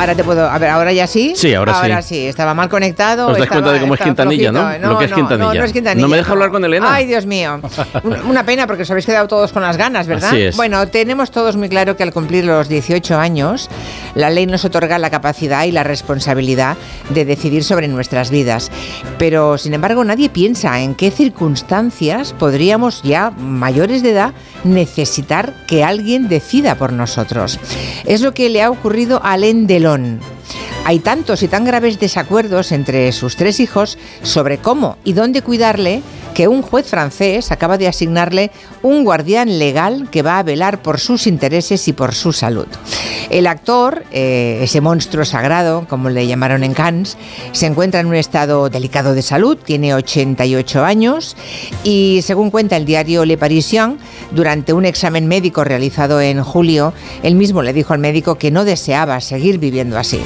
Ahora 0.00 0.14
te 0.14 0.24
puedo. 0.24 0.48
A 0.48 0.58
ver, 0.58 0.70
¿ahora 0.70 0.92
ya 0.92 1.06
sí? 1.06 1.34
Sí, 1.36 1.54
ahora 1.54 1.74
sí. 1.74 1.80
Ahora 1.82 2.02
sí. 2.02 2.26
Estaba 2.26 2.54
mal 2.54 2.68
conectado. 2.68 3.26
Os 3.28 3.32
dais 3.34 3.44
estaba- 3.44 3.60
cuenta 3.60 3.72
de 3.74 3.80
cómo 3.80 3.94
es 3.94 4.00
Quintanilla, 4.00 4.52
¿no? 4.52 4.88
Lo 4.88 4.98
que 4.98 5.04
es 5.04 5.12
Quintanilla. 5.12 5.48
No, 5.52 5.54
no 5.54 5.64
es 5.64 5.72
Quintanilla. 5.72 6.02
¿No 6.02 6.08
me 6.08 6.16
deja 6.16 6.32
hablar 6.32 6.50
con 6.50 6.64
Elena? 6.64 6.94
Ay, 6.94 7.06
Dios 7.06 7.26
mío. 7.26 7.60
Un- 8.02 8.20
Una 8.30 8.44
pena 8.44 8.66
porque 8.66 8.82
os 8.82 8.90
habéis 8.90 9.06
quedado 9.06 9.28
todos 9.28 9.52
con 9.52 9.62
las 9.62 9.76
ganas, 9.76 10.06
¿verdad? 10.06 10.30
Así 10.30 10.40
es. 10.42 10.56
Bueno, 10.56 10.86
tenemos 10.88 11.30
todos 11.30 11.56
muy 11.56 11.68
claro 11.68 11.96
que 11.96 12.02
al 12.02 12.12
cumplir 12.12 12.44
los 12.44 12.68
18 12.68 13.18
años, 13.18 13.68
la 14.14 14.30
ley 14.30 14.46
nos 14.46 14.64
otorga 14.64 14.98
la 14.98 15.10
capacidad 15.10 15.64
y 15.64 15.72
la 15.72 15.82
responsabilidad 15.84 16.76
de 17.10 17.24
decidir 17.24 17.64
sobre 17.64 17.88
nuestras 17.88 18.30
vidas. 18.30 18.70
Pero, 19.18 19.58
sin 19.58 19.74
embargo, 19.74 20.04
nadie 20.04 20.28
piensa 20.30 20.80
en 20.80 20.94
qué 20.94 21.10
circunstancias 21.10 22.32
podríamos 22.38 23.02
ya, 23.02 23.30
mayores 23.30 24.02
de 24.02 24.10
edad, 24.12 24.32
necesitar 24.64 25.52
que 25.66 25.84
alguien 25.84 26.28
decida 26.28 26.74
por 26.76 26.92
nosotros. 26.92 27.58
Es 28.06 28.20
lo 28.20 28.32
que 28.32 28.48
le 28.48 28.62
ha 28.62 28.70
ocurrido 28.70 29.20
a 29.24 29.32
Alain 29.32 29.66
Delon. 29.66 29.89
Hay 30.84 30.98
tantos 31.00 31.42
y 31.42 31.48
tan 31.48 31.64
graves 31.64 32.00
desacuerdos 32.00 32.72
entre 32.72 33.12
sus 33.12 33.36
tres 33.36 33.60
hijos 33.60 33.98
sobre 34.22 34.58
cómo 34.58 34.96
y 35.04 35.12
dónde 35.12 35.42
cuidarle 35.42 36.02
que 36.34 36.48
un 36.48 36.62
juez 36.62 36.86
francés 36.86 37.50
acaba 37.50 37.76
de 37.76 37.88
asignarle 37.88 38.50
un 38.82 39.04
guardián 39.04 39.58
legal 39.58 40.08
que 40.10 40.22
va 40.22 40.38
a 40.38 40.42
velar 40.42 40.82
por 40.82 41.00
sus 41.00 41.26
intereses 41.26 41.86
y 41.88 41.92
por 41.92 42.14
su 42.14 42.32
salud. 42.32 42.66
El 43.30 43.46
actor, 43.46 44.04
eh, 44.10 44.60
ese 44.62 44.80
monstruo 44.80 45.24
sagrado, 45.24 45.86
como 45.88 46.10
le 46.10 46.26
llamaron 46.26 46.64
en 46.64 46.74
Cannes, 46.74 47.16
se 47.52 47.66
encuentra 47.66 48.00
en 48.00 48.06
un 48.06 48.16
estado 48.16 48.68
delicado 48.70 49.14
de 49.14 49.22
salud, 49.22 49.56
tiene 49.56 49.94
88 49.94 50.84
años 50.84 51.36
y 51.84 52.20
según 52.22 52.50
cuenta 52.50 52.76
el 52.76 52.84
diario 52.84 53.24
Le 53.24 53.38
Parisien, 53.38 53.98
durante 54.32 54.72
un 54.72 54.84
examen 54.84 55.28
médico 55.28 55.62
realizado 55.64 56.20
en 56.20 56.42
julio, 56.42 56.92
él 57.22 57.34
mismo 57.34 57.62
le 57.62 57.72
dijo 57.72 57.92
al 57.92 58.00
médico 58.00 58.36
que 58.36 58.50
no 58.50 58.64
deseaba 58.64 59.20
seguir 59.20 59.58
viviendo 59.58 59.98
así. 59.98 60.20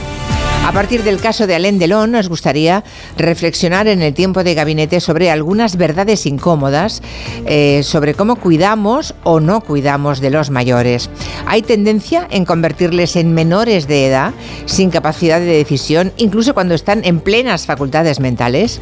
A 0.65 0.73
partir 0.73 1.03
del 1.03 1.21
caso 1.21 1.47
de 1.47 1.55
Alain 1.55 1.79
Delon, 1.79 2.13
nos 2.13 2.31
gustaría 2.31 2.85
reflexionar 3.19 3.87
en 3.87 4.01
el 4.01 4.15
tiempo 4.15 4.43
de 4.43 4.55
gabinete 4.55 4.99
sobre 4.99 5.31
algunas 5.31 5.77
verdades 5.77 6.25
incómodas, 6.25 7.03
eh, 7.45 7.83
sobre 7.85 8.15
cómo 8.15 8.37
cuidamos 8.37 9.15
o 9.25 9.41
no 9.41 9.61
cuidamos 9.61 10.21
de 10.21 10.31
los 10.31 10.49
mayores. 10.49 11.11
¿Hay 11.47 11.61
tendencia 11.61 12.27
en 12.31 12.47
convertirles 12.47 13.15
en 13.17 13.35
menores 13.35 13.87
de 13.87 14.07
edad, 14.07 14.33
sin 14.65 14.91
capacidad 14.91 15.39
de 15.39 15.45
decisión, 15.45 16.15
incluso 16.17 16.55
cuando 16.55 16.75
están 16.75 17.05
en 17.05 17.21
plenas 17.21 17.67
facultades 17.67 18.19
mentales? 18.19 18.81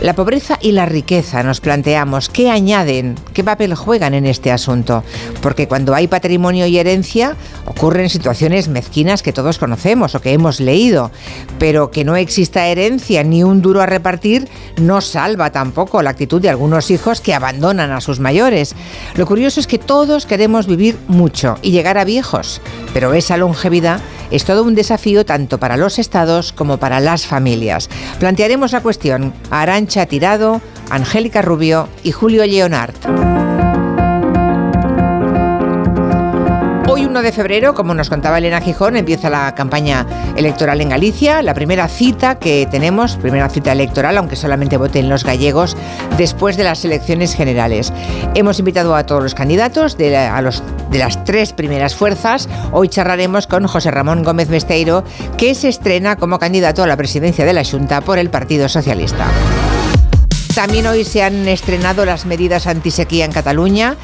La 0.00 0.14
pobreza 0.14 0.58
y 0.62 0.72
la 0.72 0.86
riqueza, 0.86 1.42
nos 1.42 1.60
planteamos, 1.60 2.30
¿qué 2.30 2.48
añaden? 2.48 3.16
¿Qué 3.34 3.44
papel 3.44 3.74
juegan 3.74 4.14
en 4.14 4.24
este 4.24 4.50
asunto? 4.50 5.04
Porque 5.42 5.68
cuando 5.68 5.94
hay 5.94 6.08
patrimonio 6.08 6.64
y 6.64 6.78
herencia 6.78 7.36
ocurren 7.66 8.08
situaciones 8.08 8.68
mezquinas 8.68 9.22
que 9.22 9.34
todos 9.34 9.58
conocemos 9.58 10.14
o 10.14 10.22
que 10.22 10.32
hemos 10.32 10.58
leído, 10.58 11.10
pero 11.58 11.90
que 11.90 12.06
no 12.06 12.16
exista 12.16 12.66
herencia 12.68 13.22
ni 13.24 13.44
un 13.44 13.60
duro 13.60 13.82
a 13.82 13.86
repartir 13.86 14.48
no 14.78 15.02
salva 15.02 15.52
tampoco 15.52 16.00
la 16.00 16.10
actitud 16.10 16.40
de 16.40 16.48
algunos 16.48 16.90
hijos 16.90 17.20
que 17.20 17.34
abandonan 17.34 17.90
a 17.90 18.00
sus 18.00 18.20
mayores. 18.20 18.74
Lo 19.16 19.26
curioso 19.26 19.60
es 19.60 19.66
que 19.66 19.78
todos 19.78 20.24
queremos 20.24 20.66
vivir 20.66 20.96
mucho 21.08 21.58
y 21.60 21.72
llegar 21.72 21.98
a 21.98 22.04
viejos, 22.04 22.62
pero 22.94 23.12
esa 23.12 23.36
longevidad 23.36 24.00
es 24.30 24.44
todo 24.44 24.62
un 24.62 24.74
desafío 24.74 25.26
tanto 25.26 25.58
para 25.58 25.76
los 25.76 25.98
estados 25.98 26.52
como 26.52 26.78
para 26.78 27.00
las 27.00 27.26
familias. 27.26 27.90
Plantearemos 28.18 28.72
la 28.72 28.80
cuestión 28.80 29.34
a 29.50 29.62
Tirado, 29.90 30.60
Angélica 30.88 31.42
Rubio 31.42 31.88
y 32.04 32.12
Julio 32.12 32.46
Leonard. 32.46 32.94
Hoy 36.88 37.04
1 37.06 37.22
de 37.22 37.30
febrero, 37.32 37.74
como 37.74 37.94
nos 37.94 38.08
contaba 38.10 38.38
Elena 38.38 38.60
Gijón, 38.60 38.96
empieza 38.96 39.30
la 39.30 39.54
campaña 39.54 40.06
electoral 40.36 40.80
en 40.80 40.88
Galicia, 40.88 41.40
la 41.42 41.54
primera 41.54 41.86
cita 41.86 42.38
que 42.40 42.66
tenemos, 42.68 43.16
primera 43.16 43.48
cita 43.48 43.70
electoral, 43.72 44.16
aunque 44.18 44.34
solamente 44.34 44.76
voten 44.76 45.08
los 45.08 45.22
gallegos, 45.24 45.76
después 46.18 46.56
de 46.56 46.64
las 46.64 46.84
elecciones 46.84 47.34
generales. 47.34 47.92
Hemos 48.34 48.58
invitado 48.58 48.96
a 48.96 49.06
todos 49.06 49.22
los 49.22 49.34
candidatos 49.36 49.96
de, 49.98 50.10
la- 50.10 50.36
a 50.36 50.42
los, 50.42 50.64
de 50.90 50.98
las 50.98 51.22
tres 51.24 51.52
primeras 51.52 51.94
fuerzas. 51.94 52.48
Hoy 52.72 52.88
charlaremos 52.88 53.46
con 53.46 53.66
José 53.68 53.92
Ramón 53.92 54.24
Gómez 54.24 54.48
Besteiro, 54.48 55.04
que 55.36 55.54
se 55.54 55.68
estrena 55.68 56.16
como 56.16 56.40
candidato 56.40 56.82
a 56.82 56.86
la 56.88 56.96
presidencia 56.96 57.44
de 57.44 57.52
la 57.52 57.62
Junta 57.64 58.00
por 58.00 58.18
el 58.18 58.30
Partido 58.30 58.68
Socialista. 58.68 59.26
También 60.54 60.86
hoy 60.88 61.04
se 61.04 61.22
han 61.22 61.46
estrenado 61.46 62.04
las 62.04 62.26
medidas 62.26 62.66
antisequía 62.66 63.24
en 63.24 63.32
Cataluña 63.32 63.96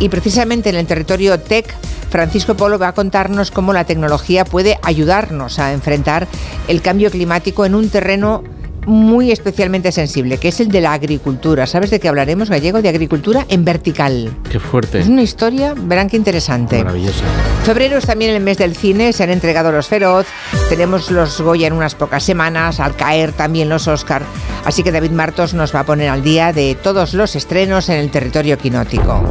y 0.00 0.08
precisamente 0.08 0.68
en 0.68 0.76
el 0.76 0.86
territorio 0.86 1.38
TEC, 1.38 1.72
Francisco 2.10 2.56
Polo 2.56 2.78
va 2.78 2.88
a 2.88 2.92
contarnos 2.92 3.50
cómo 3.50 3.72
la 3.72 3.84
tecnología 3.84 4.44
puede 4.44 4.78
ayudarnos 4.82 5.58
a 5.58 5.72
enfrentar 5.72 6.26
el 6.66 6.82
cambio 6.82 7.10
climático 7.10 7.64
en 7.64 7.74
un 7.74 7.88
terreno 7.88 8.42
muy 8.86 9.30
especialmente 9.30 9.92
sensible, 9.92 10.38
que 10.38 10.48
es 10.48 10.60
el 10.60 10.68
de 10.68 10.80
la 10.80 10.92
agricultura. 10.92 11.66
¿Sabes 11.66 11.90
de 11.90 12.00
qué 12.00 12.08
hablaremos, 12.08 12.50
gallego? 12.50 12.82
De 12.82 12.88
agricultura 12.88 13.46
en 13.48 13.64
vertical. 13.64 14.30
Qué 14.50 14.58
fuerte. 14.58 15.00
Es 15.00 15.08
una 15.08 15.22
historia, 15.22 15.74
verán 15.76 16.08
qué 16.08 16.16
interesante. 16.16 16.78
Maravillosa. 16.78 17.24
Febrero 17.64 17.98
es 17.98 18.06
también 18.06 18.34
el 18.34 18.42
mes 18.42 18.58
del 18.58 18.74
cine, 18.74 19.12
se 19.12 19.22
han 19.22 19.30
entregado 19.30 19.70
los 19.70 19.86
Feroz, 19.86 20.26
tenemos 20.68 21.10
los 21.10 21.40
Goya 21.40 21.68
en 21.68 21.74
unas 21.74 21.94
pocas 21.94 22.24
semanas, 22.24 22.80
al 22.80 22.96
caer 22.96 23.32
también 23.32 23.68
los 23.68 23.86
Oscar, 23.86 24.22
así 24.64 24.82
que 24.82 24.90
David 24.90 25.12
Martos 25.12 25.54
nos 25.54 25.74
va 25.74 25.80
a 25.80 25.84
poner 25.84 26.08
al 26.08 26.22
día 26.22 26.52
de 26.52 26.74
todos 26.74 27.14
los 27.14 27.36
estrenos 27.36 27.88
en 27.88 27.96
el 27.96 28.10
territorio 28.10 28.58
quinótico. 28.58 29.22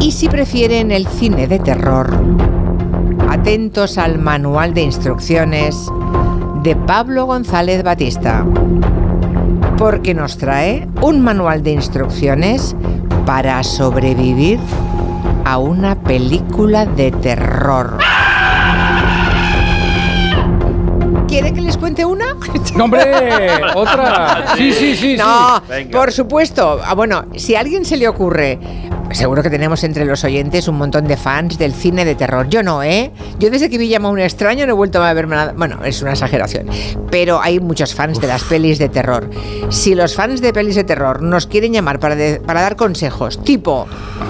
Y 0.00 0.12
si 0.12 0.28
prefieren 0.28 0.92
el 0.92 1.06
cine 1.06 1.46
de 1.46 1.58
terror, 1.58 2.14
atentos 3.28 3.96
al 3.96 4.18
manual 4.18 4.74
de 4.74 4.82
instrucciones 4.82 5.88
de 6.66 6.74
Pablo 6.74 7.26
González 7.26 7.84
Batista, 7.84 8.44
porque 9.78 10.14
nos 10.14 10.36
trae 10.36 10.88
un 11.00 11.20
manual 11.22 11.62
de 11.62 11.70
instrucciones 11.70 12.74
para 13.24 13.62
sobrevivir 13.62 14.58
a 15.44 15.58
una 15.58 15.94
película 15.94 16.84
de 16.84 17.12
terror. 17.12 17.98
¿Quiere 21.28 21.52
que 21.52 21.60
les 21.60 21.76
cuente 21.76 22.04
una? 22.04 22.34
¡No, 22.74 22.84
hombre! 22.86 23.62
¡Otra! 23.76 24.56
Sí, 24.56 24.72
sí, 24.72 24.96
sí. 24.96 25.16
no, 25.16 25.62
por 25.92 26.10
supuesto. 26.10 26.80
Ah, 26.84 26.94
bueno, 26.94 27.26
si 27.36 27.54
a 27.54 27.60
alguien 27.60 27.84
se 27.84 27.96
le 27.96 28.08
ocurre, 28.08 28.58
seguro 29.16 29.42
que 29.42 29.50
tenemos 29.50 29.82
entre 29.84 30.04
los 30.04 30.22
oyentes 30.24 30.68
un 30.68 30.76
montón 30.76 31.06
de 31.08 31.16
fans 31.16 31.58
del 31.58 31.72
cine 31.72 32.04
de 32.04 32.14
terror. 32.14 32.48
Yo 32.48 32.62
no, 32.62 32.82
¿eh? 32.82 33.10
Yo 33.38 33.50
desde 33.50 33.70
que 33.70 33.78
vi 33.78 33.88
Llama 33.88 34.08
a 34.08 34.12
un 34.12 34.18
extraño 34.20 34.66
no 34.66 34.72
he 34.72 34.76
vuelto 34.76 35.02
a 35.02 35.12
verme 35.14 35.36
nada. 35.36 35.54
Bueno, 35.56 35.78
es 35.84 36.02
una 36.02 36.12
exageración. 36.12 36.66
Pero 37.10 37.40
hay 37.40 37.60
muchos 37.60 37.94
fans 37.94 38.20
de 38.20 38.26
las 38.26 38.42
pelis 38.44 38.78
de 38.78 38.88
terror. 38.88 39.30
Si 39.70 39.94
los 39.94 40.14
fans 40.14 40.40
de 40.40 40.52
pelis 40.52 40.74
de 40.74 40.84
terror 40.84 41.22
nos 41.22 41.46
quieren 41.46 41.72
llamar 41.72 41.98
para, 42.00 42.14
de- 42.16 42.40
para 42.40 42.60
dar 42.60 42.76
consejos, 42.76 43.42
tipo, 43.42 43.86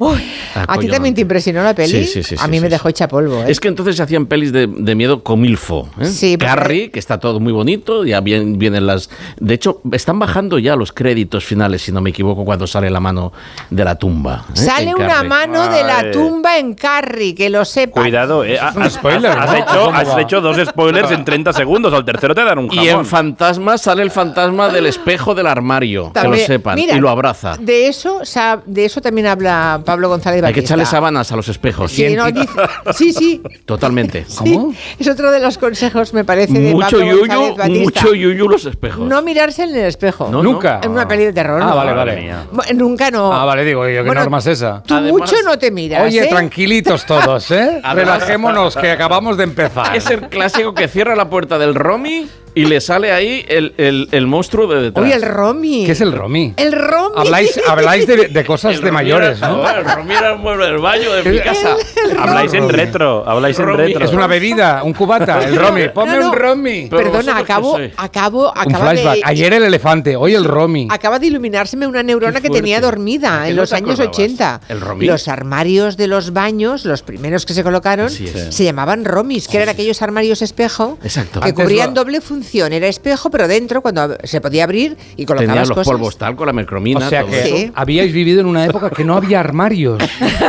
¿A 0.67 0.77
ti 0.77 0.87
también 0.87 1.15
te 1.15 1.21
impresionó 1.21 1.63
la 1.63 1.73
peli? 1.73 2.05
Sí, 2.05 2.23
sí, 2.23 2.23
sí, 2.23 2.35
A 2.39 2.47
mí 2.47 2.57
sí, 2.57 2.61
me 2.61 2.67
sí. 2.67 2.71
dejó 2.71 2.89
hecha 2.89 3.07
polvo. 3.07 3.41
¿eh? 3.41 3.45
Es 3.47 3.59
que 3.59 3.67
entonces 3.67 3.95
se 3.95 4.03
hacían 4.03 4.25
pelis 4.25 4.51
de, 4.51 4.67
de 4.67 4.95
miedo 4.95 5.14
comilfo. 5.23 5.87
¿eh? 5.99 6.05
Sí, 6.05 6.37
porque- 6.37 6.91
que 6.91 6.99
está 6.99 7.19
todo 7.19 7.39
muy 7.39 7.51
bonito, 7.53 8.05
ya 8.05 8.21
bien- 8.21 8.57
vienen 8.57 8.85
las... 8.87 9.09
De 9.39 9.53
hecho, 9.53 9.81
están 9.91 10.19
bajando 10.19 10.59
ya 10.59 10.75
los 10.75 10.91
créditos 10.91 11.43
finales, 11.45 11.81
si 11.83 11.91
no 11.91 12.01
me 12.01 12.09
equivoco, 12.11 12.45
cuando 12.45 12.67
sale 12.67 12.89
la 12.89 12.99
mano 12.99 13.33
de 13.69 13.83
la 13.83 13.95
tumba. 13.95 14.45
¿eh? 14.49 14.57
Sale 14.57 14.89
En 14.91 14.95
una 14.95 15.07
Carrie. 15.07 15.29
mano 15.29 15.69
de 15.69 15.83
la 15.83 16.11
tumba 16.11 16.57
en 16.57 16.73
Carrie, 16.73 17.33
que 17.35 17.49
lo 17.49 17.65
sepa. 17.65 18.01
Cuidado, 18.01 18.43
eh, 18.43 18.59
has, 18.59 18.93
spoiler, 18.93 19.31
has 19.31 19.53
hecho, 19.53 19.85
¿Cómo 19.85 19.97
has 19.97 20.17
hecho 20.19 20.41
dos 20.41 20.57
spoilers 20.67 21.11
en 21.11 21.25
30 21.25 21.53
segundos. 21.53 21.93
Al 21.93 22.05
tercero 22.05 22.33
te 22.35 22.43
dan 22.43 22.59
un 22.59 22.67
jamón. 22.69 22.83
Y 22.85 22.89
en 22.89 23.05
Fantasma 23.05 23.77
sale 23.77 24.03
el 24.03 24.11
fantasma 24.11 24.69
del 24.69 24.85
espejo 24.85 25.33
del 25.35 25.47
armario, 25.47 26.11
que 26.13 26.27
lo 26.27 26.35
sepan, 26.37 26.75
mira, 26.75 26.95
y 26.95 26.99
lo 26.99 27.09
abraza. 27.09 27.57
De 27.59 27.87
eso, 27.87 28.21
de 28.65 28.85
eso 28.85 29.01
también 29.01 29.27
habla 29.27 29.81
Pablo 29.85 30.09
González 30.09 30.43
Hay 30.43 30.53
que 30.53 30.59
echarle 30.61 30.85
sábanas 30.85 31.31
a 31.31 31.35
los 31.35 31.47
espejos. 31.47 31.91
Sí, 31.91 32.15
no, 32.15 32.31
dice- 32.31 32.47
sí, 32.93 33.13
sí. 33.13 33.41
Totalmente. 33.65 34.25
Sí, 34.27 34.53
¿Cómo? 34.53 34.73
Es 35.05 35.11
otro 35.11 35.29
de 35.31 35.39
los 35.39 35.59
consejos, 35.59 36.15
me 36.15 36.25
parece, 36.25 36.53
de 36.53 36.71
Mucho 36.73 36.97
Pablo 36.97 37.05
yuyu, 37.05 37.55
Batista. 37.55 38.01
mucho 38.01 38.15
yuyu 38.15 38.47
los 38.49 38.65
espejos. 38.65 39.07
No 39.07 39.21
mirarse 39.21 39.61
en 39.61 39.69
el 39.75 39.85
espejo. 39.85 40.29
No, 40.31 40.41
Nunca. 40.41 40.79
En 40.81 40.89
una 40.89 41.07
peli 41.07 41.25
de 41.25 41.33
terror. 41.33 41.61
Ah, 41.61 41.67
no. 41.67 41.75
vale, 41.75 41.93
vale. 41.93 42.33
Nunca 42.73 43.11
no. 43.11 43.31
Ah, 43.31 43.45
vale, 43.45 43.63
digo 43.63 43.83
yo, 43.87 44.01
¿qué 44.01 44.07
Bueno, 44.07 44.21
norma 44.21 44.39
es 44.39 44.47
esa? 44.47 44.81
Tú 44.81 44.95
Además- 44.95 45.11
mucho 45.31 45.35
no 45.45 45.59
te 45.59 45.69
miras. 45.69 46.01
Oye, 46.07 46.23
¿eh? 46.23 46.27
tranquilitos 46.27 47.05
todos, 47.05 47.51
¿eh? 47.51 47.83
Relajémonos, 47.93 48.75
que 48.75 48.89
acabamos 48.89 49.37
de 49.37 49.43
empezar. 49.43 49.95
Es 49.95 50.09
el 50.09 50.21
clásico 50.21 50.73
que 50.73 50.87
cierra 50.87 51.15
la 51.15 51.29
puerta 51.29 51.59
del 51.59 51.75
Romy 51.75 52.27
y 52.55 52.65
le 52.65 52.81
sale 52.81 53.11
ahí 53.11 53.45
el, 53.47 53.73
el- 53.77 54.07
el 54.11 54.27
monstruo 54.27 54.67
de 54.67 54.81
detrás. 54.81 55.05
Oye, 55.05 55.13
el 55.13 55.21
Romy. 55.21 55.85
¿Qué 55.85 55.91
es 55.91 56.01
el 56.01 56.11
Romy? 56.13 56.53
El 56.57 56.71
Romy. 56.71 57.13
Habláis, 57.17 57.59
habláis 57.67 58.07
de, 58.07 58.29
de 58.29 58.45
cosas 58.45 58.75
El 58.75 58.81
de 58.81 58.91
mayores, 58.91 59.37
era- 59.37 59.49
¿no? 59.49 59.69
El 59.69 59.83
Romy 59.85 60.13
era 60.15 60.31
el 60.33 60.39
mueble 60.39 60.65
del 60.65 60.77
baño 60.79 61.11
de 61.13 61.23
mi 61.29 61.37
El- 61.37 61.43
casa. 61.43 61.75
Habláis 62.17 62.53
en 62.53 62.69
retro, 62.69 63.27
habláis 63.27 63.59
en 63.59 63.75
retro. 63.75 64.05
Es 64.05 64.11
una 64.13 64.27
bebida, 64.27 64.81
un 64.83 64.93
cubata, 64.93 65.43
el 65.43 65.55
Romy. 65.57 65.89
Ponme 65.89 66.13
No, 66.13 66.19
no. 66.21 66.29
un 66.31 66.35
Romy. 66.35 66.87
Pero 66.89 67.11
Perdona, 67.11 67.37
acabo, 67.37 67.73
sois? 67.75 67.93
acabo, 67.97 68.53
Un 68.65 68.75
flashback. 68.75 69.15
de, 69.17 69.21
Ayer 69.25 69.53
el 69.53 69.63
elefante, 69.63 70.15
hoy 70.15 70.33
el 70.33 70.45
Romy. 70.45 70.87
acaba 70.89 71.19
de 71.19 71.27
iluminárseme 71.27 71.85
una 71.87 72.03
neurona 72.03 72.39
que 72.41 72.49
tenía 72.49 72.79
dormida 72.81 73.39
¿De 73.39 73.45
qué 73.45 73.49
en 73.51 73.55
los 73.57 73.73
años 73.73 73.99
acordabas? 73.99 74.17
80. 74.17 74.61
¿El 74.69 74.81
Romy? 74.81 75.05
Los 75.05 75.27
armarios 75.27 75.97
de 75.97 76.07
los 76.07 76.31
baños, 76.33 76.85
los 76.85 77.01
primeros 77.03 77.45
que 77.45 77.53
se 77.53 77.63
colocaron, 77.63 78.09
se 78.09 78.63
llamaban 78.63 79.03
Romis, 79.05 79.47
que 79.47 79.57
eran 79.57 79.69
aquellos 79.69 80.01
armarios 80.01 80.41
espejo 80.41 80.97
Exacto. 81.03 81.41
que 81.41 81.49
Antes 81.49 81.63
cubrían 81.65 81.89
lo- 81.93 82.03
doble 82.03 82.21
función. 82.21 82.44
Era 82.53 82.87
espejo, 82.87 83.29
pero 83.29 83.47
dentro, 83.47 83.81
cuando 83.81 84.15
se 84.23 84.39
podía 84.41 84.63
abrir 84.63 84.97
y 85.17 85.25
Tenía 85.25 85.35
colocabas 85.35 85.67
los 85.69 85.77
cosas. 85.77 85.91
polvos 85.91 86.17
talco, 86.17 86.45
la 86.45 86.53
mercromina, 86.53 87.07
O 87.07 87.09
sea 87.09 87.21
todo 87.21 87.31
que 87.31 87.39
eso. 87.43 87.55
Sí. 87.57 87.71
habíais 87.75 88.13
vivido 88.13 88.41
en 88.41 88.45
una 88.47 88.65
época 88.65 88.89
que 88.89 89.03
no 89.03 89.15
había 89.17 89.39
armarios. 89.39 90.01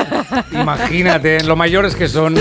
Imagínate, 0.53 1.43
lo 1.45 1.57
mayores 1.57 1.95
que 1.95 2.09
son. 2.09 2.37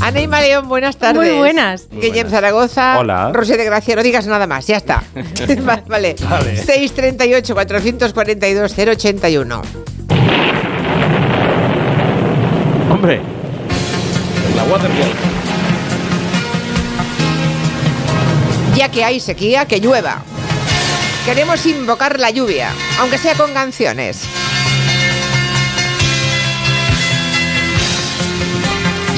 Ana 0.00 0.20
Ima 0.20 0.40
León, 0.40 0.68
buenas 0.68 0.96
tardes. 0.96 1.16
Muy 1.30 1.38
buenas. 1.38 1.88
Guillem 1.90 2.28
Zaragoza. 2.28 2.98
Hola. 2.98 3.30
Rosé 3.32 3.56
de 3.56 3.64
Gracia, 3.64 3.96
no 3.96 4.02
digas 4.02 4.26
nada 4.26 4.46
más, 4.46 4.66
ya 4.66 4.76
está. 4.76 5.02
Va- 5.68 5.82
vale. 5.88 6.16
638 6.18 7.54
442 7.54 8.74
081. 8.76 9.62
Hombre, 12.90 13.20
la 14.56 14.64
Watergate. 14.64 15.12
Ya 18.78 18.88
que 18.92 19.02
hay 19.04 19.18
sequía, 19.18 19.66
que 19.66 19.80
llueva. 19.80 20.22
Queremos 21.24 21.66
invocar 21.66 22.20
la 22.20 22.30
lluvia, 22.30 22.70
aunque 23.00 23.18
sea 23.18 23.34
con 23.34 23.52
canciones. 23.52 24.20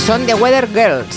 Son 0.06 0.24
The 0.24 0.32
Weather 0.32 0.66
Girls. 0.66 1.14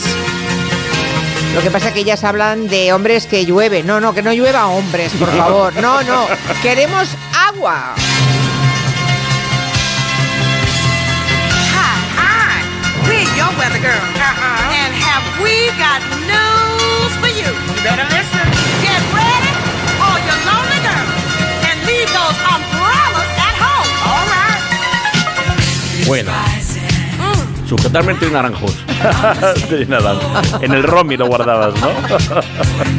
Lo 1.55 1.61
que 1.61 1.71
pasa 1.71 1.87
es 1.87 1.93
que 1.93 2.01
ellas 2.01 2.25
hablan 2.25 2.67
de 2.67 2.91
hombres 2.91 3.27
que 3.27 3.45
llueve. 3.45 3.81
No, 3.81 4.01
no, 4.01 4.13
que 4.13 4.21
no 4.21 4.33
llueva 4.33 4.67
hombres, 4.67 5.13
por 5.13 5.29
favor. 5.37 5.73
No, 5.75 6.03
no. 6.03 6.27
Queremos 6.61 7.07
agua. 7.47 7.95
Hi, 11.71 11.95
hi. 12.17 13.07
We're 13.07 13.23
your 13.37 13.57
weather 13.57 13.79
girl. 13.79 14.01
And 14.69 14.93
have 14.95 15.41
we 15.41 15.67
got 15.79 16.12
better 17.83 18.07
listen. 18.15 18.45
Get 18.81 19.01
ready, 19.19 19.51
all 20.03 20.17
you 20.27 20.35
lonely 20.47 20.79
girls. 20.87 21.13
And 21.67 21.77
leave 21.89 22.09
those 22.15 22.37
umbrellas 22.53 23.31
at 23.47 23.55
home. 23.63 23.89
All 24.09 24.25
right. 24.33 24.61
Bueno. 26.07 26.31
Sujetarme 27.67 28.11
entre 28.13 28.29
naranjos. 28.29 28.75
Sí, 29.69 29.85
nada. 29.87 30.15
En 30.61 30.71
el 30.71 30.83
Romy 30.83 31.17
lo 31.17 31.27
guardabas, 31.27 31.73
¿no? 31.81 31.89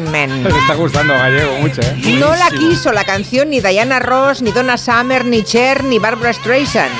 It's. 0.00 0.30
Me 0.42 0.48
está 0.48 0.74
gustando 0.74 1.14
Gallego 1.14 1.58
mucho, 1.58 1.80
¿eh? 1.80 2.16
No 2.18 2.34
la 2.34 2.50
quiso 2.50 2.92
la 2.92 3.04
canción 3.04 3.50
ni 3.50 3.60
Diana 3.60 3.98
Ross, 3.98 4.42
ni 4.42 4.52
Donna 4.52 4.76
Summer, 4.76 5.24
ni 5.24 5.42
Cher, 5.42 5.84
ni 5.84 5.98
Barbara 5.98 6.32
Streisand. 6.32 6.92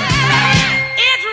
It's 0.97 1.25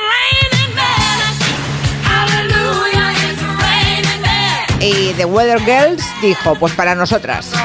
it's. 4.80 4.84
Y 4.84 5.12
The 5.14 5.24
Weather 5.24 5.60
Girls 5.64 6.04
dijo, 6.20 6.54
pues 6.56 6.72
para 6.72 6.94
nosotras. 6.94 7.50
Go 7.52 7.58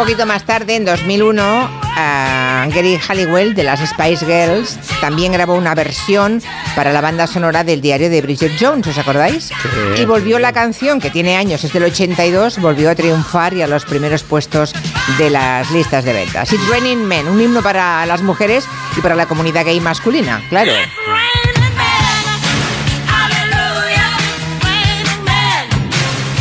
poquito 0.00 0.24
más 0.24 0.44
tarde, 0.44 0.76
en 0.76 0.86
2001, 0.86 1.42
a 1.42 2.66
Gary 2.70 2.96
Halliwell 2.96 3.54
de 3.54 3.64
las 3.64 3.80
Spice 3.80 4.24
Girls 4.24 4.78
también 5.02 5.30
grabó 5.30 5.56
una 5.56 5.74
versión 5.74 6.42
para 6.74 6.90
la 6.90 7.02
banda 7.02 7.26
sonora 7.26 7.64
del 7.64 7.82
diario 7.82 8.08
de 8.08 8.22
Bridget 8.22 8.52
Jones, 8.58 8.86
¿os 8.86 8.96
acordáis? 8.96 9.50
Y 9.98 10.06
volvió 10.06 10.38
la 10.38 10.54
canción, 10.54 11.02
que 11.02 11.10
tiene 11.10 11.36
años, 11.36 11.64
es 11.64 11.74
del 11.74 11.82
82, 11.82 12.60
volvió 12.60 12.88
a 12.88 12.94
triunfar 12.94 13.52
y 13.52 13.60
a 13.60 13.66
los 13.66 13.84
primeros 13.84 14.22
puestos 14.22 14.72
de 15.18 15.28
las 15.28 15.70
listas 15.70 16.02
de 16.06 16.14
ventas. 16.14 16.50
It's 16.50 16.66
Raining 16.70 17.04
Men, 17.04 17.28
un 17.28 17.38
himno 17.38 17.60
para 17.60 18.06
las 18.06 18.22
mujeres 18.22 18.64
y 18.96 19.02
para 19.02 19.14
la 19.14 19.26
comunidad 19.26 19.66
gay 19.66 19.80
masculina, 19.80 20.42
claro. 20.48 20.72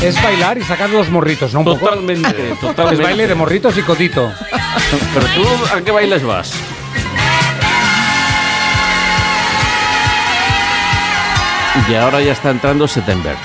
Es 0.02 0.22
bailar 0.24 0.58
y 0.58 0.62
sacar 0.64 0.90
los 0.90 1.10
morritos, 1.10 1.54
¿no? 1.54 1.60
Un 1.60 1.66
poco. 1.66 1.80
Totalmente, 1.86 2.52
Es 2.54 2.60
totalmente. 2.60 3.04
baile 3.04 3.28
de 3.28 3.36
morritos 3.36 3.78
y 3.78 3.82
codito. 3.82 4.32
Pero 5.14 5.26
tú, 5.36 5.76
¿a 5.76 5.82
qué 5.82 5.92
bailes 5.92 6.24
vas? 6.24 6.54
Y 11.90 11.96
ahora 11.96 12.22
ya 12.22 12.34
está 12.34 12.52
entrando 12.52 12.88
September. 12.88 13.36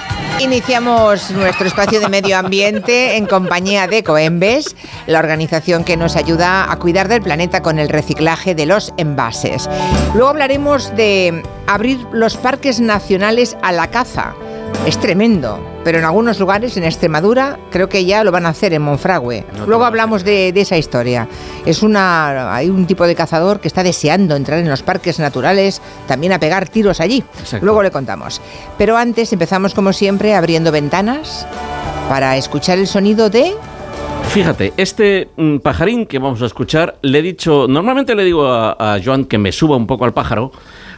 Iniciamos 0.40 1.30
nuestro 1.30 1.66
espacio 1.66 2.00
de 2.00 2.08
medio 2.08 2.37
ambiente 2.37 3.16
en 3.16 3.26
compañía 3.26 3.87
de 3.87 4.02
Coembes, 4.02 4.75
la 5.06 5.20
organización 5.20 5.84
que 5.84 5.96
nos 5.96 6.16
ayuda 6.16 6.70
a 6.70 6.76
cuidar 6.78 7.06
del 7.08 7.23
planeta 7.23 7.62
con 7.62 7.78
el 7.78 7.88
reciclaje 7.88 8.54
de 8.54 8.66
los 8.66 8.92
envases. 8.96 9.68
Luego 10.12 10.28
hablaremos 10.30 10.94
de 10.96 11.42
abrir 11.68 11.99
los 12.12 12.37
parques 12.37 12.80
nacionales 12.80 13.56
a 13.62 13.70
la 13.73 13.88
caza. 13.90 14.34
Es 14.87 14.99
tremendo, 14.99 15.64
pero 15.84 15.98
en 15.98 16.04
algunos 16.04 16.40
lugares, 16.40 16.76
en 16.76 16.84
Extremadura, 16.84 17.58
creo 17.70 17.88
que 17.88 18.04
ya 18.04 18.24
lo 18.24 18.32
van 18.32 18.46
a 18.46 18.48
hacer 18.48 18.72
en 18.72 18.82
Monfragüe. 18.82 19.44
No 19.56 19.66
Luego 19.66 19.84
hablamos 19.84 20.24
de, 20.24 20.52
de 20.52 20.60
esa 20.62 20.78
historia. 20.78 21.28
Es 21.66 21.82
una, 21.82 22.54
hay 22.54 22.70
un 22.70 22.86
tipo 22.86 23.06
de 23.06 23.14
cazador 23.14 23.60
que 23.60 23.68
está 23.68 23.82
deseando 23.82 24.34
entrar 24.34 24.58
en 24.58 24.68
los 24.68 24.82
parques 24.82 25.18
naturales, 25.18 25.82
también 26.08 26.32
a 26.32 26.40
pegar 26.40 26.68
tiros 26.68 27.00
allí. 27.00 27.22
Exacto. 27.38 27.64
Luego 27.64 27.82
le 27.82 27.90
contamos. 27.90 28.40
Pero 28.78 28.96
antes 28.96 29.32
empezamos 29.32 29.74
como 29.74 29.92
siempre 29.92 30.34
abriendo 30.34 30.72
ventanas 30.72 31.46
para 32.08 32.36
escuchar 32.36 32.78
el 32.78 32.86
sonido 32.86 33.30
de... 33.30 33.54
Fíjate, 34.28 34.72
este 34.76 35.28
mm, 35.36 35.58
pajarín 35.58 36.06
que 36.06 36.18
vamos 36.18 36.42
a 36.42 36.46
escuchar, 36.46 36.96
le 37.02 37.18
he 37.18 37.22
dicho, 37.22 37.66
normalmente 37.68 38.14
le 38.14 38.24
digo 38.24 38.46
a, 38.48 38.72
a 38.78 39.00
Joan 39.04 39.26
que 39.26 39.38
me 39.38 39.52
suba 39.52 39.76
un 39.76 39.86
poco 39.86 40.06
al 40.06 40.12
pájaro, 40.12 40.50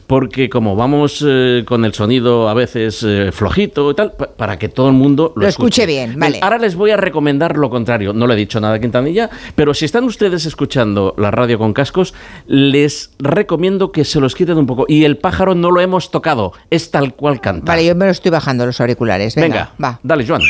porque 0.07 0.49
como 0.49 0.77
vamos 0.77 1.25
eh, 1.27 1.65
con 1.67 1.85
el 1.85 1.93
sonido 1.93 2.49
a 2.49 2.55
veces 2.55 3.03
eh, 3.05 3.31
flojito 3.33 3.91
y 3.91 3.95
tal, 3.95 4.13
pa- 4.13 4.29
para 4.37 4.59
que 4.59 4.69
todo 4.69 4.87
el 4.89 4.93
mundo 4.95 5.33
lo, 5.35 5.43
Lo 5.43 5.49
escuche 5.49 5.85
bien, 5.87 6.19
vale. 6.19 6.39
Ahora 6.43 6.59
les 6.59 6.77
voy 6.77 6.91
a 6.93 6.97
recomendar 6.97 7.57
lo 7.57 7.71
contrario. 7.71 8.13
No 8.13 8.27
le 8.27 8.35
he 8.35 8.37
dicho 8.37 8.61
nada 8.61 8.75
a 8.75 8.79
Quintanilla, 8.81 9.29
pero 9.55 9.75
si 9.75 9.85
están 9.85 10.05
ustedes 10.05 10.47
escuchando 10.47 11.15
la 11.19 11.31
radio 11.31 11.59
con 11.59 11.73
cascos, 11.73 12.15
les 12.47 13.11
recomiendo 13.19 13.91
que 13.91 14.05
se 14.05 14.21
los 14.21 14.35
quiten 14.35 14.59
un 14.59 14.67
poco. 14.67 14.85
Y 14.89 15.05
el 15.05 15.17
pájaro 15.17 15.55
no 15.55 15.71
lo 15.71 15.81
hemos 15.81 16.11
tocado, 16.11 16.53
es 16.71 16.91
tal 16.91 17.15
cual 17.15 17.41
canta. 17.41 17.73
Vale, 17.73 17.85
yo 17.85 17.95
me 17.97 18.05
lo 18.05 18.11
estoy 18.13 18.31
bajando 18.31 18.65
los 18.67 18.81
auriculares. 18.81 19.35
Venga, 19.35 19.47
Venga, 19.49 19.73
va. 19.83 20.01
dale, 20.03 20.27
Joan. 20.27 20.43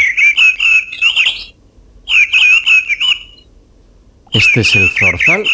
Este 4.32 4.60
es 4.60 4.76
el 4.76 4.90
zorzal 4.90 5.44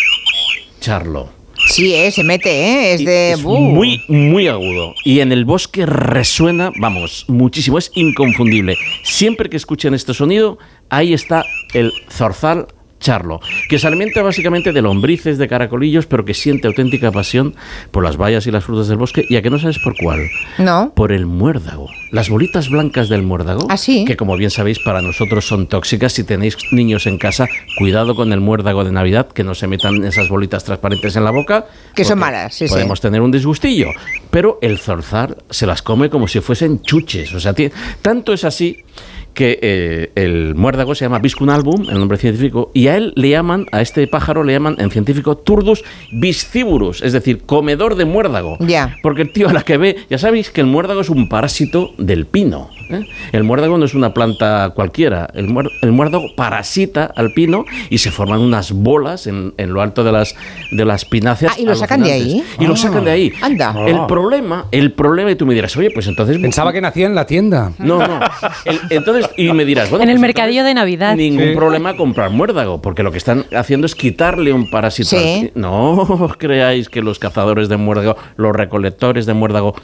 charlo. 0.80 1.28
Sí, 1.68 1.94
eh, 1.94 2.10
se 2.10 2.24
mete, 2.24 2.50
¿eh? 2.50 2.94
Es 2.94 3.04
de... 3.04 3.32
es 3.32 3.42
muy, 3.42 4.02
muy 4.08 4.48
agudo. 4.48 4.94
Y 5.04 5.20
en 5.20 5.32
el 5.32 5.44
bosque 5.44 5.86
resuena, 5.86 6.72
vamos, 6.78 7.24
muchísimo. 7.28 7.78
Es 7.78 7.90
inconfundible. 7.94 8.76
Siempre 9.02 9.48
que 9.48 9.56
escuchen 9.56 9.94
este 9.94 10.14
sonido, 10.14 10.58
ahí 10.90 11.12
está 11.14 11.44
el 11.72 11.92
zorzal 12.10 12.66
charlo, 13.02 13.40
que 13.68 13.78
se 13.78 13.86
alimenta 13.86 14.22
básicamente 14.22 14.72
de 14.72 14.80
lombrices, 14.80 15.36
de 15.36 15.48
caracolillos, 15.48 16.06
pero 16.06 16.24
que 16.24 16.32
siente 16.32 16.68
auténtica 16.68 17.12
pasión 17.12 17.54
por 17.90 18.02
las 18.02 18.16
bayas 18.16 18.46
y 18.46 18.50
las 18.50 18.64
frutas 18.64 18.88
del 18.88 18.96
bosque, 18.96 19.26
y 19.28 19.36
a 19.36 19.42
que 19.42 19.50
no 19.50 19.58
sabes 19.58 19.78
por 19.78 19.94
cuál. 19.96 20.20
No. 20.56 20.92
Por 20.94 21.12
el 21.12 21.26
muérdago. 21.26 21.88
Las 22.10 22.30
bolitas 22.30 22.70
blancas 22.70 23.08
del 23.08 23.22
muérdago, 23.22 23.66
¿Ah, 23.68 23.76
sí? 23.76 24.04
que 24.04 24.16
como 24.16 24.36
bien 24.36 24.50
sabéis 24.50 24.78
para 24.78 25.02
nosotros 25.02 25.46
son 25.46 25.66
tóxicas. 25.66 26.12
Si 26.12 26.24
tenéis 26.24 26.56
niños 26.70 27.06
en 27.06 27.18
casa, 27.18 27.46
cuidado 27.78 28.14
con 28.14 28.32
el 28.32 28.40
muérdago 28.40 28.84
de 28.84 28.92
Navidad, 28.92 29.28
que 29.28 29.44
no 29.44 29.54
se 29.54 29.66
metan 29.66 30.04
esas 30.04 30.28
bolitas 30.28 30.64
transparentes 30.64 31.16
en 31.16 31.24
la 31.24 31.30
boca. 31.30 31.66
Que 31.94 32.04
son 32.04 32.18
malas, 32.18 32.54
sí, 32.54 32.68
sí. 32.68 32.72
Podemos 32.72 33.00
tener 33.00 33.20
un 33.20 33.30
disgustillo. 33.30 33.88
Pero 34.30 34.58
el 34.62 34.78
zorzal 34.78 35.38
se 35.50 35.66
las 35.66 35.82
come 35.82 36.08
como 36.08 36.28
si 36.28 36.40
fuesen 36.40 36.82
chuches. 36.82 37.34
O 37.34 37.40
sea, 37.40 37.54
tanto 38.02 38.32
es 38.32 38.44
así 38.44 38.84
que 39.34 39.58
eh, 39.62 40.12
el 40.14 40.54
muérdago 40.54 40.94
se 40.94 41.04
llama 41.04 41.18
Viscunalbum, 41.18 41.88
el 41.90 41.98
nombre 41.98 42.18
científico, 42.18 42.70
y 42.74 42.88
a 42.88 42.96
él 42.96 43.12
le 43.16 43.30
llaman, 43.30 43.66
a 43.72 43.80
este 43.80 44.06
pájaro 44.06 44.44
le 44.44 44.52
llaman 44.52 44.76
en 44.78 44.90
científico 44.90 45.36
Turdus 45.38 45.82
visciburus, 46.12 47.02
es 47.02 47.12
decir, 47.12 47.42
comedor 47.44 47.94
de 47.96 48.04
muérdago. 48.04 48.56
Ya. 48.60 48.96
Porque 49.02 49.22
el 49.22 49.32
tío 49.32 49.48
a 49.48 49.52
la 49.52 49.62
que 49.62 49.76
ve, 49.76 49.96
ya 50.10 50.18
sabéis 50.18 50.50
que 50.50 50.60
el 50.60 50.66
muérdago 50.66 51.00
es 51.00 51.10
un 51.10 51.28
parásito 51.28 51.92
del 51.98 52.26
pino. 52.26 52.70
¿eh? 52.90 53.00
El 53.32 53.44
muérdago 53.44 53.78
no 53.78 53.84
es 53.84 53.94
una 53.94 54.12
planta 54.14 54.70
cualquiera. 54.74 55.28
El, 55.34 55.48
muer- 55.48 55.70
el 55.82 55.92
muérdago 55.92 56.24
parasita 56.36 57.04
al 57.14 57.32
pino 57.32 57.64
y 57.90 57.98
se 57.98 58.10
forman 58.10 58.40
unas 58.40 58.72
bolas 58.72 59.26
en, 59.26 59.54
en 59.56 59.72
lo 59.72 59.80
alto 59.82 60.04
de 60.04 60.12
las, 60.12 60.34
de 60.70 60.84
las 60.84 61.04
pináceas. 61.04 61.52
Ah, 61.56 61.60
¿y 61.60 61.64
lo 61.64 61.74
sacan 61.74 62.02
de 62.02 62.12
ahí? 62.12 62.42
Y 62.58 62.66
lo 62.66 62.76
sacan 62.76 63.04
de 63.04 63.10
ahí. 63.10 63.32
Anda. 63.42 63.74
El 63.86 64.06
problema, 64.06 64.66
el 64.72 64.92
problema, 64.92 65.30
y 65.30 65.36
tú 65.36 65.46
me 65.46 65.54
dirás, 65.54 65.76
oye, 65.76 65.90
pues 65.92 66.06
entonces. 66.06 66.38
Pensaba 66.38 66.72
que 66.72 66.80
nacía 66.80 67.06
en 67.06 67.14
la 67.14 67.26
tienda. 67.26 67.72
No, 67.78 67.98
no. 67.98 68.20
El- 68.64 68.80
entonces, 68.90 69.21
y 69.36 69.52
me 69.52 69.64
dirás, 69.64 69.90
bueno. 69.90 70.04
En 70.04 70.10
el 70.10 70.14
pues 70.16 70.22
mercadillo 70.22 70.64
de 70.64 70.74
Navidad. 70.74 71.16
Ningún 71.16 71.48
Sí. 71.50 71.54
problema 71.54 71.96
comprar 71.96 72.30
muérdago, 72.30 72.80
porque 72.82 73.02
lo 73.02 73.10
que 73.12 73.18
están 73.18 73.44
haciendo 73.56 73.86
es 73.86 73.94
quitarle 73.94 74.52
un 74.52 74.70
parásito. 74.70 75.10
Sí. 75.18 75.50
No 75.54 75.92
os 76.02 76.36
creáis 76.36 76.88
que 76.88 77.02
los 77.02 77.18
cazadores 77.18 77.68
de 77.68 77.76
muérdago, 77.76 78.16
los 78.36 78.54
recolectores 78.54 79.26
de 79.26 79.34
muérdago, 79.34 79.74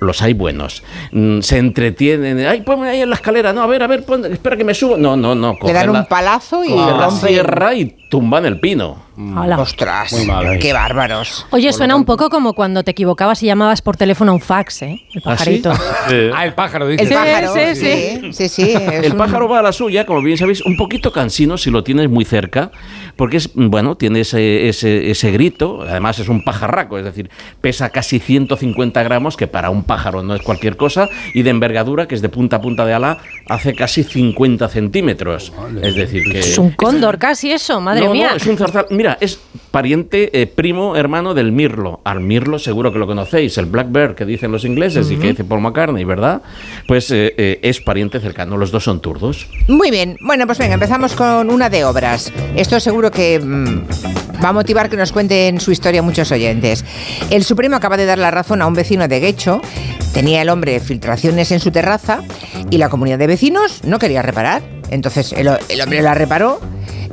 los 0.00 0.20
hay 0.22 0.34
buenos. 0.34 0.82
Mm, 1.12 1.40
se 1.40 1.58
entretienen. 1.58 2.46
Ay, 2.46 2.60
ponme 2.62 2.88
ahí 2.88 3.00
en 3.00 3.08
la 3.10 3.16
escalera. 3.16 3.52
No, 3.52 3.62
a 3.62 3.66
ver, 3.66 3.82
a 3.82 3.86
ver, 3.86 4.04
pon- 4.04 4.24
espera 4.30 4.56
que 4.56 4.64
me 4.64 4.74
subo. 4.74 4.96
No, 4.96 5.16
no, 5.16 5.34
no. 5.34 5.56
Le 5.64 5.72
dan 5.72 5.92
la- 5.92 6.00
un 6.00 6.06
palazo 6.06 6.64
y 6.64 6.70
la 6.74 7.10
sierra 7.10 7.74
y 7.74 7.96
tumban 8.10 8.44
el 8.44 8.60
pino. 8.60 9.08
Hala. 9.36 9.58
Ostras, 9.60 10.12
Muy 10.14 10.24
mal, 10.24 10.54
¿eh? 10.54 10.58
qué 10.58 10.72
bárbaros. 10.72 11.46
Oye, 11.50 11.72
suena 11.74 11.94
un 11.94 12.06
poco 12.06 12.30
como 12.30 12.54
cuando 12.54 12.82
te 12.82 12.92
equivocabas 12.92 13.42
y 13.42 13.46
llamabas 13.46 13.82
por 13.82 13.94
teléfono 13.96 14.32
a 14.32 14.34
un 14.34 14.40
fax, 14.40 14.80
¿eh? 14.82 15.02
El 15.12 15.22
¿Ah, 15.26 15.36
sí? 15.36 15.60
pajarito. 15.60 15.72
Ah, 16.34 16.44
el 16.46 16.54
pájaro, 16.54 16.88
dice. 16.88 17.02
El 17.02 17.08
Sí, 17.08 17.14
pájaro, 17.14 17.52
sí, 17.52 17.60
sí, 17.74 18.32
sí, 18.32 18.48
sí, 18.48 18.62
es 18.72 19.04
El 19.04 19.12
un- 19.12 19.18
pájaro 19.18 19.46
va 19.48 19.58
a 19.58 19.62
la 19.62 19.72
suya, 19.72 20.06
como 20.06 20.22
bien 20.22 20.38
sabéis, 20.38 20.62
un 20.62 20.76
poquito 20.76 21.12
cansino 21.12 21.58
si 21.58 21.70
lo 21.70 21.84
tienes 21.84 22.08
muy 22.08 22.24
cerca, 22.24 22.70
porque 23.16 23.36
es, 23.36 23.50
bueno, 23.54 23.96
tiene 23.96 24.20
ese, 24.20 24.68
ese, 24.68 25.10
ese 25.10 25.30
grito, 25.32 25.82
además 25.82 26.18
es 26.18 26.28
un 26.28 26.42
pajarraco, 26.42 26.96
es 26.98 27.04
decir, 27.04 27.30
pesa 27.60 27.90
casi 27.90 28.18
150 28.20 29.02
gramos, 29.02 29.36
que 29.36 29.46
para 29.46 29.69
un 29.70 29.84
pájaro 29.84 30.22
no 30.22 30.34
es 30.34 30.42
cualquier 30.42 30.76
cosa, 30.76 31.08
y 31.34 31.42
de 31.42 31.50
envergadura, 31.50 32.06
que 32.06 32.14
es 32.14 32.22
de 32.22 32.28
punta 32.28 32.56
a 32.56 32.60
punta 32.60 32.84
de 32.84 32.94
ala, 32.94 33.18
hace 33.48 33.74
casi 33.74 34.02
50 34.04 34.68
centímetros. 34.68 35.52
Es 35.82 35.94
decir, 35.94 36.24
que... 36.30 36.40
Es 36.40 36.58
un 36.58 36.70
cóndor 36.72 37.18
casi 37.18 37.52
eso, 37.52 37.80
madre 37.80 38.00
No, 38.00 38.06
no, 38.08 38.12
mía. 38.12 38.32
es 38.36 38.46
un 38.46 38.56
zorzal. 38.56 38.86
Mira, 38.90 39.16
es 39.20 39.40
pariente, 39.70 40.40
eh, 40.40 40.46
primo, 40.46 40.96
hermano 40.96 41.34
del 41.34 41.52
mirlo. 41.52 42.00
Al 42.04 42.20
mirlo 42.20 42.58
seguro 42.58 42.92
que 42.92 42.98
lo 42.98 43.06
conocéis, 43.06 43.56
el 43.58 43.66
blackbird 43.66 44.14
que 44.14 44.24
dicen 44.24 44.50
los 44.52 44.64
ingleses 44.64 45.10
y 45.10 45.16
que 45.16 45.28
dice 45.28 45.44
Paul 45.44 45.60
McCartney, 45.60 46.04
¿verdad? 46.04 46.42
Pues 46.86 47.10
eh, 47.10 47.34
eh, 47.36 47.60
es 47.62 47.80
pariente 47.80 48.20
cercano, 48.20 48.56
los 48.56 48.70
dos 48.70 48.84
son 48.84 49.00
turdos. 49.00 49.46
Muy 49.68 49.90
bien, 49.90 50.16
bueno, 50.20 50.46
pues 50.46 50.58
venga, 50.58 50.74
empezamos 50.74 51.14
con 51.14 51.50
una 51.50 51.70
de 51.70 51.84
obras. 51.84 52.32
Esto 52.56 52.80
seguro 52.80 53.10
que 53.10 53.38
mm, 53.38 54.44
va 54.44 54.48
a 54.48 54.52
motivar 54.52 54.88
que 54.88 54.96
nos 54.96 55.12
cuenten 55.12 55.60
su 55.60 55.70
historia 55.70 56.02
muchos 56.02 56.30
oyentes. 56.32 56.84
El 57.30 57.44
Supremo 57.44 57.76
acaba 57.76 57.96
de 57.96 58.06
dar 58.06 58.18
la 58.18 58.30
razón 58.30 58.62
a 58.62 58.66
un 58.66 58.74
vecino 58.74 59.06
de 59.08 59.20
Guecho. 59.20 59.59
Tchau. 59.60 60.09
Tenía 60.12 60.42
el 60.42 60.48
hombre 60.48 60.80
filtraciones 60.80 61.52
en 61.52 61.60
su 61.60 61.70
terraza 61.70 62.22
y 62.68 62.78
la 62.78 62.88
comunidad 62.88 63.18
de 63.18 63.28
vecinos 63.28 63.84
no 63.84 63.98
quería 63.98 64.22
reparar. 64.22 64.62
Entonces 64.90 65.32
el, 65.32 65.48
hombre 65.48 66.02
la 66.02 66.14
reparó 66.14 66.60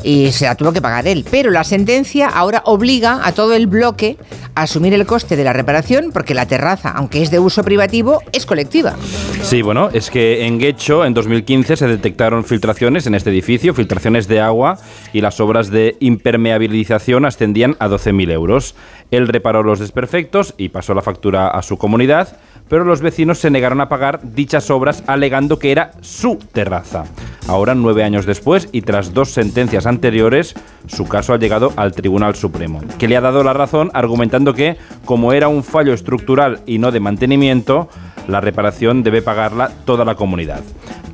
y 0.03 0.31
se 0.31 0.45
la 0.45 0.55
tuvo 0.55 0.73
que 0.73 0.81
pagar 0.81 1.07
él. 1.07 1.23
Pero 1.29 1.51
la 1.51 1.63
sentencia 1.63 2.27
ahora 2.27 2.63
obliga 2.65 3.21
a 3.23 3.33
todo 3.33 3.53
el 3.53 3.67
bloque 3.67 4.17
a 4.55 4.63
asumir 4.63 4.95
el 4.95 5.05
coste 5.05 5.35
de 5.35 5.43
la 5.43 5.53
reparación 5.53 6.09
porque 6.11 6.33
la 6.33 6.47
terraza, 6.47 6.89
aunque 6.89 7.21
es 7.21 7.29
de 7.29 7.37
uso 7.37 7.63
privativo, 7.63 8.21
es 8.33 8.47
colectiva. 8.47 8.95
Sí, 9.43 9.61
bueno, 9.61 9.89
es 9.93 10.09
que 10.09 10.47
en 10.47 10.57
Guecho 10.57 11.05
en 11.05 11.13
2015 11.13 11.77
se 11.77 11.87
detectaron 11.87 12.45
filtraciones 12.45 13.05
en 13.05 13.13
este 13.13 13.29
edificio, 13.29 13.75
filtraciones 13.75 14.27
de 14.27 14.41
agua 14.41 14.79
y 15.13 15.21
las 15.21 15.39
obras 15.39 15.69
de 15.69 15.97
impermeabilización 15.99 17.25
ascendían 17.25 17.75
a 17.79 17.87
12.000 17.87 18.31
euros. 18.31 18.73
Él 19.11 19.27
reparó 19.27 19.61
los 19.61 19.77
desperfectos 19.77 20.55
y 20.57 20.69
pasó 20.69 20.95
la 20.95 21.03
factura 21.03 21.49
a 21.49 21.61
su 21.61 21.77
comunidad, 21.77 22.37
pero 22.69 22.85
los 22.85 23.01
vecinos 23.01 23.39
se 23.39 23.49
negaron 23.49 23.81
a 23.81 23.89
pagar 23.89 24.19
dichas 24.23 24.69
obras 24.69 25.03
alegando 25.07 25.59
que 25.59 25.71
era 25.71 25.91
su 26.01 26.37
terraza. 26.51 27.05
Ahora, 27.47 27.75
nueve 27.75 28.03
años 28.03 28.25
después 28.25 28.67
y 28.71 28.81
tras 28.81 29.13
dos 29.13 29.31
sentencias 29.31 29.85
anteriores, 29.85 30.53
su 30.87 31.07
caso 31.07 31.33
ha 31.33 31.37
llegado 31.37 31.71
al 31.77 31.93
Tribunal 31.93 32.35
Supremo, 32.35 32.81
que 32.97 33.07
le 33.07 33.15
ha 33.15 33.21
dado 33.21 33.43
la 33.43 33.53
razón 33.53 33.89
argumentando 33.93 34.53
que, 34.53 34.77
como 35.05 35.33
era 35.33 35.47
un 35.47 35.63
fallo 35.63 35.93
estructural 35.93 36.59
y 36.65 36.79
no 36.79 36.91
de 36.91 36.99
mantenimiento, 36.99 37.89
la 38.27 38.41
reparación 38.41 39.03
debe 39.03 39.21
pagarla 39.21 39.71
toda 39.85 40.03
la 40.03 40.15
comunidad. 40.15 40.61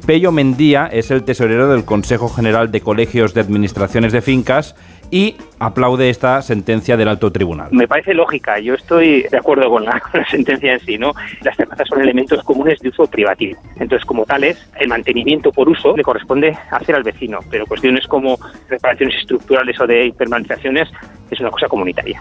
Pello 0.05 0.31
Mendía 0.31 0.87
es 0.87 1.11
el 1.11 1.23
tesorero 1.23 1.69
del 1.69 1.85
Consejo 1.85 2.27
General 2.27 2.71
de 2.71 2.81
Colegios 2.81 3.33
de 3.33 3.41
Administraciones 3.41 4.11
de 4.11 4.21
Fincas 4.21 4.75
y 5.13 5.35
aplaude 5.59 6.09
esta 6.09 6.41
sentencia 6.41 6.97
del 6.97 7.07
alto 7.07 7.31
tribunal. 7.31 7.67
Me 7.71 7.87
parece 7.87 8.15
lógica, 8.15 8.57
yo 8.57 8.73
estoy 8.73 9.21
de 9.29 9.37
acuerdo 9.37 9.69
con 9.69 9.85
la, 9.85 10.01
sentencia 10.31 10.73
en 10.73 10.79
sí, 10.79 10.97
¿no? 10.97 11.13
Las 11.43 11.55
terrazas 11.55 11.87
son 11.87 12.01
elementos 12.01 12.41
comunes 12.43 12.79
de 12.79 12.89
uso 12.89 13.05
privativo. 13.05 13.61
Entonces, 13.75 14.03
como 14.05 14.25
tales, 14.25 14.57
el 14.79 14.87
mantenimiento 14.87 15.51
por 15.51 15.69
uso 15.69 15.95
le 15.95 16.01
corresponde 16.01 16.57
hacer 16.71 16.95
al 16.95 17.03
vecino, 17.03 17.41
pero 17.51 17.67
cuestiones 17.67 18.07
como 18.07 18.39
reparaciones 18.67 19.15
estructurales 19.17 19.79
o 19.79 19.85
de 19.85 20.07
hipermanizaciones 20.07 20.89
es 21.29 21.39
una 21.39 21.51
cosa 21.51 21.67
comunitaria. 21.67 22.19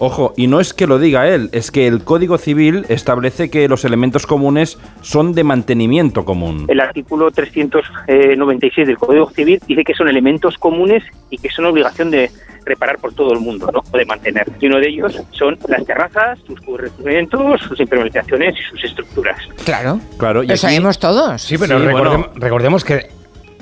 Ojo, 0.00 0.32
y 0.36 0.46
no 0.46 0.60
es 0.60 0.72
que 0.74 0.86
lo 0.86 0.98
diga 0.98 1.28
él, 1.28 1.50
es 1.52 1.70
que 1.70 1.86
el 1.86 2.02
Código 2.02 2.38
Civil 2.38 2.86
establece 2.88 3.50
que 3.50 3.68
los 3.68 3.84
elementos 3.84 4.26
comunes 4.26 4.78
son 5.02 5.34
de 5.34 5.44
mantenimiento 5.44 6.24
común. 6.24 6.64
El 6.68 6.80
artículo 6.80 7.30
396 7.30 8.86
del 8.86 8.96
Código 8.98 9.30
Civil 9.30 9.60
dice 9.66 9.84
que 9.84 9.94
son 9.94 10.08
elementos 10.08 10.56
comunes 10.58 11.04
y 11.28 11.38
que 11.38 11.50
son 11.50 11.66
obligación 11.66 12.10
de 12.10 12.30
reparar 12.64 12.98
por 12.98 13.12
todo 13.14 13.32
el 13.32 13.40
mundo, 13.40 13.70
¿no? 13.72 13.82
O 13.90 13.96
de 13.96 14.04
mantener. 14.04 14.46
Y 14.60 14.66
uno 14.66 14.78
de 14.78 14.88
ellos 14.88 15.20
son 15.32 15.58
las 15.68 15.84
terrazas, 15.84 16.38
sus 16.46 16.60
cubrimientos, 16.60 17.60
sus 17.62 17.78
impermeabilizaciones 17.80 18.54
y 18.58 18.62
sus 18.70 18.84
estructuras. 18.84 19.36
Claro. 19.64 20.00
Claro, 20.18 20.42
y 20.42 20.46
Lo 20.46 20.52
aquí- 20.54 20.60
sabemos 20.60 20.98
todos. 20.98 21.40
Sí, 21.42 21.56
pero 21.58 21.78
Sí, 21.78 21.86
recordem- 21.86 22.08
bueno. 22.08 22.30
recordemos 22.36 22.84
que 22.84 23.06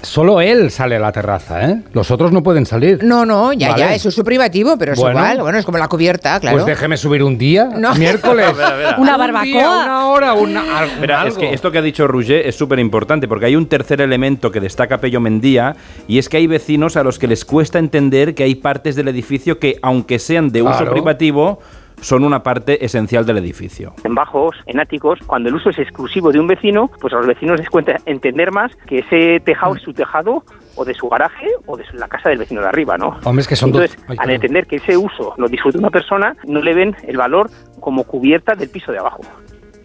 solo 0.02 0.40
él 0.40 0.70
sale 0.70 0.96
a 0.96 0.98
la 0.98 1.12
terraza, 1.12 1.68
¿eh? 1.70 1.82
Los 1.92 2.10
otros 2.10 2.32
no 2.32 2.42
pueden 2.42 2.66
salir. 2.66 3.02
No, 3.02 3.24
no, 3.26 3.52
ya, 3.52 3.70
Vale. 3.70 3.80
ya, 3.80 3.94
es 3.94 4.04
uso 4.06 4.24
privativo, 4.24 4.76
pero 4.78 4.92
es 4.92 4.98
Bueno. 4.98 5.18
igual. 5.18 5.40
Bueno, 5.40 5.58
es 5.58 5.64
como 5.64 5.78
la 5.78 5.88
cubierta, 5.88 6.38
claro. 6.40 6.56
Pues 6.56 6.66
déjeme 6.66 6.96
subir 6.96 7.22
un 7.22 7.36
día, 7.38 7.64
No. 7.76 7.94
miércoles. 7.94 8.46
Una 8.98 9.12
Un 9.14 9.18
barbacoa. 9.18 9.42
día, 9.44 9.68
una 9.84 10.06
hora, 10.08 10.32
una, 10.34 10.78
al- 10.80 10.90
Mira, 11.00 11.16
es 11.26 11.34
algo. 11.34 11.38
que 11.40 11.52
esto 11.54 11.70
que 11.70 11.78
ha 11.78 11.82
dicho 11.82 12.06
Rouget 12.06 12.46
es 12.46 12.56
súper 12.56 12.78
importante 12.78 13.28
porque 13.28 13.46
hay 13.46 13.56
un 13.56 13.66
tercer 13.66 14.00
elemento 14.00 14.50
que 14.50 14.60
destaca 14.60 14.98
Pello 14.98 15.20
Mendía 15.20 15.76
y 16.06 16.18
es 16.18 16.28
que 16.28 16.36
hay 16.38 16.46
vecinos 16.46 16.96
a 16.96 17.02
los 17.02 17.18
que 17.18 17.26
les 17.28 17.44
cuesta 17.44 17.78
entender 17.78 18.34
que 18.34 18.44
hay 18.44 18.54
partes 18.54 18.96
del 18.96 19.08
edificio 19.08 19.58
que, 19.58 19.78
aunque 19.82 20.18
sean 20.18 20.50
de 20.50 20.62
uso 20.62 20.72
Claro. 20.78 20.92
privativo, 20.92 21.60
son 22.00 22.24
una 22.24 22.42
parte 22.42 22.84
esencial 22.84 23.26
del 23.26 23.38
edificio. 23.38 23.94
En 24.04 24.14
bajos, 24.14 24.56
en 24.66 24.80
áticos, 24.80 25.18
cuando 25.26 25.48
el 25.48 25.54
uso 25.56 25.70
es 25.70 25.78
exclusivo 25.78 26.32
de 26.32 26.40
un 26.40 26.46
vecino, 26.46 26.90
pues 27.00 27.12
a 27.12 27.16
los 27.16 27.26
vecinos 27.26 27.58
les 27.58 27.68
cuenta 27.68 27.96
entender 28.06 28.50
más 28.52 28.74
que 28.86 28.98
ese 29.00 29.40
tejado 29.40 29.74
es 29.76 29.82
su 29.82 29.92
tejado 29.92 30.44
o 30.76 30.84
de 30.84 30.94
su 30.94 31.08
garaje 31.08 31.48
o 31.66 31.76
de 31.76 31.84
su- 31.84 31.96
la 31.96 32.08
casa 32.08 32.28
del 32.28 32.38
vecino 32.38 32.60
de 32.60 32.68
arriba, 32.68 32.96
¿no? 32.96 33.18
Hombre, 33.24 33.42
es 33.42 33.48
que 33.48 33.56
son 33.56 33.72
dos- 33.72 33.82
Entonces, 33.82 34.04
Ay, 34.08 34.16
al 34.20 34.30
entender 34.30 34.66
que 34.66 34.76
ese 34.76 34.96
uso 34.96 35.34
lo 35.36 35.48
disfruta 35.48 35.78
una 35.78 35.90
persona, 35.90 36.36
no 36.46 36.60
le 36.62 36.74
ven 36.74 36.96
el 37.06 37.16
valor 37.16 37.50
como 37.80 38.04
cubierta 38.04 38.54
del 38.54 38.68
piso 38.70 38.92
de 38.92 38.98
abajo. 38.98 39.22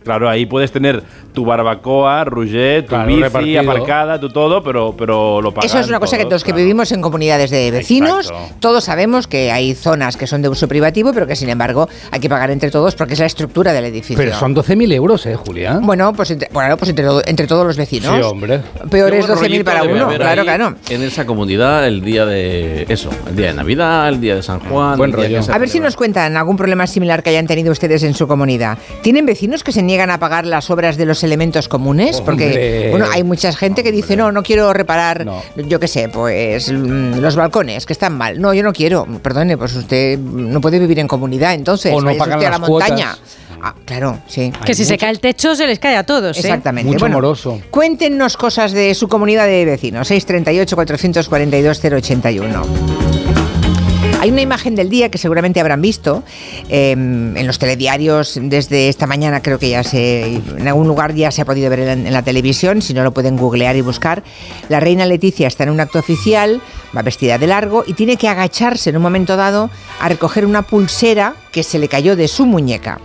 Claro, 0.04 0.30
ahí 0.30 0.46
puedes 0.46 0.72
tener 0.72 1.04
tu 1.34 1.46
barbacoa, 1.46 2.24
Rouget, 2.26 2.84
tu 2.84 2.90
Claro, 2.90 3.08
bici 3.08 3.22
repartido. 3.24 3.62
aparcada, 3.62 4.20
tu 4.20 4.30
todo, 4.30 4.62
pero, 4.64 4.96
pero 4.98 5.42
lo 5.42 5.52
pagan 5.54 5.66
Eso 5.68 5.80
es 5.80 5.88
una 5.88 6.00
cosa 6.00 6.18
que 6.18 6.24
todos, 6.24 6.34
los 6.34 6.44
que 6.44 6.54
vivimos 6.54 6.92
en 6.92 7.02
comunidades 7.02 7.50
de 7.50 7.72
vecinos, 7.72 8.30
Exacto. 8.30 8.56
todos 8.60 8.84
sabemos 8.84 9.28
que 9.28 9.52
hay 9.52 9.74
zonas 9.74 10.18
que 10.18 10.28
son 10.28 10.42
de 10.42 10.50
uso 10.50 10.68
privativo, 10.68 11.12
pero 11.14 11.26
que 11.26 11.36
sin 11.36 11.50
embargo 11.50 11.88
hay 12.12 12.20
que 12.20 12.30
pagar 12.30 12.52
entre 12.52 12.70
todos 12.70 12.96
porque 12.96 13.14
es 13.14 13.20
la 13.20 13.26
estructura 13.26 13.74
del 13.74 13.86
edificio. 13.86 14.18
Pero 14.18 14.38
son 14.38 14.56
12.000 14.56 14.94
euros, 14.94 15.26
¿eh, 15.26 15.36
Julia? 15.36 15.80
Bueno, 15.82 16.14
pues 16.14 16.32
entre, 16.32 16.50
bueno, 16.52 16.78
pues 16.78 16.90
entre, 16.90 17.06
entre 17.26 17.48
todos 17.48 17.66
los 17.66 17.78
vecinos. 17.78 18.16
Sí, 18.16 18.22
hombre. 18.22 18.62
Peor 18.90 19.14
es 19.14 19.26
buen 19.26 19.38
12.000 19.40 19.42
rollito 19.42 19.64
para 19.66 19.84
uno, 19.84 20.08
claro, 20.10 20.42
ahí 20.42 20.48
claro. 20.48 20.76
En 20.90 21.02
esa 21.02 21.26
comunidad 21.26 21.88
el 21.88 22.02
día 22.02 22.26
de 22.26 22.86
eso, 22.90 23.10
el 23.28 23.36
día 23.36 23.48
de 23.48 23.54
Navidad, 23.54 24.10
el 24.10 24.20
día 24.22 24.36
de 24.36 24.44
San 24.44 24.60
Juan. 24.60 24.98
Buen 24.98 25.14
rollo. 25.14 25.44
que 25.46 25.52
A 25.52 25.58
ver 25.58 25.70
si 25.70 25.80
nos 25.80 25.96
cuentan 25.96 26.36
algún 26.38 26.58
problema 26.58 26.86
similar 26.88 27.24
que 27.24 27.30
hayan 27.30 27.48
tenido 27.48 27.72
ustedes 27.72 28.04
en 28.04 28.14
su 28.14 28.28
comunidad. 28.28 28.78
¿Tienen 29.02 29.26
vecinos 29.26 29.64
que 29.64 29.72
se 29.72 29.82
niegan 29.82 29.93
a 30.02 30.20
pagar 30.20 30.46
las 30.46 30.70
obras 30.70 30.98
de 30.98 31.06
los 31.06 31.24
elementos 31.24 31.68
comunes? 31.68 32.22
Porque 32.22 32.46
Hombre. 32.48 32.90
bueno, 32.92 33.06
hay 33.12 33.24
mucha 33.24 33.52
gente 33.54 33.84
que 33.84 33.92
dice, 33.92 34.16
no, 34.16 34.32
no 34.32 34.44
quiero 34.44 34.72
reparar, 34.74 35.26
No. 35.26 35.42
yo 35.56 35.80
qué 35.80 35.88
sé, 35.88 36.10
pues 36.10 36.72
mm, 36.72 37.20
los 37.20 37.36
balcones, 37.36 37.86
que 37.86 37.94
están 37.94 38.18
mal. 38.18 38.40
No, 38.42 38.54
yo 38.54 38.64
no 38.64 38.74
quiero. 38.74 39.06
Perdone, 39.22 39.58
pues 39.58 39.76
usted 39.76 40.18
no 40.20 40.62
puede 40.62 40.80
vivir 40.80 41.00
en 41.00 41.08
comunidad, 41.08 41.54
entonces. 41.54 41.94
O 41.94 42.02
no 42.02 42.16
pagan 42.18 42.38
usted 42.40 42.48
a 42.48 42.52
la 42.52 42.58
las 42.60 42.68
cuotas. 42.68 42.90
montaña. 42.90 43.18
Ah, 43.66 43.74
claro, 43.86 44.20
sí. 44.28 44.52
Que 44.66 44.74
si 44.76 44.84
se 44.84 44.98
cae 44.98 45.10
el 45.10 45.22
techo 45.22 45.56
se 45.56 45.66
les 45.66 45.80
cae 45.80 45.96
a 45.96 46.04
todos. 46.04 46.36
¿eh? 46.36 46.42
Exactamente. 46.42 46.86
Mucho 46.88 47.00
bueno, 47.00 47.16
moroso. 47.16 47.62
Cuéntenos 47.72 48.36
cosas 48.36 48.74
de 48.74 48.94
su 48.94 49.08
comunidad 49.08 49.46
de 49.48 49.64
vecinos. 49.64 50.08
638 50.10 50.76
442 50.76 51.80
081. 51.80 53.03
Hay 54.24 54.32
una 54.32 54.42
imagen 54.42 54.74
del 54.74 54.90
día 54.90 55.12
que 55.12 55.18
seguramente 55.18 55.60
habrán 55.60 55.82
visto 55.82 56.24
eh, 56.70 56.92
en 56.92 57.46
los 57.46 57.60
telediarios 57.60 58.40
desde 58.42 58.88
esta 58.88 59.06
mañana, 59.06 59.42
creo 59.42 59.60
que 59.60 59.70
ya 59.70 59.84
se, 59.84 60.36
en 60.36 60.66
algún 60.66 60.88
lugar 60.88 61.14
ya 61.14 61.30
se 61.30 61.42
ha 61.42 61.46
podido 61.46 61.70
ver 61.70 61.82
en, 61.82 62.08
en 62.08 62.14
la 62.14 62.22
televisión, 62.22 62.82
si 62.82 62.94
no 62.94 63.04
lo 63.04 63.14
pueden 63.14 63.36
googlear 63.36 63.76
y 63.76 63.82
buscar. 63.82 64.24
La 64.70 64.80
reina 64.80 65.06
Leticia 65.06 65.46
está 65.46 65.66
en 65.66 65.72
un 65.72 65.82
acto 65.82 66.00
oficial, 66.00 66.62
va 66.96 67.02
vestida 67.02 67.38
de 67.38 67.48
largo 67.48 67.84
y 67.86 67.96
tiene 67.96 68.16
que 68.16 68.30
agacharse 68.30 68.92
en 68.92 68.96
un 68.96 69.02
momento 69.02 69.36
dado 69.36 69.70
a 70.00 70.08
recoger 70.08 70.46
una 70.46 70.62
pulsera 70.62 71.36
que 71.52 71.64
se 71.64 71.78
le 71.78 71.90
cayó 71.90 72.16
de 72.16 72.30
su 72.30 72.46
muñeca. 72.46 73.02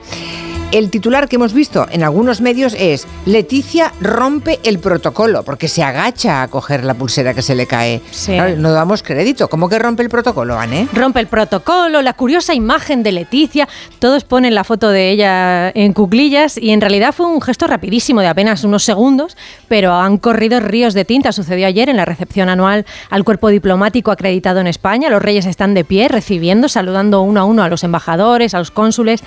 El 0.71 0.91
titular 0.91 1.29
que 1.29 1.37
hemos 1.37 1.55
visto 1.55 1.87
en 1.91 2.03
algunos 2.03 2.43
medios 2.43 2.75
es 2.79 3.07
Leticia 3.25 3.95
rompe 4.03 4.61
el 4.65 4.79
protocolo 4.79 5.43
porque 5.43 5.67
se 5.67 5.83
agacha 5.83 6.43
a 6.43 6.49
coger 6.49 6.85
la 6.85 6.93
pulsera 6.93 7.33
que 7.33 7.41
se 7.41 7.55
le 7.55 7.67
cae. 7.67 8.03
Sí. 8.11 8.35
Claro, 8.35 8.55
no 8.57 8.73
damos 8.73 9.03
crédito. 9.03 9.49
¿Cómo 9.49 9.71
que 9.71 9.79
rompe 9.79 10.03
el 10.03 10.11
protocolo, 10.11 10.59
Anne? 10.59 10.87
Rompe 10.93 11.21
el 11.21 11.27
protocolo, 11.27 12.03
la 12.03 12.13
curiosa 12.13 12.53
imagen 12.53 13.03
de 13.03 13.13
Leticia, 13.13 13.67
todos 13.99 14.25
ponen 14.25 14.55
la 14.55 14.63
foto 14.63 14.91
de 14.91 15.11
ella 15.11 15.71
en 15.71 15.95
cuclillas 15.95 16.59
y 16.59 16.69
en 16.73 16.83
realidad 16.83 17.15
fue 17.15 17.25
un 17.25 17.41
gesto 17.41 17.67
rapidísimo 17.67 18.21
de 18.21 18.27
apenas 18.27 18.63
unos 18.63 18.85
segundos, 18.85 19.39
pero 19.69 19.95
han 19.95 20.19
corrido 20.19 20.61
ríos 20.61 20.93
de 20.93 21.07
tinta. 21.07 21.33
Sucedió 21.33 21.67
ayer 21.67 21.89
en 21.89 21.97
la 21.97 22.05
recepción 22.05 22.51
anual 22.51 22.85
al 23.09 23.25
cuerpo 23.25 23.49
diplomático 23.49 24.11
acreditado 24.11 24.61
en 24.61 24.67
España. 24.67 25.09
Los 25.09 25.23
reyes 25.23 25.47
están 25.47 25.73
de 25.73 25.85
pie 25.85 26.09
recibiendo, 26.09 26.69
saludando 26.69 27.23
uno 27.23 27.41
a 27.41 27.45
uno 27.47 27.63
a 27.63 27.71
los 27.71 27.85
embajadores, 27.85 28.53
a 28.53 28.59
los 28.59 28.71
cónsules 28.71 29.23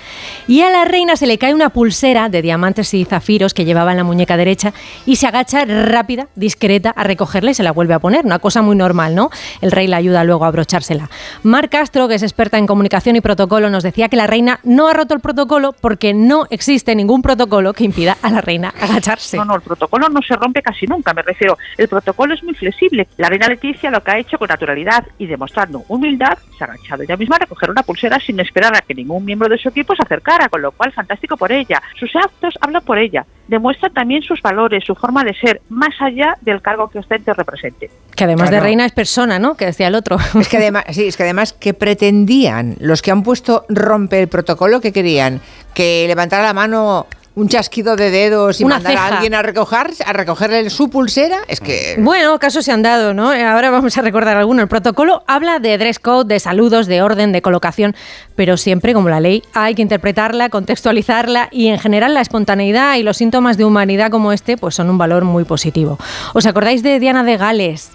y 0.46 0.60
a 0.60 0.70
la 0.70 0.84
reina 0.84 1.16
se 1.16 1.26
le 1.26 1.31
cae 1.38 1.54
una 1.54 1.70
pulsera 1.70 2.28
de 2.28 2.42
diamantes 2.42 2.94
y 2.94 3.04
zafiros 3.04 3.54
que 3.54 3.64
llevaba 3.64 3.92
en 3.92 3.98
la 3.98 4.04
muñeca 4.04 4.36
derecha 4.36 4.72
y 5.06 5.16
se 5.16 5.26
agacha 5.26 5.64
rápida, 5.64 6.28
discreta, 6.34 6.90
a 6.90 7.04
recogerla 7.04 7.50
y 7.50 7.54
se 7.54 7.62
la 7.62 7.72
vuelve 7.72 7.94
a 7.94 7.98
poner. 7.98 8.24
Una 8.24 8.38
cosa 8.38 8.62
muy 8.62 8.76
normal, 8.76 9.14
¿no? 9.14 9.30
El 9.60 9.72
rey 9.72 9.86
la 9.86 9.96
ayuda 9.96 10.24
luego 10.24 10.44
a 10.44 10.48
abrochársela. 10.48 11.08
Mar 11.42 11.68
Castro, 11.68 12.08
que 12.08 12.14
es 12.14 12.22
experta 12.22 12.58
en 12.58 12.66
comunicación 12.66 13.16
y 13.16 13.20
protocolo, 13.20 13.70
nos 13.70 13.82
decía 13.82 14.08
que 14.08 14.16
la 14.16 14.26
reina 14.26 14.60
no 14.64 14.88
ha 14.88 14.92
roto 14.92 15.14
el 15.14 15.20
protocolo 15.20 15.74
porque 15.80 16.14
no 16.14 16.46
existe 16.50 16.94
ningún 16.94 17.22
protocolo 17.22 17.72
que 17.72 17.84
impida 17.84 18.16
a 18.22 18.30
la 18.30 18.40
reina 18.40 18.72
agacharse. 18.80 19.36
No, 19.36 19.44
no, 19.44 19.56
el 19.56 19.62
protocolo 19.62 20.08
no 20.08 20.20
se 20.22 20.34
rompe 20.34 20.62
casi 20.62 20.86
nunca, 20.86 21.14
me 21.14 21.22
refiero. 21.22 21.58
El 21.76 21.88
protocolo 21.88 22.34
es 22.34 22.42
muy 22.42 22.54
flexible. 22.54 23.08
La 23.16 23.28
reina 23.28 23.48
Leticia 23.48 23.90
lo 23.90 24.02
que 24.02 24.10
ha 24.10 24.18
hecho 24.18 24.38
con 24.38 24.48
naturalidad 24.48 25.06
y 25.18 25.26
demostrando 25.26 25.84
humildad, 25.88 26.38
se 26.58 26.64
ha 26.64 26.66
agachado 26.66 27.02
ella 27.02 27.16
misma 27.16 27.36
a 27.36 27.40
recoger 27.40 27.70
una 27.70 27.82
pulsera 27.82 28.18
sin 28.18 28.40
esperar 28.40 28.74
a 28.76 28.80
que 28.80 28.94
ningún 28.94 29.24
miembro 29.24 29.48
de 29.48 29.58
su 29.58 29.68
equipo 29.68 29.94
se 29.94 30.02
acercara, 30.02 30.48
con 30.48 30.62
lo 30.62 30.72
cual 30.72 30.92
fantástico 30.92 31.21
por 31.36 31.52
ella. 31.52 31.82
Sus 31.98 32.14
actos 32.16 32.54
hablan 32.60 32.82
por 32.82 32.98
ella, 32.98 33.24
demuestran 33.48 33.92
también 33.92 34.22
sus 34.22 34.40
valores, 34.42 34.84
su 34.84 34.94
forma 34.94 35.24
de 35.24 35.34
ser, 35.34 35.60
más 35.68 35.94
allá 36.00 36.36
del 36.40 36.60
cargo 36.60 36.88
que 36.88 36.98
ostente 36.98 37.30
o 37.30 37.34
represente. 37.34 37.90
Que 38.14 38.24
además 38.24 38.50
de 38.50 38.60
reina 38.60 38.84
es 38.84 38.92
persona, 38.92 39.38
¿no? 39.38 39.56
Que 39.56 39.66
decía 39.66 39.88
el 39.88 39.94
otro. 39.94 40.16
Es 40.38 40.48
que 40.48 40.58
además, 40.58 40.84
sí, 40.90 41.06
es 41.06 41.16
que 41.16 41.22
además 41.22 41.52
que 41.52 41.74
pretendían 41.74 42.76
los 42.80 43.02
que 43.02 43.10
han 43.10 43.22
puesto 43.22 43.64
rompe 43.68 44.20
el 44.20 44.28
protocolo 44.28 44.80
que 44.80 44.92
querían 44.92 45.40
que 45.74 46.04
levantara 46.06 46.42
la 46.42 46.52
mano 46.52 47.06
un 47.34 47.48
chasquido 47.48 47.96
de 47.96 48.10
dedos 48.10 48.60
y 48.60 48.64
Una 48.64 48.76
mandar 48.76 48.96
a 48.96 49.06
alguien 49.16 49.34
a 49.34 49.42
recoger 49.42 49.90
a 50.04 50.12
recogerle 50.12 50.68
su 50.70 50.90
pulsera, 50.90 51.38
es 51.48 51.60
que 51.60 51.96
Bueno, 51.98 52.38
casos 52.38 52.64
se 52.64 52.72
han 52.72 52.82
dado, 52.82 53.14
¿no? 53.14 53.32
Eh, 53.32 53.42
Ahora 53.44 53.70
vamos 53.70 53.96
a 53.96 54.02
recordar 54.02 54.36
alguno. 54.36 54.62
El 54.62 54.68
protocolo 54.68 55.24
habla 55.26 55.58
de 55.58 55.76
dress 55.78 55.98
code, 55.98 56.32
de 56.32 56.40
saludos, 56.40 56.86
de 56.86 57.02
orden, 57.02 57.32
de 57.32 57.42
colocación, 57.42 57.94
pero 58.36 58.56
siempre, 58.56 58.92
como 58.94 59.08
la 59.08 59.20
ley, 59.20 59.42
hay 59.54 59.74
que 59.74 59.82
interpretarla, 59.82 60.48
contextualizarla 60.50 61.48
y 61.50 61.68
en 61.68 61.78
general 61.78 62.14
la 62.14 62.20
espontaneidad 62.20 62.96
y 62.96 63.02
los 63.02 63.16
síntomas 63.16 63.56
de 63.56 63.64
humanidad 63.64 64.10
como 64.10 64.32
este, 64.32 64.56
pues 64.56 64.74
son 64.74 64.90
un 64.90 64.98
valor 64.98 65.24
muy 65.24 65.44
positivo. 65.44 65.98
¿Os 66.34 66.46
acordáis 66.46 66.82
de 66.82 67.00
Diana 67.00 67.24
de 67.24 67.36
Gales? 67.36 67.90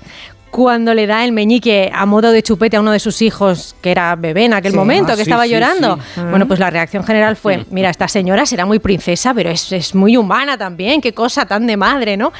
Cuando 0.58 0.96
le 0.96 1.06
da 1.06 1.24
el 1.24 1.34
meñique 1.34 1.92
a 1.94 2.08
modo 2.08 2.32
de 2.32 2.42
chupete 2.42 2.78
a 2.78 2.80
uno 2.80 2.92
de 2.92 2.98
sus 2.98 3.22
hijos, 3.22 3.76
que 3.80 3.92
era 3.92 4.16
bebé 4.16 4.46
en 4.46 4.56
aquel 4.56 4.72
Sí. 4.72 4.78
momento, 4.80 5.12
Ah, 5.14 5.16
que 5.16 5.18
sí, 5.24 5.30
estaba 5.30 5.44
sí, 5.44 5.52
llorando. 5.52 6.00
sí. 6.16 6.22
Bueno, 6.32 6.48
pues 6.48 6.60
la 6.60 6.72
reacción 6.72 7.04
general 7.04 7.36
fue, 7.36 7.64
mira, 7.70 7.92
esta 7.92 8.08
señora 8.08 8.44
será 8.48 8.66
muy 8.66 8.80
princesa, 8.80 9.36
pero 9.36 9.52
es, 9.52 9.72
es 9.72 9.94
muy 9.94 10.18
humana 10.18 10.58
también, 10.58 11.00
qué 11.00 11.14
cosa 11.14 11.46
tan 11.46 11.68
de 11.68 11.78
madre, 11.78 12.18
¿no? 12.18 12.34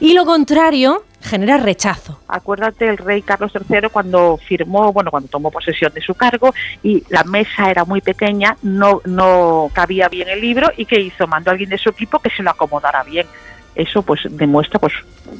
Y 0.00 0.14
lo 0.14 0.24
contrario 0.24 1.04
genera 1.20 1.58
rechazo. 1.58 2.18
Acuérdate 2.28 2.88
el 2.88 2.96
rey 2.96 3.20
Carlos 3.20 3.52
III 3.52 3.90
cuando 3.92 4.38
firmó, 4.38 4.90
bueno, 4.94 5.10
cuando 5.10 5.28
tomó 5.28 5.50
posesión 5.50 5.92
de 5.92 6.00
su 6.00 6.14
cargo 6.14 6.54
y 6.82 7.04
la 7.10 7.22
mesa 7.24 7.70
era 7.70 7.84
muy 7.84 8.00
pequeña, 8.00 8.56
no, 8.62 9.02
no 9.04 9.68
cabía 9.74 10.08
bien 10.08 10.28
el 10.30 10.40
libro 10.40 10.70
y 10.74 10.86
¿qué 10.86 10.98
hizo? 11.00 11.26
Mandó 11.26 11.50
a 11.50 11.52
alguien 11.52 11.68
de 11.68 11.76
su 11.76 11.90
equipo 11.90 12.18
que 12.20 12.30
se 12.30 12.42
lo 12.42 12.48
acomodara 12.50 13.02
bien. 13.02 13.26
Eso 13.78 14.02
pues 14.02 14.20
demuestra, 14.28 14.80
pues 14.80 14.92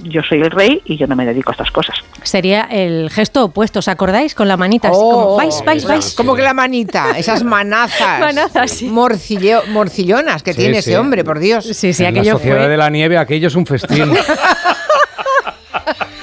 yo 0.04 0.22
soy 0.22 0.40
el 0.42 0.50
rey 0.52 0.80
y 0.84 0.96
yo 0.96 1.06
no 1.08 1.16
me 1.16 1.26
dedico 1.26 1.50
a 1.50 1.52
estas 1.52 1.72
cosas. 1.72 1.96
Sería 2.22 2.62
el 2.70 3.10
gesto 3.10 3.44
opuesto, 3.46 3.80
¿os 3.80 3.88
acordáis? 3.88 4.34
Con 4.36 4.46
la 4.46 4.56
manita, 4.56 4.88
así 4.88 4.96
Oh, 4.98 5.10
como, 5.10 5.36
vais, 5.36 5.60
vais, 5.64 5.82
esa- 5.82 5.88
vais. 5.92 6.14
Como 6.14 6.36
que 6.36 6.42
la 6.42 6.54
manita, 6.54 7.18
esas 7.18 7.42
manazas. 7.42 8.20
Manazas, 8.20 8.70
sí. 8.70 8.88
morcille- 8.88 9.66
morcillonas 9.70 10.44
que 10.44 10.52
Sí, 10.52 10.60
tiene 10.60 10.74
sí. 10.82 10.90
ese 10.90 10.98
hombre, 10.98 11.24
por 11.24 11.40
Dios. 11.40 11.64
Sí, 11.64 11.92
sí, 11.92 12.04
en 12.04 12.14
la 12.14 12.20
aquello 12.20 12.36
sociedad 12.36 12.58
fue 12.58 12.68
de 12.68 12.76
la 12.76 12.90
nieve, 12.90 13.18
aquello 13.18 13.48
es 13.48 13.54
un 13.56 13.66
festín. 13.66 14.12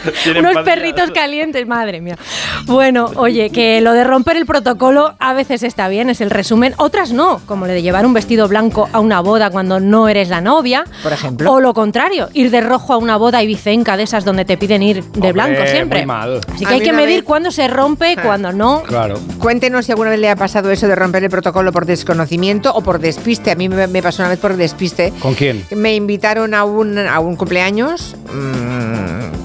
Unos 0.40 0.64
perritos 0.64 1.12
calientes, 1.12 1.66
madre 1.68 2.02
mía. 2.02 2.18
Bueno, 2.66 3.12
oye, 3.16 3.50
que 3.50 3.82
lo 3.82 3.94
de 3.94 4.04
romper 4.04 4.38
el 4.38 4.46
protocolo 4.46 5.16
a 5.20 5.34
veces 5.34 5.64
está 5.64 5.88
bien, 5.88 6.10
es 6.10 6.22
el 6.22 6.30
resumen, 6.30 6.74
otras 6.78 7.12
no, 7.12 7.42
como 7.46 7.66
lo 7.68 7.74
de 7.74 7.82
llevar 7.82 8.06
un 8.06 8.14
vestido 8.14 8.48
blanco 8.48 8.90
a 8.92 9.00
una 9.00 9.20
boda 9.22 9.50
cuando 9.50 9.80
no 9.80 10.08
eres 10.08 10.30
la 10.30 10.42
novia. 10.42 10.86
Por 11.04 11.14
ejemplo. 11.14 11.52
O 11.54 11.60
lo 11.60 11.74
contrario, 11.74 12.30
ir 12.34 12.52
de 12.52 12.62
rojo 12.62 12.94
a 12.94 12.98
una 12.98 13.18
boda 13.18 13.42
ibicenca 13.44 13.98
de 13.98 14.04
esas 14.04 14.26
donde 14.26 14.46
te 14.46 14.58
piden 14.58 14.84
ir 14.84 15.04
de 15.04 15.10
Hombre, 15.18 15.32
blanco 15.34 15.62
siempre. 15.68 16.00
muy 16.00 16.06
mal. 16.08 16.40
Así 16.54 16.66
A 16.66 16.68
que 16.70 16.74
hay 16.76 16.82
que 16.82 16.94
medir 16.94 17.18
vez- 17.20 17.24
cuándo 17.24 17.52
se 17.52 17.68
rompe, 17.68 18.16
Ah. 18.18 18.22
cuándo 18.24 18.52
no. 18.52 18.84
Claro. 18.84 19.20
Cuéntenos 19.40 19.86
si 19.86 19.92
alguna 19.92 20.10
vez 20.12 20.20
le 20.20 20.30
ha 20.30 20.36
pasado 20.36 20.72
eso 20.72 20.88
de 20.88 20.96
romper 20.96 21.24
el 21.24 21.30
protocolo 21.30 21.72
por 21.72 21.86
desconocimiento 21.86 22.74
o 22.74 22.82
por 22.82 23.00
despiste. 23.00 23.52
A 23.52 23.56
mí 23.56 23.70
me, 23.70 23.88
me 23.88 24.02
pasó 24.02 24.22
una 24.24 24.30
vez 24.30 24.40
por 24.40 24.56
despiste. 24.56 25.14
¿Con 25.20 25.34
quién? 25.34 25.66
Me 25.72 25.96
invitaron 25.96 26.54
a 26.54 26.64
un, 26.66 26.98
a 26.98 27.20
un 27.20 27.36
cumpleaños. 27.36 28.16
mm, 28.34 29.45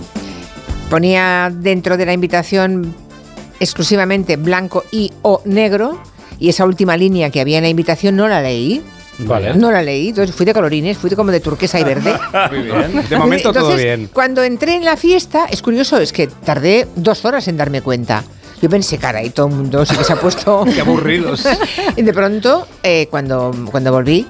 ponía 0.90 1.50
dentro 1.54 1.96
de 1.96 2.04
la 2.04 2.12
invitación 2.12 2.94
exclusivamente 3.60 4.36
blanco 4.36 4.84
y 4.90 5.12
o 5.22 5.40
negro. 5.46 6.02
Y 6.38 6.48
esa 6.48 6.66
última 6.66 6.96
línea 6.96 7.30
que 7.30 7.40
había 7.40 7.58
en 7.58 7.64
la 7.64 7.70
invitación 7.70 8.16
no 8.16 8.28
la 8.28 8.42
leí. 8.42 8.82
Vale. 9.20 9.54
No 9.54 9.70
la 9.70 9.82
leí. 9.82 10.08
Entonces 10.08 10.34
fui 10.34 10.44
de 10.44 10.52
colorines, 10.52 10.98
fui 10.98 11.08
de 11.08 11.16
como 11.16 11.30
de 11.30 11.40
turquesa 11.40 11.78
y 11.78 11.84
verde. 11.84 12.14
Muy 12.50 12.62
bien. 12.62 13.08
De 13.08 13.16
momento 13.16 13.52
todo 13.52 13.70
Entonces, 13.70 13.84
bien. 13.84 14.10
Cuando 14.12 14.42
entré 14.42 14.74
en 14.74 14.84
la 14.84 14.96
fiesta, 14.96 15.46
es 15.50 15.62
curioso, 15.62 15.98
es 15.98 16.12
que 16.12 16.26
tardé 16.26 16.88
dos 16.96 17.24
horas 17.24 17.46
en 17.48 17.56
darme 17.56 17.82
cuenta. 17.82 18.24
Yo 18.62 18.68
pensé, 18.68 18.98
cara, 18.98 19.22
y 19.22 19.30
todo 19.30 19.46
el 19.46 19.54
mundo 19.54 19.86
sí 19.86 19.96
que 19.96 20.04
se 20.04 20.12
ha 20.12 20.16
puesto. 20.16 20.64
Qué 20.74 20.82
aburridos. 20.82 21.46
y 21.96 22.02
de 22.02 22.12
pronto, 22.12 22.66
eh, 22.82 23.06
cuando, 23.10 23.54
cuando 23.70 23.90
volví 23.90 24.26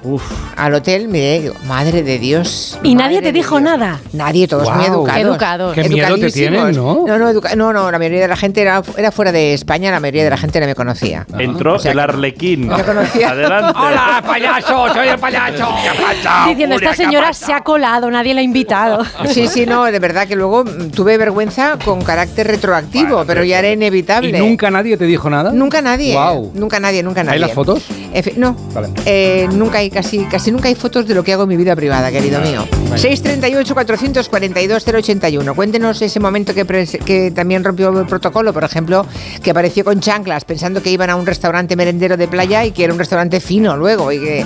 al 0.55 0.73
hotel, 0.73 1.09
miré, 1.09 1.41
digo, 1.41 1.55
madre 1.67 2.01
de 2.01 2.17
Dios. 2.17 2.79
Y 2.81 2.95
nadie 2.95 3.21
te 3.21 3.33
dijo 3.33 3.59
Dios". 3.59 3.77
nada. 3.77 3.99
Nadie, 4.13 4.47
todos 4.47 4.73
muy 4.73 4.85
educados. 4.85 5.21
Educados. 5.21 5.73
Qué 5.75 5.89
miedo 5.89 6.17
te 6.17 6.31
tienen, 6.31 6.75
¿no? 6.75 7.03
No, 7.05 7.17
no, 7.17 7.33
no, 7.33 7.73
no, 7.73 7.91
la 7.91 7.99
mayoría 7.99 8.21
de 8.21 8.27
la 8.29 8.37
gente 8.37 8.61
era, 8.61 8.81
era 8.95 9.11
fuera 9.11 9.33
de 9.33 9.53
España, 9.53 9.91
la 9.91 9.99
mayoría 9.99 10.23
de 10.23 10.29
la 10.29 10.37
gente 10.37 10.61
no 10.61 10.65
me 10.65 10.75
conocía. 10.75 11.25
Entró 11.37 11.75
O 11.75 11.79
sea 11.79 11.91
el 11.91 11.99
arlequín. 11.99 12.67
No 12.67 12.85
conocía. 12.85 13.31
Adelante. 13.31 13.73
¡Hola, 13.77 14.23
payaso! 14.25 14.93
¡Soy 14.93 15.07
el 15.09 15.19
payaso! 15.19 15.67
Diciendo, 16.47 16.75
esta 16.75 16.93
señora 16.93 17.33
se 17.33 17.51
ha 17.51 17.61
colado, 17.61 18.09
nadie 18.09 18.33
la 18.33 18.39
ha 18.39 18.43
invitado. 18.43 19.03
Sí, 19.27 19.47
sí, 19.47 19.65
no, 19.65 19.83
de 19.85 19.99
verdad 19.99 20.25
que 20.27 20.35
luego 20.35 20.63
mm, 20.63 20.91
tuve 20.91 21.17
vergüenza 21.17 21.77
con 21.83 22.01
carácter 22.01 22.47
retroactivo, 22.47 23.25
pero 23.25 23.43
ya 23.43 23.59
era 23.59 23.71
inevitable. 23.71 24.20
¿Y 24.23 24.31
nunca 24.33 24.69
nadie 24.71 24.97
te 24.97 25.05
dijo 25.05 25.29
nada? 25.29 25.51
Nunca 25.51 25.81
nadie. 25.81 26.13
Guau. 26.13 26.51
Nunca 26.53 26.79
nadie, 26.79 27.03
nunca 27.03 27.23
nadie. 27.23 27.35
¿Hay 27.35 27.39
las 27.41 27.53
fotos? 27.53 27.83
Efe- 28.13 28.35
no. 28.35 28.55
Vale. 28.73 28.89
Eh, 29.05 29.47
nunca 29.53 29.79
hay, 29.79 29.89
casi, 29.89 30.25
casi 30.25 30.51
nunca 30.51 30.67
hay 30.67 30.75
fotos 30.75 31.07
de 31.07 31.15
lo 31.15 31.23
que 31.23 31.33
hago 31.33 31.43
en 31.43 31.49
mi 31.49 31.57
vida 31.57 31.75
privada, 31.75 32.11
querido 32.11 32.39
mío. 32.41 32.65
638-442-081. 32.95 35.55
Cuéntenos 35.55 36.01
ese 36.01 36.19
momento 36.19 36.53
que, 36.53 37.31
también 37.33 37.63
rompió 37.63 37.97
el 37.99 38.05
protocolo, 38.05 38.53
por 38.53 38.63
ejemplo, 38.63 39.05
que 39.41 39.51
apareció 39.51 39.83
con 39.83 39.99
chanclas 39.99 40.45
pensando 40.45 40.81
que 40.81 40.91
iban 40.91 41.09
a 41.09 41.15
un 41.15 41.25
restaurante 41.25 41.75
merendero 41.75 42.17
de 42.17 42.27
playa 42.27 42.65
y 42.65 42.71
que 42.71 42.83
era 42.83 42.93
un 42.93 42.99
restaurante 42.99 43.39
fino 43.39 43.77
luego 43.77 44.11
y 44.11 44.19
que 44.19 44.45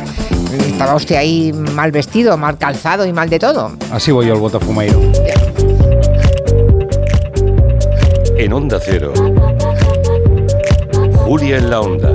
estaba 0.68 0.96
usted 0.96 1.16
ahí 1.16 1.52
mal 1.54 1.92
vestido, 1.92 2.38
mal 2.38 2.58
calzado 2.58 3.06
y 3.06 3.14
mal 3.14 3.30
de 3.30 3.40
todo. 3.40 3.72
Así 3.92 4.12
voy 4.12 4.28
yo 4.28 4.34
al 4.34 4.40
Botafumeiro. 4.40 5.00
En 8.38 8.54
Onda 8.54 8.80
Cero. 8.84 9.14
Julia 11.38 11.58
en 11.58 11.70
la 11.70 11.82
Onda. 11.82 12.14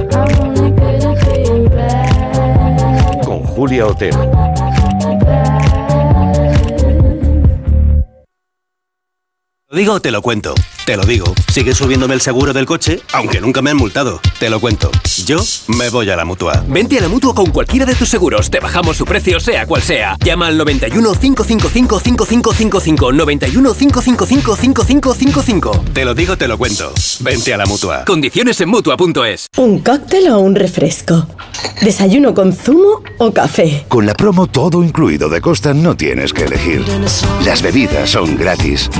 Con 3.22 3.44
Julia 3.44 3.86
Otero. 3.86 4.18
Lo 9.68 9.76
digo 9.76 10.00
te 10.00 10.10
lo 10.10 10.22
cuento. 10.22 10.54
Te 10.90 10.96
lo 10.96 11.04
digo. 11.04 11.32
Sigue 11.52 11.72
subiéndome 11.72 12.14
el 12.14 12.20
seguro 12.20 12.52
del 12.52 12.66
coche, 12.66 13.00
aunque 13.12 13.40
nunca 13.40 13.62
me 13.62 13.70
han 13.70 13.76
multado. 13.76 14.20
Te 14.40 14.50
lo 14.50 14.58
cuento. 14.58 14.90
Yo 15.24 15.38
me 15.68 15.88
voy 15.88 16.10
a 16.10 16.16
la 16.16 16.24
mutua. 16.24 16.64
Vente 16.66 16.98
a 16.98 17.02
la 17.02 17.08
mutua 17.08 17.32
con 17.32 17.52
cualquiera 17.52 17.86
de 17.86 17.94
tus 17.94 18.08
seguros. 18.08 18.50
Te 18.50 18.58
bajamos 18.58 18.96
su 18.96 19.04
precio, 19.04 19.38
sea 19.38 19.66
cual 19.66 19.82
sea. 19.82 20.16
Llama 20.18 20.48
al 20.48 20.58
91 20.58 21.12
555 21.12 22.00
5555. 22.00 23.12
91 23.12 23.72
555 23.72 24.56
5555. 24.56 25.84
Te 25.92 26.04
lo 26.04 26.12
digo, 26.12 26.36
te 26.36 26.48
lo 26.48 26.58
cuento. 26.58 26.92
Vente 27.20 27.54
a 27.54 27.56
la 27.56 27.66
mutua. 27.66 28.04
Condiciones 28.04 28.60
en 28.60 28.70
mutua.es. 28.70 29.46
¿Un 29.58 29.78
cóctel 29.78 30.28
o 30.30 30.40
un 30.40 30.56
refresco? 30.56 31.28
¿Desayuno 31.82 32.34
con 32.34 32.52
zumo 32.52 33.04
o 33.18 33.32
café? 33.32 33.84
Con 33.86 34.06
la 34.06 34.14
promo 34.14 34.48
todo 34.48 34.82
incluido 34.82 35.28
de 35.28 35.40
Costa 35.40 35.72
no 35.72 35.96
tienes 35.96 36.32
que 36.32 36.46
elegir. 36.46 36.84
Las 37.44 37.62
bebidas 37.62 38.10
son 38.10 38.36
gratis. 38.36 38.90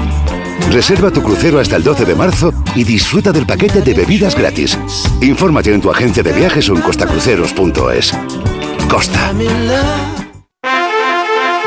Reserva 0.71 1.11
tu 1.11 1.21
crucero 1.21 1.59
hasta 1.59 1.75
el 1.75 1.80
12 1.83 2.05
de 2.05 2.15
marzo 2.15 2.53
y 2.75 2.85
disfruta 2.85 3.33
del 3.33 3.47
paquete 3.47 3.83
de 3.83 3.95
bebidas 3.95 4.37
gratis. 4.37 4.79
Infórmate 5.21 5.73
en 5.73 5.81
tu 5.81 5.91
agencia 5.91 6.23
de 6.23 6.33
viajes 6.33 6.69
o 6.69 6.77
en 6.77 6.83
costacruceros.es. 6.83 8.13
Costa. 8.89 9.33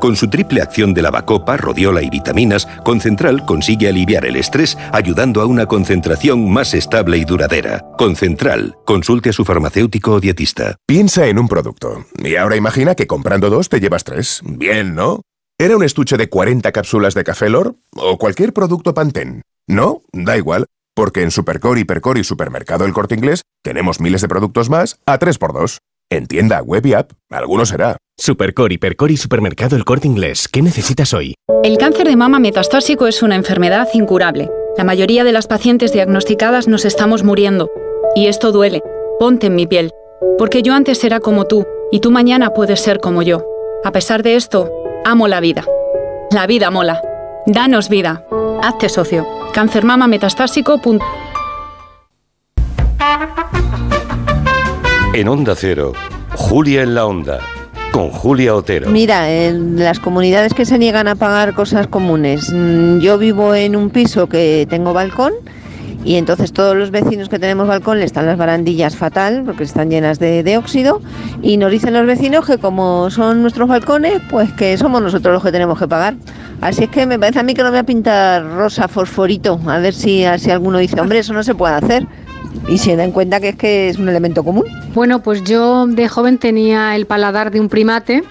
Con 0.00 0.16
su 0.16 0.30
triple 0.30 0.62
acción 0.62 0.94
de 0.94 1.02
lavacopa, 1.02 1.58
rodiola 1.58 2.02
y 2.02 2.08
vitaminas, 2.08 2.66
Concentral 2.84 3.44
consigue 3.44 3.88
aliviar 3.88 4.24
el 4.24 4.36
estrés 4.36 4.78
ayudando 4.92 5.42
a 5.42 5.46
una 5.46 5.66
concentración 5.66 6.50
más 6.50 6.72
estable 6.72 7.18
y 7.18 7.24
duradera. 7.26 7.84
Concentral. 7.98 8.76
Consulte 8.86 9.28
a 9.28 9.32
su 9.34 9.44
farmacéutico 9.44 10.12
o 10.12 10.20
dietista. 10.20 10.76
Piensa 10.86 11.26
en 11.26 11.38
un 11.38 11.48
producto. 11.48 12.06
Y 12.24 12.36
ahora 12.36 12.56
imagina 12.56 12.94
que 12.94 13.06
comprando 13.06 13.50
dos 13.50 13.68
te 13.68 13.78
llevas 13.78 14.04
tres. 14.04 14.40
Bien, 14.42 14.94
¿no? 14.94 15.20
¿Era 15.58 15.76
un 15.76 15.82
estuche 15.82 16.16
de 16.16 16.30
40 16.30 16.72
cápsulas 16.72 17.12
de 17.12 17.22
café 17.22 17.50
Lor? 17.50 17.76
¿O 17.94 18.16
cualquier 18.16 18.54
producto 18.54 18.94
Pantene? 18.94 19.42
No, 19.68 20.00
da 20.14 20.38
igual. 20.38 20.64
Porque 20.94 21.22
en 21.22 21.30
Supercore, 21.30 21.80
Hipercore 21.80 22.20
y 22.20 22.24
Supermercado 22.24 22.86
El 22.86 22.94
Corte 22.94 23.14
Inglés 23.14 23.42
tenemos 23.62 24.00
miles 24.00 24.22
de 24.22 24.28
productos 24.28 24.70
más 24.70 24.98
a 25.04 25.18
3x2. 25.18 25.76
En 26.10 26.26
tienda, 26.26 26.62
web 26.62 26.86
y 26.86 26.94
app, 26.94 27.12
alguno 27.30 27.66
será. 27.66 27.98
Supercore, 28.20 28.74
Hipercore 28.74 29.14
y 29.14 29.16
Supermercado 29.16 29.76
El 29.76 29.86
Corte 29.86 30.06
Inglés. 30.06 30.46
¿Qué 30.46 30.60
necesitas 30.60 31.14
hoy? 31.14 31.34
El 31.64 31.78
cáncer 31.78 32.06
de 32.06 32.16
mama 32.16 32.38
metastásico 32.38 33.06
es 33.06 33.22
una 33.22 33.34
enfermedad 33.34 33.88
incurable. 33.94 34.50
La 34.76 34.84
mayoría 34.84 35.24
de 35.24 35.32
las 35.32 35.46
pacientes 35.46 35.94
diagnosticadas 35.94 36.68
nos 36.68 36.84
estamos 36.84 37.24
muriendo. 37.24 37.70
Y 38.14 38.26
esto 38.26 38.52
duele. 38.52 38.82
Ponte 39.18 39.46
en 39.46 39.54
mi 39.54 39.66
piel. 39.66 39.90
Porque 40.36 40.60
yo 40.60 40.74
antes 40.74 41.02
era 41.02 41.20
como 41.20 41.46
tú, 41.46 41.66
y 41.90 42.00
tú 42.00 42.10
mañana 42.10 42.50
puedes 42.50 42.80
ser 42.80 43.00
como 43.00 43.22
yo. 43.22 43.42
A 43.84 43.90
pesar 43.90 44.22
de 44.22 44.36
esto, 44.36 44.70
amo 45.06 45.26
la 45.26 45.40
vida. 45.40 45.64
La 46.30 46.46
vida 46.46 46.70
mola. 46.70 47.00
Danos 47.46 47.88
vida. 47.88 48.26
Hazte 48.62 48.90
socio. 48.90 49.26
Cancermamametastásico.com 49.54 50.98
En 55.14 55.26
Onda 55.26 55.54
Cero. 55.56 55.92
Julia 56.34 56.82
en 56.82 56.94
la 56.94 57.06
Onda. 57.06 57.40
Con 57.92 58.10
Julia 58.10 58.54
Otero. 58.54 58.88
Mira, 58.90 59.30
en 59.30 59.78
las 59.78 59.98
comunidades 59.98 60.54
que 60.54 60.64
se 60.64 60.78
niegan 60.78 61.08
a 61.08 61.16
pagar 61.16 61.54
cosas 61.54 61.86
comunes, 61.88 62.52
mm, 62.52 62.98
yo 62.98 63.18
vivo 63.18 63.54
en 63.54 63.74
un 63.74 63.90
piso 63.90 64.28
que 64.28 64.66
tengo 64.70 64.92
balcón 64.92 65.32
y 66.04 66.16
entonces 66.16 66.52
todos 66.52 66.76
los 66.76 66.90
vecinos 66.90 67.28
que 67.28 67.38
tenemos 67.38 67.68
balcón 67.68 67.98
le 67.98 68.06
están 68.06 68.26
las 68.26 68.38
barandillas 68.38 68.96
fatal 68.96 69.42
porque 69.44 69.64
están 69.64 69.90
llenas 69.90 70.18
de, 70.18 70.42
de 70.42 70.56
óxido 70.56 71.02
y 71.42 71.56
nos 71.56 71.70
dicen 71.70 71.92
los 71.92 72.06
vecinos 72.06 72.46
que 72.46 72.58
como 72.58 73.10
son 73.10 73.42
nuestros 73.42 73.68
balcones, 73.68 74.20
pues 74.30 74.52
que 74.52 74.78
somos 74.78 75.02
nosotros 75.02 75.34
los 75.34 75.42
que 75.42 75.52
tenemos 75.52 75.78
que 75.78 75.88
pagar. 75.88 76.14
Así 76.60 76.84
es 76.84 76.90
que 76.90 77.06
me 77.06 77.18
parece 77.18 77.40
a 77.40 77.42
mí 77.42 77.54
que 77.54 77.62
lo 77.62 77.70
voy 77.70 77.78
a 77.78 77.84
pintar 77.84 78.44
rosa 78.44 78.86
fosforito, 78.86 79.60
a 79.66 79.78
ver 79.78 79.94
si, 79.94 80.24
si 80.38 80.50
alguno 80.50 80.78
dice, 80.78 81.00
hombre, 81.00 81.18
eso 81.18 81.32
no 81.32 81.42
se 81.42 81.54
puede 81.54 81.74
hacer. 81.74 82.06
Y 82.68 82.78
se 82.78 82.96
dan 82.96 83.12
cuenta 83.12 83.40
que 83.40 83.50
es 83.50 83.56
que 83.56 83.88
es 83.88 83.98
un 83.98 84.08
elemento 84.08 84.44
común. 84.44 84.64
Bueno, 84.94 85.22
pues 85.22 85.42
yo 85.44 85.86
de 85.86 86.08
joven 86.08 86.38
tenía 86.38 86.96
el 86.96 87.06
paladar 87.06 87.50
de 87.50 87.60
un 87.60 87.68
primate 87.68 88.22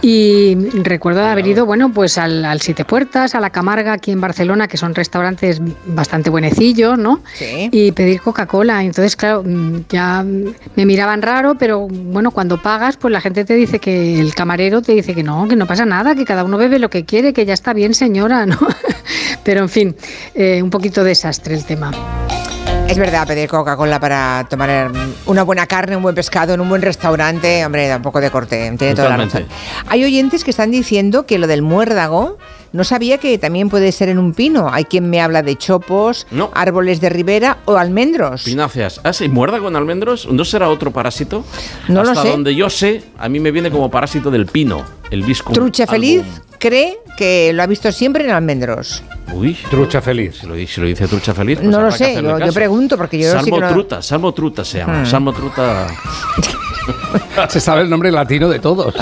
y 0.00 0.54
recuerdo 0.84 1.24
haber 1.24 1.46
ido, 1.46 1.66
bueno, 1.66 1.92
pues 1.92 2.18
al, 2.18 2.44
al 2.44 2.60
Siete 2.60 2.84
Puertas, 2.84 3.34
a 3.34 3.40
la 3.40 3.50
Camarga 3.50 3.92
aquí 3.92 4.12
en 4.12 4.20
Barcelona, 4.20 4.68
que 4.68 4.76
son 4.76 4.94
restaurantes 4.94 5.60
bastante 5.86 6.30
buenecillos, 6.30 6.98
¿no? 6.98 7.20
Y 7.40 7.92
pedir 7.92 8.20
Coca-Cola. 8.20 8.82
Entonces, 8.84 9.16
claro, 9.16 9.42
mm, 9.44 9.80
ya 9.88 10.24
me 10.76 10.86
miraban 10.86 11.22
raro, 11.22 11.56
pero 11.58 11.88
bueno, 11.88 12.30
cuando 12.30 12.62
pagas, 12.62 12.96
pues 12.96 13.12
la 13.12 13.20
gente 13.20 13.44
te 13.44 13.54
dice 13.54 13.80
que 13.80 14.20
el 14.20 14.34
camarero 14.34 14.82
te 14.82 14.92
dice 14.92 15.14
que 15.14 15.22
no, 15.22 15.48
que 15.48 15.56
no 15.56 15.66
pasa 15.66 15.84
nada, 15.84 16.14
que 16.14 16.24
cada 16.24 16.44
uno 16.44 16.58
bebe 16.58 16.78
lo 16.78 16.90
que 16.90 17.04
quiere, 17.04 17.32
que 17.32 17.44
ya 17.44 17.54
está 17.54 17.72
bien, 17.72 17.94
señora, 17.94 18.46
¿no? 18.46 18.58
Pero 19.44 19.62
en 19.62 19.68
fin, 19.68 19.96
eh, 20.34 20.62
un 20.62 20.70
poquito 20.70 21.02
desastre 21.02 21.54
el 21.54 21.64
tema. 21.64 21.90
Es 22.88 22.96
verdad, 22.96 23.26
pedir 23.26 23.50
Coca-Cola 23.50 24.00
para 24.00 24.46
tomar 24.48 24.90
una 25.26 25.42
buena 25.42 25.66
carne, 25.66 25.94
un 25.94 26.02
buen 26.02 26.14
pescado 26.14 26.54
en 26.54 26.60
un 26.60 26.70
buen 26.70 26.80
restaurante, 26.80 27.64
hombre, 27.66 27.86
da 27.86 27.96
un 27.96 28.02
poco 28.02 28.18
de 28.18 28.30
corte, 28.30 28.74
tiene 28.78 28.94
toda 28.94 29.10
la 29.10 29.18
razón. 29.18 29.44
Hay 29.88 30.04
oyentes 30.04 30.42
que 30.42 30.50
están 30.50 30.70
diciendo 30.70 31.26
que 31.26 31.38
lo 31.38 31.46
del 31.46 31.60
muérdago 31.60 32.38
no 32.72 32.84
sabía 32.84 33.18
que 33.18 33.38
también 33.38 33.68
puede 33.68 33.92
ser 33.92 34.08
en 34.08 34.18
un 34.18 34.34
pino. 34.34 34.68
Hay 34.72 34.84
quien 34.84 35.08
me 35.10 35.20
habla 35.20 35.42
de 35.42 35.56
chopos, 35.56 36.26
árboles 36.54 37.00
de 37.00 37.08
ribera 37.08 37.58
o 37.64 37.76
almendros. 37.76 38.42
Pináceas. 38.44 39.00
Ah, 39.04 39.12
sí, 39.12 39.28
muerda 39.28 39.58
con 39.60 39.74
almendros. 39.76 40.26
¿No 40.30 40.44
será 40.44 40.68
otro 40.68 40.90
parásito? 40.90 41.44
No 41.88 42.02
lo 42.04 42.10
Hasta 42.10 42.22
sé. 42.22 42.28
donde 42.30 42.54
yo 42.54 42.68
sé, 42.70 43.02
a 43.18 43.28
mí 43.28 43.40
me 43.40 43.50
viene 43.50 43.70
como 43.70 43.90
parásito 43.90 44.30
del 44.30 44.46
pino, 44.46 44.84
el 45.10 45.22
visco. 45.22 45.52
Trucha 45.52 45.86
Feliz 45.86 46.22
cree 46.58 46.98
que 47.16 47.52
lo 47.52 47.62
ha 47.62 47.66
visto 47.66 47.90
siempre 47.92 48.24
en 48.24 48.30
almendros. 48.30 49.02
Uy. 49.32 49.56
Trucha 49.70 50.00
feliz. 50.00 50.38
Si 50.40 50.46
lo, 50.46 50.54
si 50.54 50.80
lo 50.80 50.86
dice 50.86 51.06
trucha 51.06 51.34
feliz. 51.34 51.58
pues 51.58 51.70
No 51.70 51.82
lo 51.82 51.88
que 51.90 51.96
sé, 51.98 52.14
yo- 52.22 52.38
yo 52.38 52.52
pregunto, 52.52 52.96
porque 52.96 53.18
yo 53.18 53.26
sí 53.30 53.32
Salmo 53.36 53.56
que 53.56 53.60
no- 53.62 53.68
truta, 53.68 54.00
salmo 54.02 54.32
truta 54.32 54.64
se 54.64 54.78
llama. 54.78 55.02
Hmm. 55.02 55.06
Salmo 55.06 55.32
truta. 55.32 55.86
Se 57.48 57.60
sabe 57.60 57.82
el 57.82 57.90
nombre 57.90 58.10
latino 58.10 58.48
de 58.48 58.58
todos. 58.58 58.94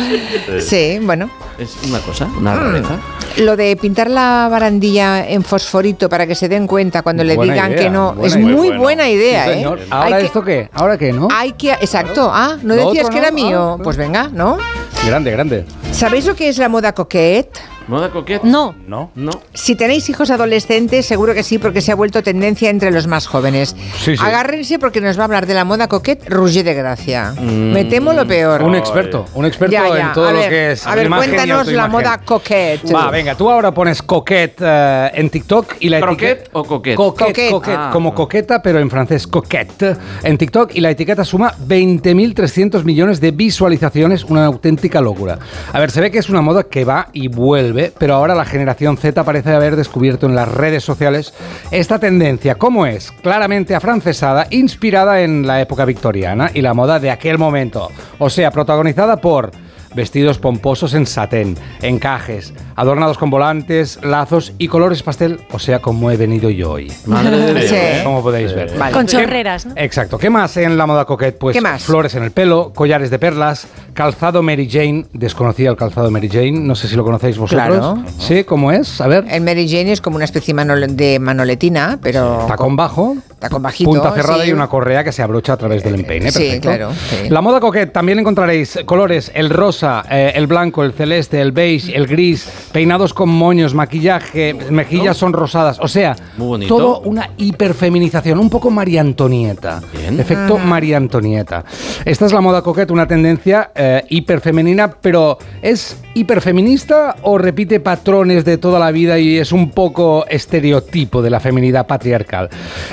Sí, 0.61 0.99
bueno. 1.03 1.31
Es 1.59 1.77
una 1.89 1.99
cosa, 2.01 2.27
una 2.39 2.55
Mm. 2.55 2.59
rareza. 2.59 2.97
Lo 3.39 3.57
de 3.57 3.77
pintar 3.77 4.11
la 4.11 4.49
barandilla 4.51 5.27
en 5.29 5.43
fosforito 5.43 6.09
para 6.09 6.27
que 6.27 6.35
se 6.35 6.49
den 6.49 6.67
cuenta 6.67 7.03
cuando 7.03 7.25
le 7.25 7.35
Buena 7.37 7.53
digan 7.55 7.73
idea, 7.73 7.83
que 7.83 7.91
no, 7.91 8.13
buena 8.15 8.27
es 8.27 8.37
idea. 8.37 8.47
muy 8.57 8.67
Bueno. 8.69 8.83
buena 8.83 9.09
idea, 9.09 9.45
Sí, 9.45 9.51
¿eh? 9.51 9.55
señor. 9.55 9.79
Hay 9.81 9.87
¿Ahora 9.91 10.19
que- 10.19 10.25
esto 10.27 10.45
qué? 10.45 10.71
¿Ahora 10.73 10.99
qué, 10.99 11.13
no? 11.13 11.29
Hay 11.33 11.53
que, 11.53 11.73
exacto, 11.73 12.31
ah, 12.33 12.57
¿no 12.63 12.75
Lo 12.75 12.87
decías 12.87 13.05
otro 13.07 13.13
que 13.15 13.19
era 13.19 13.31
mío? 13.31 13.77
ah, 13.79 13.83
Pues 13.83 13.97
venga, 13.97 14.29
¿no? 14.33 14.59
Grande, 15.07 15.31
grande. 15.31 15.65
¿Sabéis 15.93 16.27
lo 16.27 16.35
que 16.35 16.49
es 16.49 16.59
la 16.59 16.69
moda 16.69 16.93
coquette? 16.93 17.59
¿Moda 17.89 18.11
coquette? 18.11 18.43
No. 18.45 18.75
No. 18.87 19.11
No. 19.15 19.31
Si 19.55 19.77
tenéis 19.77 20.09
hijos 20.09 20.31
adolescentes, 20.31 21.07
seguro 21.07 21.35
que 21.35 21.43
sí, 21.43 21.59
porque 21.59 21.81
se 21.81 21.93
ha 21.93 21.95
vuelto 21.95 22.23
tendencia 22.23 22.69
entre 22.71 22.91
los 22.91 23.07
más 23.07 23.27
jóvenes. 23.27 23.77
Sí, 23.99 24.17
sí. 24.17 24.23
Agárrense 24.25 24.79
porque 24.79 25.01
nos 25.01 25.17
va 25.17 25.23
a 25.23 25.25
hablar 25.27 25.47
de 25.47 25.55
la 25.55 25.65
moda 25.65 25.87
coquette 25.89 26.29
Roger 26.29 26.65
de 26.65 26.75
Gracia. 26.75 27.33
Me 27.41 27.85
temo 27.85 28.13
lo 28.13 28.27
peor. 28.27 28.63
Un 28.63 28.75
experto, 28.75 29.25
un 29.35 29.47
experto 29.47 29.73
Ya, 29.73 29.89
ya. 29.89 30.07
en 30.09 30.13
todo 30.13 30.29
A 30.29 30.33
lo 30.33 30.39
ver, 30.39 30.49
que 30.51 30.73
es 30.73 30.87
A 30.87 30.95
ver, 30.95 31.09
cuéntanos 31.09 31.67
la 31.69 31.87
moda 31.89 32.19
coquette. 32.25 32.93
Va, 32.95 33.11
venga, 33.11 33.35
tú 33.37 33.49
ahora 33.51 33.73
pones 33.73 34.03
coquette 34.03 34.61
eh, 34.61 35.11
en 35.15 35.31
TikTok 35.31 35.77
y 35.81 35.89
la 35.89 36.01
¿Croquette 36.01 36.33
etiqueta... 36.41 36.59
o 36.59 36.65
coquette? 36.65 36.97
Coquette, 36.97 37.27
Coquette. 37.29 37.51
coquette, 37.53 37.77
Ah. 37.79 37.91
como 37.93 38.15
coqueta, 38.15 38.61
pero 38.63 38.81
en 38.81 38.91
francés 38.91 39.27
coquette. 39.27 39.97
En 40.23 40.37
TikTok 40.39 40.75
y 40.75 40.81
la 40.81 40.91
etiqueta 40.91 41.25
suma 41.25 41.53
20.300 41.67 42.83
millones 42.85 43.21
de 43.21 43.31
visualizaciones, 43.31 44.25
una 44.25 44.45
auténtica 44.47 45.01
locura. 45.01 45.39
A 45.73 45.79
ver, 45.81 45.91
se 45.91 46.01
ve 46.01 46.11
que 46.11 46.19
es 46.19 46.29
una 46.29 46.41
moda 46.41 46.65
que 46.65 46.85
va 46.85 47.09
y 47.13 47.29
vuelve, 47.29 47.76
pero 47.99 48.15
ahora 48.15 48.35
la 48.35 48.45
generación 48.45 48.97
Z 48.97 49.25
parece 49.25 49.53
haber 49.53 49.77
descubierto 49.77 50.27
en 50.27 50.35
las 50.35 50.49
redes 50.49 50.85
sociales 50.85 51.35
esta 51.71 51.99
tendencia. 51.99 52.57
¿Cómo 52.57 52.87
es? 52.87 53.13
Claramente 53.23 53.75
afrancesada, 53.75 54.47
inspirada 54.51 55.21
en 55.21 55.47
la 55.47 55.61
época 55.61 55.85
victoriana 55.85 56.51
y 56.53 56.63
la 56.63 56.75
moda 56.75 56.99
de 56.99 57.11
aquel 57.11 57.39
momento. 57.39 57.91
O 58.19 58.31
sea, 58.31 58.51
protagonizada 58.51 59.19
por 59.19 59.51
vestidos 59.97 60.39
pomposos 60.39 60.95
en 60.95 61.07
satén, 61.07 61.57
encajes, 61.83 62.53
adornados 62.77 63.19
con 63.19 63.31
volantes, 63.31 63.99
lazos 64.05 64.53
y 64.59 64.69
colores 64.69 65.03
pastel, 65.03 65.41
o 65.51 65.59
sea, 65.59 65.81
como 65.81 66.11
he 66.11 66.17
venido 66.17 66.51
yo 66.51 66.73
hoy. 66.73 66.93
Madre 67.07 67.37
de 67.39 67.55
Dios. 67.55 67.71
Sí. 67.71 68.05
Como 68.05 68.23
podéis 68.23 68.55
ver. 68.55 68.77
Vale. 68.79 68.93
Con 68.93 69.07
¿Qué- 69.07 69.13
chorreras, 69.17 69.67
¿no? 69.67 69.73
Exacto. 69.77 70.19
¿Qué 70.19 70.31
más 70.31 70.57
en 70.59 70.77
la 70.77 70.87
moda 70.87 71.05
coquette? 71.07 71.39
Pues 71.39 71.55
¿Qué 71.57 71.61
más? 71.61 71.83
flores 71.83 72.15
en 72.15 72.23
el 72.23 72.31
pelo, 72.31 72.73
collares 72.75 73.11
de 73.11 73.19
perlas, 73.19 73.67
calzado 73.95 74.43
Mary 74.43 74.69
Jane. 74.71 75.07
Desconocía 75.13 75.71
el 75.71 75.77
calzado 75.77 76.11
Mary 76.11 76.29
Jane. 76.29 76.53
No 76.53 76.75
sé 76.75 76.87
si 76.89 76.95
lo 76.97 77.03
conocéis 77.05 77.39
vosotros. 77.39 77.67
Claro. 77.67 78.05
Sí, 78.19 78.45
¿cómo 78.45 78.71
es? 78.71 79.01
A 79.01 79.07
ver. 79.09 79.25
El 79.31 79.41
Mary 79.43 79.67
Jane 79.69 79.93
es 79.93 80.01
como 80.03 80.17
una 80.17 80.27
especie 80.27 80.55
de 80.55 81.19
manoletina, 81.19 81.99
pero 82.03 82.45
Tacón 82.47 82.77
bajo, 82.77 83.17
tacón 83.39 83.63
bajito. 83.63 83.91
punta 83.91 84.13
cerrada 84.13 84.45
sí. 84.45 84.51
y 84.51 84.53
una 84.53 84.69
correa 84.69 85.05
que 85.05 85.13
se 85.13 85.23
abrocha 85.23 85.55
a 85.55 85.57
través 85.57 85.83
del 85.83 85.97
empeine. 85.97 86.31
sí, 86.31 86.39
Perfecto. 86.39 86.69
claro, 86.69 86.93
sí. 86.93 87.29
La 87.29 87.41
moda 87.41 87.61
coquette 87.61 87.93
también 87.93 88.19
encontraréis 88.19 88.79
colores, 88.87 89.31
el 89.35 89.51
rosa, 89.51 90.05
eh, 90.11 90.33
el 90.35 90.47
blanco, 90.47 90.83
el 90.85 90.93
celeste, 90.93 91.41
el 91.41 91.53
beige, 91.53 91.95
el 91.97 92.07
gris, 92.07 92.49
peinados 92.73 93.13
con 93.13 93.29
moños, 93.29 93.75
maquillaje, 93.75 94.55
mejillas 94.71 95.17
son 95.17 95.33
rosadas. 95.33 95.79
O 95.81 95.89
sea, 95.89 96.17
Muy 96.37 96.67
todo 96.67 97.01
una 97.01 97.31
hiperfeminización, 97.37 98.39
un 98.39 98.51
poco 98.51 98.71
María 98.71 99.01
Antonieta. 99.01 99.83
Bien. 99.93 100.19
Efecto 100.19 100.59
María 100.59 100.97
Antonieta. 100.97 101.65
Esta 102.05 102.27
es 102.27 102.33
la 102.33 102.41
moda 102.41 102.63
coquette, 102.63 102.91
una 102.91 103.07
tendencia 103.07 103.71
eh, 103.75 104.03
hiperfemenina, 104.09 104.91
pero 104.91 105.39
¿es 105.63 105.99
hiperfeminista 106.15 107.17
o 107.23 107.37
repite 107.37 107.81
patrones 107.81 108.45
de 108.45 108.59
toda 108.59 108.79
la 108.79 108.91
vida 108.91 109.19
y 109.19 109.37
es 109.39 109.53
un 109.53 109.71
poco 109.71 110.25
estereotipo 110.29 111.21
de 111.21 111.31
la 111.31 111.41
feminidad 111.41 111.87
patriarcal? 111.87 112.49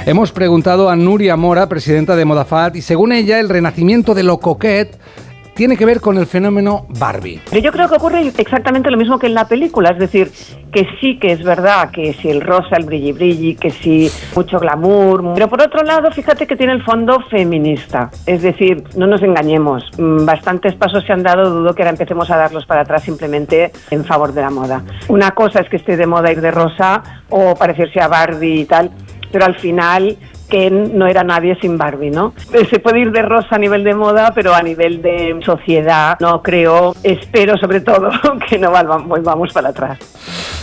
Hemos 0.06 0.32
preguntado 0.33 0.89
a 0.89 0.95
Nuria 0.95 1.37
Mora, 1.37 1.69
presidenta 1.69 2.15
de 2.15 2.25
Modafat, 2.25 2.75
y 2.75 2.81
según 2.81 3.13
ella, 3.13 3.39
el 3.39 3.49
renacimiento 3.49 4.13
de 4.13 4.23
lo 4.23 4.39
coquette 4.39 4.99
tiene 5.53 5.77
que 5.77 5.85
ver 5.85 6.01
con 6.01 6.17
el 6.17 6.25
fenómeno 6.25 6.85
Barbie. 6.89 7.41
Pero 7.49 7.61
yo 7.61 7.71
creo 7.71 7.87
que 7.87 7.95
ocurre 7.95 8.31
exactamente 8.37 8.89
lo 8.89 8.97
mismo 8.97 9.19
que 9.19 9.27
en 9.27 9.33
la 9.33 9.47
película, 9.47 9.91
es 9.91 9.99
decir, 9.99 10.31
que 10.71 10.87
sí 10.99 11.19
que 11.19 11.31
es 11.31 11.43
verdad 11.43 11.91
que 11.91 12.13
si 12.13 12.29
el 12.29 12.41
rosa, 12.41 12.75
el 12.77 12.85
brilli 12.85 13.11
brilli, 13.11 13.55
que 13.55 13.69
si 13.69 14.09
mucho 14.35 14.59
glamour, 14.59 15.33
pero 15.35 15.47
por 15.47 15.61
otro 15.61 15.83
lado, 15.83 16.11
fíjate 16.11 16.47
que 16.47 16.55
tiene 16.55 16.73
el 16.73 16.83
fondo 16.83 17.19
feminista, 17.29 18.09
es 18.25 18.41
decir, 18.41 18.83
no 18.95 19.05
nos 19.05 19.21
engañemos, 19.21 19.83
mm, 19.97 20.25
bastantes 20.25 20.73
pasos 20.75 21.03
se 21.05 21.13
han 21.13 21.21
dado, 21.21 21.49
dudo 21.49 21.75
que 21.75 21.83
ahora 21.83 21.91
empecemos 21.91 22.29
a 22.31 22.37
darlos 22.37 22.65
para 22.65 22.81
atrás 22.81 23.03
simplemente 23.03 23.71
en 23.91 24.03
favor 24.03 24.33
de 24.33 24.41
la 24.41 24.49
moda. 24.49 24.83
Una 25.07 25.31
cosa 25.31 25.59
es 25.59 25.69
que 25.69 25.77
esté 25.77 25.95
de 25.97 26.07
moda 26.07 26.31
ir 26.31 26.41
de 26.41 26.51
rosa 26.51 27.03
o 27.29 27.53
parecerse 27.55 28.01
a 28.01 28.07
Barbie 28.07 28.61
y 28.61 28.65
tal, 28.65 28.89
pero 29.33 29.45
al 29.45 29.55
final 29.55 30.15
Ken 30.47 30.95
no 30.95 31.07
era 31.07 31.23
nadie 31.23 31.57
sin 31.59 31.79
Barbie, 31.79 32.11
¿no? 32.11 32.33
Se 32.69 32.79
puede 32.79 32.99
ir 32.99 33.11
de 33.11 33.23
rosa 33.23 33.55
a 33.55 33.57
nivel 33.57 33.83
de 33.83 33.95
moda, 33.95 34.31
pero 34.35 34.53
a 34.53 34.61
nivel 34.61 35.01
de 35.01 35.39
sociedad 35.43 36.15
no 36.19 36.43
creo, 36.43 36.95
espero 37.01 37.57
sobre 37.57 37.81
todo 37.81 38.11
que 38.49 38.59
no 38.59 38.71
volvamos 38.71 39.51
para 39.51 39.69
atrás. 39.69 39.97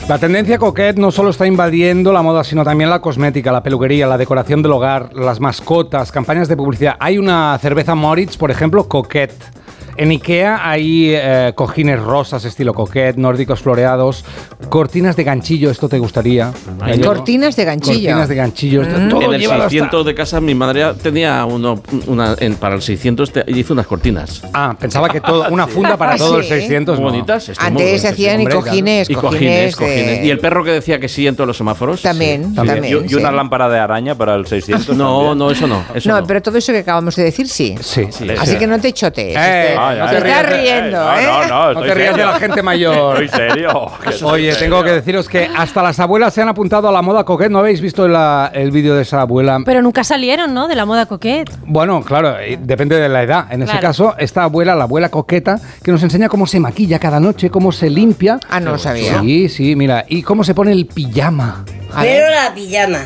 La 0.09 0.19
tendencia 0.19 0.59
coquette 0.59 0.99
no 0.99 1.11
solo 1.11 1.31
está 1.31 1.47
invadiendo 1.47 2.13
la 2.13 2.23
moda, 2.23 2.45
sino 2.45 2.65
también 2.65 2.89
la 2.89 3.01
cosmética, 3.01 3.51
la 3.53 3.63
peluquería, 3.63 4.07
la 4.07 4.17
decoración 4.17 4.63
del 4.63 4.73
hogar, 4.73 5.13
las 5.13 5.41
mascotas, 5.41 6.13
campañas 6.13 6.49
de 6.49 6.57
publicidad. 6.57 6.97
Hay 7.01 7.19
una 7.19 7.59
cerveza 7.59 7.95
Moritz, 7.97 8.37
por 8.37 8.51
ejemplo, 8.51 8.89
coquette. 8.89 9.60
En 10.01 10.11
Ikea 10.13 10.61
hay 10.67 11.13
eh, 11.15 11.53
cojines 11.55 12.01
rosas 12.01 12.43
estilo 12.47 12.73
coquette, 12.73 13.19
nórdicos 13.19 13.61
floreados, 13.61 14.25
cortinas 14.71 15.15
de 15.15 15.25
ganchillo, 15.25 15.71
esto 15.71 15.91
te 15.91 15.99
gustaría. 15.99 16.51
Ay. 16.81 17.01
Cortinas 17.03 17.55
de 17.55 17.67
ganchillo. 17.67 18.09
Cortinas 18.09 18.29
de 18.31 18.35
ganchillo, 18.35 18.81
Mm. 18.81 19.09
todo 19.11 19.23
en 19.25 19.35
el 19.35 19.41
llevado 19.43 19.61
hasta- 19.65 19.69
600 19.71 20.07
de 20.07 20.15
casa 20.15 20.41
mi 20.41 20.55
madre 20.55 20.95
tenía 21.03 21.45
uno, 21.45 21.83
una, 22.07 22.35
en- 22.41 22.55
para 22.55 22.77
el 22.77 22.81
600 22.81 23.31
te- 23.31 23.45
hizo 23.49 23.75
unas 23.75 23.87
cortinas. 23.87 24.43
Ah, 24.55 24.75
pensaba 24.81 25.11
que 25.11 25.21
todo, 25.21 25.51
una 25.51 25.67
funda 25.67 25.99
para 25.99 26.15
Ah, 26.15 26.17
todo 26.17 26.39
el 26.39 26.45
sí. 26.45 26.49
600. 26.49 26.97
Muy 26.99 27.05
no. 27.05 27.11
bonitas. 27.13 27.53
Antes 27.59 27.91
se 27.91 27.99
sí. 27.99 28.07
hacían 28.07 28.41
y 28.41 28.47
cojines, 28.47 29.11
Y 29.11 29.15
cojines, 29.15 29.77
cojines, 29.77 29.77
de- 29.77 29.85
cojines. 29.85 30.25
Y 30.25 30.31
el 30.31 30.39
perro 30.39 30.65
que 30.65 30.71
decía 30.71 30.99
que 30.99 31.09
sí 31.11 31.27
en 31.27 31.37
todos 31.37 31.47
los 31.47 31.59
semáforos. 31.59 32.01
También, 32.01 32.49
Sí. 32.49 32.55
también. 32.55 32.85
Y, 32.87 32.89
y 32.89 33.15
una 33.17 33.29
sí. 33.29 33.37
lámpara 33.37 33.69
de 33.69 33.79
araña 33.79 34.15
para 34.15 34.35
el 34.35 34.47
600. 34.47 34.89
No, 34.97 35.17
también. 35.19 35.39
no, 35.39 35.51
eso 35.51 35.67
no. 35.67 35.85
Eso 35.95 36.09
No, 36.09 36.21
no. 36.23 36.27
pero 36.27 36.41
todo 36.41 36.57
eso 36.57 36.73
que 36.73 36.79
acabamos 36.79 37.15
de 37.17 37.25
decir 37.25 37.47
sí. 37.49 37.75
Sí. 37.83 38.09
Así 38.39 38.57
que 38.57 38.67
no 38.67 38.81
te 38.81 38.95
chotees. 38.95 39.37
Eh, 39.39 39.75
Este- 39.93 40.17
Ay, 40.17 40.23
te 40.23 40.29
ay, 40.29 40.31
estás 40.41 40.53
ay, 40.53 40.61
riendo, 40.81 40.99
no, 41.05 41.19
¿eh? 41.19 41.23
No, 41.25 41.47
no, 41.47 41.65
No 41.65 41.71
estoy 41.71 41.89
te 41.89 41.95
rías 41.95 42.09
de 42.09 42.15
serio. 42.23 42.33
la 42.33 42.39
gente 42.41 42.63
mayor. 42.63 43.23
Estoy 43.23 43.29
serio. 43.49 43.91
Oye, 44.25 44.55
tengo 44.55 44.83
que 44.83 44.91
deciros 44.93 45.29
que 45.29 45.49
hasta 45.57 45.83
las 45.83 45.99
abuelas 46.01 46.33
se 46.35 46.43
han 46.43 46.49
apuntado 46.49 46.89
a 46.89 46.93
la 46.93 47.03
moda 47.03 47.25
coquette. 47.25 47.51
¿No 47.51 47.59
habéis 47.59 47.81
visto 47.81 48.07
la- 48.09 48.51
el 48.55 48.71
vídeo 48.71 48.95
de 48.95 49.03
esa 49.03 49.23
abuela? 49.23 49.59
Pero 49.65 49.83
nunca 49.83 50.05
salieron, 50.05 50.53
¿no? 50.55 50.69
De 50.69 50.75
la 50.75 50.85
moda 50.87 51.07
coquette. 51.07 51.51
Bueno, 51.67 52.03
claro, 52.03 52.39
eh, 52.39 52.59
depende 52.61 52.97
de 53.01 53.09
la 53.09 53.23
edad. 53.23 53.47
En 53.51 53.63
ese 53.63 53.73
Claro. 53.73 53.87
caso, 53.87 54.15
esta 54.19 54.45
abuela, 54.45 54.75
la 54.75 54.85
abuela 54.85 55.09
coqueta, 55.09 55.59
que 55.83 55.91
nos 55.93 56.03
enseña 56.03 56.29
cómo 56.29 56.47
se 56.47 56.61
maquilla 56.61 56.99
cada 56.99 57.21
noche, 57.21 57.51
cómo 57.51 57.73
se 57.73 57.91
limpia. 57.91 58.39
Ah, 58.49 58.61
no 58.61 58.73
lo 58.73 58.79
sabía. 58.79 59.21
Sí, 59.21 59.49
sí, 59.49 59.77
mira. 59.77 60.05
Y 60.09 60.23
cómo 60.23 60.45
se 60.45 60.55
pone 60.55 60.73
el 60.73 60.87
pijama. 60.87 61.65
A 61.93 62.03
ver. 62.03 62.23
Pero 62.23 62.31
la 62.35 62.55
pijama, 62.55 62.99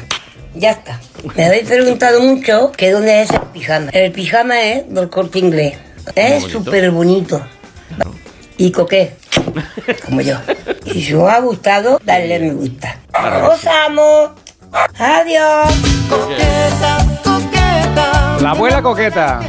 ya 0.54 0.70
está. 0.72 1.00
Me 1.36 1.46
habéis 1.46 1.68
preguntado 1.68 2.20
mucho 2.20 2.70
que 2.76 2.90
dónde 2.90 3.22
es 3.22 3.30
el 3.30 3.40
pijama. 3.52 3.90
El 3.92 4.12
pijama 4.12 4.60
es 4.60 4.92
del 4.92 5.08
corte 5.08 5.38
inglés. 5.38 5.74
Es 6.14 6.44
súper 6.44 6.90
bonito. 6.90 7.40
Y 8.56 8.70
coqué, 8.70 9.16
como 10.04 10.20
yo. 10.20 10.36
Y 10.84 11.02
si 11.02 11.14
os 11.14 11.28
ha 11.28 11.40
gustado, 11.40 12.00
darle 12.04 12.38
me 12.38 12.52
gusta. 12.52 12.98
¡Os 13.50 13.66
amo! 13.66 14.34
¡Adiós! 14.98 15.74
La 18.40 18.50
abuela 18.50 18.82
coqueta. 18.82 19.40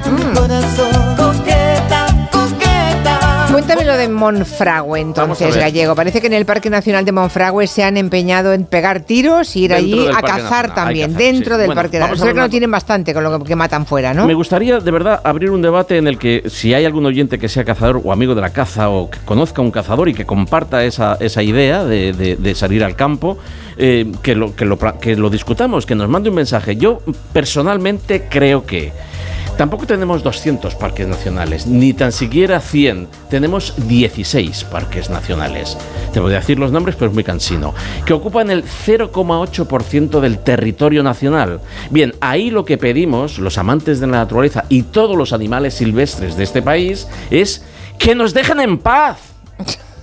Cuéntame 3.66 3.86
lo 3.92 3.98
de 3.98 4.10
Monfragüe, 4.10 5.00
entonces. 5.00 5.56
Gallego. 5.56 5.96
Parece 5.96 6.22
que 6.22 6.28
en 6.28 6.34
el 6.34 6.46
Parque 6.46 6.70
Nacional 6.70 7.04
de 7.04 7.12
Monfragüe 7.12 7.66
se 7.66 7.84
han 7.84 7.98
empeñado 7.98 8.54
en 8.54 8.66
pegar 8.66 9.00
tiros 9.00 9.56
y 9.56 9.64
ir 9.64 9.72
Dentro 9.72 10.02
allí 10.02 10.08
a 10.08 10.22
cazar 10.22 10.68
Nacional, 10.68 10.74
también, 10.76 11.08
cazar, 11.14 11.24
dentro 11.24 11.56
sí. 11.56 11.60
del 11.62 11.66
Bueno, 11.70 11.82
Parque 11.82 11.98
Nacional. 11.98 12.22
Creo 12.22 12.34
que 12.36 12.40
no 12.42 12.50
tienen 12.52 12.70
bastante 12.70 13.12
con 13.16 13.24
lo 13.24 13.44
que, 13.44 13.56
matan 13.56 13.88
fuera, 13.88 14.14
¿no? 14.14 14.28
Me 14.28 14.36
gustaría 14.36 14.80
de 14.80 14.92
verdad 14.92 15.20
abrir 15.24 15.50
un 15.50 15.64
debate 15.64 15.98
en 15.98 16.06
el 16.08 16.20
que 16.20 16.44
si 16.48 16.76
hay 16.76 16.86
algún 16.86 17.08
oyente 17.08 17.40
que 17.40 17.50
sea 17.50 17.64
cazador 17.66 18.00
o 18.04 18.12
amigo 18.12 18.36
de 18.36 18.42
la 18.42 18.52
caza 18.52 18.90
o 18.90 19.10
que 19.10 19.18
conozca 19.26 19.64
un 19.64 19.72
cazador 19.72 20.10
y 20.10 20.14
que 20.14 20.26
comparta 20.28 20.84
esa, 20.84 21.18
esa 21.20 21.42
idea 21.42 21.84
de, 21.84 22.14
de- 22.14 22.36
de 22.36 22.54
salir 22.54 22.84
al 22.84 22.96
campo, 22.96 23.40
eh, 23.78 24.12
que, 24.22 24.36
lo, 24.36 24.56
que, 24.56 24.66
lo, 24.66 24.78
pra- 24.78 25.00
que 25.00 25.16
lo 25.16 25.32
discutamos, 25.32 25.88
que 25.88 25.96
nos 25.96 26.08
mande 26.08 26.30
un 26.30 26.36
mensaje. 26.36 26.76
Yo 26.76 27.00
personalmente 27.34 28.28
creo 28.30 28.64
que 28.68 28.94
tampoco 29.58 29.86
tenemos 29.86 30.24
200 30.24 30.76
parques 30.76 31.08
nacionales, 31.08 31.68
ni 31.68 31.94
tan 31.94 32.12
siquiera 32.12 32.60
100. 32.60 33.08
Tenemos 33.30 33.74
16 33.88 34.64
parques 34.66 35.10
nacionales. 35.10 35.78
Te 36.14 36.20
voy 36.20 36.34
a 36.34 36.38
decir 36.38 36.60
los 36.60 36.72
nombres, 36.72 36.96
pero 36.96 37.10
es 37.10 37.14
muy 37.14 37.24
cansino. 37.24 37.74
Que 38.06 38.14
ocupan 38.14 38.50
el 38.50 38.64
0,8% 38.64 40.20
del 40.20 40.40
territorio 40.40 41.04
nacional. 41.04 41.62
Bien, 41.90 42.14
ahí 42.22 42.52
lo 42.52 42.66
que 42.66 42.78
pedimos, 42.78 43.40
los 43.40 43.58
amantes 43.58 44.00
de 44.00 44.08
la 44.08 44.18
naturaleza 44.18 44.66
y 44.70 44.84
todos 44.84 45.18
los 45.18 45.34
animales 45.34 45.76
silvestres 45.76 46.38
de 46.38 46.44
este 46.44 46.62
país, 46.62 47.08
es 47.30 47.64
que 47.98 48.16
nos 48.16 48.34
dejen 48.34 48.60
en 48.60 48.78
paz. 48.78 49.18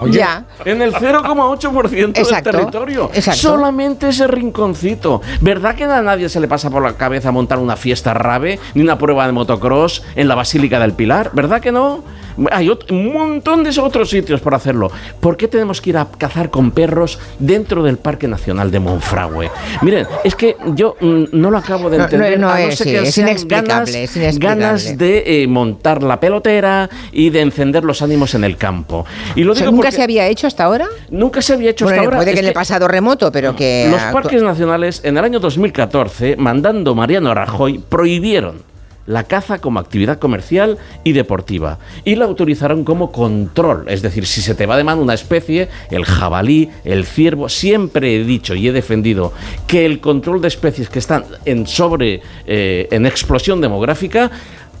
Oye, 0.00 0.18
Ya. 0.18 0.44
En 0.64 0.82
el 0.82 0.92
0,8% 0.94 2.12
del 2.12 2.42
territorio. 2.42 3.10
exacto. 3.14 3.40
Solamente 3.40 4.08
ese 4.08 4.26
rinconcito. 4.26 5.20
¿Verdad 5.40 5.74
que 5.74 5.84
a 5.84 6.02
nadie 6.02 6.28
se 6.28 6.40
le 6.40 6.48
pasa 6.48 6.70
por 6.70 6.82
la 6.82 6.94
cabeza 6.94 7.32
montar 7.32 7.58
una 7.58 7.76
fiesta 7.76 8.14
rave 8.14 8.58
ni 8.74 8.82
una 8.82 8.98
prueba 8.98 9.26
de 9.26 9.32
motocross 9.32 10.02
en 10.14 10.28
la 10.28 10.34
Basílica 10.34 10.78
del 10.78 10.92
Pilar? 10.92 11.30
¿Verdad 11.34 11.60
que 11.60 11.72
no? 11.72 12.02
Hay 12.50 12.68
ot- 12.68 12.90
un 12.90 13.12
montón 13.12 13.64
de 13.64 13.78
otros 13.80 14.10
sitios 14.10 14.40
para 14.40 14.56
hacerlo. 14.56 14.90
¿Por 15.20 15.36
qué 15.36 15.48
tenemos 15.48 15.80
que 15.80 15.90
ir 15.90 15.96
a 15.98 16.06
cazar 16.06 16.50
con 16.50 16.70
perros 16.70 17.18
dentro 17.38 17.82
del 17.82 17.98
Parque 17.98 18.26
Nacional 18.28 18.70
de 18.70 18.80
Monfragüe? 18.80 19.50
Miren, 19.82 20.06
es 20.24 20.34
que 20.34 20.56
yo 20.74 20.96
mm, 21.00 21.24
no 21.32 21.50
lo 21.50 21.58
acabo 21.58 21.90
de 21.90 21.98
No, 21.98 22.04
entender. 22.04 22.38
no, 22.38 22.48
no 22.48 22.52
a 22.52 22.62
es, 22.62 22.76
ser 22.78 22.86
sí, 22.86 22.92
que 22.92 23.00
es 23.08 23.18
inexplicable, 23.18 23.68
ganas, 23.68 23.88
es 23.90 24.16
inexplicable. 24.16 24.60
ganas 24.64 24.98
de 24.98 25.42
eh, 25.42 25.46
montar 25.46 26.02
la 26.02 26.18
pelotera 26.20 26.88
y 27.12 27.30
de 27.30 27.40
encender 27.40 27.84
los 27.84 28.02
ánimos 28.02 28.34
en 28.34 28.44
el 28.44 28.56
campo. 28.56 29.04
Y 29.34 29.44
lo 29.44 29.52
O 29.52 29.54
sea, 29.54 29.70
¿Nunca 29.70 29.90
se 29.90 30.02
había 30.02 30.26
hecho 30.26 30.46
hasta 30.46 30.64
ahora? 30.64 30.86
nunca 31.10 31.42
se 31.42 31.52
había 31.54 31.70
hecho 31.70 31.84
Bueno, 31.84 32.00
hasta 32.00 32.04
ahora. 32.06 32.16
puede 32.18 32.34
que 32.34 32.40
en 32.40 32.46
el 32.46 32.52
pasado 32.52 32.88
remoto, 32.88 33.30
pero 33.32 33.54
que... 33.56 33.88
los 33.90 34.00
parques 34.12 34.42
nacionales 34.42 35.00
en 35.04 35.16
el 35.18 35.24
año 35.24 35.40
2014, 35.40 36.36
mandando 36.36 36.94
Mariano 36.94 37.34
Rajoy, 37.34 37.78
prohibieron 37.88 38.62
la 39.08 39.24
caza 39.24 39.58
como 39.58 39.80
actividad 39.80 40.18
comercial 40.18 40.78
y 41.02 41.12
deportiva. 41.12 41.78
Y 42.04 42.14
la 42.14 42.26
autorizaron 42.26 42.84
como 42.84 43.10
control, 43.10 43.86
es 43.88 44.02
decir, 44.02 44.26
si 44.26 44.42
se 44.42 44.54
te 44.54 44.66
va 44.66 44.76
de 44.76 44.84
mano 44.84 45.02
una 45.02 45.14
especie, 45.14 45.68
el 45.90 46.04
jabalí, 46.04 46.68
el 46.84 47.06
ciervo, 47.06 47.48
siempre 47.48 48.14
he 48.14 48.24
dicho 48.24 48.54
y 48.54 48.68
he 48.68 48.72
defendido 48.72 49.32
que 49.66 49.86
el 49.86 50.00
control 50.00 50.42
de 50.42 50.48
especies 50.48 50.90
que 50.90 50.98
están 50.98 51.24
en 51.46 51.66
sobre 51.66 52.20
eh, 52.46 52.86
en 52.90 53.06
explosión 53.06 53.62
demográfica 53.62 54.30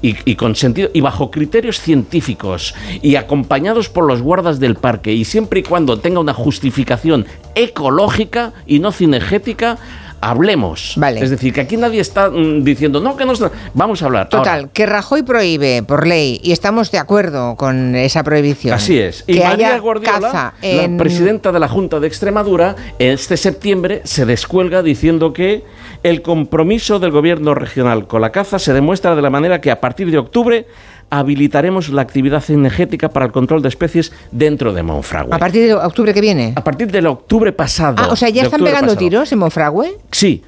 y, 0.02 0.14
y 0.30 0.36
con 0.36 0.54
sentido 0.54 0.90
y 0.92 1.00
bajo 1.00 1.30
criterios 1.30 1.80
científicos 1.80 2.74
y 3.02 3.16
acompañados 3.16 3.88
por 3.88 4.04
los 4.04 4.20
guardas 4.20 4.60
del 4.60 4.76
parque 4.76 5.12
y 5.12 5.24
siempre 5.24 5.60
y 5.60 5.62
cuando 5.62 5.98
tenga 5.98 6.20
una 6.20 6.34
justificación 6.34 7.26
ecológica 7.54 8.52
y 8.66 8.78
no 8.78 8.92
cinegética 8.92 9.78
hablemos 10.20 10.94
Vale. 10.96 11.20
es 11.20 11.30
decir 11.30 11.52
que 11.52 11.60
aquí 11.60 11.76
nadie 11.76 12.00
está 12.00 12.30
mm, 12.30 12.62
diciendo 12.64 13.00
no 13.00 13.16
que 13.16 13.24
no 13.24 13.32
está-". 13.32 13.50
vamos 13.74 14.02
a 14.02 14.06
hablar 14.06 14.28
Total, 14.28 14.60
Ahora, 14.60 14.72
que 14.72 14.86
Rajoy 14.86 15.22
prohíbe 15.22 15.82
por 15.82 16.06
ley 16.06 16.40
y 16.42 16.52
estamos 16.52 16.90
de 16.90 16.98
acuerdo 16.98 17.56
con 17.56 17.94
esa 17.94 18.22
prohibición. 18.22 18.74
Así 18.74 18.98
es. 18.98 19.24
Y 19.26 19.38
María 19.38 19.78
Guardiola, 19.78 20.20
caza 20.20 20.54
en... 20.62 20.96
la 20.96 21.02
presidenta 21.02 21.52
de 21.52 21.58
la 21.58 21.68
Junta 21.68 22.00
de 22.00 22.06
Extremadura, 22.06 22.76
este 22.98 23.36
septiembre 23.36 24.02
se 24.04 24.26
descuelga 24.26 24.82
diciendo 24.82 25.32
que 25.32 25.64
el 26.02 26.22
compromiso 26.22 26.98
del 26.98 27.10
gobierno 27.10 27.54
regional 27.54 28.06
con 28.06 28.20
la 28.20 28.30
caza 28.30 28.58
se 28.58 28.72
demuestra 28.72 29.16
de 29.16 29.22
la 29.22 29.30
manera 29.30 29.60
que 29.60 29.70
a 29.70 29.80
partir 29.80 30.10
de 30.10 30.18
octubre 30.18 30.66
habilitaremos 31.10 31.88
la 31.88 32.02
actividad 32.02 32.40
cinegética 32.42 33.08
para 33.08 33.26
el 33.26 33.32
control 33.32 33.62
de 33.62 33.68
especies 33.68 34.12
dentro 34.30 34.72
de 34.72 34.82
Monfragüe. 34.82 35.34
A 35.34 35.38
partir 35.38 35.62
de 35.66 35.74
octubre 35.74 36.12
que 36.12 36.20
viene. 36.20 36.52
A 36.56 36.62
partir 36.64 36.90
del 36.90 37.06
octubre 37.06 37.52
pasado. 37.52 37.96
Ah, 37.98 38.08
o 38.10 38.16
sea, 38.16 38.28
ya 38.28 38.42
están 38.42 38.60
pegando 38.60 38.88
pasado. 38.88 38.98
tiros 38.98 39.32
en 39.32 39.38
Monfragüe. 39.38 39.96
Sí, 40.12 40.42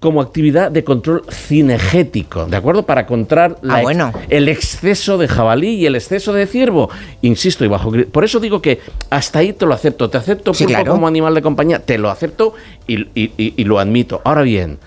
como 0.00 0.20
actividad 0.20 0.70
de 0.70 0.84
control 0.84 1.24
cinegético, 1.28 2.46
¿de 2.46 2.56
acuerdo? 2.56 2.84
Para 2.86 3.04
controlar 3.06 3.56
la 3.62 3.74
Ah, 3.74 3.78
ex- 3.78 3.82
bueno. 3.84 4.12
el 4.28 4.48
exceso 4.48 5.18
de 5.18 5.26
jabalí 5.26 5.70
y 5.74 5.86
el 5.86 5.96
exceso 5.96 6.32
de 6.32 6.46
ciervo. 6.46 6.88
Insisto, 7.22 7.64
y 7.64 7.68
bajo... 7.68 7.90
Por 8.12 8.24
eso 8.24 8.38
digo 8.38 8.62
que 8.62 8.78
hasta 9.10 9.40
ahí 9.40 9.52
te 9.52 9.66
lo 9.66 9.74
acepto. 9.74 10.08
Te 10.08 10.18
acepto 10.18 10.54
Sí, 10.54 10.66
claro. 10.66 10.92
como 10.92 11.08
animal 11.08 11.34
de 11.34 11.42
compañía, 11.42 11.80
te 11.80 11.98
lo 11.98 12.10
acepto 12.10 12.54
y, 12.86 13.00
y- 13.20 13.32
y- 13.36 13.54
y 13.56 13.64
lo 13.64 13.80
admito. 13.80 14.20
Ahora 14.24 14.42
bien, 14.42 14.78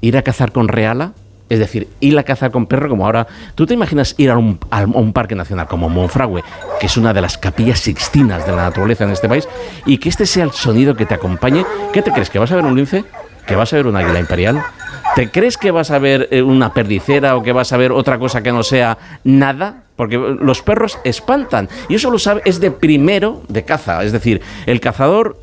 ir 0.00 0.16
a 0.16 0.22
cazar 0.22 0.50
con 0.50 0.66
reala... 0.68 1.12
Es 1.48 1.58
decir, 1.58 1.88
ir 2.00 2.18
a 2.18 2.24
cazar 2.24 2.50
con 2.50 2.66
perro 2.66 2.88
como 2.88 3.06
ahora... 3.06 3.26
¿Tú 3.54 3.66
te 3.66 3.74
imaginas 3.74 4.14
ir 4.18 4.30
a 4.30 4.36
un, 4.36 4.58
parque 5.12 5.34
nacional 5.34 5.66
como 5.68 5.88
Monfragüe, 5.88 6.42
que 6.80 6.86
es 6.86 6.96
una 6.96 7.12
de 7.12 7.20
las 7.20 7.38
capillas 7.38 7.80
sixtinas 7.80 8.46
de 8.46 8.52
la 8.52 8.64
naturaleza 8.64 9.04
en 9.04 9.10
este 9.10 9.28
país, 9.28 9.48
y 9.84 9.98
que 9.98 10.08
este 10.08 10.26
sea 10.26 10.44
el 10.44 10.52
sonido 10.52 10.96
que 10.96 11.06
te 11.06 11.14
acompañe? 11.14 11.64
¿Qué 11.92 12.02
te 12.02 12.10
crees? 12.10 12.30
¿Que 12.30 12.38
vas 12.38 12.50
a 12.50 12.56
ver 12.56 12.64
un 12.64 12.76
lince? 12.76 13.04
¿Que 13.46 13.54
vas 13.54 13.72
a 13.72 13.76
ver 13.76 13.86
un 13.86 13.96
águila 13.96 14.18
imperial? 14.18 14.62
¿Te 15.14 15.30
crees 15.30 15.56
que 15.56 15.70
vas 15.70 15.90
a 15.90 15.98
ver 15.98 16.28
eh, 16.30 16.42
una 16.42 16.74
perdicera 16.74 17.36
o 17.36 17.42
que 17.42 17.52
vas 17.52 17.72
a 17.72 17.76
ver 17.76 17.92
otra 17.92 18.18
cosa 18.18 18.42
que 18.42 18.52
no 18.52 18.62
sea 18.62 18.98
nada? 19.24 19.84
Porque 19.94 20.18
los 20.18 20.60
perros 20.62 20.98
espantan. 21.04 21.68
Y 21.88 21.94
eso 21.94 22.10
lo 22.10 22.18
sabe, 22.18 22.42
es 22.44 22.60
de 22.60 22.70
primero 22.70 23.42
de 23.48 23.64
caza. 23.64 24.02
Es 24.02 24.12
decir, 24.12 24.42
el 24.66 24.80
cazador 24.80 25.38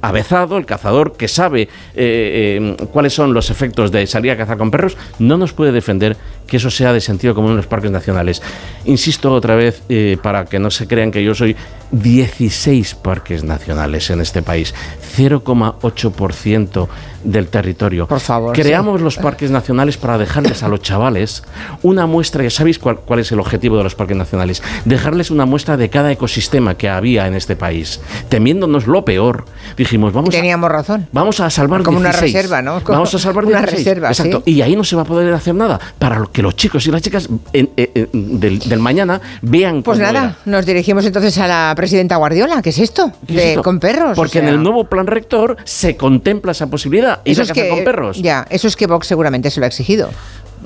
avezado, 0.00 0.56
el 0.56 0.66
cazador 0.66 1.16
que 1.16 1.28
sabe 1.28 1.62
eh, 1.62 1.68
eh, 1.94 2.76
cuáles 2.92 3.12
son 3.12 3.34
los 3.34 3.50
efectos 3.50 3.90
de 3.92 4.06
salir 4.06 4.30
a 4.30 4.36
cazar 4.36 4.58
con 4.58 4.70
perros, 4.70 4.96
no 5.18 5.36
nos 5.36 5.52
puede 5.52 5.72
defender 5.72 6.16
que 6.46 6.56
eso 6.58 6.70
sea 6.70 6.92
de 6.92 7.00
sentido 7.00 7.34
común 7.34 7.52
en 7.52 7.56
los 7.56 7.66
parques 7.66 7.90
nacionales. 7.90 8.42
Insisto 8.84 9.32
otra 9.32 9.54
vez, 9.54 9.82
eh, 9.88 10.18
para 10.22 10.44
que 10.44 10.58
no 10.58 10.70
se 10.70 10.86
crean 10.86 11.10
que 11.10 11.22
yo 11.24 11.34
soy 11.34 11.56
16 11.92 12.94
parques 12.96 13.44
nacionales 13.44 14.10
en 14.10 14.20
este 14.20 14.42
país, 14.42 14.74
0,8% 15.16 16.88
del 17.24 17.48
territorio. 17.48 18.06
Por 18.06 18.20
favor. 18.20 18.52
Creamos 18.54 19.00
los 19.00 19.16
parques 19.16 19.50
nacionales 19.50 19.96
para 19.96 20.18
dejarles 20.18 20.62
a 20.62 20.68
los 20.68 20.80
chavales 20.82 21.42
una 21.82 22.06
muestra, 22.06 22.42
ya 22.42 22.50
sabéis 22.50 22.78
cuál, 22.78 22.96
cuál 22.98 23.20
es 23.20 23.32
el 23.32 23.40
objetivo 23.40 23.78
de 23.78 23.84
los 23.84 23.94
parques 23.94 24.16
nacionales, 24.16 24.62
dejarles 24.84 25.30
una 25.30 25.46
muestra 25.46 25.76
de 25.78 25.88
cada 25.88 26.12
ecosistema 26.12 26.76
que 26.76 26.88
había 26.90 27.26
en 27.26 27.34
este 27.34 27.56
país. 27.56 28.00
Temiéndonos 28.28 28.86
lo 28.86 29.04
peor, 29.06 29.46
dijimos, 29.76 30.12
vamos 30.12 30.34
a, 30.34 30.38
Teníamos 30.38 30.70
razón. 30.70 31.06
Vamos 31.12 31.40
a 31.40 31.48
salvar 31.48 31.82
Como 31.82 31.98
una 31.98 32.10
16. 32.10 32.34
reserva, 32.34 32.60
¿no? 32.60 32.82
Como 32.84 32.98
Vamos 32.98 33.14
a 33.14 33.18
salvar 33.18 33.44
una 33.46 33.58
16. 33.60 33.78
reserva, 33.86 34.08
Exacto. 34.08 34.42
sí. 34.44 34.52
Y 34.52 34.62
ahí 34.62 34.76
no 34.76 34.84
se 34.84 34.94
va 34.96 35.02
a 35.02 35.06
poder 35.06 35.32
hacer 35.32 35.54
nada 35.54 35.80
para 35.98 36.18
lo- 36.18 36.30
que 36.34 36.42
los 36.42 36.56
chicos 36.56 36.84
y 36.86 36.90
las 36.90 37.00
chicas 37.00 37.28
en- 37.52 37.70
en- 37.76 37.90
en- 37.94 38.40
del, 38.40 38.58
del 38.58 38.80
mañana 38.80 39.20
vean 39.40 39.84
Pues 39.84 40.00
nada, 40.00 40.10
era. 40.10 40.36
nos 40.46 40.66
dirigimos 40.66 41.06
entonces 41.06 41.38
a 41.38 41.46
la 41.46 41.72
presidenta 41.76 42.16
Guardiola. 42.16 42.60
¿Qué 42.60 42.70
es 42.70 42.78
esto? 42.80 43.12
¿Qué 43.24 43.32
es 43.34 43.38
De- 43.38 43.48
esto? 43.50 43.62
con 43.62 43.78
perros. 43.78 44.16
Porque 44.16 44.38
o 44.40 44.42
sea. 44.42 44.48
en 44.48 44.48
el 44.56 44.60
nuevo 44.62 44.84
plan 44.84 45.06
rector 45.06 45.56
se 45.62 45.96
contempla 45.96 46.50
esa 46.50 46.66
posibilidad. 46.66 47.20
Ir 47.24 47.32
Eso 47.32 47.42
a 47.42 47.44
es 47.44 47.52
que, 47.52 47.68
con 47.68 47.84
perros. 47.84 48.20
Ya, 48.20 48.44
eso 48.50 48.66
es 48.66 48.74
que 48.74 48.88
Vox 48.88 49.06
seguramente 49.06 49.48
se 49.52 49.60
lo 49.60 49.64
ha 49.64 49.68
exigido. 49.68 50.10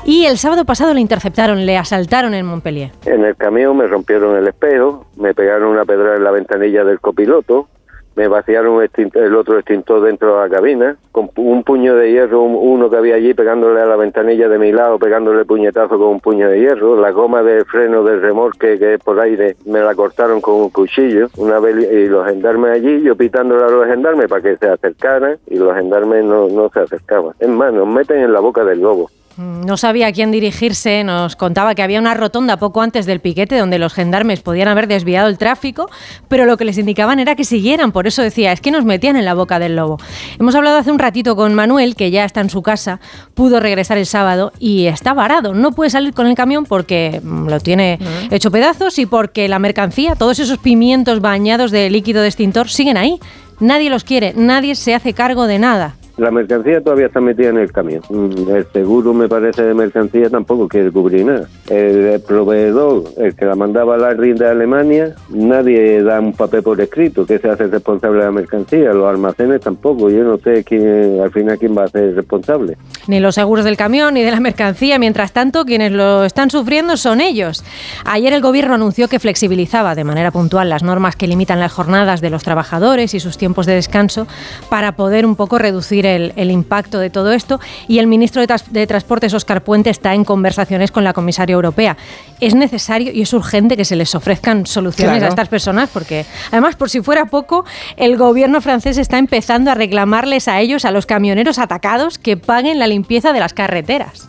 y 0.03 0.25
el 0.25 0.37
sábado 0.37 0.65
pasado 0.65 0.93
le 0.93 0.99
interceptaron, 0.99 1.65
le 1.65 1.77
asaltaron 1.77 2.33
en 2.33 2.45
Montpellier. 2.45 2.91
En 3.05 3.23
el 3.23 3.37
camión 3.37 3.77
me 3.77 3.87
rompieron 3.87 4.35
el 4.35 4.49
espejo, 4.49 5.05
me 5.15 5.33
pegaron 5.45 5.69
una 5.69 5.86
pedra 5.86 6.15
en 6.15 6.23
la 6.23 6.31
ventanilla 6.31 6.84
del 6.84 6.99
copiloto, 6.99 7.67
me 8.15 8.27
vaciaron 8.27 8.81
el 9.13 9.36
otro 9.36 9.60
extintor 9.60 10.01
dentro 10.01 10.36
de 10.41 10.49
la 10.49 10.55
cabina, 10.55 10.95
con 11.12 11.29
un 11.36 11.63
puño 11.63 11.95
de 11.95 12.12
hierro, 12.12 12.41
un- 12.41 12.55
uno 12.55 12.89
que 12.89 12.95
había 12.95 13.13
allí 13.15 13.34
pegándole 13.36 13.79
a 13.79 13.86
la 13.86 13.95
ventanilla 13.95 14.47
de 14.49 14.58
mi 14.58 14.71
lado, 14.71 14.97
pegándole 14.97 15.45
puñetazo 15.45 15.99
con 15.99 16.08
un 16.08 16.19
puño 16.21 16.49
de 16.49 16.60
hierro, 16.62 16.99
la 16.99 17.12
goma 17.12 17.43
de 17.43 17.63
freno 17.65 18.03
del 18.03 18.21
remolque 18.21 18.79
que 18.79 18.95
es 18.95 18.99
por 19.03 19.19
aire 19.19 19.55
me 19.65 19.81
la 19.81 19.93
cortaron 19.93 20.41
con 20.41 20.55
un 20.55 20.69
cuchillo, 20.71 21.27
una 21.38 21.60
vez 21.60 21.75
y 21.91 22.08
los 22.08 22.25
gendarmes 22.25 22.71
allí, 22.71 23.01
yo 23.03 23.15
pitándole 23.15 23.65
a 23.65 23.69
los 23.69 23.86
gendarmes 23.86 24.27
para 24.29 24.41
que 24.41 24.58
se 24.58 24.67
acercaran 24.67 25.38
y 25.47 25.58
los 25.60 25.75
gendarmes 25.75 26.23
no, 26.25 26.47
no 26.47 26.69
se 26.69 26.79
acercaban. 26.79 27.34
Es 27.39 27.49
más, 27.49 27.71
nos 27.71 27.86
meten 27.88 28.19
en 28.21 28.34
la 28.34 28.39
boca 28.39 28.63
del 28.63 28.81
lobo. 28.81 29.12
Mm, 29.37 29.65
No 29.65 29.75
sabía 29.77 30.07
a 30.07 30.11
quién 30.11 30.31
dirigirse, 30.31 31.03
nos 31.03 31.35
contaba 31.35 31.75
que 31.75 31.83
había 31.83 31.99
una 31.99 32.13
rotonda 32.13 32.57
poco 32.57 32.81
antes 32.81 33.05
del 33.05 33.19
piquete 33.19 33.57
donde 33.57 33.79
los 33.79 33.93
gendarmes 33.93 34.41
podían 34.41 34.67
haber 34.67 34.87
desviado 34.87 35.27
el 35.27 35.37
tráfico, 35.37 35.89
pero 36.29 36.45
lo 36.45 36.55
que 36.57 36.65
les 36.65 36.77
indicaban 36.77 37.19
era 37.19 37.35
que 37.35 37.43
siguieran, 37.43 37.91
por 37.91 38.07
eso 38.07 38.21
decía, 38.21 38.51
es 38.51 38.61
que 38.61 38.71
nos 38.71 38.85
metían 38.85 39.17
en 39.17 39.25
la 39.25 39.33
boca 39.33 39.59
del 39.59 39.75
lobo. 39.75 39.99
Hemos 40.39 40.55
hablado 40.55 40.77
hace 40.77 40.91
un 40.91 40.99
ratito 40.99 41.35
con 41.35 41.53
Manuel, 41.53 41.95
que 41.95 42.11
ya 42.11 42.23
está 42.23 42.41
en 42.41 42.49
su 42.49 42.61
casa, 42.61 42.99
pudo 43.33 43.59
regresar 43.59 43.97
el 43.97 44.05
sábado 44.05 44.53
y 44.59 44.85
está 44.85 45.13
varado, 45.13 45.53
no 45.53 45.71
puede 45.71 45.89
salir 45.89 46.13
con 46.13 46.27
el 46.27 46.35
camión 46.35 46.65
porque 46.65 47.19
mm, 47.23 47.47
lo 47.49 47.59
tiene 47.59 47.99
hecho 48.31 48.51
pedazos 48.51 48.97
y 48.99 49.05
porque 49.05 49.47
la 49.47 49.59
mercancía, 49.59 50.15
todos 50.15 50.39
esos 50.39 50.59
pimientos 50.59 51.19
bañados 51.19 51.71
de 51.71 51.89
líquido 51.89 52.21
de 52.21 52.27
extintor 52.27 52.69
siguen 52.69 52.97
ahí. 52.97 53.19
Nadie 53.59 53.89
los 53.89 54.03
quiere, 54.03 54.33
nadie 54.35 54.75
se 54.75 54.93
hace 54.93 55.13
cargo 55.13 55.47
de 55.47 55.59
nada. 55.59 55.95
La 56.17 56.32
mercancía 56.32 56.82
todavía 56.82 57.08
está 57.08 57.19
metida 57.19 57.49
en 57.49 57.58
el 57.58 57.71
camión. 57.73 58.01
Mm, 58.10 58.49
El 58.49 58.65
seguro, 58.71 59.13
me 59.13 59.28
parece, 59.28 59.63
de 59.63 59.73
mercancía 59.73 60.30
tampoco 60.30 60.67
quiere 60.67 60.89
cubrir 60.89 61.25
nada. 61.25 61.47
El, 61.69 62.06
el 62.06 62.21
proveedor, 62.21 63.04
el 63.17 63.36
que 63.36 63.43
la 63.45 63.56
mandaba 63.56 63.95
a 63.95 63.97
la 63.97 64.13
RIN 64.13 64.36
de 64.38 64.47
Alemania, 64.47 65.13
nadie 65.30 66.01
da 66.04 66.21
un 66.21 66.32
papel 66.32 66.63
por 66.63 66.80
escrito 66.80 67.25
que 67.25 67.38
se 67.38 67.49
hace 67.49 67.67
responsable 67.67 68.19
de 68.19 68.25
la 68.25 68.32
mercancía. 68.32 68.93
Los 68.93 69.10
almacenes 69.10 69.60
tampoco. 69.60 70.10
Yo 70.10 70.23
no 70.23 70.38
sé 70.38 70.63
quién, 70.63 71.19
al 71.21 71.32
final 71.32 71.58
quién 71.60 71.78
va 71.78 71.84
a 71.84 71.88
ser 71.89 72.15
responsable. 72.15 72.78
Ni 73.08 73.19
los 73.19 73.36
seguros 73.36 73.65
del 73.65 73.75
camión 73.75 74.13
ni 74.13 74.23
de 74.23 74.32
la 74.32 74.39
mercancía. 74.39 74.97
Mientras 74.97 75.34
tanto, 75.34 75.65
quienes 75.65 75.91
lo 75.91 76.23
están 76.23 76.49
sufriendo 76.49 76.95
son 76.95 77.19
ellos. 77.19 77.65
Ayer 78.06 78.32
el 78.32 78.41
gobierno 78.41 78.75
anunció 78.75 79.10
que 79.10 79.19
flexibilizaba 79.19 79.95
de 79.95 80.05
manera 80.05 80.32
puntual 80.32 80.70
las 80.70 80.82
normas 80.82 81.18
que 81.18 81.28
limitan 81.28 81.59
las 81.59 81.74
jornadas 81.74 82.22
de 82.22 82.30
los 82.30 82.43
trabajadores 82.43 83.13
y 83.13 83.20
sus 83.20 83.38
tiempos 83.38 83.66
de 83.66 83.74
descanso 83.74 84.28
para 84.70 84.93
poder 84.93 85.26
un 85.26 85.36
poco 85.36 85.57
reducir 85.57 86.05
el, 86.06 86.34
el 86.36 86.51
impacto 86.51 86.99
de 86.99 87.10
todo 87.10 87.32
esto. 87.32 87.60
Y 87.88 87.99
el 87.99 88.08
ministro 88.08 88.45
de, 88.45 88.56
de 88.72 88.88
Transportes, 88.88 89.34
Óscar 89.34 89.64
Puente, 89.64 89.89
está 89.89 90.14
en 90.14 90.24
conversaciones 90.24 90.91
con 90.91 91.03
la 91.03 91.14
comisaria 91.14 91.53
europea. 91.53 91.97
Es 92.39 92.56
necesario 92.56 93.12
y 93.12 93.22
es 93.22 93.34
urgente 93.34 93.76
que 93.78 93.86
se 93.86 93.95
les 93.95 94.14
ofrezcan 94.16 94.66
soluciones 94.66 95.14
Claro. 95.16 95.26
a 95.26 95.30
estas 95.30 95.47
personas 95.49 95.89
porque, 95.91 96.26
además, 96.51 96.76
por 96.76 96.89
si 96.89 97.01
fuera 97.01 97.26
poco, 97.26 97.66
el 97.97 98.18
gobierno 98.18 98.62
francés 98.62 98.97
está 98.97 99.18
empezando 99.18 99.72
a 99.72 99.74
reclamarles 99.76 100.47
a 100.47 100.60
ellos, 100.60 100.86
a 100.86 100.91
los 100.91 101.06
camioneros 101.06 101.60
atacados, 101.60 102.18
que 102.18 102.38
paguen 102.38 102.80
la 102.80 102.88
limpieza 102.88 103.34
de 103.34 103.39
las 103.39 103.53
carreteras. 103.53 104.28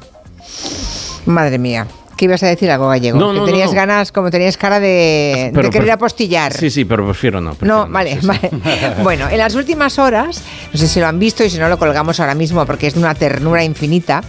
Madre 1.26 1.58
mía. 1.58 1.86
¿Qué 2.16 2.24
ibas 2.24 2.42
a 2.42 2.46
decir 2.46 2.70
algo 2.70 2.88
gallego? 2.88 3.18
No, 3.18 3.28
que 3.28 3.34
no, 3.34 3.40
no, 3.40 3.46
tenías 3.46 3.70
no. 3.70 3.76
ganas, 3.76 4.10
como 4.10 4.30
tenías 4.30 4.56
cara 4.56 4.80
de, 4.80 5.50
Pero 5.52 5.68
de 5.68 5.70
querer 5.70 5.90
apostillar. 5.90 6.54
Sí, 6.54 6.70
sí, 6.70 6.84
pero 6.86 7.04
prefiero 7.04 7.40
no. 7.42 7.50
prefiero 7.50 7.86
No, 7.86 7.92
vale, 7.92 8.14
sí, 8.14 8.20
sí. 8.22 8.26
vale. 8.26 8.50
Bueno, 9.02 9.28
en 9.28 9.38
las 9.38 9.54
últimas 9.54 9.98
horas, 9.98 10.42
no 10.72 10.78
sé 10.78 10.88
si 10.88 10.98
lo 10.98 11.06
han 11.06 11.18
visto 11.18 11.44
y 11.44 11.50
si 11.50 11.58
no 11.58 11.68
lo 11.68 11.78
colgamos 11.78 12.18
ahora 12.18 12.34
mismo 12.34 12.64
porque 12.64 12.86
es 12.86 12.94
de 12.94 13.00
una 13.00 13.14
ternura 13.14 13.62
infinita, 13.64 14.22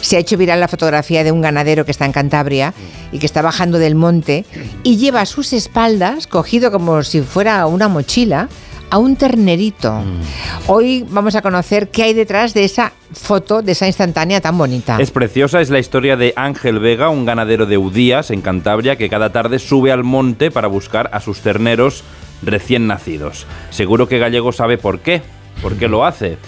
se 0.00 0.16
ha 0.16 0.18
hecho 0.20 0.36
viral 0.38 0.58
la 0.60 0.68
fotografía 0.68 1.22
de 1.22 1.32
un 1.32 1.42
ganadero 1.42 1.84
que 1.84 1.90
está 1.90 2.06
en 2.06 2.12
Cantabria 2.12 2.72
y 3.12 3.18
que 3.18 3.26
está 3.26 3.42
bajando 3.42 3.78
del 3.78 3.94
monte 3.94 4.44
y 4.82 4.96
lleva 4.96 5.20
a 5.20 5.26
sus 5.26 5.52
espaldas, 5.52 6.26
cogido 6.26 6.70
como 6.72 7.02
si 7.02 7.20
fuera 7.20 7.66
una 7.66 7.88
mochila, 7.88 8.48
a 8.94 8.98
un 8.98 9.16
ternerito. 9.16 9.90
Mm. 9.92 10.70
Hoy 10.70 11.04
vamos 11.10 11.34
a 11.34 11.42
conocer 11.42 11.88
qué 11.88 12.04
hay 12.04 12.14
detrás 12.14 12.54
de 12.54 12.62
esa 12.62 12.92
foto, 13.10 13.60
de 13.60 13.72
esa 13.72 13.88
instantánea 13.88 14.40
tan 14.40 14.56
bonita. 14.56 14.98
Es 15.00 15.10
preciosa, 15.10 15.60
es 15.60 15.68
la 15.68 15.80
historia 15.80 16.16
de 16.16 16.32
Ángel 16.36 16.78
Vega, 16.78 17.08
un 17.08 17.24
ganadero 17.24 17.66
de 17.66 17.76
Udías, 17.76 18.30
en 18.30 18.40
Cantabria, 18.40 18.94
que 18.94 19.08
cada 19.08 19.32
tarde 19.32 19.58
sube 19.58 19.90
al 19.90 20.04
monte 20.04 20.52
para 20.52 20.68
buscar 20.68 21.10
a 21.12 21.18
sus 21.18 21.40
terneros 21.40 22.04
recién 22.40 22.86
nacidos. 22.86 23.48
Seguro 23.70 24.06
que 24.06 24.20
Gallego 24.20 24.52
sabe 24.52 24.78
por 24.78 25.00
qué, 25.00 25.22
por 25.60 25.74
qué 25.74 25.88
lo 25.88 26.04
hace. 26.04 26.38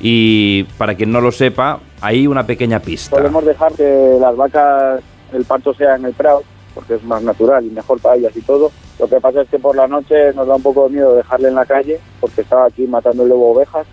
Y 0.00 0.62
para 0.78 0.94
quien 0.94 1.12
no 1.12 1.20
lo 1.20 1.32
sepa, 1.32 1.80
hay 2.00 2.26
una 2.26 2.46
pequeña 2.46 2.80
pista. 2.80 3.14
Podemos 3.14 3.44
dejar 3.44 3.74
que 3.74 4.16
las 4.18 4.34
vacas, 4.34 5.02
el 5.34 5.44
parto 5.44 5.74
sea 5.74 5.96
en 5.96 6.06
el 6.06 6.14
prado, 6.14 6.44
porque 6.74 6.94
es 6.94 7.04
más 7.04 7.22
natural 7.22 7.64
y 7.64 7.70
mejor 7.70 8.00
para 8.00 8.16
ellas 8.16 8.36
y 8.36 8.42
todo. 8.42 8.70
Lo 8.98 9.08
que 9.08 9.20
pasa 9.20 9.42
es 9.42 9.48
que 9.48 9.58
por 9.58 9.76
la 9.76 9.86
noche 9.86 10.32
nos 10.34 10.46
da 10.46 10.56
un 10.56 10.62
poco 10.62 10.84
de 10.84 10.94
miedo 10.94 11.14
dejarle 11.14 11.48
en 11.48 11.54
la 11.54 11.66
calle, 11.66 12.00
porque 12.20 12.42
estaba 12.42 12.66
aquí 12.66 12.86
matando 12.86 13.22
el 13.22 13.28
lobo 13.28 13.52
ovejas. 13.52 13.86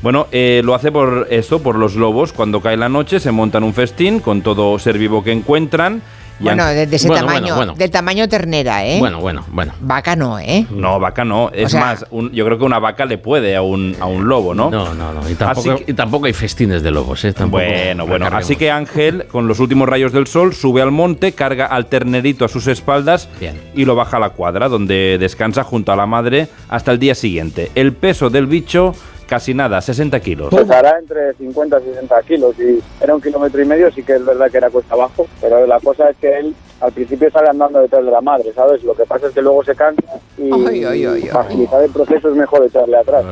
Bueno, 0.00 0.28
eh, 0.30 0.62
lo 0.64 0.74
hace 0.74 0.92
por 0.92 1.26
esto, 1.30 1.60
por 1.60 1.76
los 1.76 1.96
lobos. 1.96 2.32
Cuando 2.32 2.60
cae 2.60 2.76
la 2.76 2.88
noche 2.88 3.18
se 3.18 3.32
montan 3.32 3.64
un 3.64 3.74
festín 3.74 4.20
con 4.20 4.42
todo 4.42 4.78
ser 4.78 4.96
vivo 4.96 5.24
que 5.24 5.32
encuentran. 5.32 6.02
Bueno, 6.40 6.66
de, 6.66 6.86
de 6.86 6.96
ese 6.96 7.08
Bueno, 7.08 7.26
tamaño, 7.26 7.40
bueno, 7.40 7.56
bueno. 7.56 7.74
del 7.74 7.90
tamaño 7.90 8.28
ternera, 8.28 8.84
¿eh? 8.86 8.98
Bueno, 8.98 9.20
bueno, 9.20 9.44
bueno. 9.50 9.72
Vaca 9.80 10.14
no, 10.16 10.38
¿eh? 10.38 10.66
No, 10.70 11.00
vaca 11.00 11.24
no. 11.24 11.50
Es 11.52 11.72
sea- 11.72 11.80
más, 11.80 12.06
un- 12.10 12.30
yo 12.32 12.44
creo 12.44 12.58
que 12.58 12.64
una 12.64 12.78
vaca 12.78 13.04
le 13.06 13.18
puede 13.18 13.56
a 13.56 13.62
un, 13.62 13.96
a 14.00 14.06
un 14.06 14.28
lobo, 14.28 14.54
¿no? 14.54 14.70
No, 14.70 14.94
no, 14.94 15.12
no. 15.12 15.28
Y 15.28 15.34
tampoco, 15.34 15.72
Así 15.72 15.84
que- 15.84 15.90
y 15.92 15.94
tampoco 15.94 16.26
hay 16.26 16.32
festines 16.32 16.82
de 16.82 16.90
lobos, 16.90 17.24
¿eh? 17.24 17.32
Tampoco 17.32 17.62
bueno, 17.64 18.06
bueno. 18.06 18.26
Así 18.32 18.56
que 18.56 18.70
Ángel, 18.70 19.26
con 19.30 19.48
los 19.48 19.58
últimos 19.60 19.88
rayos 19.88 20.12
del 20.12 20.26
sol, 20.26 20.54
sube 20.54 20.80
al 20.82 20.90
monte, 20.92 21.32
carga 21.32 21.66
al 21.66 21.86
ternerito 21.86 22.44
a 22.44 22.48
sus 22.48 22.66
espaldas 22.68 23.28
y 23.74 23.84
lo 23.84 23.94
baja 23.96 24.18
a 24.18 24.20
la 24.20 24.30
cuadra, 24.30 24.68
donde 24.68 25.16
descansa 25.18 25.64
junto 25.64 25.92
a 25.92 25.96
la 25.96 26.06
madre 26.06 26.48
hasta 26.68 26.92
el 26.92 26.98
día 26.98 27.14
siguiente. 27.14 27.70
El 27.74 27.92
peso 27.92 28.30
del 28.30 28.46
bicho, 28.46 28.94
casi 29.28 29.54
nada, 29.54 29.80
60 29.80 30.18
kilos. 30.20 30.52
Pesará 30.52 30.98
entre 30.98 31.34
50 31.34 31.80
y 31.80 31.84
60 31.84 32.22
kilos 32.22 32.54
y 32.58 32.82
era 33.00 33.14
un 33.14 33.20
kilómetro 33.20 33.62
y 33.62 33.66
medio, 33.66 33.92
sí 33.92 34.02
que 34.02 34.14
es 34.14 34.24
verdad 34.24 34.50
que 34.50 34.56
era 34.56 34.70
cuesta 34.70 34.94
abajo, 34.94 35.28
pero 35.40 35.66
la 35.66 35.78
cosa 35.78 36.10
es 36.10 36.16
que 36.16 36.38
él 36.38 36.54
al 36.80 36.92
principio 36.92 37.30
sale 37.30 37.48
andando 37.48 37.80
detrás 37.80 38.04
de 38.04 38.10
la 38.10 38.20
madre, 38.20 38.52
¿sabes? 38.54 38.82
Lo 38.84 38.94
que 38.94 39.04
pasa 39.04 39.26
es 39.26 39.34
que 39.34 39.42
luego 39.42 39.62
se 39.64 39.74
cansa 39.74 40.02
y 40.38 40.50
Ay, 40.86 41.04
agilizar 41.32 41.82
el 41.84 41.90
proceso 41.90 42.28
es 42.28 42.36
mejor 42.36 42.64
echarle 42.64 42.96
atrás. 42.96 43.24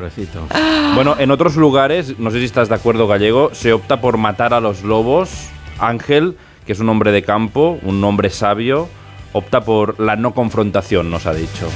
Bueno, 0.94 1.16
en 1.18 1.30
otros 1.30 1.56
lugares, 1.56 2.18
no 2.18 2.30
sé 2.30 2.38
si 2.38 2.44
estás 2.44 2.68
de 2.68 2.74
acuerdo, 2.74 3.06
Gallego, 3.06 3.54
se 3.54 3.72
opta 3.72 4.00
por 4.00 4.18
matar 4.18 4.52
a 4.52 4.60
los 4.60 4.82
lobos. 4.82 5.48
Ángel, 5.78 6.36
que 6.66 6.72
es 6.72 6.80
un 6.80 6.88
hombre 6.88 7.12
de 7.12 7.22
campo, 7.22 7.78
un 7.82 8.02
hombre 8.04 8.30
sabio, 8.30 8.88
opta 9.32 9.62
por 9.62 10.00
la 10.00 10.16
no 10.16 10.34
confrontación, 10.34 11.10
nos 11.10 11.26
ha 11.26 11.34
dicho. 11.34 11.68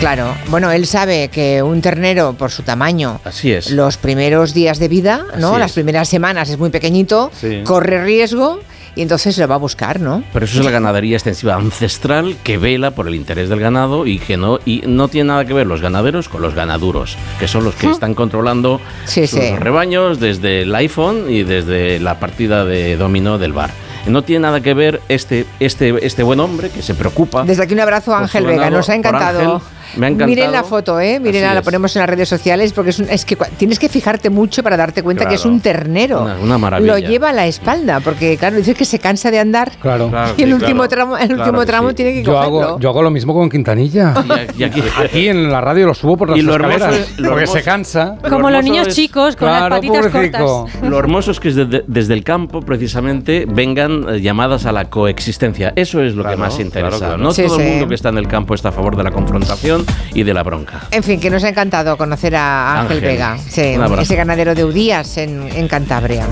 Claro, 0.00 0.32
bueno, 0.48 0.70
él 0.70 0.86
sabe 0.86 1.28
que 1.28 1.60
un 1.60 1.82
ternero, 1.82 2.34
por 2.34 2.52
su 2.52 2.62
tamaño, 2.62 3.20
Así 3.24 3.50
es. 3.52 3.72
los 3.72 3.96
primeros 3.96 4.54
días 4.54 4.78
de 4.78 4.86
vida, 4.86 5.24
¿no? 5.38 5.50
Así 5.50 5.58
Las 5.58 5.70
es. 5.70 5.74
primeras 5.74 6.08
semanas 6.08 6.48
es 6.50 6.58
muy 6.58 6.70
pequeñito, 6.70 7.32
Sí. 7.34 7.62
corre 7.64 8.04
riesgo 8.04 8.60
y 8.94 9.02
entonces 9.02 9.36
lo 9.38 9.48
va 9.48 9.56
a 9.56 9.58
buscar, 9.58 9.98
¿no? 9.98 10.22
Pero 10.32 10.44
eso 10.44 10.60
es 10.60 10.64
la 10.64 10.70
ganadería 10.70 11.16
extensiva 11.16 11.56
ancestral 11.56 12.36
que 12.44 12.58
vela 12.58 12.92
por 12.92 13.08
el 13.08 13.16
interés 13.16 13.48
del 13.48 13.58
ganado 13.58 14.06
y 14.06 14.20
que 14.20 14.36
no 14.36 14.60
y 14.64 14.82
no 14.86 15.08
tiene 15.08 15.28
nada 15.28 15.44
que 15.44 15.52
ver 15.52 15.66
los 15.66 15.80
ganaderos 15.80 16.28
con 16.28 16.42
los 16.42 16.54
ganaduros, 16.54 17.16
que 17.40 17.48
son 17.48 17.64
los 17.64 17.74
que 17.74 17.86
Ujú. 17.86 17.94
están 17.96 18.14
controlando 18.14 18.80
Sí, 19.04 19.26
sus 19.26 19.40
sí. 19.40 19.56
rebaños 19.56 20.20
desde 20.20 20.62
el 20.62 20.72
iPhone 20.76 21.24
y 21.28 21.42
desde 21.42 21.98
la 21.98 22.20
partida 22.20 22.64
de 22.64 22.96
dominó 22.96 23.36
del 23.38 23.52
bar. 23.52 23.70
No 24.06 24.22
tiene 24.22 24.42
nada 24.42 24.60
que 24.60 24.74
ver 24.74 25.00
este 25.08 25.44
este 25.58 26.06
este 26.06 26.22
buen 26.22 26.38
hombre 26.38 26.70
que 26.70 26.82
se 26.82 26.94
preocupa. 26.94 27.42
Desde 27.42 27.64
aquí 27.64 27.74
un 27.74 27.80
abrazo 27.80 28.14
a 28.14 28.20
Ángel 28.20 28.44
Vega, 28.46 28.58
ganado, 28.58 28.76
nos 28.76 28.88
ha 28.88 28.94
encantado. 28.94 29.60
Me 29.96 30.06
ha 30.06 30.08
encantado. 30.10 30.28
Miren 30.28 30.52
la 30.52 30.62
foto, 30.64 31.00
¿eh? 31.00 31.18
Miren, 31.20 31.42
la 31.54 31.62
ponemos 31.62 31.94
en 31.96 32.00
las 32.00 32.08
redes 32.10 32.28
sociales 32.28 32.72
porque 32.72 32.90
es, 32.90 32.98
un- 32.98 33.08
es 33.08 33.24
que 33.24 33.36
tienes 33.56 33.78
que 33.78 33.88
fijarte 33.88 34.30
mucho 34.30 34.62
para 34.62 34.76
darte 34.76 35.02
cuenta 35.02 35.26
que 35.26 35.34
es 35.36 35.44
un 35.44 35.60
ternero. 35.60 36.22
Una- 36.22 36.38
una 36.38 36.58
maravilla. 36.58 36.92
Lo 36.92 36.98
lleva 36.98 37.30
a 37.30 37.32
la 37.32 37.46
espalda 37.46 38.00
porque, 38.00 38.36
claro, 38.36 38.56
dices 38.56 38.76
que 38.76 38.84
se 38.84 38.98
cansa 38.98 39.30
de 39.30 39.38
andar. 39.38 39.72
Claro. 39.80 40.10
y 40.36 40.42
el 40.42 40.54
último 40.54 40.88
tramo, 40.88 41.16
el 41.16 41.32
último 41.32 41.64
tramo 41.66 41.94
tiene 41.94 42.12
que 42.12 42.22
yo 42.22 42.32
cogerlo. 42.34 42.62
hago, 42.62 42.78
yo 42.80 42.88
hago 42.90 43.02
lo 43.02 43.10
mismo 43.10 43.34
con 43.34 43.48
Quintanilla. 43.50 44.14
Y 44.58 44.62
aquí, 44.64 44.82
Aquí 44.98 45.28
en 45.28 45.50
la 45.50 45.60
radio 45.60 45.86
lo 45.86 45.94
subo 45.94 46.16
por 46.16 46.30
las 46.30 46.38
Y 46.38 46.42
lo 46.42 46.52
escaleras. 46.54 46.94
es- 46.94 47.18
lo 47.18 47.30
porque 47.30 47.44
hermoso- 47.44 47.58
se 47.58 47.62
cansa. 47.64 48.16
Como 48.28 48.50
los 48.50 48.64
niños 48.64 48.88
es- 48.88 48.94
chicos 48.94 49.36
con 49.36 49.48
las 49.48 49.68
patitas 49.68 50.06
pobrecico. 50.08 50.38
cortas. 50.64 50.82
Lo 50.88 50.98
hermoso 50.98 51.30
es 51.30 51.40
que 51.40 51.50
desde, 51.52 51.84
desde 51.86 52.14
el 52.14 52.24
campo, 52.24 52.60
precisamente, 52.60 53.46
vengan 53.48 54.04
eh, 54.08 54.20
llamadas 54.20 54.66
a 54.66 54.72
la 54.72 54.86
coexistencia. 54.86 55.72
Eso 55.76 56.02
es 56.02 56.14
lo 56.14 56.24
que 56.24 56.36
más 56.36 56.58
interesa. 56.58 56.88
claro, 56.90 56.98
claro. 56.98 57.16
No 57.18 57.32
Sí, 57.32 57.42
todo 57.44 57.56
sí. 57.56 57.62
el 57.62 57.68
mundo 57.70 57.88
que 57.88 57.94
está 57.94 58.08
en 58.10 58.18
el 58.18 58.28
campo 58.28 58.54
está 58.54 58.68
a 58.70 58.72
favor 58.72 58.96
de 58.96 59.02
la 59.04 59.10
confrontación 59.10 59.77
y 60.14 60.22
de 60.22 60.34
la 60.34 60.42
bronca. 60.42 60.82
En 60.90 61.02
fin, 61.02 61.20
que 61.20 61.30
nos 61.30 61.44
ha 61.44 61.48
encantado 61.48 61.96
conocer 61.96 62.36
a 62.36 62.80
Ángel, 62.80 62.98
Ángel. 62.98 63.10
Vega, 63.10 63.38
sí, 63.38 63.76
ese 64.00 64.16
ganadero 64.16 64.54
de 64.54 64.64
Udías 64.64 65.16
en, 65.18 65.48
en 65.54 65.68
Cantabria. 65.68 66.26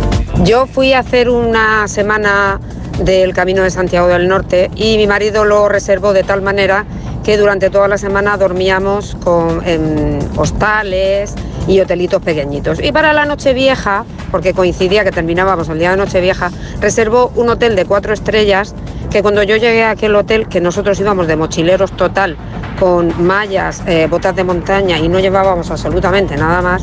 Yo 0.44 0.66
fui 0.66 0.92
a 0.92 1.00
hacer 1.00 1.28
una 1.30 1.88
semana 1.88 2.60
del 3.00 3.34
Camino 3.34 3.62
de 3.62 3.70
Santiago 3.70 4.08
del 4.08 4.28
Norte 4.28 4.70
y 4.74 4.96
mi 4.96 5.06
marido 5.06 5.44
lo 5.44 5.68
reservó 5.68 6.12
de 6.12 6.22
tal 6.22 6.42
manera 6.42 6.84
que 7.26 7.36
durante 7.36 7.70
toda 7.70 7.88
la 7.88 7.98
semana 7.98 8.36
dormíamos 8.36 9.16
con, 9.16 9.66
en 9.66 10.20
hostales 10.36 11.34
y 11.66 11.80
hotelitos 11.80 12.22
pequeñitos. 12.22 12.78
Y 12.80 12.92
para 12.92 13.12
la 13.12 13.24
Nochevieja, 13.24 14.04
porque 14.30 14.54
coincidía 14.54 15.02
que 15.02 15.10
terminábamos 15.10 15.68
el 15.68 15.80
día 15.80 15.90
de 15.90 15.96
Nochevieja, 15.96 16.52
reservó 16.80 17.32
un 17.34 17.48
hotel 17.48 17.74
de 17.74 17.84
cuatro 17.84 18.12
estrellas 18.12 18.76
que 19.10 19.22
cuando 19.22 19.42
yo 19.42 19.56
llegué 19.56 19.82
a 19.82 19.90
aquel 19.90 20.14
hotel, 20.14 20.46
que 20.46 20.60
nosotros 20.60 21.00
íbamos 21.00 21.26
de 21.26 21.34
mochileros 21.34 21.90
total, 21.96 22.36
con 22.78 23.26
mallas, 23.26 23.82
eh, 23.86 24.06
botas 24.10 24.36
de 24.36 24.44
montaña 24.44 24.98
y 24.98 25.08
no 25.08 25.18
llevábamos 25.18 25.70
absolutamente 25.70 26.36
nada 26.36 26.60
más, 26.62 26.82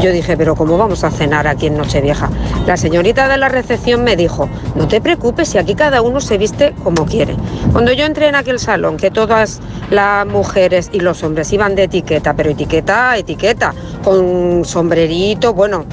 yo 0.00 0.10
dije, 0.12 0.36
pero 0.36 0.54
¿cómo 0.54 0.78
vamos 0.78 1.02
a 1.04 1.10
cenar 1.10 1.46
aquí 1.46 1.66
en 1.66 1.76
Nochevieja? 1.76 2.30
La 2.66 2.76
señorita 2.76 3.28
de 3.28 3.36
la 3.38 3.48
recepción 3.48 4.04
me 4.04 4.14
dijo, 4.16 4.48
no 4.74 4.86
te 4.88 5.00
preocupes, 5.00 5.48
si 5.48 5.58
aquí 5.58 5.74
cada 5.74 6.00
uno 6.02 6.20
se 6.20 6.38
viste 6.38 6.74
como 6.84 7.06
quiere. 7.06 7.36
Cuando 7.72 7.92
yo 7.92 8.04
entré 8.06 8.28
en 8.28 8.34
aquel 8.36 8.58
salón, 8.58 8.96
que 8.96 9.10
todas 9.10 9.60
las 9.90 10.26
mujeres 10.26 10.90
y 10.92 11.00
los 11.00 11.22
hombres 11.22 11.52
iban 11.52 11.74
de 11.74 11.84
etiqueta, 11.84 12.34
pero 12.34 12.50
etiqueta, 12.50 13.16
etiqueta, 13.16 13.74
con 14.04 14.64
sombrerito, 14.64 15.54
bueno, 15.54 15.84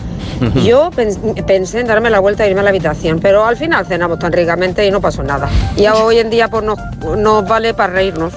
yo 0.63 0.89
pens- 0.91 1.43
pensé 1.45 1.81
en 1.81 1.87
darme 1.87 2.09
la 2.09 2.19
vuelta 2.19 2.45
e 2.45 2.49
irme 2.49 2.61
a 2.61 2.63
la 2.63 2.69
habitación, 2.69 3.19
pero 3.19 3.45
al 3.45 3.57
final 3.57 3.85
cenamos 3.85 4.19
tan 4.19 4.31
ricamente 4.31 4.85
y 4.85 4.91
no 4.91 5.01
pasó 5.01 5.21
nada. 5.21 5.49
Y 5.75 5.85
hoy 5.87 6.19
en 6.19 6.29
día 6.29 6.47
pues 6.47 6.63
nos, 6.63 6.77
nos 7.17 7.45
vale 7.47 7.73
para 7.73 7.91
reírnos. 7.93 8.33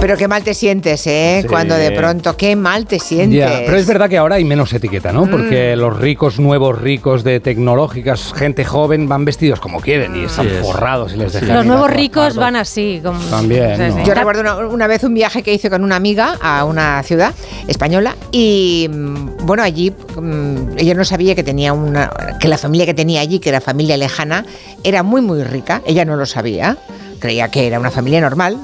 Pero 0.00 0.16
qué 0.16 0.28
mal 0.28 0.42
te 0.42 0.54
sientes, 0.54 1.06
¿eh? 1.06 1.40
Sí. 1.42 1.46
Cuando 1.48 1.74
de 1.74 1.90
pronto, 1.90 2.34
qué 2.34 2.56
mal 2.56 2.86
te 2.86 2.98
sientes. 2.98 3.38
Ya, 3.38 3.60
pero 3.66 3.76
es 3.76 3.86
verdad 3.86 4.08
que 4.08 4.16
ahora 4.16 4.36
hay 4.36 4.44
menos 4.44 4.72
etiqueta, 4.72 5.12
¿no? 5.12 5.26
Mm. 5.26 5.30
Porque 5.30 5.76
los 5.76 5.94
ricos, 5.98 6.40
nuevos 6.40 6.80
ricos 6.80 7.22
de 7.22 7.38
tecnológicas, 7.38 8.32
gente 8.32 8.64
joven, 8.64 9.08
van 9.10 9.26
vestidos 9.26 9.60
como 9.60 9.78
quieren 9.80 10.16
y 10.16 10.24
están 10.24 10.46
Sí, 10.48 10.52
es. 10.54 10.62
forrados 10.66 11.12
y 11.12 11.16
les 11.18 11.34
dejan. 11.34 11.54
Los 11.54 11.66
nuevos 11.66 11.90
ricos 11.90 12.34
van 12.36 12.56
así. 12.56 13.02
Como, 13.04 13.20
También, 13.26 13.76
Sí, 13.76 13.82
¿no? 13.82 13.96
sí. 13.96 14.00
Yo 14.06 14.14
recuerdo 14.14 14.40
una, 14.40 14.56
una 14.56 14.86
vez 14.86 15.04
un 15.04 15.12
viaje 15.12 15.42
que 15.42 15.52
hice 15.52 15.68
con 15.68 15.84
una 15.84 15.96
amiga 15.96 16.38
a 16.40 16.64
una 16.64 17.02
ciudad 17.02 17.34
española 17.68 18.16
y 18.32 18.88
mm, 18.90 19.44
bueno, 19.44 19.62
allí 19.62 19.90
mm, 19.90 20.78
ella 20.78 20.94
no 20.94 21.04
sabía 21.04 21.34
que 21.34 21.44
tenía 21.44 21.74
una 21.74 22.10
que 22.40 22.48
la 22.48 22.56
familia 22.56 22.86
que 22.86 22.94
tenía 22.94 23.20
allí, 23.20 23.38
que 23.38 23.50
era 23.50 23.60
familia 23.60 23.98
lejana, 23.98 24.46
era 24.82 25.02
muy 25.02 25.20
muy 25.20 25.44
rica, 25.44 25.82
ella 25.84 26.06
no 26.06 26.16
lo 26.16 26.24
sabía. 26.24 26.78
Creía 27.20 27.48
que 27.50 27.66
era 27.66 27.78
una 27.78 27.90
familia 27.90 28.20
normal, 28.20 28.58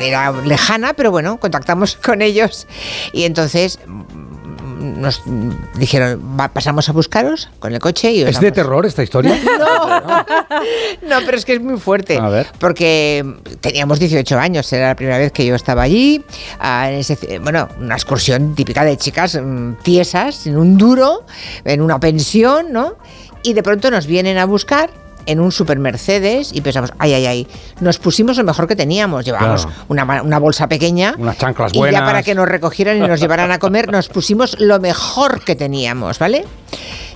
era 0.00 0.32
lejana, 0.32 0.94
pero 0.94 1.10
bueno, 1.10 1.38
contactamos 1.38 1.96
con 2.04 2.22
ellos 2.22 2.66
y 3.12 3.24
entonces 3.24 3.78
mm, 3.86 5.00
nos 5.00 5.22
dijeron, 5.76 6.36
"Va, 6.40 6.48
pasamos 6.48 6.88
a 6.88 6.92
buscaros 6.92 7.50
con 7.58 7.72
el 7.74 7.80
coche 7.80 8.10
y 8.12 8.22
¿Es 8.22 8.40
de 8.40 8.46
damos". 8.50 8.52
terror 8.54 8.86
esta 8.86 9.02
historia? 9.02 9.38
No, 9.58 10.24
no, 11.08 11.16
pero 11.26 11.36
es 11.36 11.44
que 11.44 11.54
es 11.54 11.60
muy 11.60 11.78
fuerte. 11.78 12.16
A 12.16 12.28
ver. 12.28 12.46
Porque 12.58 13.24
teníamos 13.60 13.98
18 13.98 14.38
años, 14.38 14.72
era 14.72 14.88
la 14.88 14.94
primera 14.96 15.18
vez 15.18 15.32
que 15.32 15.44
yo 15.44 15.54
estaba 15.54 15.82
allí. 15.82 16.24
en 16.62 16.94
ese- 16.94 17.38
bueno, 17.40 17.68
una 17.80 17.94
excursión 17.94 18.54
típica 18.54 18.84
de 18.84 18.96
chicas 18.96 19.38
mm, 19.40 19.74
tiesas, 19.82 20.46
en 20.46 20.56
un 20.56 20.76
duro, 20.78 21.24
en 21.64 21.80
una 21.82 21.98
pensión, 22.00 22.72
¿no? 22.72 22.94
Y 23.42 23.52
de 23.52 23.62
pronto 23.62 23.90
nos 23.90 24.06
vienen 24.06 24.38
a 24.38 24.44
buscar 24.46 24.90
en 25.28 25.40
un 25.40 25.52
super 25.52 25.78
Mercedes 25.78 26.50
y 26.54 26.60
pensamos, 26.62 26.92
ay, 26.98 27.12
ay, 27.12 27.26
ay, 27.26 27.46
nos 27.80 27.98
pusimos 27.98 28.36
lo 28.38 28.44
mejor 28.44 28.66
que 28.66 28.74
teníamos. 28.74 29.24
Llevábamos 29.24 29.66
Claro. 29.66 29.84
una, 29.88 30.22
una 30.22 30.38
bolsa 30.38 30.68
pequeña 30.68 31.14
Unas 31.18 31.36
chanclas 31.38 31.70
y 31.72 31.76
ya 31.76 31.80
buenas. 31.80 32.00
para 32.02 32.22
que 32.22 32.34
nos 32.34 32.48
recogieran 32.48 32.96
y 32.96 33.00
nos 33.06 33.20
llevaran 33.20 33.50
a 33.52 33.58
comer, 33.58 33.92
nos 33.92 34.08
pusimos 34.08 34.58
lo 34.58 34.80
mejor 34.80 35.44
que 35.44 35.54
teníamos, 35.54 36.18
¿vale? 36.18 36.44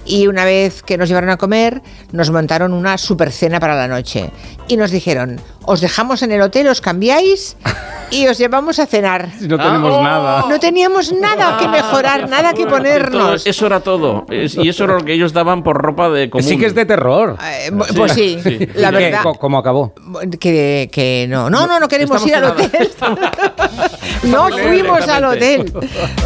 Y 0.04 0.26
una 0.26 0.44
vez 0.44 0.82
que 0.82 0.98
nos 0.98 1.08
llevaron 1.08 1.30
a 1.30 1.36
comer, 1.36 1.80
nos 2.10 2.30
montaron 2.30 2.72
una 2.72 2.98
super 2.98 3.30
cena 3.32 3.60
para 3.60 3.76
la 3.76 3.86
noche. 3.88 4.30
Y 4.68 4.76
nos 4.76 4.90
dijeron, 4.90 5.40
os 5.64 5.80
dejamos 5.80 6.22
en 6.22 6.32
el 6.32 6.40
hotel, 6.42 6.68
os 6.68 6.80
cambiáis 6.80 7.56
y 8.10 8.26
os 8.26 8.36
llevamos 8.38 8.78
a 8.78 8.86
cenar. 8.86 9.30
Si 9.38 9.48
no 9.48 9.56
tenemos 9.56 9.96
Ah, 9.98 10.02
nada. 10.02 10.44
No 10.48 10.58
teníamos 10.60 11.12
nada 11.12 11.56
que 11.58 11.68
mejorar, 11.68 12.28
nada 12.28 12.52
que 12.52 12.66
ponernos. 12.66 13.46
eso 13.46 13.66
era 13.66 13.80
todo. 13.80 14.26
Es- 14.28 14.56
y 14.56 14.68
eso 14.68 14.84
era 14.84 14.94
lo 14.94 15.04
que 15.04 15.14
ellos 15.14 15.32
daban 15.32 15.62
por 15.62 15.76
ropa 15.76 16.10
de 16.10 16.28
común. 16.30 16.46
Sí 16.46 16.58
que 16.58 16.66
es 16.66 16.74
de 16.74 16.84
terror. 16.84 17.36
Eh, 17.42 17.70
Pues 17.96 18.12
sí, 18.12 18.38
la 18.74 18.90
verdad. 18.90 19.22
¿Cómo 19.38 19.58
acabó? 19.58 19.94
Que, 20.40 20.88
que 20.92 21.26
no, 21.28 21.48
no, 21.48 21.66
no, 21.66 21.78
no 21.80 21.88
queremos 21.88 22.24
Estamos 22.24 22.28
ir 22.28 22.34
al 22.36 22.44
hotel. 22.52 22.90
no 24.24 24.48
fuimos 24.50 25.08
al 25.08 25.24
hotel. 25.24 25.72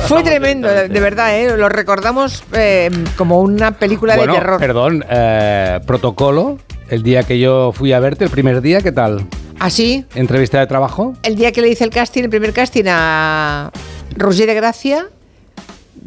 Fue 0.07 0.23
tremendo, 0.23 0.69
de 0.69 0.89
de 0.89 1.01
verdad, 1.01 1.39
¿eh? 1.39 1.57
lo 1.57 1.69
recordamos 1.69 2.43
eh, 2.53 2.91
como 3.17 3.41
una 3.41 3.73
película 3.73 4.17
bueno, 4.17 4.33
de 4.33 4.39
terror. 4.39 4.59
perdón, 4.61 5.05
eh, 5.09 5.81
protocolo, 5.87 6.59
el 6.91 7.03
día 7.03 7.23
que 7.25 7.39
yo 7.39 7.73
fui 7.73 7.93
a 7.93 8.01
verte, 8.01 8.25
el 8.25 8.31
primer 8.31 8.61
día, 8.61 8.81
¿qué 8.81 8.93
tal? 8.93 9.27
Así, 9.59 10.05
¿Entrevista 10.15 10.61
de 10.61 10.67
trabajo? 10.67 11.15
el 11.23 11.37
día 11.37 11.51
que 11.53 11.63
le 11.63 11.69
hice 11.69 11.85
el 11.85 11.91
casting, 11.91 12.25
el 12.25 12.31
primer 12.31 12.53
casting 12.53 12.85
a 12.89 13.71
Roger 14.17 14.47
de 14.47 14.55
Gracia, 14.55 15.09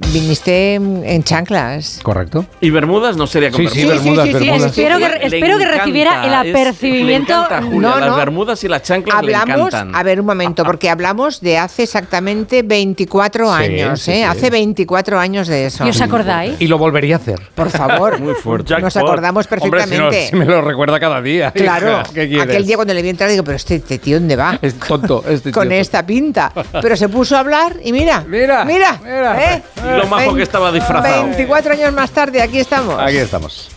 viniste 0.08 0.76
en, 0.76 1.24
chanclas. 1.24 2.00
Correcto. 2.04 2.46
Y 2.62 2.70
Bermudas 2.70 3.18
no 3.18 3.28
sería 3.28 3.52
con 3.52 3.62
Sí, 3.62 3.68
sí, 3.68 3.86
Bermudas. 3.86 4.04
Bermudas, 4.04 4.34
Bermudas. 4.34 4.66
Espero 4.78 4.98
que, 4.98 5.10
Le 5.10 5.26
espero 5.38 5.58
que 5.58 5.66
recibiera 5.66 6.26
el 6.42 6.48
es- 6.48 6.56
apercibimiento. 6.56 7.34
le 7.34 7.44
encanta, 7.46 7.62
Julia, 7.62 7.90
No, 7.90 8.00
las 8.00 8.10
no. 8.10 8.16
bermudas 8.18 8.64
y 8.64 8.68
las 8.68 8.84
chanclas 8.84 9.24
le 9.24 9.36
Hablamos, 9.36 9.68
encantan. 9.74 9.96
a 9.96 10.04
ver 10.04 10.20
un 10.20 10.26
momento, 10.26 10.64
porque 10.64 10.90
hablamos 10.90 11.42
de 11.42 11.58
hace 11.58 11.84
exactamente 11.84 12.64
24 12.64 13.46
Sí, 13.58 13.64
años, 13.64 14.02
sí, 14.02 14.12
¿eh? 14.12 14.16
sí. 14.16 14.24
Hace 14.24 14.50
24 14.50 15.20
años 15.20 15.48
de 15.48 15.66
eso. 15.66 15.86
¿Y 15.86 15.90
os 15.90 16.02
acordáis? 16.02 16.56
Y 16.60 16.68
lo 16.68 16.78
volvería 16.78 17.16
a 17.16 17.20
hacer. 17.20 17.40
Por 17.56 17.70
favor, 17.70 18.20
Muy 18.22 18.34
fuerte. 18.36 18.80
nos 18.80 18.96
acordamos 18.98 19.46
Hombre, 19.46 19.60
si, 19.60 19.66
no- 19.66 19.72
perfectamente. 19.72 20.28
si 20.28 20.36
me 20.36 20.46
lo 20.46 20.62
recuerda 20.62 21.00
cada 21.00 21.22
día. 21.22 21.52
Claro, 21.60 22.02
hija, 22.02 22.04
¿qué 22.14 22.42
aquel 22.42 22.66
día 22.66 22.76
cuando 22.78 22.94
le 22.94 23.02
vi 23.02 23.10
entrar 23.10 23.30
digo, 23.30 23.44
pero 23.44 23.58
este, 23.58 23.76
este 23.76 23.98
tío 24.00 24.18
¿dónde 24.20 24.36
va? 24.36 24.58
Es 24.62 24.76
tonto, 24.80 25.24
este 25.28 25.52
Con 25.52 25.68
tío 25.70 25.78
esta 25.78 26.06
pinta. 26.06 26.52
Pero 26.82 26.96
se 26.96 27.10
puso 27.10 27.36
a 27.36 27.40
hablar 27.40 27.76
y 27.84 27.92
mira, 27.92 28.24
Mira, 28.28 28.64
mira, 28.66 29.00
mira. 29.04 29.54
¿eh? 29.54 29.62
Lo 29.98 30.08
majo 30.08 30.36
que 30.36 30.44
estaba 30.44 30.72
disfrazado. 30.72 31.24
24 31.26 31.74
años 31.74 31.94
más 31.94 32.12
tarde, 32.12 32.42
aquí 32.42 32.60
estamos. 32.60 32.96
Aquí 33.00 33.18
estamos. 33.18 33.70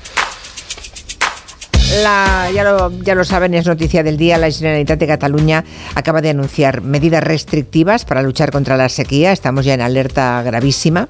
La- 2.03 2.49
ya, 2.55 2.65
lo, 2.65 2.91
ya 3.03 3.15
lo 3.15 3.23
saben, 3.23 3.53
es 3.53 3.67
noticia 3.67 4.03
del 4.03 4.17
día. 4.17 4.39
La 4.39 4.51
Generalitat 4.51 4.99
de 4.99 5.07
Cataluña 5.07 5.63
acaba 5.95 6.23
de 6.23 6.31
anunciar 6.31 6.81
medidas 6.81 7.23
restrictivas 7.23 8.07
para 8.07 8.23
luchar 8.23 8.51
contra 8.51 8.79
la 8.79 8.89
sequía. 8.89 9.31
Estamos 9.31 9.67
ya 9.67 9.75
en 9.75 9.83
alerta 9.83 10.43
gravísima. 10.43 11.09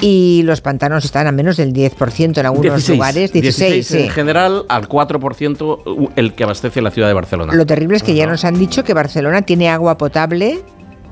Y 0.00 0.42
los 0.44 0.60
pantanos 0.62 1.04
están 1.04 1.28
a 1.28 1.32
menos 1.32 1.56
del 1.56 1.72
10% 1.72 2.38
en 2.40 2.46
algunos 2.46 2.72
16, 2.74 2.88
lugares. 2.98 3.32
16, 3.32 3.86
sí. 3.86 3.98
en 4.00 4.10
general, 4.10 4.64
al 4.68 4.88
4% 4.88 5.82
u- 5.86 6.10
el 6.16 6.34
que 6.34 6.42
abastece 6.42 6.82
la 6.82 6.90
ciudad 6.90 7.06
de 7.06 7.14
Barcelona. 7.14 7.54
Lo 7.54 7.64
terrible 7.64 7.96
es 7.96 8.02
que 8.02 8.14
ya 8.16 8.26
nos 8.26 8.44
han 8.44 8.58
dicho 8.58 8.82
que 8.82 8.94
Barcelona 8.94 9.42
tiene 9.42 9.68
agua 9.68 9.96
potable 9.96 10.58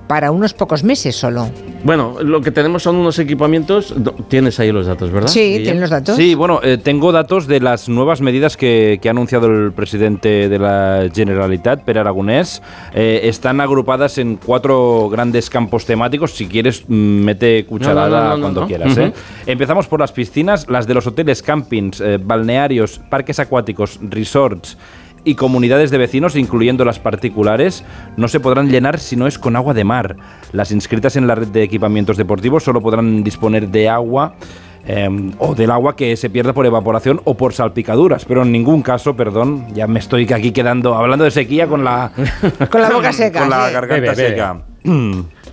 para 0.07 0.31
unos 0.31 0.55
pocos 0.55 0.85
meses 0.85 1.17
solo. 1.17 1.49
Bueno, 1.83 2.17
lo 2.23 2.41
que 2.41 2.51
tenemos 2.51 2.83
son 2.83 2.97
unos 2.97 3.19
equipamientos. 3.19 3.95
Tienes 4.29 4.59
ahí 4.61 4.73
los 4.73 4.87
datos, 4.87 5.11
¿verdad? 5.11 5.29
Sí, 5.29 5.61
tienen 5.63 5.81
los 5.81 5.91
datos. 5.91 6.17
Sí, 6.17 6.35
bueno, 6.35 6.61
eh, 6.63 6.79
tengo 6.79 7.13
datos 7.13 7.47
de 7.47 7.61
las 7.61 7.89
nuevas 7.89 8.21
medidas 8.21 8.57
que, 8.57 8.99
que 9.03 9.09
ha 9.09 9.11
anunciado 9.13 9.47
el 9.47 9.73
presidente 9.73 10.49
de 10.49 10.59
la 10.59 11.09
Generalitat, 11.15 11.83
Per 11.83 11.99
Aragonés. 11.99 12.63
Eh, 12.95 13.21
están 13.25 13.61
agrupadas 13.61 14.19
en 14.19 14.37
cuatro 14.37 15.09
grandes 15.11 15.51
campos 15.51 15.85
temáticos. 15.85 16.33
Si 16.33 16.47
quieres, 16.47 16.85
mm, 16.89 16.95
mete 16.95 17.65
cucharada 17.67 18.09
No, 18.09 18.25
no, 18.25 18.29
no, 18.31 18.37
no, 18.37 18.41
cuando 18.43 18.61
no. 18.63 18.67
quieras. 18.67 18.97
¿eh? 18.97 19.09
Ujú. 19.09 19.15
Empezamos 19.47 19.87
por 19.87 20.01
las 20.01 20.13
piscinas, 20.13 20.67
las 20.69 20.87
de 20.87 20.95
los 20.95 21.07
hoteles, 21.07 21.43
campings, 21.43 22.01
eh, 22.01 22.19
balnearios, 22.23 23.01
parques 23.11 23.39
acuáticos, 23.39 23.99
resorts 24.03 24.77
y 25.25 25.35
comunidades 25.35 25.91
de 25.91 25.99
vecinos, 25.99 26.37
incluyendo 26.37 26.85
las 26.85 26.99
particulares, 26.99 27.85
no 28.17 28.29
se 28.29 28.41
podrán 28.41 28.69
llenar 28.69 28.99
si 28.99 29.17
no 29.17 29.27
es 29.27 29.39
con 29.39 29.57
agua 29.57 29.75
de 29.75 29.85
mar. 29.85 30.17
Las 30.53 30.71
inscritas 30.71 31.17
en 31.17 31.27
la 31.27 31.35
red 31.35 31.49
de 31.49 31.63
equipamientos 31.63 32.17
deportivos 32.17 32.63
solo 32.65 32.81
podrán 32.81 33.25
disponer 33.25 33.69
de 33.69 33.89
agua 33.89 34.35
eh, 34.87 35.09
o 35.39 35.55
del 35.55 35.71
agua 35.71 35.97
que 35.97 36.15
se 36.17 36.29
pierda 36.29 36.53
por 36.53 36.67
evaporación 36.67 37.21
o 37.25 37.35
por 37.37 37.55
salpicaduras, 37.55 38.25
pero 38.27 38.43
en 38.43 38.53
ningún 38.53 38.83
caso, 38.83 39.17
perdón, 39.17 39.67
ya 39.75 39.87
me 39.87 39.99
estoy 39.99 40.31
aquí 40.33 40.53
quedando 40.53 40.95
hablando 40.95 41.25
de 41.25 41.31
sequía 41.31 41.67
con 41.67 41.85
la 41.85 42.13
Con 42.71 42.83
la 42.83 42.91
boca 42.91 43.13
seca. 43.15 43.41
con 43.41 43.51
la 43.51 43.71
garganta 43.71 44.13
Bebe, 44.13 44.15
bebe. 44.15 44.29
seca. 44.29 44.61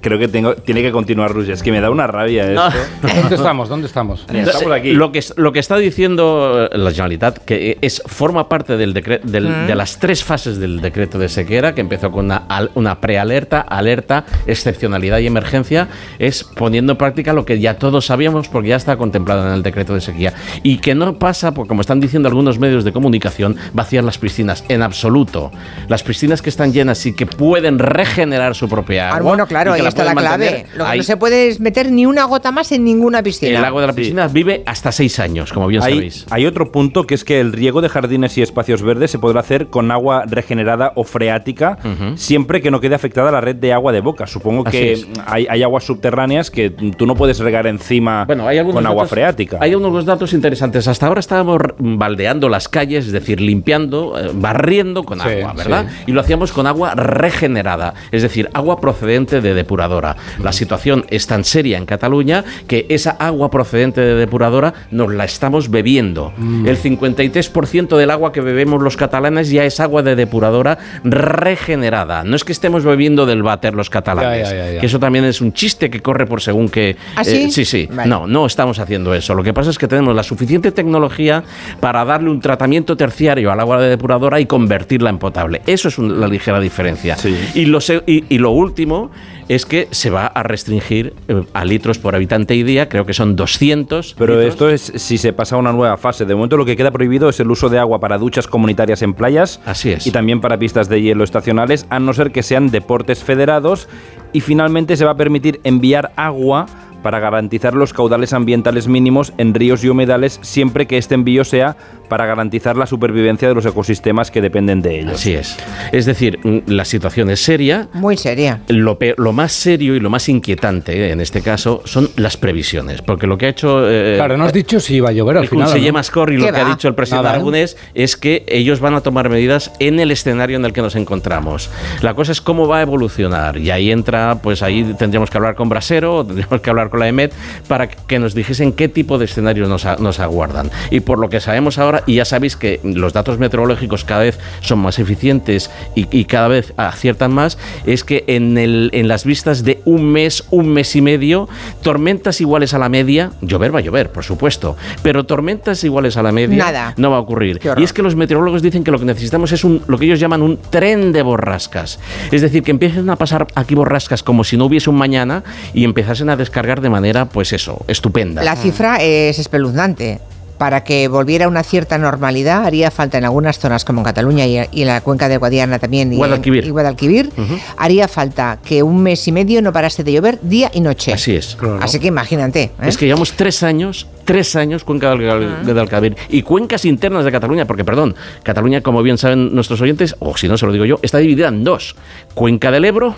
Creo 0.00 0.18
que 0.18 0.28
tengo, 0.28 0.54
tiene 0.54 0.82
que 0.82 0.92
continuar 0.92 1.32
Rusia. 1.32 1.54
Es 1.54 1.62
que 1.62 1.70
me 1.72 1.80
da 1.80 1.90
una 1.90 2.06
rabia 2.06 2.50
esto. 2.50 2.78
¿Dónde 3.20 3.34
estamos? 3.34 3.68
¿Dónde 3.68 3.86
estamos? 3.86 4.24
Estamos 4.32 4.72
aquí. 4.72 4.92
Lo 4.92 5.12
que, 5.12 5.22
lo 5.36 5.52
que 5.52 5.58
está 5.60 5.76
diciendo 5.76 6.68
eh, 6.72 6.78
la 6.78 6.90
Generalitat, 6.90 7.38
que 7.38 7.78
es, 7.80 8.02
forma 8.06 8.48
parte 8.48 8.76
del 8.76 8.94
decre- 8.94 9.20
del- 9.22 9.48
Mm. 9.48 9.66
de 9.66 9.74
las 9.74 9.98
tres 9.98 10.22
fases 10.24 10.58
del 10.58 10.80
decreto 10.80 11.18
de 11.18 11.28
sequera, 11.28 11.74
que 11.74 11.80
empezó 11.80 12.10
con 12.10 12.26
una, 12.26 12.42
una 12.74 13.00
prealerta, 13.00 13.60
alerta, 13.60 14.24
excepcionalidad 14.46 15.18
y 15.18 15.26
emergencia, 15.26 15.88
es 16.18 16.44
poniendo 16.44 16.92
en 16.92 16.98
práctica 16.98 17.32
lo 17.32 17.44
que 17.44 17.58
ya 17.60 17.74
todos 17.78 18.06
sabíamos 18.06 18.48
porque 18.48 18.68
ya 18.70 18.76
está 18.76 18.96
contemplado 18.96 19.46
en 19.46 19.54
el 19.54 19.62
decreto 19.62 19.94
de 19.94 20.00
sequía. 20.00 20.34
Y 20.62 20.78
que 20.78 20.94
no 20.94 21.18
pasa, 21.18 21.52
porque 21.54 21.68
como 21.68 21.80
están 21.80 22.00
diciendo 22.00 22.28
algunos 22.28 22.58
medios 22.58 22.84
de 22.84 22.92
comunicación, 22.92 23.56
vaciar 23.72 24.04
las 24.04 24.18
piscinas, 24.18 24.64
en 24.68 24.82
absoluto. 24.82 25.50
Las 25.88 26.02
piscinas 26.02 26.42
que 26.42 26.50
están 26.50 26.72
llenas 26.72 27.04
y 27.06 27.14
que 27.14 27.26
pueden 27.26 27.78
regenerar 27.78 28.54
su 28.54 28.68
propia 28.68 29.08
Ah, 29.08 29.16
agua. 29.16 29.20
bueno, 29.30 29.46
claro, 29.46 29.67
y 29.72 29.76
que 29.76 29.82
ahí 29.82 29.88
está 29.88 30.04
la 30.04 30.14
clave. 30.14 30.66
Lo 30.74 30.84
que 30.84 30.90
ahí- 30.90 30.98
no 30.98 31.04
se 31.04 31.16
puede 31.16 31.48
es 31.48 31.60
meter 31.60 31.90
ni 31.92 32.06
una 32.06 32.24
gota 32.24 32.50
más 32.52 32.72
en 32.72 32.84
ninguna 32.84 33.22
piscina. 33.22 33.58
el 33.58 33.64
agua 33.64 33.80
de 33.82 33.86
la 33.88 33.92
piscina 33.92 34.28
vive 34.28 34.62
hasta 34.66 34.92
seis 34.92 35.18
años, 35.18 35.52
como 35.52 35.66
bien 35.66 35.82
Hay, 35.82 35.94
sabéis. 35.94 36.26
hay 36.30 36.46
otro 36.46 36.70
punto 36.72 37.04
que 37.04 37.14
es 37.14 37.24
que 37.24 37.40
el 37.40 37.52
riego 37.52 37.80
de 37.80 37.88
jardines 37.88 38.36
y 38.38 38.42
espacios 38.42 38.82
verdes 38.82 39.10
se 39.10 39.18
podrá 39.18 39.40
hacer 39.40 39.68
con 39.68 39.90
agua 39.90 40.24
regenerada 40.26 40.92
o 40.94 41.04
freática, 41.04 41.78
siempre 42.16 42.60
que 42.62 42.70
no 42.70 42.80
quede 42.80 42.94
afectada 42.94 43.30
la 43.30 43.40
red 43.40 43.56
de 43.56 43.72
agua 43.72 43.92
de 43.92 44.00
boca. 44.00 44.26
Supongo 44.26 44.64
Así 44.66 44.76
que 44.78 45.06
hay, 45.26 45.46
hay 45.48 45.62
aguas 45.62 45.84
subterráneas 45.84 46.50
que 46.50 46.70
tú 46.70 47.06
no 47.06 47.14
puedes 47.14 47.38
regar 47.38 47.66
encima 47.66 48.24
Bueno, 48.24 48.46
hay 48.46 48.58
algunos 48.58 48.76
con 48.76 48.86
agua 48.86 49.02
datos- 49.04 49.10
freática. 49.10 49.58
Hay 49.60 49.74
unos 49.74 50.04
datos 50.04 50.32
interesantes. 50.32 50.86
Hasta 50.88 51.06
ahora 51.06 51.20
estábamos 51.20 51.58
baldeando 51.78 52.48
las 52.48 52.68
calles, 52.68 53.06
es 53.06 53.12
decir, 53.12 53.40
limpiando, 53.40 54.18
eh, 54.18 54.30
barriendo 54.34 55.02
con 55.04 55.20
Sí, 55.20 55.28
agua, 55.28 55.52
¿verdad? 55.54 55.86
sí. 55.88 56.04
Y 56.08 56.12
lo 56.12 56.20
hacíamos 56.20 56.52
con 56.52 56.66
agua 56.66 56.94
regenerada, 56.94 57.94
es 58.10 58.22
decir, 58.22 58.48
agua 58.54 58.80
procedente 58.80 59.40
de 59.40 59.54
depuradora. 59.58 60.16
La 60.42 60.52
situación 60.52 61.04
es 61.10 61.26
tan 61.26 61.44
seria 61.44 61.76
en 61.78 61.84
Cataluña 61.86 62.44
que 62.66 62.86
esa 62.88 63.10
agua 63.18 63.50
procedente 63.50 64.00
de 64.00 64.14
depuradora 64.14 64.72
nos 64.90 65.12
la 65.12 65.24
estamos 65.24 65.70
bebiendo. 65.70 66.32
Mm. 66.36 66.66
El 66.66 66.76
53% 66.78 67.96
del 67.96 68.10
agua 68.10 68.32
que 68.32 68.40
bebemos 68.40 68.82
los 68.82 68.96
catalanes 68.96 69.50
ya 69.50 69.64
es 69.64 69.80
agua 69.80 70.02
de 70.02 70.16
depuradora 70.16 70.78
regenerada. 71.04 72.24
No 72.24 72.36
es 72.36 72.44
que 72.44 72.52
estemos 72.52 72.84
bebiendo 72.84 73.26
del 73.26 73.42
váter 73.42 73.74
los 73.74 73.90
catalanes, 73.90 74.48
Ya, 74.48 74.54
ya, 74.56 74.64
ya, 74.66 74.72
ya. 74.74 74.80
que 74.80 74.86
eso 74.86 74.98
también 74.98 75.24
es 75.24 75.40
un 75.40 75.52
chiste 75.52 75.90
que 75.90 76.00
corre 76.00 76.26
por 76.26 76.40
según 76.40 76.68
que... 76.68 76.96
¿Ah, 77.16 77.24
sí? 77.24 77.50
sí, 77.50 77.64
sí. 77.64 77.88
Vale. 77.92 78.08
No, 78.08 78.26
no 78.26 78.46
estamos 78.46 78.78
haciendo 78.78 79.14
eso. 79.14 79.34
Lo 79.34 79.42
que 79.42 79.52
pasa 79.52 79.70
es 79.70 79.78
que 79.78 79.88
tenemos 79.88 80.14
la 80.14 80.22
suficiente 80.22 80.72
tecnología 80.72 81.42
para 81.80 82.04
darle 82.04 82.30
un 82.30 82.40
tratamiento 82.40 82.96
terciario 82.96 83.50
al 83.52 83.60
agua 83.60 83.80
de 83.80 83.88
depuradora 83.88 84.40
y 84.40 84.46
convertirla 84.46 85.10
en 85.10 85.18
potable. 85.18 85.62
Eso 85.66 85.88
es 85.88 85.98
un- 85.98 86.20
la 86.20 86.28
ligera 86.28 86.60
diferencia. 86.60 87.16
Y, 87.54 87.66
lo 87.66 87.78
y 88.06 88.38
lo 88.38 88.50
último 88.50 89.10
es 89.48 89.64
que 89.64 89.88
se 89.90 90.10
va 90.10 90.26
a 90.26 90.42
restringir 90.42 91.14
eh, 91.28 91.42
a 91.52 91.64
litros 91.64 91.98
por 91.98 92.14
habitante 92.14 92.54
y 92.54 92.62
día, 92.62 92.88
creo 92.88 93.06
que 93.06 93.14
son 93.14 93.34
200. 93.34 94.14
Pero 94.18 94.34
litros. 94.34 94.52
esto 94.52 94.68
es 94.70 95.02
si 95.02 95.18
se 95.18 95.32
pasa 95.32 95.56
a 95.56 95.58
una 95.58 95.72
nueva 95.72 95.96
fase. 95.96 96.24
De 96.24 96.34
momento 96.34 96.56
lo 96.56 96.64
que 96.64 96.76
queda 96.76 96.90
prohibido 96.90 97.28
es 97.28 97.40
el 97.40 97.50
uso 97.50 97.68
de 97.68 97.78
agua 97.78 97.98
para 97.98 98.18
duchas 98.18 98.46
comunitarias 98.46 99.02
en 99.02 99.14
playas. 99.14 99.60
Así 99.64 99.90
es. 99.90 100.06
Y 100.06 100.10
también 100.10 100.40
para 100.40 100.58
pistas 100.58 100.88
de 100.88 101.00
hielo 101.00 101.24
estacionales, 101.24 101.86
a 101.88 101.98
no 101.98 102.12
ser 102.12 102.30
que 102.30 102.42
sean 102.42 102.70
deportes 102.70 103.24
federados. 103.24 103.88
Y 104.32 104.40
finalmente 104.40 104.96
se 104.96 105.04
va 105.04 105.12
a 105.12 105.16
permitir 105.16 105.60
enviar 105.64 106.12
agua 106.16 106.66
para 107.02 107.20
garantizar 107.20 107.74
los 107.74 107.92
caudales 107.92 108.32
ambientales 108.32 108.88
mínimos 108.88 109.32
en 109.38 109.54
ríos 109.54 109.84
y 109.84 109.88
humedales 109.88 110.40
siempre 110.42 110.86
que 110.86 110.98
este 110.98 111.14
envío 111.14 111.44
sea 111.44 111.76
para 112.08 112.26
garantizar 112.26 112.76
la 112.76 112.86
supervivencia 112.86 113.48
de 113.48 113.54
los 113.54 113.64
ecosistemas 113.66 114.30
que 114.30 114.40
dependen 114.40 114.82
de 114.82 115.00
ellos. 115.00 115.14
Así 115.14 115.34
es. 115.34 115.56
Es 115.92 116.06
decir, 116.06 116.38
mm, 116.42 116.58
la 116.70 116.84
situación 116.84 117.30
es 117.30 117.40
seria. 117.40 117.88
Muy 117.92 118.16
seria. 118.16 118.60
Lo, 118.68 118.98
pe- 118.98 119.14
lo 119.18 119.32
más 119.32 119.52
serio 119.52 119.94
y 119.94 120.00
lo 120.00 120.10
más 120.10 120.28
inquietante 120.28 121.06
eh, 121.08 121.12
en 121.12 121.20
este 121.20 121.42
caso 121.42 121.82
son 121.84 122.08
las 122.16 122.36
previsiones, 122.36 123.02
porque 123.02 123.26
lo 123.26 123.38
que 123.38 123.46
ha 123.46 123.48
hecho 123.50 123.88
eh, 123.88 124.14
Claro, 124.16 124.36
no 124.36 124.44
has 124.44 124.52
dicho 124.52 124.80
si 124.80 124.96
iba 124.96 125.08
a 125.10 125.12
llover 125.12 125.36
al 125.38 125.42
el 125.44 125.48
final. 125.48 125.80
¿no? 125.82 125.92
Mascorri, 125.92 126.36
lo 126.36 126.46
¿Qué 126.46 126.52
que 126.52 126.58
ha 126.60 126.64
va? 126.64 126.70
dicho 126.70 126.88
el 126.88 126.94
presidente 126.94 127.26
¿eh? 127.26 127.30
Aragonés 127.30 127.76
es 127.94 128.16
que 128.16 128.44
ellos 128.48 128.80
van 128.80 128.94
a 128.94 129.00
tomar 129.00 129.28
medidas 129.28 129.72
en 129.78 130.00
el 130.00 130.10
escenario 130.10 130.56
en 130.56 130.64
el 130.64 130.72
que 130.72 130.82
nos 130.82 130.94
encontramos. 130.96 131.70
La 132.02 132.14
cosa 132.14 132.32
es 132.32 132.40
cómo 132.40 132.68
va 132.68 132.78
a 132.78 132.82
evolucionar 132.82 133.56
y 133.58 133.70
ahí 133.70 133.90
entra, 133.90 134.38
pues 134.42 134.62
ahí 134.62 134.94
tendríamos 134.98 135.30
que 135.30 135.36
hablar 135.38 135.54
con 135.54 135.68
Brasero, 135.68 136.24
tendríamos 136.24 136.60
que 136.60 136.70
hablar 136.70 136.90
con 136.90 137.00
la 137.00 137.08
EMET 137.08 137.32
para 137.66 137.88
que 137.88 138.18
nos 138.18 138.34
dijesen 138.34 138.72
qué 138.72 138.88
tipo 138.88 139.18
de 139.18 139.24
escenarios 139.24 139.68
nos, 139.68 139.84
a- 139.86 139.96
nos 139.96 140.20
aguardan. 140.20 140.70
Y 140.90 141.00
por 141.00 141.18
lo 141.18 141.28
que 141.28 141.40
sabemos 141.40 141.78
ahora, 141.78 141.97
y 142.06 142.16
ya 142.16 142.24
sabéis 142.24 142.56
que 142.56 142.80
los 142.82 143.12
datos 143.12 143.38
meteorológicos 143.38 144.04
cada 144.04 144.22
vez 144.22 144.38
son 144.60 144.80
más 144.80 144.98
eficientes 144.98 145.70
y, 145.94 146.06
y 146.16 146.24
cada 146.24 146.48
vez 146.48 146.72
aciertan 146.76 147.32
más, 147.32 147.58
es 147.86 148.04
que 148.04 148.24
en, 148.26 148.58
el, 148.58 148.90
en 148.92 149.08
las 149.08 149.24
vistas 149.24 149.64
de 149.64 149.80
un 149.84 150.04
mes, 150.04 150.44
un 150.50 150.68
mes 150.68 150.94
y 150.96 151.02
medio, 151.02 151.48
tormentas 151.82 152.40
iguales 152.40 152.74
a 152.74 152.78
la 152.78 152.88
media, 152.88 153.30
llover 153.40 153.74
va 153.74 153.78
a 153.78 153.82
llover, 153.82 154.10
por 154.10 154.24
supuesto, 154.24 154.76
pero 155.02 155.24
tormentas 155.24 155.82
iguales 155.84 156.16
a 156.16 156.22
la 156.22 156.32
media 156.32 156.64
Nada. 156.64 156.94
no 156.96 157.10
va 157.10 157.16
a 157.16 157.20
ocurrir. 157.20 157.60
Y 157.76 157.84
es 157.84 157.92
que 157.92 158.02
los 158.02 158.16
meteorólogos 158.16 158.62
dicen 158.62 158.84
que 158.84 158.90
lo 158.90 158.98
que 158.98 159.04
necesitamos 159.04 159.52
es 159.52 159.64
un, 159.64 159.82
lo 159.86 159.98
que 159.98 160.04
ellos 160.06 160.20
llaman 160.20 160.42
un 160.42 160.58
tren 160.58 161.12
de 161.12 161.22
borrascas. 161.22 161.98
Es 162.30 162.42
decir, 162.42 162.62
que 162.62 162.70
empiecen 162.70 163.08
a 163.10 163.16
pasar 163.16 163.46
aquí 163.54 163.74
borrascas 163.74 164.22
como 164.22 164.44
si 164.44 164.56
no 164.56 164.66
hubiese 164.66 164.90
un 164.90 164.96
mañana 164.96 165.42
y 165.74 165.84
empezasen 165.84 166.30
a 166.30 166.36
descargar 166.36 166.80
de 166.80 166.90
manera, 166.90 167.26
pues 167.26 167.52
eso, 167.52 167.84
estupenda. 167.88 168.42
La 168.42 168.56
cifra 168.56 168.98
es 169.02 169.38
espeluznante. 169.38 170.20
Para 170.58 170.82
que 170.84 171.06
volviera 171.08 171.44
a 171.44 171.48
una 171.48 171.62
cierta 171.62 171.98
normalidad 171.98 172.64
haría 172.66 172.90
falta 172.90 173.16
en 173.16 173.24
algunas 173.24 173.58
zonas 173.58 173.84
como 173.84 174.00
en 174.00 174.04
Cataluña 174.04 174.44
y, 174.46 174.58
y 174.72 174.82
en 174.82 174.88
la 174.88 175.00
cuenca 175.00 175.28
de 175.28 175.36
Guadiana 175.36 175.78
también 175.78 176.10
y, 176.12 176.16
en- 176.16 176.18
Guadalquivir. 176.18 176.64
y 176.66 176.70
Guadalquivir, 176.70 177.30
haría 177.76 178.08
falta 178.08 178.58
que 178.64 178.82
un 178.82 179.02
mes 179.02 179.26
y 179.28 179.32
medio 179.32 179.62
no 179.62 179.72
parase 179.72 180.02
de 180.04 180.12
llover 180.12 180.38
día 180.42 180.70
y 180.74 180.80
noche. 180.80 181.12
Así 181.12 181.36
es. 181.36 181.56
Así 181.80 181.98
que 182.00 182.08
imagínate. 182.08 182.62
¿eh? 182.64 182.70
Es 182.82 182.96
que 182.96 183.06
llevamos 183.06 183.32
tres 183.32 183.62
años, 183.62 184.06
tres 184.24 184.56
años 184.56 184.82
Cuenca 184.84 185.14
de 185.14 185.72
Dalcavir 185.74 186.16
y 186.28 186.42
cuencas 186.42 186.84
internas 186.84 187.24
de 187.24 187.30
Cataluña, 187.32 187.64
porque 187.66 187.84
perdón, 187.84 188.16
Cataluña, 188.42 188.80
como 188.80 189.02
bien 189.02 189.16
saben 189.16 189.54
nuestros 189.54 189.80
oyentes, 189.80 190.16
o 190.18 190.36
si 190.36 190.48
no 190.48 190.58
se 190.58 190.66
lo 190.66 190.72
digo 190.72 190.84
yo, 190.84 190.98
está 191.02 191.18
dividida 191.18 191.48
en 191.48 191.62
dos. 191.62 191.94
Cuenca 192.34 192.70
del 192.72 192.84
Ebro, 192.84 193.14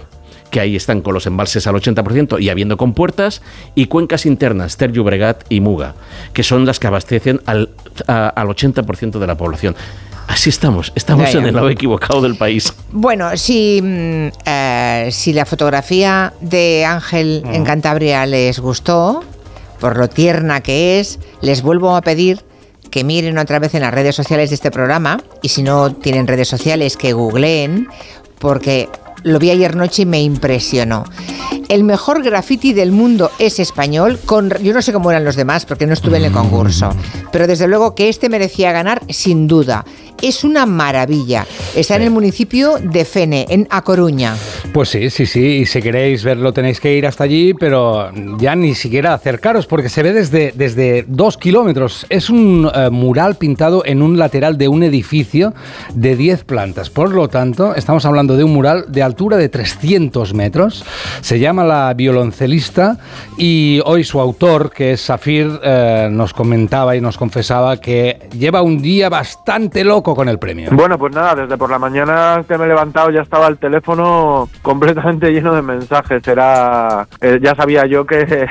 que 0.50 0.60
ahí 0.60 0.76
están 0.76 1.00
con 1.00 1.14
los 1.14 1.26
embalses 1.26 1.66
al 1.66 1.74
80% 1.76 2.40
y 2.40 2.48
habiendo 2.48 2.76
compuertas, 2.76 3.42
y 3.74 3.86
cuencas 3.86 4.26
internas, 4.26 4.76
Ter 4.76 4.92
Llobregat 4.92 5.44
y 5.48 5.60
Muga, 5.60 5.94
que 6.32 6.42
son 6.42 6.66
las 6.66 6.78
que 6.78 6.86
abastecen 6.88 7.40
al, 7.46 7.70
a- 8.06 8.28
al 8.28 8.48
80% 8.48 9.18
de 9.18 9.26
la 9.26 9.36
población. 9.36 9.76
Así 10.26 10.48
estamos, 10.50 10.92
estamos 10.94 11.26
Ya, 11.26 11.32
ya. 11.32 11.38
en 11.40 11.46
el 11.46 11.54
lado 11.56 11.70
equivocado 11.70 12.20
del 12.22 12.36
país. 12.36 12.72
Bueno, 12.92 13.36
si, 13.36 13.80
mm, 13.82 14.28
eh, 14.46 15.08
si 15.10 15.32
la 15.32 15.44
fotografía 15.44 16.32
de 16.40 16.84
Ángel 16.84 17.42
en 17.52 17.64
Cantabria 17.64 18.24
les 18.26 18.60
gustó, 18.60 19.24
por 19.80 19.96
lo 19.96 20.08
tierna 20.08 20.60
que 20.60 21.00
es, 21.00 21.18
les 21.40 21.62
vuelvo 21.62 21.96
a 21.96 22.02
pedir 22.02 22.44
que 22.92 23.02
miren 23.02 23.38
otra 23.38 23.58
vez 23.58 23.74
en 23.74 23.82
las 23.82 23.92
redes 23.94 24.14
sociales 24.14 24.50
de 24.50 24.54
este 24.54 24.70
programa 24.70 25.18
y 25.42 25.48
si 25.48 25.62
no 25.62 25.92
tienen 25.94 26.26
redes 26.26 26.48
sociales 26.48 26.96
que 26.96 27.12
googleen 27.12 27.88
porque 28.38 28.88
lo 29.22 29.38
vi 29.38 29.50
ayer 29.50 29.76
noche 29.76 30.02
y 30.02 30.06
me 30.06 30.22
impresionó. 30.22 31.04
El 31.70 31.84
mejor 31.84 32.24
graffiti 32.24 32.72
del 32.72 32.90
mundo 32.90 33.30
es 33.38 33.60
español, 33.60 34.18
con, 34.26 34.50
yo 34.60 34.74
no 34.74 34.82
sé 34.82 34.92
cómo 34.92 35.12
eran 35.12 35.24
los 35.24 35.36
demás 35.36 35.66
porque 35.66 35.86
no 35.86 35.92
estuve 35.92 36.16
en 36.16 36.24
el 36.24 36.32
concurso, 36.32 36.90
pero 37.30 37.46
desde 37.46 37.68
luego 37.68 37.94
que 37.94 38.08
este 38.08 38.28
merecía 38.28 38.72
ganar 38.72 39.02
sin 39.08 39.46
duda. 39.46 39.84
Es 40.22 40.44
una 40.44 40.66
maravilla. 40.66 41.46
Está 41.74 41.96
en 41.96 42.02
el 42.02 42.10
municipio 42.10 42.74
de 42.78 43.06
Fene, 43.06 43.46
en 43.48 43.66
A 43.70 43.80
Coruña. 43.82 44.34
Pues 44.70 44.90
sí, 44.90 45.08
sí, 45.08 45.24
sí. 45.24 45.40
Y 45.40 45.66
si 45.66 45.80
queréis 45.80 46.22
verlo 46.24 46.52
tenéis 46.52 46.78
que 46.78 46.94
ir 46.94 47.06
hasta 47.06 47.24
allí, 47.24 47.54
pero 47.54 48.10
ya 48.38 48.54
ni 48.54 48.74
siquiera 48.74 49.14
acercaros 49.14 49.66
porque 49.66 49.88
se 49.88 50.02
ve 50.02 50.12
desde, 50.12 50.52
desde 50.54 51.06
dos 51.08 51.38
kilómetros. 51.38 52.04
Es 52.10 52.28
un 52.28 52.70
eh, 52.74 52.90
mural 52.90 53.36
pintado 53.36 53.82
en 53.86 54.02
un 54.02 54.18
lateral 54.18 54.58
de 54.58 54.68
un 54.68 54.82
edificio 54.82 55.54
de 55.94 56.16
10 56.16 56.44
plantas. 56.44 56.90
Por 56.90 57.12
lo 57.12 57.28
tanto, 57.28 57.74
estamos 57.74 58.04
hablando 58.04 58.36
de 58.36 58.44
un 58.44 58.52
mural 58.52 58.84
de 58.88 59.02
altura 59.02 59.38
de 59.38 59.48
300 59.48 60.34
metros. 60.34 60.84
Se 61.22 61.38
llama 61.38 61.59
La 61.64 61.92
Violoncelista 61.94 62.96
y 63.36 63.80
hoy 63.84 64.04
su 64.04 64.20
autor, 64.20 64.70
que 64.70 64.92
es 64.92 65.00
Safir, 65.00 65.60
eh, 65.62 66.08
nos 66.10 66.32
comentaba 66.32 66.96
y 66.96 67.00
nos 67.00 67.16
confesaba 67.16 67.76
que 67.78 68.28
lleva 68.36 68.62
un 68.62 68.80
día 68.80 69.08
bastante 69.08 69.84
loco 69.84 70.14
con 70.14 70.28
el 70.28 70.38
premio. 70.38 70.70
Bueno, 70.72 70.98
pues 70.98 71.14
nada, 71.14 71.34
desde 71.34 71.56
por 71.56 71.70
la 71.70 71.78
mañana 71.78 72.44
que 72.46 72.56
me 72.58 72.64
he 72.64 72.68
levantado 72.68 73.10
ya 73.10 73.22
estaba 73.22 73.48
el 73.48 73.58
teléfono 73.58 74.48
completamente 74.62 75.30
lleno 75.32 75.54
de 75.54 75.62
mensajes. 75.62 76.26
Era, 76.26 77.06
eh, 77.20 77.38
ya 77.42 77.54
sabía 77.54 77.86
yo 77.86 78.06
que, 78.06 78.46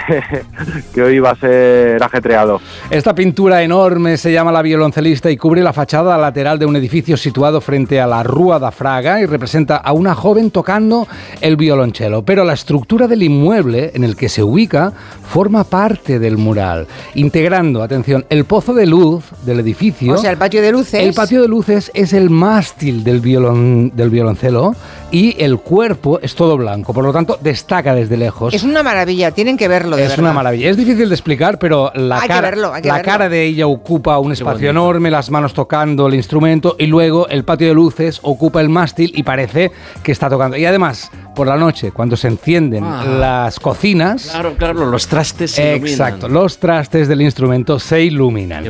que 0.93 1.01
hoy 1.01 1.15
iba 1.15 1.31
a 1.31 1.35
ser 1.35 2.01
ajetreado. 2.03 2.61
Esta 2.89 3.13
pintura 3.13 3.63
enorme 3.63 4.17
se 4.17 4.31
llama 4.31 4.51
La 4.51 4.61
Violoncelista 4.61 5.29
y 5.29 5.37
cubre 5.37 5.61
la 5.61 5.73
fachada 5.73 6.17
lateral 6.17 6.59
de 6.59 6.65
un 6.65 6.75
edificio 6.75 7.17
situado 7.17 7.61
frente 7.61 8.01
a 8.01 8.07
la 8.07 8.23
Rúa 8.23 8.59
da 8.59 8.71
Fraga 8.71 9.21
y 9.21 9.25
representa 9.25 9.77
a 9.77 9.93
una 9.93 10.15
joven 10.15 10.51
tocando 10.51 11.07
el 11.41 11.55
violonchelo. 11.55 12.23
Pero 12.23 12.43
la 12.43 12.53
estructura 12.53 12.98
del 13.07 13.23
inmueble 13.23 13.91
en 13.93 14.03
el 14.03 14.15
que 14.15 14.29
se 14.29 14.43
ubica 14.43 14.93
forma 15.27 15.63
parte 15.63 16.19
del 16.19 16.37
mural, 16.37 16.87
integrando, 17.15 17.83
atención, 17.83 18.25
el 18.29 18.45
pozo 18.45 18.73
de 18.73 18.85
luz 18.87 19.25
del 19.45 19.59
edificio. 19.59 20.13
O 20.13 20.17
sea, 20.17 20.31
el 20.31 20.37
patio 20.37 20.61
de 20.61 20.71
luces. 20.71 21.01
El 21.03 21.13
patio 21.13 21.41
de 21.41 21.47
luces 21.47 21.91
es 21.93 22.13
el 22.13 22.29
mástil 22.29 23.03
del, 23.03 23.19
violon, 23.19 23.91
del 23.95 24.09
violoncelo 24.09 24.75
y 25.11 25.35
el 25.41 25.59
cuerpo 25.59 26.19
es 26.21 26.35
todo 26.35 26.57
blanco, 26.57 26.93
por 26.93 27.03
lo 27.03 27.13
tanto 27.13 27.37
destaca 27.41 27.93
desde 27.93 28.17
lejos. 28.17 28.53
Es 28.53 28.63
una 28.63 28.83
maravilla, 28.83 29.31
tienen 29.31 29.57
que 29.57 29.67
verlo. 29.67 29.95
De 29.95 30.03
Es 30.03 30.09
verdad. 30.09 30.25
una 30.25 30.33
maravilla. 30.33 30.69
Es 30.69 30.77
difícil 30.77 31.09
de 31.09 31.15
explicar, 31.15 31.59
pero 31.59 31.91
la, 31.93 32.15
Hay 32.17 32.21
que 32.23 32.27
cara, 32.27 32.41
verlo, 32.49 32.73
hay 32.73 32.81
que 32.81 32.87
la 32.87 32.95
verlo. 32.95 33.11
cara 33.11 33.29
de 33.29 33.45
ella 33.45 33.67
ocupa 33.67 34.17
un 34.19 34.31
espacio 34.31 34.69
enorme, 34.69 35.11
las 35.11 35.29
manos 35.29 35.53
tocando 35.53 36.07
el 36.07 36.15
instrumento 36.15 36.75
y 36.79 36.87
luego 36.87 37.27
el 37.27 37.43
patio 37.43 37.67
de 37.67 37.73
luces 37.73 38.19
ocupa 38.23 38.61
el 38.61 38.69
mástil 38.69 39.11
y 39.15 39.23
parece 39.23 39.71
que 40.03 40.11
está 40.11 40.29
tocando. 40.29 40.57
Y 40.57 40.65
además, 40.65 41.11
por 41.39 41.47
la 41.47 41.55
noche, 41.55 41.91
cuando 41.93 42.17
se 42.17 42.27
encienden 42.27 42.83
Ah. 42.83 43.05
las 43.05 43.61
cocinas, 43.61 44.27
Claro, 44.29 44.55
claro, 44.57 44.85
los 44.87 45.07
trastes 45.07 45.51
se 45.51 45.77
iluminan. 45.77 45.87
Exacto, 45.89 46.27
los 46.27 46.57
trastes 46.57 47.07
del 47.07 47.21
instrumento 47.21 47.79
se 47.79 48.03
iluminan. 48.03 48.65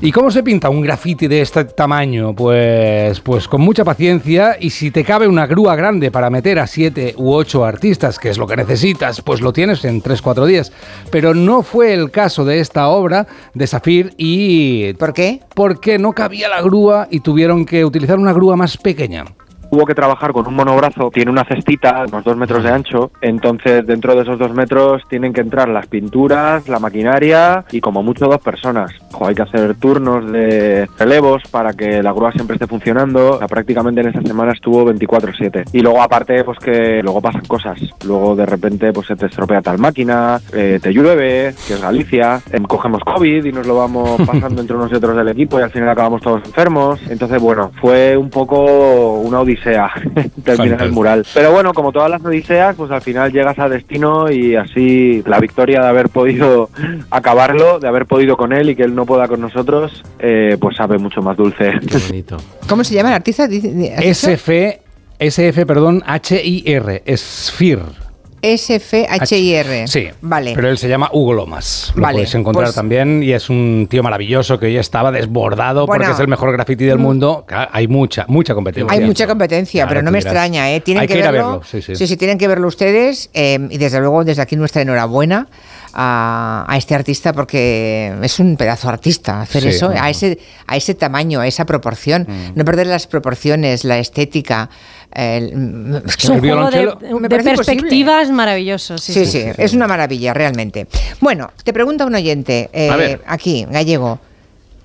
¿Y 0.00 0.10
cómo 0.10 0.32
se 0.32 0.42
pinta 0.42 0.68
un 0.70 0.80
grafiti 0.80 1.28
de 1.28 1.40
este 1.40 1.64
tamaño? 1.66 2.34
Pues, 2.34 3.20
pues 3.20 3.46
con 3.46 3.60
mucha 3.60 3.84
paciencia 3.84 4.56
y 4.58 4.70
si 4.70 4.90
te 4.90 5.04
cabe 5.04 5.28
una 5.28 5.46
grúa 5.46 5.76
grande 5.76 6.10
para 6.10 6.30
meter 6.30 6.58
a 6.58 6.66
siete 6.66 7.14
u 7.16 7.32
ocho 7.32 7.64
artistas, 7.64 8.18
que 8.18 8.30
es 8.30 8.38
lo 8.38 8.48
que 8.48 8.56
necesitas, 8.56 9.22
pues 9.22 9.40
lo 9.40 9.52
tienes 9.52 9.84
en 9.84 10.02
3-4 10.02 10.46
días. 10.46 10.72
Pero 11.12 11.32
no 11.32 11.62
fue 11.62 11.92
el 11.94 12.10
caso 12.10 12.44
de 12.44 12.58
esta 12.58 12.88
obra 12.88 13.28
de 13.54 13.68
Safir 13.68 14.14
y... 14.16 14.94
¿Por 14.94 15.12
qué? 15.12 15.42
Porque 15.54 15.96
no 15.96 16.10
cabía 16.12 16.48
la 16.48 16.60
grúa 16.60 17.06
y 17.08 17.20
tuvieron 17.20 17.64
que 17.64 17.84
utilizar 17.84 18.18
una 18.18 18.32
grúa 18.32 18.56
más 18.56 18.76
pequeña. 18.76 19.26
Hubo 19.70 19.86
que 19.86 19.94
trabajar 19.94 20.32
con 20.32 20.46
un 20.46 20.54
monobrazo, 20.54 21.10
tiene 21.10 21.30
una 21.30 21.44
cestita, 21.44 22.04
unos 22.08 22.24
dos 22.24 22.36
metros 22.36 22.64
de 22.64 22.70
ancho, 22.70 23.10
entonces 23.20 23.86
dentro 23.86 24.14
de 24.14 24.22
esos 24.22 24.38
dos 24.38 24.52
metros 24.52 25.02
tienen 25.08 25.32
que 25.32 25.40
entrar 25.40 25.68
las 25.68 25.86
pinturas, 25.86 26.68
la 26.68 26.78
maquinaria 26.78 27.64
y 27.70 27.80
como 27.80 28.02
mucho 28.02 28.26
dos 28.26 28.40
personas. 28.40 28.90
Ojo, 29.12 29.26
hay 29.26 29.34
que 29.34 29.42
hacer 29.42 29.74
turnos 29.76 30.30
de 30.32 30.88
relevos 30.98 31.42
para 31.50 31.72
que 31.72 32.02
la 32.02 32.12
grúa 32.12 32.32
siempre 32.32 32.54
esté 32.54 32.66
funcionando. 32.66 33.32
O 33.32 33.38
sea, 33.38 33.48
prácticamente 33.48 34.00
en 34.00 34.08
esa 34.08 34.22
semana 34.22 34.52
estuvo 34.52 34.84
24/7. 34.84 35.64
Y 35.72 35.80
luego 35.80 36.02
aparte, 36.02 36.42
pues 36.44 36.58
que 36.58 37.02
luego 37.02 37.20
pasan 37.20 37.44
cosas. 37.44 37.78
Luego 38.04 38.36
de 38.36 38.46
repente 38.46 38.92
pues 38.92 39.06
se 39.06 39.16
te 39.16 39.26
estropea 39.26 39.62
tal 39.62 39.78
máquina, 39.78 40.40
eh, 40.52 40.78
te 40.82 40.92
llueve, 40.92 41.54
que 41.66 41.74
es 41.74 41.80
Galicia, 41.80 42.40
em, 42.52 42.64
cogemos 42.64 43.02
COVID 43.04 43.44
y 43.44 43.52
nos 43.52 43.66
lo 43.66 43.76
vamos 43.76 44.20
pasando 44.26 44.60
entre 44.60 44.76
unos 44.76 44.90
y 44.92 44.94
otros 44.94 45.16
del 45.16 45.28
equipo 45.28 45.58
y 45.58 45.62
al 45.62 45.70
final 45.70 45.88
acabamos 45.88 46.22
todos 46.22 46.44
enfermos. 46.44 47.00
Entonces, 47.08 47.40
bueno, 47.40 47.70
fue 47.80 48.16
un 48.16 48.30
poco 48.30 49.20
una 49.20 49.40
odisea 49.60 49.90
terminar 50.44 50.82
el 50.82 50.92
mural. 50.92 51.26
Pero 51.32 51.52
bueno, 51.52 51.72
como 51.72 51.92
todas 51.92 52.10
las 52.10 52.24
odiseas, 52.24 52.76
pues 52.76 52.90
al 52.90 53.02
final 53.02 53.32
llegas 53.32 53.58
a 53.58 53.68
destino 53.68 54.30
y 54.30 54.56
así 54.56 55.22
la 55.26 55.38
victoria 55.38 55.80
de 55.80 55.88
haber 55.88 56.08
podido 56.08 56.70
acabarlo, 57.10 57.78
de 57.78 57.88
haber 57.88 58.06
podido 58.06 58.36
con 58.36 58.52
él 58.52 58.70
y 58.70 58.76
que 58.76 58.82
él 58.82 58.94
no 58.94 59.06
pueda 59.06 59.28
con 59.28 59.40
nosotros, 59.40 60.02
eh, 60.18 60.56
pues 60.60 60.76
sabe 60.76 60.98
mucho 60.98 61.22
más 61.22 61.36
dulce. 61.36 61.72
¿Cómo 62.68 62.84
se 62.84 62.94
llama 62.94 63.10
el 63.10 63.14
artista? 63.16 63.46
SF, 63.46 64.80
SF, 65.18 65.66
perdón, 65.66 66.02
H-I-R, 66.06 67.02
Sphere. 67.16 68.09
S-F-H-I-R. 68.42 69.86
Sí, 69.88 70.08
Vale. 70.20 70.52
Pero 70.54 70.68
él 70.68 70.78
se 70.78 70.88
llama 70.88 71.10
Hugo 71.12 71.32
Lomas. 71.32 71.92
Lo 71.94 72.02
Vale, 72.02 72.14
puedes 72.18 72.34
encontrar 72.34 72.66
pues- 72.66 72.74
también 72.74 73.22
y 73.22 73.32
es 73.32 73.50
un 73.50 73.86
tío 73.90 74.02
maravilloso 74.02 74.58
que 74.58 74.66
hoy 74.66 74.76
estaba 74.76 75.12
desbordado 75.12 75.86
Bueno, 75.86 76.04
porque 76.04 76.14
es 76.14 76.20
el 76.20 76.28
mejor 76.28 76.52
graffiti 76.52 76.84
del 76.84 76.98
mm. 76.98 77.02
mundo. 77.02 77.44
Claro, 77.46 77.70
Hay 77.72 77.88
mucha, 77.88 78.24
mucha 78.28 78.54
competencia. 78.54 78.92
Hay 78.92 79.04
mucha 79.04 79.26
competencia, 79.26 79.82
Claro, 79.82 79.88
pero 79.90 80.02
no 80.02 80.10
me 80.10 80.18
dirás. 80.18 80.32
extraña, 80.32 80.70
¿eh? 80.72 80.80
Tienen 80.80 81.02
Hay 81.02 81.08
que, 81.08 81.14
que 81.14 81.20
ir 81.20 81.26
a 81.26 81.30
verlo. 81.30 81.60
verlo, 81.60 81.64
sí, 81.96 82.06
sí. 82.06 82.16
tienen 82.16 82.38
que 82.38 82.48
verlo 82.48 82.66
ustedes. 82.68 83.30
eh, 83.34 83.58
y 83.70 83.78
desde 83.78 84.00
luego, 84.00 84.24
desde 84.24 84.42
aquí 84.42 84.56
nuestra 84.56 84.82
enhorabuena 84.82 85.48
a, 85.92 86.64
a 86.68 86.76
este 86.76 86.94
artista 86.94 87.32
porque 87.32 88.14
es 88.22 88.38
un 88.38 88.56
pedazo 88.56 88.88
artista 88.88 89.40
hacer 89.40 89.62
Sí, 89.62 89.68
eso 89.70 89.92
no, 89.92 90.00
a 90.00 90.08
ese, 90.10 90.38
a 90.66 90.76
ese 90.76 90.94
tamaño, 90.94 91.40
a 91.40 91.46
esa 91.46 91.64
proporción. 91.66 92.26
No 92.54 92.64
perder 92.64 92.86
las 92.86 93.06
proporciones, 93.06 93.84
la 93.84 93.98
estética. 93.98 94.70
El- 95.12 96.02
es 96.06 96.16
que 96.16 96.22
Es 96.24 96.28
un 96.30 96.40
juego 96.40 96.70
de, 96.70 97.28
de 97.28 97.38
perspectivas 97.42 98.30
maravilloso. 98.30 98.98
Sí, 98.98 99.12
Sí, 99.12 99.26
sí, 99.26 99.44
es 99.56 99.72
una 99.74 99.86
maravilla, 99.86 100.32
realmente. 100.34 100.86
Bueno, 101.20 101.50
te 101.64 101.72
pregunta 101.72 102.04
un 102.06 102.14
oyente, 102.14 102.70
eh, 102.72 103.18
aquí, 103.26 103.66
gallego, 103.70 104.18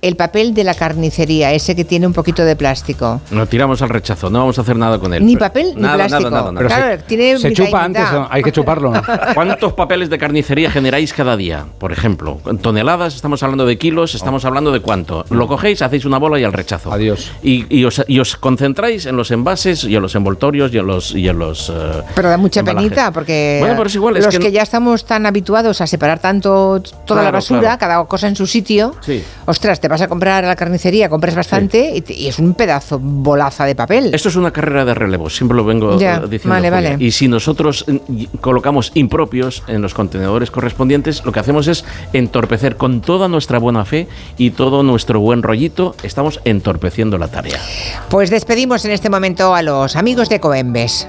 el 0.06 0.16
papel 0.16 0.54
de 0.54 0.64
la 0.64 0.74
carnicería, 0.74 1.52
ese 1.52 1.74
que 1.74 1.84
tiene 1.84 2.06
un 2.06 2.12
poquito 2.12 2.44
de 2.44 2.56
plástico. 2.56 3.20
Lo 3.30 3.46
tiramos 3.46 3.82
al 3.82 3.88
rechazo, 3.88 4.30
no 4.30 4.38
vamos 4.40 4.58
a 4.58 4.62
hacer 4.62 4.76
nada 4.76 4.98
con 4.98 5.12
él. 5.14 5.24
Ni 5.24 5.36
papel 5.36 5.72
ni 5.74 5.82
nada, 5.82 5.94
plástico. 6.06 6.30
Nada, 6.30 6.52
nada, 6.52 6.52
nada. 6.52 6.66
Claro, 6.66 7.02
tiene 7.06 7.38
Se 7.38 7.48
mitad 7.48 7.64
y 7.64 7.66
chupa 7.66 7.84
antes, 7.84 8.04
hay 8.30 8.42
que 8.42 8.52
chuparlo. 8.52 8.92
¿no? 8.92 9.02
¿Cuántos 9.34 9.72
papeles 9.72 10.08
de 10.10 10.18
carnicería 10.18 10.70
generáis 10.70 11.12
cada 11.12 11.36
día? 11.36 11.66
Por 11.78 11.92
ejemplo, 11.92 12.40
¿En 12.46 12.58
toneladas, 12.58 13.14
estamos 13.14 13.42
hablando 13.42 13.66
de 13.66 13.76
kilos, 13.78 14.14
estamos 14.14 14.44
hablando 14.44 14.72
de 14.72 14.80
cuánto. 14.80 15.24
Lo 15.30 15.46
cogéis, 15.48 15.82
hacéis 15.82 16.04
una 16.04 16.18
bola 16.18 16.38
y 16.38 16.44
al 16.44 16.52
rechazo. 16.52 16.92
Adiós. 16.92 17.32
Y, 17.42 17.66
y 17.76 17.84
os, 17.84 18.02
y 18.06 18.18
os 18.20 18.36
concentráis 18.36 19.06
en 19.06 19.16
los 19.16 19.30
envases 19.30 19.84
y 19.84 19.96
en 19.96 20.02
los 20.02 20.14
envoltorios 20.14 20.72
y 20.72 20.78
en 20.78 20.86
los... 20.86 21.12
Y 21.14 21.28
en 21.28 21.38
los 21.38 21.70
eh, 21.70 22.02
Pero 22.14 22.28
da 22.28 22.36
mucha 22.36 22.60
embalajes. 22.60 22.90
penita 22.90 23.10
porque 23.12 23.56
Bueno, 23.60 23.74
pero 23.76 23.88
es 23.88 23.94
igual, 23.94 24.16
es 24.16 24.24
los 24.24 24.34
que 24.34 24.38
que, 24.40 24.48
no- 24.48 24.54
ya 24.54 24.62
estamos 24.62 25.04
tan 25.04 25.26
habituados 25.26 25.80
a 25.80 25.86
separar 25.86 26.18
tanto 26.20 26.80
toda 27.06 27.22
la 27.22 27.30
basura, 27.30 27.60
claro. 27.60 27.78
cada 27.78 28.04
cosa 28.04 28.28
en 28.28 28.36
su 28.36 28.46
sitio, 28.46 28.94
Sí. 29.00 29.22
ostras, 29.46 29.80
te 29.80 29.88
vas 29.88 29.95
a 30.00 30.08
comprar 30.08 30.44
a 30.44 30.48
la 30.48 30.56
carnicería, 30.56 31.08
compras 31.08 31.34
bastante 31.34 31.92
y, 31.94 32.00
te- 32.00 32.14
y 32.14 32.28
es 32.28 32.38
un 32.38 32.54
pedazo 32.54 32.98
bolaza 33.00 33.64
de 33.64 33.74
papel. 33.74 34.14
Esto 34.14 34.28
es 34.28 34.36
una 34.36 34.52
carrera 34.52 34.84
de 34.84 34.94
relevos, 34.94 35.36
siempre 35.36 35.56
lo 35.56 35.64
vengo 35.64 35.98
Ya, 35.98 36.16
eh, 36.16 36.20
diciendo. 36.28 36.48
vale, 36.50 36.70
Julia. 36.70 36.90
vale. 36.92 37.04
Y 37.04 37.10
si 37.12 37.28
nosotros 37.28 37.84
y- 38.08 38.26
colocamos 38.40 38.90
impropios 38.94 39.62
en 39.66 39.82
los 39.82 39.94
contenedores 39.94 40.50
correspondientes, 40.50 41.24
lo 41.24 41.32
que 41.32 41.40
hacemos 41.40 41.66
es 41.68 41.84
entorpecer 42.12 42.76
con 42.76 43.00
toda 43.00 43.28
nuestra 43.28 43.58
buena 43.58 43.84
fe 43.84 44.08
y 44.38 44.50
todo 44.50 44.82
nuestro 44.82 45.20
buen 45.20 45.42
rollito, 45.42 45.94
estamos 46.02 46.40
entorpeciendo 46.44 47.18
la 47.18 47.28
tarea. 47.28 47.58
Pues 48.08 48.30
despedimos 48.30 48.84
en 48.84 48.90
este 48.92 49.10
momento 49.10 49.54
a 49.54 49.62
los 49.62 49.96
amigos 49.96 50.28
de 50.28 50.40
Coembes. 50.40 51.08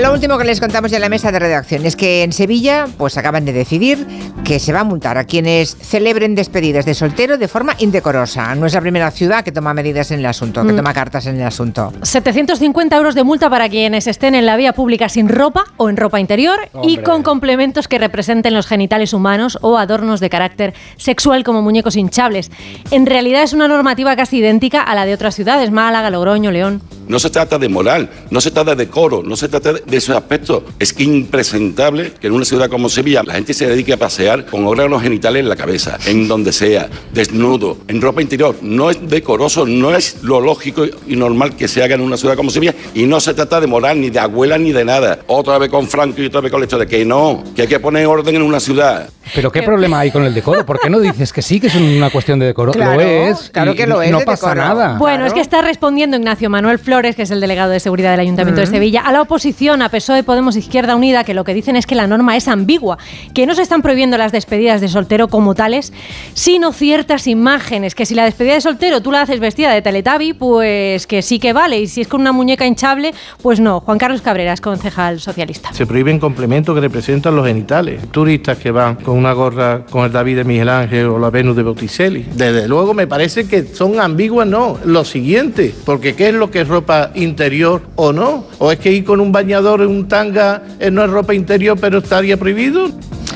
Lo 0.00 0.12
último 0.12 0.36
que 0.38 0.44
les 0.44 0.58
contamos 0.58 0.90
ya 0.90 0.96
en 0.96 1.02
la 1.02 1.08
mesa 1.08 1.30
de 1.30 1.38
redacción 1.38 1.86
es 1.86 1.94
que 1.94 2.24
en 2.24 2.32
Sevilla 2.32 2.86
pues 2.98 3.16
acaban 3.16 3.44
de 3.44 3.52
decidir 3.52 4.04
que 4.44 4.58
se 4.58 4.72
va 4.72 4.80
a 4.80 4.84
multar 4.84 5.16
a 5.18 5.24
quienes 5.24 5.76
celebren 5.76 6.34
despedidas 6.34 6.84
de 6.84 6.94
soltero 6.94 7.38
de 7.38 7.46
forma 7.46 7.74
indecorosa. 7.78 8.54
No 8.56 8.66
es 8.66 8.74
la 8.74 8.80
primera 8.80 9.10
ciudad 9.12 9.44
que 9.44 9.52
toma 9.52 9.72
medidas 9.72 10.10
en 10.10 10.18
el 10.18 10.26
asunto, 10.26 10.62
que 10.66 10.72
Mm. 10.72 10.76
toma 10.76 10.92
cartas 10.92 11.26
en 11.26 11.36
el 11.36 11.46
asunto. 11.46 11.92
750 12.02 12.96
euros 12.96 13.14
de 13.14 13.22
multa 13.22 13.48
para 13.48 13.68
quienes 13.68 14.08
estén 14.08 14.34
en 14.34 14.46
la 14.46 14.56
vía 14.56 14.72
pública 14.72 15.08
sin 15.08 15.28
ropa 15.28 15.64
o 15.76 15.88
en 15.88 15.96
ropa 15.96 16.18
interior 16.18 16.58
y 16.82 16.96
con 16.98 17.22
complementos 17.22 17.86
que 17.86 17.98
representen 17.98 18.52
los 18.52 18.66
genitales 18.66 19.12
humanos 19.12 19.58
o 19.62 19.78
adornos 19.78 20.18
de 20.18 20.28
carácter 20.28 20.74
sexual 20.96 21.44
como 21.44 21.62
muñecos 21.62 21.94
hinchables. 21.94 22.50
En 22.90 23.06
realidad 23.06 23.44
es 23.44 23.52
una 23.52 23.68
normativa 23.68 24.16
casi 24.16 24.38
idéntica 24.38 24.82
a 24.82 24.94
la 24.96 25.06
de 25.06 25.14
otras 25.14 25.36
ciudades, 25.36 25.70
Málaga, 25.70 26.10
Logroño, 26.10 26.50
León. 26.50 26.82
No 27.06 27.18
se 27.18 27.30
trata 27.30 27.58
de 27.58 27.68
moral, 27.68 28.10
no 28.30 28.40
se 28.40 28.50
trata 28.50 28.74
de 28.74 28.84
decoro, 28.86 29.22
no 29.22 29.36
se 29.36 29.48
trata 29.48 29.74
de 29.74 29.83
esos 29.90 30.16
aspectos. 30.16 30.62
Es 30.78 30.92
que 30.92 31.04
impresentable 31.04 32.12
que 32.20 32.28
en 32.28 32.32
una 32.32 32.44
ciudad 32.44 32.68
como 32.68 32.88
Sevilla 32.88 33.22
la 33.22 33.34
gente 33.34 33.54
se 33.54 33.66
dedique 33.66 33.92
a 33.92 33.96
pasear 33.96 34.46
con 34.46 34.66
órganos 34.66 35.02
genitales 35.02 35.40
en 35.40 35.48
la 35.48 35.56
cabeza, 35.56 35.98
en 36.06 36.26
donde 36.28 36.52
sea, 36.52 36.88
desnudo, 37.12 37.78
en 37.88 38.00
ropa 38.00 38.22
interior. 38.22 38.56
No 38.62 38.90
es 38.90 38.98
decoroso, 39.08 39.66
no 39.66 39.94
es 39.94 40.22
lo 40.22 40.40
lógico 40.40 40.84
y 41.06 41.16
normal 41.16 41.56
que 41.56 41.68
se 41.68 41.82
haga 41.82 41.94
en 41.94 42.00
una 42.00 42.16
ciudad 42.16 42.36
como 42.36 42.50
Sevilla. 42.50 42.74
Y 42.94 43.04
no 43.04 43.20
se 43.20 43.34
trata 43.34 43.60
de 43.60 43.66
moral, 43.66 44.00
ni 44.00 44.10
de 44.10 44.18
abuela, 44.20 44.58
ni 44.58 44.72
de 44.72 44.84
nada. 44.84 45.18
Otra 45.26 45.58
vez 45.58 45.70
con 45.70 45.88
Franco 45.88 46.22
y 46.22 46.26
otra 46.26 46.40
vez 46.40 46.50
con 46.50 46.60
el 46.60 46.66
hecho 46.66 46.78
de 46.78 46.86
que 46.86 47.04
no, 47.04 47.42
que 47.54 47.62
hay 47.62 47.68
que 47.68 47.80
poner 47.80 48.06
orden 48.06 48.36
en 48.36 48.42
una 48.42 48.60
ciudad. 48.60 49.08
Pero 49.34 49.50
¿qué 49.50 49.62
problema 49.62 50.00
hay 50.00 50.10
con 50.10 50.22
el 50.24 50.34
decoro? 50.34 50.66
¿Por 50.66 50.78
qué 50.78 50.90
no 50.90 51.00
dices 51.00 51.32
que 51.32 51.40
sí, 51.42 51.58
que 51.58 51.68
es 51.68 51.74
una 51.74 52.10
cuestión 52.10 52.38
de 52.38 52.46
decoro? 52.46 52.72
Claro, 52.72 52.94
lo 52.96 53.00
es. 53.00 53.50
claro 53.50 53.74
que 53.74 53.86
lo 53.86 54.02
es 54.02 54.10
No 54.10 54.18
de 54.20 54.26
pasa 54.26 54.50
decoro. 54.54 54.68
nada. 54.68 54.98
Bueno, 54.98 55.24
es 55.26 55.32
que 55.32 55.40
está 55.40 55.62
respondiendo 55.62 56.16
Ignacio 56.16 56.50
Manuel 56.50 56.78
Flores, 56.78 57.16
que 57.16 57.22
es 57.22 57.30
el 57.30 57.40
delegado 57.40 57.70
de 57.72 57.80
seguridad 57.80 58.10
del 58.10 58.20
Ayuntamiento 58.20 58.60
de. 58.60 58.66
Sevilla, 58.66 59.00
a 59.02 59.12
la 59.12 59.22
oposición, 59.22 59.73
a 59.82 59.88
PSOE, 59.88 60.22
Podemos, 60.22 60.56
Izquierda 60.56 60.96
Unida, 60.96 61.24
que 61.24 61.34
lo 61.34 61.44
que 61.44 61.54
dicen 61.54 61.76
es 61.76 61.86
que 61.86 61.94
la 61.94 62.06
norma 62.06 62.36
es 62.36 62.48
ambigua, 62.48 62.98
que 63.32 63.46
no 63.46 63.54
se 63.54 63.62
están 63.62 63.82
prohibiendo 63.82 64.18
las 64.18 64.32
despedidas 64.32 64.80
de 64.80 64.88
soltero 64.88 65.28
como 65.28 65.54
tales, 65.54 65.92
sino 66.34 66.72
ciertas 66.72 67.26
imágenes, 67.26 67.94
que 67.94 68.06
si 68.06 68.14
la 68.14 68.24
despedida 68.24 68.54
de 68.54 68.60
soltero 68.60 69.00
tú 69.00 69.12
la 69.12 69.22
haces 69.22 69.40
vestida 69.40 69.72
de 69.72 69.82
Teletabi, 69.82 70.32
pues 70.32 71.06
que 71.06 71.22
sí 71.22 71.38
que 71.38 71.52
vale, 71.52 71.80
y 71.80 71.86
si 71.86 72.02
es 72.02 72.08
con 72.08 72.20
una 72.20 72.32
muñeca 72.32 72.66
hinchable, 72.66 73.14
pues 73.42 73.60
no. 73.60 73.80
Juan 73.80 73.98
Carlos 73.98 74.22
Cabreras, 74.22 74.60
concejal 74.60 75.20
socialista. 75.20 75.72
Se 75.72 75.86
prohíben 75.86 76.18
complementos 76.18 76.74
que 76.74 76.80
representan 76.80 77.36
los 77.36 77.46
genitales. 77.46 78.00
Turistas 78.10 78.58
que 78.58 78.70
van 78.70 78.96
con 78.96 79.16
una 79.16 79.32
gorra 79.32 79.84
con 79.86 80.04
el 80.04 80.12
David 80.12 80.36
de 80.36 80.44
Miguel 80.44 80.68
Ángel 80.68 81.06
o 81.06 81.18
la 81.18 81.30
Venus 81.30 81.56
de 81.56 81.62
Botticelli. 81.62 82.26
Desde 82.34 82.68
luego 82.68 82.94
me 82.94 83.06
parece 83.06 83.46
que 83.46 83.64
son 83.64 84.00
ambiguas, 84.00 84.46
no. 84.46 84.78
Lo 84.84 85.04
siguiente, 85.04 85.74
porque 85.84 86.14
¿qué 86.14 86.28
es 86.28 86.34
lo 86.34 86.50
que 86.50 86.62
es 86.62 86.68
ropa 86.68 87.10
interior 87.14 87.82
o 87.96 88.12
no? 88.12 88.44
¿O 88.58 88.70
es 88.70 88.78
que 88.78 88.92
ir 88.92 89.04
con 89.04 89.20
un 89.20 89.32
bañador 89.64 89.82
en 89.82 89.88
un 89.96 90.08
tanga 90.08 90.62
eh, 90.78 90.90
no 90.90 91.04
es 91.04 91.10
ropa 91.10 91.34
interior 91.34 91.78
pero 91.80 91.98
estaría 91.98 92.36
prohibido? 92.36 92.90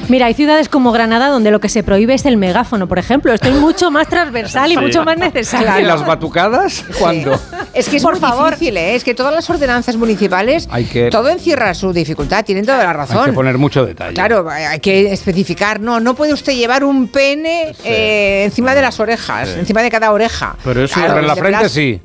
Mira, 0.08 0.24
hay 0.26 0.32
ciudades 0.34 0.70
como 0.70 0.90
Granada 0.90 1.28
donde 1.28 1.50
lo 1.50 1.60
que 1.60 1.68
se 1.68 1.82
prohíbe 1.82 2.14
es 2.14 2.24
el 2.24 2.38
megáfono, 2.38 2.88
por 2.88 2.98
ejemplo. 2.98 3.34
Esto 3.34 3.48
es 3.48 3.56
mucho 3.56 3.90
más 3.90 4.08
transversal 4.08 4.70
y 4.72 4.74
Sí. 4.74 4.80
mucho 4.80 5.04
más 5.04 5.18
necesario. 5.18 5.80
¿Y 5.80 5.84
las 5.84 6.06
batucadas? 6.06 6.82
¿Cuándo? 6.98 7.38
Es 7.74 7.90
que 7.90 7.98
es 7.98 8.02
Por 8.02 8.12
muy 8.12 8.20
favor. 8.20 8.52
difícil, 8.52 8.78
¿eh? 8.78 8.94
es 8.94 9.04
que 9.04 9.12
todas 9.14 9.34
las 9.34 9.50
ordenanzas 9.50 9.96
municipales, 9.96 10.66
Hay 10.70 10.84
que- 10.86 11.10
todo 11.10 11.28
encierra 11.28 11.74
su 11.74 11.92
dificultad, 11.92 12.42
tienen 12.42 12.64
toda 12.64 12.78
la 12.84 12.90
Hay 12.90 12.96
razón. 12.96 13.26
que 13.26 13.32
poner 13.32 13.58
mucho 13.58 13.84
detalle. 13.84 14.14
Claro, 14.14 14.48
hay 14.48 14.80
que 14.80 15.12
especificar, 15.12 15.78
no, 15.78 16.00
no 16.00 16.14
puede 16.14 16.32
usted 16.32 16.54
llevar 16.54 16.84
un 16.84 17.08
pene 17.08 17.74
eh, 17.84 18.44
encima 18.46 18.74
de 18.74 18.80
las 18.80 18.98
orejas, 19.00 19.50
Sí. 19.50 19.58
encima 19.60 19.82
de 19.82 19.90
cada 19.90 20.10
oreja. 20.12 20.56
Pero 20.64 20.84
eso 20.84 20.94
Claro, 20.94 21.18
en 21.18 21.26
la 21.26 21.36
frente 21.36 21.68
sí. 21.68 22.00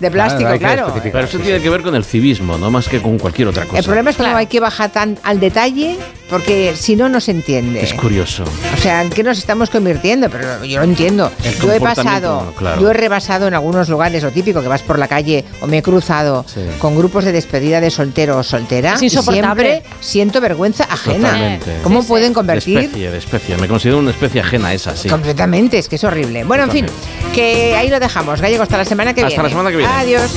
De 0.00 0.10
plástico, 0.10 0.50
claro. 0.58 0.92
Pero 1.02 1.20
eso 1.20 1.38
tiene 1.38 1.60
que 1.60 1.70
ver 1.70 1.82
con 1.82 1.94
el 1.94 2.04
civismo, 2.04 2.58
no 2.58 2.70
más 2.70 2.88
que 2.88 3.00
con 3.00 3.18
cualquier 3.18 3.48
otra 3.48 3.64
cosa. 3.64 3.78
El 3.78 3.84
problema 3.84 4.10
es 4.10 4.16
que 4.16 4.22
no 4.24 4.36
hay 4.36 4.46
que 4.46 4.60
bajar 4.60 4.90
tan 4.90 5.18
al 5.22 5.40
detalle 5.40 5.96
porque 6.28 6.74
si 6.76 6.96
no, 6.96 7.08
no 7.08 7.20
se 7.20 7.30
entiende. 7.30 7.80
Es 7.82 7.94
curioso. 7.94 8.44
O 8.74 8.80
sea, 8.80 9.02
¿en 9.02 9.10
qué 9.10 9.22
nos 9.22 9.38
estamos 9.38 9.70
convirtiendo? 9.70 10.28
Pero 10.28 10.64
yo 10.64 10.78
lo 10.78 10.84
entiendo. 10.84 11.30
El 11.44 11.54
Yo 11.58 11.72
he 11.72 11.80
pasado, 11.80 12.52
claro. 12.56 12.80
yo 12.80 12.90
he 12.90 12.94
rebasado 12.94 13.46
en 13.46 13.54
algunos 13.54 13.88
lugares, 13.88 14.22
lo 14.22 14.30
típico, 14.32 14.60
que 14.62 14.68
vas 14.68 14.82
por 14.82 14.98
la 14.98 15.06
calle 15.08 15.44
o 15.60 15.66
me 15.66 15.78
he 15.78 15.82
cruzado 15.82 16.44
Sí. 16.52 16.60
con 16.78 16.96
grupos 16.96 17.24
de 17.24 17.32
despedida 17.32 17.80
de 17.80 17.90
soltero 17.90 18.38
o 18.38 18.42
soltera. 18.42 18.94
Es 18.94 19.02
y 19.02 19.06
insoportable. 19.06 19.64
siempre 19.82 19.90
siento 20.00 20.40
vergüenza 20.40 20.84
ajena. 20.84 21.28
Totalmente. 21.28 21.76
¿Cómo 21.82 22.02
pueden 22.04 22.32
convertir? 22.34 22.78
De 22.78 22.84
especie, 22.86 23.10
de 23.10 23.18
especie. 23.18 23.56
Me 23.58 23.68
considero 23.68 23.98
una 23.98 24.10
especie 24.10 24.40
ajena 24.40 24.72
esa, 24.74 24.96
sí. 24.96 25.08
Completamente, 25.08 25.78
es 25.78 25.88
que 25.88 25.96
es 25.96 26.04
horrible. 26.04 26.44
Bueno, 26.44 26.64
en 26.64 26.70
fin, 26.70 26.86
que 27.34 27.76
ahí 27.76 27.88
lo 27.88 28.00
dejamos. 28.00 28.40
Gallego, 28.40 28.62
hasta 28.64 28.78
la 28.78 28.84
semana 28.84 29.14
que 29.14 29.20
Hasta 29.20 29.28
viene. 29.28 29.42
la 29.44 29.48
semana 29.48 29.70
que 29.70 29.76
viene. 29.76 29.92
Adiós. 29.92 30.32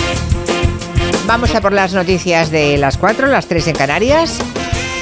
Vamos 1.25 1.53
a 1.53 1.61
por 1.61 1.73
las 1.73 1.93
noticias 1.93 2.49
de 2.49 2.77
las 2.77 2.97
4, 2.97 3.27
las 3.27 3.47
3 3.47 3.67
en 3.67 3.75
Canarias. 3.75 4.39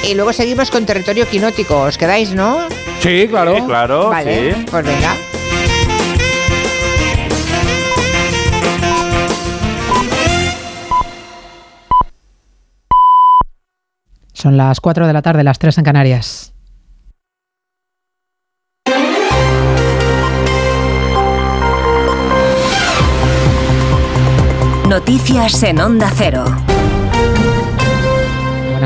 Y 0.04 0.14
luego 0.14 0.32
seguimos 0.32 0.70
con 0.70 0.86
territorio 0.86 1.26
quinótico. 1.28 1.80
¿Os 1.82 1.98
quedáis, 1.98 2.32
no? 2.34 2.66
Sí, 3.00 3.26
claro. 3.28 3.56
Sí, 3.56 3.62
claro, 3.62 4.08
Vale, 4.08 4.54
sí. 4.54 4.64
pues 4.70 4.84
venga. 4.84 5.14
Son 14.32 14.56
las 14.56 14.80
4 14.80 15.06
de 15.06 15.12
la 15.12 15.22
tarde, 15.22 15.42
las 15.44 15.58
3 15.58 15.78
en 15.78 15.84
Canarias. 15.84 16.54
Noticias 24.88 25.62
en 25.62 25.80
Onda 25.80 26.10
Cero. 26.16 26.44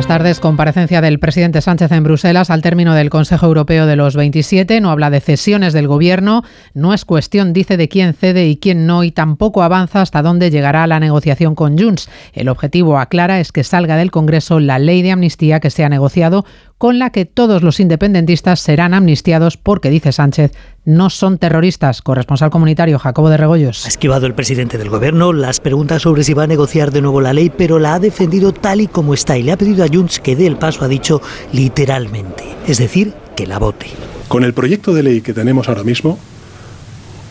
Buenas 0.03 0.19
tardes. 0.19 0.41
Comparecencia 0.41 1.01
del 1.01 1.21
presidente 1.21 1.61
Sánchez 1.61 1.93
en 1.93 2.03
Bruselas 2.03 2.51
al 2.51 2.61
término 2.61 2.93
del 2.93 3.09
Consejo 3.09 3.47
Europeo 3.47 3.87
de 3.87 3.95
los 3.95 4.17
27. 4.17 4.81
No 4.81 4.91
habla 4.91 5.11
de 5.11 5.21
cesiones 5.21 5.73
del 5.73 5.87
gobierno. 5.87 6.43
No 6.75 6.93
es 6.93 7.05
cuestión, 7.05 7.53
dice, 7.53 7.77
de 7.77 7.89
quién 7.89 8.13
cede 8.13 8.49
y 8.49 8.57
quién 8.57 8.85
no. 8.85 9.05
Y 9.05 9.13
tampoco 9.13 9.63
avanza 9.63 10.01
hasta 10.01 10.21
dónde 10.21 10.51
llegará 10.51 10.89
la 10.89 10.99
negociación 10.99 11.55
con 11.55 11.79
Junts. 11.79 12.11
El 12.33 12.49
objetivo, 12.49 12.99
aclara, 12.99 13.39
es 13.39 13.53
que 13.53 13.63
salga 13.63 13.97
del 13.97 14.11
Congreso 14.11 14.59
la 14.59 14.81
ley 14.81 15.03
de 15.03 15.13
amnistía 15.13 15.61
que 15.61 15.71
se 15.71 15.85
ha 15.85 15.89
negociado 15.89 16.45
con 16.83 16.99
la 16.99 17.11
que 17.11 17.27
todos 17.27 17.63
los 17.63 17.79
independentistas 17.79 18.59
serán 18.59 18.93
amnistiados 18.93 19.57
porque, 19.57 19.89
dice 19.89 20.11
Sánchez, 20.11 20.51
no 20.85 21.11
son 21.11 21.39
terroristas. 21.39 22.03
Corresponsal 22.03 22.51
comunitario 22.51 22.99
Jacobo 22.99 23.31
de 23.31 23.37
Regoyos. 23.37 23.85
Ha 23.85 23.89
esquivado 23.89 24.27
el 24.27 24.35
presidente 24.35 24.79
del 24.79 24.91
gobierno 24.91 25.33
las 25.33 25.61
preguntas 25.61 26.03
sobre 26.03 26.25
si 26.25 26.35
va 26.35 26.43
a 26.43 26.47
negociar 26.49 26.91
de 26.91 27.01
nuevo 27.01 27.21
la 27.21 27.35
ley, 27.35 27.53
pero 27.57 27.79
la 27.79 27.95
ha 27.95 28.01
defendido 28.01 28.53
tal 28.53 28.81
y 28.81 28.89
como 28.89 29.15
está 29.15 29.39
y 29.39 29.45
le 29.45 29.53
ha 29.53 29.57
pedido 29.57 29.85
a 29.85 29.87
Junts 29.87 30.19
que 30.19 30.35
dé 30.35 30.45
el 30.49 30.57
paso, 30.57 30.85
ha 30.85 30.89
dicho 30.89 31.23
literalmente, 31.53 32.43
es 32.67 32.79
decir, 32.79 33.15
que 33.37 33.47
la 33.47 33.61
vote. 33.61 33.87
Con 34.27 34.43
el 34.43 34.53
proyecto 34.53 34.93
de 34.93 35.05
ley 35.05 35.21
que 35.21 35.35
tenemos 35.35 35.69
ahora 35.69 35.85
mismo, 35.85 36.19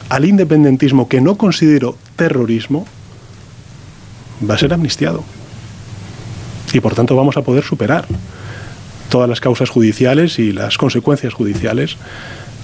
al 0.08 0.24
independentismo 0.24 1.10
que 1.10 1.20
no 1.20 1.36
considero 1.36 1.98
terrorismo 2.16 2.88
va 4.50 4.54
a 4.54 4.58
ser 4.58 4.74
amnistiado. 4.74 5.26
Y 6.72 6.80
por 6.80 6.96
tanto 6.96 7.18
vamos 7.18 7.36
a 7.36 7.42
poder 7.42 7.66
superar 7.66 8.08
todas 9.12 9.30
las 9.30 9.42
causas 9.42 9.70
judiciales 9.70 10.40
y 10.40 10.54
las 10.54 10.78
consecuencias 10.80 11.34
judiciales 11.34 11.98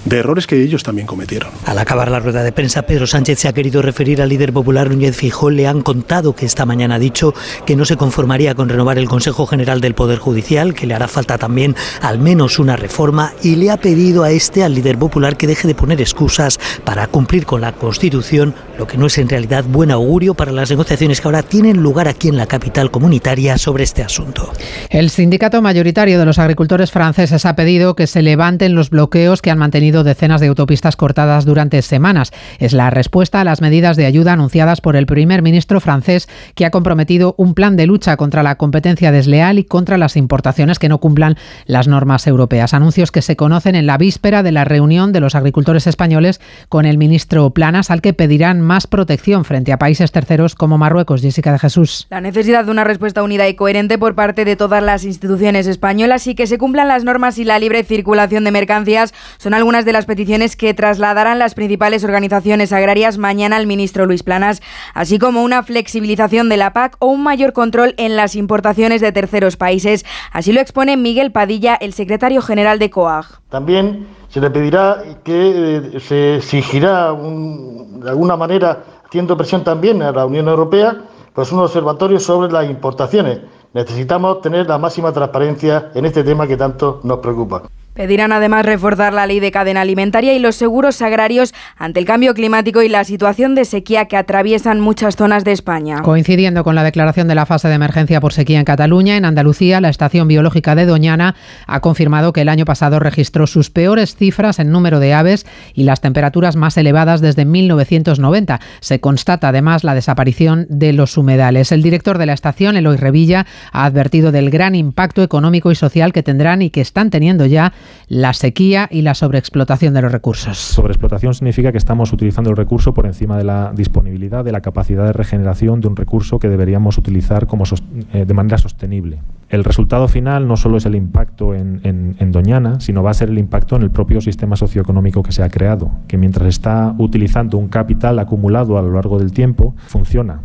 de 0.08 0.18
errores 0.18 0.46
que 0.46 0.62
ellos 0.62 0.82
también 0.82 1.06
cometieron. 1.06 1.50
Al 1.66 1.78
acabar 1.78 2.10
la 2.10 2.20
rueda 2.20 2.42
de 2.42 2.52
prensa, 2.52 2.82
Pedro 2.82 3.06
Sánchez 3.06 3.38
se 3.38 3.48
ha 3.48 3.52
querido 3.52 3.82
referir 3.82 4.22
al 4.22 4.28
líder 4.28 4.52
popular 4.52 4.90
Núñez 4.90 5.16
Fijó. 5.16 5.50
Le 5.50 5.66
han 5.66 5.82
contado 5.82 6.34
que 6.34 6.46
esta 6.46 6.66
mañana 6.66 6.96
ha 6.96 6.98
dicho 6.98 7.34
que 7.66 7.76
no 7.76 7.84
se 7.84 7.96
conformaría 7.96 8.54
con 8.54 8.68
renovar 8.68 8.98
el 8.98 9.08
Consejo 9.08 9.46
General 9.46 9.80
del 9.80 9.94
Poder 9.94 10.18
Judicial, 10.18 10.74
que 10.74 10.86
le 10.86 10.94
hará 10.94 11.08
falta 11.08 11.38
también 11.38 11.76
al 12.00 12.18
menos 12.18 12.58
una 12.58 12.76
reforma 12.76 13.32
y 13.42 13.56
le 13.56 13.70
ha 13.70 13.76
pedido 13.76 14.24
a 14.24 14.30
este, 14.30 14.64
al 14.64 14.74
líder 14.74 14.98
popular, 14.98 15.36
que 15.36 15.46
deje 15.46 15.68
de 15.68 15.74
poner 15.74 16.00
excusas 16.00 16.58
para 16.84 17.06
cumplir 17.06 17.44
con 17.44 17.60
la 17.60 17.72
Constitución, 17.72 18.54
lo 18.78 18.86
que 18.86 18.96
no 18.96 19.06
es 19.06 19.18
en 19.18 19.28
realidad 19.28 19.64
buen 19.64 19.90
augurio 19.90 20.34
para 20.34 20.52
las 20.52 20.70
negociaciones 20.70 21.20
que 21.20 21.28
ahora 21.28 21.42
tienen 21.42 21.82
lugar 21.82 22.08
aquí 22.08 22.28
en 22.28 22.36
la 22.36 22.46
capital 22.46 22.90
comunitaria 22.90 23.58
sobre 23.58 23.84
este 23.84 24.02
asunto. 24.02 24.52
El 24.90 25.10
sindicato 25.10 25.60
mayoritario 25.62 26.18
de 26.18 26.24
los 26.24 26.38
agricultores 26.38 26.90
franceses 26.90 27.44
ha 27.44 27.56
pedido 27.56 27.94
que 27.94 28.06
se 28.06 28.22
levanten 28.22 28.74
los 28.74 28.90
bloqueos 28.90 29.42
que 29.42 29.50
han 29.50 29.58
mantenido 29.58 29.97
decenas 30.04 30.40
de 30.40 30.48
autopistas 30.48 30.96
cortadas 30.96 31.44
durante 31.44 31.82
semanas. 31.82 32.32
Es 32.58 32.72
la 32.72 32.90
respuesta 32.90 33.40
a 33.40 33.44
las 33.44 33.60
medidas 33.60 33.96
de 33.96 34.06
ayuda 34.06 34.32
anunciadas 34.32 34.80
por 34.80 34.96
el 34.96 35.06
primer 35.06 35.42
ministro 35.42 35.80
francés, 35.80 36.28
que 36.54 36.66
ha 36.66 36.70
comprometido 36.70 37.34
un 37.38 37.54
plan 37.54 37.76
de 37.76 37.86
lucha 37.86 38.16
contra 38.16 38.42
la 38.42 38.56
competencia 38.56 39.12
desleal 39.12 39.58
y 39.58 39.64
contra 39.64 39.98
las 39.98 40.16
importaciones 40.16 40.78
que 40.78 40.88
no 40.88 40.98
cumplan 40.98 41.36
las 41.66 41.88
normas 41.88 42.26
europeas. 42.26 42.74
Anuncios 42.74 43.12
que 43.12 43.22
se 43.22 43.36
conocen 43.36 43.74
en 43.74 43.86
la 43.86 43.98
víspera 43.98 44.42
de 44.42 44.52
la 44.52 44.64
reunión 44.64 45.12
de 45.12 45.20
los 45.20 45.34
agricultores 45.34 45.86
españoles 45.86 46.40
con 46.68 46.84
el 46.84 46.98
ministro 46.98 47.50
Planas, 47.50 47.90
al 47.90 48.00
que 48.00 48.12
pedirán 48.12 48.60
más 48.60 48.86
protección 48.86 49.44
frente 49.44 49.72
a 49.72 49.78
países 49.78 50.12
terceros 50.12 50.54
como 50.54 50.78
Marruecos. 50.78 51.22
Jessica 51.22 51.52
de 51.52 51.58
Jesús. 51.58 52.06
La 52.10 52.20
necesidad 52.20 52.64
de 52.64 52.70
una 52.70 52.84
respuesta 52.84 53.22
unida 53.22 53.48
y 53.48 53.54
coherente 53.54 53.98
por 53.98 54.14
parte 54.14 54.44
de 54.44 54.56
todas 54.56 54.82
las 54.82 55.04
instituciones 55.04 55.66
españolas 55.66 56.26
y 56.26 56.34
que 56.34 56.46
se 56.46 56.58
cumplan 56.58 56.88
las 56.88 57.04
normas 57.04 57.38
y 57.38 57.44
la 57.44 57.58
libre 57.58 57.84
circulación 57.84 58.44
de 58.44 58.50
mercancías 58.50 59.14
son 59.38 59.54
algunas 59.54 59.84
de 59.84 59.87
las 59.92 60.06
peticiones 60.06 60.56
que 60.56 60.74
trasladarán 60.74 61.38
las 61.38 61.54
principales 61.54 62.04
organizaciones 62.04 62.72
agrarias 62.72 63.18
mañana 63.18 63.56
al 63.56 63.66
ministro 63.66 64.06
Luis 64.06 64.22
Planas, 64.22 64.60
así 64.94 65.18
como 65.18 65.42
una 65.42 65.62
flexibilización 65.62 66.48
de 66.48 66.56
la 66.56 66.72
PAC 66.72 66.96
o 66.98 67.06
un 67.06 67.22
mayor 67.22 67.52
control 67.52 67.94
en 67.96 68.16
las 68.16 68.36
importaciones 68.36 69.00
de 69.00 69.12
terceros 69.12 69.56
países. 69.56 70.04
Así 70.32 70.52
lo 70.52 70.60
expone 70.60 70.96
Miguel 70.96 71.32
Padilla, 71.32 71.74
el 71.74 71.92
secretario 71.92 72.42
general 72.42 72.78
de 72.78 72.90
COAG. 72.90 73.40
También 73.48 74.06
se 74.28 74.40
le 74.40 74.50
pedirá 74.50 75.02
que 75.24 75.76
eh, 75.94 76.00
se 76.00 76.36
exigirá 76.36 77.12
de 77.12 78.08
alguna 78.08 78.36
manera, 78.36 78.84
haciendo 79.06 79.36
presión 79.36 79.64
también 79.64 80.02
a 80.02 80.12
la 80.12 80.26
Unión 80.26 80.48
Europea, 80.48 80.96
pues 81.34 81.52
un 81.52 81.60
observatorio 81.60 82.20
sobre 82.20 82.52
las 82.52 82.68
importaciones. 82.68 83.40
Necesitamos 83.74 84.40
tener 84.40 84.66
la 84.66 84.78
máxima 84.78 85.12
transparencia 85.12 85.90
en 85.94 86.04
este 86.04 86.24
tema 86.24 86.46
que 86.46 86.56
tanto 86.56 87.00
nos 87.04 87.18
preocupa. 87.18 87.62
Pedirán 87.98 88.30
además 88.30 88.64
reforzar 88.64 89.12
la 89.12 89.26
ley 89.26 89.40
de 89.40 89.50
cadena 89.50 89.80
alimentaria 89.80 90.32
y 90.32 90.38
los 90.38 90.54
seguros 90.54 91.02
agrarios 91.02 91.52
ante 91.76 91.98
el 91.98 92.06
cambio 92.06 92.32
climático 92.32 92.80
y 92.80 92.88
la 92.88 93.02
situación 93.02 93.56
de 93.56 93.64
sequía 93.64 94.04
que 94.04 94.16
atraviesan 94.16 94.78
muchas 94.78 95.16
zonas 95.16 95.42
de 95.42 95.50
España. 95.50 96.02
Coincidiendo 96.02 96.62
con 96.62 96.76
la 96.76 96.84
declaración 96.84 97.26
de 97.26 97.34
la 97.34 97.44
fase 97.44 97.66
de 97.66 97.74
emergencia 97.74 98.20
por 98.20 98.32
sequía 98.32 98.60
en 98.60 98.64
Cataluña, 98.64 99.16
en 99.16 99.24
Andalucía, 99.24 99.80
la 99.80 99.88
estación 99.88 100.28
biológica 100.28 100.76
de 100.76 100.86
Doñana 100.86 101.34
ha 101.66 101.80
confirmado 101.80 102.32
que 102.32 102.42
el 102.42 102.48
año 102.50 102.64
pasado 102.64 103.00
registró 103.00 103.48
sus 103.48 103.68
peores 103.68 104.14
cifras 104.14 104.60
en 104.60 104.70
número 104.70 105.00
de 105.00 105.12
aves 105.12 105.44
y 105.74 105.82
las 105.82 106.00
temperaturas 106.00 106.54
más 106.54 106.76
elevadas 106.76 107.20
desde 107.20 107.46
1990. 107.46 108.60
Se 108.78 109.00
constata 109.00 109.48
además 109.48 109.82
la 109.82 109.96
desaparición 109.96 110.68
de 110.70 110.92
los 110.92 111.16
humedales. 111.16 111.72
El 111.72 111.82
director 111.82 112.16
de 112.18 112.26
la 112.26 112.34
estación, 112.34 112.76
Eloy 112.76 112.96
Revilla, 112.96 113.44
ha 113.72 113.86
advertido 113.86 114.30
del 114.30 114.50
gran 114.50 114.76
impacto 114.76 115.24
económico 115.24 115.72
y 115.72 115.74
social 115.74 116.12
que 116.12 116.22
tendrán 116.22 116.62
y 116.62 116.70
que 116.70 116.80
están 116.80 117.10
teniendo 117.10 117.44
ya 117.44 117.72
la 118.08 118.32
sequía 118.32 118.88
y 118.90 119.02
la 119.02 119.14
sobreexplotación 119.14 119.94
de 119.94 120.02
los 120.02 120.12
recursos. 120.12 120.56
Sobreexplotación 120.58 121.34
significa 121.34 121.72
que 121.72 121.78
estamos 121.78 122.12
utilizando 122.12 122.50
el 122.50 122.56
recurso 122.56 122.94
por 122.94 123.06
encima 123.06 123.36
de 123.36 123.44
la 123.44 123.72
disponibilidad, 123.74 124.44
de 124.44 124.52
la 124.52 124.60
capacidad 124.60 125.04
de 125.04 125.12
regeneración 125.12 125.80
de 125.80 125.88
un 125.88 125.96
recurso 125.96 126.38
que 126.38 126.48
deberíamos 126.48 126.96
utilizar 126.98 127.46
como 127.46 127.64
eh, 128.12 128.24
de 128.26 128.34
manera 128.34 128.58
sostenible. 128.58 129.20
El 129.50 129.64
resultado 129.64 130.08
final 130.08 130.46
no 130.46 130.56
solo 130.56 130.76
es 130.76 130.86
el 130.86 130.94
impacto 130.94 131.54
en- 131.54 131.80
en 132.18 132.32
Doñana, 132.32 132.80
sino 132.80 133.02
va 133.02 133.10
a 133.10 133.14
ser 133.14 133.28
el 133.30 133.38
impacto 133.38 133.76
en 133.76 133.82
el 133.82 133.90
propio 133.90 134.20
sistema 134.20 134.56
socioeconómico 134.56 135.22
que 135.22 135.32
se 135.32 135.42
ha 135.42 135.48
creado, 135.48 135.90
que 136.06 136.16
mientras 136.18 136.48
está 136.48 136.94
utilizando 136.98 137.58
un 137.58 137.68
capital 137.68 138.18
acumulado 138.18 138.78
a 138.78 138.82
lo 138.82 138.92
largo 138.92 139.18
del 139.18 139.32
tiempo, 139.32 139.74
funciona. 139.86 140.40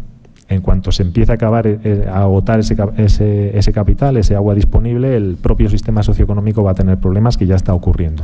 En 0.54 0.62
cuanto 0.62 0.92
se 0.92 1.04
empiece 1.04 1.32
a 1.32 1.36
acabar 1.36 1.66
eh, 1.68 2.06
a 2.08 2.22
agotar 2.22 2.60
ese, 2.60 2.76
ese, 2.98 3.58
ese 3.58 3.74
capital, 3.74 4.18
ese 4.18 4.36
agua 4.36 4.54
disponible, 4.54 5.16
el 5.16 5.36
propio 5.36 5.70
sistema 5.70 6.04
socioeconómico 6.04 6.64
va 6.64 6.72
a 6.72 6.76
tener 6.76 6.98
problemas 6.98 7.38
que 7.38 7.46
ya 7.46 7.56
está 7.56 7.74
ocurriendo. 7.74 8.24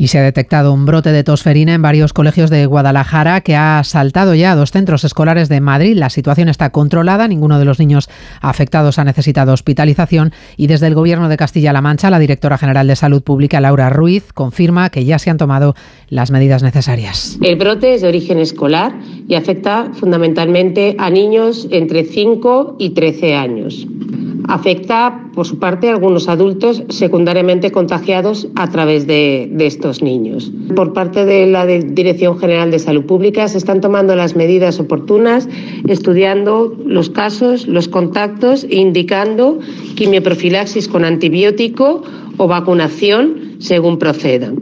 Y 0.00 0.08
se 0.08 0.18
ha 0.18 0.22
detectado 0.22 0.72
un 0.72 0.86
brote 0.86 1.12
de 1.12 1.22
tosferina 1.24 1.74
en 1.74 1.82
varios 1.82 2.14
colegios 2.14 2.48
de 2.48 2.64
Guadalajara 2.64 3.42
que 3.42 3.54
ha 3.54 3.84
saltado 3.84 4.34
ya 4.34 4.52
a 4.52 4.56
dos 4.56 4.70
centros 4.70 5.04
escolares 5.04 5.50
de 5.50 5.60
Madrid. 5.60 5.94
La 5.94 6.08
situación 6.08 6.48
está 6.48 6.70
controlada, 6.70 7.28
ninguno 7.28 7.58
de 7.58 7.66
los 7.66 7.78
niños 7.78 8.08
afectados 8.40 8.98
ha 8.98 9.04
necesitado 9.04 9.52
hospitalización 9.52 10.32
y 10.56 10.68
desde 10.68 10.86
el 10.86 10.94
Gobierno 10.94 11.28
de 11.28 11.36
Castilla-La 11.36 11.82
Mancha, 11.82 12.08
la 12.08 12.18
directora 12.18 12.56
general 12.56 12.86
de 12.86 12.96
Salud 12.96 13.22
Pública, 13.22 13.60
Laura 13.60 13.90
Ruiz, 13.90 14.32
confirma 14.32 14.88
que 14.88 15.04
ya 15.04 15.18
se 15.18 15.28
han 15.28 15.36
tomado 15.36 15.74
las 16.08 16.30
medidas 16.30 16.62
necesarias. 16.62 17.38
El 17.42 17.56
brote 17.56 17.92
es 17.92 18.00
de 18.00 18.08
origen 18.08 18.38
escolar 18.38 18.98
y 19.28 19.34
afecta 19.34 19.90
fundamentalmente 19.92 20.96
a 20.98 21.10
niños 21.10 21.68
entre 21.70 22.04
5 22.04 22.76
y 22.78 22.94
13 22.94 23.34
años. 23.34 23.86
Afecta, 24.48 25.28
por 25.34 25.46
su 25.46 25.58
parte, 25.58 25.88
a 25.88 25.92
algunos 25.92 26.26
adultos 26.28 26.82
secundariamente 26.88 27.70
contagiados 27.70 28.48
a 28.56 28.68
través 28.70 29.06
de, 29.06 29.48
de 29.52 29.66
estos 29.66 29.89
niños. 30.02 30.52
Por 30.76 30.92
parte 30.92 31.24
de 31.24 31.46
la 31.46 31.66
Dirección 31.66 32.38
General 32.38 32.70
de 32.70 32.78
Salud 32.78 33.04
Pública 33.04 33.48
se 33.48 33.58
están 33.58 33.80
tomando 33.80 34.14
las 34.14 34.36
medidas 34.36 34.78
oportunas, 34.78 35.48
estudiando 35.88 36.76
los 36.86 37.10
casos, 37.10 37.66
los 37.66 37.88
contactos 37.88 38.64
e 38.64 38.76
indicando 38.76 39.58
quimioprofilaxis 39.96 40.86
con 40.88 41.04
antibiótico 41.04 42.02
o 42.38 42.46
vacunación 42.46 43.56
según 43.58 43.98
proceda. 43.98 44.52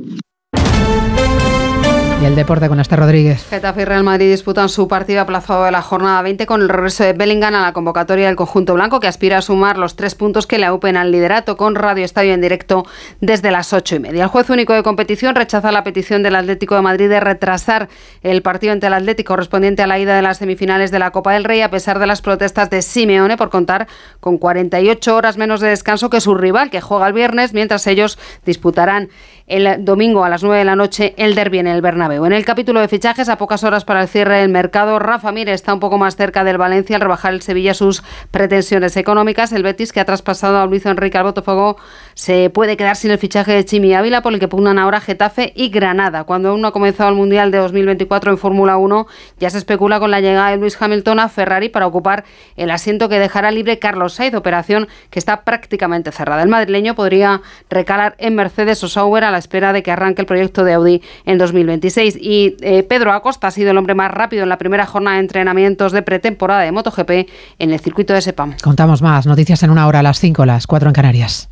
Y 2.20 2.24
el 2.24 2.34
deporte 2.34 2.68
con 2.68 2.80
este 2.80 2.96
Rodríguez. 2.96 3.46
Getafe 3.48 3.82
y 3.82 3.84
Real 3.84 4.02
Madrid 4.02 4.28
disputan 4.28 4.68
su 4.68 4.88
partido 4.88 5.20
aplazado 5.20 5.62
de 5.62 5.70
la 5.70 5.82
jornada 5.82 6.20
20 6.22 6.46
con 6.46 6.62
el 6.62 6.68
regreso 6.68 7.04
de 7.04 7.12
Bellingham 7.12 7.54
a 7.54 7.62
la 7.62 7.72
convocatoria 7.72 8.26
del 8.26 8.34
conjunto 8.34 8.74
blanco 8.74 8.98
que 8.98 9.06
aspira 9.06 9.38
a 9.38 9.42
sumar 9.42 9.78
los 9.78 9.94
tres 9.94 10.16
puntos 10.16 10.48
que 10.48 10.58
le 10.58 10.66
aupen 10.66 10.96
al 10.96 11.12
liderato 11.12 11.56
con 11.56 11.76
Radio 11.76 12.04
Estadio 12.04 12.34
en 12.34 12.40
directo 12.40 12.84
desde 13.20 13.52
las 13.52 13.72
ocho 13.72 13.94
y 13.94 14.00
media. 14.00 14.24
El 14.24 14.30
juez 14.30 14.50
único 14.50 14.72
de 14.72 14.82
competición 14.82 15.36
rechaza 15.36 15.70
la 15.70 15.84
petición 15.84 16.24
del 16.24 16.34
Atlético 16.34 16.74
de 16.74 16.82
Madrid 16.82 17.08
de 17.08 17.20
retrasar 17.20 17.88
el 18.22 18.42
partido 18.42 18.72
ante 18.72 18.88
el 18.88 18.94
Atlético 18.94 19.34
correspondiente 19.34 19.82
a 19.82 19.86
la 19.86 20.00
ida 20.00 20.16
de 20.16 20.22
las 20.22 20.38
semifinales 20.38 20.90
de 20.90 20.98
la 20.98 21.12
Copa 21.12 21.34
del 21.34 21.44
Rey 21.44 21.60
a 21.60 21.70
pesar 21.70 22.00
de 22.00 22.08
las 22.08 22.20
protestas 22.20 22.68
de 22.68 22.82
Simeone 22.82 23.36
por 23.36 23.48
contar 23.48 23.86
con 24.18 24.38
48 24.38 25.14
horas 25.14 25.36
menos 25.36 25.60
de 25.60 25.68
descanso 25.68 26.10
que 26.10 26.20
su 26.20 26.34
rival 26.34 26.70
que 26.70 26.80
juega 26.80 27.06
el 27.06 27.12
viernes 27.12 27.52
mientras 27.54 27.86
ellos 27.86 28.18
disputarán 28.44 29.08
el 29.48 29.84
domingo 29.84 30.24
a 30.24 30.28
las 30.28 30.42
9 30.42 30.58
de 30.58 30.64
la 30.64 30.76
noche 30.76 31.14
el 31.16 31.34
derbi 31.34 31.58
en 31.58 31.66
el 31.66 31.80
Bernabéu. 31.80 32.26
En 32.26 32.32
el 32.32 32.44
capítulo 32.44 32.80
de 32.80 32.88
fichajes, 32.88 33.28
a 33.28 33.38
pocas 33.38 33.64
horas 33.64 33.84
para 33.84 34.02
el 34.02 34.08
cierre 34.08 34.40
del 34.40 34.50
mercado, 34.50 34.98
Rafa 34.98 35.32
Mir 35.32 35.48
está 35.48 35.72
un 35.72 35.80
poco 35.80 35.96
más 35.96 36.16
cerca 36.16 36.44
del 36.44 36.58
Valencia 36.58 36.96
al 36.96 37.02
rebajar 37.02 37.32
el 37.32 37.42
Sevilla 37.42 37.72
sus 37.72 38.02
pretensiones 38.30 38.96
económicas. 38.96 39.52
El 39.52 39.62
Betis, 39.62 39.92
que 39.92 40.00
ha 40.00 40.04
traspasado 40.04 40.58
a 40.58 40.66
Luis 40.66 40.84
Enrique 40.84 41.16
al 41.16 41.24
Botafogo, 41.24 41.76
se 42.14 42.50
puede 42.50 42.76
quedar 42.76 42.96
sin 42.96 43.10
el 43.10 43.18
fichaje 43.18 43.52
de 43.52 43.64
Chimi 43.64 43.94
Ávila, 43.94 44.22
por 44.22 44.34
el 44.34 44.38
que 44.38 44.48
pugnan 44.48 44.78
ahora 44.78 45.00
Getafe 45.00 45.52
y 45.56 45.70
Granada. 45.70 46.24
Cuando 46.24 46.50
aún 46.50 46.60
no 46.60 46.68
ha 46.68 46.72
comenzado 46.72 47.08
el 47.08 47.16
Mundial 47.16 47.50
de 47.50 47.58
2024 47.58 48.32
en 48.32 48.38
Fórmula 48.38 48.76
1, 48.76 49.06
ya 49.38 49.48
se 49.48 49.58
especula 49.58 49.98
con 49.98 50.10
la 50.10 50.20
llegada 50.20 50.50
de 50.50 50.58
Luis 50.58 50.80
Hamilton 50.80 51.20
a 51.20 51.28
Ferrari 51.28 51.70
para 51.70 51.86
ocupar 51.86 52.24
el 52.56 52.70
asiento 52.70 53.08
que 53.08 53.18
dejará 53.18 53.50
libre 53.50 53.78
Carlos 53.78 54.12
Sainz, 54.12 54.34
operación 54.34 54.88
que 55.10 55.18
está 55.18 55.42
prácticamente 55.42 56.12
cerrada. 56.12 56.42
El 56.42 56.48
madrileño 56.48 56.94
podría 56.94 57.40
recalar 57.70 58.14
en 58.18 58.34
Mercedes 58.34 58.84
o 58.84 58.88
Sauber 58.88 59.24
a 59.24 59.30
la 59.30 59.37
espera 59.38 59.72
de 59.72 59.82
que 59.82 59.90
arranque 59.90 60.22
el 60.22 60.26
proyecto 60.26 60.64
de 60.64 60.74
Audi 60.74 61.02
en 61.24 61.38
2026. 61.38 62.16
Y 62.20 62.56
eh, 62.60 62.82
Pedro 62.82 63.12
Acosta 63.12 63.48
ha 63.48 63.50
sido 63.50 63.70
el 63.70 63.78
hombre 63.78 63.94
más 63.94 64.10
rápido 64.10 64.42
en 64.42 64.48
la 64.48 64.58
primera 64.58 64.86
jornada 64.86 65.16
de 65.16 65.22
entrenamientos 65.22 65.92
de 65.92 66.02
pretemporada 66.02 66.62
de 66.62 66.72
MotoGP 66.72 67.10
en 67.58 67.72
el 67.72 67.80
circuito 67.80 68.14
de 68.14 68.20
Sepam. 68.20 68.54
Contamos 68.62 69.02
más 69.02 69.26
noticias 69.26 69.62
en 69.62 69.70
una 69.70 69.86
hora 69.86 70.00
a 70.00 70.02
las 70.02 70.18
5, 70.18 70.44
las 70.44 70.66
4 70.66 70.88
en 70.88 70.94
Canarias. 70.94 71.48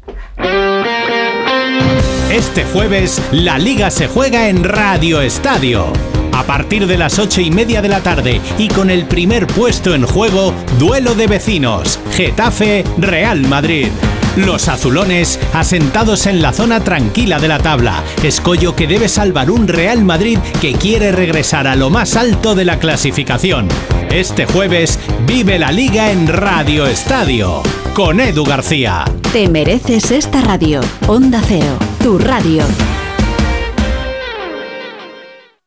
Este 2.30 2.64
jueves, 2.64 3.22
la 3.32 3.58
liga 3.58 3.90
se 3.90 4.08
juega 4.08 4.48
en 4.48 4.64
Radio 4.64 5.20
Estadio. 5.20 5.92
A 6.32 6.42
partir 6.42 6.86
de 6.86 6.98
las 6.98 7.18
ocho 7.18 7.40
y 7.40 7.50
media 7.50 7.80
de 7.80 7.88
la 7.88 8.00
tarde 8.00 8.42
y 8.58 8.68
con 8.68 8.90
el 8.90 9.06
primer 9.06 9.46
puesto 9.46 9.94
en 9.94 10.04
juego, 10.06 10.52
duelo 10.78 11.14
de 11.14 11.28
vecinos, 11.28 11.98
Getafe 12.12 12.84
Real 12.98 13.40
Madrid. 13.48 13.88
Los 14.36 14.68
azulones 14.68 15.40
asentados 15.54 16.26
en 16.26 16.42
la 16.42 16.52
zona 16.52 16.84
tranquila 16.84 17.38
de 17.38 17.48
la 17.48 17.58
tabla, 17.58 18.04
escollo 18.22 18.76
que 18.76 18.86
debe 18.86 19.08
salvar 19.08 19.50
un 19.50 19.66
Real 19.66 20.04
Madrid 20.04 20.38
que 20.60 20.74
quiere 20.74 21.10
regresar 21.10 21.66
a 21.66 21.74
lo 21.74 21.88
más 21.88 22.16
alto 22.16 22.54
de 22.54 22.66
la 22.66 22.78
clasificación. 22.78 23.68
Este 24.10 24.44
jueves 24.44 24.98
vive 25.26 25.58
la 25.58 25.72
liga 25.72 26.10
en 26.10 26.28
Radio 26.28 26.86
Estadio 26.86 27.62
con 27.94 28.20
Edu 28.20 28.44
García. 28.44 29.06
Te 29.32 29.48
mereces 29.48 30.10
esta 30.10 30.42
radio. 30.42 30.82
Onda 31.06 31.40
Cero, 31.46 31.78
tu 32.02 32.18
radio. 32.18 32.62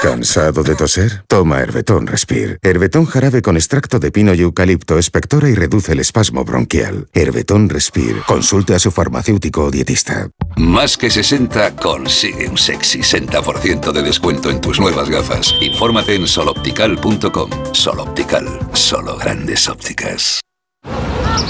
¿Cansado 0.00 0.62
de 0.62 0.74
toser? 0.76 1.24
Toma 1.26 1.60
Herbetón 1.60 2.06
Respire. 2.06 2.58
Herbetón 2.62 3.06
jarabe 3.06 3.42
con 3.42 3.56
extracto 3.56 3.98
de 3.98 4.10
pino 4.10 4.34
y 4.34 4.42
eucalipto 4.42 4.98
espectora 4.98 5.48
y 5.48 5.54
reduce 5.54 5.92
el 5.92 6.00
espasmo 6.00 6.44
bronquial. 6.44 7.08
Herbetón 7.12 7.68
Respire. 7.68 8.20
Consulte 8.26 8.74
a 8.74 8.78
su 8.78 8.90
farmacéutico 8.90 9.64
o 9.64 9.70
dietista. 9.70 10.28
Más 10.56 10.96
que 10.96 11.10
60 11.10 11.76
consigue 11.76 12.48
un 12.48 12.58
sexy 12.58 13.00
60% 13.00 13.92
de 13.92 14.02
descuento 14.02 14.50
en 14.50 14.60
tus 14.60 14.78
nuevas 14.78 15.08
gafas. 15.08 15.54
Infórmate 15.60 16.14
en 16.14 16.26
soloptical.com. 16.26 17.50
Soloptical. 17.72 18.46
Solo 18.72 19.16
grandes 19.16 19.68
ópticas. 19.68 20.40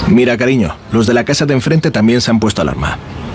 Mira, 0.07 0.37
cariño, 0.37 0.75
los 0.91 1.05
de 1.07 1.13
la 1.13 1.23
casa 1.23 1.45
de 1.45 1.53
enfrente 1.53 1.91
también 1.91 2.21
se 2.21 2.31
han 2.31 2.39
puesto 2.39 2.61
alarma. 2.61 2.97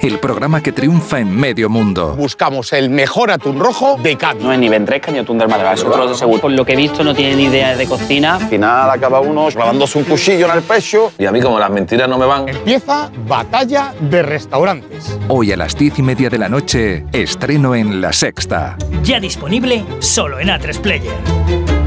El 0.00 0.18
programa 0.18 0.62
que 0.62 0.72
triunfa 0.72 1.20
en 1.20 1.34
medio 1.34 1.68
mundo. 1.68 2.14
Buscamos 2.16 2.72
el 2.72 2.90
mejor 2.90 3.30
atún 3.30 3.58
rojo 3.58 3.98
de 4.02 4.16
Cádiz. 4.16 4.42
No 4.42 4.52
es 4.52 4.58
ni 4.58 4.68
ventresca 4.68 5.12
ni 5.12 5.18
atún 5.18 5.38
del 5.38 5.48
Málaga, 5.48 5.74
es 5.74 5.84
otro 5.84 6.08
de 6.08 6.14
seguro. 6.14 6.40
Por 6.40 6.52
lo 6.52 6.64
que 6.64 6.72
he 6.72 6.76
visto 6.76 7.04
no 7.04 7.14
tiene 7.14 7.36
ni 7.36 7.44
idea 7.44 7.76
de 7.76 7.86
cocina. 7.86 8.36
Al 8.36 8.48
final 8.48 8.90
acaba 8.90 9.20
uno 9.20 9.48
clavándose 9.48 9.98
un 9.98 10.04
cuchillo 10.04 10.46
en 10.50 10.56
el 10.56 10.62
pecho 10.62 11.12
y 11.18 11.26
a 11.26 11.32
mí 11.32 11.40
como 11.40 11.58
las 11.58 11.70
mentiras 11.70 12.08
no 12.08 12.18
me 12.18 12.26
van. 12.26 12.48
Empieza 12.48 13.10
Batalla 13.26 13.94
de 14.00 14.22
Restaurantes. 14.22 15.18
Hoy 15.28 15.52
a 15.52 15.56
las 15.56 15.76
diez 15.76 15.98
y 15.98 16.02
media 16.02 16.30
de 16.30 16.38
la 16.38 16.48
noche, 16.48 17.04
estreno 17.12 17.74
en 17.74 18.00
La 18.00 18.12
Sexta. 18.12 18.76
Ya 19.02 19.20
disponible 19.20 19.84
solo 19.98 20.38
en 20.40 20.48
A3 20.48 20.80
Player. 20.80 21.79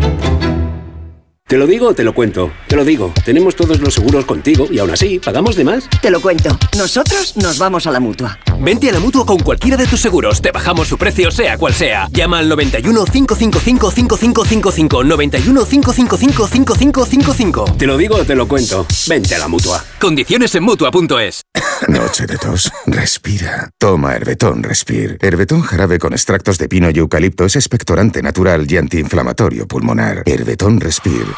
¿Te 1.54 1.60
lo 1.60 1.68
digo 1.68 1.90
o 1.90 1.94
te 1.94 2.04
lo 2.04 2.16
cuento? 2.16 2.52
Te 2.68 2.76
lo 2.76 2.84
digo. 2.84 3.14
Tenemos 3.24 3.56
todos 3.56 3.80
los 3.80 3.94
seguros 3.94 4.26
contigo 4.26 4.66
y 4.72 4.80
aún 4.80 4.90
así, 4.90 5.20
¿pagamos 5.20 5.56
de 5.56 5.64
más? 5.64 5.88
Te 6.02 6.10
lo 6.10 6.20
cuento. 6.20 6.58
Nosotros 6.76 7.38
nos 7.38 7.60
vamos 7.60 7.86
a 7.86 7.92
la 7.92 8.00
mutua. 8.00 8.40
Vente 8.60 8.90
a 8.90 8.92
la 8.92 9.00
mutua 9.00 9.24
con 9.24 9.38
cualquiera 9.38 9.78
de 9.78 9.86
tus 9.86 10.00
seguros. 10.00 10.42
Te 10.42 10.52
bajamos 10.52 10.88
su 10.88 10.98
precio, 10.98 11.30
sea 11.30 11.60
cual 11.60 11.76
sea. 11.76 12.08
Llama 12.12 12.40
al 12.40 12.50
91 12.50 13.06
555 13.06 13.92
5555. 13.92 15.04
91 15.04 15.66
555 15.66 16.48
5555. 16.48 17.66
Te 17.78 17.86
lo 17.86 17.98
digo 17.98 18.16
o 18.16 18.26
te 18.26 18.34
lo 18.34 18.48
cuento. 18.48 18.88
Vente 19.08 19.36
a 19.36 19.38
la 19.38 19.48
mutua. 19.48 19.86
Condiciones 20.00 20.56
en 20.56 20.64
mutua.es. 20.64 21.44
Noche 21.88 22.26
de 22.26 22.38
tos. 22.38 22.72
Respira. 22.88 23.70
Toma 23.78 24.16
Herbetón 24.16 24.64
Respire. 24.64 25.18
Herbetón 25.22 25.62
jarabe 25.62 26.00
con 26.00 26.14
extractos 26.14 26.58
de 26.58 26.70
pino 26.70 26.90
y 26.90 26.98
eucalipto 26.98 27.46
es 27.46 27.56
expectorante 27.56 28.22
natural 28.22 28.66
y 28.70 28.78
antiinflamatorio 28.78 29.68
pulmonar. 29.68 30.24
Herbetón 30.26 30.80
Respire. 30.80 31.28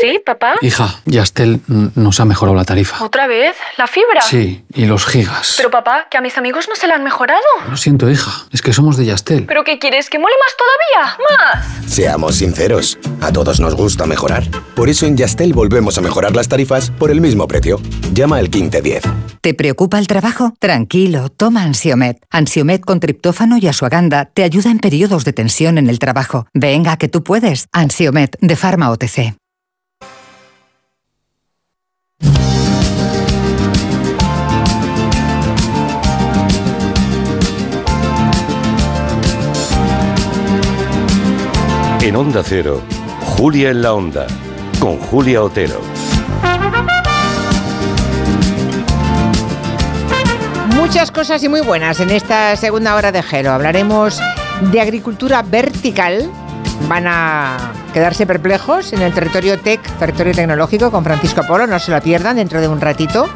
¿Sí, 0.00 0.20
papá? 0.24 0.54
Hija, 0.62 1.00
Yastel 1.06 1.60
nos 1.66 2.20
ha 2.20 2.24
mejorado 2.24 2.56
la 2.56 2.64
tarifa. 2.64 3.02
¿Otra 3.04 3.26
vez? 3.26 3.56
¿La 3.76 3.86
fibra? 3.86 4.20
Sí, 4.22 4.64
y 4.74 4.86
los 4.86 5.06
gigas. 5.06 5.54
Pero 5.56 5.70
papá, 5.70 6.08
que 6.10 6.18
a 6.18 6.20
mis 6.20 6.36
amigos 6.38 6.68
no 6.68 6.76
se 6.76 6.86
la 6.86 6.94
han 6.96 7.04
mejorado. 7.04 7.40
Lo 7.68 7.76
siento, 7.76 8.10
hija, 8.10 8.30
es 8.52 8.62
que 8.62 8.72
somos 8.72 8.96
de 8.96 9.06
Yastel. 9.06 9.46
¿Pero 9.46 9.64
qué 9.64 9.78
quieres? 9.78 10.10
¿Que 10.10 10.18
mole 10.18 10.34
más 10.44 10.56
todavía? 10.56 11.18
¡Más! 11.84 11.92
Seamos 11.92 12.36
sinceros, 12.36 12.98
a 13.20 13.32
todos 13.32 13.60
nos 13.60 13.74
gusta 13.74 14.06
mejorar. 14.06 14.44
Por 14.74 14.88
eso 14.88 15.06
en 15.06 15.16
Yastel 15.16 15.52
volvemos 15.52 15.98
a 15.98 16.00
mejorar 16.00 16.34
las 16.34 16.48
tarifas 16.48 16.90
por 16.90 17.10
el 17.10 17.20
mismo 17.20 17.46
precio. 17.48 17.80
Llama 18.12 18.36
al 18.36 18.48
1510. 18.48 19.04
¿Te 19.40 19.54
preocupa 19.54 19.98
el 19.98 20.06
trabajo? 20.06 20.54
Tranquilo, 20.58 21.28
toma 21.28 21.62
Ansiomet. 21.64 22.18
Ansiomet 22.30 22.82
con 22.82 22.98
triptófano 23.00 23.58
y 23.58 23.66
asuaganda 23.68 24.24
te 24.24 24.42
ayuda 24.42 24.70
en 24.70 24.78
periodos 24.78 25.24
de 25.24 25.34
tensión 25.34 25.76
en 25.76 25.88
el 25.88 25.98
trabajo. 25.98 26.46
Venga, 26.54 26.96
que 26.96 27.08
tú 27.08 27.22
puedes. 27.22 27.66
Ansiomet 27.72 28.36
de 28.40 28.56
Pharma 28.56 28.90
OTC. 28.90 29.34
Onda 42.24 42.42
Cero, 42.42 42.80
Julia 43.36 43.68
en 43.68 43.82
la 43.82 43.92
Onda, 43.92 44.26
con 44.80 44.96
Julia 44.96 45.42
Otero. 45.42 45.78
Muchas 50.74 51.10
cosas 51.10 51.42
y 51.42 51.50
muy 51.50 51.60
buenas 51.60 52.00
en 52.00 52.08
esta 52.08 52.56
segunda 52.56 52.94
hora 52.94 53.12
de 53.12 53.22
Gero. 53.22 53.52
Hablaremos 53.52 54.22
de 54.72 54.80
agricultura 54.80 55.42
vertical. 55.42 56.30
Van 56.88 57.04
a 57.06 57.58
quedarse 57.92 58.26
perplejos 58.26 58.94
en 58.94 59.02
el 59.02 59.12
territorio 59.12 59.60
tech, 59.60 59.82
territorio 59.98 60.32
tecnológico, 60.32 60.90
con 60.90 61.04
Francisco 61.04 61.42
Polo. 61.46 61.66
No 61.66 61.78
se 61.78 61.90
lo 61.90 62.00
pierdan 62.00 62.36
dentro 62.36 62.58
de 62.62 62.68
un 62.68 62.80
ratito. 62.80 63.28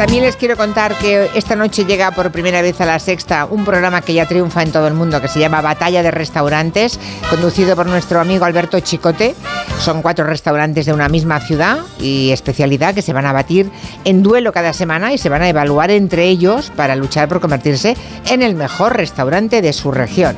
También 0.00 0.24
les 0.24 0.36
quiero 0.36 0.56
contar 0.56 0.96
que 0.96 1.28
esta 1.34 1.56
noche 1.56 1.84
llega 1.84 2.10
por 2.12 2.32
primera 2.32 2.62
vez 2.62 2.80
a 2.80 2.86
la 2.86 2.98
sexta 2.98 3.44
un 3.44 3.66
programa 3.66 4.00
que 4.00 4.14
ya 4.14 4.24
triunfa 4.24 4.62
en 4.62 4.72
todo 4.72 4.88
el 4.88 4.94
mundo, 4.94 5.20
que 5.20 5.28
se 5.28 5.38
llama 5.38 5.60
Batalla 5.60 6.02
de 6.02 6.10
Restaurantes, 6.10 6.98
conducido 7.28 7.76
por 7.76 7.84
nuestro 7.84 8.18
amigo 8.18 8.46
Alberto 8.46 8.80
Chicote. 8.80 9.34
Son 9.78 10.00
cuatro 10.00 10.24
restaurantes 10.24 10.86
de 10.86 10.94
una 10.94 11.10
misma 11.10 11.38
ciudad 11.40 11.80
y 12.00 12.30
especialidad 12.30 12.94
que 12.94 13.02
se 13.02 13.12
van 13.12 13.26
a 13.26 13.34
batir 13.34 13.70
en 14.06 14.22
duelo 14.22 14.54
cada 14.54 14.72
semana 14.72 15.12
y 15.12 15.18
se 15.18 15.28
van 15.28 15.42
a 15.42 15.50
evaluar 15.50 15.90
entre 15.90 16.24
ellos 16.28 16.72
para 16.74 16.96
luchar 16.96 17.28
por 17.28 17.42
convertirse 17.42 17.94
en 18.30 18.40
el 18.40 18.54
mejor 18.54 18.96
restaurante 18.96 19.60
de 19.60 19.74
su 19.74 19.92
región 19.92 20.34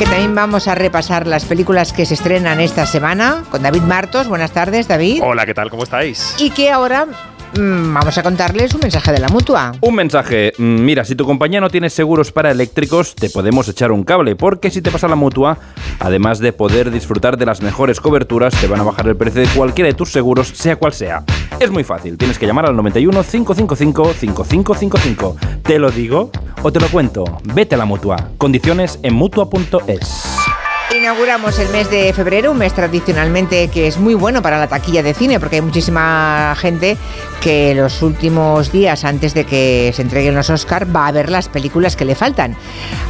que 0.00 0.06
también 0.06 0.34
vamos 0.34 0.66
a 0.66 0.74
repasar 0.74 1.26
las 1.26 1.44
películas 1.44 1.92
que 1.92 2.06
se 2.06 2.14
estrenan 2.14 2.58
esta 2.58 2.86
semana 2.86 3.44
con 3.50 3.62
David 3.62 3.82
Martos. 3.82 4.28
Buenas 4.28 4.50
tardes, 4.50 4.88
David. 4.88 5.20
Hola, 5.22 5.44
¿qué 5.44 5.52
tal? 5.52 5.68
¿Cómo 5.68 5.82
estáis? 5.82 6.36
Y 6.38 6.48
que 6.48 6.70
ahora 6.70 7.06
vamos 7.60 8.16
a 8.16 8.22
contarles 8.22 8.74
un 8.74 8.80
mensaje 8.80 9.12
de 9.12 9.18
la 9.18 9.28
mutua. 9.28 9.72
Un 9.80 9.94
mensaje. 9.94 10.52
Mm, 10.58 10.80
Mira, 10.80 11.04
si 11.04 11.14
tu 11.14 11.24
compañía 11.24 11.60
no 11.60 11.70
tiene 11.70 11.90
seguros 11.90 12.32
para 12.32 12.50
eléctricos, 12.50 13.14
te 13.14 13.30
podemos 13.30 13.68
echar 13.68 13.92
un 13.92 14.02
cable, 14.04 14.36
porque 14.36 14.70
si 14.70 14.80
te 14.82 14.90
pasa 14.90 15.08
la 15.08 15.16
mutua, 15.16 15.58
además 15.98 16.38
de 16.38 16.52
poder 16.52 16.90
disfrutar 16.90 17.36
de 17.36 17.46
las 17.46 17.60
mejores 17.62 18.00
coberturas, 18.00 18.54
te 18.60 18.66
van 18.66 18.80
a 18.80 18.84
bajar 18.84 19.06
el 19.08 19.16
precio 19.16 19.42
de 19.42 19.48
cualquiera 19.48 19.88
de 19.88 19.94
tus 19.94 20.10
seguros, 20.10 20.48
sea 20.48 20.76
cual 20.76 20.92
sea. 20.92 21.24
Es 21.58 21.70
muy 21.70 21.84
fácil, 21.84 22.16
tienes 22.16 22.38
que 22.38 22.46
llamar 22.46 22.66
al 22.66 22.76
91 22.76 23.22
555 23.22 24.14
5555. 24.14 25.36
¿Te 25.62 25.78
lo 25.78 25.90
digo 25.90 26.30
o 26.62 26.72
te 26.72 26.80
lo 26.80 26.88
cuento? 26.88 27.24
Vete 27.54 27.74
a 27.74 27.78
la 27.78 27.84
mutua. 27.84 28.16
Condiciones 28.38 28.98
en 29.02 29.14
mutua.es. 29.14 30.39
Inauguramos 30.96 31.56
el 31.60 31.68
mes 31.68 31.88
de 31.88 32.12
febrero, 32.12 32.50
un 32.50 32.58
mes 32.58 32.74
tradicionalmente 32.74 33.68
que 33.68 33.86
es 33.86 33.96
muy 33.98 34.14
bueno 34.14 34.42
para 34.42 34.58
la 34.58 34.66
taquilla 34.66 35.04
de 35.04 35.14
cine, 35.14 35.38
porque 35.38 35.56
hay 35.56 35.62
muchísima 35.62 36.54
gente 36.58 36.96
que 37.40 37.74
los 37.76 38.02
últimos 38.02 38.72
días 38.72 39.04
antes 39.04 39.32
de 39.32 39.44
que 39.44 39.92
se 39.94 40.02
entreguen 40.02 40.34
los 40.34 40.50
Oscar 40.50 40.94
va 40.94 41.06
a 41.06 41.12
ver 41.12 41.30
las 41.30 41.48
películas 41.48 41.94
que 41.94 42.04
le 42.04 42.16
faltan. 42.16 42.56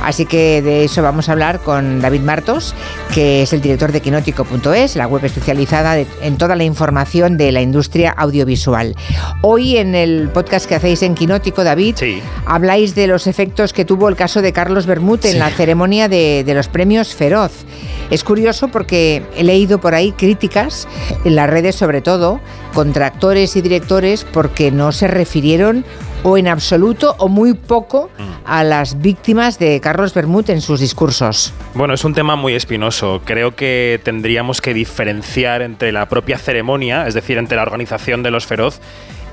Así 0.02 0.26
que 0.26 0.60
de 0.60 0.84
eso 0.84 1.02
vamos 1.02 1.28
a 1.28 1.32
hablar 1.32 1.60
con 1.60 2.00
David 2.00 2.20
Martos, 2.20 2.74
que 3.14 3.42
es 3.42 3.52
el 3.54 3.62
director 3.62 3.92
de 3.92 4.02
quinótico.es, 4.02 4.96
la 4.96 5.06
web 5.06 5.24
especializada 5.24 5.98
en 5.98 6.36
toda 6.36 6.56
la 6.56 6.64
información 6.64 7.38
de 7.38 7.50
la 7.50 7.62
industria 7.62 8.10
audiovisual. 8.10 8.94
Hoy 9.40 9.78
en 9.78 9.94
el 9.94 10.28
podcast 10.28 10.66
que 10.66 10.74
hacéis 10.74 11.02
en 11.02 11.14
Quinótico, 11.14 11.64
David, 11.64 11.96
habláis 12.44 12.94
de 12.94 13.06
los 13.06 13.26
efectos 13.26 13.72
que 13.72 13.86
tuvo 13.86 14.10
el 14.10 14.16
caso 14.16 14.42
de 14.42 14.52
Carlos 14.52 14.84
Bermúdez 14.84 15.32
en 15.32 15.38
la 15.38 15.50
ceremonia 15.50 16.08
de, 16.08 16.44
de 16.44 16.54
los 16.54 16.68
premios 16.68 17.14
Feroz. 17.14 17.64
Es 18.10 18.24
curioso 18.24 18.68
porque 18.68 19.22
he 19.36 19.44
leído 19.44 19.80
por 19.80 19.94
ahí 19.94 20.12
críticas 20.12 20.88
en 21.24 21.36
las 21.36 21.48
redes 21.48 21.76
sobre 21.76 22.00
todo 22.00 22.40
contra 22.74 23.06
actores 23.06 23.56
y 23.56 23.62
directores 23.62 24.24
porque 24.24 24.70
no 24.70 24.92
se 24.92 25.08
refirieron 25.08 25.84
o 26.22 26.36
en 26.36 26.48
absoluto 26.48 27.14
o 27.18 27.28
muy 27.28 27.54
poco 27.54 28.10
a 28.44 28.64
las 28.64 29.00
víctimas 29.00 29.58
de 29.58 29.80
Carlos 29.80 30.12
Bermúdez 30.12 30.50
en 30.50 30.60
sus 30.60 30.80
discursos. 30.80 31.52
Bueno, 31.74 31.94
es 31.94 32.04
un 32.04 32.14
tema 32.14 32.36
muy 32.36 32.54
espinoso. 32.54 33.22
Creo 33.24 33.54
que 33.54 34.00
tendríamos 34.02 34.60
que 34.60 34.74
diferenciar 34.74 35.62
entre 35.62 35.92
la 35.92 36.08
propia 36.08 36.38
ceremonia, 36.38 37.06
es 37.06 37.14
decir, 37.14 37.38
entre 37.38 37.56
la 37.56 37.62
organización 37.62 38.22
de 38.22 38.30
los 38.30 38.46
feroz 38.46 38.80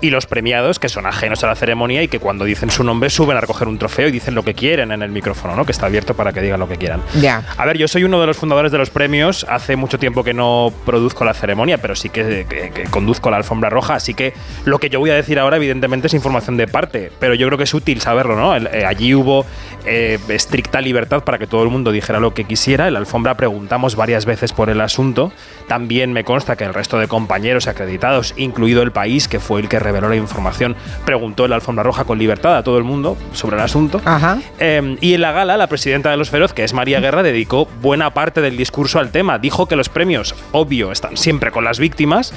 y 0.02 0.10
los 0.10 0.26
premiados, 0.28 0.80
que 0.80 0.90
son 0.90 1.06
ajenos 1.06 1.44
a 1.44 1.48
la 1.48 1.56
ceremonia 1.56 2.04
y 2.04 2.08
que 2.08 2.20
cuando 2.20 2.46
dicen 2.46 2.70
su 2.70 2.84
nombre 2.84 3.10
suben 3.10 3.38
a 3.38 3.42
recoger 3.42 3.68
un 3.68 3.78
trofeo 3.78 4.08
y 4.08 4.12
dicen 4.12 4.36
lo 4.36 4.44
que 4.44 4.54
quieren 4.54 4.92
en 4.92 5.02
el 5.02 5.10
micrófono, 5.12 5.56
¿no? 5.56 5.66
Que 5.66 5.72
está 5.72 5.88
abierto 5.88 6.14
para 6.14 6.34
que 6.34 6.42
digan 6.42 6.60
lo 6.60 6.68
que 6.68 6.78
quieran. 6.78 7.02
Ya. 7.20 7.44
A 7.58 7.66
ver, 7.66 7.78
yo 7.78 7.88
soy 7.88 8.04
uno 8.04 8.20
de 8.22 8.28
los 8.28 8.38
fundadores 8.38 8.72
de 8.72 8.78
los 8.78 8.90
premios. 8.90 9.46
Hace 9.50 9.76
mucho 9.76 9.98
tiempo 10.00 10.24
que 10.24 10.34
no 10.34 10.72
produzco 10.86 11.26
la 11.26 11.34
ceremonia, 11.34 11.78
pero 11.80 11.96
sí 11.96 12.10
que, 12.10 12.46
que- 12.48 12.72
que 12.72 12.84
conduzco 12.86 13.30
la 13.32 13.38
alfombra 13.38 13.70
roja. 13.70 13.96
Así 13.96 14.14
que 14.14 14.34
lo 14.66 14.80
que 14.80 14.90
yo 14.90 15.00
voy 15.00 15.10
a 15.10 15.16
decir 15.16 15.40
ahora, 15.40 15.58
evidentemente, 15.58 16.08
es 16.08 16.14
información 16.14 16.58
de 16.58 16.68
parte. 16.68 17.12
Pero 17.20 17.34
yo 17.34 17.48
creo 17.48 17.58
que 17.58 17.64
es 17.66 17.74
útil 17.74 18.02
saberlo, 18.02 18.36
¿no? 18.36 18.56
El- 18.56 18.68
eh, 18.68 18.86
allí 18.86 19.14
hubo 19.16 19.46
eh, 19.86 20.20
estricta 20.30 20.82
libertad 20.82 21.24
para 21.24 21.38
que 21.38 21.48
todo 21.48 21.64
el 21.64 21.70
mundo 21.70 21.92
dijera 21.92 22.20
lo 22.20 22.34
que 22.34 22.44
quisiera. 22.44 22.88
En 22.88 22.94
la 22.94 23.00
alfombra 23.00 23.36
preguntamos 23.38 23.96
varias 23.96 24.26
veces 24.26 24.54
por 24.54 24.70
el 24.70 24.82
asunto. 24.82 25.32
También 25.68 26.14
me 26.14 26.24
consta 26.24 26.56
que 26.56 26.64
el 26.66 26.74
resto 26.74 26.98
de 27.00 27.08
compañeros 27.08 27.68
acreditados, 27.68 28.34
incluido 28.38 28.82
el 28.84 28.92
país, 28.92 29.28
que 29.28 29.40
fue 29.40 29.62
el 29.62 29.70
que 29.70 29.80
reveló 29.88 30.10
la 30.10 30.18
información, 30.18 30.76
preguntó 31.06 31.46
en 31.46 31.52
la 31.52 31.56
alfombra 31.56 31.84
roja 31.84 32.04
con 32.04 32.20
libertad 32.20 32.58
a 32.58 32.64
todo 32.64 32.78
el 32.78 32.84
mundo 32.84 33.18
sobre 33.32 33.56
el 33.56 33.64
asunto. 33.64 34.02
Ajá. 34.04 34.40
Eh, 34.60 34.98
y 35.00 35.14
en 35.14 35.22
la 35.22 35.32
gala, 35.32 35.56
la 35.56 35.68
presidenta 35.68 36.12
de 36.12 36.18
los 36.18 36.30
Feroz, 36.30 36.52
que 36.54 36.64
es 36.64 36.74
María 36.74 37.00
Guerra, 37.00 37.24
dedicó 37.24 37.68
buena 37.82 38.14
parte 38.14 38.42
del 38.42 38.58
discurso 38.58 39.00
al 39.00 39.12
tema. 39.12 39.40
Dijo 39.40 39.68
que 39.68 39.76
los 39.76 39.90
premios, 39.90 40.36
obvio, 40.52 40.92
están 40.92 41.16
siempre 41.16 41.52
con 41.52 41.64
las 41.64 41.80
víctimas 41.80 42.34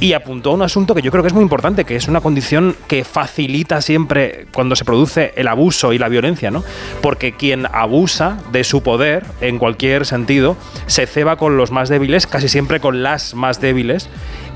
y 0.00 0.12
apuntó 0.12 0.50
a 0.50 0.54
un 0.54 0.62
asunto 0.62 0.94
que 0.94 1.02
yo 1.02 1.10
creo 1.10 1.22
que 1.22 1.28
es 1.28 1.34
muy 1.34 1.42
importante, 1.42 1.84
que 1.84 1.96
es 1.96 2.08
una 2.08 2.20
condición 2.20 2.76
que 2.86 3.04
facilita 3.04 3.80
siempre 3.82 4.46
cuando 4.52 4.76
se 4.76 4.84
produce 4.84 5.32
el 5.36 5.48
abuso 5.48 5.92
y 5.92 5.98
la 5.98 6.08
violencia, 6.08 6.50
¿no? 6.50 6.62
Porque 7.02 7.32
quien 7.32 7.66
abusa 7.66 8.38
de 8.52 8.64
su 8.64 8.82
poder, 8.82 9.24
en 9.40 9.58
cualquier 9.58 10.06
sentido, 10.06 10.56
se 10.86 11.06
ceba 11.06 11.36
con 11.36 11.56
los 11.56 11.70
más 11.70 11.88
débiles, 11.88 12.26
casi 12.26 12.48
siempre 12.48 12.80
con 12.80 13.02
las 13.02 13.34
más 13.34 13.60
débiles, 13.60 14.08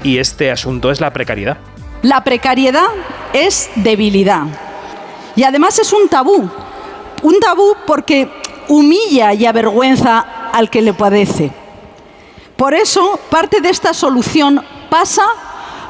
y 0.05 0.19
este 0.19 0.51
asunto 0.51 0.91
es 0.91 1.01
la 1.01 1.13
precariedad. 1.13 1.59
La 2.03 2.25
precariedad 2.25 2.87
es 3.33 3.71
debilidad. 3.77 4.43
Y 5.37 5.45
además 5.45 5.79
es 5.79 5.93
un 5.93 6.09
tabú. 6.09 6.51
Un 7.23 7.41
tabú 7.41 7.75
porque 7.87 8.29
humilla 8.69 9.33
y 9.35 9.47
avergüenza 9.47 10.19
al 10.53 10.69
que 10.69 10.83
le 10.83 10.93
padece. 10.93 11.51
Por 12.57 12.75
eso, 12.75 13.19
parte 13.31 13.61
de 13.61 13.71
esta 13.71 13.95
solución 13.95 14.63
pasa 14.91 15.23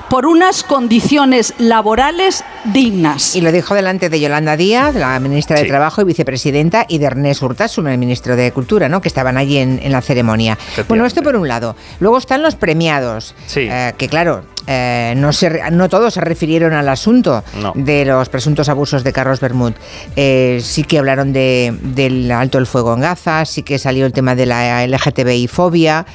por 0.08 0.26
unas 0.26 0.62
condiciones 0.62 1.54
laborales 1.58 2.44
dignas. 2.64 3.34
Y 3.34 3.40
lo 3.40 3.50
dijo 3.50 3.74
delante 3.74 4.10
de 4.10 4.20
Yolanda 4.20 4.58
Díaz, 4.58 4.94
la 4.94 5.18
ministra 5.20 5.58
de. 5.58 5.64
Trabajo 5.64 6.02
y 6.02 6.04
vicepresidenta, 6.04 6.84
y 6.86 6.98
de 6.98 7.06
Ernest 7.06 7.42
Urtasun, 7.42 7.88
el 7.88 7.96
ministro 7.96 8.36
de 8.36 8.52
Cultura, 8.52 8.90
¿no? 8.90 9.00
que 9.00 9.08
estaban 9.08 9.38
allí 9.38 9.56
en, 9.56 9.80
en 9.82 9.90
la 9.90 10.02
ceremonia. 10.02 10.58
Bueno, 10.86 11.06
esto 11.06 11.22
por 11.22 11.34
un 11.34 11.48
lado. 11.48 11.74
Luego 11.98 12.18
están 12.18 12.42
los 12.42 12.56
premiados, 12.56 13.34
Sí. 13.46 13.60
eh, 13.70 13.94
que 13.96 14.08
claro, 14.08 14.44
eh, 14.66 15.14
no, 15.16 15.32
se, 15.32 15.70
no 15.70 15.88
todos 15.88 16.14
se 16.14 16.20
refirieron 16.20 16.72
al 16.72 16.88
asunto 16.88 17.42
No. 17.60 17.72
de 17.74 18.04
los 18.04 18.28
presuntos 18.28 18.68
abusos 18.68 19.02
de 19.04 19.12
Carlos 19.12 19.40
Bermud. 19.40 19.72
Eh, 20.16 20.60
sí 20.62 20.84
que 20.84 20.98
hablaron 20.98 21.32
de, 21.32 21.76
del 21.82 22.30
alto 22.30 22.58
el 22.58 22.66
fuego 22.66 22.94
en 22.94 23.00
Gaza, 23.00 23.44
sí 23.44 23.62
que 23.62 23.78
salió 23.78 24.06
el 24.06 24.12
tema 24.12 24.34
de 24.34 24.46
la 24.46 24.86
LGTBI 24.86 25.48
fobia. 25.48 26.06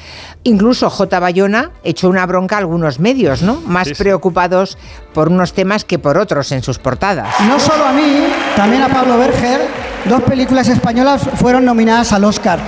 Incluso 0.44 0.88
J. 0.88 1.18
Bayona 1.20 1.72
echó 1.84 2.08
una 2.08 2.24
bronca 2.24 2.56
a 2.56 2.58
algunos 2.60 3.00
medios, 3.00 3.42
¿no? 3.42 3.60
Más 3.66 3.90
preocupados 3.98 4.78
por 5.12 5.28
unos 5.28 5.52
temas 5.52 5.84
que 5.84 5.98
por 5.98 6.16
otros 6.16 6.52
en 6.52 6.62
sus 6.62 6.78
portadas. 6.78 7.28
No 7.46 7.58
solo 7.60 7.84
a 7.84 7.92
mí, 7.92 8.24
también 8.56 8.82
a 8.82 8.88
Pablo 8.88 9.18
Berger, 9.18 9.60
dos 10.06 10.22
películas 10.22 10.68
españolas 10.68 11.22
fueron 11.34 11.64
nominadas 11.64 12.12
al 12.12 12.24
Oscar. 12.24 12.58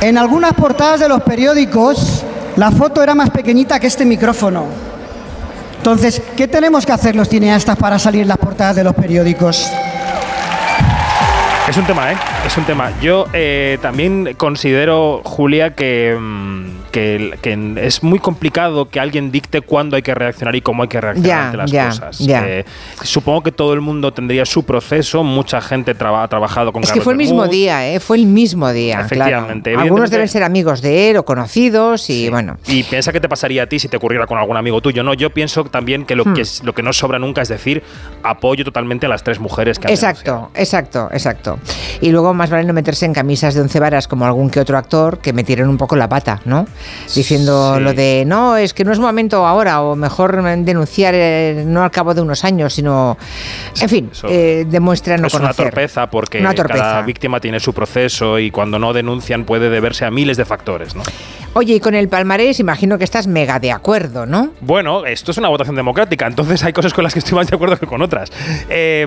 En 0.00 0.18
algunas 0.18 0.52
portadas 0.54 1.00
de 1.00 1.08
los 1.08 1.22
periódicos, 1.22 2.24
la 2.56 2.70
foto 2.70 3.02
era 3.02 3.14
más 3.14 3.30
pequeñita 3.30 3.80
que 3.80 3.86
este 3.86 4.04
micrófono. 4.04 4.66
Entonces, 5.78 6.22
¿qué 6.36 6.46
tenemos 6.46 6.86
que 6.86 6.92
hacer 6.92 7.16
los 7.16 7.28
cineastas 7.28 7.76
para 7.76 7.98
salir 7.98 8.22
en 8.22 8.28
las 8.28 8.38
portadas 8.38 8.76
de 8.76 8.84
los 8.84 8.94
periódicos? 8.94 9.68
Es 11.68 11.76
un 11.76 11.84
tema, 11.84 12.12
¿eh? 12.12 12.16
Es 12.46 12.56
un 12.56 12.64
tema. 12.64 12.92
Yo 13.00 13.26
eh, 13.32 13.78
también 13.80 14.34
considero, 14.36 15.22
Julia, 15.24 15.74
que, 15.74 16.16
mm, 16.20 16.81
que, 16.92 17.36
que 17.42 17.74
es 17.82 18.02
muy 18.04 18.20
complicado 18.20 18.88
que 18.88 19.00
alguien 19.00 19.32
dicte 19.32 19.60
cuándo 19.62 19.96
hay 19.96 20.02
que 20.02 20.14
reaccionar 20.14 20.54
y 20.54 20.60
cómo 20.60 20.82
hay 20.84 20.88
que 20.88 21.00
reaccionar 21.00 21.28
Ya, 21.28 21.44
ante 21.46 21.56
las 21.56 21.70
ya, 21.72 21.86
cosas. 21.88 22.18
ya. 22.18 22.46
Eh, 22.48 22.64
supongo 23.02 23.42
que 23.42 23.50
todo 23.50 23.72
el 23.72 23.80
mundo 23.80 24.12
tendría 24.12 24.44
su 24.46 24.62
proceso, 24.64 25.24
mucha 25.24 25.60
gente 25.60 25.94
traba- 25.94 26.22
ha 26.22 26.28
trabajado 26.28 26.72
con 26.72 26.84
Es 26.84 26.92
que 26.92 27.00
fue 27.00 27.14
el 27.14 27.16
mismo 27.18 27.48
día, 27.48 27.88
¿eh? 27.92 27.98
Fue 27.98 28.16
el 28.18 28.26
mismo 28.26 28.70
día. 28.72 29.00
Efectivamente, 29.00 29.70
claro. 29.72 29.82
Algunos 29.84 30.10
deben 30.10 30.28
ser 30.28 30.42
amigos 30.44 30.82
de 30.82 31.10
él 31.10 31.16
o 31.16 31.24
conocidos 31.24 32.08
y 32.10 32.28
bueno. 32.28 32.58
Y 32.66 32.82
piensa 32.84 33.12
que 33.12 33.20
te 33.20 33.28
pasaría 33.28 33.62
a 33.64 33.66
ti 33.66 33.78
si 33.78 33.88
te 33.88 33.96
ocurriera 33.96 34.26
con 34.26 34.38
algún 34.38 34.56
amigo 34.56 34.80
tuyo. 34.80 35.02
No, 35.02 35.14
yo 35.14 35.30
pienso 35.30 35.64
también 35.64 36.04
que 36.04 36.14
lo, 36.14 36.24
Hmm. 36.26 36.34
que, 36.34 36.42
es, 36.42 36.62
lo 36.62 36.74
que 36.74 36.82
no 36.82 36.92
sobra 36.92 37.18
nunca 37.18 37.42
es 37.42 37.48
decir 37.48 37.82
apoyo 38.22 38.64
totalmente 38.64 39.06
a 39.06 39.08
las 39.08 39.24
tres 39.24 39.40
mujeres 39.40 39.78
que 39.78 39.88
han 39.88 39.92
Exacto, 39.92 40.50
exacto, 40.54 41.08
exacto. 41.12 41.58
Y 42.00 42.10
luego 42.10 42.34
más 42.34 42.50
vale 42.50 42.64
no 42.64 42.72
meterse 42.74 43.06
en 43.06 43.14
camisas 43.14 43.54
de 43.54 43.62
once 43.62 43.80
varas 43.80 44.06
como 44.08 44.26
algún 44.26 44.50
que 44.50 44.60
otro 44.60 44.76
actor 44.76 45.18
que 45.18 45.32
metieron 45.32 45.68
un 45.68 45.78
poco 45.78 45.96
la 45.96 46.08
pata, 46.08 46.40
¿no? 46.44 46.66
Diciendo 47.14 47.78
lo 47.80 47.92
de 47.92 48.24
no, 48.26 48.56
es 48.56 48.74
que 48.74 48.84
no 48.84 48.92
es 48.92 48.98
momento 48.98 49.46
ahora, 49.46 49.82
o 49.82 49.96
mejor 49.96 50.42
denunciar 50.64 51.14
eh, 51.16 51.64
no 51.66 51.82
al 51.82 51.90
cabo 51.90 52.14
de 52.14 52.20
unos 52.20 52.44
años, 52.44 52.74
sino. 52.74 53.16
En 53.80 53.88
fin, 53.88 54.10
eh, 54.28 54.64
demuestra 54.68 55.16
no 55.16 55.26
es 55.26 55.32
conocer. 55.32 55.64
una 55.64 55.70
torpeza 55.70 56.10
porque 56.10 56.40
Una 56.40 56.54
torpeza. 56.54 56.78
cada 56.82 57.02
víctima 57.02 57.40
tiene 57.40 57.60
su 57.60 57.72
proceso 57.72 58.38
y 58.38 58.50
cuando 58.50 58.78
no 58.78 58.92
denuncian 58.92 59.44
puede 59.44 59.70
deberse 59.70 60.04
a 60.04 60.10
miles 60.10 60.36
de 60.36 60.44
factores, 60.44 60.94
¿no? 60.94 61.02
Oye, 61.54 61.74
y 61.74 61.80
con 61.80 61.94
el 61.94 62.08
palmarés 62.08 62.60
imagino 62.60 62.96
que 62.96 63.04
estás 63.04 63.26
mega 63.26 63.58
de 63.58 63.72
acuerdo, 63.72 64.24
¿no? 64.24 64.50
Bueno, 64.60 65.04
esto 65.04 65.32
es 65.32 65.38
una 65.38 65.48
votación 65.48 65.76
democrática, 65.76 66.26
entonces 66.26 66.62
hay 66.64 66.72
cosas 66.72 66.94
con 66.94 67.04
las 67.04 67.12
que 67.12 67.18
estoy 67.18 67.34
más 67.36 67.46
de 67.48 67.56
acuerdo 67.56 67.76
que 67.78 67.86
con 67.86 68.00
otras. 68.00 68.30
Eh, 68.70 69.06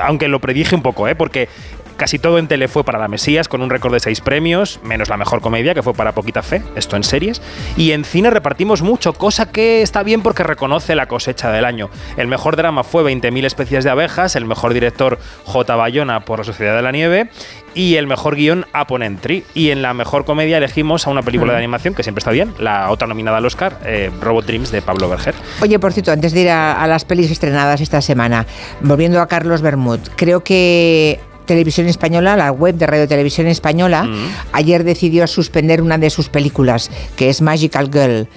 aunque 0.00 0.28
lo 0.28 0.40
predije 0.40 0.74
un 0.74 0.82
poco, 0.82 1.08
¿eh? 1.08 1.14
Porque 1.14 1.48
casi 1.96 2.18
todo 2.18 2.38
en 2.38 2.48
tele 2.48 2.68
fue 2.68 2.84
para 2.84 2.98
La 2.98 3.08
Mesías, 3.08 3.48
con 3.48 3.62
un 3.62 3.70
récord 3.70 3.92
de 3.92 4.00
seis 4.00 4.20
premios, 4.20 4.80
menos 4.82 5.08
la 5.08 5.16
mejor 5.16 5.40
comedia, 5.40 5.74
que 5.74 5.82
fue 5.82 5.94
para 5.94 6.12
Poquita 6.12 6.42
Fe, 6.42 6.62
esto 6.76 6.96
en 6.96 7.04
series. 7.04 7.40
Y 7.76 7.92
en 7.92 8.04
cine 8.04 8.30
repartimos 8.30 8.82
mucho, 8.82 9.12
cosa 9.12 9.50
que 9.50 9.82
está 9.82 10.02
bien 10.02 10.22
porque 10.22 10.42
reconoce 10.42 10.94
la 10.94 11.06
cosecha 11.06 11.50
del 11.50 11.64
año. 11.64 11.90
El 12.16 12.28
mejor 12.28 12.56
drama 12.56 12.84
fue 12.84 13.02
20.000 13.02 13.44
especies 13.44 13.84
de 13.84 13.90
abejas, 13.90 14.36
el 14.36 14.44
mejor 14.44 14.74
director 14.74 15.18
J. 15.44 15.76
Bayona 15.76 16.24
por 16.24 16.38
La 16.38 16.44
Sociedad 16.44 16.76
de 16.76 16.82
la 16.82 16.92
Nieve 16.92 17.30
y 17.74 17.96
el 17.96 18.06
mejor 18.06 18.36
guion 18.36 18.66
Upon 18.80 19.02
Entry. 19.02 19.44
Y 19.54 19.70
en 19.70 19.82
la 19.82 19.94
mejor 19.94 20.24
comedia 20.24 20.58
elegimos 20.58 21.06
a 21.06 21.10
una 21.10 21.22
película 21.22 21.52
de 21.52 21.58
animación, 21.58 21.94
que 21.94 22.02
siempre 22.02 22.20
está 22.20 22.30
bien, 22.30 22.54
la 22.58 22.90
otra 22.90 23.06
nominada 23.06 23.38
al 23.38 23.46
Oscar, 23.46 23.78
eh, 23.84 24.10
Robot 24.20 24.46
Dreams 24.46 24.70
de 24.70 24.82
Pablo 24.82 25.08
Berger. 25.08 25.34
Oye, 25.60 25.78
por 25.78 25.92
cierto, 25.92 26.12
antes 26.12 26.32
de 26.32 26.42
ir 26.42 26.50
a, 26.50 26.80
a 26.80 26.86
las 26.86 27.04
pelis 27.04 27.30
estrenadas 27.30 27.80
esta 27.80 28.00
semana, 28.00 28.46
volviendo 28.80 29.20
a 29.20 29.26
Carlos 29.26 29.62
Bermud, 29.62 30.00
creo 30.16 30.44
que 30.44 31.20
Televisión 31.44 31.86
Española, 31.86 32.36
la 32.36 32.52
web 32.52 32.74
de 32.74 32.86
Radio 32.86 33.08
Televisión 33.08 33.46
Española, 33.46 34.08
ayer 34.52 34.84
decidió 34.84 35.26
suspender 35.26 35.82
una 35.82 35.98
de 35.98 36.10
sus 36.10 36.28
películas, 36.28 36.90
que 37.16 37.30
es 37.30 37.42
Magical 37.42 37.90
Girl. 37.92 38.28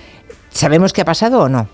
¿Sabemos 0.49 0.93
qué 0.93 1.01
ha 1.01 1.05
pasado 1.05 1.41
o 1.41 1.49
no? 1.49 1.67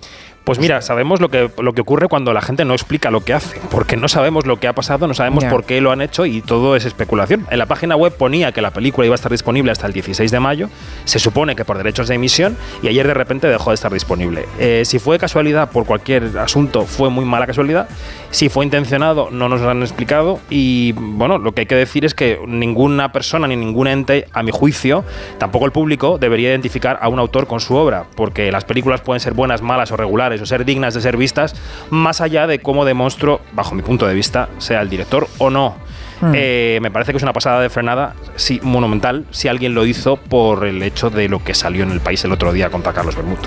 Pues 0.43 0.59
mira, 0.59 0.81
sabemos 0.81 1.21
lo 1.21 1.29
que, 1.29 1.49
lo 1.59 1.73
que 1.73 1.79
ocurre 1.79 2.09
cuando 2.09 2.33
la 2.33 2.41
gente 2.41 2.65
no 2.65 2.73
explica 2.73 3.09
lo 3.11 3.21
que 3.23 3.33
hace, 3.33 3.61
porque 3.71 3.95
no 3.95 4.09
sabemos 4.09 4.45
lo 4.45 4.59
que 4.59 4.67
ha 4.67 4.73
pasado, 4.73 5.07
no 5.07 5.13
sabemos 5.13 5.45
por 5.45 5.63
qué 5.63 5.79
lo 5.79 5.91
han 5.91 6.01
hecho 6.01 6.25
y 6.25 6.41
todo 6.41 6.75
es 6.75 6.83
especulación. 6.83 7.47
En 7.49 7.59
la 7.59 7.65
página 7.65 7.95
web 7.95 8.13
ponía 8.13 8.51
que 8.51 8.61
la 8.61 8.71
película 8.71 9.05
iba 9.05 9.13
a 9.13 9.15
estar 9.15 9.31
disponible 9.31 9.71
hasta 9.71 9.87
el 9.87 9.93
16 9.93 10.29
de 10.31 10.39
mayo, 10.41 10.69
se 11.05 11.19
supone 11.19 11.55
que 11.55 11.63
por 11.63 11.77
derechos 11.77 12.09
de 12.09 12.15
emisión, 12.15 12.57
y 12.81 12.89
ayer 12.89 13.07
de 13.07 13.13
repente 13.13 13.47
dejó 13.47 13.69
de 13.69 13.75
estar 13.75 13.93
disponible. 13.93 14.45
Eh, 14.59 14.83
si 14.85 14.99
fue 14.99 15.17
casualidad 15.17 15.71
por 15.71 15.85
cualquier 15.85 16.37
asunto, 16.37 16.85
fue 16.85 17.09
muy 17.09 17.23
mala 17.23 17.47
casualidad. 17.47 17.87
Si 18.33 18.49
fue 18.49 18.65
intencionado, 18.65 19.29
no 19.29 19.47
nos 19.47 19.61
lo 19.61 19.69
han 19.69 19.83
explicado. 19.83 20.39
Y 20.49 20.93
bueno, 20.93 21.37
lo 21.37 21.51
que 21.51 21.61
hay 21.61 21.67
que 21.67 21.75
decir 21.75 22.03
es 22.03 22.15
que 22.15 22.39
ninguna 22.47 23.11
persona 23.11 23.47
ni 23.47 23.55
ningún 23.55 23.85
ente, 23.85 24.25
a 24.33 24.41
mi 24.41 24.49
juicio, 24.49 25.05
tampoco 25.37 25.67
el 25.67 25.71
público, 25.71 26.17
debería 26.17 26.49
identificar 26.49 26.97
a 26.99 27.09
un 27.09 27.19
autor 27.19 27.45
con 27.45 27.59
su 27.59 27.75
obra, 27.75 28.07
porque 28.15 28.51
las 28.51 28.65
películas 28.65 29.01
pueden 29.01 29.19
ser 29.19 29.33
buenas, 29.33 29.61
malas 29.61 29.91
o 29.91 29.97
regulares, 29.97 30.41
o 30.41 30.47
ser 30.47 30.65
dignas 30.65 30.95
de 30.95 31.01
ser 31.01 31.15
vistas, 31.15 31.55
más 31.91 32.21
allá 32.21 32.47
de 32.47 32.57
cómo 32.57 32.85
de 32.85 32.95
monstruo, 32.95 33.39
bajo 33.51 33.75
mi 33.75 33.83
punto 33.83 34.07
de 34.07 34.15
vista, 34.15 34.49
sea 34.57 34.81
el 34.81 34.89
director 34.89 35.27
o 35.37 35.51
no. 35.51 35.75
Hmm. 36.23 36.31
Eh, 36.33 36.79
me 36.81 36.89
parece 36.89 37.11
que 37.11 37.17
es 37.17 37.23
una 37.23 37.33
pasada 37.33 37.59
de 37.59 37.69
frenada, 37.69 38.15
sí, 38.37 38.61
monumental, 38.63 39.25
si 39.31 39.49
alguien 39.49 39.73
lo 39.73 39.85
hizo 39.85 40.15
por 40.15 40.65
el 40.65 40.81
hecho 40.81 41.09
de 41.09 41.27
lo 41.27 41.43
que 41.43 41.53
salió 41.53 41.83
en 41.83 41.91
el 41.91 41.99
país 41.99 42.23
el 42.23 42.31
otro 42.31 42.53
día 42.53 42.69
contra 42.69 42.93
Carlos 42.93 43.17
Bermud. 43.17 43.37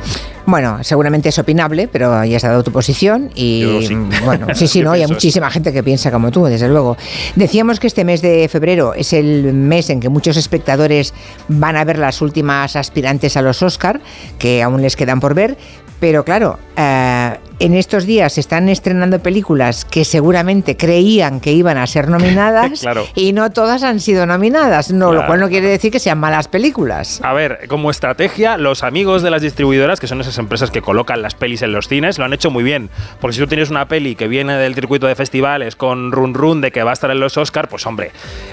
Bueno, 0.44 0.84
seguramente 0.84 1.30
es 1.30 1.38
opinable, 1.38 1.88
pero 1.88 2.14
ahí 2.14 2.34
has 2.34 2.42
dado 2.42 2.62
tu 2.62 2.72
posición 2.72 3.30
y 3.34 3.60
Yo 3.60 3.82
sí. 3.82 3.96
bueno, 4.24 4.48
sí, 4.54 4.68
sí, 4.68 4.82
no, 4.82 4.94
y 4.94 5.00
hay 5.00 5.08
muchísima 5.08 5.50
gente 5.50 5.72
que 5.72 5.82
piensa 5.82 6.10
como 6.10 6.30
tú, 6.30 6.44
desde 6.44 6.68
luego. 6.68 6.98
Decíamos 7.34 7.80
que 7.80 7.86
este 7.86 8.04
mes 8.04 8.20
de 8.20 8.46
febrero 8.48 8.92
es 8.92 9.14
el 9.14 9.54
mes 9.54 9.88
en 9.88 10.00
que 10.00 10.10
muchos 10.10 10.36
espectadores 10.36 11.14
van 11.48 11.76
a 11.76 11.84
ver 11.84 11.98
las 11.98 12.20
últimas 12.20 12.76
aspirantes 12.76 13.38
a 13.38 13.42
los 13.42 13.62
Oscar, 13.62 14.02
que 14.38 14.62
aún 14.62 14.82
les 14.82 14.96
quedan 14.96 15.20
por 15.20 15.32
ver, 15.32 15.56
pero 16.00 16.24
claro, 16.24 16.58
eh, 16.76 17.36
en 17.58 17.74
estos 17.74 18.04
días 18.04 18.34
se 18.34 18.40
están 18.40 18.68
estrenando 18.68 19.18
películas 19.20 19.86
que 19.86 20.04
seguramente 20.04 20.76
creían 20.76 21.40
que 21.40 21.52
iban 21.52 21.78
a 21.78 21.86
ser 21.86 22.08
nominadas 22.10 22.80
Claro. 22.80 23.06
y 23.14 23.32
no 23.32 23.50
todas 23.50 23.82
han 23.82 24.00
sido 24.00 24.26
nominadas, 24.26 24.92
no, 24.92 25.12
lo 25.12 25.24
cual 25.26 25.40
no 25.40 25.48
quiere 25.48 25.68
decir 25.68 25.90
que 25.90 25.98
sean 25.98 26.18
malas 26.18 26.48
películas. 26.48 27.20
A 27.24 27.32
ver, 27.32 27.66
como 27.68 27.90
estrategia, 27.90 28.58
los 28.58 28.82
amigos 28.82 29.22
de 29.22 29.30
las 29.30 29.40
distribuidoras, 29.40 30.00
que 30.00 30.06
son 30.06 30.20
esas 30.20 30.36
empresas 30.38 30.70
que 30.70 30.82
colocan 30.82 31.22
las 31.22 31.34
pelis 31.34 31.62
en 31.62 31.72
los 31.72 31.88
cines, 31.88 32.18
lo 32.18 32.24
han 32.26 32.32
hecho 32.34 32.50
muy 32.50 32.62
bien. 32.62 32.90
Porque 33.20 33.34
si 33.34 33.40
tú 33.40 33.46
tienes 33.46 33.70
una 33.70 33.88
peli 33.88 34.16
que 34.16 34.28
viene 34.28 34.54
del 34.56 34.74
circuito 34.74 35.06
de 35.06 35.14
festivales 35.14 35.76
con 35.76 36.12
run 36.12 36.34
run 36.34 36.60
de 36.60 36.72
que 36.72 36.82
va 36.82 36.90
a 36.90 36.92
estar 36.92 37.10
en 37.10 37.20
los 37.20 37.36
Oscar, 37.38 37.68
pues 37.68 37.86
hombre, 37.86 38.10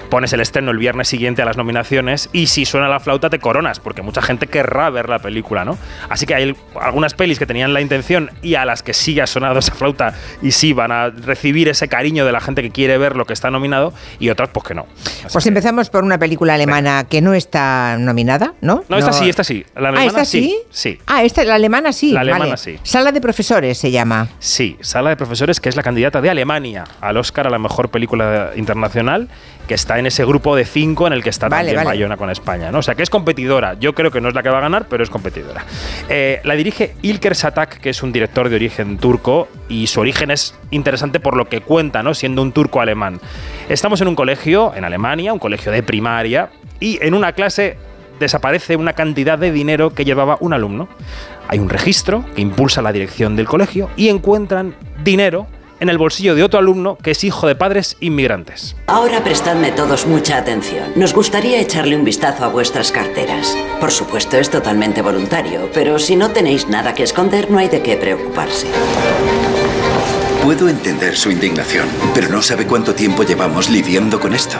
pones 0.08 0.32
el 0.32 0.40
estreno 0.40 0.70
el 0.70 0.78
viernes 0.78 1.08
siguiente 1.08 1.42
a 1.42 1.44
las 1.44 1.56
nominaciones 1.58 2.30
y 2.32 2.46
si 2.46 2.64
suena 2.64 2.88
la 2.88 3.00
flauta 3.00 3.28
te 3.28 3.38
coronas, 3.38 3.80
porque 3.80 4.00
mucha 4.00 4.22
gente 4.22 4.46
querrá 4.46 4.88
ver 4.88 5.08
la 5.10 5.18
película, 5.18 5.64
¿no? 5.66 5.76
Así 6.08 6.24
que 6.24 6.34
hay 6.34 6.56
algunas 6.80 7.12
pelis 7.12 7.33
que 7.38 7.46
tenían 7.46 7.72
la 7.72 7.80
intención 7.80 8.30
y 8.42 8.54
a 8.54 8.64
las 8.64 8.82
que 8.82 8.94
sí 8.94 9.18
ha 9.20 9.26
sonado 9.26 9.58
esa 9.58 9.74
flauta 9.74 10.14
y 10.42 10.52
sí 10.52 10.72
van 10.72 10.92
a 10.92 11.10
recibir 11.10 11.68
ese 11.68 11.88
cariño 11.88 12.24
de 12.24 12.32
la 12.32 12.40
gente 12.40 12.62
que 12.62 12.70
quiere 12.70 12.98
ver 12.98 13.16
lo 13.16 13.24
que 13.24 13.32
está 13.32 13.50
nominado 13.50 13.92
y 14.18 14.30
otras 14.30 14.50
pues 14.50 14.66
que 14.66 14.74
no. 14.74 14.86
Así 15.24 15.32
Pues 15.32 15.46
empezamos 15.46 15.90
por 15.90 16.04
una 16.04 16.18
película 16.18 16.54
alemana 16.54 17.04
que 17.04 17.20
no 17.20 17.34
está 17.34 17.96
nominada, 17.98 18.54
¿no? 18.60 18.84
No, 18.88 18.98
esta 18.98 19.12
sí, 19.12 19.28
esta 19.28 19.44
sí. 19.44 19.64
La 19.74 19.88
ah, 19.88 19.88
alemana 19.90 20.06
¿esta 20.06 20.24
sí? 20.24 20.56
Sí. 20.70 20.98
Ah, 21.06 21.24
esta, 21.24 21.44
la 21.44 21.54
alemana 21.54 21.92
sí. 21.92 22.12
La 22.12 22.20
alemana 22.20 22.44
vale. 22.44 22.56
sí. 22.56 22.78
Sala 22.82 23.12
de 23.12 23.20
profesores 23.20 23.78
se 23.78 23.90
llama. 23.90 24.28
Sí, 24.38 24.76
Sala 24.80 25.10
de 25.10 25.16
Profesores, 25.16 25.60
que 25.60 25.68
es 25.68 25.76
la 25.76 25.82
candidata 25.82 26.20
de 26.20 26.30
Alemania 26.30 26.84
al 27.00 27.16
Oscar 27.16 27.46
a 27.46 27.50
la 27.50 27.58
mejor 27.58 27.90
película 27.90 28.52
internacional, 28.56 29.28
que 29.66 29.74
está 29.74 29.98
en 29.98 30.06
ese 30.06 30.24
grupo 30.24 30.54
de 30.56 30.64
cinco 30.64 31.06
en 31.06 31.12
el 31.12 31.22
que 31.22 31.30
está 31.30 31.48
Vale, 31.48 31.68
también 31.68 31.76
vale. 31.76 31.96
Bayona 31.96 32.16
con 32.16 32.30
España. 32.30 32.70
¿no? 32.70 32.78
O 32.78 32.82
sea, 32.82 32.94
que 32.94 33.02
es 33.02 33.10
competidora. 33.10 33.74
Yo 33.74 33.94
creo 33.94 34.10
que 34.10 34.20
no 34.20 34.28
es 34.28 34.34
la 34.34 34.42
que 34.42 34.50
va 34.50 34.58
a 34.58 34.62
ganar, 34.62 34.86
pero 34.88 35.02
es 35.02 35.10
competidora. 35.10 35.64
Eh, 36.08 36.40
la 36.44 36.54
dirige 36.54 36.94
Ilker 37.02 37.34
Satak, 37.34 37.80
que 37.80 37.90
es 37.90 38.02
un 38.02 38.12
director 38.12 38.48
de 38.48 38.56
origen 38.56 38.98
turco, 38.98 39.48
y 39.68 39.86
su 39.86 40.00
origen 40.00 40.30
es 40.30 40.54
interesante 40.70 41.20
por 41.20 41.36
lo 41.36 41.48
que 41.48 41.60
cuenta, 41.60 42.02
¿no? 42.02 42.14
siendo 42.14 42.42
un 42.42 42.52
turco 42.52 42.80
alemán. 42.80 43.20
Estamos 43.68 44.00
en 44.00 44.08
un 44.08 44.14
colegio 44.14 44.74
en 44.74 44.84
Alemania, 44.84 45.32
un 45.32 45.38
colegio 45.38 45.72
de 45.72 45.82
primaria, 45.82 46.50
y 46.80 46.98
en 47.02 47.14
una 47.14 47.32
clase 47.32 47.76
desaparece 48.20 48.76
una 48.76 48.92
cantidad 48.92 49.38
de 49.38 49.50
dinero 49.52 49.94
que 49.94 50.04
llevaba 50.04 50.36
un 50.40 50.52
alumno. 50.52 50.88
Hay 51.48 51.58
un 51.58 51.68
registro 51.68 52.24
que 52.34 52.42
impulsa 52.42 52.82
la 52.82 52.92
dirección 52.92 53.36
del 53.36 53.46
colegio 53.46 53.90
y 53.96 54.08
encuentran 54.08 54.74
dinero 55.02 55.46
en 55.80 55.88
el 55.88 55.98
bolsillo 55.98 56.34
de 56.34 56.42
otro 56.42 56.58
alumno 56.58 56.96
que 57.02 57.12
es 57.12 57.24
hijo 57.24 57.46
de 57.46 57.54
padres 57.54 57.96
inmigrantes. 58.00 58.76
Ahora 58.86 59.22
prestadme 59.24 59.72
todos 59.72 60.06
mucha 60.06 60.38
atención. 60.38 60.92
Nos 60.96 61.14
gustaría 61.14 61.60
echarle 61.60 61.96
un 61.96 62.04
vistazo 62.04 62.44
a 62.44 62.48
vuestras 62.48 62.92
carteras. 62.92 63.56
Por 63.80 63.90
supuesto, 63.90 64.36
es 64.36 64.50
totalmente 64.50 65.02
voluntario, 65.02 65.70
pero 65.72 65.98
si 65.98 66.16
no 66.16 66.30
tenéis 66.30 66.68
nada 66.68 66.94
que 66.94 67.02
esconder, 67.02 67.50
no 67.50 67.58
hay 67.58 67.68
de 67.68 67.82
qué 67.82 67.96
preocuparse. 67.96 68.66
Puedo 70.42 70.68
entender 70.68 71.16
su 71.16 71.30
indignación, 71.30 71.88
pero 72.14 72.28
no 72.28 72.42
sabe 72.42 72.66
cuánto 72.66 72.94
tiempo 72.94 73.22
llevamos 73.22 73.70
lidiando 73.70 74.20
con 74.20 74.34
esto. 74.34 74.58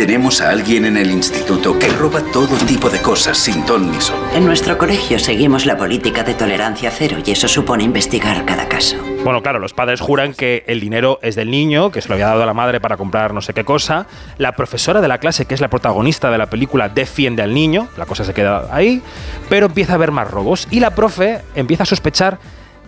Tenemos 0.00 0.40
a 0.40 0.48
alguien 0.48 0.86
en 0.86 0.96
el 0.96 1.10
instituto 1.10 1.78
que 1.78 1.86
roba 1.90 2.22
todo 2.32 2.56
tipo 2.66 2.88
de 2.88 3.02
cosas 3.02 3.36
sin 3.36 3.66
ton 3.66 3.92
ni 3.92 4.00
son. 4.00 4.16
En 4.34 4.46
nuestro 4.46 4.78
colegio 4.78 5.18
seguimos 5.18 5.66
la 5.66 5.76
política 5.76 6.24
de 6.24 6.32
tolerancia 6.32 6.90
cero 6.90 7.18
y 7.22 7.32
eso 7.32 7.48
supone 7.48 7.84
investigar 7.84 8.46
cada 8.46 8.66
caso. 8.66 8.96
Bueno, 9.24 9.42
claro, 9.42 9.58
los 9.58 9.74
padres 9.74 10.00
juran 10.00 10.32
que 10.32 10.64
el 10.66 10.80
dinero 10.80 11.18
es 11.20 11.36
del 11.36 11.50
niño, 11.50 11.90
que 11.90 12.00
se 12.00 12.08
lo 12.08 12.14
había 12.14 12.28
dado 12.28 12.44
a 12.44 12.46
la 12.46 12.54
madre 12.54 12.80
para 12.80 12.96
comprar 12.96 13.34
no 13.34 13.42
sé 13.42 13.52
qué 13.52 13.62
cosa. 13.62 14.06
La 14.38 14.56
profesora 14.56 15.02
de 15.02 15.08
la 15.08 15.18
clase, 15.18 15.44
que 15.44 15.52
es 15.52 15.60
la 15.60 15.68
protagonista 15.68 16.30
de 16.30 16.38
la 16.38 16.48
película, 16.48 16.88
defiende 16.88 17.42
al 17.42 17.52
niño. 17.52 17.88
La 17.98 18.06
cosa 18.06 18.24
se 18.24 18.32
queda 18.32 18.68
ahí. 18.72 19.02
Pero 19.50 19.66
empieza 19.66 19.92
a 19.92 19.96
haber 19.96 20.12
más 20.12 20.30
robos. 20.30 20.66
Y 20.70 20.80
la 20.80 20.94
profe 20.94 21.42
empieza 21.54 21.82
a 21.82 21.86
sospechar 21.86 22.38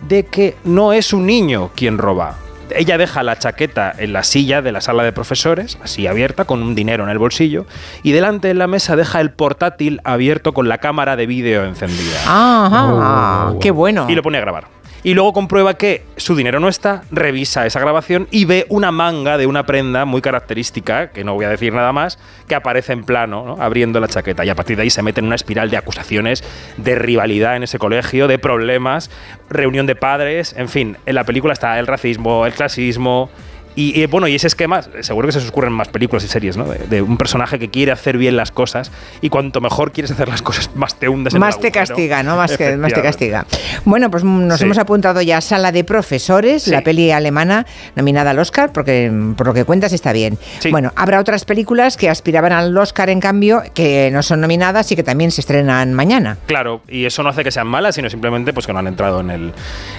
de 0.07 0.25
que 0.25 0.55
no 0.63 0.93
es 0.93 1.13
un 1.13 1.27
niño 1.27 1.69
quien 1.75 1.99
roba. 1.99 2.37
Ella 2.75 2.97
deja 2.97 3.23
la 3.23 3.37
chaqueta 3.37 3.93
en 3.97 4.13
la 4.13 4.23
silla 4.23 4.61
de 4.61 4.71
la 4.71 4.81
sala 4.81 5.03
de 5.03 5.11
profesores, 5.11 5.77
así 5.83 6.07
abierta, 6.07 6.45
con 6.45 6.61
un 6.61 6.75
dinero 6.75 7.03
en 7.03 7.09
el 7.09 7.17
bolsillo, 7.17 7.65
y 8.01 8.11
delante 8.11 8.49
en 8.49 8.57
la 8.57 8.67
mesa 8.67 8.95
deja 8.95 9.21
el 9.21 9.31
portátil 9.31 10.01
abierto 10.03 10.53
con 10.53 10.67
la 10.69 10.79
cámara 10.79 11.15
de 11.15 11.25
vídeo 11.25 11.65
encendida. 11.65 12.19
Ajá, 12.25 13.53
qué 13.59 13.71
bueno. 13.71 14.07
Y 14.09 14.15
lo 14.15 14.23
pone 14.23 14.37
a 14.37 14.41
grabar. 14.41 14.82
Y 15.05 15.15
luego 15.15 15.33
comprueba 15.33 15.73
que 15.73 16.05
su 16.15 16.33
dinero 16.33 16.61
no 16.61 16.69
está, 16.69 17.03
revisa 17.11 17.65
esa 17.65 17.81
grabación 17.81 18.29
y 18.31 18.45
ve 18.45 18.65
una 18.69 18.91
manga 18.91 19.37
de 19.37 19.45
una 19.45 19.65
prenda 19.65 20.05
muy 20.05 20.21
característica, 20.21 21.11
que 21.11 21.25
no 21.25 21.33
voy 21.33 21.43
a 21.43 21.49
decir 21.49 21.73
nada 21.73 21.91
más, 21.91 22.17
que 22.47 22.55
aparece 22.55 22.93
en 22.93 23.03
plano, 23.03 23.43
¿no? 23.45 23.61
abriendo 23.61 23.99
la 23.99 24.07
chaqueta. 24.07 24.45
Y 24.45 24.49
a 24.49 24.55
partir 24.55 24.77
de 24.77 24.83
ahí 24.83 24.89
se 24.89 25.01
mete 25.01 25.19
en 25.19 25.25
una 25.25 25.35
espiral 25.35 25.69
de 25.69 25.75
acusaciones, 25.75 26.41
de 26.77 26.95
rivalidad 26.95 27.57
en 27.57 27.63
ese 27.63 27.79
colegio, 27.79 28.29
de 28.29 28.39
problemas, 28.39 29.11
reunión 29.49 29.87
de 29.87 29.95
padres, 29.95 30.55
en 30.57 30.69
fin, 30.69 30.97
en 31.05 31.15
la 31.15 31.25
película 31.25 31.51
está 31.51 31.77
el 31.79 31.87
racismo, 31.87 32.45
el 32.45 32.53
clasismo 32.53 33.29
Y, 33.75 33.99
y, 33.99 34.05
bueno, 34.05 34.27
y 34.27 34.35
ese 34.35 34.47
esquema, 34.47 34.81
seguro 35.01 35.27
que 35.27 35.31
se 35.31 35.39
os 35.39 35.49
ocurren 35.49 35.73
más 35.73 35.87
películas 35.87 36.23
y 36.23 36.27
series, 36.27 36.57
¿no? 36.57 36.65
De, 36.65 36.79
de 36.87 37.01
un 37.01 37.17
personaje 37.17 37.57
que 37.59 37.69
quiere 37.69 37.91
hacer 37.91 38.17
bien 38.17 38.35
las 38.37 38.51
cosas 38.51 38.91
y 39.21 39.29
cuanto 39.29 39.61
mejor 39.61 39.91
quieres 39.91 40.11
hacer 40.11 40.27
las 40.29 40.41
cosas, 40.41 40.69
más 40.75 40.95
te 40.99 41.09
hundes 41.09 41.33
en 41.33 41.39
Más 41.39 41.55
el 41.55 41.61
te 41.61 41.71
castiga, 41.71 42.21
¿no? 42.23 42.35
Más, 42.35 42.55
que, 42.57 42.77
más 42.77 42.93
te 42.93 43.01
castiga. 43.01 43.45
Bueno, 43.85 44.11
pues 44.11 44.23
nos 44.23 44.59
Sí. 44.59 44.65
hemos 44.65 44.77
apuntado 44.77 45.21
ya 45.21 45.37
a 45.37 45.41
Sala 45.41 45.71
de 45.71 45.83
Profesores, 45.83 46.63
Sí. 46.63 46.71
la 46.71 46.81
peli 46.81 47.11
alemana 47.11 47.65
nominada 47.95 48.31
al 48.31 48.39
Oscar, 48.39 48.71
porque 48.71 49.11
por 49.35 49.47
lo 49.47 49.53
que 49.53 49.65
cuentas 49.65 49.93
está 49.93 50.13
bien. 50.13 50.37
Bueno, 50.71 50.91
habrá 50.95 51.19
otras 51.19 51.45
películas 51.45 51.97
que 51.97 52.09
aspiraban 52.09 52.51
al 52.51 52.77
Oscar, 52.77 53.09
en 53.09 53.19
cambio, 53.19 53.63
que 53.73 54.09
no 54.11 54.21
son 54.23 54.41
nominadas 54.41 54.91
y 54.91 54.95
que 54.95 55.03
también 55.03 55.31
se 55.31 55.41
estrenan 55.41 55.93
mañana. 55.93 56.37
Claro, 56.45 56.81
y 56.87 57.05
eso 57.05 57.23
no 57.23 57.29
hace 57.29 57.43
que 57.43 57.51
sean 57.51 57.67
malas, 57.67 57.95
sino 57.95 58.09
simplemente 58.09 58.53
pues 58.53 58.67
que 58.67 58.73
no 58.73 58.79
han 58.79 58.87
entrado 58.87 59.19
en, 59.21 59.31
el, 59.31 59.53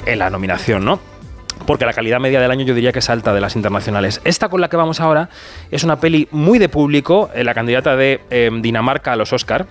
en 0.06 0.18
la 0.18 0.30
nominación, 0.30 0.84
¿no? 0.84 1.00
Porque 1.66 1.86
la 1.86 1.92
calidad 1.92 2.20
media 2.20 2.40
del 2.40 2.50
año 2.50 2.64
yo 2.64 2.74
diría 2.74 2.92
que 2.92 2.98
es 2.98 3.10
alta 3.10 3.32
de 3.32 3.40
las 3.40 3.56
internacionales. 3.56 4.20
Esta 4.24 4.48
con 4.48 4.60
la 4.60 4.68
que 4.68 4.76
vamos 4.76 5.00
ahora 5.00 5.30
es 5.70 5.84
una 5.84 6.00
peli 6.00 6.28
muy 6.30 6.58
de 6.58 6.68
público, 6.68 7.30
eh, 7.34 7.44
la 7.44 7.54
candidata 7.54 7.96
de 7.96 8.20
eh, 8.30 8.50
Dinamarca 8.60 9.12
a 9.12 9.16
los 9.16 9.32
Oscar. 9.32 9.66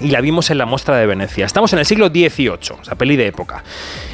Y 0.00 0.10
la 0.10 0.20
vimos 0.20 0.50
en 0.50 0.58
la 0.58 0.66
muestra 0.66 0.96
de 0.96 1.06
Venecia. 1.06 1.46
Estamos 1.46 1.72
en 1.72 1.80
el 1.80 1.86
siglo 1.86 2.08
XVIII, 2.08 2.56
o 2.92 2.96
peli 2.96 3.16
de 3.16 3.26
época. 3.26 3.64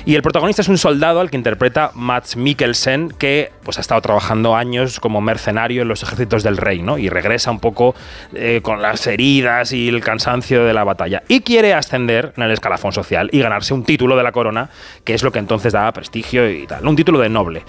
Y 0.06 0.15
el 0.15 0.23
protagonista 0.23 0.62
es 0.62 0.69
un 0.69 0.78
soldado 0.78 1.20
al 1.20 1.31
que 1.31 1.36
interpreta 1.36 1.90
Mats 1.94 2.36
Mikkelsen, 2.36 3.11
que 3.11 3.52
pues, 3.62 3.78
ha 3.78 3.81
estado 3.81 4.01
trabajando 4.01 4.56
años 4.56 5.01
como 5.01 5.20
mercenario 5.20 5.82
en 5.82 5.89
los 5.89 6.02
ejércitos 6.02 6.43
del 6.43 6.56
rey, 6.56 6.82
¿no? 6.82 6.98
Y 6.98 7.09
regresa 7.09 7.51
un 7.51 7.61
poco 7.61 7.94
eh, 8.35 8.61
con 8.62 8.82
las 8.82 9.06
heridas 9.06 9.73
y 9.73 9.89
el 9.89 10.01
cansancio 10.02 10.65
de 10.65 10.74
la 10.74 10.85
batalla. 10.85 11.23
Y 11.28 11.40
quiere 11.40 11.74
ascender 11.74 12.32
en 12.36 12.43
el 12.43 12.51
escalafón 12.51 12.93
social 12.93 13.28
y 13.32 13.40
ganarse 13.40 13.74
un 13.74 13.85
título 13.85 14.16
de 14.16 14.23
la 14.23 14.32
corona, 14.32 14.70
que 15.05 15.15
es 15.15 15.23
lo 15.23 15.32
que 15.32 15.39
entonces 15.39 15.73
daba 15.73 15.93
prestigio 15.93 16.51
y 16.51 16.66
tal. 16.66 16.86
Un 16.86 16.97
título 16.97 17.19
de 17.19 17.28
noble. 17.28 17.62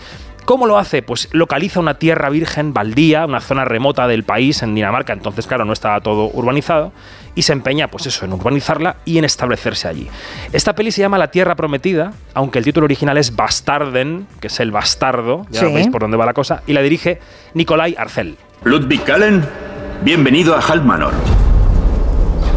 ¿Cómo 0.46 0.68
lo 0.68 0.78
hace? 0.78 1.02
Pues 1.02 1.28
localiza 1.32 1.80
una 1.80 1.96
tierra 1.96 2.30
virgen, 2.30 2.72
baldía, 2.72 3.26
una 3.26 3.42
zona 3.42 3.66
remota 3.66 4.08
del 4.08 4.24
país, 4.24 4.62
en 4.62 4.76
Dinamarca, 4.76 5.12
entonces 5.12 5.48
claro, 5.48 5.66
no 5.66 5.74
estaba 5.74 6.00
todo 6.02 6.30
urbanizado, 6.34 6.92
y 7.34 7.42
se 7.42 7.52
empeña, 7.54 7.88
pues 7.88 8.06
eso, 8.06 8.26
en 8.26 8.34
urbanizarla 8.34 8.98
y 9.06 9.18
en 9.18 9.26
establecerse 9.26 9.88
allí. 9.88 10.08
Esta 10.54 10.76
peli 10.76 10.92
se 10.92 11.02
llama 11.02 11.18
La 11.18 11.32
Tierra 11.32 11.56
Prometida, 11.56 12.14
aunque 12.36 12.60
el 12.60 12.66
título 12.66 12.86
original 12.86 13.18
es 13.18 13.36
Bastarden, 13.36 14.28
que 14.40 14.48
es 14.48 14.60
el 14.60 14.70
bastardo, 14.70 15.48
ya 15.50 15.62
Sí. 15.62 15.74
veis 15.74 15.88
por 15.88 16.02
dónde 16.02 16.16
va 16.16 16.28
la 16.28 16.34
cosa, 16.34 16.62
y 16.68 16.74
la 16.74 16.82
dirige 16.84 17.20
Nikolai 17.56 17.96
Arcel. 17.98 18.38
Ludwig 18.64 19.04
Kallen, 19.04 19.44
bienvenido 20.04 20.56
a 20.56 20.60
Halmanor. 20.60 21.14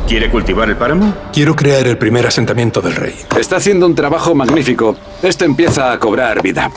¿Quiere 0.06 0.30
cultivar 0.30 0.68
el 0.68 0.76
páramo? 0.76 1.14
Quiero 1.32 1.56
crear 1.56 1.86
el 1.86 1.96
primer 1.96 2.26
asentamiento 2.26 2.82
del 2.82 2.96
rey. 2.96 3.14
Está 3.38 3.56
haciendo 3.56 3.86
un 3.86 3.94
trabajo 3.94 4.34
magnífico. 4.34 4.94
Esto 5.22 5.46
empieza 5.46 5.90
a 5.92 5.98
cobrar 5.98 6.42
vida. 6.42 6.70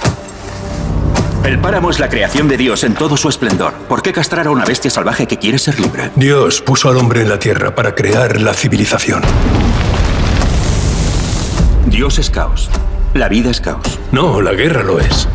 El 1.44 1.58
páramo 1.58 1.90
es 1.90 2.00
la 2.00 2.08
creación 2.08 2.48
de 2.48 2.56
Dios 2.56 2.84
en 2.84 2.94
todo 2.94 3.18
su 3.18 3.28
esplendor. 3.28 3.74
¿Por 3.90 4.04
qué 4.04 4.14
castrar 4.14 4.46
a 4.46 4.52
una 4.52 4.64
bestia 4.64 4.92
salvaje 4.92 5.26
que 5.26 5.38
quiere 5.38 5.58
ser 5.58 5.80
libre? 5.80 6.12
Dios 6.16 6.62
puso 6.62 6.88
al 6.88 6.98
hombre 6.98 7.22
en 7.22 7.30
la 7.30 7.40
tierra 7.40 7.74
para 7.74 7.96
crear 7.96 8.40
la 8.40 8.54
civilización. 8.54 9.24
Dios 11.88 12.20
es 12.20 12.30
caos. 12.30 12.70
La 13.16 13.28
vida 13.28 13.50
es 13.50 13.60
caos. 13.60 14.00
No, 14.12 14.40
la 14.40 14.54
guerra 14.54 14.84
lo 14.84 15.00
es. 15.00 15.28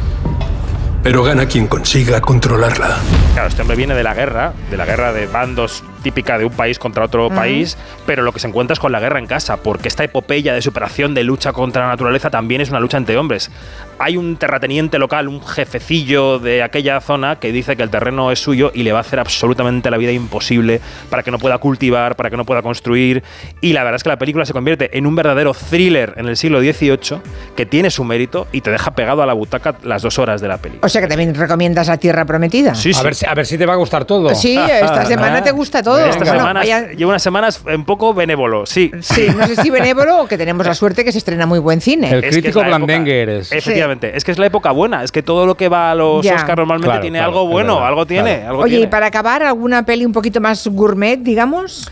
Pero 1.02 1.24
gana 1.24 1.46
quien 1.46 1.66
consiga 1.66 2.20
controlarla. 2.20 2.98
Claro, 3.32 3.48
este 3.48 3.62
hombre 3.62 3.76
viene 3.76 3.94
de 3.94 4.04
la 4.04 4.14
guerra, 4.14 4.52
de 4.70 4.76
la 4.76 4.86
guerra 4.86 5.12
de 5.12 5.26
bandos 5.26 5.82
típica 6.06 6.38
de 6.38 6.44
un 6.44 6.52
país 6.52 6.78
contra 6.78 7.04
otro 7.04 7.28
país, 7.30 7.76
pero 8.06 8.22
lo 8.22 8.30
que 8.30 8.38
se 8.38 8.46
encuentra 8.46 8.74
es 8.74 8.78
con 8.78 8.92
la 8.92 9.00
guerra 9.00 9.18
en 9.18 9.26
casa, 9.26 9.56
porque 9.56 9.88
esta 9.88 10.04
epopeya 10.04 10.54
de 10.54 10.62
superación, 10.62 11.14
de 11.14 11.24
lucha 11.24 11.52
contra 11.52 11.82
la 11.82 11.88
naturaleza, 11.88 12.30
también 12.30 12.60
es 12.60 12.70
una 12.70 12.78
lucha 12.78 12.96
entre 12.96 13.16
hombres. 13.16 13.50
Hay 13.98 14.16
un 14.16 14.36
terrateniente 14.36 15.00
local, 15.00 15.26
un 15.26 15.44
jefecillo 15.44 16.38
de 16.38 16.62
aquella 16.62 17.00
zona, 17.00 17.40
que 17.40 17.50
dice 17.50 17.76
que 17.76 17.82
el 17.82 17.90
terreno 17.90 18.30
es 18.30 18.38
suyo 18.38 18.70
y 18.72 18.84
le 18.84 18.92
va 18.92 18.98
a 18.98 19.00
hacer 19.00 19.18
absolutamente 19.18 19.90
la 19.90 19.96
vida 19.96 20.12
imposible 20.12 20.80
para 21.10 21.24
que 21.24 21.32
no 21.32 21.40
pueda 21.40 21.58
cultivar, 21.58 22.14
para 22.14 22.30
que 22.30 22.36
no 22.36 22.44
pueda 22.44 22.62
construir. 22.62 23.24
Y 23.60 23.72
la 23.72 23.82
verdad 23.82 23.96
es 23.96 24.04
que 24.04 24.10
la 24.10 24.18
película 24.18 24.46
se 24.46 24.52
convierte 24.52 24.96
en 24.96 25.06
un 25.06 25.16
verdadero 25.16 25.54
thriller 25.54 26.14
en 26.18 26.28
el 26.28 26.36
siglo 26.36 26.60
XVIII, 26.60 27.20
que 27.56 27.66
tiene 27.66 27.90
su 27.90 28.04
mérito 28.04 28.46
y 28.52 28.60
te 28.60 28.70
deja 28.70 28.94
pegado 28.94 29.24
a 29.24 29.26
la 29.26 29.32
butaca 29.32 29.74
las 29.82 30.02
dos 30.02 30.20
horas 30.20 30.40
de 30.40 30.46
la 30.46 30.58
peli. 30.58 30.78
O 30.82 30.88
sea 30.88 31.00
que 31.00 31.08
también 31.08 31.34
recomiendas 31.34 31.88
La 31.88 31.96
Tierra 31.96 32.24
Prometida. 32.24 32.76
Sí, 32.76 32.92
A, 32.94 33.02
ver, 33.02 33.14
a 33.26 33.34
ver 33.34 33.44
si 33.44 33.58
te 33.58 33.66
va 33.66 33.72
a 33.72 33.76
gustar 33.76 34.04
todo. 34.04 34.32
Sí, 34.36 34.56
esta 34.56 35.04
semana 35.04 35.42
te 35.42 35.50
gusta 35.50 35.82
todo. 35.82 35.95
Esta 35.98 36.18
Bueno, 36.24 36.39
semana 36.39 36.60
vaya- 36.60 36.93
llevo 36.93 37.10
unas 37.10 37.23
semanas 37.23 37.60
un 37.74 37.85
poco 37.85 38.14
benévolo, 38.14 38.66
sí. 38.66 38.90
Sí, 39.01 39.27
no 39.36 39.47
sé 39.47 39.56
si 39.56 39.70
benévolo 39.70 40.23
o 40.23 40.27
que 40.27 40.36
tenemos 40.39 40.66
la 40.66 40.74
suerte 40.74 41.05
que 41.05 41.12
se 41.12 41.18
estrena 41.18 41.47
muy 41.47 41.59
buen 41.59 41.81
cine. 41.81 42.10
El 42.10 42.23
crítico 42.23 42.60
es 42.60 42.66
blandengue 42.66 43.23
eres. 43.23 43.52
Efectivamente, 43.52 44.16
es 44.16 44.24
que 44.24 44.32
es 44.32 44.39
la 44.39 44.47
época 44.47 44.70
buena, 44.73 45.02
es 45.02 45.12
que 45.12 45.23
todo 45.23 45.47
lo 45.47 45.56
que 45.56 45.68
va 45.68 45.90
a 45.90 45.94
los 45.94 46.24
Ya. 46.24 46.35
Oscar 46.36 46.59
normalmente 46.59 46.89
Claro, 46.89 47.01
tiene 47.02 47.18
claro, 47.18 47.31
algo 47.32 47.47
bueno, 47.48 47.74
verdad, 47.74 47.89
algo 47.89 48.06
tiene, 48.06 48.35
claro. 48.36 48.48
algo 48.51 48.62
Oye, 48.62 48.81
y 48.81 48.86
para 48.86 49.06
acabar, 49.06 49.43
¿alguna 49.43 49.85
peli 49.85 50.05
un 50.05 50.12
poquito 50.12 50.40
más 50.40 50.66
gourmet, 50.66 51.18
digamos? 51.18 51.90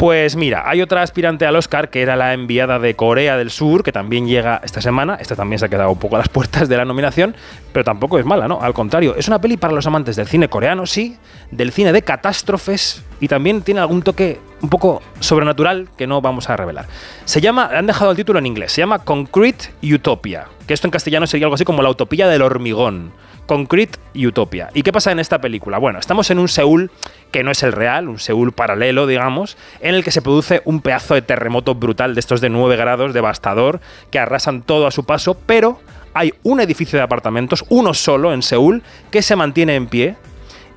Pues 0.00 0.34
mira, 0.34 0.62
hay 0.64 0.80
otra 0.80 1.02
aspirante 1.02 1.44
al 1.44 1.54
Oscar 1.56 1.90
que 1.90 2.00
era 2.00 2.16
la 2.16 2.32
enviada 2.32 2.78
de 2.78 2.96
Corea 2.96 3.36
del 3.36 3.50
Sur, 3.50 3.82
que 3.82 3.92
también 3.92 4.26
llega 4.26 4.58
esta 4.64 4.80
semana. 4.80 5.18
Esta 5.20 5.36
también 5.36 5.58
se 5.58 5.66
ha 5.66 5.68
quedado 5.68 5.90
un 5.90 5.98
poco 5.98 6.16
a 6.16 6.20
las 6.20 6.28
puertas 6.30 6.70
de 6.70 6.76
la 6.78 6.86
nominación, 6.86 7.36
pero 7.74 7.84
tampoco 7.84 8.18
es 8.18 8.24
mala, 8.24 8.48
¿no? 8.48 8.62
Al 8.62 8.72
contrario, 8.72 9.14
es 9.14 9.28
una 9.28 9.42
peli 9.42 9.58
para 9.58 9.74
los 9.74 9.86
amantes 9.86 10.16
del 10.16 10.26
cine 10.26 10.48
coreano, 10.48 10.86
sí, 10.86 11.18
del 11.50 11.70
cine 11.70 11.92
de 11.92 12.00
catástrofes 12.00 13.04
y 13.20 13.28
también 13.28 13.60
tiene 13.60 13.80
algún 13.80 14.00
toque 14.00 14.40
un 14.62 14.68
poco 14.68 15.02
sobrenatural 15.20 15.88
que 15.96 16.06
no 16.06 16.20
vamos 16.20 16.50
a 16.50 16.56
revelar. 16.56 16.86
Se 17.24 17.40
llama, 17.40 17.70
han 17.72 17.86
dejado 17.86 18.10
el 18.10 18.16
título 18.16 18.38
en 18.38 18.46
inglés, 18.46 18.72
se 18.72 18.82
llama 18.82 19.00
Concrete 19.00 19.72
Utopia, 19.82 20.46
que 20.66 20.74
esto 20.74 20.86
en 20.86 20.90
castellano 20.90 21.26
sería 21.26 21.46
algo 21.46 21.54
así 21.54 21.64
como 21.64 21.82
la 21.82 21.90
utopía 21.90 22.28
del 22.28 22.42
hormigón. 22.42 23.12
Concrete 23.46 23.98
Utopia. 24.14 24.70
¿Y 24.74 24.82
qué 24.82 24.92
pasa 24.92 25.10
en 25.10 25.18
esta 25.18 25.40
película? 25.40 25.78
Bueno, 25.78 25.98
estamos 25.98 26.30
en 26.30 26.38
un 26.38 26.46
Seúl 26.46 26.92
que 27.32 27.42
no 27.42 27.50
es 27.50 27.64
el 27.64 27.72
real, 27.72 28.08
un 28.08 28.20
Seúl 28.20 28.52
paralelo, 28.52 29.08
digamos, 29.08 29.56
en 29.80 29.96
el 29.96 30.04
que 30.04 30.12
se 30.12 30.22
produce 30.22 30.62
un 30.66 30.80
pedazo 30.80 31.14
de 31.14 31.22
terremoto 31.22 31.74
brutal 31.74 32.14
de 32.14 32.20
estos 32.20 32.40
de 32.40 32.48
9 32.48 32.76
grados, 32.76 33.12
devastador, 33.12 33.80
que 34.12 34.20
arrasan 34.20 34.62
todo 34.62 34.86
a 34.86 34.92
su 34.92 35.04
paso, 35.04 35.36
pero 35.46 35.80
hay 36.14 36.32
un 36.44 36.60
edificio 36.60 36.96
de 36.96 37.02
apartamentos, 37.02 37.64
uno 37.70 37.92
solo 37.92 38.32
en 38.32 38.42
Seúl, 38.42 38.84
que 39.10 39.20
se 39.20 39.34
mantiene 39.34 39.74
en 39.74 39.88
pie 39.88 40.16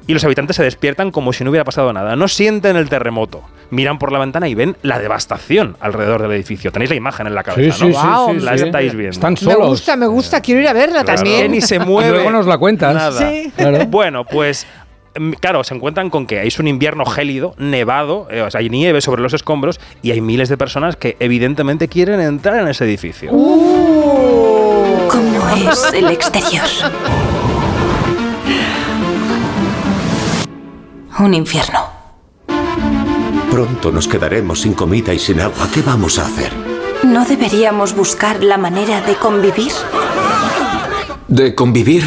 y 0.07 0.13
los 0.13 0.23
habitantes 0.23 0.55
se 0.57 0.63
despiertan 0.63 1.11
como 1.11 1.31
si 1.33 1.43
no 1.43 1.49
hubiera 1.49 1.63
pasado 1.63 1.91
nada. 1.93 2.15
No 2.15 2.27
sienten 2.27 2.75
el 2.75 2.89
terremoto. 2.89 3.41
Miran 3.69 3.97
por 3.99 4.11
la 4.11 4.19
ventana 4.19 4.47
y 4.49 4.55
ven 4.55 4.75
la 4.83 4.99
devastación 4.99 5.77
alrededor 5.79 6.21
del 6.21 6.31
edificio. 6.33 6.71
Tenéis 6.71 6.89
la 6.91 6.95
imagen 6.97 7.25
en 7.27 7.35
la 7.35 7.43
cabeza, 7.43 7.77
Sí, 7.77 7.89
¿no? 7.93 8.27
sí, 8.29 8.33
sí, 8.39 8.45
la 8.45 8.57
sí. 8.57 8.65
estáis 8.65 8.93
viendo. 8.93 9.11
Están 9.11 9.33
Me 9.33 9.37
solos. 9.37 9.67
gusta, 9.69 9.95
me 9.95 10.07
gusta, 10.07 10.41
quiero 10.41 10.61
ir 10.61 10.67
a 10.67 10.73
verla 10.73 11.03
Claro. 11.03 11.21
también. 11.21 11.51
Ni 11.51 11.61
se 11.61 11.75
Y 11.75 11.79
mueve. 11.85 12.09
luego 12.11 12.29
nos 12.31 12.45
la 12.45 12.57
cuentas. 12.57 12.93
Nada. 12.93 13.29
Sí. 13.29 13.51
Claro. 13.55 13.85
Bueno, 13.87 14.25
pues 14.25 14.67
mm, 15.17 15.31
claro, 15.39 15.63
se 15.63 15.73
encuentran 15.73 16.09
con 16.09 16.27
que 16.27 16.45
es 16.45 16.59
un 16.59 16.67
invierno 16.67 17.05
gélido, 17.05 17.55
nevado, 17.57 18.27
eh, 18.29 18.41
o 18.41 18.51
sea, 18.51 18.59
hay 18.59 18.69
nieve 18.69 19.01
sobre 19.01 19.21
los 19.21 19.33
escombros 19.33 19.79
y 20.01 20.11
hay 20.11 20.21
miles 20.21 20.49
de 20.49 20.57
personas 20.57 20.95
que 20.95 21.15
evidentemente 21.19 21.87
quieren 21.87 22.19
entrar 22.19 22.59
en 22.59 22.67
ese 22.67 22.83
edificio. 22.85 23.31
¿Cómo 23.31 24.31
es 25.71 25.93
el 25.93 26.09
exterior? 26.09 26.63
Un 31.19 31.33
infierno. 31.33 31.79
Pronto 33.51 33.91
nos 33.91 34.07
quedaremos 34.07 34.61
sin 34.61 34.73
comida 34.73 35.13
y 35.13 35.19
sin 35.19 35.39
agua. 35.39 35.67
¿Qué 35.71 35.81
vamos 35.81 36.17
a 36.17 36.25
hacer? 36.25 36.51
¿No 37.03 37.23
deberíamos 37.25 37.95
buscar 37.95 38.43
la 38.43 38.57
manera 38.57 39.01
de 39.01 39.15
convivir? 39.15 39.71
¿De 41.27 41.53
convivir 41.53 42.03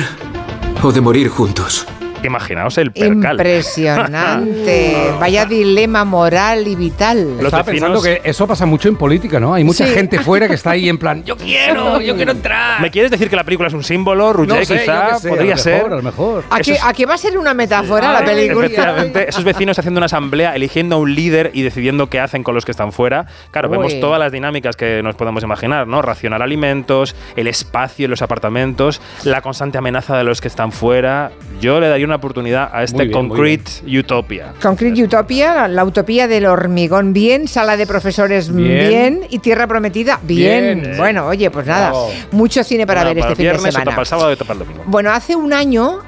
o 0.83 0.91
de 0.91 1.01
morir 1.01 1.29
juntos? 1.29 1.87
Imaginaos 2.23 2.77
el 2.79 2.93
percal. 2.93 3.37
Impresionante. 3.37 4.97
Vaya 5.21 5.45
dilema 5.45 6.05
moral 6.05 6.67
y 6.67 6.75
vital. 6.75 7.37
Los 7.37 7.45
Estaba 7.47 7.65
pensando 7.65 8.03
que 8.03 8.21
eso 8.25 8.47
pasa 8.47 8.67
mucho 8.67 8.89
en 8.89 8.97
política, 8.97 9.39
¿no? 9.41 9.55
Hay 9.55 9.65
mucha 9.65 9.87
Sí. 9.87 9.93
gente 9.95 10.19
fuera 10.21 10.49
que 10.49 10.55
está 10.55 10.71
ahí 10.71 10.89
en 10.89 10.99
plan, 10.99 11.23
yo 11.27 11.37
quiero, 11.37 12.01
yo 12.01 12.17
quiero 12.17 12.33
entrar. 12.33 12.81
¿Me 12.81 12.91
quieres 12.91 13.11
decir 13.11 13.29
que 13.31 13.37
la 13.37 13.45
película 13.45 13.69
es 13.69 13.75
un 13.75 13.85
símbolo? 13.85 14.33
Ruggé, 14.33 14.49
No 14.49 14.65
sé, 14.65 14.79
quizá, 14.81 15.09
yo 15.11 15.15
qué 15.15 15.21
sé, 15.21 15.29
podría 15.29 15.53
a 15.53 15.57
lo 15.57 15.63
ser. 15.63 15.75
mejor, 15.77 15.93
a 15.93 15.97
lo 15.97 16.03
mejor. 16.03 16.45
¿A 16.51 16.61
qué, 16.61 16.79
a 16.83 16.93
qué 16.93 17.07
va 17.07 17.15
a 17.15 17.19
ser 17.19 17.39
una 17.39 17.55
metáfora 17.55 18.13
la 18.13 18.25
película? 18.25 18.67
Efectivamente, 18.67 19.29
esos 19.29 19.45
vecinos 19.45 19.79
haciendo 19.79 19.99
una 19.99 20.07
asamblea, 20.07 20.55
eligiendo 20.57 20.97
a 20.97 20.99
un 20.99 21.15
líder 21.15 21.51
y 21.55 21.63
decidiendo 21.63 22.09
qué 22.09 22.19
hacen 22.21 22.43
con 22.43 22.55
los 22.55 22.65
que 22.65 22.71
están 22.73 22.93
fuera. 22.93 23.27
Claro, 23.51 23.69
Uy. 23.71 23.77
vemos 23.77 24.01
todas 24.01 24.19
las 24.19 24.33
dinámicas 24.33 24.75
que 24.77 25.03
nos 25.03 25.15
podemos 25.15 25.43
imaginar, 25.45 25.87
¿no? 25.87 26.03
Racionar 26.03 26.43
alimentos, 26.43 27.15
el 27.37 27.47
espacio 27.47 28.07
en 28.07 28.11
los 28.11 28.23
apartamentos, 28.23 29.01
la 29.25 29.43
constante 29.43 29.79
amenaza 29.79 30.17
de 30.17 30.25
los 30.25 30.41
que 30.41 30.49
están 30.49 30.73
fuera. 30.73 31.31
Yo 31.61 31.79
le 31.81 31.89
daría 31.89 32.06
una 32.07 32.17
oportunidad 32.17 32.71
a 32.73 32.83
este 32.83 33.05
bien, 33.05 33.13
Concrete 33.13 33.71
Utopia. 33.99 34.55
Concrete 34.63 35.03
Utopia, 35.03 35.69
la 35.69 35.85
utopía 35.85 36.27
del 36.29 36.47
hormigón, 36.47 37.13
bien. 37.13 37.49
Sala 37.49 37.77
de 37.77 37.87
profesores, 37.87 38.55
bien. 38.55 38.89
Bien. 38.89 39.21
Y 39.31 39.39
Tierra 39.41 39.67
Prometida, 39.67 40.21
bien. 40.23 40.81
Bien. 40.83 40.97
Bueno, 40.97 41.27
oye, 41.27 41.51
pues 41.51 41.67
nada, 41.67 41.93
mucho 42.33 42.65
cine 42.65 42.87
para 42.87 43.05
ver 43.05 43.19
este 43.19 43.31
el 43.31 43.37
fin 43.37 43.45
de 43.45 43.53
viernes, 43.53 43.75
semana. 43.75 43.91
para 43.91 44.03
el 44.03 44.07
sábado 44.07 44.33
y 44.33 44.37
para 44.37 44.53
el 44.53 44.59
domingo. 44.61 44.83
Bueno, 44.87 45.11
hace 45.13 45.37
un 45.37 45.53
año 45.53 46.01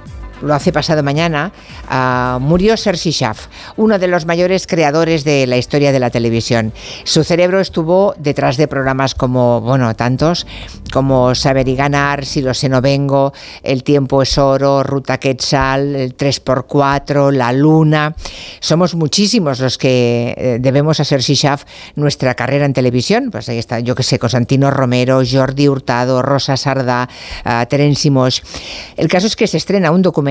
lo 0.43 0.55
hace 0.55 0.73
pasado 0.73 1.03
mañana, 1.03 1.53
ah, 1.89 2.39
murió 2.41 2.77
Sergi 2.77 3.11
Schaff, 3.11 3.47
uno 3.77 3.99
de 3.99 4.09
los 4.09 4.27
mayores 4.27 4.67
creadores 4.67 5.25
de 5.25 5.47
la 5.47 5.57
historia 5.57 5.93
de 5.93 6.01
la 6.01 6.11
televisión. 6.11 6.73
Su 7.05 7.25
cerebro 7.25 7.61
estuvo 7.61 8.15
detrás 8.19 8.57
de 8.57 8.69
programas 8.69 9.15
como, 9.15 9.61
bueno, 9.61 9.95
tantos, 9.95 10.47
como 10.93 11.35
Saber 11.35 11.69
y 11.69 11.77
Ganar, 11.77 12.25
Si 12.25 12.41
lo 12.43 12.55
sé 12.55 12.69
no 12.69 12.81
vengo, 12.81 13.33
El 13.63 13.83
tiempo 13.83 14.23
es 14.23 14.39
oro, 14.39 14.83
Ruta 14.83 15.19
Quetzal, 15.19 15.97
el 15.97 16.17
3x4, 16.17 17.33
La 17.33 17.53
Luna. 17.53 18.15
Somos 18.61 18.95
muchísimos 18.95 19.61
los 19.61 19.79
que 19.79 20.35
eh, 20.37 20.59
debemos 20.61 21.01
a 21.01 21.05
Sergi 21.05 21.35
Schaff 21.35 21.65
nuestra 21.97 22.35
carrera 22.35 22.65
en 22.65 22.73
televisión. 22.73 23.31
Pues 23.31 23.49
ahí 23.49 23.59
está, 23.59 23.81
yo 23.81 23.95
que 23.95 24.03
sé, 24.03 24.19
Constantino 24.19 24.71
Romero, 24.71 25.23
Jordi 25.29 25.69
Hurtado, 25.69 26.23
Rosa 26.23 26.57
Sardá, 26.57 27.09
uh, 27.45 27.67
Terence 27.67 28.11
Moix. 28.11 28.43
El 28.97 29.09
caso 29.09 29.27
es 29.27 29.37
que 29.37 29.47
se 29.47 29.57
estrena 29.57 29.91
un 29.91 30.03
documental 30.03 30.28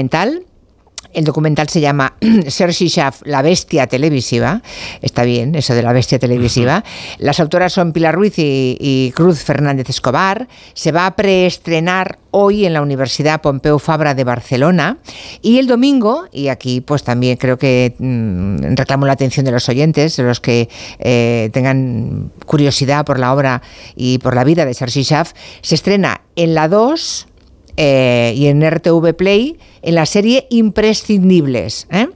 el 1.13 1.23
documental 1.23 1.69
se 1.69 1.81
llama 1.81 2.13
Sergi 2.47 2.89
Schaff, 2.89 3.21
la 3.25 3.41
bestia 3.41 3.87
televisiva. 3.87 4.61
Está 5.01 5.23
bien, 5.23 5.55
eso 5.55 5.73
de 5.73 5.81
la 5.81 5.93
bestia 5.93 6.19
televisiva. 6.19 6.83
Las 7.17 7.39
autoras 7.39 7.73
son 7.73 7.93
Pilar 7.93 8.15
Ruiz 8.15 8.37
y, 8.37 8.77
y, 8.79 9.11
Cruz 9.15 9.43
Fernández 9.43 9.89
Escobar. 9.89 10.47
Se 10.73 10.91
va 10.91 11.05
a 11.05 11.15
preestrenar 11.15 12.19
hoy 12.31 12.65
en 12.65 12.73
la 12.73 12.81
Universidad 12.81 13.41
Pompeu 13.41 13.79
Fabra 13.79 14.13
de 14.13 14.23
Barcelona. 14.23 14.97
Y 15.41 15.59
el 15.59 15.67
domingo, 15.67 16.27
y 16.31 16.49
aquí 16.49 16.81
pues 16.81 17.03
también 17.03 17.37
creo 17.37 17.57
que 17.57 17.95
mmm, 17.97 18.75
reclamo 18.75 19.05
la 19.05 19.13
atención 19.13 19.45
de 19.45 19.51
los 19.51 19.67
oyentes, 19.69 20.17
de 20.17 20.23
los 20.23 20.39
que 20.39 20.69
eh, 20.99 21.49
tengan 21.53 22.31
curiosidad 22.45 23.05
por 23.05 23.19
la 23.19 23.33
obra 23.33 23.61
y 23.95 24.19
por 24.19 24.35
la 24.35 24.43
vida 24.43 24.65
de 24.65 24.73
Sergi 24.73 25.03
Schaff, 25.03 25.33
se 25.61 25.75
estrena 25.75 26.21
en 26.35 26.53
la 26.53 26.67
2 26.67 27.26
eh, 27.77 28.33
y 28.35 28.47
en 28.47 28.67
RTV 28.67 29.15
Play 29.15 29.57
en 29.81 29.95
la 29.95 30.05
serie 30.05 30.47
Imprescindibles. 30.49 31.87
¿eh? 31.91 32.07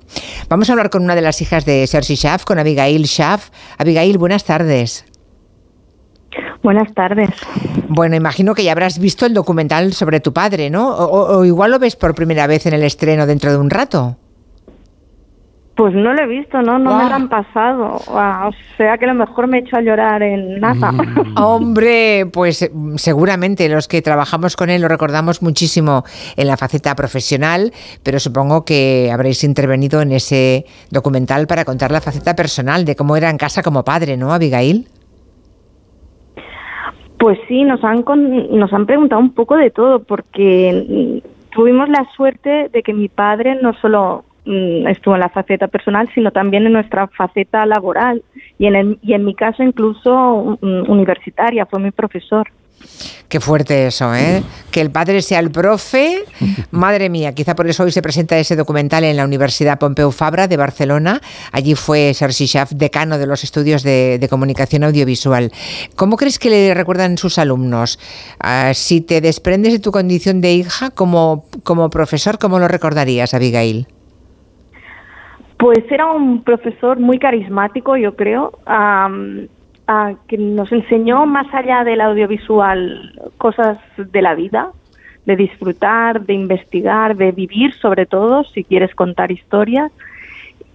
Vamos 0.49 0.69
a 0.69 0.73
hablar 0.73 0.89
con 0.89 1.03
una 1.03 1.15
de 1.15 1.21
las 1.21 1.41
hijas 1.41 1.65
de 1.65 1.87
Sergi 1.87 2.15
Schaff, 2.15 2.43
con 2.43 2.59
Abigail 2.59 3.05
Schaff. 3.05 3.49
Abigail, 3.77 4.17
buenas 4.17 4.43
tardes. 4.43 5.05
Buenas 6.63 6.93
tardes. 6.93 7.29
Bueno, 7.87 8.15
imagino 8.15 8.53
que 8.53 8.63
ya 8.63 8.71
habrás 8.71 8.99
visto 8.99 9.25
el 9.25 9.33
documental 9.33 9.93
sobre 9.93 10.19
tu 10.19 10.33
padre, 10.33 10.69
¿no? 10.69 10.89
O, 10.89 11.37
o 11.37 11.45
igual 11.45 11.71
lo 11.71 11.79
ves 11.79 11.95
por 11.95 12.15
primera 12.15 12.47
vez 12.47 12.65
en 12.65 12.73
el 12.73 12.83
estreno 12.83 13.25
dentro 13.25 13.51
de 13.51 13.57
un 13.57 13.69
rato. 13.69 14.17
Pues 15.81 15.95
no 15.95 16.13
lo 16.13 16.21
he 16.21 16.27
visto, 16.27 16.61
¿no? 16.61 16.77
No 16.77 16.91
wow. 16.91 16.99
me 16.99 17.09
lo 17.09 17.15
han 17.15 17.27
pasado. 17.27 17.95
O 17.95 18.51
sea 18.77 18.99
que 18.99 19.05
a 19.05 19.07
lo 19.07 19.15
mejor 19.15 19.47
me 19.47 19.57
he 19.57 19.61
hecho 19.61 19.77
a 19.77 19.81
llorar 19.81 20.21
en 20.21 20.59
nada. 20.59 20.91
Mm. 20.91 21.33
Hombre, 21.37 22.27
pues 22.31 22.69
seguramente 22.97 23.67
los 23.67 23.87
que 23.87 24.03
trabajamos 24.03 24.55
con 24.55 24.69
él 24.69 24.83
lo 24.83 24.87
recordamos 24.87 25.41
muchísimo 25.41 26.03
en 26.37 26.45
la 26.45 26.55
faceta 26.55 26.93
profesional, 26.93 27.71
pero 28.03 28.19
supongo 28.19 28.63
que 28.63 29.09
habréis 29.11 29.43
intervenido 29.43 30.03
en 30.03 30.11
ese 30.11 30.65
documental 30.91 31.47
para 31.47 31.65
contar 31.65 31.91
la 31.91 31.99
faceta 31.99 32.35
personal 32.35 32.85
de 32.85 32.95
cómo 32.95 33.17
era 33.17 33.31
en 33.31 33.39
casa 33.39 33.63
como 33.63 33.83
padre, 33.83 34.17
¿no, 34.17 34.33
Abigail? 34.33 34.87
Pues 37.17 37.39
sí, 37.47 37.63
nos 37.63 37.83
han, 37.83 38.03
con, 38.03 38.55
nos 38.55 38.71
han 38.71 38.85
preguntado 38.85 39.19
un 39.19 39.33
poco 39.33 39.55
de 39.55 39.71
todo, 39.71 40.03
porque 40.03 41.23
tuvimos 41.49 41.89
la 41.89 42.05
suerte 42.15 42.69
de 42.71 42.83
que 42.83 42.93
mi 42.93 43.09
padre 43.09 43.57
no 43.59 43.73
solo 43.81 44.25
estuvo 44.45 45.15
en 45.15 45.21
la 45.21 45.29
faceta 45.29 45.67
personal, 45.67 46.09
sino 46.13 46.31
también 46.31 46.65
en 46.65 46.73
nuestra 46.73 47.07
faceta 47.07 47.65
laboral 47.65 48.23
y 48.57 48.65
en, 48.65 48.75
el, 48.75 48.99
y 49.01 49.13
en 49.13 49.23
mi 49.25 49.35
caso 49.35 49.63
incluso 49.63 50.57
um, 50.61 50.89
universitaria, 50.89 51.65
fue 51.65 51.79
mi 51.79 51.91
profesor. 51.91 52.47
Qué 53.27 53.39
fuerte 53.39 53.87
eso, 53.87 54.13
¿eh? 54.13 54.43
Que 54.71 54.81
el 54.81 54.91
padre 54.91 55.21
sea 55.21 55.39
el 55.39 55.51
profe. 55.51 56.25
Madre 56.71 57.09
mía, 57.09 57.33
quizá 57.33 57.55
por 57.55 57.67
eso 57.67 57.83
hoy 57.83 57.91
se 57.91 58.01
presenta 58.01 58.37
ese 58.37 58.55
documental 58.55 59.03
en 59.03 59.15
la 59.15 59.23
Universidad 59.23 59.79
Pompeu 59.79 60.11
Fabra 60.11 60.47
de 60.47 60.57
Barcelona. 60.57 61.21
Allí 61.51 61.75
fue 61.75 62.13
Sergi 62.13 62.47
Schaff, 62.47 62.71
decano 62.71 63.17
de 63.17 63.27
los 63.27 63.43
estudios 63.43 63.83
de, 63.83 64.17
de 64.19 64.27
comunicación 64.27 64.83
audiovisual. 64.83 65.51
¿Cómo 65.95 66.17
crees 66.17 66.39
que 66.39 66.49
le 66.49 66.73
recuerdan 66.73 67.17
sus 67.17 67.37
alumnos? 67.37 67.99
Uh, 68.43 68.73
si 68.73 68.99
te 68.99 69.21
desprendes 69.21 69.73
de 69.73 69.79
tu 69.79 69.91
condición 69.91 70.41
de 70.41 70.53
hija 70.53 70.89
como, 70.89 71.45
como 71.63 71.89
profesor, 71.89 72.37
¿cómo 72.37 72.59
lo 72.59 72.67
recordarías, 72.67 73.33
Abigail? 73.33 73.87
Pues 75.61 75.83
era 75.91 76.07
un 76.07 76.41
profesor 76.41 76.99
muy 76.99 77.19
carismático, 77.19 77.95
yo 77.95 78.15
creo. 78.15 78.51
Um, 78.65 79.43
uh, 79.87 80.17
que 80.27 80.35
nos 80.35 80.71
enseñó 80.71 81.27
más 81.27 81.53
allá 81.53 81.83
del 81.83 82.01
audiovisual 82.01 83.13
cosas 83.37 83.77
de 83.95 84.23
la 84.23 84.33
vida, 84.33 84.71
de 85.27 85.35
disfrutar, 85.35 86.25
de 86.25 86.33
investigar, 86.33 87.15
de 87.15 87.31
vivir 87.31 87.75
sobre 87.75 88.07
todo, 88.07 88.43
si 88.43 88.63
quieres 88.63 88.95
contar 88.95 89.31
historias. 89.31 89.91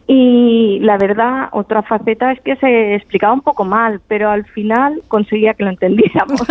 Y 0.08 0.78
la 0.80 0.98
verdad, 0.98 1.48
otra 1.50 1.82
faceta 1.82 2.30
es 2.30 2.40
que 2.40 2.54
se 2.56 2.94
explicaba 2.94 3.32
un 3.32 3.40
poco 3.40 3.64
mal, 3.64 4.00
pero 4.06 4.30
al 4.30 4.44
final 4.44 5.02
conseguía 5.08 5.54
que 5.54 5.64
lo 5.64 5.70
entendiéramos. 5.70 6.42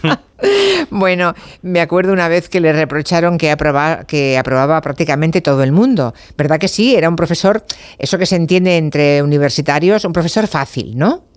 bueno, 0.90 1.34
me 1.60 1.82
acuerdo 1.82 2.14
una 2.14 2.28
vez 2.28 2.48
que 2.48 2.60
le 2.60 2.72
reprocharon 2.72 3.36
que 3.36 3.50
aprobaba, 3.50 4.04
que 4.04 4.38
aprobaba 4.38 4.80
prácticamente 4.80 5.42
todo 5.42 5.62
el 5.62 5.72
mundo. 5.72 6.14
¿Verdad 6.38 6.58
que 6.58 6.68
sí? 6.68 6.96
Era 6.96 7.10
un 7.10 7.16
profesor, 7.16 7.62
eso 7.98 8.16
que 8.16 8.24
se 8.24 8.36
entiende 8.36 8.78
entre 8.78 9.22
universitarios, 9.22 10.06
un 10.06 10.14
profesor 10.14 10.46
fácil, 10.46 10.96
¿no? 10.96 11.29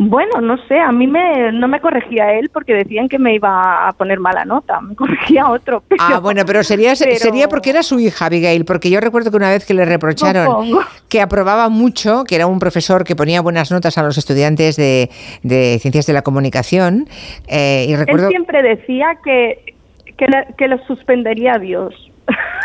Bueno, 0.00 0.40
no 0.40 0.56
sé, 0.68 0.78
a 0.78 0.92
mí 0.92 1.08
me, 1.08 1.50
no 1.50 1.66
me 1.66 1.80
corregía 1.80 2.32
él 2.38 2.50
porque 2.52 2.72
decían 2.72 3.08
que 3.08 3.18
me 3.18 3.34
iba 3.34 3.88
a 3.88 3.92
poner 3.94 4.20
mala 4.20 4.44
nota, 4.44 4.80
me 4.80 4.94
corregía 4.96 5.50
otro. 5.50 5.82
Pero, 5.88 6.02
ah, 6.02 6.20
bueno, 6.20 6.42
pero 6.46 6.62
sería, 6.62 6.92
pero... 6.96 7.16
sería 7.16 7.48
porque 7.48 7.70
era 7.70 7.82
su 7.82 7.98
hija, 7.98 8.26
Abigail, 8.26 8.64
porque 8.64 8.90
yo 8.90 9.00
recuerdo 9.00 9.32
que 9.32 9.36
una 9.36 9.50
vez 9.50 9.66
que 9.66 9.74
le 9.74 9.84
reprocharon 9.84 10.78
que 11.08 11.20
aprobaba 11.20 11.68
mucho, 11.68 12.22
que 12.24 12.36
era 12.36 12.46
un 12.46 12.60
profesor 12.60 13.02
que 13.02 13.16
ponía 13.16 13.40
buenas 13.40 13.72
notas 13.72 13.98
a 13.98 14.04
los 14.04 14.16
estudiantes 14.16 14.76
de, 14.76 15.10
de 15.42 15.78
Ciencias 15.80 16.06
de 16.06 16.12
la 16.12 16.22
Comunicación, 16.22 17.08
eh, 17.48 17.86
y 17.88 17.96
recuerdo... 17.96 18.26
Él 18.26 18.30
siempre 18.30 18.62
decía 18.62 19.18
que, 19.24 19.74
que, 20.16 20.78
suspendería 20.86 21.58
Dios. 21.58 21.92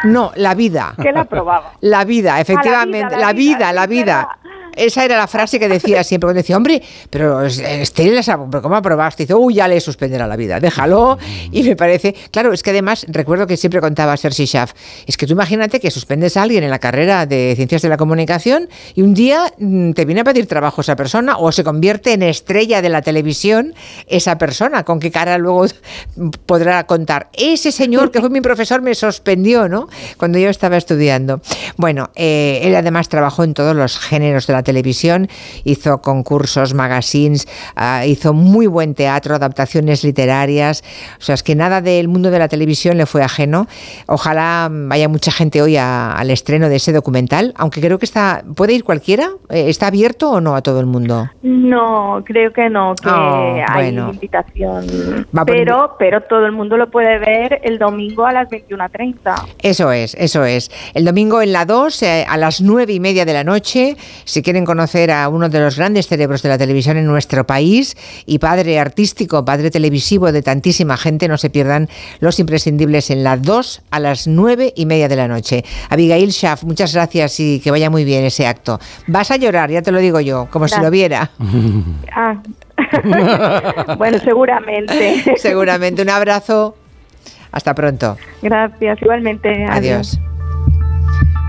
No, 0.03 0.31
la 0.35 0.53
vida. 0.53 0.93
Que 1.01 1.11
la 1.11 1.22
aprobaba. 1.22 1.73
La 1.81 2.05
vida, 2.05 2.39
efectivamente, 2.39 3.18
la 3.18 3.34
vida, 3.34 3.73
la 3.73 3.88
vida. 3.88 3.88
La 3.88 3.88
vida. 3.88 4.38
Esa 4.76 5.06
era 5.06 5.18
la 5.18 5.28
frase 5.28 5.60
que 5.60 5.68
decía 5.68 6.04
siempre 6.04 6.28
cuando 6.28 6.40
decía, 6.40 6.58
hombre, 6.58 6.82
pero 7.10 7.44
Esther, 7.44 8.22
¿cómo 8.62 8.76
aprobaste? 8.76 9.24
Y 9.24 9.26
dice, 9.26 9.36
uy, 9.36 9.56
ya 9.56 9.68
le 9.68 9.80
suspenderá 9.80 10.28
la 10.28 10.36
vida, 10.36 10.60
déjalo. 10.60 11.18
Y 11.52 11.64
me 11.64 11.76
parece, 11.76 12.16
claro, 12.32 12.54
es 12.54 12.64
que 12.64 12.72
además 12.72 13.06
recuerdo 13.10 13.48
que 13.48 13.58
siempre 13.58 13.82
contaba 13.82 14.16
Sergi 14.18 14.45
Schaff, 14.45 14.74
es 15.06 15.18
que 15.18 15.28
tú 15.28 15.34
imagínate 15.34 15.80
que 15.80 15.91
suspendes 15.91 16.38
a 16.38 16.44
alguien 16.44 16.64
en 16.64 16.70
la 16.70 16.80
carrera 16.80 17.26
de 17.26 17.54
Ciencias 17.56 17.82
de 17.82 17.90
la 17.90 17.98
Comunicación 17.98 18.70
y 18.95 19.02
un 19.02 19.14
día 19.14 19.54
te 19.58 20.06
viene 20.06 20.22
a 20.22 20.24
pedir 20.24 20.48
trabajo 20.48 20.82
esa 20.82 20.95
persona 20.95 21.38
o 21.38 21.52
se 21.52 21.64
convierte 21.64 22.14
en 22.14 22.24
estrella 22.24 22.82
de 22.82 22.90
la 22.90 23.02
televisión 23.02 23.74
esa 24.08 24.38
persona, 24.38 24.84
con 24.84 25.00
qué 25.00 25.12
cara 25.12 25.38
luego 25.38 25.66
podrá 26.45 26.86
contar. 26.86 27.30
Ese 27.34 27.72
señor 27.72 28.12
que 28.12 28.20
fue 28.20 28.30
mi 28.30 28.41
profesor 28.41 28.82
me 28.82 28.95
suspendió, 28.95 29.68
¿no? 29.70 29.88
Cuando 30.18 30.40
yo 30.40 30.50
estaba 30.50 30.78
estudiando. 30.78 31.41
Bueno, 31.78 32.10
eh, 32.16 32.62
él 32.64 32.76
además 32.76 33.10
trabajó 33.10 33.44
en 33.44 33.54
todos 33.54 33.76
los 33.76 33.98
géneros 33.98 34.48
de 34.48 34.54
la 34.54 34.62
televisión, 34.64 35.27
hizo 35.64 36.02
concursos, 36.02 36.73
magazines, 36.73 37.48
uh, 37.77 38.06
hizo 38.06 38.34
muy 38.34 38.68
buen 38.68 38.94
teatro, 38.95 39.35
adaptaciones 39.35 40.03
literarias, 40.03 40.84
o 41.19 41.22
sea, 41.22 41.35
es 41.35 41.44
que 41.44 41.56
nada 41.56 41.81
del 41.81 42.07
mundo 42.07 42.31
de 42.31 42.40
la 42.40 42.48
televisión 42.48 42.98
le 42.98 43.06
fue 43.06 43.23
ajeno. 43.23 43.68
Ojalá 44.07 44.69
vaya 44.72 45.07
mucha 45.07 45.31
gente 45.31 45.61
hoy 45.61 45.77
a, 45.77 46.14
al 46.14 46.30
estreno 46.30 46.69
de 46.69 46.77
ese 46.77 46.91
documental, 46.91 47.53
aunque 47.57 47.81
creo 47.81 47.99
que 47.99 48.06
está, 48.06 48.44
¿puede 48.56 48.73
ir 48.73 48.84
cualquiera? 48.84 49.30
¿Está 49.49 49.88
abierto 49.88 50.31
o 50.31 50.41
no 50.41 50.56
a 50.56 50.61
todo 50.61 50.80
el 50.80 50.85
mundo? 50.85 51.30
No, 51.41 52.23
creo 52.26 52.52
que 52.52 52.69
no, 52.69 52.95
que 52.95 53.10
oh, 53.10 53.64
hay 53.68 53.91
bueno. 53.91 54.11
invitación. 54.14 54.85
Va, 55.35 55.45
pero, 55.45 55.95
pero 55.98 56.22
todo 56.22 56.45
el 56.45 56.52
mundo 56.52 56.77
lo 56.77 56.90
puede 56.90 57.19
ver 57.19 57.60
el 57.64 57.77
domingo 57.77 58.26
a 58.26 58.34
las 58.34 58.49
21.30. 58.49 59.35
Eso 59.60 59.91
es, 59.91 60.15
eso 60.15 60.45
es. 60.45 60.72
El 60.94 61.06
domingo 61.06 61.41
en 61.41 61.52
la 61.53 61.65
2, 61.65 62.03
eh, 62.03 62.26
a 62.27 62.38
las 62.38 62.61
9 62.61 62.94
y 62.94 62.99
media 62.99 63.26
de 63.26 63.34
la 63.34 63.44
noche, 63.44 63.95
si 64.26 64.41
quieren 64.54 64.66
conocer 64.66 65.10
a 65.10 65.30
uno 65.30 65.50
de 65.50 65.60
los 65.60 65.78
grandes 65.78 66.06
cerebros 66.06 66.44
de 66.44 66.50
la 66.50 66.60
televisión 66.60 66.96
en 66.98 67.08
nuestro 67.08 67.44
país 67.48 67.98
y 68.28 68.38
padre 68.38 68.78
artístico, 68.78 69.44
padre 69.44 69.72
televisivo 69.72 70.32
de 70.32 70.44
tantísima 70.44 70.96
gente, 70.96 71.28
no 71.28 71.40
se 71.40 71.50
pierdan 71.50 71.90
los 72.20 72.38
imprescindibles 72.38 73.10
en 73.10 73.24
la 73.24 73.36
2 73.36 73.82
a 73.90 74.00
las 74.00 74.28
9 74.28 74.74
y 74.76 74.86
media 74.86 75.08
de 75.08 75.16
la 75.16 75.28
noche. 75.28 75.66
Abigail 75.90 76.32
Schaff, 76.32 76.66
muchas 76.66 76.94
gracias 76.94 77.40
y 77.40 77.62
que 77.62 77.72
vaya 77.72 77.90
muy 77.90 78.06
bien 78.06 78.26
ese 78.26 78.46
acto. 78.46 78.80
Vas 79.08 79.32
a 79.32 79.38
llorar, 79.38 79.72
ya 79.72 79.82
te 79.82 79.92
lo 79.92 79.98
digo 79.98 80.20
yo, 80.20 80.48
como 80.52 80.66
gracias. 80.66 80.82
si 80.82 80.86
lo 80.86 80.92
viera. 80.92 81.32
Ah. 82.16 82.38
bueno, 83.98 84.20
seguramente. 84.20 85.24
seguramente. 85.38 86.04
Un 86.04 86.10
abrazo. 86.10 86.76
Hasta 87.52 87.74
pronto. 87.74 88.18
Gracias, 88.44 89.02
igualmente. 89.02 89.50
Adiós. 89.66 90.20
Adiós. 90.20 90.32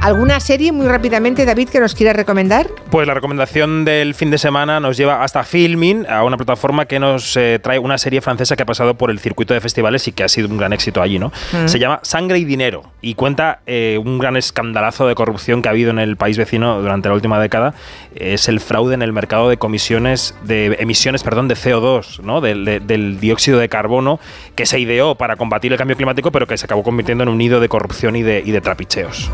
¿Alguna 0.04 0.38
serie 0.38 0.70
muy 0.70 0.86
rápidamente, 0.86 1.46
David, 1.46 1.70
que 1.70 1.80
nos 1.80 1.94
quiera 1.94 2.12
recomendar? 2.12 2.66
Pues 2.90 3.06
la 3.06 3.14
recomendación 3.14 3.86
del 3.86 4.12
fin 4.14 4.30
de 4.30 4.36
semana 4.36 4.78
nos 4.78 4.98
lleva 4.98 5.24
hasta 5.24 5.44
Filmin, 5.44 6.04
a 6.10 6.24
una 6.24 6.36
plataforma 6.36 6.84
que 6.84 6.98
nos 6.98 7.34
eh, 7.38 7.58
trae 7.62 7.78
una 7.78 7.96
serie 7.96 8.20
francesa 8.20 8.54
que 8.54 8.64
ha 8.64 8.66
pasado 8.66 8.96
por 8.96 9.10
el 9.10 9.18
circuito 9.18 9.54
de 9.54 9.62
festivales 9.62 10.06
y 10.06 10.12
que 10.12 10.22
ha 10.22 10.28
sido 10.28 10.46
un 10.48 10.58
gran 10.58 10.74
éxito 10.74 11.00
allí, 11.00 11.18
¿no? 11.18 11.32
Mm. 11.52 11.68
Se 11.68 11.78
llama 11.78 12.00
Sangre 12.02 12.36
y 12.38 12.44
Dinero 12.44 12.82
y 13.00 13.14
cuenta 13.14 13.60
eh, 13.64 13.98
un 14.04 14.18
gran 14.18 14.36
escandalazo 14.36 15.06
de 15.08 15.14
corrupción 15.14 15.62
que 15.62 15.68
ha 15.68 15.72
habido 15.72 15.90
en 15.90 15.98
el 15.98 16.18
país 16.18 16.36
vecino 16.36 16.82
durante 16.82 17.08
la 17.08 17.14
última 17.14 17.40
década. 17.40 17.72
Es 18.14 18.46
el 18.50 18.60
fraude 18.60 18.92
en 18.92 19.00
el 19.00 19.14
mercado 19.14 19.48
de 19.48 19.56
comisiones, 19.56 20.34
de 20.44 20.76
emisiones, 20.80 21.22
perdón, 21.22 21.48
de 21.48 21.54
CO2, 21.54 22.20
¿no? 22.20 22.42
Del, 22.42 22.66
de- 22.66 22.80
del 22.80 23.20
dióxido 23.20 23.58
de 23.58 23.70
carbono 23.70 24.20
que 24.54 24.66
se 24.66 24.78
ideó 24.78 25.14
para 25.14 25.36
combatir 25.36 25.72
el 25.72 25.78
cambio 25.78 25.96
climático, 25.96 26.30
pero 26.30 26.46
que 26.46 26.58
se 26.58 26.66
acabó 26.66 26.82
convirtiendo 26.82 27.22
en 27.22 27.30
un 27.30 27.38
nido 27.38 27.58
de 27.58 27.70
corrupción 27.70 28.16
y 28.16 28.22
de, 28.22 28.42
y 28.44 28.50
de 28.50 28.60
trapicheos. 28.60 29.30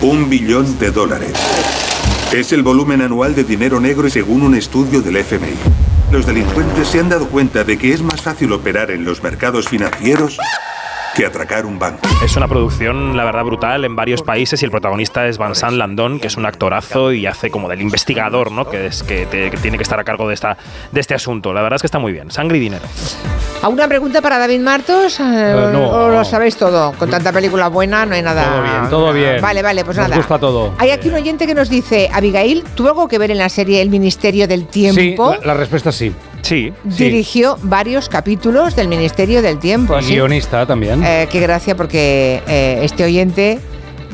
Un 0.00 0.13
billón 0.22 0.78
de 0.78 0.90
dólares. 0.90 1.32
Es 2.32 2.52
el 2.52 2.62
volumen 2.62 3.02
anual 3.02 3.34
de 3.34 3.44
dinero 3.44 3.80
negro 3.80 4.08
según 4.08 4.42
un 4.42 4.54
estudio 4.54 5.02
del 5.02 5.16
FMI. 5.16 5.54
Los 6.12 6.26
delincuentes 6.26 6.88
se 6.88 7.00
han 7.00 7.08
dado 7.08 7.28
cuenta 7.28 7.64
de 7.64 7.76
que 7.76 7.92
es 7.92 8.02
más 8.02 8.22
fácil 8.22 8.52
operar 8.52 8.90
en 8.90 9.04
los 9.04 9.22
mercados 9.22 9.68
financieros 9.68 10.38
que 11.14 11.24
atracar 11.26 11.64
un 11.66 11.78
banco. 11.78 12.00
Es 12.24 12.36
una 12.36 12.48
producción, 12.48 13.16
la 13.16 13.24
verdad, 13.24 13.44
brutal 13.44 13.84
en 13.84 13.94
varios 13.94 14.22
países 14.22 14.60
y 14.62 14.64
el 14.64 14.70
protagonista 14.70 15.26
es 15.26 15.38
Vincent 15.38 15.72
Landon, 15.74 16.18
que 16.18 16.26
es 16.26 16.36
un 16.36 16.44
actorazo 16.46 17.12
y 17.12 17.26
hace 17.26 17.50
como 17.50 17.68
del 17.68 17.80
investigador, 17.82 18.50
¿no? 18.50 18.68
Que, 18.68 18.86
es, 18.86 19.02
que, 19.02 19.26
te- 19.26 19.50
que 19.50 19.56
tiene 19.58 19.76
que 19.76 19.82
estar 19.84 19.98
a 20.00 20.04
cargo 20.04 20.26
de, 20.28 20.34
esta, 20.34 20.56
de 20.92 21.00
este 21.00 21.14
asunto. 21.14 21.52
La 21.52 21.62
verdad 21.62 21.76
es 21.76 21.82
que 21.82 21.86
está 21.86 21.98
muy 21.98 22.12
bien. 22.12 22.30
Sangre 22.30 22.56
y 22.56 22.60
dinero. 22.60 22.84
¿Alguna 23.62 23.86
pregunta 23.88 24.20
para 24.20 24.38
David 24.38 24.60
Martos? 24.60 25.18
Eh, 25.20 25.22
no. 25.72 25.88
¿O 25.88 26.08
lo 26.08 26.24
sabéis 26.24 26.56
todo? 26.56 26.92
Con 26.98 27.08
tanta 27.10 27.32
película 27.32 27.68
buena 27.68 28.04
no 28.04 28.14
hay 28.14 28.22
nada. 28.22 28.44
Todo 28.44 28.62
bien, 28.62 28.90
todo 28.90 29.12
bien. 29.12 29.40
Vale, 29.40 29.62
vale, 29.62 29.84
pues 29.84 29.96
Nos 29.96 30.04
nada. 30.08 30.16
gusta 30.16 30.38
todo. 30.38 30.74
Hay 30.78 30.90
aquí 30.90 31.08
un 31.08 31.14
oyente 31.14 31.46
que 31.46 31.54
nos 31.54 31.68
dice, 31.68 32.10
Abigail, 32.12 32.64
¿tuvo 32.74 32.88
algo 32.88 33.08
que 33.08 33.18
ver 33.18 33.30
en 33.30 33.38
la 33.38 33.48
serie 33.48 33.80
El 33.80 33.90
Ministerio 33.90 34.48
del 34.48 34.62
Sí, 34.62 34.66
Tiempo? 34.92 35.34
la, 35.40 35.46
la 35.46 35.54
respuesta 35.54 35.90
es 35.90 35.96
sí. 35.96 36.12
Sí. 36.44 36.72
Dirigió 36.84 37.56
varios 37.62 38.10
capítulos 38.10 38.76
del 38.76 38.88
Ministerio 38.88 39.40
del 39.40 39.58
Tiempo. 39.58 39.98
Y 39.98 40.02
¿sí? 40.02 40.12
guionista 40.12 40.66
también. 40.66 41.02
Eh, 41.02 41.26
qué 41.30 41.40
gracia 41.40 41.74
porque 41.74 42.42
eh, 42.46 42.80
este 42.82 43.02
oyente 43.02 43.60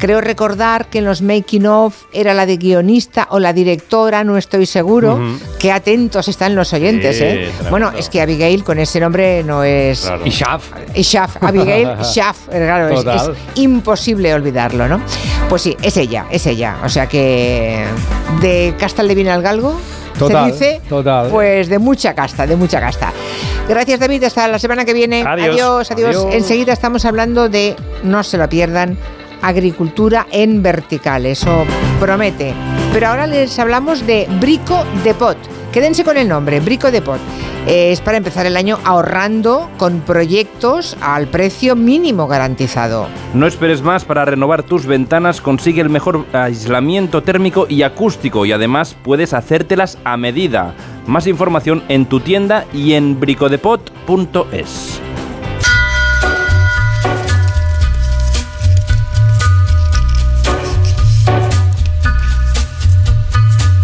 creo 0.00 0.20
recordar 0.20 0.86
que 0.86 0.98
en 0.98 1.04
los 1.04 1.22
making 1.22 1.66
of 1.66 1.94
era 2.12 2.34
la 2.34 2.46
de 2.46 2.56
guionista 2.56 3.28
o 3.30 3.38
la 3.38 3.52
directora, 3.52 4.24
no 4.24 4.36
estoy 4.36 4.66
seguro. 4.66 5.14
Ujú. 5.14 5.38
Qué 5.58 5.70
atentos 5.70 6.26
están 6.26 6.54
los 6.56 6.72
oyentes, 6.72 7.18
Sí, 7.18 7.22
¿eh? 7.24 7.34
tremendo. 7.44 7.70
Bueno, 7.70 7.92
es 7.96 8.08
que 8.08 8.20
Abigail 8.20 8.64
con 8.64 8.78
ese 8.78 8.98
nombre 8.98 9.44
no 9.44 9.62
es... 9.62 10.00
Claro. 10.00 10.22
Y 10.26 10.30
Shaf. 10.30 10.64
Y 10.94 11.02
Shaf, 11.02 11.42
Abigail 11.42 11.88
Shaf, 12.02 12.48
eh, 12.50 12.64
claro, 12.66 12.88
es, 12.88 13.04
es 13.06 13.30
imposible 13.56 14.34
olvidarlo, 14.34 14.88
¿no? 14.88 15.00
Pues 15.48 15.62
sí, 15.62 15.76
es 15.82 15.96
ella, 15.96 16.26
es 16.30 16.46
ella. 16.46 16.78
O 16.84 16.88
sea 16.88 17.06
que 17.06 17.84
de 18.40 18.74
casta 18.78 19.02
le 19.02 19.14
viene 19.14 19.30
al 19.30 19.42
galgo, 19.42 19.78
Total, 20.18 20.46
se 20.52 20.52
dice, 20.52 20.80
total. 20.88 21.28
pues 21.30 21.68
de 21.68 21.78
mucha 21.78 22.14
casta, 22.14 22.46
de 22.46 22.56
mucha 22.56 22.80
casta. 22.80 23.12
Gracias 23.68 24.00
David, 24.00 24.24
hasta 24.24 24.48
la 24.48 24.58
semana 24.58 24.84
que 24.84 24.92
viene. 24.94 25.22
Adiós. 25.26 25.54
adiós. 25.54 25.90
adiós. 25.90 26.16
Adiós. 26.16 26.34
Enseguida 26.34 26.72
estamos 26.72 27.04
hablando 27.04 27.48
de, 27.48 27.76
no 28.02 28.22
se 28.22 28.36
lo 28.38 28.48
pierdan, 28.48 28.98
agricultura 29.42 30.26
en 30.30 30.62
vertical, 30.62 31.26
eso 31.26 31.64
promete. 31.98 32.54
Pero 32.92 33.08
ahora 33.08 33.26
les 33.26 33.58
hablamos 33.58 34.06
de 34.06 34.26
Brico 34.40 34.84
de 35.04 35.14
Pot. 35.14 35.38
Quédense 35.72 36.04
con 36.04 36.16
el 36.16 36.28
nombre, 36.28 36.60
Brico 36.60 36.90
de 36.90 37.00
Pot. 37.00 37.20
Eh, 37.66 37.92
es 37.92 38.00
para 38.00 38.16
empezar 38.16 38.46
el 38.46 38.56
año 38.56 38.78
ahorrando 38.84 39.68
con 39.76 40.00
proyectos 40.00 40.96
al 41.00 41.28
precio 41.28 41.76
mínimo 41.76 42.26
garantizado. 42.26 43.06
No 43.34 43.46
esperes 43.46 43.82
más 43.82 44.04
para 44.04 44.24
renovar 44.24 44.62
tus 44.62 44.86
ventanas, 44.86 45.40
consigue 45.40 45.82
el 45.82 45.90
mejor 45.90 46.24
aislamiento 46.32 47.22
térmico 47.22 47.66
y 47.68 47.82
acústico 47.82 48.46
y 48.46 48.52
además 48.52 48.96
puedes 49.02 49.34
hacértelas 49.34 49.98
a 50.04 50.16
medida. 50.16 50.74
Más 51.06 51.26
información 51.26 51.82
en 51.88 52.06
tu 52.06 52.20
tienda 52.20 52.64
y 52.72 52.94
en 52.94 53.20
bricodepot.es. 53.20 55.00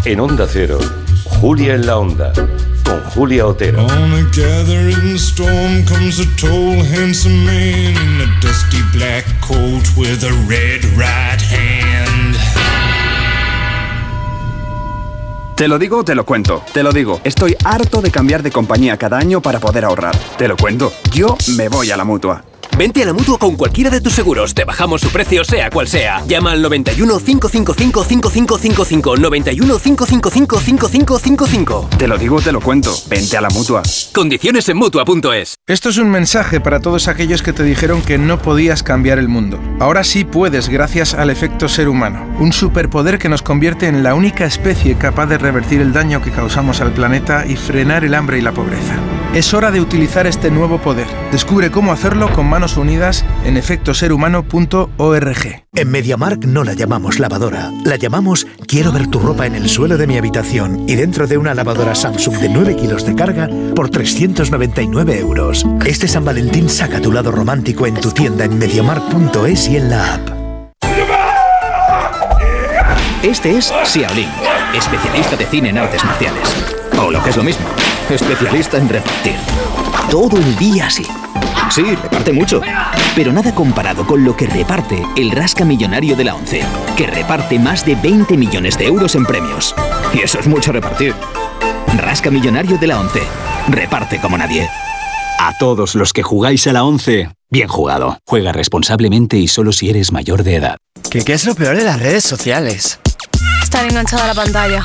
En 0.06 0.20
Onda 0.20 0.46
Cero, 0.48 0.78
Julia 1.40 1.74
en 1.74 1.84
la 1.84 1.98
Onda, 1.98 2.32
con 2.84 3.02
Julia 3.10 3.44
Otero. 3.44 3.84
On 3.86 4.12
a 4.12 4.22
gathering 4.30 5.16
storm 5.16 5.84
comes 5.84 6.20
a 6.20 6.26
tall, 6.40 6.78
handsome 6.94 7.44
man 7.44 7.90
in 7.90 8.20
a 8.20 8.40
dusty 8.40 8.80
black 8.92 9.24
coat 9.40 9.82
with 9.96 10.22
a 10.22 10.30
red 10.48 10.84
right 10.96 11.42
hand. 11.50 12.36
Te 15.56 15.66
lo 15.66 15.76
digo, 15.76 16.04
te 16.04 16.14
lo 16.14 16.24
cuento. 16.24 16.62
Te 16.72 16.84
lo 16.84 16.92
digo. 16.92 17.20
Estoy 17.24 17.56
harto 17.64 18.00
de 18.00 18.12
cambiar 18.12 18.44
de 18.44 18.52
compañía 18.52 18.96
cada 18.96 19.18
año 19.18 19.40
para 19.40 19.58
poder 19.58 19.86
ahorrar. 19.86 20.16
Te 20.38 20.46
lo 20.46 20.56
cuento. 20.56 20.92
Yo 21.12 21.36
me 21.56 21.68
voy 21.68 21.90
a 21.90 21.96
la 21.96 22.04
mutua. 22.04 22.44
Vente 22.77 23.03
a 23.03 23.07
la 23.07 23.15
mutua 23.15 23.39
con 23.39 23.57
cualquiera 23.57 23.89
de 23.89 24.03
tus 24.03 24.12
seguros. 24.12 24.53
Te 24.53 24.66
bajamos 24.66 25.01
su 25.01 25.09
precio, 25.09 25.44
sea 25.44 25.70
cual 25.70 25.89
sea. 25.89 26.23
Llama 26.27 26.53
al 26.53 26.61
91 26.61 27.19
555 27.20 28.05
5555. 28.05 29.16
91 29.16 29.78
555 29.78 30.61
5555. 30.61 31.89
Te 31.97 32.07
lo 32.07 32.19
digo, 32.19 32.39
te 32.43 32.53
lo 32.53 32.61
cuento. 32.61 32.94
Vente 33.09 33.39
a 33.39 33.40
la 33.40 33.48
mutua. 33.48 33.82
Condiciones 34.12 34.69
en 34.69 34.77
mutua.es. 34.77 35.57
Esto 35.66 35.89
es 35.89 35.97
un 35.97 36.11
mensaje 36.11 36.61
para 36.61 36.81
todos 36.81 37.09
aquellos 37.09 37.40
que 37.40 37.55
te 37.55 37.62
dijeron 37.62 38.03
que 38.03 38.19
no 38.19 38.43
podías 38.43 38.82
cambiar 38.82 39.19
el 39.19 39.28
mundo. 39.28 39.59
Ahora 39.81 40.05
sí 40.05 40.24
puedes 40.24 40.69
gracias 40.69 41.15
al 41.15 41.31
efecto 41.31 41.70
ser 41.70 41.89
humano, 41.89 42.27
un 42.39 42.53
superpoder 42.53 43.19
que 43.19 43.31
nos 43.31 43.40
convierte 43.40 43.86
en 43.86 44.03
la 44.03 44.15
única 44.15 44.44
especie 44.44 44.97
capaz 44.97 45.27
de 45.27 45.39
revertir 45.39 45.81
el 45.81 45.94
daño 45.94 46.20
que 46.20 46.31
causamos 46.31 46.82
al 46.82 46.93
planeta 46.93 47.47
y 47.47 47.57
frenar 47.57 48.05
el 48.05 48.15
hambre 48.15 48.39
y 48.39 48.43
la 48.43 48.53
pobreza. 48.53 48.97
Es 49.35 49.53
hora 49.55 49.70
de 49.70 49.81
utilizar 49.81 50.27
este 50.27 50.51
nuevo 50.51 50.78
poder. 50.78 51.07
Descubre 51.32 51.70
cómo 51.70 51.93
hacerlo 51.93 52.32
con 52.32 52.47
manos 52.47 52.65
unidas 52.76 53.24
en 53.44 53.56
efectoserhumano.org. 53.56 55.64
En 55.74 55.90
MediaMark 55.90 56.44
no 56.47 56.64
la 56.64 56.72
llamamos 56.72 57.20
lavadora, 57.20 57.70
la 57.84 57.97
llamamos 57.97 58.47
quiero 58.66 58.90
ver 58.90 59.06
tu 59.06 59.20
ropa 59.20 59.47
en 59.47 59.55
el 59.55 59.68
suelo 59.68 59.97
de 59.97 60.06
mi 60.06 60.18
habitación 60.18 60.88
y 60.88 60.97
dentro 60.97 61.26
de 61.26 61.38
una 61.38 61.55
lavadora 61.55 61.94
Samsung 61.94 62.38
de 62.38 62.48
9 62.48 62.76
kilos 62.76 63.06
de 63.06 63.14
carga 63.14 63.48
por 63.74 63.90
399 63.90 65.18
euros. 65.18 65.64
Este 65.84 66.09
San 66.09 66.24
Valentín 66.24 66.68
saca 66.68 67.01
tu 67.01 67.12
lado 67.12 67.30
romántico 67.30 67.86
en 67.86 67.94
tu 67.94 68.10
tienda 68.10 68.44
en 68.44 68.59
MediaMark.es 68.59 69.68
y 69.68 69.76
en 69.76 69.90
la 69.90 70.14
app. 70.14 70.28
Este 73.22 73.56
es 73.56 73.72
Xiaolin, 73.84 74.28
especialista 74.74 75.36
de 75.36 75.47
cine 75.47 75.70
en 75.70 75.78
artes 75.78 76.05
marciales. 76.05 76.48
O 76.98 77.10
lo 77.10 77.22
que 77.22 77.30
es 77.30 77.36
lo 77.36 77.43
mismo, 77.43 77.66
especialista 78.09 78.78
en 78.78 78.88
repartir. 78.88 79.34
Todo 80.10 80.36
el 80.36 80.56
día 80.56 80.86
así. 80.86 81.05
Sí, 81.70 81.82
reparte 81.82 82.32
mucho. 82.32 82.60
Pero 83.14 83.32
nada 83.32 83.55
comparado 83.55 84.06
con 84.06 84.24
lo 84.24 84.36
que 84.36 84.47
reparte 84.47 85.02
el 85.16 85.30
Rasca 85.30 85.64
Millonario 85.64 86.16
de 86.16 86.24
la 86.24 86.34
ONCE, 86.34 86.62
que 86.97 87.06
reparte 87.06 87.59
más 87.59 87.84
de 87.84 87.94
20 87.97 88.36
millones 88.36 88.78
de 88.78 88.86
euros 88.86 89.14
en 89.14 89.26
premios. 89.26 89.74
Y 90.14 90.20
eso 90.20 90.38
es 90.38 90.47
mucho 90.47 90.72
repartir. 90.72 91.14
Rasca 91.97 92.30
Millonario 92.30 92.78
de 92.78 92.86
la 92.86 93.01
ONCE. 93.01 93.22
Reparte 93.68 94.20
como 94.20 94.38
nadie. 94.38 94.68
A 95.38 95.56
todos 95.59 95.94
los 95.94 96.12
que 96.12 96.22
jugáis 96.22 96.66
a 96.66 96.72
la 96.72 96.84
11, 96.84 97.30
bien 97.51 97.68
jugado. 97.68 98.18
Juega 98.26 98.52
responsablemente 98.52 99.36
y 99.36 99.48
solo 99.48 99.72
si 99.72 99.90
eres 99.90 100.12
mayor 100.12 100.44
de 100.44 100.56
edad. 100.56 100.76
¿Qué, 101.10 101.24
qué 101.24 101.34
es 101.34 101.44
lo 101.44 101.55
peor 101.55 101.76
de 101.76 101.84
las 101.84 102.01
redes 102.01 102.24
sociales? 102.24 103.01
Estar 103.62 103.84
enganchada 103.84 104.24
a 104.24 104.28
la 104.28 104.34
pantalla. 104.34 104.84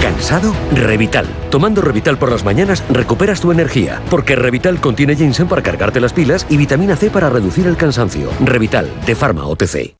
¿Cansado? 0.00 0.54
Revital. 0.72 1.26
Tomando 1.50 1.82
Revital 1.82 2.18
por 2.18 2.30
las 2.30 2.44
mañanas 2.44 2.84
recuperas 2.88 3.40
tu 3.40 3.50
energía, 3.50 4.00
porque 4.10 4.36
Revital 4.36 4.80
contiene 4.80 5.16
ginseng 5.16 5.48
para 5.48 5.62
cargarte 5.62 6.00
las 6.00 6.12
pilas 6.12 6.46
y 6.48 6.56
vitamina 6.56 6.96
C 6.96 7.10
para 7.10 7.28
reducir 7.30 7.66
el 7.66 7.76
cansancio. 7.76 8.30
Revital, 8.40 8.88
de 9.06 9.14
Pharma 9.14 9.46
OTC. 9.46 9.96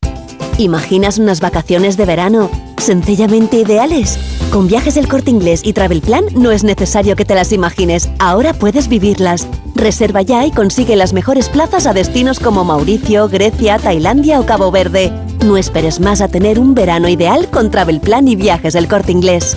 ¿Imaginas 0.58 1.18
unas 1.18 1.40
vacaciones 1.40 1.96
de 1.96 2.04
verano 2.04 2.50
sencillamente 2.78 3.58
ideales? 3.58 4.18
Con 4.50 4.66
viajes 4.66 4.94
del 4.94 5.06
corte 5.08 5.30
inglés 5.30 5.60
y 5.62 5.72
Travel 5.72 6.00
Plan 6.00 6.24
no 6.34 6.50
es 6.50 6.64
necesario 6.64 7.14
que 7.14 7.24
te 7.24 7.34
las 7.34 7.52
imagines, 7.52 8.08
ahora 8.18 8.54
puedes 8.54 8.88
vivirlas. 8.88 9.46
Reserva 9.74 10.22
ya 10.22 10.44
y 10.46 10.50
consigue 10.50 10.96
las 10.96 11.12
mejores 11.12 11.48
plazas 11.48 11.86
a 11.86 11.92
destinos 11.92 12.40
como 12.40 12.64
Mauricio, 12.64 13.28
Grecia, 13.28 13.78
Tailandia 13.78 14.40
o 14.40 14.46
Cabo 14.46 14.72
Verde. 14.72 15.12
No 15.44 15.56
esperes 15.56 16.00
más 16.00 16.20
a 16.20 16.28
tener 16.28 16.58
un 16.58 16.74
verano 16.74 17.08
ideal 17.08 17.48
con 17.50 17.70
Travel 17.70 18.00
Plan 18.00 18.26
y 18.26 18.34
Viajes 18.34 18.72
del 18.72 18.88
Corte 18.88 19.12
Inglés. 19.12 19.56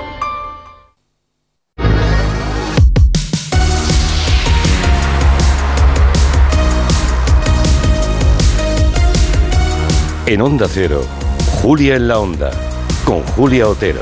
En 10.31 10.41
Onda 10.41 10.65
Cero, 10.71 11.01
Julia 11.61 11.97
en 11.97 12.07
la 12.07 12.17
Onda, 12.17 12.51
con 13.03 13.21
Julia 13.35 13.67
Otero. 13.67 13.99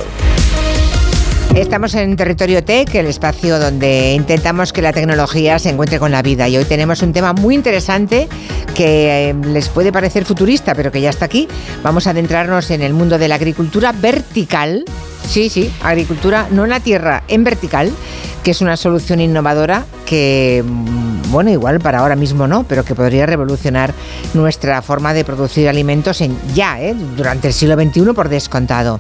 Estamos 1.56 1.96
en 1.96 2.16
Territorio 2.16 2.64
Tech, 2.64 2.94
el 2.94 3.08
espacio 3.08 3.58
donde 3.58 4.14
intentamos 4.14 4.72
que 4.72 4.84
la 4.84 4.94
tecnología 4.94 5.58
se 5.58 5.72
encuentre 5.72 5.98
con 5.98 6.12
la 6.12 6.22
vida. 6.22 6.48
Y 6.48 6.56
hoy 6.58 6.66
tenemos 6.66 7.02
un 7.02 7.14
tema 7.14 7.34
muy 7.34 7.56
interesante 7.56 8.30
que 8.76 9.32
eh, 9.32 9.36
les 9.44 9.70
puede 9.70 9.92
parecer 9.92 10.24
futurista, 10.24 10.76
pero 10.76 10.92
que 10.92 11.02
ya 11.02 11.10
está 11.10 11.26
aquí. 11.26 11.48
Vamos 11.82 12.06
a 12.06 12.12
adentrarnos 12.12 12.70
en 12.70 12.84
el 12.84 12.94
mundo 12.94 13.18
de 13.18 13.28
la 13.28 13.34
agricultura 13.34 13.92
vertical. 13.92 14.86
Sí, 15.28 15.50
sí, 15.50 15.74
agricultura 15.82 16.48
no 16.52 16.64
en 16.64 16.70
la 16.70 16.80
tierra, 16.80 17.24
en 17.28 17.44
vertical, 17.44 17.92
que 18.44 18.52
es 18.52 18.62
una 18.62 18.78
solución 18.78 19.20
innovadora 19.20 19.84
que, 20.06 20.64
mm, 20.64 21.09
bueno, 21.30 21.50
igual 21.52 21.80
para 21.80 22.00
ahora 22.00 22.16
mismo 22.16 22.48
no, 22.48 22.64
pero 22.64 22.84
que 22.84 22.96
podría 22.96 23.26
revolucionar 23.26 23.94
nuestra 24.34 24.82
forma 24.82 25.14
de 25.14 25.24
producir 25.24 25.70
alimentos 25.70 26.22
en 26.22 26.38
ya, 26.54 26.82
¿eh? 26.82 26.96
durante 27.16 27.48
el 27.48 27.54
siglo 27.54 27.76
XXI 27.76 28.14
por 28.14 28.30
descontado. 28.30 29.00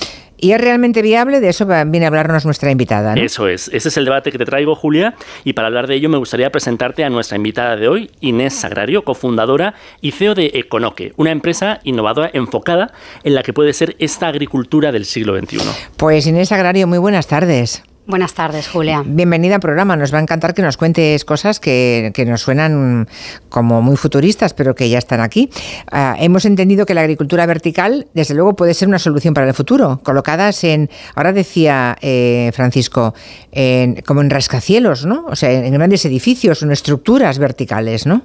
¿Y 0.41 0.51
es 0.51 0.61
realmente 0.61 1.01
viable? 1.01 1.39
De 1.39 1.49
eso 1.49 1.65
viene 1.65 2.05
a 2.05 2.07
hablarnos 2.07 2.45
nuestra 2.45 2.71
invitada. 2.71 3.15
¿no? 3.15 3.21
Eso 3.21 3.47
es, 3.47 3.69
ese 3.73 3.89
es 3.89 3.97
el 3.97 4.05
debate 4.05 4.31
que 4.31 4.37
te 4.37 4.45
traigo, 4.45 4.75
Julia, 4.75 5.15
y 5.43 5.53
para 5.53 5.67
hablar 5.67 5.87
de 5.87 5.95
ello 5.95 6.09
me 6.09 6.17
gustaría 6.17 6.49
presentarte 6.51 7.03
a 7.03 7.09
nuestra 7.09 7.37
invitada 7.37 7.75
de 7.75 7.87
hoy, 7.87 8.11
Inés 8.21 8.53
Sagrario, 8.53 9.03
cofundadora 9.03 9.73
y 10.01 10.11
CEO 10.11 10.35
de 10.35 10.51
Econoque, 10.53 11.13
una 11.17 11.31
empresa 11.31 11.79
innovadora 11.83 12.29
enfocada 12.33 12.91
en 13.23 13.35
la 13.35 13.43
que 13.43 13.53
puede 13.53 13.73
ser 13.73 13.95
esta 13.99 14.27
agricultura 14.27 14.91
del 14.91 15.05
siglo 15.05 15.37
XXI. 15.37 15.59
Pues 15.97 16.25
Inés 16.27 16.51
Agrario, 16.51 16.87
muy 16.87 16.97
buenas 16.97 17.27
tardes. 17.27 17.83
Buenas 18.09 18.33
tardes, 18.33 18.67
Julia. 18.67 19.03
Bienvenida 19.05 19.53
al 19.53 19.61
programa. 19.61 19.95
Nos 19.95 20.11
va 20.11 20.17
a 20.17 20.21
encantar 20.23 20.55
que 20.55 20.63
nos 20.63 20.77
cuentes 20.77 21.23
cosas 21.25 21.59
que, 21.59 22.11
que 22.15 22.25
nos 22.25 22.41
suenan 22.41 23.07
como 23.49 23.83
muy 23.83 23.97
futuristas, 23.97 24.55
pero 24.55 24.73
que 24.73 24.89
ya 24.89 24.97
están 24.97 25.21
aquí. 25.21 25.51
Ah, 25.91 26.15
hemos 26.19 26.43
entendido 26.45 26.87
que 26.87 26.95
la 26.95 27.01
agricultura 27.01 27.45
vertical, 27.45 28.07
desde 28.15 28.33
luego, 28.33 28.55
puede 28.55 28.73
ser 28.73 28.87
una 28.87 28.97
solución 28.97 29.35
para 29.35 29.47
el 29.47 29.53
futuro. 29.53 29.99
Colocadas 30.03 30.63
en, 30.63 30.89
ahora 31.13 31.33
decía 31.33 31.97
eh, 32.01 32.49
Francisco, 32.55 33.13
en- 33.51 34.01
como 34.01 34.21
en 34.21 34.31
rascacielos, 34.31 35.05
¿no? 35.05 35.25
O 35.27 35.35
sea, 35.35 35.51
en 35.51 35.71
grandes 35.71 36.03
edificios, 36.03 36.63
en 36.63 36.71
estructuras 36.71 37.37
verticales, 37.37 38.07
¿no? 38.07 38.23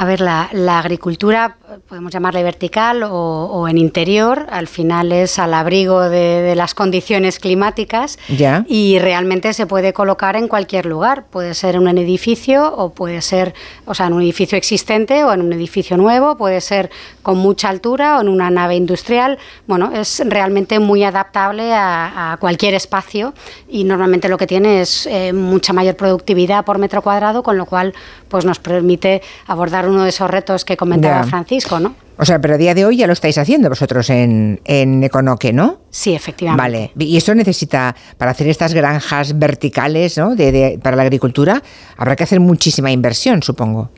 A 0.00 0.06
ver, 0.06 0.22
la, 0.22 0.48
la 0.54 0.78
agricultura 0.78 1.56
podemos 1.86 2.10
llamarle 2.10 2.42
vertical 2.42 3.02
o, 3.02 3.10
o 3.12 3.68
en 3.68 3.76
interior, 3.76 4.46
al 4.50 4.66
final 4.66 5.12
es 5.12 5.38
al 5.38 5.52
abrigo 5.52 6.00
de, 6.08 6.40
de 6.40 6.54
las 6.54 6.72
condiciones 6.74 7.38
climáticas 7.38 8.18
Ya. 8.26 8.64
y 8.66 8.98
realmente 8.98 9.52
se 9.52 9.66
puede 9.66 9.92
colocar 9.92 10.36
en 10.36 10.48
cualquier 10.48 10.86
lugar. 10.86 11.26
Puede 11.26 11.52
ser 11.52 11.74
en 11.74 11.82
un 11.82 11.98
edificio 11.98 12.74
o 12.74 12.94
puede 12.94 13.20
ser, 13.20 13.52
o 13.84 13.92
sea, 13.92 14.06
en 14.06 14.14
un 14.14 14.22
edificio 14.22 14.56
existente 14.56 15.22
o 15.22 15.34
en 15.34 15.42
un 15.42 15.52
edificio 15.52 15.98
nuevo, 15.98 16.38
puede 16.38 16.62
ser 16.62 16.90
con 17.22 17.36
mucha 17.36 17.68
altura 17.68 18.16
o 18.16 18.22
en 18.22 18.28
una 18.30 18.48
nave 18.48 18.76
industrial. 18.76 19.38
Bueno, 19.66 19.90
es 19.94 20.22
realmente 20.24 20.78
muy 20.78 21.04
adaptable 21.04 21.74
a, 21.74 22.32
a 22.32 22.36
cualquier 22.38 22.72
espacio 22.72 23.34
y 23.68 23.84
normalmente 23.84 24.30
lo 24.30 24.38
que 24.38 24.46
tiene 24.46 24.80
es 24.80 25.04
eh, 25.06 25.34
mucha 25.34 25.74
mayor 25.74 25.96
productividad 25.96 26.64
por 26.64 26.78
metro 26.78 27.02
cuadrado, 27.02 27.42
con 27.42 27.58
lo 27.58 27.66
cual 27.66 27.92
pues 28.30 28.46
nos 28.46 28.58
permite 28.60 29.20
abordar 29.46 29.86
uno 29.88 30.04
de 30.04 30.08
esos 30.08 30.30
retos 30.30 30.64
que 30.64 30.78
comentaba 30.78 31.22
Ya. 31.22 31.24
Francisco, 31.28 31.78
¿no? 31.80 31.94
O 32.16 32.24
sea, 32.24 32.38
pero 32.38 32.54
a 32.54 32.58
día 32.58 32.74
de 32.74 32.84
hoy 32.84 32.98
ya 32.98 33.06
lo 33.06 33.12
estáis 33.12 33.36
haciendo 33.38 33.68
vosotros 33.68 34.08
en, 34.10 34.60
en 34.64 35.02
Econoque, 35.02 35.52
¿no? 35.52 35.80
Sí, 35.90 36.14
efectivamente. 36.14 36.62
Vale. 36.62 36.92
Y 36.98 37.16
esto 37.16 37.34
necesita, 37.34 37.96
para 38.18 38.30
hacer 38.30 38.46
estas 38.48 38.72
granjas 38.74 39.38
verticales, 39.38 40.16
¿no? 40.18 40.34
De, 40.36 40.52
de- 40.52 40.78
para 40.82 40.96
la 40.96 41.02
agricultura, 41.02 41.62
habrá 41.96 42.16
que 42.16 42.24
hacer 42.24 42.38
muchísima 42.40 42.90
inversión, 42.90 43.42
supongo. 43.42 43.90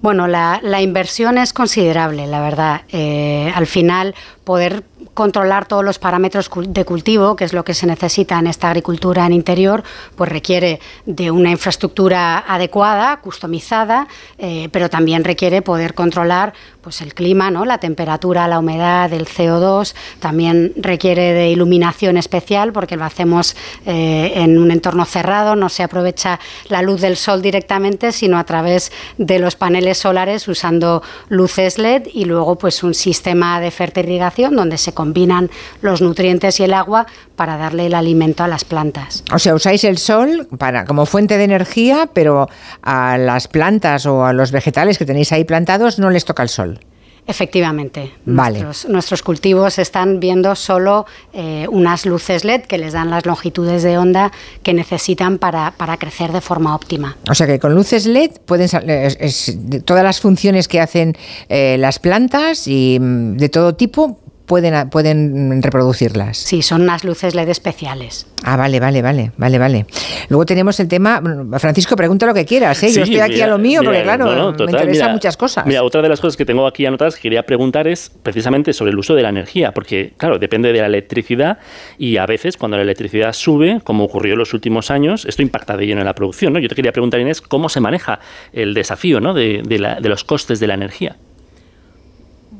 Bueno, 0.00 0.26
la, 0.28 0.60
la 0.62 0.80
inversión 0.80 1.36
es 1.36 1.52
considerable, 1.52 2.26
la 2.26 2.40
verdad. 2.40 2.82
Eh, 2.90 3.52
al 3.54 3.66
final, 3.66 4.14
poder 4.44 4.82
controlar 5.14 5.66
todos 5.66 5.84
los 5.84 5.98
parámetros 5.98 6.50
de 6.68 6.84
cultivo, 6.84 7.36
que 7.36 7.44
es 7.44 7.52
lo 7.52 7.64
que 7.64 7.74
se 7.74 7.86
necesita 7.86 8.38
en 8.38 8.46
esta 8.46 8.68
agricultura 8.68 9.26
en 9.26 9.32
interior, 9.32 9.82
pues 10.16 10.30
requiere 10.30 10.80
de 11.06 11.30
una 11.30 11.50
infraestructura 11.50 12.38
adecuada, 12.38 13.20
customizada, 13.20 14.08
eh, 14.38 14.68
pero 14.72 14.88
también 14.88 15.24
requiere 15.24 15.62
poder 15.62 15.94
controlar 15.94 16.54
pues 16.80 17.02
el 17.02 17.14
clima, 17.14 17.50
¿no? 17.50 17.64
la 17.64 17.78
temperatura, 17.78 18.48
la 18.48 18.58
humedad, 18.58 19.12
el 19.12 19.26
CO2, 19.26 19.94
también 20.18 20.72
requiere 20.76 21.34
de 21.34 21.50
iluminación 21.50 22.16
especial 22.16 22.72
porque 22.72 22.96
lo 22.96 23.04
hacemos 23.04 23.56
eh, 23.86 24.32
en 24.36 24.58
un 24.58 24.70
entorno 24.70 25.04
cerrado, 25.04 25.56
no 25.56 25.68
se 25.68 25.82
aprovecha 25.82 26.40
la 26.68 26.82
luz 26.82 27.00
del 27.00 27.16
sol 27.16 27.42
directamente, 27.42 28.12
sino 28.12 28.38
a 28.38 28.44
través 28.44 28.92
de 29.18 29.38
los 29.38 29.56
paneles 29.56 29.98
solares 29.98 30.48
usando 30.48 31.02
luces 31.28 31.78
LED 31.78 32.08
y 32.12 32.24
luego 32.24 32.56
pues 32.56 32.82
un 32.82 32.94
sistema 32.94 33.60
de 33.60 33.70
fertirrigación 33.70 34.56
donde 34.56 34.78
se 34.78 34.94
combinan 35.04 35.48
los 35.80 36.02
nutrientes 36.02 36.60
y 36.60 36.64
el 36.64 36.74
agua 36.74 37.06
para 37.36 37.56
darle 37.56 37.86
el 37.86 37.94
alimento 37.94 38.44
a 38.44 38.48
las 38.48 38.64
plantas. 38.64 39.24
O 39.32 39.38
sea, 39.38 39.54
usáis 39.54 39.82
el 39.84 39.96
sol 39.96 40.46
para 40.58 40.84
como 40.84 41.06
fuente 41.06 41.38
de 41.38 41.44
energía, 41.44 42.08
pero 42.12 42.48
a 42.82 43.16
las 43.16 43.48
plantas 43.48 44.04
o 44.04 44.24
a 44.26 44.32
los 44.34 44.50
vegetales 44.52 44.98
que 44.98 45.06
tenéis 45.06 45.32
ahí 45.32 45.44
plantados 45.44 45.98
no 45.98 46.10
les 46.10 46.24
toca 46.26 46.42
el 46.42 46.50
sol. 46.50 46.80
Efectivamente. 47.26 48.12
Vale. 48.24 48.60
Nuestros, 48.60 48.90
nuestros 48.90 49.22
cultivos 49.22 49.78
están 49.78 50.18
viendo 50.20 50.54
solo 50.56 51.06
eh, 51.32 51.66
unas 51.70 52.04
luces 52.06 52.44
LED 52.44 52.62
que 52.62 52.76
les 52.76 52.92
dan 52.92 53.08
las 53.10 53.24
longitudes 53.24 53.82
de 53.82 53.96
onda 53.98 54.32
que 54.64 54.74
necesitan 54.74 55.38
para, 55.38 55.70
para 55.76 55.96
crecer 55.96 56.32
de 56.32 56.40
forma 56.40 56.74
óptima. 56.74 57.16
O 57.30 57.34
sea 57.34 57.46
que 57.46 57.58
con 57.60 57.74
luces 57.74 58.06
LED 58.06 58.32
pueden 58.46 58.68
sal- 58.68 58.88
es- 58.88 59.56
todas 59.84 60.02
las 60.02 60.18
funciones 60.20 60.66
que 60.66 60.80
hacen 60.80 61.16
eh, 61.48 61.76
las 61.78 61.98
plantas 62.00 62.66
y 62.66 62.98
mm, 63.00 63.36
de 63.36 63.48
todo 63.48 63.74
tipo 63.76 64.18
pueden, 64.50 64.90
pueden 64.90 65.62
reproducirlas. 65.62 66.36
Sí, 66.36 66.60
son 66.60 66.82
unas 66.82 67.04
luces 67.04 67.34
LED 67.34 67.48
especiales. 67.48 68.26
Ah, 68.42 68.56
vale, 68.56 68.80
vale, 68.80 69.00
vale, 69.02 69.32
vale, 69.36 69.58
vale. 69.58 69.86
Luego 70.28 70.44
tenemos 70.46 70.78
el 70.80 70.88
tema, 70.88 71.22
Francisco, 71.58 71.94
pregunta 71.96 72.26
lo 72.26 72.34
que 72.34 72.44
quieras, 72.44 72.82
¿eh? 72.82 72.88
Yo 72.88 72.92
Sí, 72.94 73.00
estoy 73.02 73.20
aquí 73.20 73.34
mira, 73.34 73.44
a 73.46 73.48
lo 73.48 73.58
mío 73.58 73.80
porque 73.84 74.02
claro, 74.02 74.24
no, 74.26 74.52
no, 74.52 74.64
me 74.66 74.72
interesan 74.72 75.12
muchas 75.12 75.36
cosas. 75.36 75.64
Mira, 75.66 75.82
otra 75.82 76.02
de 76.02 76.08
las 76.08 76.20
cosas 76.20 76.36
que 76.36 76.44
tengo 76.44 76.66
aquí 76.66 76.84
anotadas 76.84 77.14
que 77.16 77.22
quería 77.22 77.44
preguntar 77.44 77.86
es 77.86 78.10
precisamente 78.22 78.72
sobre 78.72 78.90
el 78.92 78.98
uso 78.98 79.14
de 79.14 79.22
la 79.22 79.28
energía, 79.28 79.72
porque, 79.72 80.14
claro, 80.16 80.38
depende 80.38 80.72
de 80.72 80.80
la 80.80 80.86
electricidad 80.86 81.58
y 81.98 82.16
a 82.16 82.26
veces 82.26 82.56
cuando 82.56 82.76
la 82.76 82.82
electricidad 82.82 83.32
sube, 83.32 83.80
como 83.84 84.04
ocurrió 84.04 84.32
en 84.32 84.38
los 84.40 84.52
últimos 84.54 84.90
años, 84.90 85.24
esto 85.26 85.42
impacta 85.42 85.76
de 85.76 85.86
lleno 85.86 86.00
en 86.00 86.06
la 86.06 86.14
producción. 86.14 86.52
¿no? 86.52 86.58
Yo 86.58 86.68
te 86.68 86.74
quería 86.74 86.92
preguntar, 86.92 87.20
Inés, 87.20 87.40
cómo 87.40 87.68
se 87.68 87.80
maneja 87.80 88.18
el 88.52 88.74
desafío 88.74 89.20
¿no? 89.20 89.32
de, 89.34 89.62
de 89.64 89.78
la- 89.78 90.00
de 90.00 90.08
los 90.08 90.24
costes 90.24 90.58
de 90.60 90.66
la 90.66 90.74
energía. 90.74 91.16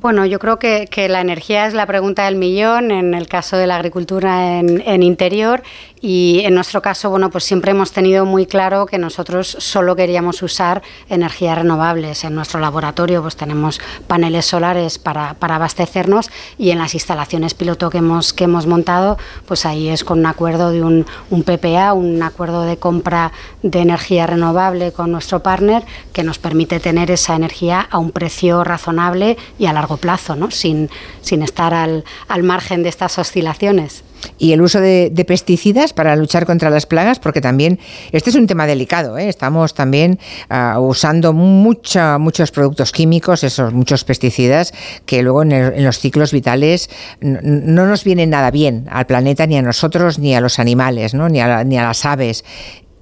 Bueno, 0.01 0.25
yo 0.25 0.39
creo 0.39 0.59
que, 0.59 0.87
que 0.91 1.11
la 1.11 1.21
energía 1.21 1.67
es 1.67 1.75
la 1.75 1.85
pregunta 1.85 2.25
del 2.25 2.37
millón 2.37 2.91
en 2.91 3.13
el 3.13 3.29
caso 3.29 3.59
de 3.59 3.67
la 3.67 3.77
agricultura 3.77 4.59
en, 4.59 4.83
en 4.87 5.03
interior 5.03 5.63
y 6.03 6.41
en 6.45 6.55
nuestro 6.55 6.81
caso, 6.81 7.11
bueno, 7.11 7.29
pues 7.29 7.45
siempre 7.45 7.73
hemos 7.73 7.93
tenido 7.93 8.25
muy 8.25 8.47
claro 8.47 8.87
que 8.87 8.97
nosotros 8.97 9.57
solo 9.61 9.97
queríamos 9.97 10.43
usar 10.43 10.83
energías 11.11 11.59
renovables. 11.59 12.25
En 12.25 12.35
nuestro 12.35 12.59
laboratorio 12.59 13.21
pues 13.21 13.37
tenemos 13.37 13.81
paneles 14.07 14.47
solares 14.47 14.99
para, 14.99 15.37
abastecernos 15.39 16.31
y 16.57 16.71
en 16.71 16.79
las 16.79 16.95
instalaciones 16.95 17.53
piloto 17.53 17.91
que 17.91 17.99
hemos, 17.99 18.33
que 18.33 18.45
hemos 18.45 18.67
montado, 18.67 19.19
pues 19.45 19.67
ahí 19.67 19.89
es 19.89 20.03
con 20.03 20.21
un 20.21 20.27
acuerdo 20.27 20.71
de 20.71 20.83
un, 20.83 21.05
un 21.29 21.43
PPA, 21.43 21.93
un 21.93 22.23
acuerdo 22.23 22.63
de 22.63 22.79
compra 22.79 23.33
de 23.63 23.81
energía 23.81 24.27
renovable 24.27 24.93
con 24.93 25.13
nuestro 25.13 25.43
partner 25.43 25.85
que 26.15 26.23
nos 26.23 26.39
permite 26.39 26.81
tener 26.81 27.11
esa 27.11 27.37
energía 27.37 27.87
a 27.91 27.99
un 27.99 28.11
precio 28.11 28.65
razonable 28.65 29.37
y 29.59 29.67
a 29.67 29.75
largo 29.75 29.99
plazo, 29.99 30.35
¿no? 30.35 30.51
sin, 30.51 30.89
sin 31.21 31.43
estar 31.43 31.75
al, 31.75 32.05
al 32.29 32.43
margen 32.43 32.83
de 32.83 32.89
estas 32.89 33.19
oscilaciones. 33.19 34.05
Y 34.39 34.53
el 34.53 34.63
uso 34.63 34.81
de, 34.81 35.13
pesticidas 35.27 35.93
para 35.93 36.17
luchar 36.17 36.47
contra 36.47 36.71
las 36.71 36.87
plagas, 36.87 37.19
porque 37.19 37.41
también 37.41 37.79
este 38.13 38.31
es 38.31 38.37
un 38.37 38.47
tema 38.47 38.67
delicado. 38.67 39.17
¿eh? 39.19 39.29
Estamos 39.29 39.75
también 39.75 40.19
ah, 40.49 40.79
usando 40.81 41.33
mucha, 41.33 42.19
muchos 42.19 42.51
productos 42.51 42.93
químicos, 42.93 43.45
esos 43.45 43.73
muchos 43.73 44.05
pesticidas, 44.05 44.73
que 45.07 45.23
luego 45.23 45.43
en, 45.43 45.53
el- 45.53 45.75
en 45.75 45.85
los 45.85 45.99
ciclos 45.99 46.33
vitales 46.33 46.91
no 47.21 47.87
nos 47.87 48.05
vienen 48.05 48.31
nada 48.31 48.51
bien 48.51 48.87
al 48.91 49.07
planeta, 49.07 49.47
ni 49.47 49.57
a 49.57 49.63
nosotros, 49.63 50.19
ni 50.19 50.35
a 50.35 50.41
los 50.41 50.59
animales, 50.59 51.15
¿no? 51.15 51.29
ni, 51.29 51.41
a 51.41 51.65
ni 51.65 51.79
a 51.79 51.85
las 51.85 52.05
aves. 52.05 52.45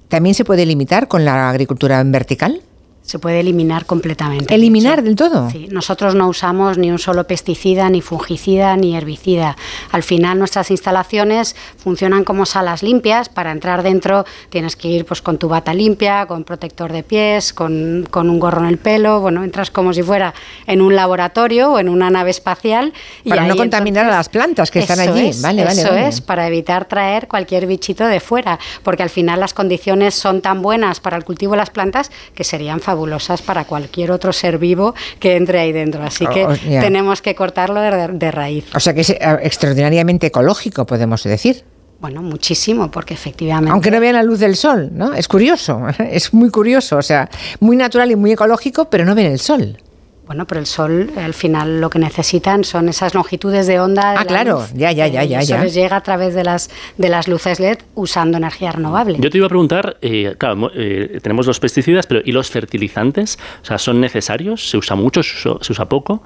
¿También 0.07 0.35
se 0.35 0.43
puede 0.45 0.65
limitar 0.65 1.07
con 1.07 1.23
la 1.25 1.49
agricultura 1.49 1.99
en 1.99 2.11
vertical? 2.11 2.61
Se 3.09 3.17
puede 3.17 3.39
eliminar 3.39 3.87
completamente. 3.87 4.53
¿Eliminar 4.53 5.01
del 5.01 5.15
todo? 5.15 5.49
Sí, 5.49 5.67
nosotros 5.71 6.13
no 6.13 6.27
usamos 6.27 6.77
ni 6.77 6.91
un 6.91 6.99
solo 6.99 7.25
pesticida, 7.25 7.89
ni 7.89 8.01
fungicida, 8.01 8.77
ni 8.77 8.95
herbicida. 8.95 9.57
Al 9.91 10.03
final 10.03 10.37
nuestras 10.37 10.69
instalaciones 10.69 11.55
funcionan 11.77 12.23
como 12.23 12.45
salas 12.45 12.83
limpias. 12.83 13.27
Para 13.27 13.51
entrar 13.51 13.81
dentro 13.81 14.25
tienes 14.51 14.75
que 14.75 14.89
ir 14.89 15.05
pues 15.05 15.23
con 15.23 15.39
tu 15.39 15.49
bata 15.49 15.73
limpia, 15.73 16.27
con 16.27 16.43
protector 16.43 16.93
de 16.93 17.01
pies, 17.01 17.51
con, 17.51 18.07
con 18.11 18.29
un 18.29 18.39
gorro 18.39 18.59
en 18.61 18.67
el 18.67 18.77
pelo. 18.77 19.21
Bueno, 19.21 19.43
entras 19.43 19.71
como 19.71 19.91
si 19.91 20.03
fuera 20.03 20.35
en 20.67 20.79
un 20.79 20.95
laboratorio 20.95 21.71
o 21.71 21.79
en 21.79 21.89
una 21.89 22.11
nave 22.11 22.29
espacial. 22.29 22.93
y 23.23 23.29
Para 23.29 23.47
no 23.47 23.53
ahí 23.53 23.57
contaminar 23.57 24.05
a 24.05 24.11
las 24.11 24.29
plantas 24.29 24.69
que 24.69 24.81
están 24.81 24.99
allí. 24.99 25.29
es, 25.29 25.41
vale, 25.41 25.65
vale, 25.65 25.81
eso 25.81 25.89
vale. 25.89 26.09
es, 26.09 26.21
para 26.21 26.45
evitar 26.45 26.85
traer 26.85 27.27
cualquier 27.27 27.65
bichito 27.65 28.05
de 28.05 28.19
fuera, 28.19 28.59
porque 28.83 29.01
al 29.01 29.09
final 29.09 29.39
las 29.39 29.55
condiciones 29.55 30.13
son 30.13 30.41
tan 30.41 30.61
buenas 30.61 30.99
para 30.99 31.17
el 31.17 31.23
cultivo 31.23 31.53
de 31.53 31.57
las 31.57 31.71
plantas 31.71 32.11
que 32.35 32.43
serían 32.43 32.79
fabulosas 32.99 33.41
para 33.41 33.63
cualquier 33.63 34.11
otro 34.11 34.33
ser 34.33 34.57
vivo 34.57 34.93
que 35.19 35.37
entre 35.37 35.59
ahí 35.59 35.71
dentro. 35.71 36.03
Así 36.03 36.25
que 36.27 36.45
Oh, 36.45 36.53
tenemos 36.81 37.21
que 37.21 37.33
cortarlo 37.33 37.79
de, 37.79 38.09
de 38.09 38.31
raíz. 38.31 38.65
O 38.75 38.79
sea 38.79 38.93
que 38.93 39.01
es 39.01 39.09
eh, 39.11 39.17
extraordinariamente 39.43 40.27
ecológico, 40.27 40.85
podemos 40.85 41.23
decir. 41.23 41.63
Bueno, 42.01 42.21
muchísimo, 42.21 42.89
porque 42.91 43.13
efectivamente. 43.13 43.71
Aunque 43.71 43.91
no 43.91 43.99
vean 43.99 44.15
la 44.15 44.23
luz 44.23 44.39
del 44.39 44.55
sol, 44.55 44.89
¿no? 44.93 45.13
Es 45.13 45.27
curioso, 45.27 45.81
es 46.11 46.33
muy 46.33 46.49
curioso, 46.49 46.97
o 46.97 47.01
sea, 47.01 47.29
muy 47.59 47.75
natural 47.77 48.11
y 48.11 48.15
muy 48.15 48.31
ecológico, 48.31 48.89
pero 48.89 49.05
no 49.05 49.15
ven 49.15 49.27
el 49.27 49.39
sol. 49.39 49.77
Bueno, 50.29 50.45
pero 50.45 50.59
el 50.61 50.67
sol, 50.67 51.09
al 51.17 51.33
final, 51.33 51.81
lo 51.81 51.89
que 51.89 51.97
necesitan 51.97 52.63
son 52.63 52.87
esas 52.87 53.15
longitudes 53.15 53.65
de 53.65 53.79
onda. 53.79 54.11
de 54.11 54.17
Ah, 54.17 54.23
la 54.23 54.25
claro, 54.25 54.59
luz, 54.59 54.71
ya, 54.75 54.91
ya, 54.91 55.07
ya, 55.07 55.23
y 55.23 55.29
ya, 55.29 55.39
Eso 55.39 55.55
ya. 55.55 55.63
les 55.63 55.73
llega 55.73 55.95
a 55.95 56.01
través 56.03 56.35
de 56.35 56.43
las, 56.43 56.69
de 56.97 57.09
las 57.09 57.27
luces 57.27 57.59
LED 57.59 57.79
usando 57.95 58.37
energía 58.37 58.71
renovable. 58.71 59.17
Yo 59.19 59.31
te 59.31 59.37
iba 59.39 59.47
a 59.47 59.49
preguntar, 59.49 59.97
eh, 60.03 60.35
claro, 60.37 60.69
eh, 60.75 61.17
tenemos 61.23 61.47
los 61.47 61.59
pesticidas, 61.59 62.05
pero 62.05 62.21
¿y 62.23 62.31
los 62.31 62.47
fertilizantes? 62.51 63.39
O 63.63 63.65
sea, 63.65 63.79
¿son 63.79 63.99
necesarios? 63.99 64.69
¿Se 64.69 64.77
usa 64.77 64.95
mucho? 64.95 65.23
¿Se 65.23 65.49
usa, 65.49 65.63
se 65.63 65.71
usa 65.71 65.89
poco? 65.89 66.21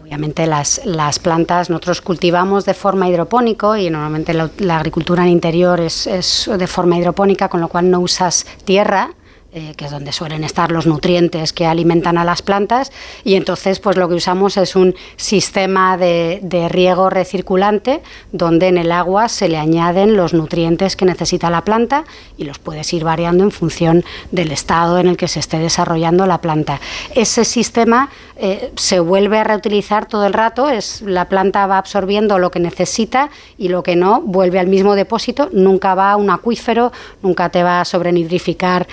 Obviamente 0.00 0.46
las, 0.46 0.82
las 0.86 1.18
plantas 1.18 1.70
nosotros 1.70 2.00
cultivamos 2.00 2.66
de 2.66 2.72
forma 2.74 3.08
hidropónico 3.08 3.76
y 3.76 3.90
normalmente 3.90 4.32
la, 4.32 4.48
la 4.58 4.76
agricultura 4.76 5.24
en 5.24 5.30
interior 5.30 5.80
es, 5.80 6.06
es 6.06 6.48
de 6.56 6.66
forma 6.68 6.96
hidropónica, 6.96 7.48
con 7.48 7.60
lo 7.60 7.66
cual 7.66 7.90
no 7.90 7.98
usas 7.98 8.46
tierra, 8.64 9.10
eh, 9.52 9.74
que 9.76 9.86
es 9.86 9.90
donde 9.90 10.12
suelen 10.12 10.44
estar 10.44 10.70
los 10.70 10.86
nutrientes 10.86 11.52
que 11.52 11.66
alimentan 11.66 12.18
a 12.18 12.24
las 12.24 12.42
plantas, 12.42 12.92
y 13.24 13.34
entonces 13.34 13.80
pues 13.80 13.96
lo 13.96 14.08
que 14.08 14.14
usamos 14.14 14.56
es 14.56 14.76
un 14.76 14.94
sistema 15.16 15.96
de, 15.96 16.40
de 16.42 16.68
riego 16.68 17.10
recirculante 17.10 18.02
donde 18.32 18.68
en 18.68 18.78
el 18.78 18.92
agua 18.92 19.28
se 19.28 19.48
le 19.48 19.56
añaden 19.56 20.16
los 20.16 20.34
nutrientes 20.34 20.96
que 20.96 21.04
necesita 21.04 21.50
la 21.50 21.64
planta 21.64 22.04
y 22.36 22.44
los 22.44 22.58
puedes 22.58 22.92
ir 22.92 23.04
variando 23.04 23.44
en 23.44 23.50
función 23.50 24.04
del 24.30 24.52
estado 24.52 24.98
en 24.98 25.08
el 25.08 25.16
que 25.16 25.28
se 25.28 25.40
esté 25.40 25.58
desarrollando 25.58 26.26
la 26.26 26.42
planta. 26.42 26.80
Ese 27.14 27.44
sistema 27.44 28.10
eh, 28.36 28.70
se 28.76 29.00
vuelve 29.00 29.38
a 29.38 29.44
reutilizar 29.44 30.06
todo 30.06 30.24
el 30.24 30.32
rato, 30.32 30.68
es, 30.68 31.02
la 31.02 31.28
planta 31.28 31.66
va 31.66 31.78
absorbiendo 31.78 32.38
lo 32.38 32.52
que 32.52 32.60
necesita 32.60 33.30
y 33.56 33.68
lo 33.68 33.82
que 33.82 33.96
no 33.96 34.20
vuelve 34.20 34.60
al 34.60 34.68
mismo 34.68 34.94
depósito, 34.94 35.48
nunca 35.52 35.96
va 35.96 36.12
a 36.12 36.16
un 36.16 36.30
acuífero, 36.30 36.92
nunca 37.20 37.48
te 37.48 37.64
va 37.64 37.80
a 37.80 37.84
sobrenitrificar 37.84 38.86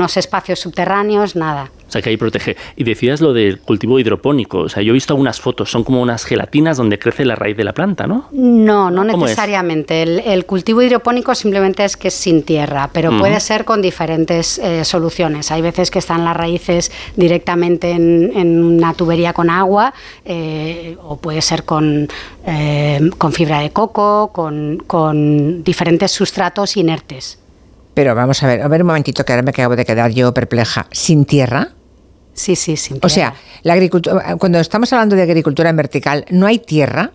unos 0.00 0.16
espacios 0.16 0.58
subterráneos, 0.58 1.36
nada. 1.36 1.70
O 1.86 1.92
sea, 1.92 2.00
que 2.02 2.10
ahí 2.10 2.16
protege. 2.16 2.56
Y 2.76 2.84
decías 2.84 3.20
lo 3.20 3.32
del 3.32 3.58
cultivo 3.58 3.98
hidropónico. 3.98 4.58
O 4.60 4.68
sea, 4.68 4.80
yo 4.80 4.90
he 4.90 4.94
visto 4.94 5.12
algunas 5.12 5.40
fotos, 5.40 5.72
son 5.72 5.82
como 5.82 6.00
unas 6.00 6.24
gelatinas 6.24 6.76
donde 6.76 7.00
crece 7.00 7.24
la 7.24 7.34
raíz 7.34 7.56
de 7.56 7.64
la 7.64 7.72
planta, 7.72 8.06
¿no? 8.06 8.28
No, 8.30 8.92
no 8.92 9.02
necesariamente. 9.02 10.02
El, 10.02 10.20
el 10.20 10.46
cultivo 10.46 10.82
hidropónico 10.82 11.34
simplemente 11.34 11.84
es 11.84 11.96
que 11.96 12.08
es 12.08 12.14
sin 12.14 12.44
tierra, 12.44 12.90
pero 12.92 13.18
puede 13.18 13.40
ser 13.40 13.64
con 13.64 13.82
diferentes 13.82 14.58
eh, 14.58 14.84
soluciones. 14.84 15.50
Hay 15.50 15.62
veces 15.62 15.90
que 15.90 15.98
están 15.98 16.24
las 16.24 16.36
raíces 16.36 16.92
directamente 17.16 17.90
en, 17.90 18.30
en 18.36 18.62
una 18.62 18.94
tubería 18.94 19.32
con 19.32 19.50
agua, 19.50 19.92
eh, 20.24 20.96
o 21.02 21.16
puede 21.16 21.42
ser 21.42 21.64
con, 21.64 22.08
eh, 22.46 23.10
con 23.18 23.32
fibra 23.32 23.58
de 23.58 23.70
coco, 23.70 24.30
con, 24.32 24.80
con 24.86 25.64
diferentes 25.64 26.12
sustratos 26.12 26.76
inertes. 26.76 27.39
Pero 27.94 28.14
vamos 28.14 28.42
a 28.42 28.46
ver, 28.46 28.62
a 28.62 28.68
ver 28.68 28.82
un 28.82 28.88
momentito 28.88 29.24
que 29.24 29.32
ahora 29.32 29.42
me 29.42 29.50
acabo 29.50 29.76
de 29.76 29.84
quedar 29.84 30.10
yo 30.12 30.32
perpleja. 30.32 30.86
¿Sin 30.92 31.24
tierra? 31.24 31.68
Sí, 32.32 32.56
sí, 32.56 32.76
sin 32.76 32.98
O 33.02 33.08
sea, 33.08 33.34
la 33.62 33.74
agricultura, 33.74 34.36
cuando 34.36 34.58
estamos 34.60 34.92
hablando 34.92 35.16
de 35.16 35.22
agricultura 35.22 35.70
en 35.70 35.76
vertical, 35.76 36.24
¿no 36.30 36.46
hay 36.46 36.58
tierra? 36.58 37.12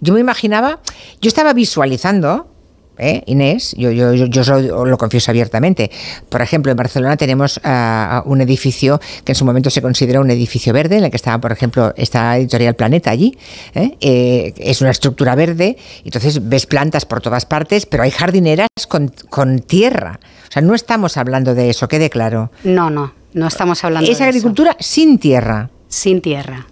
Yo 0.00 0.14
me 0.14 0.20
imaginaba, 0.20 0.80
yo 1.20 1.28
estaba 1.28 1.52
visualizando, 1.52 2.50
¿eh, 2.98 3.22
Inés, 3.26 3.74
yo, 3.76 3.90
yo, 3.90 4.12
yo, 4.14 4.60
lo, 4.60 4.84
lo 4.84 4.98
confieso 4.98 5.30
abiertamente. 5.30 5.90
Por 6.28 6.42
ejemplo, 6.42 6.70
en 6.72 6.76
Barcelona 6.76 7.16
tenemos 7.16 7.60
ah, 7.64 8.22
un 8.26 8.40
edificio 8.40 9.00
que 9.24 9.32
en 9.32 9.36
su 9.36 9.44
momento 9.44 9.70
se 9.70 9.82
considera 9.82 10.20
un 10.20 10.30
edificio 10.30 10.72
verde, 10.72 10.98
en 10.98 11.04
el 11.04 11.10
que 11.10 11.16
estaba, 11.16 11.40
por 11.40 11.52
ejemplo, 11.52 11.92
esta 11.96 12.36
editorial 12.36 12.74
Planeta 12.74 13.10
allí. 13.10 13.36
¿eh? 13.74 13.96
Eh, 14.00 14.54
es 14.58 14.80
una 14.80 14.90
estructura 14.90 15.34
verde, 15.34 15.76
entonces 16.04 16.48
ves 16.48 16.66
plantas 16.66 17.04
por 17.04 17.20
todas 17.20 17.46
partes, 17.46 17.86
pero 17.86 18.02
hay 18.02 18.10
jardineras 18.10 18.68
con, 18.88 19.12
con 19.30 19.60
tierra. 19.60 20.20
O 20.48 20.52
sea, 20.52 20.62
no 20.62 20.74
estamos 20.74 21.16
hablando 21.16 21.54
de 21.54 21.70
eso, 21.70 21.88
quede 21.88 22.10
claro. 22.10 22.50
No, 22.64 22.90
no, 22.90 23.12
no 23.34 23.46
estamos 23.46 23.84
hablando 23.84 24.10
Es 24.10 24.18
de 24.18 24.24
eso. 24.24 24.28
agricultura 24.28 24.76
sin 24.80 25.18
tierra. 25.18 25.70
Sin 25.88 26.20
tierra. 26.20 26.66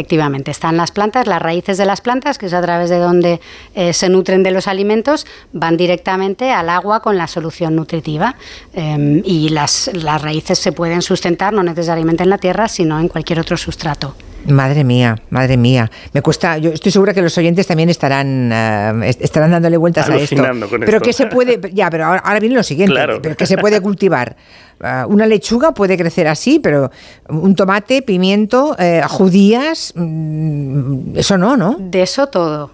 Efectivamente, 0.00 0.50
están 0.50 0.78
las 0.78 0.92
plantas, 0.92 1.26
las 1.26 1.42
raíces 1.42 1.76
de 1.76 1.84
las 1.84 2.00
plantas, 2.00 2.38
que 2.38 2.46
es 2.46 2.54
a 2.54 2.62
través 2.62 2.88
de 2.88 2.96
donde 2.96 3.38
eh, 3.74 3.92
se 3.92 4.08
nutren 4.08 4.42
de 4.42 4.50
los 4.50 4.66
alimentos, 4.66 5.26
van 5.52 5.76
directamente 5.76 6.52
al 6.52 6.70
agua 6.70 7.00
con 7.00 7.18
la 7.18 7.26
solución 7.26 7.76
nutritiva. 7.76 8.34
Eh, 8.72 9.20
y 9.26 9.50
las, 9.50 9.90
las 9.92 10.22
raíces 10.22 10.58
se 10.58 10.72
pueden 10.72 11.02
sustentar 11.02 11.52
no 11.52 11.62
necesariamente 11.62 12.22
en 12.22 12.30
la 12.30 12.38
tierra, 12.38 12.66
sino 12.66 12.98
en 12.98 13.08
cualquier 13.08 13.40
otro 13.40 13.58
sustrato. 13.58 14.14
Madre 14.46 14.84
mía, 14.84 15.16
madre 15.30 15.56
mía. 15.56 15.90
Me 16.12 16.22
cuesta, 16.22 16.56
yo 16.58 16.70
estoy 16.70 16.90
segura 16.90 17.12
que 17.12 17.20
los 17.22 17.36
oyentes 17.36 17.66
también 17.66 17.88
estarán, 17.90 18.50
eh, 18.52 19.08
est- 19.08 19.22
estarán 19.22 19.50
dándole 19.50 19.76
vueltas 19.76 20.08
a 20.08 20.16
esto. 20.16 20.36
Con 20.36 20.80
pero 20.80 20.86
esto. 20.96 21.00
que 21.00 21.12
se 21.12 21.26
puede, 21.26 21.60
ya, 21.72 21.90
pero 21.90 22.06
ahora, 22.06 22.20
ahora 22.24 22.40
viene 22.40 22.54
lo 22.54 22.62
siguiente, 22.62 22.94
Claro. 22.94 23.20
pero 23.22 23.36
que 23.36 23.46
se 23.46 23.58
puede 23.58 23.80
cultivar. 23.80 24.36
Ah, 24.80 25.04
una 25.08 25.26
lechuga 25.26 25.72
puede 25.72 25.96
crecer 25.98 26.26
así, 26.26 26.58
pero 26.58 26.90
un 27.28 27.54
tomate, 27.54 28.00
pimiento, 28.02 28.74
eh, 28.78 29.02
judías, 29.08 29.92
mm, 29.94 31.16
eso 31.18 31.36
no, 31.36 31.56
¿no? 31.56 31.76
De 31.78 32.02
eso 32.02 32.26
todo. 32.28 32.70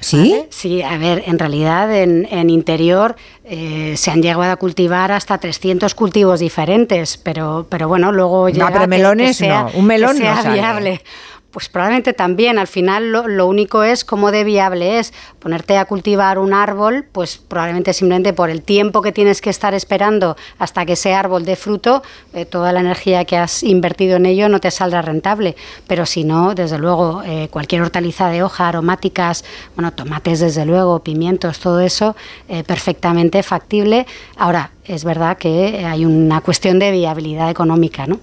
¿Sí? 0.00 0.30
¿vale? 0.30 0.46
Sí, 0.50 0.82
a 0.82 0.96
ver, 0.98 1.22
en 1.26 1.38
realidad 1.38 1.94
en, 1.94 2.26
en 2.30 2.50
interior 2.50 3.16
eh, 3.44 3.94
se 3.96 4.10
han 4.10 4.22
llegado 4.22 4.52
a 4.52 4.56
cultivar 4.56 5.12
hasta 5.12 5.38
300 5.38 5.94
cultivos 5.94 6.40
diferentes, 6.40 7.16
pero, 7.18 7.66
pero 7.68 7.88
bueno, 7.88 8.12
luego 8.12 8.48
ya 8.48 8.70
pero 8.72 8.86
melones 8.86 9.40
no, 9.40 9.70
un 9.74 9.86
melón 9.86 10.16
que 10.16 10.22
sea 10.22 10.42
no 10.42 10.52
viable. 10.52 11.02
Pues 11.50 11.68
probablemente 11.68 12.12
también, 12.12 12.58
al 12.58 12.68
final 12.68 13.10
lo, 13.10 13.46
único 13.46 13.82
es 13.82 14.04
cómo 14.04 14.30
de 14.30 14.44
viable 14.44 15.00
es 15.00 15.12
ponerte 15.40 15.78
a 15.78 15.84
cultivar 15.84 16.38
un 16.38 16.52
árbol, 16.52 17.04
pues 17.10 17.38
probablemente 17.38 17.92
simplemente 17.92 18.32
por 18.32 18.50
el 18.50 18.62
tiempo 18.62 19.02
que 19.02 19.10
tienes 19.10 19.40
que 19.40 19.50
estar 19.50 19.74
esperando 19.74 20.36
hasta 20.58 20.86
que 20.86 20.92
ese 20.92 21.12
árbol 21.12 21.44
dé 21.44 21.56
fruto, 21.56 22.04
eh, 22.34 22.44
toda 22.44 22.72
la 22.72 22.80
energía 22.80 23.24
que 23.24 23.36
has 23.36 23.64
invertido 23.64 24.16
en 24.16 24.26
ello 24.26 24.48
no 24.48 24.60
te 24.60 24.70
saldrá 24.70 25.02
rentable. 25.02 25.56
Pero 25.88 26.06
si 26.06 26.22
no, 26.22 26.54
desde 26.54 26.78
luego, 26.78 27.22
eh, 27.24 27.48
cualquier 27.50 27.82
hortaliza 27.82 28.28
de 28.28 28.44
hoja, 28.44 28.68
aromáticas, 28.68 29.44
bueno, 29.74 29.92
tomates 29.92 30.38
desde 30.38 30.64
luego, 30.64 31.00
pimientos, 31.00 31.58
todo 31.58 31.80
eso, 31.80 32.14
eh, 32.48 32.62
perfectamente 32.62 33.42
factible. 33.42 34.06
Ahora, 34.36 34.70
es 34.84 35.02
verdad 35.02 35.36
que 35.36 35.84
hay 35.84 36.04
una 36.04 36.42
cuestión 36.42 36.78
de 36.78 36.92
viabilidad 36.92 37.50
económica, 37.50 38.06
¿no? 38.06 38.20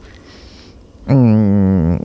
Mm, 1.07 1.95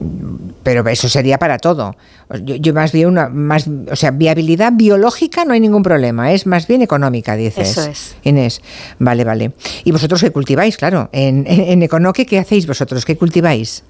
pero 0.63 0.87
eso 0.89 1.09
sería 1.09 1.39
para 1.39 1.59
todo. 1.59 1.97
Yo, 2.43 2.57
yo 2.57 2.73
más 2.73 2.93
bien 2.93 3.09
una 3.09 3.29
más, 3.29 3.67
o 3.91 3.97
sea, 3.97 4.11
viabilidad 4.13 4.73
biológica 4.75 5.45
no 5.45 5.55
hay 5.55 5.61
ningún 5.61 5.83
problema, 5.83 6.33
es 6.33 6.47
más 6.47 6.67
bien 6.67 6.83
económica, 6.83 7.35
dices. 7.37 7.71
Eso 7.77 7.91
es. 7.91 8.17
Inés, 8.23 8.63
vale, 8.99 9.25
vale. 9.25 9.53
¿Y 9.85 9.91
vosotros 9.93 10.21
qué 10.21 10.31
cultiváis? 10.31 10.77
Claro, 10.77 11.09
en, 11.13 11.45
en, 11.47 11.61
en 11.61 11.83
Econoque, 11.83 12.27
¿qué 12.27 12.39
hacéis 12.39 12.67
vosotros? 12.67 13.05
¿Qué 13.05 13.17
cultiváis? 13.17 13.83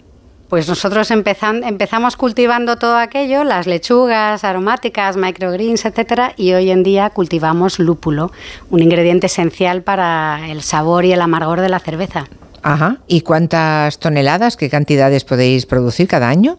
Pues 0.48 0.68
nosotros 0.68 1.10
empezan- 1.10 1.64
empezamos 1.64 2.16
cultivando 2.16 2.76
todo 2.76 2.97
aquello, 2.98 3.43
las 3.43 3.66
lechugas 3.66 4.44
aromáticas, 4.44 5.16
microgreens, 5.16 5.84
etcétera, 5.86 6.34
y 6.36 6.52
hoy 6.52 6.70
en 6.70 6.82
día 6.82 7.09
cultivamos 7.10 7.78
lúpulo, 7.78 8.30
un 8.68 8.82
ingrediente 8.82 9.28
esencial 9.28 9.82
para 9.82 10.51
el 10.51 10.60
sabor 10.62 11.06
y 11.06 11.12
el 11.12 11.22
amargor 11.22 11.60
de 11.62 11.70
la 11.70 11.78
cerveza. 11.80 12.26
Ajá. 12.62 12.98
¿Y 13.06 13.22
cuántas 13.22 13.98
toneladas, 13.98 14.56
qué 14.56 14.70
cantidades 14.70 15.24
podéis 15.24 15.66
producir 15.66 16.09
cada 16.09 16.28
año? 16.28 16.59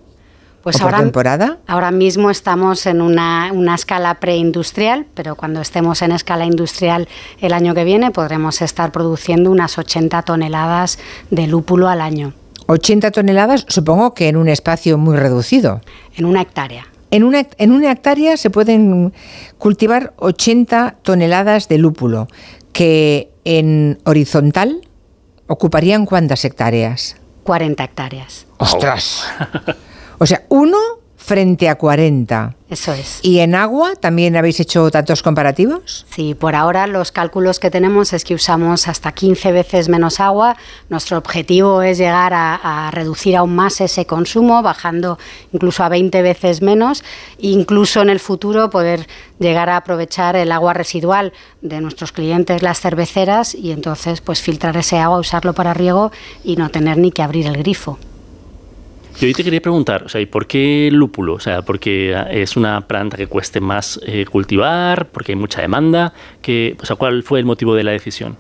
Pues 0.61 0.77
¿O 0.77 0.79
por 0.79 0.93
ahora, 0.93 0.99
temporada? 0.99 1.57
ahora 1.67 1.91
mismo 1.91 2.29
estamos 2.29 2.85
en 2.85 3.01
una, 3.01 3.51
una 3.53 3.75
escala 3.75 4.15
preindustrial, 4.21 5.05
pero 5.13 5.35
cuando 5.35 5.59
estemos 5.59 6.01
en 6.01 6.13
escala 6.13 6.45
industrial 6.45 7.09
el 7.41 7.51
año 7.51 7.73
que 7.75 7.83
viene 7.83 8.11
podremos 8.11 8.61
estar 8.61 8.93
produciendo 8.93 9.51
unas 9.51 9.77
80 9.77 10.21
toneladas 10.21 10.99
de 11.31 11.47
lúpulo 11.47 11.89
al 11.89 11.99
año, 11.99 12.33
80 12.67 13.11
toneladas, 13.11 13.65
supongo 13.67 14.13
que 14.13 14.29
en 14.29 14.37
un 14.37 14.47
espacio 14.47 14.97
muy 14.97 15.17
reducido. 15.17 15.81
en 16.15 16.25
una 16.25 16.41
hectárea. 16.41 16.87
En 17.11 17.23
una, 17.23 17.45
en 17.57 17.71
una 17.71 17.91
hectárea 17.91 18.37
se 18.37 18.49
pueden 18.49 19.13
cultivar 19.57 20.13
80 20.17 20.95
toneladas 21.03 21.67
de 21.67 21.77
lúpulo, 21.77 22.27
que 22.71 23.29
en 23.43 23.99
horizontal 24.05 24.81
ocuparían 25.47 26.05
cuántas 26.05 26.45
hectáreas. 26.45 27.15
40 27.43 27.83
hectáreas. 27.83 28.47
¡Ostras! 28.57 29.25
O 30.19 30.25
sea, 30.25 30.43
uno 30.49 30.77
frente 31.23 31.69
a 31.69 31.75
40. 31.75 32.55
Eso 32.69 32.91
es. 32.91 33.19
¿Y 33.21 33.39
en 33.39 33.55
agua 33.55 33.95
también 33.95 34.35
habéis 34.35 34.59
hecho 34.59 34.89
datos 34.89 35.21
comparativos? 35.21 36.05
Sí, 36.09 36.33
por 36.33 36.55
ahora 36.55 36.87
los 36.87 37.11
cálculos 37.11 37.59
que 37.59 37.69
tenemos 37.69 38.13
es 38.13 38.23
que 38.23 38.33
usamos 38.33 38.87
hasta 38.87 39.11
15 39.11 39.51
veces 39.51 39.89
menos 39.89 40.19
agua. 40.19 40.57
Nuestro 40.89 41.17
objetivo 41.17 41.81
es 41.81 41.97
llegar 41.97 42.33
a, 42.33 42.87
a 42.87 42.91
reducir 42.91 43.37
aún 43.37 43.55
más 43.55 43.79
ese 43.79 44.05
consumo, 44.05 44.61
bajando 44.63 45.17
incluso 45.53 45.83
a 45.83 45.89
20 45.89 46.21
veces 46.23 46.61
menos, 46.61 47.03
e 47.37 47.47
incluso 47.47 48.01
en 48.01 48.09
el 48.09 48.19
futuro 48.19 48.69
poder 48.69 49.07
llegar 49.39 49.69
a 49.69 49.77
aprovechar 49.77 50.35
el 50.35 50.51
agua 50.51 50.73
residual 50.73 51.31
de 51.61 51.79
nuestros 51.79 52.11
clientes, 52.11 52.63
las 52.63 52.81
cerveceras, 52.81 53.55
y 53.55 53.71
entonces 53.71 54.19
pues 54.19 54.41
filtrar 54.41 54.75
ese 54.77 54.97
agua, 54.99 55.19
usarlo 55.19 55.53
para 55.53 55.73
riego 55.73 56.11
y 56.43 56.55
no 56.55 56.69
tener 56.69 56.97
ni 56.97 57.11
que 57.11 57.21
abrir 57.21 57.45
el 57.45 57.57
grifo. 57.57 57.99
Yo 59.19 59.27
hoy 59.27 59.33
te 59.33 59.43
quería 59.43 59.61
preguntar, 59.61 60.03
o 60.03 60.09
sea, 60.09 60.19
¿y 60.21 60.25
por 60.25 60.47
qué 60.47 60.89
lúpulo? 60.91 61.35
O 61.35 61.39
sea, 61.39 61.61
porque 61.61 62.15
es 62.31 62.57
una 62.57 62.81
planta 62.87 63.15
que 63.15 63.27
cueste 63.27 63.61
más 63.61 63.99
eh, 64.05 64.25
cultivar, 64.25 65.09
porque 65.09 65.33
hay 65.33 65.35
mucha 65.37 65.61
demanda, 65.61 66.13
que, 66.41 66.75
o 66.81 66.85
sea, 66.85 66.95
¿cuál 66.95 67.23
fue 67.23 67.39
el 67.39 67.45
motivo 67.45 67.75
de 67.75 67.83
la 67.83 67.91
decisión? 67.91 68.37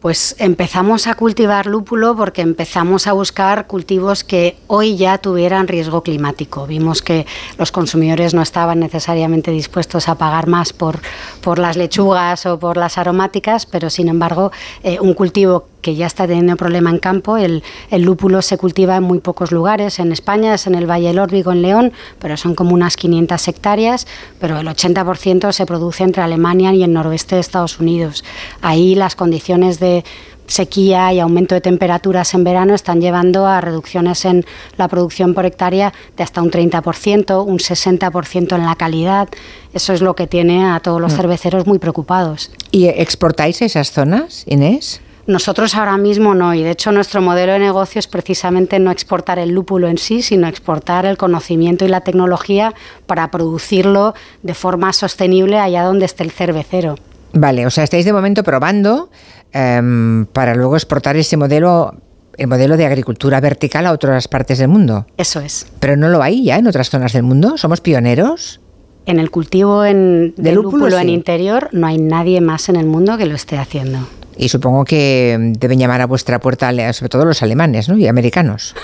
Pues 0.00 0.36
empezamos 0.38 1.08
a 1.08 1.14
cultivar 1.14 1.66
lúpulo 1.66 2.14
porque 2.14 2.40
empezamos 2.40 3.08
a 3.08 3.12
buscar 3.12 3.66
cultivos 3.66 4.22
que 4.22 4.56
hoy 4.68 4.96
ya 4.96 5.18
tuvieran 5.18 5.66
riesgo 5.66 6.04
climático. 6.04 6.68
Vimos 6.68 7.02
que 7.02 7.26
los 7.58 7.72
consumidores 7.72 8.32
no 8.32 8.40
estaban 8.40 8.78
necesariamente 8.78 9.50
dispuestos 9.50 10.08
a 10.08 10.14
pagar 10.14 10.46
más 10.46 10.72
por, 10.72 11.00
por 11.40 11.58
las 11.58 11.76
lechugas 11.76 12.46
o 12.46 12.60
por 12.60 12.76
las 12.76 12.96
aromáticas, 12.96 13.66
pero 13.66 13.90
sin 13.90 14.06
embargo 14.06 14.52
eh, 14.84 14.98
un 15.00 15.14
cultivo 15.14 15.66
que 15.80 15.94
ya 15.94 16.06
está 16.06 16.26
teniendo 16.26 16.56
problema 16.56 16.90
en 16.90 16.98
campo, 16.98 17.36
el, 17.36 17.62
el 17.90 18.02
lúpulo 18.02 18.42
se 18.42 18.58
cultiva 18.58 18.96
en 18.96 19.04
muy 19.04 19.20
pocos 19.20 19.52
lugares. 19.52 19.98
En 19.98 20.12
España 20.12 20.54
es 20.54 20.66
en 20.66 20.74
el 20.74 20.90
Valle 20.90 21.08
del 21.08 21.18
Órbigo, 21.18 21.52
en 21.52 21.62
León, 21.62 21.92
pero 22.18 22.36
son 22.36 22.54
como 22.54 22.74
unas 22.74 22.96
500 22.96 23.48
hectáreas, 23.48 24.06
pero 24.40 24.58
el 24.58 24.66
80% 24.66 25.52
se 25.52 25.66
produce 25.66 26.04
entre 26.04 26.22
Alemania 26.22 26.72
y 26.72 26.82
el 26.82 26.92
noroeste 26.92 27.36
de 27.36 27.40
Estados 27.40 27.78
Unidos. 27.78 28.24
Ahí 28.60 28.94
las 28.94 29.14
condiciones 29.16 29.78
de 29.80 30.04
sequía 30.48 31.12
y 31.12 31.20
aumento 31.20 31.54
de 31.54 31.60
temperaturas 31.60 32.32
en 32.32 32.42
verano 32.42 32.74
están 32.74 33.02
llevando 33.02 33.46
a 33.46 33.60
reducciones 33.60 34.24
en 34.24 34.46
la 34.78 34.88
producción 34.88 35.34
por 35.34 35.44
hectárea 35.44 35.92
de 36.16 36.22
hasta 36.24 36.40
un 36.40 36.50
30%, 36.50 37.44
un 37.46 37.58
60% 37.58 38.56
en 38.56 38.64
la 38.64 38.74
calidad. 38.74 39.28
Eso 39.74 39.92
es 39.92 40.00
lo 40.00 40.16
que 40.16 40.26
tiene 40.26 40.64
a 40.64 40.80
todos 40.80 41.00
los 41.02 41.12
Mm. 41.12 41.16
cerveceros 41.16 41.66
muy 41.66 41.78
preocupados. 41.78 42.50
¿Y 42.70 42.86
exportáis 42.86 43.60
esas 43.60 43.92
zonas, 43.92 44.44
Inés? 44.46 45.02
Nosotros 45.28 45.74
ahora 45.74 45.98
mismo 45.98 46.34
no, 46.34 46.54
y 46.54 46.62
de 46.62 46.70
hecho 46.70 46.90
nuestro 46.90 47.20
modelo 47.20 47.52
de 47.52 47.58
negocio 47.58 47.98
es 47.98 48.06
precisamente 48.06 48.78
no 48.78 48.90
exportar 48.90 49.38
el 49.38 49.50
lúpulo 49.50 49.86
en 49.86 49.98
sí, 49.98 50.22
sino 50.22 50.48
exportar 50.48 51.04
el 51.04 51.18
conocimiento 51.18 51.84
y 51.84 51.88
la 51.88 52.00
tecnología 52.00 52.72
para 53.04 53.30
producirlo 53.30 54.14
de 54.42 54.54
forma 54.54 54.94
sostenible 54.94 55.58
allá 55.58 55.82
donde 55.82 56.06
esté 56.06 56.24
el 56.24 56.30
cervecero. 56.30 56.94
Vale, 57.34 57.66
o 57.66 57.70
sea, 57.70 57.84
estáis 57.84 58.06
de 58.06 58.14
momento 58.14 58.42
probando 58.42 59.10
em, 59.52 60.24
para 60.24 60.54
luego 60.54 60.76
exportar 60.76 61.14
ese 61.16 61.36
modelo 61.36 61.94
el 62.38 62.46
modelo 62.46 62.78
de 62.78 62.86
agricultura 62.86 63.38
vertical 63.42 63.84
a 63.84 63.92
otras 63.92 64.28
partes 64.28 64.56
del 64.56 64.68
mundo. 64.68 65.06
Eso 65.18 65.40
es. 65.40 65.66
Pero 65.78 65.98
no 65.98 66.08
lo 66.08 66.22
hay 66.22 66.42
ya 66.42 66.56
en 66.56 66.66
otras 66.66 66.88
zonas 66.88 67.12
del 67.12 67.24
mundo. 67.24 67.58
¿Somos 67.58 67.82
pioneros? 67.82 68.60
En 69.04 69.18
el 69.18 69.30
cultivo 69.30 69.84
en, 69.84 70.32
De 70.36 70.42
de 70.44 70.52
lúpulo, 70.52 70.84
lúpulo, 70.84 70.98
en 70.98 71.10
interior 71.10 71.68
no 71.72 71.86
hay 71.86 71.98
nadie 71.98 72.40
más 72.40 72.70
en 72.70 72.76
el 72.76 72.86
mundo 72.86 73.18
que 73.18 73.26
lo 73.26 73.34
esté 73.34 73.58
haciendo. 73.58 74.08
Y 74.38 74.48
supongo 74.48 74.84
que 74.84 75.36
mm, 75.38 75.52
deben 75.54 75.78
llamar 75.78 76.00
a 76.00 76.06
vuestra 76.06 76.38
puerta, 76.38 76.70
sobre 76.92 77.08
todo 77.08 77.24
los 77.24 77.42
alemanes 77.42 77.88
¿no? 77.88 77.98
y 77.98 78.06
americanos. 78.06 78.74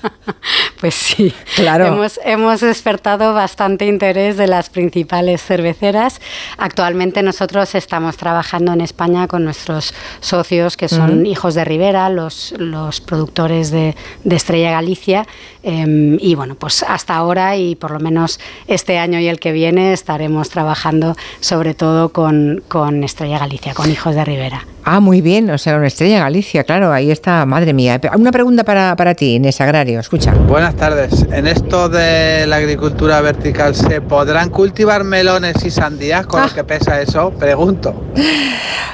Pues 0.80 0.94
sí, 0.94 1.32
Claro. 1.56 1.86
Hemos, 1.86 2.18
hemos 2.24 2.60
despertado 2.60 3.34
bastante 3.34 3.86
interés 3.86 4.36
de 4.38 4.46
las 4.46 4.70
principales 4.70 5.42
cerveceras. 5.42 6.20
Actualmente 6.56 7.22
nosotros 7.22 7.74
estamos 7.74 8.16
trabajando 8.16 8.72
en 8.72 8.80
España 8.80 9.26
con 9.28 9.44
nuestros 9.44 9.92
socios 10.20 10.76
que 10.78 10.88
son 10.88 11.18
Ujú. 11.20 11.26
hijos 11.26 11.54
de 11.54 11.64
Rivera, 11.64 12.08
los, 12.08 12.54
los 12.56 13.00
productores 13.02 13.70
de, 13.70 13.94
de 14.24 14.36
Estrella 14.36 14.70
Galicia. 14.70 15.26
em, 15.62 16.16
y 16.20 16.34
bueno, 16.34 16.54
pues 16.54 16.82
hasta 16.82 17.14
ahora 17.14 17.56
y 17.56 17.74
por 17.74 17.90
lo 17.90 18.00
menos 18.00 18.40
este 18.66 18.98
año 18.98 19.18
y 19.20 19.28
el 19.28 19.38
que 19.38 19.52
viene 19.52 19.92
estaremos 19.92 20.48
trabajando 20.48 21.14
sobre 21.40 21.74
todo 21.74 22.08
con, 22.10 22.62
con 22.68 23.04
Estrella 23.04 23.38
Galicia, 23.38 23.74
con 23.74 23.90
hijos 23.90 24.14
de 24.14 24.24
Rivera. 24.24 24.66
Ah, 24.82 24.98
muy 25.00 25.20
bien, 25.20 25.50
o 25.50 25.58
sea, 25.58 25.76
una 25.76 25.88
estrella 25.88 26.20
Galicia, 26.20 26.64
claro, 26.64 26.90
ahí 26.90 27.10
está, 27.10 27.44
madre 27.44 27.74
mía. 27.74 28.00
Una 28.16 28.32
pregunta 28.32 28.64
para, 28.64 28.96
para 28.96 29.14
ti, 29.14 29.34
Inés 29.34 29.60
Agrario, 29.60 30.00
escucha. 30.00 30.32
Buenas 30.32 30.69
tardes. 30.76 31.26
En 31.32 31.46
esto 31.46 31.88
de 31.88 32.46
la 32.46 32.56
agricultura 32.56 33.20
vertical, 33.20 33.74
¿se 33.74 34.00
podrán 34.00 34.50
cultivar 34.50 35.04
melones 35.04 35.64
y 35.64 35.70
sandías 35.70 36.26
con 36.26 36.42
lo 36.42 36.52
que 36.52 36.64
pesa 36.64 37.00
eso? 37.00 37.30
Pregunto. 37.30 37.94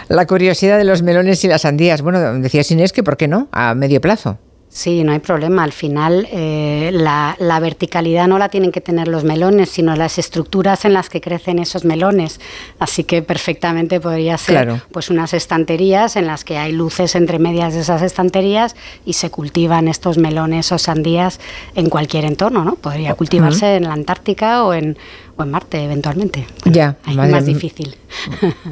La 0.09 0.27
curiosidad 0.27 0.79
de 0.79 0.85
los 0.85 1.03
melones 1.03 1.43
y 1.45 1.49
las 1.49 1.63
sandías. 1.63 2.03
Bueno, 2.03 2.39
decías 2.39 2.71
Inés 2.71 2.93
que 2.93 3.03
¿por 3.03 3.17
qué 3.17 3.29
no? 3.29 3.49
A 3.53 3.75
medio 3.75 4.01
plazo. 4.01 4.39
Sí, 4.77 5.05
no 5.05 5.13
hay 5.13 5.21
problema. 5.21 5.65
Al 5.65 5.73
final, 5.73 6.29
eh, 6.31 6.91
la, 6.93 7.35
la 7.39 7.61
verticalidad 7.61 8.29
no 8.29 8.37
la 8.37 8.51
tienen 8.51 8.73
que 8.73 8.83
tener 8.83 9.09
los 9.09 9.25
melones, 9.25 9.71
sino 9.71 9.97
las 9.97 10.19
estructuras 10.19 10.85
en 10.85 10.93
las 10.93 11.09
que 11.09 11.23
crecen 11.23 11.59
esos 11.59 11.87
melones. 11.87 12.41
Así 12.79 13.03
que 13.03 13.23
perfectamente 13.23 14.01
podría 14.01 14.37
ser 14.37 14.55
Claro. 14.67 14.83
pues 14.93 15.09
unas 15.09 15.33
estanterías 15.33 16.17
en 16.17 16.27
las 16.27 16.45
que 16.45 16.59
hay 16.59 16.73
luces 16.73 17.15
entre 17.15 17.39
medias 17.39 17.73
de 17.73 17.81
esas 17.81 18.03
estanterías 18.03 18.77
y 19.07 19.15
se 19.15 19.31
cultivan 19.31 19.89
estos 19.89 20.19
melones 20.19 20.71
o 20.73 20.77
sandías 20.77 21.41
en 21.75 21.89
cualquier 21.89 22.27
entorno, 22.27 22.63
¿no? 22.63 22.75
Podría 22.75 23.15
cultivarse 23.15 23.77
en 23.77 23.85
la 23.85 23.95
Antártica 23.95 24.63
o 24.65 24.75
en, 24.75 24.99
o 25.39 25.43
en 25.43 25.51
Marte 25.51 25.83
eventualmente. 25.85 26.47
Ya, 26.65 26.97
Ahí 27.05 27.15
madre 27.17 27.33
más 27.33 27.47
difícil. 27.47 27.95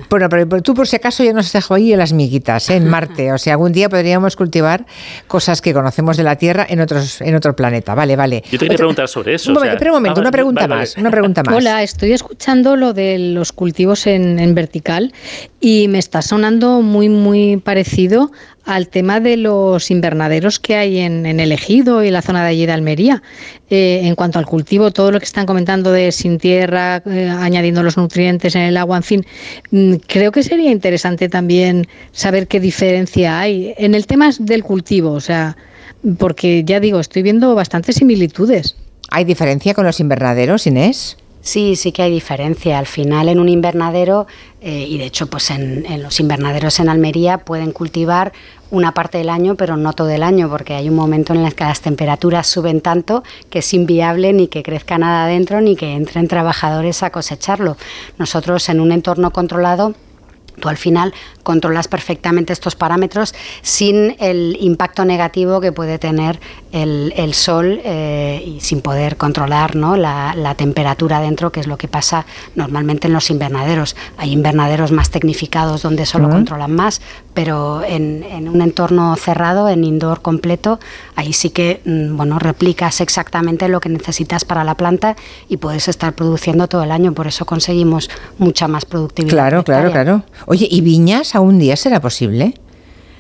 Bueno, 0.09 0.29
pero, 0.29 0.49
pero 0.49 0.63
tú 0.63 0.75
por 0.75 0.87
si 0.89 0.97
acaso 0.97 1.23
ya 1.25 1.33
nos 1.33 1.47
has 1.47 1.53
dejado 1.53 1.75
ahí 1.75 1.93
en 1.93 1.99
las 1.99 2.13
miguitas, 2.13 2.71
¿eh? 2.71 2.77
en 2.77 2.89
Marte. 2.89 3.33
O 3.33 3.39
sea, 3.39 3.55
algún 3.55 3.73
día 3.73 3.89
podríamos 3.89 4.37
cultivar 4.37 4.87
cosas 5.27 5.61
que 5.61 5.73
conocemos 5.75 6.17
de 6.17 6.23
la 6.23 6.37
Tierra 6.37 6.65
en 6.69 6.81
otros 6.81 7.21
en 7.21 7.35
otro 7.35 7.55
planeta. 7.55 7.95
Vale, 7.95 8.17
vale. 8.17 8.43
Yo 8.47 8.53
te 8.53 8.59
quería 8.59 8.69
Otra- 8.69 8.77
preguntar 8.79 9.09
sobre 9.09 9.35
eso. 9.35 9.51
Un 9.51 9.57
o 9.57 9.61
momento, 9.61 9.71
sea- 9.71 9.75
espera 9.75 9.91
un 9.93 9.97
momento, 9.97 10.21
Ah, 10.21 10.23
una 10.23 10.31
pregunta 10.31 10.61
vale, 10.67 10.75
más, 10.81 10.95
vale. 10.95 11.01
una 11.03 11.11
pregunta 11.11 11.43
más. 11.43 11.55
Hola, 11.55 11.83
estoy 11.83 12.13
escuchando 12.13 12.77
lo 12.77 12.93
de 12.93 13.19
los 13.19 13.53
cultivos 13.53 14.07
en, 14.07 14.39
en 14.39 14.55
vertical 14.55 15.13
y 15.61 15.89
me 15.89 15.99
está 15.99 16.23
sonando 16.23 16.81
muy, 16.81 17.09
muy 17.09 17.57
parecido 17.59 18.31
al 18.65 18.89
tema 18.89 19.21
de 19.21 19.37
los 19.37 19.91
invernaderos 19.91 20.59
que 20.59 20.77
hay 20.77 20.99
en, 20.99 21.27
en 21.27 21.41
el 21.41 21.53
ejido 21.53 22.03
y 22.03 22.11
la 22.11 22.23
zona 22.23 22.43
de 22.43 22.49
allí 22.49 22.67
de 22.67 22.73
Almería. 22.73 23.23
Eh, 23.71 24.03
en 24.05 24.15
cuanto 24.15 24.39
al 24.39 24.47
cultivo, 24.47 24.91
todo 24.91 25.11
lo 25.11 25.19
que 25.19 25.25
están 25.25 25.47
comentando 25.47 25.91
de 25.91 26.13
sin 26.13 26.39
tierra, 26.39 27.03
eh, 27.07 27.29
añadiendo 27.29 27.83
los 27.83 27.97
nutrientes 27.97 28.55
en 28.55 28.63
el 28.63 28.77
agua, 28.77 28.99
en 28.99 29.03
fin, 29.03 29.27
mm, 29.71 29.95
creo 30.07 30.33
que 30.33 30.43
sería 30.43 30.71
interesante 30.71 31.29
también 31.31 31.87
saber 32.13 32.47
qué 32.47 32.61
diferencia 32.61 33.41
hay 33.41 33.75
en 33.79 33.95
el 33.95 34.07
tema 34.07 34.31
del 34.39 34.63
cultivo, 34.63 35.13
o 35.13 35.21
sea, 35.21 35.57
porque 36.19 36.63
ya 36.65 36.79
digo, 36.79 37.01
estoy 37.01 37.23
viendo 37.23 37.55
bastantes 37.55 37.97
similitudes. 37.97 38.77
¿Hay 39.11 39.25
diferencia 39.25 39.75
con 39.75 39.87
los 39.87 39.99
invernaderos, 39.99 40.67
Inés? 40.67 41.17
Sí, 41.45 41.77
sí 41.77 41.93
que 41.93 42.01
hay 42.03 42.11
diferencia. 42.11 42.79
Al 42.79 42.87
final, 42.87 43.29
en 43.29 43.39
un 43.39 43.51
invernadero, 43.51 44.27
eh, 44.63 44.87
y 44.89 44.97
de 44.97 45.05
hecho, 45.05 45.27
pues 45.27 45.51
en, 45.51 45.85
en 45.85 46.03
los 46.03 46.19
invernaderos 46.19 46.81
en 46.81 46.89
Almería 46.89 47.37
pueden 47.37 47.71
cultivar 47.73 48.33
una 48.71 48.93
parte 48.93 49.19
del 49.19 49.29
año, 49.29 49.55
pero 49.55 49.77
no 49.77 49.93
todo 49.93 50.09
el 50.09 50.23
año, 50.23 50.49
porque 50.49 50.73
hay 50.73 50.89
un 50.89 50.95
momento 50.95 51.35
en 51.35 51.45
el 51.45 51.55
que 51.55 51.65
las 51.65 51.83
temperaturas 51.83 52.47
suben 52.47 52.81
tanto 52.81 53.23
que 53.51 53.59
es 53.59 53.75
inviable 53.75 54.33
ni 54.33 54.49
que 54.49 54.63
crezca 54.63 54.97
nada 54.97 55.27
dentro 55.27 55.61
ni 55.61 55.77
que 55.77 55.93
entren 55.93 56.29
trabajadores 56.29 57.03
a 57.03 57.11
cosecharlo. 57.11 57.77
Nosotros, 58.17 58.67
en 58.71 58.81
un 58.81 58.91
entorno 58.91 59.31
controlado, 59.31 59.95
Tú 60.61 60.69
al 60.69 60.77
final 60.77 61.13
controlas 61.45 61.87
perfectamente 61.87 62.53
estos 62.53 62.75
parámetros 62.75 63.35
sin 63.63 64.17
el 64.19 64.57
impacto 64.59 65.05
negativo 65.05 65.61
que 65.61 65.71
puede 65.71 66.01
tener 66.01 66.41
el, 66.73 67.13
el 67.17 67.35
sol 67.35 67.81
eh, 67.85 68.43
y 68.45 68.61
sin 68.61 68.81
poder 68.81 69.17
controlar 69.17 69.77
¿no? 69.77 69.97
la, 69.97 70.35
la 70.37 70.57
temperatura 70.57 71.21
dentro, 71.21 71.53
que 71.53 71.61
es 71.61 71.69
lo 71.69 71.79
que 71.79 71.87
pasa 71.87 72.27
normalmente 72.57 73.07
en 73.07 73.13
los 73.13 73.31
invernaderos. 73.31 73.95
Hay 74.17 74.33
invernaderos 74.33 74.91
más 74.91 75.11
tecnificados 75.11 75.83
donde 75.83 76.07
solo 76.07 76.25
Ujú. 76.27 76.35
controlan 76.35 76.75
más, 76.75 77.01
pero 77.35 77.85
en, 77.85 78.25
en 78.25 78.49
un 78.49 78.61
entorno 78.61 79.15
cerrado, 79.17 79.69
en 79.69 79.85
indoor 79.85 80.23
completo, 80.23 80.81
ahí 81.15 81.33
sí 81.33 81.51
que 81.51 81.81
mm, 81.85 82.17
bueno, 82.17 82.39
replicas 82.39 83.01
exactamente 83.01 83.69
lo 83.69 83.81
que 83.81 83.91
necesitas 83.91 84.45
para 84.45 84.65
la 84.65 84.75
planta 84.77 85.15
y 85.49 85.59
puedes 85.59 85.87
estar 85.89 86.15
produciendo 86.15 86.67
todo 86.67 86.83
el 86.83 86.91
año. 86.91 87.13
Por 87.13 87.27
eso 87.27 87.45
conseguimos 87.45 88.11
mucha 88.39 88.67
más 88.67 88.85
productividad. 88.85 89.35
Claro, 89.35 89.65
claro, 89.65 89.93
claro. 89.93 90.23
Oye, 90.47 90.67
¿y 90.71 90.81
viñas 90.81 91.34
a 91.35 91.41
un 91.41 91.59
día 91.59 91.77
será 91.77 92.01
posible? 92.01 92.55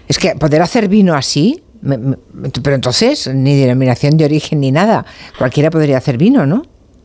Es 0.09 0.19
que 0.19 0.35
poder 0.37 0.63
hacer 0.63 0.89
vino 0.89 1.15
así, 1.15 1.63
me- 1.81 1.99
me- 1.99 2.17
pero 2.63 2.75
entonces 2.77 3.29
ni 3.33 3.57
denominación 3.57 4.17
de 4.17 4.25
origen 4.25 4.61
ni 4.61 4.71
nada. 4.73 5.05
Cualquiera 5.39 5.71
podría 5.71 5.99
hacer 5.99 6.17
vino, 6.19 6.47
¿no? 6.47 6.63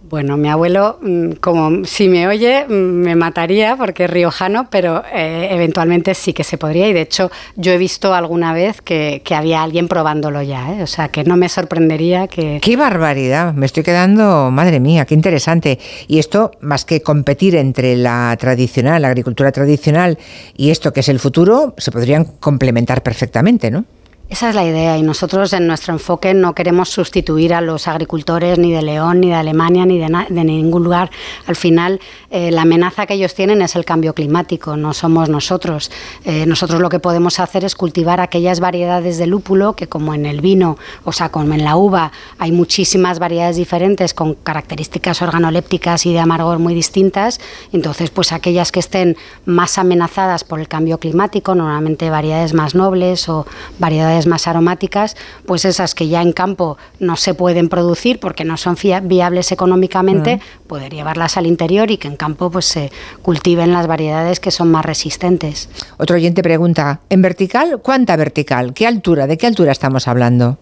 Bueno, 0.10 0.38
mi 0.38 0.49
abuelo, 0.49 0.98
mm, 1.03 1.34
como 1.34 1.86
si 1.86 2.10
me 2.10 2.27
oye, 2.27 2.65
mm, 2.68 2.72
me 2.72 3.15
mataría 3.15 3.76
porque 3.76 4.06
es 4.06 4.10
riojano, 4.10 4.68
pero 4.72 5.03
eh, 5.14 5.49
eventualmente 5.52 6.15
sí 6.15 6.34
que 6.34 6.44
se 6.44 6.57
podría. 6.57 6.88
Y 6.88 6.94
de 6.94 7.02
hecho, 7.02 7.30
yo 7.56 7.73
he 7.73 7.77
visto 7.77 8.15
alguna 8.15 8.52
vez 8.52 8.81
que, 8.81 9.22
que 9.23 9.36
había 9.36 9.61
alguien 9.61 9.88
probándolo 9.88 10.41
ya. 10.41 10.73
¿eh? 10.73 10.81
O 10.81 10.88
sea, 10.88 11.10
que 11.10 11.23
no 11.23 11.38
me 11.38 11.48
sorprendería 11.48 12.27
que. 12.27 12.60
¡Qué 12.60 12.76
barbaridad! 12.76 13.53
Me 13.53 13.68
estoy 13.68 13.84
quedando, 13.84 14.49
madre 14.49 14.80
mía, 14.80 15.06
qué 15.06 15.14
interesante. 15.14 15.77
Y 16.07 16.18
esto, 16.18 16.53
más 16.60 16.86
que 16.86 17.03
competir 17.03 17.56
entre 17.56 17.95
la 17.95 18.36
tradicional, 18.40 19.03
la 19.03 19.10
agricultura 19.10 19.52
tradicional 19.52 20.18
y 20.57 20.72
esto 20.72 20.91
que 20.91 21.02
es 21.02 21.10
el 21.10 21.19
futuro, 21.19 21.76
se 21.77 21.91
podrían 21.91 22.26
complementar 22.26 23.03
perfectamente, 23.03 23.69
¿no? 23.69 23.86
Esa 24.30 24.49
es 24.49 24.53
la 24.53 24.64
idea 24.64 24.95
y 24.95 25.01
nosotros 25.01 25.53
en 25.53 25.65
nuestro 25.65 25.91
enfoque 25.91 26.35
no 26.35 26.53
queremos 26.53 26.89
sustituir 26.89 27.51
a 27.51 27.61
los 27.61 27.88
agricultores 27.88 28.60
ni 28.60 28.72
de 28.72 28.84
León, 28.84 29.22
ni 29.22 29.30
de 29.30 29.34
Alemania, 29.34 29.88
ni 29.88 29.97
de, 29.97 30.07
de 30.30 30.43
ningún 30.43 30.84
lugar. 30.84 31.10
Al 31.47 31.56
final, 31.56 31.99
eh, 32.30 32.51
la 32.51 32.61
amenaza 32.61 33.07
que 33.07 33.15
ellos 33.15 33.34
tienen 33.34 33.64
es 33.64 33.76
el 33.76 33.85
cambio 33.85 34.14
climático, 34.14 34.77
no 34.77 34.93
somos 34.93 35.30
nosotros. 35.30 35.89
Eh, 36.26 36.45
nosotros 36.45 36.80
lo 36.80 36.89
que 36.89 36.99
podemos 36.99 37.39
hacer 37.39 37.65
es 37.65 37.73
cultivar 37.73 38.22
aquellas 38.22 38.60
variedades 38.60 39.18
de 39.18 39.26
lúpulo 39.26 39.73
que 39.76 39.88
como 39.88 40.14
en 40.14 40.27
el 40.27 40.41
vino, 40.41 40.77
o 41.06 41.11
sea, 41.11 41.30
como 41.30 41.56
en 41.56 41.64
la 41.64 41.76
uva, 41.76 42.11
hay 42.38 42.51
muchísimas 42.51 43.18
variedades 43.18 43.56
diferentes 43.56 44.14
con 44.14 44.35
características 44.35 45.23
organolépticas 45.23 46.06
y 46.06 46.14
de 46.14 46.19
amargor 46.19 46.60
muy 46.60 46.76
distintas. 46.76 47.41
Entonces, 47.73 48.11
pues 48.11 48.31
aquellas 48.31 48.72
que 48.72 48.80
estén 48.80 49.18
más 49.45 49.80
amenazadas 49.80 50.43
por 50.43 50.60
el 50.60 50.68
cambio 50.68 50.99
climático, 50.99 51.56
normalmente 51.56 52.11
variedades 52.11 52.53
más 52.53 52.76
nobles 52.76 53.27
o 53.27 53.47
variedades 53.80 54.18
más 54.27 54.47
aromáticas, 54.47 55.15
pues 55.45 55.65
esas 55.65 55.95
que 55.95 56.07
ya 56.07 56.21
en 56.21 56.33
campo 56.33 56.77
no 56.99 57.15
se 57.15 57.33
pueden 57.33 57.69
producir 57.69 58.19
porque 58.19 58.45
no 58.45 58.57
son 58.57 58.75
viables 59.03 59.51
económicamente, 59.51 60.39
poder 60.67 60.93
llevarlas 60.93 61.37
al 61.37 61.45
interior 61.45 61.91
y 61.91 61.97
que 61.97 62.07
en 62.07 62.17
campo 62.17 62.49
pues 62.49 62.65
se 62.65 62.91
cultiven 63.21 63.73
las 63.73 63.87
variedades 63.87 64.39
que 64.39 64.51
son 64.51 64.71
más 64.71 64.85
resistentes. 64.85 65.69
Otro 65.97 66.15
oyente 66.15 66.43
pregunta, 66.43 67.01
¿en 67.09 67.21
vertical? 67.21 67.79
¿Cuánta 67.81 68.15
vertical? 68.15 68.73
¿Qué 68.73 68.87
altura? 68.87 69.27
¿De 69.27 69.37
qué 69.37 69.47
altura 69.47 69.71
estamos 69.71 70.07
hablando? 70.07 70.57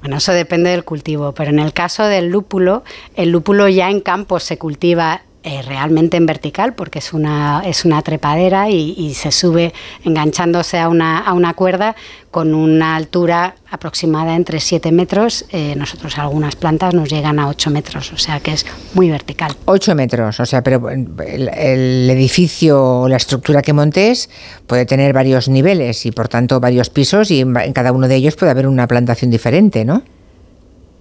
Bueno, 0.00 0.16
eso 0.16 0.32
depende 0.32 0.70
del 0.70 0.84
cultivo, 0.84 1.32
pero 1.32 1.50
en 1.50 1.60
el 1.60 1.72
caso 1.72 2.04
del 2.04 2.28
lúpulo, 2.28 2.82
el 3.14 3.30
lúpulo 3.30 3.68
ya 3.68 3.88
en 3.88 4.00
campo 4.00 4.40
se 4.40 4.58
cultiva 4.58 5.22
eh, 5.44 5.62
realmente 5.62 6.16
en 6.16 6.24
vertical 6.24 6.74
porque 6.74 7.00
es 7.00 7.12
una, 7.12 7.62
es 7.66 7.84
una 7.84 8.00
trepadera 8.02 8.70
y, 8.70 9.12
se 9.14 9.32
sube 9.32 9.72
enganchándose 10.04 10.78
a 10.78 10.88
una, 10.88 11.18
a 11.18 11.32
una 11.32 11.54
cuerda 11.54 11.96
con 12.30 12.54
una 12.54 12.94
altura 12.94 13.56
aproximada 13.68 14.36
entre 14.36 14.60
7 14.60 14.92
metros. 14.92 15.44
Eh, 15.50 15.74
nosotros 15.76 16.16
algunas 16.18 16.54
plantas 16.54 16.94
nos 16.94 17.10
llegan 17.10 17.40
a 17.40 17.48
8 17.48 17.70
metros, 17.70 18.12
o 18.12 18.18
sea 18.18 18.38
que 18.38 18.52
es 18.52 18.64
muy 18.94 19.10
vertical. 19.10 19.56
8 19.64 19.94
metros, 19.96 20.38
o 20.38 20.46
sea, 20.46 20.62
pero 20.62 20.88
el, 20.90 21.08
el 21.18 22.08
edificio 22.08 23.00
o 23.00 23.08
la 23.08 23.16
estructura 23.16 23.62
que 23.62 23.72
montes 23.72 24.30
puede 24.68 24.86
tener 24.86 25.12
varios 25.12 25.48
niveles 25.48 26.06
y 26.06 26.12
por 26.12 26.28
tanto 26.28 26.60
varios 26.60 26.88
pisos 26.88 27.32
y 27.32 27.40
en, 27.40 27.56
en 27.56 27.72
cada 27.72 27.90
uno 27.90 28.06
de 28.06 28.14
ellos 28.14 28.36
puede 28.36 28.52
haber 28.52 28.68
una 28.68 28.86
plantación 28.86 29.30
diferente, 29.32 29.84
¿no? 29.84 30.02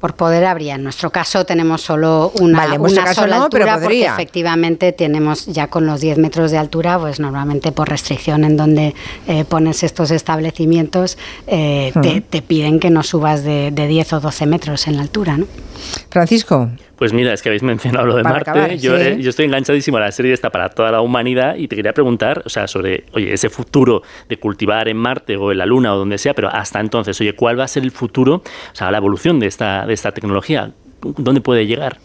Por 0.01 0.15
poder 0.15 0.43
habría. 0.45 0.75
En 0.75 0.83
nuestro 0.83 1.11
caso 1.11 1.45
tenemos 1.45 1.81
solo 1.81 2.31
una, 2.41 2.57
Vale, 2.57 2.79
una 2.79 3.13
sola 3.13 3.37
no, 3.37 3.49
pero 3.49 3.65
altura 3.65 3.79
porque 3.81 4.05
efectivamente 4.05 4.91
tenemos 4.91 5.45
ya 5.45 5.67
con 5.67 5.85
los 5.85 6.01
10 6.01 6.17
metros 6.17 6.51
de 6.51 6.57
altura, 6.57 6.99
pues 6.99 7.19
normalmente 7.19 7.71
por 7.71 7.87
restricción 7.87 8.43
en 8.43 8.57
donde 8.57 8.95
eh, 9.27 9.45
pones 9.45 9.83
estos 9.83 10.11
establecimientos 10.11 11.17
eh, 11.47 11.93
te, 12.01 12.21
te 12.21 12.41
piden 12.41 12.79
que 12.79 12.89
no 12.89 13.03
subas 13.03 13.43
de, 13.43 13.71
de 13.71 13.87
10 13.87 14.13
o 14.13 14.19
12 14.19 14.45
metros 14.47 14.87
en 14.87 14.97
la 14.97 15.03
altura, 15.03 15.37
¿no? 15.37 15.45
Francisco. 16.09 16.69
Pues 17.01 17.13
mira, 17.13 17.33
es 17.33 17.41
que 17.41 17.49
habéis 17.49 17.63
mencionado 17.73 18.05
lo 18.05 18.15
de 18.15 18.21
Para 18.21 18.35
Marte. 18.35 18.51
acabar, 18.51 18.75
yo, 18.75 18.95
sí. 18.95 19.03
eh, 19.03 19.17
yo 19.19 19.31
estoy 19.31 19.45
enganchadísimo 19.45 19.97
a 19.97 20.01
la 20.01 20.11
serie 20.11 20.33
esta 20.33 20.51
para 20.51 20.69
toda 20.69 20.91
la 20.91 21.01
humanidad 21.01 21.55
y 21.55 21.67
te 21.67 21.75
quería 21.75 21.93
preguntar, 21.93 22.43
o 22.45 22.49
sea, 22.49 22.67
sobre, 22.67 23.05
oye, 23.13 23.33
ese 23.33 23.49
futuro 23.49 24.03
de 24.29 24.37
cultivar 24.37 24.87
en 24.87 24.97
Marte 24.97 25.35
o 25.35 25.51
en 25.51 25.57
la 25.57 25.65
Luna 25.65 25.95
o 25.95 25.97
donde 25.97 26.19
sea, 26.19 26.35
pero 26.35 26.49
hasta 26.49 26.79
entonces, 26.79 27.19
oye, 27.19 27.33
¿cuál 27.33 27.59
va 27.59 27.63
a 27.63 27.67
ser 27.67 27.81
el 27.81 27.89
futuro, 27.89 28.35
o 28.35 28.75
sea, 28.75 28.91
la 28.91 28.97
evolución 28.97 29.39
de 29.39 29.47
esta, 29.47 29.87
de 29.87 29.95
esta 29.95 30.11
tecnología? 30.11 30.73
¿Dónde 31.01 31.41
puede 31.41 31.65
llegar? 31.65 31.97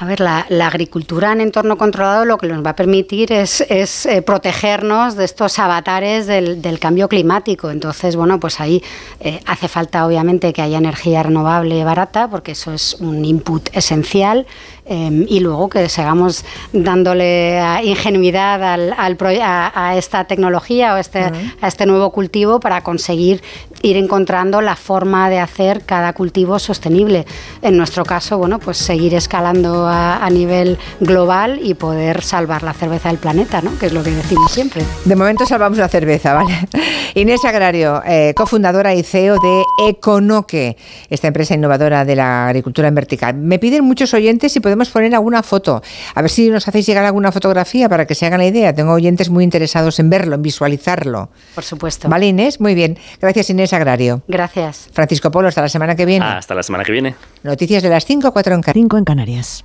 A 0.00 0.04
ver, 0.04 0.20
la, 0.20 0.46
agricultura 0.64 1.32
en 1.32 1.40
entorno 1.40 1.76
controlado 1.76 2.24
lo 2.24 2.38
que 2.38 2.46
nos 2.46 2.64
va 2.64 2.70
a 2.70 2.76
permitir 2.76 3.32
es, 3.32 3.60
eh, 3.60 4.22
protegernos 4.22 5.16
de 5.16 5.24
estos 5.24 5.58
avatares 5.58 6.28
del, 6.28 6.62
del 6.62 6.78
cambio 6.78 7.08
climático. 7.08 7.68
Entonces, 7.68 8.14
bueno, 8.14 8.38
pues 8.38 8.60
ahí 8.60 8.80
eh, 9.18 9.40
hace 9.44 9.66
falta 9.66 10.06
obviamente 10.06 10.52
que 10.52 10.62
haya 10.62 10.78
energía 10.78 11.24
renovable 11.24 11.82
barata, 11.82 12.30
porque 12.30 12.52
eso 12.52 12.72
es 12.72 12.94
un 13.00 13.24
input 13.24 13.70
esencial. 13.72 14.46
Eh, 14.88 15.26
y 15.28 15.40
luego 15.40 15.68
que 15.68 15.88
sigamos 15.88 16.44
dándole 16.72 17.58
a 17.58 17.82
ingenuidad 17.82 18.62
al, 18.62 18.94
al 18.96 19.16
pro- 19.16 19.28
a, 19.42 19.72
a 19.74 19.96
esta 19.96 20.24
tecnología 20.24 20.94
o 20.94 20.96
este, 20.96 21.20
a 21.60 21.68
este 21.68 21.86
nuevo 21.86 22.10
cultivo 22.10 22.60
para 22.60 22.82
conseguir 22.82 23.42
ir 23.82 23.96
encontrando 23.96 24.60
la 24.60 24.74
forma 24.76 25.28
de 25.30 25.38
hacer 25.38 25.82
cada 25.84 26.12
cultivo 26.12 26.58
sostenible. 26.58 27.26
En 27.62 27.76
nuestro 27.76 28.04
caso, 28.04 28.38
bueno, 28.38 28.58
pues 28.58 28.76
seguir 28.78 29.14
escalando 29.14 29.86
a, 29.86 30.24
a 30.24 30.30
nivel 30.30 30.78
global 31.00 31.60
y 31.62 31.74
poder 31.74 32.22
salvar 32.22 32.62
la 32.62 32.72
cerveza 32.72 33.08
del 33.08 33.18
planeta, 33.18 33.60
¿no? 33.62 33.78
Que 33.78 33.86
es 33.86 33.92
lo 33.92 34.02
que 34.02 34.10
decimos 34.10 34.50
siempre. 34.50 34.82
De 35.04 35.14
momento 35.16 35.46
salvamos 35.46 35.78
la 35.78 35.88
cerveza, 35.88 36.34
¿vale? 36.34 36.54
Inés 37.14 37.44
Agrario, 37.44 38.02
eh, 38.06 38.32
cofundadora 38.36 38.94
y 38.94 39.02
CEO 39.02 39.36
de 39.38 39.64
Econoque, 39.88 40.76
esta 41.10 41.26
empresa 41.28 41.54
innovadora 41.54 42.04
de 42.04 42.16
la 42.16 42.46
agricultura 42.46 42.88
en 42.88 42.94
vertical. 42.94 43.34
Me 43.34 43.58
piden 43.58 43.84
muchos 43.84 44.14
oyentes 44.14 44.52
si 44.52 44.60
podemos 44.60 44.77
poner 44.90 45.14
alguna 45.14 45.42
foto. 45.42 45.82
A 46.14 46.22
ver 46.22 46.30
si 46.30 46.48
nos 46.50 46.66
hacéis 46.68 46.86
llegar 46.86 47.04
alguna 47.04 47.32
fotografía 47.32 47.88
para 47.88 48.06
que 48.06 48.14
se 48.14 48.26
hagan 48.26 48.38
la 48.38 48.46
idea. 48.46 48.72
Tengo 48.72 48.92
oyentes 48.92 49.30
muy 49.30 49.44
interesados 49.44 49.98
en 49.98 50.10
verlo, 50.10 50.36
en 50.36 50.42
visualizarlo. 50.42 51.30
Por 51.54 51.64
supuesto. 51.64 52.08
¿Vale, 52.08 52.26
Inés? 52.26 52.60
Muy 52.60 52.74
bien. 52.74 52.98
Gracias, 53.20 53.50
Inés 53.50 53.72
Agrario. 53.72 54.22
Gracias. 54.28 54.88
Francisco 54.92 55.30
Polo, 55.30 55.48
hasta 55.48 55.62
la 55.62 55.68
semana 55.68 55.96
que 55.96 56.06
viene. 56.06 56.24
Hasta 56.24 56.54
la 56.54 56.62
semana 56.62 56.84
que 56.84 56.92
viene. 56.92 57.14
Noticias 57.42 57.82
de 57.82 57.88
las 57.88 58.04
5, 58.04 58.32
4 58.32 58.54
en, 58.54 58.62
en 58.76 59.04
Canarias. 59.04 59.64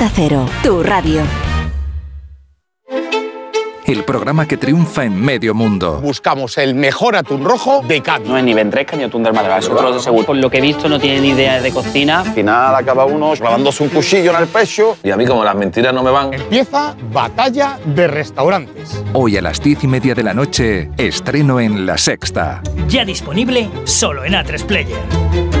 Cero, 0.09 0.45
tu 0.63 0.81
radio. 0.83 1.21
El 3.85 4.05
programa 4.05 4.47
que 4.47 4.55
triunfa 4.55 5.03
en 5.03 5.19
medio 5.19 5.53
mundo. 5.53 5.99
Buscamos 6.01 6.57
el 6.57 6.75
mejor 6.75 7.15
atún 7.15 7.43
rojo 7.43 7.81
de 7.85 8.01
Cádiz. 8.01 8.27
No 8.27 8.37
es 8.37 8.43
ni 8.43 8.53
ventresca 8.53 8.95
ni 8.95 9.03
atún 9.03 9.21
del 9.21 9.33
Málaga, 9.33 9.57
eso 9.57 9.75
te 9.75 9.81
lo 9.81 9.93
aseguro. 9.93 10.25
Por 10.25 10.37
lo 10.37 10.49
que 10.49 10.59
he 10.59 10.61
visto 10.61 10.87
no 10.87 10.97
tienen 10.97 11.25
idea 11.25 11.61
de 11.61 11.71
cocina. 11.71 12.21
Al 12.21 12.33
final 12.33 12.75
acaba 12.75 13.05
uno 13.05 13.33
clavándose 13.33 13.83
un 13.83 13.89
cuchillo 13.89 14.31
en 14.31 14.43
el 14.43 14.47
pecho. 14.47 14.97
Y 15.03 15.11
a 15.11 15.17
mí 15.17 15.25
como 15.25 15.43
las 15.43 15.55
mentiras 15.55 15.93
no 15.93 16.03
me 16.03 16.11
van. 16.11 16.33
Empieza 16.33 16.95
Batalla 17.11 17.79
de 17.83 18.07
Restaurantes. 18.07 19.03
Hoy 19.13 19.35
a 19.35 19.41
las 19.41 19.61
diez 19.61 19.83
y 19.83 19.87
media 19.87 20.15
de 20.15 20.23
la 20.23 20.33
noche, 20.33 20.89
estreno 20.97 21.59
en 21.59 21.85
La 21.85 21.97
Sexta. 21.97 22.61
Ya 22.87 23.03
disponible 23.03 23.69
solo 23.83 24.23
en 24.23 24.33
A3 24.33 24.65
Player. 24.65 25.60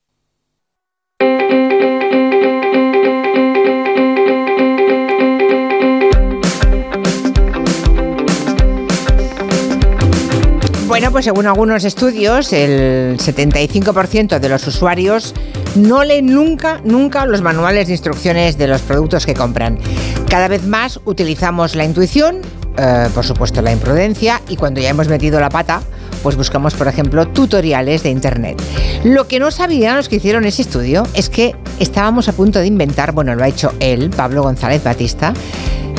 Bueno, 11.01 11.13
pues 11.13 11.25
según 11.25 11.47
algunos 11.47 11.83
estudios, 11.83 12.53
el 12.53 13.17
75% 13.17 14.37
de 14.37 14.49
los 14.49 14.67
usuarios 14.67 15.33
no 15.73 16.03
leen 16.03 16.27
nunca, 16.27 16.79
nunca 16.83 17.25
los 17.25 17.41
manuales 17.41 17.87
de 17.87 17.93
instrucciones 17.93 18.59
de 18.59 18.67
los 18.67 18.81
productos 18.81 19.25
que 19.25 19.33
compran. 19.33 19.79
Cada 20.29 20.47
vez 20.47 20.63
más 20.67 20.99
utilizamos 21.05 21.73
la 21.73 21.85
intuición, 21.85 22.41
eh, 22.77 23.09
por 23.15 23.25
supuesto 23.25 23.63
la 23.63 23.71
imprudencia, 23.71 24.41
y 24.47 24.57
cuando 24.57 24.79
ya 24.79 24.89
hemos 24.89 25.07
metido 25.07 25.39
la 25.39 25.49
pata, 25.49 25.81
pues 26.21 26.35
buscamos, 26.35 26.75
por 26.75 26.87
ejemplo, 26.87 27.27
tutoriales 27.27 28.03
de 28.03 28.11
Internet. 28.11 28.61
Lo 29.03 29.27
que 29.27 29.39
no 29.39 29.49
sabían 29.49 29.97
los 29.97 30.07
que 30.07 30.17
hicieron 30.17 30.45
ese 30.45 30.61
estudio 30.61 31.07
es 31.15 31.29
que 31.31 31.55
estábamos 31.79 32.29
a 32.29 32.33
punto 32.33 32.59
de 32.59 32.67
inventar, 32.67 33.11
bueno, 33.11 33.33
lo 33.33 33.43
ha 33.43 33.47
hecho 33.47 33.73
él, 33.79 34.11
Pablo 34.11 34.43
González 34.43 34.83
Batista, 34.83 35.33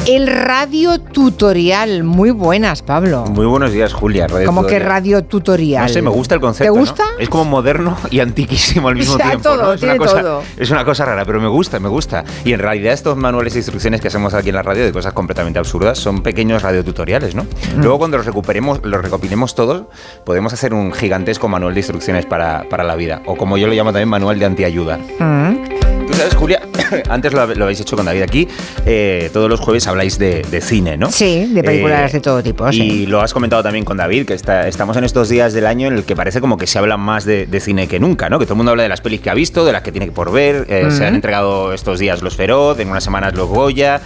el 0.06 0.26
radio 0.26 0.98
tutorial. 1.00 2.02
Muy 2.02 2.30
buenas, 2.30 2.82
Pablo. 2.82 3.24
Muy 3.26 3.46
buenos 3.46 3.72
días, 3.72 3.92
Julia. 3.92 4.26
Radio 4.26 4.46
Como 4.46 4.62
que 4.62 4.66
Tutorial. 4.74 4.88
radio 4.88 5.24
tutorial. 5.24 5.82
No 5.86 5.88
sé, 5.88 6.02
me 6.02 6.10
gusta 6.10 6.34
el 6.34 6.40
concepto. 6.40 6.72
¿Te 6.72 6.76
¿no? 6.76 6.80
gusta? 6.80 7.04
Es 7.18 7.28
como 7.28 7.44
moderno 7.44 7.96
y 8.10 8.20
antiquísimo 8.20 8.88
al 8.88 8.96
mismo 8.96 9.14
O 9.14 9.16
sea, 9.16 9.28
tiempo. 9.30 9.48
todo, 9.48 9.62
¿no? 9.62 9.72
es, 9.72 9.82
una 9.82 9.92
tiene 9.92 9.98
cosa, 9.98 10.20
todo. 10.20 10.42
es 10.56 10.70
una 10.70 10.84
cosa 10.84 11.04
rara, 11.04 11.24
pero 11.24 11.40
me 11.40 11.48
gusta, 11.48 11.78
me 11.78 11.88
gusta. 11.88 12.24
Y 12.44 12.52
en 12.52 12.58
realidad 12.58 12.92
estos 12.92 13.16
manuales 13.16 13.52
de 13.52 13.60
instrucciones 13.60 14.00
que 14.00 14.08
hacemos 14.08 14.34
aquí 14.34 14.48
en 14.48 14.56
la 14.56 14.62
radio 14.62 14.84
de 14.84 14.92
cosas 14.92 15.12
completamente 15.12 15.58
absurdas 15.58 15.98
son 15.98 16.22
pequeños 16.22 16.62
radiotutoriales, 16.62 17.34
¿no? 17.34 17.44
Mm. 17.44 17.80
Luego 17.80 17.98
cuando 17.98 18.16
los 18.16 18.26
recuperemos, 18.26 18.80
los 18.82 19.02
recopilemos 19.02 19.54
todos, 19.54 19.84
podemos 20.24 20.52
hacer 20.52 20.74
un 20.74 20.92
gigantesco 20.92 21.48
manual 21.48 21.74
de 21.74 21.80
instrucciones 21.80 22.26
para, 22.26 22.64
para 22.68 22.82
la 22.82 22.96
vida. 22.96 23.22
O 23.26 23.36
como 23.36 23.56
yo 23.56 23.66
lo 23.68 23.72
llamo 23.72 23.90
también, 23.92 24.08
manual 24.08 24.38
de 24.38 24.46
antiayuda. 24.46 24.98
Mm. 25.18 26.06
Tú 26.06 26.14
sabes, 26.14 26.34
Julia, 26.34 26.60
antes 27.08 27.32
lo, 27.32 27.46
lo 27.54 27.64
habéis 27.64 27.80
hecho 27.80 27.96
con 27.96 28.06
David 28.06 28.22
aquí, 28.22 28.48
eh, 28.86 29.30
todos 29.32 29.48
los 29.48 29.60
jueves 29.60 29.86
habláis 29.86 30.18
de, 30.18 30.42
de 30.50 30.60
cine, 30.60 30.96
¿no? 30.96 31.10
Sí, 31.10 31.46
de 31.52 31.62
películas 31.62 32.10
Eh, 32.10 32.16
de 32.18 32.20
todo 32.20 32.42
tipo. 32.42 32.70
sí. 32.72 32.82
Y 32.82 33.06
lo 33.06 33.20
has 33.20 33.32
comentado 33.32 33.62
también 33.62 33.84
con 33.84 33.96
David, 33.96 34.26
que 34.26 34.34
está- 34.34 34.68
estamos 34.68 34.96
en 34.96 35.04
estos 35.04 35.28
días 35.28 35.52
del 35.52 35.66
año 35.66 35.88
en 35.88 35.94
el 35.94 36.04
que 36.04 36.16
parece 36.16 36.40
como 36.40 36.56
que 36.56 36.66
se 36.66 36.78
habla 36.78 36.96
más 36.96 37.24
de, 37.24 37.46
de 37.46 37.60
cine 37.60 37.86
que 37.88 37.98
nunca, 38.00 38.28
¿no? 38.28 38.38
Que 38.38 38.44
todo 38.46 38.54
el 38.54 38.58
mundo 38.58 38.70
habla 38.72 38.82
de 38.84 38.88
las 38.88 39.00
pelis 39.00 39.20
que 39.20 39.30
ha 39.30 39.34
visto, 39.34 39.64
de 39.64 39.72
las 39.72 39.82
que 39.82 39.92
tiene 39.92 40.10
por 40.10 40.32
ver. 40.32 40.66
eh, 40.68 40.90
Se 40.90 41.06
han 41.06 41.14
entregado 41.14 41.72
estos 41.72 41.98
días 41.98 42.22
los 42.22 42.36
Feroz, 42.36 42.78
en 42.80 42.88
unas 42.88 43.04
semanas 43.04 43.34
los 43.34 43.48
Goya. 43.48 44.00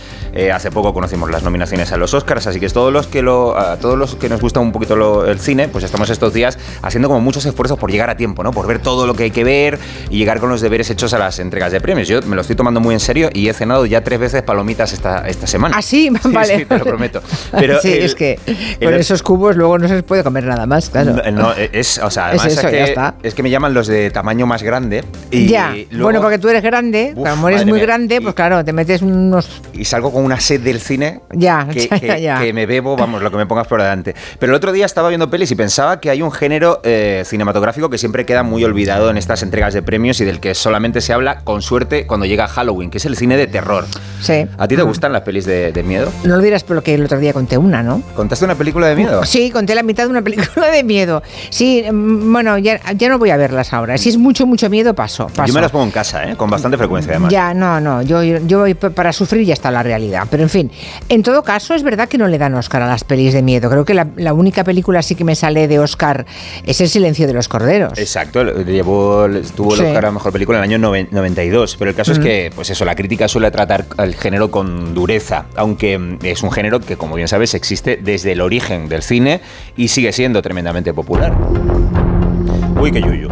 hace 0.53 0.71
poco 0.71 0.93
conocimos 0.93 1.31
las 1.31 1.43
nominaciones 1.43 1.93
a 1.93 1.97
los 1.97 2.13
Oscars, 2.13 2.47
así 2.47 2.61
que 2.61 2.69
todos 2.69 2.93
los 2.93 3.07
que 3.07 3.23
lo, 3.23 3.57
a 3.59 3.77
todos 3.79 3.97
los 3.97 4.17
que 4.17 4.29
nos 4.29 4.41
gusta 4.41 4.61
un 4.61 4.71
poquito 4.73 4.95
lo- 4.97 5.25
el 5.27 5.39
cine, 5.41 5.69
pues 5.69 5.83
estamos 5.85 6.11
estos 6.11 6.35
días 6.35 6.59
haciendo 6.83 7.09
como 7.09 7.21
muchos 7.21 7.47
esfuerzos 7.47 7.79
por 7.79 7.91
llegar 7.91 8.11
a 8.11 8.17
tiempo, 8.17 8.43
¿no? 8.45 8.51
Por 8.53 8.67
ver 8.67 8.79
todo 8.81 9.07
lo 9.07 9.15
que 9.15 9.25
hay 9.25 9.31
que 9.31 9.45
ver 9.45 9.79
y 10.11 10.19
llegar 10.19 10.39
con 10.41 10.49
los 10.51 10.61
deberes 10.61 10.91
hechos 10.91 11.15
a 11.15 11.19
las 11.19 11.39
entregas 11.39 11.73
de 11.73 11.81
premios. 11.81 12.07
Yo 12.09 12.21
me 12.23 12.35
lo 12.37 12.43
estoy 12.43 12.55
tomando 12.57 12.76
tomando 12.77 12.81
muy 12.89 12.95
en 12.95 13.01
serio 13.01 13.31
y 13.33 13.49
he 13.49 13.55
cenado 13.55 13.87
ya 13.87 14.03
tres 14.05 14.19
veces 14.21 14.43
palomitas 14.43 14.93
esta, 14.93 15.27
esta 15.27 15.47
semana. 15.47 15.77
Ah, 15.79 15.83
sí, 15.83 16.11
vale. 16.25 16.59
sí, 16.59 16.65
te 16.67 16.79
lo 16.79 16.85
prometo. 16.85 17.23
Pero 17.53 17.81
sí, 17.83 17.93
el- 17.93 18.03
es 18.05 18.15
que 18.15 18.39
el- 18.81 18.87
con 18.91 18.95
esos 18.95 19.23
cubos 19.23 19.57
luego 19.57 19.79
no 19.79 19.89
se 19.89 20.03
puede 20.03 20.23
comer 20.23 20.45
nada 20.45 20.67
más, 20.67 20.91
claro. 20.91 21.15
No, 21.15 21.31
no, 21.31 21.53
es, 21.55 21.99
o 21.99 22.11
sea, 22.11 22.33
Es 22.33 22.41
además 22.41 22.47
es, 22.47 22.53
eso, 22.59 22.63
ya 22.63 22.71
que, 22.71 22.85
está. 22.85 23.15
es 23.23 23.35
que 23.35 23.43
me 23.43 23.51
llaman 23.51 23.73
los 23.75 23.87
de 23.87 24.11
tamaño 24.11 24.47
más 24.47 24.63
grande. 24.63 25.05
Y 25.31 25.47
ya, 25.49 25.75
luego- 25.91 26.05
bueno, 26.05 26.21
porque 26.21 26.39
tú 26.39 26.49
eres 26.49 26.63
grande, 26.63 27.15
Uf, 27.17 27.29
como 27.29 27.49
eres 27.49 27.65
muy 27.65 27.75
mía. 27.79 27.83
grande, 27.83 28.21
pues 28.21 28.35
claro, 28.35 28.65
te 28.65 28.73
metes 28.73 29.01
unos... 29.03 29.63
y 29.73 29.85
salgo 29.85 30.13
con 30.13 30.25
una 30.25 30.39
sed 30.41 30.61
del 30.61 30.81
cine 30.81 31.21
Ya, 31.33 31.67
que, 31.71 31.89
ya, 31.89 31.99
que- 32.01 32.21
ya. 32.23 32.41
que 32.41 32.53
me 32.53 32.67
bebo, 32.67 32.97
vamos, 32.97 33.23
lo 33.23 33.31
que 33.31 33.37
me 33.39 33.47
pongas 33.47 33.67
por 33.67 33.81
delante. 33.81 34.15
Pero 34.39 34.53
el 34.53 34.57
otro 34.57 34.73
día 34.73 34.85
estaba 34.87 35.09
viendo 35.09 35.31
pelis 35.31 35.51
y 35.51 35.55
pensaba 35.55 36.01
que 36.01 36.11
hay 36.11 36.21
un 36.23 36.31
género 36.33 36.81
eh, 36.85 37.23
cinematográfico 37.27 37.89
que 37.91 37.99
siempre 37.99 38.27
queda 38.27 38.43
muy 38.43 38.65
olvidado 38.65 39.09
en 39.11 39.17
estas 39.17 39.43
entregas 39.43 39.73
de 39.75 39.83
premios 39.83 40.21
y 40.21 40.25
del 40.25 40.41
que 40.41 40.55
solamente 40.55 41.01
se 41.01 41.13
habla 41.13 41.41
con 41.41 41.63
suerte 41.63 42.07
cuando 42.07 42.27
llega 42.27 42.49
Halloween, 42.57 42.91
que 42.91 42.97
es 42.99 43.05
el 43.05 43.17
cine 43.17 43.37
de 43.37 43.47
terror. 43.47 43.85
Sí. 44.23 44.47
¿A 44.57 44.67
ti 44.67 44.77
te 44.77 44.83
gustan 44.83 45.13
las 45.13 45.21
pelis 45.23 45.45
de, 45.45 45.73
de 45.73 45.83
miedo? 45.83 46.11
No 46.25 46.37
lo 46.37 46.43
dirás 46.43 46.65
por 46.65 46.75
lo 46.77 46.83
que 46.83 46.95
el 46.95 47.05
otro 47.05 47.19
día 47.19 47.35
conté 47.35 47.59
una, 47.59 47.83
¿no? 47.83 48.01
¿Contaste 48.15 48.45
una 48.47 48.55
película 48.55 48.87
de 48.89 48.97
miedo? 48.97 49.25
Sí, 49.25 49.51
conté 49.51 49.75
la 49.75 49.83
mitad 49.83 50.05
de 50.05 50.11
una 50.11 50.23
película 50.23 50.71
de 50.71 50.83
miedo. 50.83 51.23
Sí, 51.51 51.85
mm, 51.91 52.33
bueno, 52.33 52.57
ya, 52.59 52.81
ya 52.95 53.09
no 53.11 53.19
voy 53.19 53.29
a 53.31 53.37
verlas 53.37 53.73
ahora. 53.75 53.99
Si 53.99 54.09
es 54.09 54.17
mucho, 54.17 54.47
mucho 54.47 54.71
miedo, 54.71 54.95
paso. 54.95 55.27
paso. 55.29 55.47
Yo 55.47 55.53
me 55.55 55.61
las 55.61 55.71
pongo 55.71 55.85
en 55.85 55.91
casa, 55.91 56.29
¿eh? 56.31 56.35
con 56.37 56.49
bastante 56.49 56.79
frecuencia 56.79 57.13
además. 57.13 57.31
Ya, 57.31 57.53
no, 57.53 57.79
no, 57.81 58.01
yo, 58.03 58.23
yo 58.25 58.65
para 58.95 59.13
sufrir 59.13 59.45
ya 59.45 59.53
está 59.53 59.71
la 59.71 59.83
realidad. 59.83 60.27
Pero 60.31 60.43
en 60.43 60.49
fin, 60.51 60.71
en 61.11 61.23
todo 61.23 61.43
caso 61.43 61.75
es 61.75 61.83
verdad 61.83 62.09
que 62.09 62.17
no 62.19 62.27
le 62.27 62.39
dan 62.39 62.55
Oscar 62.55 62.81
a 62.83 62.87
las 62.87 63.05
pelis 63.05 63.35
de 63.35 63.43
miedo. 63.43 63.69
Creo 63.69 63.85
que 63.85 63.93
la, 63.95 64.07
la 64.17 64.33
única 64.33 64.65
película 64.65 65.01
así 65.01 65.15
que 65.15 65.25
me 65.25 65.35
sale 65.37 65.69
de 65.69 65.79
Oscar 65.79 66.25
es 66.65 66.81
El 66.81 66.89
silencio 66.89 67.27
de 67.27 67.35
los 67.35 67.49
corderos. 67.49 67.99
Exacto, 67.99 68.43
llevó, 68.65 69.27
tuvo 69.55 69.75
el 69.75 69.81
Sí. 69.81 69.85
Oscar 69.87 70.07
a 70.07 70.11
Mejor 70.11 70.33
Película 70.33 70.59
en 70.59 70.65
el 70.65 70.71
año 70.75 70.89
noven- 70.89 71.09
92, 71.11 71.77
pero 71.79 71.91
el 71.91 71.97
caso 71.97 72.13
es 72.13 72.19
Mm. 72.19 72.23
Pues 72.51 72.71
eso, 72.71 72.85
la 72.85 72.95
crítica 72.95 73.29
suele 73.29 73.51
tratar 73.51 73.87
al 73.97 74.15
género 74.15 74.51
con 74.51 74.95
dureza, 74.95 75.47
aunque 75.57 75.99
mm, 75.99 76.19
es 76.23 76.43
un 76.43 76.51
género 76.51 76.81
que, 76.81 76.97
como 76.97 77.15
bien 77.17 77.29
sabes, 77.29 77.55
existe 77.55 77.99
desde 78.03 78.33
el 78.33 78.41
origen 78.41 78.89
del 78.89 79.03
cine 79.03 79.41
y 79.77 79.89
sigue 79.89 80.13
siendo 80.13 80.43
tremendamente 80.43 80.93
popular. 80.95 81.37
Uy, 82.87 82.93
qué 82.93 83.01
yuyu. 83.01 83.29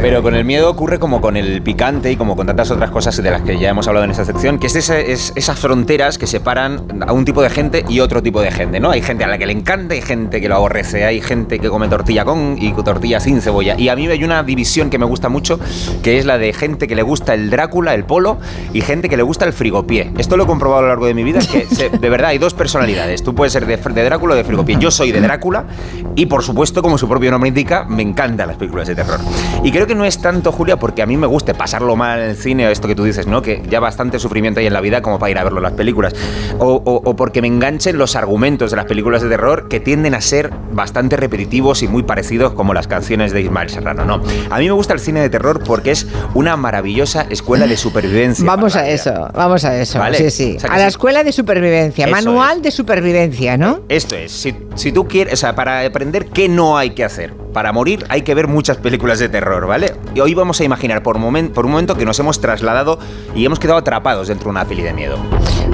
Pero 0.00 0.22
con 0.22 0.34
el 0.34 0.44
miedo 0.44 0.70
ocurre 0.70 0.98
como 0.98 1.20
con 1.20 1.36
el 1.36 1.60
picante 1.62 2.10
y 2.10 2.16
como 2.16 2.36
con 2.36 2.46
tantas 2.46 2.70
otras 2.70 2.90
cosas 2.90 3.14
de 3.22 3.30
las 3.30 3.42
que 3.42 3.58
ya 3.58 3.68
hemos 3.68 3.86
hablado 3.86 4.04
en 4.04 4.10
esta 4.12 4.24
sección, 4.24 4.58
que 4.58 4.66
es, 4.68 4.76
es 4.76 5.32
esas 5.36 5.58
fronteras 5.58 6.16
que 6.16 6.26
separan 6.26 6.82
a 7.06 7.12
un 7.12 7.24
tipo 7.26 7.42
de 7.42 7.50
gente 7.50 7.84
y 7.88 8.00
otro 8.00 8.22
tipo 8.22 8.40
de 8.40 8.50
gente, 8.50 8.80
¿no? 8.80 8.90
Hay 8.90 9.02
gente 9.02 9.24
a 9.24 9.26
la 9.26 9.36
que 9.36 9.44
le 9.46 9.52
encanta, 9.52 9.92
hay 9.94 10.00
gente 10.00 10.40
que 10.40 10.48
lo 10.48 10.54
aborrece, 10.56 11.04
hay 11.04 11.20
gente 11.20 11.58
que 11.58 11.68
come 11.68 11.88
tortilla 11.88 12.24
con 12.24 12.56
y 12.58 12.72
tortilla 12.72 13.20
sin 13.20 13.40
cebolla. 13.42 13.74
Y 13.78 13.88
a 13.90 13.96
mí 13.96 14.06
hay 14.06 14.24
una 14.24 14.42
división 14.42 14.88
que 14.88 14.98
me 14.98 15.04
gusta 15.06 15.28
mucho, 15.28 15.58
que 16.02 16.18
es 16.18 16.24
la 16.24 16.38
de 16.38 16.52
gente 16.54 16.88
que 16.88 16.94
le 16.94 17.02
gusta 17.02 17.34
el 17.34 17.50
Drácula, 17.50 17.92
el 17.94 18.04
polo, 18.04 18.38
y 18.72 18.80
gente 18.80 19.08
que 19.10 19.16
le 19.18 19.22
gusta 19.22 19.44
el 19.44 19.52
frigopié. 19.52 20.12
Esto 20.16 20.36
lo 20.38 20.44
he 20.44 20.46
comprobado 20.46 20.78
a 20.78 20.82
lo 20.82 20.88
largo 20.88 21.06
de 21.06 21.12
mi 21.14 21.24
vida, 21.24 21.40
que 21.40 21.66
se- 21.66 21.90
de 21.90 22.08
verdad 22.10 22.30
hay 22.30 22.38
dos 22.38 22.54
personalidades. 22.54 23.22
Tú 23.22 23.34
puedes 23.34 23.52
ser 23.52 23.66
de, 23.66 23.76
de 23.76 24.04
Drácula 24.04 24.34
o 24.34 24.36
de 24.36 24.44
frigopié. 24.44 24.76
Yo 24.78 24.90
soy 24.90 25.12
de 25.12 25.20
Drácula 25.20 25.64
y, 26.14 26.26
por 26.26 26.42
supuesto, 26.42 26.80
como 26.80 26.96
su 26.96 27.08
propio 27.08 27.30
nombre 27.30 27.48
indica, 27.48 27.84
me 27.84 28.02
encantan 28.46 28.48
las 28.48 28.56
películas 28.56 28.88
de 28.88 28.94
terror. 28.94 29.20
Y 29.64 29.70
creo 29.72 29.86
que 29.86 29.94
no 29.94 30.04
es 30.04 30.20
tanto, 30.20 30.52
Julia, 30.52 30.76
porque 30.78 31.02
a 31.02 31.06
mí 31.06 31.16
me 31.16 31.26
guste 31.26 31.54
pasarlo 31.54 31.96
mal 31.96 32.20
en 32.20 32.30
el 32.30 32.36
cine, 32.36 32.70
esto 32.70 32.88
que 32.88 32.94
tú 32.94 33.04
dices, 33.04 33.26
¿no? 33.26 33.42
Que 33.42 33.62
ya 33.68 33.80
bastante 33.80 34.18
sufrimiento 34.18 34.60
hay 34.60 34.66
en 34.66 34.72
la 34.72 34.80
vida 34.80 35.02
como 35.02 35.18
para 35.18 35.30
ir 35.30 35.38
a 35.38 35.44
verlo 35.44 35.60
las 35.60 35.72
películas. 35.72 36.14
O, 36.58 36.82
o- 36.84 37.02
o 37.04 37.16
porque 37.16 37.40
me 37.42 37.48
enganchen 37.48 37.98
los 37.98 38.16
argumentos 38.16 38.70
de 38.70 38.76
las 38.76 38.86
películas 38.86 39.22
de 39.22 39.28
terror 39.28 39.68
que 39.68 39.80
tienden 39.80 40.14
a 40.14 40.20
ser 40.20 40.50
bastante 40.72 41.16
repetitivos 41.16 41.82
y 41.82 41.88
muy 41.88 42.02
parecidos 42.02 42.52
como 42.54 42.74
las 42.74 42.86
canciones 42.86 43.32
de 43.32 43.40
Ismael 43.42 43.68
Serrano, 43.70 44.04
¿no? 44.04 44.22
A 44.50 44.58
mí 44.58 44.66
me 44.66 44.72
gusta 44.72 44.92
el 44.94 45.00
cine 45.00 45.20
de 45.20 45.30
terror 45.30 45.62
porque 45.64 45.90
es 45.90 46.06
una 46.34 46.56
maravillosa 46.56 47.26
escuela 47.30 47.66
de 47.66 47.76
supervivencia. 47.76 48.44
Vamos 48.44 48.76
a 48.76 48.88
eso, 48.88 49.12
vamos 49.34 49.64
a 49.64 49.76
eso. 49.80 49.98
Vale. 49.98 50.18
Sí, 50.18 50.30
sí. 50.30 50.54
O 50.56 50.60
sea 50.60 50.70
a 50.70 50.76
la 50.78 50.84
sí. 50.84 50.88
escuela 50.88 51.24
de 51.24 51.32
supervivencia, 51.32 52.06
Eso 52.06 52.14
manual 52.14 52.62
de 52.62 52.70
supervivencia, 52.70 53.56
¿no? 53.56 53.80
Esto 53.88 54.14
es, 54.16 54.32
si, 54.32 54.54
si 54.74 54.92
tú 54.92 55.06
quieres, 55.08 55.34
o 55.34 55.36
sea, 55.36 55.54
para 55.54 55.84
aprender 55.84 56.26
qué 56.26 56.48
no 56.48 56.76
hay 56.76 56.90
que 56.90 57.04
hacer, 57.04 57.32
para 57.52 57.72
morir 57.72 58.04
hay 58.08 58.22
que 58.26 58.34
ver 58.34 58.48
muchas 58.48 58.76
películas 58.78 59.20
de 59.20 59.28
terror, 59.28 59.66
¿vale? 59.68 59.94
Y 60.14 60.20
hoy 60.20 60.34
vamos 60.34 60.60
a 60.60 60.64
imaginar 60.64 61.02
por, 61.02 61.16
momen- 61.18 61.52
por 61.52 61.64
un 61.64 61.70
momento 61.70 61.94
que 61.94 62.04
nos 62.04 62.18
hemos 62.18 62.40
trasladado 62.40 62.98
y 63.36 63.46
hemos 63.46 63.60
quedado 63.60 63.78
atrapados 63.78 64.26
dentro 64.28 64.46
de 64.46 64.50
una 64.50 64.64
peli 64.64 64.82
de 64.82 64.92
miedo. 64.92 65.16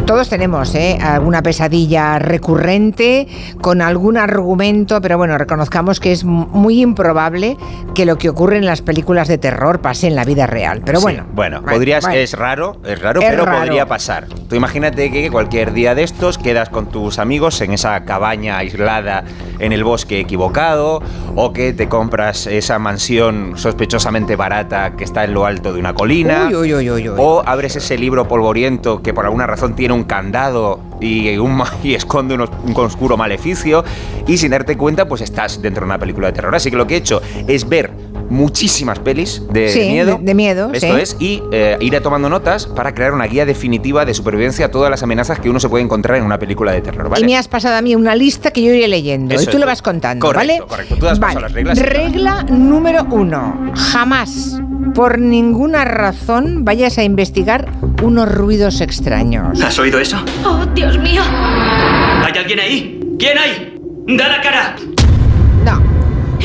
Todos 0.06 0.28
tenemos 0.28 0.74
¿eh? 0.74 0.98
alguna 1.00 1.42
pesadilla 1.42 2.18
recurrente 2.18 3.26
con 3.62 3.80
algún 3.80 4.18
argumento, 4.18 5.00
pero 5.00 5.16
bueno, 5.16 5.38
reconozcamos 5.38 5.98
que 5.98 6.12
es 6.12 6.24
muy 6.24 6.82
improbable 6.82 7.56
que 7.94 8.04
lo 8.04 8.18
que 8.18 8.28
ocurre 8.28 8.58
en 8.58 8.66
las 8.66 8.82
películas 8.82 9.28
de 9.28 9.38
terror 9.38 9.80
pase 9.80 10.06
en 10.08 10.14
la 10.14 10.24
vida 10.24 10.46
real. 10.46 10.82
Pero 10.84 10.98
Sí, 10.98 11.04
bueno, 11.04 11.24
bueno, 11.32 11.60
bueno, 11.62 11.72
podrías, 11.76 12.06
es 12.12 12.34
raro, 12.34 12.76
es 12.84 13.00
raro, 13.00 13.22
Es 13.22 13.30
pero 13.30 13.46
raro. 13.46 13.58
podría 13.60 13.86
pasar. 13.86 14.26
Tú 14.48 14.56
imagínate 14.56 15.10
que 15.10 15.30
cualquier 15.30 15.72
día 15.72 15.94
de 15.94 16.02
estos 16.02 16.36
quedas 16.36 16.68
con 16.68 16.86
tus 16.86 17.18
amigos 17.18 17.60
en 17.62 17.72
esa 17.72 18.04
cabaña 18.04 18.58
aislada 18.58 19.24
en 19.58 19.72
el 19.72 19.84
bosque 19.84 20.20
equivocado, 20.20 21.00
o 21.36 21.52
que 21.52 21.72
te 21.72 21.88
compras 21.88 22.41
esa 22.46 22.78
mansión 22.78 23.52
sospechosamente 23.56 24.36
barata 24.36 24.96
que 24.96 25.04
está 25.04 25.24
en 25.24 25.34
lo 25.34 25.46
alto 25.46 25.72
de 25.72 25.80
una 25.80 25.94
colina. 25.94 26.46
Uy, 26.48 26.54
uy, 26.54 26.74
uy, 26.74 26.90
uy, 26.90 27.08
uy. 27.08 27.16
O 27.18 27.42
abres 27.44 27.76
ese 27.76 27.96
libro 27.98 28.26
polvoriento 28.28 29.02
que 29.02 29.12
por 29.14 29.24
alguna 29.24 29.46
razón 29.46 29.74
tiene 29.74 29.94
un 29.94 30.04
candado 30.04 30.80
y, 31.00 31.36
un 31.38 31.62
y 31.82 31.94
esconde 31.94 32.34
unos- 32.34 32.50
un 32.64 32.74
oscuro 32.76 33.16
maleficio 33.16 33.84
y 34.26 34.36
sin 34.38 34.50
darte 34.50 34.76
cuenta 34.76 35.06
pues 35.08 35.20
estás 35.20 35.60
dentro 35.62 35.82
de 35.82 35.86
una 35.86 35.98
película 35.98 36.28
de 36.28 36.32
terror. 36.34 36.54
Así 36.54 36.70
que 36.70 36.76
lo 36.76 36.86
que 36.86 36.94
he 36.94 36.98
hecho 36.98 37.20
es 37.46 37.68
ver 37.68 37.90
muchísimas 38.32 38.98
pelis 38.98 39.42
de 39.52 39.68
Sí, 39.68 39.80
miedo. 39.90 40.18
de- 40.18 40.24
de 40.24 40.34
miedo, 40.34 40.70
Esto 40.72 40.94
sí. 40.96 41.00
es, 41.00 41.16
y 41.20 41.42
eh, 41.52 41.76
ir 41.80 41.98
tomando 42.00 42.28
notas 42.28 42.66
para 42.66 42.94
crear 42.94 43.12
una 43.12 43.26
guía 43.26 43.44
definitiva 43.46 44.04
de 44.04 44.14
supervivencia 44.14 44.66
a 44.66 44.70
todas 44.70 44.90
las 44.90 45.02
amenazas 45.02 45.38
que 45.38 45.50
uno 45.50 45.60
se 45.60 45.68
puede 45.68 45.84
encontrar 45.84 46.16
en 46.18 46.24
una 46.24 46.38
película 46.38 46.72
de 46.72 46.80
terror. 46.80 47.08
¿vale? 47.10 47.22
Y 47.22 47.26
me 47.26 47.36
has 47.36 47.46
pasado 47.48 47.76
a 47.76 47.82
mí 47.82 47.94
una 47.94 48.14
lista 48.14 48.50
que 48.50 48.62
yo 48.62 48.72
iré 48.74 48.88
leyendo 48.88 49.34
Eso 49.34 49.44
y 49.44 49.52
tú 49.52 49.58
lo 49.58 49.66
vas 49.66 49.82
contando, 49.82 50.24
Correcto, 50.26 50.52
¿vale? 50.54 50.68
correcto. 50.68 50.96
Tú 50.96 51.06
has 51.06 51.18
pasado 51.20 51.40
vale. 51.42 51.46
las 51.48 51.52
reglas 51.54 51.78
y- 51.78 51.82
Regla 51.82 52.42
número 52.44 53.06
uno. 53.10 53.72
Jamás, 53.74 54.58
por 54.94 55.18
ninguna 55.18 55.84
razón, 55.84 56.64
vayas 56.64 56.96
a 56.98 57.02
investigar 57.04 57.68
unos 58.02 58.32
ruidos 58.32 58.80
extraños. 58.80 59.60
¿Has 59.62 59.78
oído 59.78 59.98
eso? 60.00 60.16
¡Oh, 60.44 60.64
Dios 60.74 60.98
mío! 60.98 61.22
¿Hay 61.22 62.32
alguien 62.38 62.60
ahí? 62.60 63.00
¿Quién 63.18 63.36
hay? 63.38 63.74
¡Da 64.16 64.28
la 64.28 64.40
cara! 64.40 64.76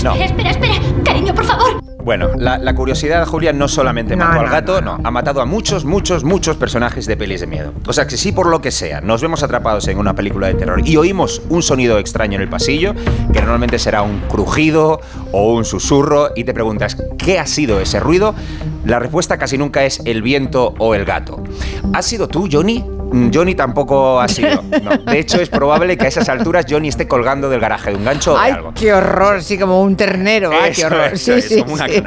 No. 0.04 0.16
Espera, 0.16 0.52
espera. 0.52 0.76
Cariño, 1.04 1.34
por 1.34 1.46
favor. 1.46 1.82
Bueno, 2.04 2.30
la, 2.38 2.58
la 2.58 2.74
curiosidad, 2.74 3.26
Julia, 3.26 3.52
no 3.52 3.68
solamente 3.68 4.16
No, 4.16 4.24
mató 4.24 4.40
al 4.40 4.46
no, 4.46 4.52
gato, 4.52 4.82
no, 4.82 4.98
ha 5.04 5.12
matado 5.12 5.42
a 5.42 5.46
muchos, 5.46 5.84
muchos, 5.84 6.24
muchos 6.24 6.56
personajes 6.56 7.06
de 7.06 7.18
pelis 7.18 7.42
de 7.42 7.48
miedo. 7.48 7.74
O 7.86 7.92
sea 7.92 8.08
que 8.08 8.16
si 8.16 8.32
por 8.32 8.48
lo 8.48 8.62
que 8.62 8.72
sea 8.72 9.02
nos 9.02 9.22
vemos 9.22 9.44
atrapados 9.44 9.90
en 9.90 9.98
una 9.98 10.16
película 10.16 10.48
de 10.48 10.54
terror 10.54 10.88
y 10.88 10.96
oímos 10.96 11.42
un 11.50 11.62
sonido 11.62 12.00
extraño 12.00 12.38
en 12.38 12.44
el 12.44 12.50
pasillo, 12.50 12.94
que 13.34 13.42
normalmente 13.42 13.78
será 13.78 14.04
un 14.04 14.20
crujido 14.30 15.02
o 15.34 15.54
un 15.54 15.66
susurro, 15.66 16.30
y 16.34 16.46
te 16.46 16.54
preguntas, 16.54 16.96
¿qué 17.18 17.40
ha 17.40 17.46
sido 17.46 17.82
ese 17.82 18.00
ruido? 18.00 18.34
La 18.86 19.00
respuesta 19.00 19.38
casi 19.38 19.58
nunca 19.58 19.84
es 19.84 20.02
el 20.06 20.22
viento 20.22 20.76
o 20.80 20.96
el 20.96 21.04
gato. 21.04 21.44
¿Has 21.94 22.06
sido 22.06 22.30
tú, 22.30 22.48
Johnny? 22.50 22.86
Mm, 23.12 23.30
Johnny 23.34 23.56
tampoco 23.56 24.20
ha 24.20 24.28
sido. 24.28 24.62
no. 24.84 24.98
De 25.12 25.20
hecho, 25.20 25.40
es 25.42 25.50
probable 25.50 25.98
que 25.98 26.06
a 26.06 26.08
esas 26.08 26.28
alturas 26.30 26.66
Johnny 26.70 26.88
esté 26.90 27.08
colgando 27.08 27.50
del 27.50 27.60
garaje 27.60 27.92
de 27.92 27.96
un 27.96 28.04
gancho 28.06 28.34
o 28.34 28.38
de 28.38 28.44
Ay, 28.44 28.52
algo. 28.52 28.74
qué 28.74 28.94
horror, 28.94 29.42
sí, 29.42 29.58
como 29.58 29.82
un 29.82 29.96
ternero. 29.96 30.52
Ay, 30.52 30.72
qué 30.74 30.82
Eso 30.82 30.88
horror. 30.88 31.18
sí, 31.18 31.32
eso 31.32 31.34
es, 31.36 31.46
sí, 31.48 31.62
como 31.62 31.74
una 31.76 31.88
sí. 31.88 32.04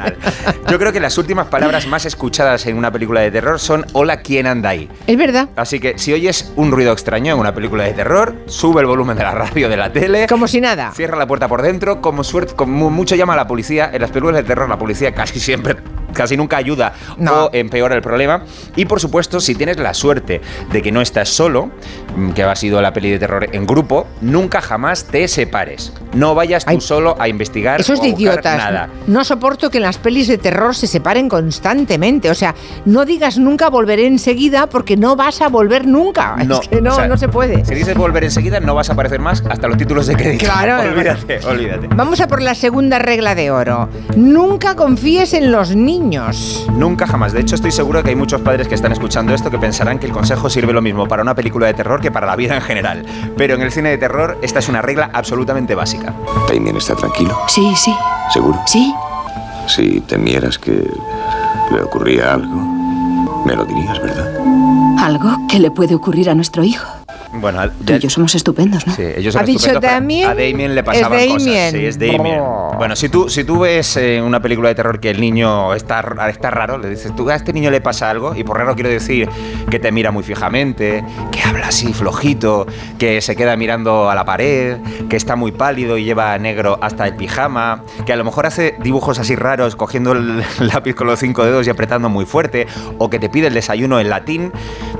Yo 0.69 0.77
creo 0.79 0.91
que 0.91 0.99
las 0.99 1.17
últimas 1.17 1.47
palabras 1.47 1.87
más 1.87 2.05
escuchadas 2.05 2.65
en 2.67 2.77
una 2.77 2.91
película 2.91 3.21
de 3.21 3.31
terror 3.31 3.59
son 3.59 3.85
Hola, 3.93 4.21
¿quién 4.21 4.47
anda 4.47 4.69
ahí? 4.69 4.89
Es 5.07 5.17
verdad. 5.17 5.49
Así 5.55 5.79
que 5.79 5.97
si 5.97 6.13
oyes 6.13 6.51
un 6.55 6.71
ruido 6.71 6.93
extraño 6.93 7.33
en 7.33 7.39
una 7.39 7.53
película 7.53 7.83
de 7.83 7.93
terror, 7.93 8.35
sube 8.45 8.81
el 8.81 8.87
volumen 8.87 9.17
de 9.17 9.23
la 9.23 9.31
radio, 9.31 9.69
de 9.69 9.77
la 9.77 9.91
tele. 9.91 10.27
Como 10.27 10.47
si 10.47 10.61
nada. 10.61 10.91
Cierra 10.91 11.17
la 11.17 11.27
puerta 11.27 11.47
por 11.47 11.61
dentro, 11.61 12.01
como 12.01 12.23
suerte, 12.23 12.53
como 12.55 12.89
mucho 12.89 13.15
llama 13.15 13.33
a 13.33 13.37
la 13.37 13.47
policía. 13.47 13.89
En 13.93 14.01
las 14.01 14.11
películas 14.11 14.37
de 14.37 14.43
terror 14.47 14.69
la 14.69 14.77
policía 14.77 15.13
casi 15.13 15.39
siempre, 15.39 15.75
casi 16.13 16.37
nunca 16.37 16.57
ayuda 16.57 16.93
o 17.19 17.49
empeora 17.53 17.95
el 17.95 18.01
problema. 18.01 18.43
Y 18.75 18.85
por 18.85 18.99
supuesto, 18.99 19.39
si 19.39 19.55
tienes 19.55 19.77
la 19.77 19.93
suerte 19.93 20.41
de 20.71 20.81
que 20.81 20.91
no 20.91 21.01
estás 21.01 21.29
solo, 21.29 21.71
mm, 22.15 22.31
que 22.31 22.43
ha 22.43 22.55
sido 22.55 22.81
la 22.81 22.93
peli 22.93 23.11
de 23.11 23.19
terror 23.19 23.47
en 23.51 23.65
grupo, 23.65 24.07
nunca 24.21 24.61
jamás 24.61 25.05
te 25.05 25.27
separes. 25.27 25.93
No 26.13 26.35
vayas 26.35 26.65
tú 26.65 26.81
solo 26.81 27.15
a 27.19 27.27
investigar 27.27 27.79
Eso 27.79 27.93
es 27.93 27.99
o 27.99 28.03
de 28.03 28.09
a 28.09 28.11
idiotas. 28.11 28.57
nada. 28.57 28.89
No 29.07 29.23
soporto 29.23 29.69
que 29.69 29.77
en 29.77 29.83
las 29.83 29.97
pelis 29.97 30.27
de 30.27 30.37
terror 30.37 30.75
se 30.75 30.87
separen 30.87 31.29
constantemente. 31.29 32.29
O 32.29 32.35
sea, 32.35 32.53
no 32.85 33.05
digas 33.05 33.37
nunca 33.37 33.69
volveré 33.69 34.07
enseguida 34.07 34.67
porque 34.67 34.97
no 34.97 35.15
vas 35.15 35.41
a 35.41 35.47
volver 35.47 35.87
nunca. 35.87 36.35
es 36.61 36.67
que 36.67 36.81
no, 36.81 36.91
o 36.91 36.95
sea, 36.95 37.07
no 37.07 37.17
se 37.17 37.29
puede. 37.29 37.63
Si 37.65 37.75
dices 37.75 37.95
volver 37.95 38.23
enseguida, 38.23 38.59
no 38.59 38.75
vas 38.75 38.89
a 38.89 38.93
aparecer 38.93 39.19
más 39.19 39.43
hasta 39.49 39.67
los 39.67 39.77
títulos 39.77 40.07
de 40.07 40.15
crédito. 40.15 40.45
Claro. 40.45 40.89
olvídate, 40.91 41.39
olvídate. 41.45 41.87
Vamos 41.95 42.19
a 42.19 42.27
por 42.27 42.41
la 42.41 42.55
segunda 42.55 42.99
regla 42.99 43.35
de 43.35 43.51
oro. 43.51 43.89
Nunca 44.15 44.75
confíes 44.75 45.33
en 45.33 45.51
los 45.51 45.75
niños. 45.75 46.00
Nunca 46.73 47.07
jamás. 47.07 47.33
De 47.33 47.41
hecho, 47.41 47.55
estoy 47.55 47.71
seguro 47.71 47.99
de 47.99 48.03
que 48.03 48.09
hay 48.09 48.15
muchos 48.15 48.41
padres 48.41 48.67
que 48.67 48.75
están 48.75 48.91
escuchando 48.91 49.33
esto 49.33 49.49
que 49.49 49.57
pensarán 49.57 49.99
que 49.99 50.07
el 50.07 50.11
consejo 50.11 50.49
sirve 50.49 50.73
lo 50.73 50.81
mismo 50.81 51.07
para 51.07 51.21
una 51.21 51.35
película 51.35 51.67
de 51.67 51.73
terror 51.73 52.01
que 52.01 52.11
para 52.11 52.27
la 52.27 52.35
vida 52.35 52.55
en 52.55 52.61
general. 52.61 53.05
Pero 53.37 53.55
en 53.55 53.61
el 53.61 53.71
cine 53.71 53.89
de 53.89 53.97
terror, 53.97 54.37
esta 54.41 54.59
es 54.59 54.69
una 54.69 54.81
regla 54.81 55.09
absolutamente 55.13 55.75
básica. 55.75 56.13
¿Damien 56.47 56.77
está 56.77 56.95
tranquilo? 56.95 57.37
Sí, 57.47 57.73
sí. 57.75 57.93
¿Seguro? 58.33 58.59
Sí. 58.65 58.93
Si 59.67 60.01
temieras 60.01 60.57
que 60.57 60.89
le 61.71 61.81
ocurría 61.81 62.33
algo. 62.33 62.55
Me 63.45 63.55
lo 63.55 63.65
dirías, 63.65 64.01
¿verdad? 64.01 64.29
Algo 64.99 65.47
que 65.47 65.59
le 65.59 65.71
puede 65.71 65.95
ocurrir 65.95 66.29
a 66.29 66.35
nuestro 66.35 66.63
hijo. 66.63 66.87
Bueno, 67.41 67.59
Tú 67.85 67.93
y 67.93 67.99
yo 67.99 68.09
somos 68.09 68.35
estupendos, 68.35 68.85
¿no? 68.87 68.93
Sí, 68.95 69.01
ellos 69.17 69.35
¿Ha 69.35 69.39
son 69.39 69.45
dicho 69.47 69.57
estupendos, 69.67 69.81
pero 69.81 69.93
Damien? 69.93 70.25
A 70.29 70.35
Damien 70.35 70.75
le 70.75 70.81
Es 70.81 70.85
pasaban 70.85 71.11
Damien. 71.19 71.33
cosas. 71.37 71.71
Sí, 71.71 71.85
es 71.85 71.99
Damien. 71.99 72.39
Oh. 72.41 72.73
Bueno, 72.77 72.95
si 72.95 73.09
tú, 73.09 73.29
si 73.29 73.43
tú 73.43 73.59
ves 73.59 73.97
eh, 73.97 74.21
una 74.21 74.39
película 74.41 74.69
de 74.69 74.75
terror 74.75 74.99
que 74.99 75.09
el 75.09 75.19
niño 75.19 75.73
está, 75.73 76.03
está 76.29 76.51
raro, 76.51 76.77
le 76.77 76.89
dices, 76.89 77.15
tú 77.15 77.29
a 77.29 77.35
este 77.35 77.51
niño 77.53 77.71
le 77.71 77.81
pasa 77.81 78.09
algo, 78.09 78.35
y 78.35 78.43
por 78.43 78.57
raro 78.57 78.75
quiero 78.75 78.89
decir 78.89 79.27
que 79.69 79.79
te 79.79 79.91
mira 79.91 80.11
muy 80.11 80.23
fijamente, 80.23 81.03
que 81.31 81.41
habla 81.41 81.67
así 81.67 81.91
flojito, 81.93 82.65
que 82.97 83.21
se 83.21 83.35
queda 83.35 83.55
mirando 83.57 84.09
a 84.09 84.15
la 84.15 84.23
pared, 84.25 84.77
que 85.09 85.15
está 85.17 85.35
muy 85.35 85.51
pálido 85.51 85.97
y 85.97 86.03
lleva 86.03 86.37
negro 86.37 86.77
hasta 86.81 87.07
el 87.07 87.15
pijama, 87.15 87.83
que 88.05 88.13
a 88.13 88.15
lo 88.15 88.23
mejor 88.23 88.45
hace 88.45 88.75
dibujos 88.83 89.19
así 89.19 89.35
raros 89.35 89.75
cogiendo 89.75 90.11
el 90.13 90.43
lápiz 90.59 90.93
con 90.95 91.07
los 91.07 91.19
cinco 91.19 91.43
dedos 91.43 91.65
y 91.67 91.69
apretando 91.69 92.09
muy 92.09 92.25
fuerte, 92.25 92.67
o 92.97 93.09
que 93.09 93.19
te 93.19 93.29
pide 93.29 93.47
el 93.47 93.53
desayuno 93.53 93.99
en 93.99 94.09
latín, 94.09 94.51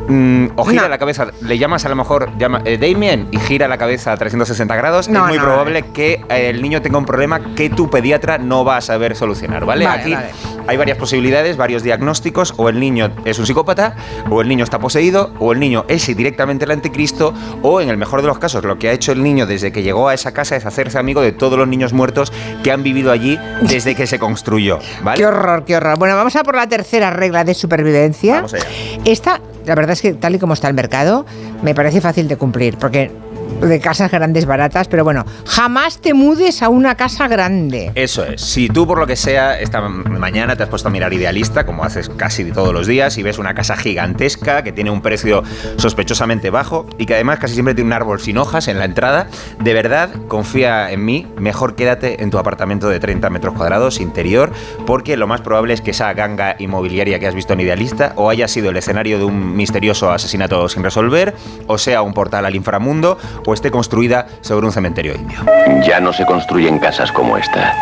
mm, 0.07 0.47
o 0.55 0.65
gira 0.65 0.83
No. 0.83 0.89
la 0.89 0.97
cabeza, 0.97 1.27
le 1.41 1.57
llamas 1.57 1.85
a 1.85 1.89
lo 1.89 1.95
mejor, 1.95 2.29
llama, 2.37 2.61
eh, 2.65 2.77
Damien, 2.77 3.27
y 3.31 3.39
gira 3.39 3.67
la 3.67 3.77
cabeza 3.77 4.11
a 4.11 4.17
360 4.17 4.75
grados, 4.75 5.09
No, 5.09 5.23
es 5.25 5.29
muy 5.29 5.37
no, 5.37 5.43
probable 5.43 5.83
que 5.93 6.21
eh, 6.29 6.49
el 6.49 6.61
niño 6.61 6.81
tenga 6.81 6.97
un 6.97 7.05
problema 7.05 7.55
que 7.55 7.69
tu 7.69 7.89
pediatra 7.89 8.37
no 8.37 8.65
va 8.65 8.77
a 8.77 8.81
saber 8.81 9.15
solucionar, 9.15 9.65
¿vale? 9.65 9.85
Vale, 9.85 10.01
Aquí 10.01 10.13
vale. 10.13 10.29
hay 10.67 10.77
varias 10.77 10.97
posibilidades, 10.97 11.57
varios 11.57 11.83
diagnósticos, 11.83 12.53
o 12.57 12.69
el 12.69 12.79
niño 12.79 13.11
es 13.25 13.39
un 13.39 13.45
psicópata, 13.45 13.95
o 14.29 14.41
el 14.41 14.47
niño 14.47 14.63
está 14.63 14.79
poseído, 14.79 15.31
o 15.39 15.53
el 15.53 15.59
niño 15.59 15.85
es 15.87 16.05
directamente 16.15 16.65
el 16.65 16.71
anticristo, 16.71 17.33
o 17.61 17.81
en 17.81 17.89
el 17.89 17.97
mejor 17.97 18.21
de 18.21 18.27
los 18.27 18.39
casos, 18.39 18.63
lo 18.63 18.77
que 18.77 18.89
ha 18.89 18.91
hecho 18.91 19.11
el 19.11 19.23
niño 19.23 19.45
desde 19.45 19.71
que 19.71 19.83
llegó 19.83 20.07
a 20.07 20.13
esa 20.13 20.33
casa 20.33 20.55
es 20.55 20.65
hacerse 20.65 20.97
amigo 20.97 21.21
de 21.21 21.31
todos 21.31 21.57
los 21.57 21.67
niños 21.67 21.93
muertos 21.93 22.31
que 22.63 22.71
han 22.71 22.83
vivido 22.83 23.11
allí 23.11 23.39
desde 23.61 23.95
que 23.95 24.07
se 24.07 24.19
construyó, 24.19 24.79
¿vale? 25.03 25.17
Qué 25.17 25.25
horror, 25.25 25.65
qué 25.65 25.75
horror. 25.77 25.97
Bueno, 25.97 26.15
vamos 26.15 26.35
a 26.35 26.43
por 26.43 26.55
la 26.55 26.67
tercera 26.67 27.09
regla 27.11 27.43
de 27.43 27.53
supervivencia. 27.53 28.35
Vamos 28.35 28.53
allá. 28.53 28.65
Esta, 29.05 29.41
la 29.65 29.75
verdad 29.75 29.93
es 29.93 30.01
que 30.01 30.13
tal 30.13 30.35
y 30.35 30.39
como 30.39 30.53
está 30.53 30.67
el 30.67 30.73
mercado, 30.73 31.25
me 31.61 31.75
parece 31.75 32.01
fácil 32.01 32.27
de 32.27 32.37
cumplir, 32.37 32.77
porque 32.77 33.11
de 33.61 33.79
casas 33.79 34.11
grandes 34.11 34.45
baratas, 34.45 34.87
pero 34.87 35.03
bueno, 35.03 35.25
jamás 35.45 35.99
te 35.99 36.13
mudes 36.13 36.61
a 36.61 36.69
una 36.69 36.95
casa 36.95 37.27
grande. 37.27 37.91
Eso 37.95 38.23
es. 38.25 38.41
Si 38.41 38.67
tú 38.67 38.87
por 38.87 38.97
lo 38.97 39.07
que 39.07 39.15
sea 39.15 39.59
esta 39.59 39.81
mañana 39.81 40.55
te 40.55 40.63
has 40.63 40.69
puesto 40.69 40.87
a 40.87 40.91
mirar 40.91 41.13
idealista, 41.13 41.65
como 41.65 41.83
haces 41.83 42.09
casi 42.09 42.51
todos 42.51 42.73
los 42.73 42.87
días, 42.87 43.17
y 43.17 43.23
ves 43.23 43.37
una 43.37 43.53
casa 43.53 43.75
gigantesca 43.75 44.63
que 44.63 44.71
tiene 44.71 44.91
un 44.91 45.01
precio 45.01 45.43
sospechosamente 45.77 46.49
bajo 46.49 46.87
y 46.97 47.05
que 47.05 47.15
además 47.15 47.39
casi 47.39 47.53
siempre 47.53 47.75
tiene 47.75 47.87
un 47.87 47.93
árbol 47.93 48.19
sin 48.19 48.37
hojas 48.37 48.67
en 48.67 48.79
la 48.79 48.85
entrada, 48.85 49.27
de 49.59 49.73
verdad 49.73 50.09
confía 50.27 50.91
en 50.91 51.05
mí, 51.05 51.27
mejor 51.37 51.75
quédate 51.75 52.23
en 52.23 52.29
tu 52.29 52.37
apartamento 52.37 52.89
de 52.89 52.99
30 52.99 53.29
metros 53.29 53.53
cuadrados 53.53 53.99
interior, 53.99 54.51
porque 54.85 55.17
lo 55.17 55.27
más 55.27 55.41
probable 55.41 55.73
es 55.73 55.81
que 55.81 55.91
esa 55.91 56.13
ganga 56.13 56.55
inmobiliaria 56.59 57.19
que 57.19 57.27
has 57.27 57.35
visto 57.35 57.53
en 57.53 57.61
idealista 57.61 58.13
o 58.15 58.29
haya 58.29 58.47
sido 58.47 58.69
el 58.69 58.77
escenario 58.77 59.17
de 59.17 59.25
un 59.25 59.55
misterioso 59.55 60.11
asesinato 60.11 60.67
sin 60.69 60.83
resolver, 60.83 61.35
o 61.67 61.77
sea 61.77 62.01
un 62.01 62.13
portal 62.13 62.45
al 62.45 62.55
inframundo, 62.55 63.17
o 63.45 63.53
esté 63.53 63.71
construida 63.71 64.27
sobre 64.41 64.65
un 64.65 64.71
cementerio 64.71 65.15
indio. 65.15 65.39
Ya 65.85 65.99
no 65.99 66.13
se 66.13 66.25
construyen 66.25 66.79
casas 66.79 67.11
como 67.11 67.37
esta. 67.37 67.73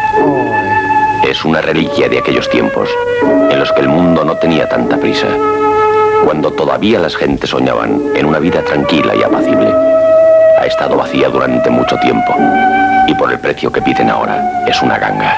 Es 1.28 1.44
una 1.46 1.62
reliquia 1.62 2.08
de 2.10 2.20
aquellos 2.20 2.50
tiempos 2.50 2.90
en 3.22 3.60
los 3.60 3.72
que 3.74 3.82
el 3.82 3.90
mundo 3.90 4.24
no 4.24 4.36
tenía 4.38 4.68
tanta 4.70 4.98
prisa. 4.98 5.28
Cuando 6.24 6.52
todavía 6.52 7.00
las 7.00 7.16
gentes 7.16 7.50
soñaban 7.50 8.02
en 8.16 8.26
una 8.26 8.40
vida 8.40 8.64
tranquila 8.64 9.16
y 9.16 9.24
apacible. 9.24 9.72
Ha 10.60 10.66
estado 10.66 10.98
vacía 10.98 11.30
durante 11.30 11.70
mucho 11.70 11.98
tiempo. 11.98 12.34
Y 13.08 13.16
por 13.16 13.32
el 13.32 13.40
precio 13.40 13.72
que 13.72 13.82
piden 13.82 14.10
ahora, 14.10 14.64
es 14.68 14.82
una 14.82 14.98
ganga. 14.98 15.36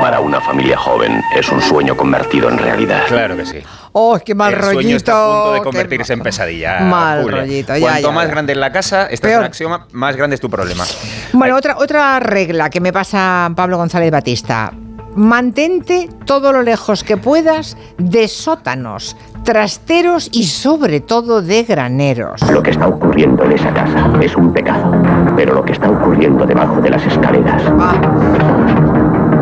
Para 0.00 0.20
una 0.20 0.40
familia 0.40 0.76
joven, 0.76 1.22
es 1.36 1.48
un 1.50 1.60
sueño 1.60 1.96
convertido 1.96 2.48
en 2.48 2.58
realidad. 2.58 3.02
Claro 3.06 3.36
que 3.36 3.46
sí. 3.46 3.62
¡Oh, 3.92 4.18
qué 4.24 4.34
mal 4.34 4.52
el 4.52 4.58
rollito! 4.58 4.80
sueño 4.82 4.96
está 4.96 5.12
a 5.12 5.42
punto 5.42 5.52
de 5.54 5.60
convertirse 5.62 6.12
en 6.12 6.20
pesadilla. 6.20 6.80
Mal 6.80 7.22
Julia. 7.22 7.40
rollito, 7.40 7.74
ya, 7.76 7.80
Cuanto 7.80 8.08
ya, 8.08 8.12
más 8.14 8.24
ya. 8.26 8.30
grande 8.30 8.52
es 8.52 8.58
la 8.58 8.72
casa, 8.72 9.06
esta 9.06 9.30
es 9.30 9.38
un 9.38 9.44
axioma, 9.44 9.86
más 9.92 10.16
grande 10.16 10.34
es 10.34 10.40
tu 10.40 10.50
problema. 10.50 10.84
Bueno, 11.32 11.56
otra, 11.56 11.76
otra 11.78 12.20
regla 12.20 12.70
que 12.70 12.80
me 12.80 12.92
pasa 12.92 13.50
Pablo 13.54 13.76
González 13.78 14.10
Batista. 14.10 14.72
Mantente 15.16 16.08
todo 16.26 16.52
lo 16.52 16.62
lejos 16.62 17.02
que 17.02 17.16
puedas 17.16 17.76
de 17.96 18.28
sótanos, 18.28 19.16
trasteros 19.42 20.28
y 20.32 20.44
sobre 20.44 21.00
todo 21.00 21.42
de 21.42 21.64
graneros. 21.64 22.40
Lo 22.52 22.62
que 22.62 22.70
está 22.70 22.86
ocurriendo 22.86 23.42
en 23.44 23.52
esa 23.52 23.72
casa 23.74 24.12
es 24.22 24.36
un 24.36 24.52
pecado, 24.52 24.92
pero 25.34 25.54
lo 25.54 25.64
que 25.64 25.72
está 25.72 25.90
ocurriendo 25.90 26.46
debajo 26.46 26.80
de 26.80 26.90
las 26.90 27.04
escaleras 27.04 27.62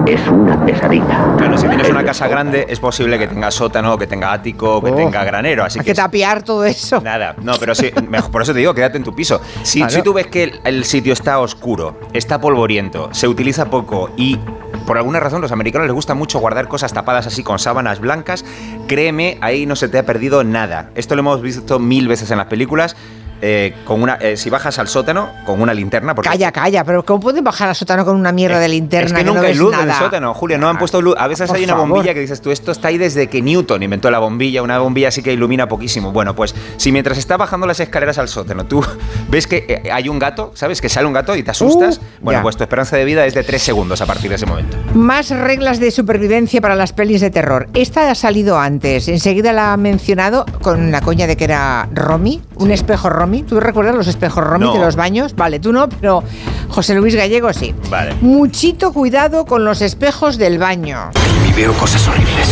es 0.07 0.27
una 0.29 0.65
pesadilla. 0.65 1.35
Claro, 1.37 1.59
si 1.59 1.67
tienes 1.69 1.89
una 1.91 2.05
casa 2.05 2.29
grande, 2.29 2.67
es 2.69 2.79
posible 2.81 3.19
que 3.19 3.27
tenga 3.29 3.51
sótano, 3.51 3.99
que 3.99 4.07
tenga 4.07 4.33
ático, 4.33 4.83
que 4.83 4.91
Oh. 4.93 4.97
tenga 4.97 5.25
granero. 5.25 5.65
Así 5.65 5.79
Hay 5.79 5.85
que 5.85 5.91
que 5.93 5.97
tapiar 5.97 6.43
todo 6.43 6.65
eso. 6.65 7.01
Nada, 7.01 7.35
no, 7.43 7.55
pero 7.59 7.75
sí, 7.75 7.91
mejor, 8.09 8.31
por 8.31 8.43
eso 8.43 8.53
te 8.53 8.61
digo, 8.61 8.73
quédate 8.75 8.97
en 8.99 9.05
tu 9.05 9.15
piso. 9.15 9.41
Si, 9.63 9.81
Claro. 9.81 9.93
si 9.93 10.03
tú 10.03 10.13
ves 10.13 10.27
que 10.29 10.45
el, 10.45 10.61
el 10.65 10.85
sitio 10.85 11.13
está 11.13 11.39
oscuro, 11.41 11.99
está 12.13 12.41
polvoriento, 12.41 13.09
se 13.13 13.29
utiliza 13.29 13.67
poco 13.71 14.11
y 14.17 14.39
por 14.87 14.97
alguna 14.99 15.19
razón 15.19 15.41
los 15.41 15.51
americanos 15.53 15.87
les 15.89 15.95
gusta 15.95 16.15
mucho 16.15 16.39
guardar 16.39 16.69
cosas 16.69 16.93
tapadas 16.93 17.27
así 17.27 17.43
con 17.43 17.59
sábanas 17.59 17.99
blancas, 18.01 18.45
créeme, 18.87 19.39
ahí 19.41 19.67
no 19.67 19.75
se 19.75 19.89
te 19.89 19.99
ha 19.99 20.07
perdido 20.07 20.45
nada. 20.45 20.91
Esto 20.95 21.17
lo 21.17 21.21
hemos 21.21 21.43
visto 21.43 21.79
mil 21.81 22.07
veces 22.07 22.31
en 22.31 22.39
las 22.39 22.47
películas. 22.47 22.97
Eh, 23.43 23.75
con 23.85 24.03
una, 24.03 24.15
eh, 24.15 24.37
si 24.37 24.51
bajas 24.51 24.79
al 24.79 24.89
sótano 24.89 25.31
con 25.45 25.61
una 25.61 25.75
linterna, 25.75 26.15
porque 26.15 26.29
Calla, 26.31 26.53
calla, 26.53 26.85
pero 26.85 27.05
¿cómo 27.05 27.21
pueden 27.21 27.45
bajar 27.45 27.69
al 27.69 27.75
sótano 27.75 28.05
con 28.05 28.17
una 28.17 28.33
mierda 28.33 28.59
de 28.59 28.69
linterna 28.69 29.07
es 29.09 29.13
que 29.13 29.25
no 29.25 29.35
nunca 29.35 29.47
hay 29.47 29.53
ves 29.53 29.59
luz 29.59 29.75
en 29.75 29.81
el 29.81 29.87
nada? 29.89 29.99
sótano, 30.01 30.35
Julio. 30.35 30.59
No 30.59 30.69
han 30.69 30.79
puesto 30.79 31.01
luz. 31.03 31.15
A 31.19 31.27
veces 31.29 31.49
por 31.49 31.57
hay 31.57 31.65
una 31.65 31.75
favor. 31.75 31.89
bombilla 31.89 32.15
que 32.15 32.21
dices 32.21 32.41
tú, 32.41 32.51
esto 32.51 32.73
está 32.73 32.89
ahí 32.89 32.99
desde 32.99 33.29
que 33.29 33.43
Newton 33.43 33.83
inventó 33.83 34.11
la 34.11 34.19
bombilla. 34.19 34.63
Una 34.63 34.79
bombilla 34.79 35.09
así 35.09 35.23
que 35.23 35.33
ilumina 35.33 35.69
poquísimo. 35.69 36.13
Bueno, 36.13 36.35
pues 36.35 36.55
si 36.77 36.93
mientras 36.93 37.19
está 37.19 37.37
bajando 37.37 37.67
las 37.67 37.79
escaleras 37.81 38.19
al 38.19 38.29
sótano, 38.29 38.65
tú 38.67 38.85
ves 39.29 39.47
que 39.47 39.65
eh, 39.69 39.91
hay 39.93 40.09
un 40.09 40.19
gato, 40.19 40.53
¿sabes? 40.55 40.81
Que 40.81 40.89
sale 40.89 41.07
un 41.07 41.13
gato 41.13 41.37
y 41.37 41.43
te 41.43 41.51
asustas. 41.51 41.99
Uh, 41.99 42.25
bueno, 42.25 42.39
ya. 42.41 42.43
pues 42.43 42.57
tu 42.57 42.63
esperanza 42.65 42.97
de 42.97 43.05
vida 43.05 43.27
es 43.27 43.35
de 43.35 43.45
tres 43.45 43.63
segundos 43.63 44.01
a 44.01 44.07
partir 44.07 44.31
de 44.31 44.37
ese 44.37 44.47
momento. 44.47 44.77
Más 44.95 45.31
reglas 45.31 45.79
de 45.81 45.91
supervivencia 45.91 46.61
para 46.61 46.75
las 46.75 46.93
pelis 46.93 47.21
de 47.21 47.31
terror. 47.31 47.69
Esta 47.75 48.11
ha 48.11 48.15
salido 48.15 48.59
antes. 48.59 49.09
Enseguida 49.09 49.53
la 49.53 49.73
ha 49.73 49.77
mencionado 49.77 50.47
con 50.63 50.91
la 50.91 51.01
coña 51.01 51.27
de 51.27 51.37
que 51.37 51.45
era 51.45 51.89
Romy, 51.93 52.43
un 52.57 52.71
espejo 52.71 53.11
Romy. 53.11 53.26
¿Tú 53.49 53.61
recuerdas 53.61 53.95
los 53.95 54.07
espejos 54.07 54.43
Romy 54.45 54.65
No. 54.67 54.73
de 54.75 54.79
los 54.81 54.97
baños? 54.97 55.35
Vale, 55.35 55.59
tú 55.61 55.73
no, 55.73 55.89
pero 55.89 56.23
José 56.69 56.95
Luis 56.95 57.15
Gallego 57.15 57.53
sí. 57.53 57.75
Vale. 57.91 58.15
Muchito 58.21 58.93
cuidado 58.93 59.45
con 59.45 59.65
los 59.65 59.81
espejos 59.83 60.39
del 60.39 60.59
baño. 60.59 61.11
Y 61.49 61.53
veo 61.53 61.73
cosas 61.75 62.07
horribles. 62.09 62.49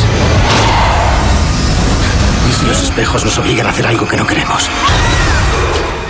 ¿Y 2.49 2.53
si 2.53 2.67
los 2.67 2.83
espejos 2.83 3.25
nos 3.25 3.39
obligan 3.39 3.67
a 3.67 3.71
hacer 3.71 3.87
algo 3.87 4.07
que 4.07 4.17
no 4.17 4.27
queremos? 4.27 4.69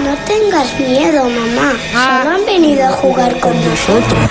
No 0.02 0.14
tengas 0.26 0.78
miedo, 0.78 1.24
mamá. 1.24 1.72
Solo 1.92 2.36
han 2.36 2.44
venido 2.46 2.86
a 2.86 2.92
jugar 2.92 3.38
con 3.40 3.52
nosotros. 3.64 4.30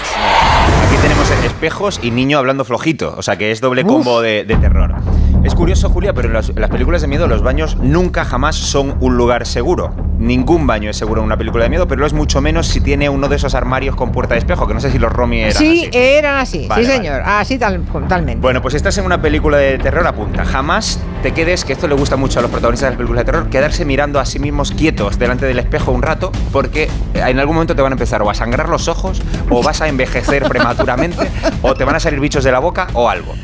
Aquí 0.88 0.96
tenemos 1.02 1.30
espejos 1.46 2.00
y 2.04 2.12
niño 2.12 2.38
hablando 2.38 2.64
flojito. 2.66 3.16
O 3.18 3.22
sea 3.24 3.38
que 3.38 3.52
es 3.52 3.62
doble 3.62 3.84
combo 3.84 4.22
de, 4.22 4.44
de 4.44 4.56
terror. 4.58 4.96
Es 5.44 5.56
curioso, 5.56 5.90
Julia, 5.90 6.14
pero 6.14 6.30
en 6.30 6.34
las, 6.34 6.50
en 6.50 6.62
las 6.62 6.70
películas 6.70 7.02
de 7.02 7.08
miedo 7.10 7.28
los 7.28 7.44
baños 7.44 7.76
nunca 7.76 8.24
jamás 8.24 8.56
son 8.56 8.96
un 9.02 9.18
lugar 9.18 9.46
seguro. 9.46 9.94
Ningún 10.18 10.66
baño 10.66 10.90
es 10.90 10.96
seguro 10.96 11.20
en 11.20 11.26
una 11.26 11.36
película 11.36 11.66
de 11.66 11.70
miedo, 11.70 11.86
pero 11.86 12.00
lo 12.00 12.08
es 12.08 12.14
mucho 12.14 12.40
menos 12.40 12.68
si 12.68 12.80
tiene 12.80 13.10
uno 13.10 13.28
de 13.28 13.36
esos 13.36 13.54
armarios 13.54 13.96
con 13.98 14.14
puerta 14.14 14.36
de 14.36 14.40
espejo, 14.40 14.68
que 14.68 14.74
no 14.74 14.80
sé 14.80 14.90
si 14.90 15.00
los 15.00 15.12
Romy 15.12 15.42
eran 15.42 15.54
sí, 15.54 15.88
así. 15.90 15.98
eran 15.98 16.38
así. 16.38 16.68
Vale, 16.70 16.84
sí, 16.84 16.90
vale. 16.90 17.04
señor. 17.04 17.22
Así 17.26 17.60
tal, 17.60 17.84
totalmente. 17.84 18.42
Bueno, 18.42 18.62
pues 18.62 18.74
estás 18.74 18.98
en 18.98 19.06
una 19.06 19.22
película 19.22 19.58
de 19.58 19.78
terror, 19.80 20.08
apunta. 20.08 20.46
Jamás 20.46 20.98
te 21.24 21.32
quedes, 21.32 21.64
que 21.64 21.72
esto 21.72 21.88
le 21.88 21.96
gusta 21.96 22.18
mucho 22.18 22.40
a 22.40 22.42
los 22.42 22.52
protagonistas 22.52 22.88
de 22.88 22.92
las 22.92 22.98
películas 22.98 23.22
de 23.22 23.32
terror, 23.32 23.50
quedarse 23.50 23.86
mirando 23.86 24.20
a 24.20 24.26
sí 24.26 24.40
mismos 24.40 24.74
quietos 24.74 25.18
delante 25.18 25.46
del 25.46 25.58
espejo 25.58 25.94
un 25.94 26.02
rato, 26.02 26.34
porque 26.52 26.90
en 27.14 27.40
algún 27.40 27.56
momento 27.56 27.78
te 27.78 27.82
van 27.82 27.94
a 27.94 27.96
empezar 27.96 28.22
o 28.24 28.30
a 28.30 28.34
sangrar 28.34 28.68
los 28.68 28.90
ojos, 28.90 29.22
o 29.50 29.64
vas 29.64 29.80
a 29.82 29.88
envejecer 29.88 30.44
prematuramente, 30.50 31.32
o 31.62 31.76
te 31.76 31.86
van 31.86 31.96
a 31.96 32.02
salir 32.02 32.20
bichos 32.20 32.44
de 32.44 32.52
la 32.52 32.60
boca, 32.60 32.88
o 32.92 33.10
algo. 33.10 33.36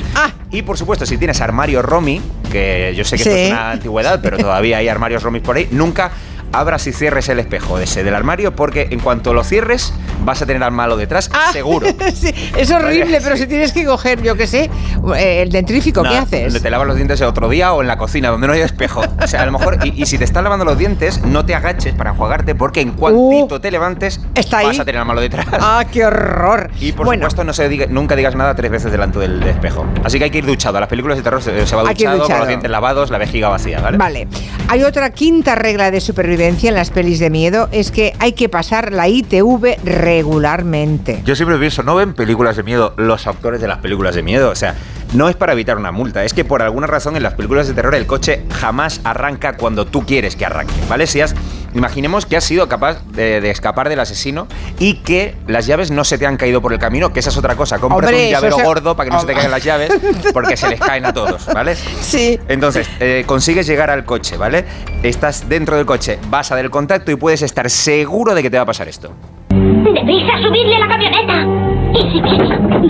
Y 0.51 0.63
por 0.63 0.77
supuesto, 0.77 1.05
si 1.05 1.17
tienes 1.17 1.39
armario 1.39 1.81
Romy, 1.81 2.21
que 2.51 2.93
yo 2.97 3.05
sé 3.05 3.15
que 3.15 3.23
esto 3.23 3.35
es 3.35 3.51
una 3.51 3.71
antigüedad, 3.71 4.19
pero 4.21 4.37
todavía 4.37 4.79
hay 4.79 4.89
armarios 4.89 5.23
Romy 5.23 5.39
por 5.39 5.55
ahí, 5.55 5.69
nunca 5.71 6.11
abras 6.51 6.85
y 6.87 6.93
cierres 6.93 7.29
el 7.29 7.39
espejo 7.39 7.77
de 7.77 7.83
ese 7.85 8.03
del 8.03 8.15
armario, 8.15 8.55
porque 8.55 8.87
en 8.91 8.99
cuanto 8.99 9.33
lo 9.33 9.43
cierres, 9.43 9.93
vas 10.23 10.41
a 10.41 10.45
tener 10.45 10.63
al 10.63 10.71
malo 10.71 10.97
detrás, 10.97 11.29
seguro. 11.53 11.87
Sí, 12.13 12.33
es 12.57 12.71
horrible, 12.71 13.19
pero 13.23 13.37
si 13.37 13.47
tienes 13.47 13.71
que 13.71 13.85
coger, 13.85 14.21
yo 14.21 14.35
qué 14.35 14.47
sé, 14.47 14.69
eh, 15.17 15.41
el 15.41 15.51
dentrífico, 15.51 16.03
¿qué 16.03 16.17
haces? 16.17 16.43
Donde 16.45 16.59
te 16.59 16.69
lavas 16.69 16.87
los 16.87 16.95
dientes 16.95 17.19
el 17.21 17.27
otro 17.27 17.49
día 17.49 17.73
o 17.73 17.81
en 17.81 17.87
la 17.87 17.97
cocina, 17.97 18.29
donde 18.29 18.47
no 18.47 18.53
hay 18.53 18.61
espejo. 18.61 19.01
O 19.21 19.27
sea, 19.27 19.43
a 19.43 19.45
lo 19.45 19.51
mejor. 19.51 19.77
Y, 19.83 20.01
y 20.01 20.05
si 20.05 20.17
te 20.17 20.23
estás 20.23 20.43
lavando 20.43 20.65
los 20.65 20.77
dientes, 20.77 21.21
no 21.23 21.45
te 21.45 21.55
agaches 21.55 21.93
para 21.93 22.11
enjuagarte, 22.11 22.55
porque 22.55 22.81
en 22.81 22.91
cuantito 22.91 23.59
te 23.61 23.71
levantes, 23.71 24.19
Uh, 24.19 24.39
está 24.39 24.59
ahí. 24.59 24.67
vas 24.67 24.79
a 24.79 24.85
tener 24.85 24.99
al 25.01 25.07
malo 25.07 25.21
detrás. 25.21 25.45
¡Ah, 25.51 25.83
qué 25.91 26.05
horror! 26.05 26.69
Y 26.79 26.91
por 26.93 27.05
Bueno. 27.05 27.21
supuesto, 27.21 27.43
no 27.43 27.53
se 27.53 27.69
diga- 27.69 27.87
nunca 27.89 28.15
digas 28.15 28.35
nada 28.35 28.55
tres 28.55 28.71
veces 28.71 28.91
delante 28.91 29.19
del 29.19 29.41
espejo. 29.43 29.85
Así 30.03 30.17
que 30.17 30.25
hay 30.25 30.31
que 30.31 30.39
ir 30.39 30.45
duchado. 30.45 30.77
A 30.77 30.81
las 30.81 30.89
películas 30.89 31.17
de 31.17 31.23
terror 31.23 31.41
se, 31.41 31.65
se 31.67 31.75
va 31.75 31.83
duchado, 31.83 32.23
con 32.27 32.39
los 32.39 32.47
dientes 32.47 32.69
lavados, 32.69 33.09
la 33.11 33.17
vejiga 33.17 33.49
vacía, 33.49 33.79
¿vale? 33.81 33.97
Vale. 33.97 34.27
Hay 34.67 34.83
otra 34.83 35.09
quinta 35.11 35.55
regla 35.55 35.91
de 35.91 35.99
supervivencia 36.01 36.38
en 36.39 36.73
las 36.73 36.89
pelis 36.89 37.19
de 37.19 37.29
miedo, 37.29 37.67
es 37.71 37.91
que 37.91 38.13
hay 38.19 38.31
que 38.31 38.47
pasar 38.47 38.93
la 38.93 39.09
ITV 39.09 39.77
regularmente. 39.83 41.21
Yo 41.25 41.35
siempre 41.35 41.57
pienso, 41.57 41.83
¿no 41.83 41.95
ven 41.95 42.13
películas 42.13 42.55
de 42.55 42.63
miedo 42.63 42.93
los 42.97 43.27
actores 43.27 43.59
de 43.59 43.67
las 43.67 43.79
películas 43.79 44.15
de 44.15 44.23
miedo? 44.23 44.49
O 44.49 44.55
sea, 44.55 44.75
no 45.13 45.29
es 45.29 45.35
para 45.35 45.53
evitar 45.53 45.77
una 45.77 45.91
multa, 45.91 46.23
es 46.23 46.33
que 46.33 46.45
por 46.45 46.61
alguna 46.61 46.87
razón 46.87 47.15
en 47.15 47.23
las 47.23 47.33
películas 47.33 47.67
de 47.67 47.73
terror 47.73 47.95
el 47.95 48.05
coche 48.05 48.45
jamás 48.51 49.01
arranca 49.03 49.57
cuando 49.57 49.85
tú 49.85 50.05
quieres 50.05 50.35
que 50.35 50.45
arranque, 50.45 50.73
¿vale? 50.87 51.07
Si 51.07 51.21
has, 51.21 51.35
imaginemos 51.73 52.25
que 52.25 52.37
has 52.37 52.43
sido 52.43 52.67
capaz 52.67 53.03
de, 53.07 53.41
de 53.41 53.49
escapar 53.49 53.89
del 53.89 53.99
asesino 53.99 54.47
y 54.77 54.95
que 54.95 55.35
las 55.47 55.65
llaves 55.65 55.91
no 55.91 56.03
se 56.03 56.17
te 56.17 56.25
han 56.25 56.37
caído 56.37 56.61
por 56.61 56.73
el 56.73 56.79
camino, 56.79 57.11
que 57.11 57.19
esa 57.19 57.29
es 57.29 57.37
otra 57.37 57.55
cosa. 57.55 57.79
Cómprate 57.79 58.13
Hombre, 58.13 58.25
un 58.25 58.31
llavero 58.31 58.57
gordo 58.59 58.95
para 58.95 59.09
que 59.09 59.15
no 59.15 59.21
se 59.21 59.27
te 59.27 59.33
caigan 59.33 59.51
las 59.51 59.63
llaves, 59.63 59.91
porque 60.33 60.55
se 60.55 60.69
les 60.69 60.79
caen 60.79 61.05
a 61.05 61.13
todos, 61.13 61.45
¿vale? 61.47 61.75
Sí. 61.75 62.39
Entonces, 62.47 62.89
eh, 62.99 63.23
consigues 63.25 63.67
llegar 63.67 63.89
al 63.89 64.05
coche, 64.05 64.37
¿vale? 64.37 64.65
Estás 65.03 65.49
dentro 65.49 65.75
del 65.75 65.85
coche, 65.85 66.19
vas 66.29 66.51
a 66.51 66.55
del 66.55 66.69
contacto 66.69 67.11
y 67.11 67.15
puedes 67.15 67.41
estar 67.41 67.69
seguro 67.69 68.35
de 68.35 68.43
que 68.43 68.49
te 68.49 68.57
va 68.57 68.63
a 68.63 68.67
pasar 68.67 68.87
esto. 68.87 69.11
¡Deprisa, 69.49 70.33
subidle 70.41 70.75
a 70.75 70.79
la 70.79 70.87
camioneta! 70.87 71.69
Y 71.93 72.11
si 72.11 72.21
viene, 72.21 72.47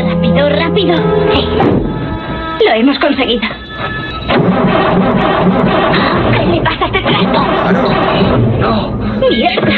rápido, 0.10 0.50
rápido. 0.50 0.96
Sí. 1.34 2.09
Lo 2.66 2.74
hemos 2.74 3.00
conseguido. 3.00 3.48
¿Qué 6.38 6.46
le 6.46 6.62
pasa 6.62 6.84
a 6.84 6.88
este 6.88 7.02
trasto? 7.02 7.46
No. 8.60 8.92
¡Mierda! 9.30 9.78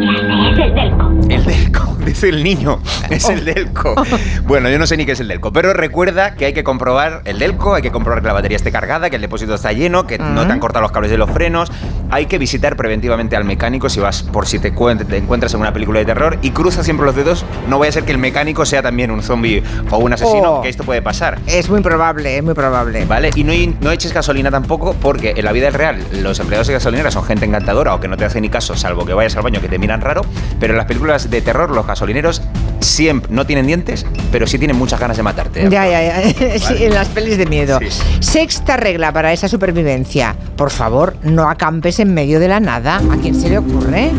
Ya 0.00 0.12
sé, 0.18 0.50
es 0.50 0.58
el 0.58 0.74
delco. 0.74 1.21
El 1.28 1.44
Delco, 1.44 1.96
dice 2.04 2.28
el 2.30 2.42
niño, 2.42 2.80
es 3.10 3.28
el 3.28 3.44
Delco. 3.44 3.94
Bueno, 4.44 4.68
yo 4.68 4.78
no 4.78 4.86
sé 4.86 4.96
ni 4.96 5.06
qué 5.06 5.12
es 5.12 5.20
el 5.20 5.28
Delco, 5.28 5.52
pero 5.52 5.72
recuerda 5.72 6.34
que 6.34 6.44
hay 6.44 6.52
que 6.52 6.62
comprobar 6.64 7.22
el 7.24 7.38
Delco, 7.38 7.74
hay 7.74 7.80
que 7.82 7.90
comprobar 7.92 8.20
que 8.20 8.26
la 8.26 8.32
batería 8.34 8.56
esté 8.56 8.70
cargada, 8.70 9.08
que 9.08 9.16
el 9.16 9.22
depósito 9.22 9.54
está 9.54 9.72
lleno, 9.72 10.06
que 10.06 10.18
no 10.18 10.46
te 10.46 10.52
han 10.52 10.58
cortado 10.60 10.82
los 10.82 10.92
cables 10.92 11.10
de 11.10 11.16
los 11.16 11.30
frenos. 11.30 11.70
Hay 12.10 12.26
que 12.26 12.36
visitar 12.38 12.76
preventivamente 12.76 13.36
al 13.36 13.44
mecánico 13.44 13.88
si 13.88 14.00
vas 14.00 14.22
por 14.24 14.46
si 14.46 14.58
te, 14.58 14.74
cuen- 14.74 15.06
te 15.06 15.16
encuentras 15.16 15.54
en 15.54 15.60
una 15.60 15.72
película 15.72 16.00
de 16.00 16.04
terror 16.04 16.38
y 16.42 16.50
cruza 16.50 16.84
siempre 16.84 17.06
los 17.06 17.14
dedos. 17.16 17.46
No 17.68 17.78
vaya 17.78 17.88
a 17.90 17.92
ser 17.92 18.02
que 18.04 18.12
el 18.12 18.18
mecánico 18.18 18.66
sea 18.66 18.82
también 18.82 19.10
un 19.10 19.22
zombie 19.22 19.62
o 19.90 19.96
un 19.98 20.12
asesino, 20.12 20.56
Oh. 20.58 20.62
que 20.62 20.68
esto 20.68 20.84
puede 20.84 21.00
pasar. 21.00 21.38
Es 21.46 21.70
muy 21.70 21.80
probable, 21.80 22.36
es 22.36 22.42
muy 22.44 22.54
probable. 22.54 23.06
¿Vale? 23.06 23.30
Y 23.34 23.44
no, 23.44 23.52
no 23.80 23.90
eches 23.92 24.12
gasolina 24.12 24.50
tampoco 24.50 24.94
porque 25.00 25.32
en 25.36 25.44
la 25.44 25.52
vida 25.52 25.70
real 25.70 26.04
los 26.20 26.38
empleados 26.40 26.66
de 26.66 26.74
gasolineras 26.74 27.14
son 27.14 27.24
gente 27.24 27.46
encantadora 27.46 27.94
o 27.94 28.00
que 28.00 28.08
no 28.08 28.16
te 28.18 28.24
hacen 28.26 28.42
ni 28.42 28.50
caso 28.50 28.76
salvo 28.76 29.06
que 29.06 29.14
vayas 29.14 29.36
al 29.36 29.42
baño 29.42 29.60
que 29.62 29.68
te 29.68 29.78
miran 29.78 30.00
raro, 30.02 30.22
pero 30.60 30.74
en 30.74 30.78
las 30.78 30.86
películas 30.86 31.21
de 31.30 31.40
terror 31.42 31.70
los 31.70 31.86
gasolineros 31.86 32.42
siempre 32.80 33.32
no 33.32 33.46
tienen 33.46 33.66
dientes, 33.66 34.04
pero 34.30 34.46
sí 34.46 34.58
tienen 34.58 34.76
muchas 34.76 35.00
ganas 35.00 35.16
de 35.16 35.22
matarte. 35.22 35.68
Ya, 35.70 35.86
ya, 35.86 36.02
ya. 36.02 36.58
Sí, 36.58 36.84
en 36.84 36.94
las 36.94 37.08
pelis 37.08 37.38
de 37.38 37.46
miedo. 37.46 37.78
Sexta 38.20 38.76
regla 38.76 39.12
para 39.12 39.32
esa 39.32 39.48
supervivencia. 39.48 40.36
Por 40.56 40.70
favor, 40.70 41.16
no 41.22 41.48
acampes 41.48 42.00
en 42.00 42.12
medio 42.14 42.40
de 42.40 42.48
la 42.48 42.60
nada. 42.60 43.00
¿A 43.10 43.16
quién 43.16 43.40
se 43.40 43.48
le 43.48 43.58
ocurre? 43.58 44.10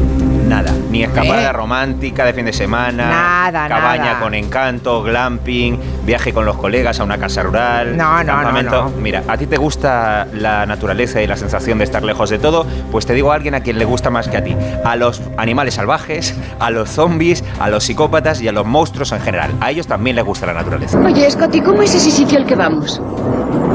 Nada, 0.54 0.72
ni 0.92 1.04
escapada 1.04 1.50
¿Eh? 1.50 1.52
romántica 1.54 2.26
de 2.26 2.34
fin 2.34 2.46
de 2.46 2.54
semana, 2.54 3.10
Nada, 3.10 3.68
cabaña 3.68 4.04
nada. 4.06 4.20
con 4.20 4.36
encanto, 4.36 5.02
glamping, 5.02 5.80
viaje 6.06 6.32
con 6.32 6.46
los 6.46 6.58
colegas 6.58 7.00
a 7.00 7.04
una 7.04 7.18
casa 7.18 7.42
rural, 7.42 7.98
No, 7.98 8.24
no, 8.24 8.52
no, 8.52 8.62
no. 8.62 8.90
Mira, 9.02 9.24
a 9.28 9.36
ti 9.36 9.48
te 9.48 9.58
gusta 9.58 10.28
la 10.32 10.66
naturaleza 10.68 11.22
y 11.24 11.28
la 11.28 11.38
sensación 11.38 11.80
de 11.80 11.86
estar 11.86 12.04
lejos 12.04 12.30
de 12.30 12.38
todo, 12.38 12.68
pues 12.92 13.08
te 13.08 13.14
digo 13.14 13.32
a 13.32 13.36
alguien 13.36 13.56
a 13.56 13.62
quien 13.62 13.80
le 13.80 13.86
gusta 13.86 14.12
más 14.12 14.28
que 14.28 14.38
a 14.38 14.44
ti, 14.44 14.56
a 14.86 14.96
los 14.96 15.22
animales 15.38 15.74
salvajes, 15.74 16.36
a 16.60 16.70
los 16.70 16.90
zombies, 16.90 17.44
a 17.60 17.70
los 17.72 17.84
psicópatas 17.86 18.40
y 18.42 18.48
a 18.48 18.52
los 18.52 18.66
monstruos 18.66 19.12
en 19.12 19.22
general. 19.22 19.52
A 19.60 19.72
ellos 19.72 19.88
también 19.88 20.16
les 20.16 20.24
gusta 20.26 20.46
la 20.46 20.54
naturaleza. 20.54 21.00
Oye, 21.00 21.32
Scotty, 21.32 21.62
¿cómo 21.62 21.82
es 21.82 21.96
ese 21.96 22.12
sitio 22.12 22.38
al 22.38 22.46
que 22.46 22.56
vamos? 22.56 23.02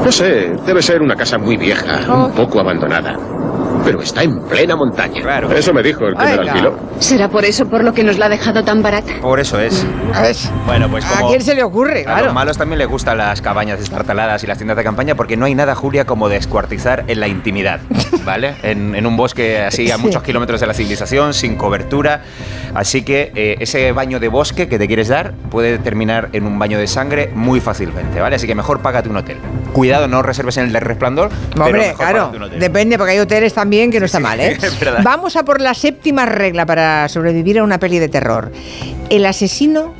No 0.05 0.11
sé, 0.13 0.51
debe 0.65 0.81
ser 0.81 1.01
una 1.01 1.17
casa 1.17 1.37
muy 1.37 1.57
vieja, 1.57 1.99
un 2.07 2.31
poco 2.31 2.61
abandonada. 2.61 3.17
Pero 3.89 4.01
está 4.03 4.23
en 4.23 4.39
plena 4.41 4.75
montaña. 4.75 5.21
Claro. 5.21 5.51
Eso 5.51 5.73
me 5.73 5.81
dijo 5.81 6.05
el 6.05 6.15
que 6.15 6.23
me 6.23 6.35
la 6.35 6.41
alquiló. 6.51 6.77
¿Será 6.99 7.27
por 7.29 7.43
eso 7.45 7.65
por 7.65 7.83
lo 7.83 7.93
que 7.93 8.03
nos 8.03 8.17
la 8.17 8.27
ha 8.27 8.29
dejado 8.29 8.63
tan 8.63 8.81
barata? 8.83 9.13
Por 9.21 9.39
eso 9.39 9.59
es. 9.59 9.85
Bueno, 10.65 10.89
pues 10.89 11.05
¿A 11.05 11.09
como 11.17 11.29
quién 11.29 11.41
se 11.41 11.55
le 11.55 11.63
ocurre? 11.63 12.01
A 12.01 12.03
Claro. 12.03 12.25
los 12.25 12.33
malos 12.33 12.57
también 12.57 12.79
les 12.79 12.87
gustan 12.87 13.17
las 13.17 13.41
cabañas 13.41 13.79
destartaladas 13.79 14.43
y 14.43 14.47
las 14.47 14.57
tiendas 14.57 14.77
de 14.77 14.83
campaña 14.83 15.15
porque 15.15 15.37
no 15.37 15.45
hay 15.45 15.55
nada, 15.55 15.75
Julia, 15.75 16.05
como 16.05 16.29
descuartizar 16.29 17.03
en 17.07 17.19
la 17.19 17.27
intimidad, 17.27 17.79
¿vale? 18.25 18.55
En, 18.63 18.95
en 18.95 19.05
un 19.05 19.15
bosque 19.17 19.59
así 19.61 19.89
a 19.91 19.95
Sí. 19.95 20.01
muchos 20.01 20.23
kilómetros 20.23 20.59
de 20.61 20.67
la 20.67 20.73
civilización, 20.73 21.33
sin 21.33 21.55
cobertura. 21.55 22.21
Así 22.75 23.01
que 23.03 23.31
eh, 23.35 23.55
ese 23.59 23.91
baño 23.91 24.19
de 24.19 24.27
bosque 24.27 24.67
que 24.67 24.77
te 24.77 24.87
quieres 24.87 25.07
dar 25.07 25.33
puede 25.49 25.77
terminar 25.79 26.29
en 26.33 26.45
un 26.45 26.59
baño 26.59 26.77
de 26.77 26.87
sangre 26.87 27.31
muy 27.33 27.59
fácilmente, 27.59 28.19
¿vale? 28.21 28.35
Así 28.35 28.45
que 28.47 28.55
mejor 28.55 28.81
págate 28.81 29.09
un 29.09 29.17
hotel. 29.17 29.37
Cuidado, 29.73 30.07
no 30.07 30.21
reserves 30.21 30.57
en 30.57 30.65
el 30.65 30.73
de 30.73 30.79
resplandor. 30.79 31.29
pero 31.51 31.65
Hombre, 31.65 31.79
mejor 31.87 31.97
claro, 31.97 32.31
un 32.35 32.43
hotel. 32.43 32.59
depende, 32.59 32.97
porque 32.97 33.13
hay 33.13 33.19
hoteles 33.19 33.53
también 33.53 33.78
que 33.89 33.99
no 33.99 34.05
está 34.05 34.19
mal, 34.19 34.39
¿eh? 34.39 34.57
Vamos 35.03 35.35
a 35.35 35.43
por 35.43 35.61
la 35.61 35.73
séptima 35.73 36.25
regla 36.25 36.65
para 36.65 37.07
sobrevivir 37.07 37.59
a 37.59 37.63
una 37.63 37.79
peli 37.79 37.99
de 37.99 38.09
terror. 38.09 38.51
El 39.09 39.25
asesino, 39.25 39.93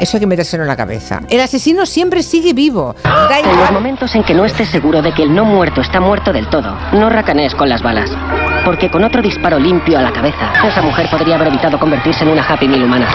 eso 0.00 0.16
hay 0.16 0.20
que 0.20 0.26
metérselo 0.26 0.62
en 0.62 0.68
la 0.68 0.76
cabeza. 0.76 1.20
El 1.28 1.40
asesino 1.40 1.84
siempre 1.84 2.22
sigue 2.22 2.54
vivo. 2.54 2.94
Da 3.04 3.38
En 3.38 3.60
los 3.60 3.70
momentos 3.70 4.14
en 4.14 4.24
que 4.24 4.34
no 4.34 4.44
estés 4.44 4.68
seguro 4.70 5.02
de 5.02 5.12
que 5.12 5.22
el 5.22 5.34
no 5.34 5.44
muerto 5.44 5.82
está 5.82 6.00
muerto 6.00 6.32
del 6.32 6.48
todo, 6.48 6.74
no 6.92 7.10
racanees 7.10 7.54
con 7.54 7.68
las 7.68 7.82
balas. 7.82 8.10
Porque 8.64 8.90
con 8.90 9.04
otro 9.04 9.20
disparo 9.20 9.58
limpio 9.58 9.98
a 9.98 10.02
la 10.02 10.12
cabeza, 10.12 10.52
esa 10.66 10.80
mujer 10.80 11.08
podría 11.10 11.34
haber 11.34 11.48
evitado 11.48 11.78
convertirse 11.78 12.24
en 12.24 12.30
una 12.30 12.42
Happy 12.42 12.66
Meal 12.66 12.84
humana. 12.84 13.08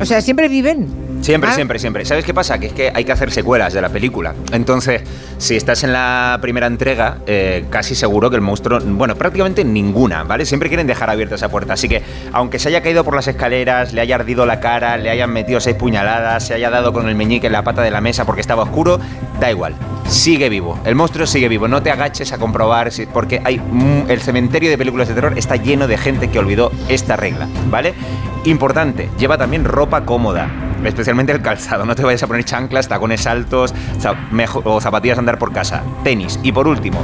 O 0.00 0.04
sea, 0.04 0.20
siempre 0.20 0.48
viven. 0.48 1.09
Siempre, 1.20 1.50
Ah. 1.50 1.54
siempre, 1.54 1.78
siempre. 1.78 2.04
¿Sabes 2.04 2.24
qué 2.24 2.32
pasa? 2.32 2.58
Que 2.58 2.66
es 2.68 2.72
que 2.72 2.90
hay 2.94 3.04
que 3.04 3.12
hacer 3.12 3.30
secuelas 3.30 3.72
de 3.74 3.80
la 3.82 3.90
película. 3.90 4.34
Entonces, 4.52 5.02
si 5.38 5.54
estás 5.54 5.84
en 5.84 5.92
la 5.92 6.38
primera 6.40 6.66
entrega, 6.66 7.18
eh, 7.26 7.66
casi 7.70 7.94
seguro 7.94 8.30
que 8.30 8.36
el 8.36 8.42
monstruo. 8.42 8.80
Bueno, 8.82 9.14
prácticamente 9.16 9.62
ninguna, 9.64 10.24
¿vale? 10.24 10.46
Siempre 10.46 10.68
quieren 10.70 10.86
dejar 10.86 11.10
abierta 11.10 11.34
esa 11.34 11.48
puerta. 11.50 11.74
Así 11.74 11.88
que, 11.88 12.02
aunque 12.32 12.58
se 12.58 12.68
haya 12.68 12.80
caído 12.82 13.04
por 13.04 13.14
las 13.14 13.28
escaleras, 13.28 13.92
le 13.92 14.00
haya 14.00 14.14
ardido 14.14 14.46
la 14.46 14.60
cara, 14.60 14.96
le 14.96 15.10
hayan 15.10 15.30
metido 15.30 15.60
seis 15.60 15.76
puñaladas, 15.76 16.46
se 16.46 16.54
haya 16.54 16.70
dado 16.70 16.92
con 16.92 17.08
el 17.08 17.14
meñique 17.14 17.48
en 17.48 17.52
la 17.52 17.62
pata 17.62 17.82
de 17.82 17.90
la 17.90 18.00
mesa 18.00 18.24
porque 18.24 18.40
estaba 18.40 18.62
oscuro, 18.62 18.98
da 19.38 19.50
igual. 19.50 19.74
Sigue 20.08 20.48
vivo. 20.48 20.80
El 20.84 20.94
monstruo 20.94 21.26
sigue 21.26 21.48
vivo. 21.48 21.68
No 21.68 21.82
te 21.82 21.90
agaches 21.90 22.32
a 22.32 22.38
comprobar, 22.38 22.90
si- 22.92 23.06
porque 23.06 23.40
hay. 23.44 23.58
mm, 23.58 24.10
el 24.10 24.20
cementerio 24.22 24.70
de 24.70 24.78
películas 24.78 25.06
de 25.08 25.14
terror 25.14 25.34
está 25.36 25.56
lleno 25.56 25.86
de 25.86 25.98
gente 25.98 26.28
que 26.30 26.38
olvidó 26.38 26.72
esta 26.88 27.16
regla, 27.16 27.46
¿vale? 27.70 27.94
Importante, 28.44 29.10
lleva 29.18 29.36
también 29.36 29.64
ropa 29.64 30.04
cómoda. 30.06 30.48
Especialmente 30.84 31.32
el 31.32 31.42
calzado, 31.42 31.84
no 31.84 31.94
te 31.94 32.02
vayas 32.02 32.22
a 32.22 32.26
poner 32.26 32.44
chanclas, 32.44 32.88
tacones 32.88 33.26
altos 33.26 33.74
o 34.64 34.80
zapatillas 34.80 35.18
a 35.18 35.20
andar 35.20 35.38
por 35.38 35.52
casa. 35.52 35.82
Tenis. 36.02 36.38
Y 36.42 36.52
por 36.52 36.66
último, 36.66 37.02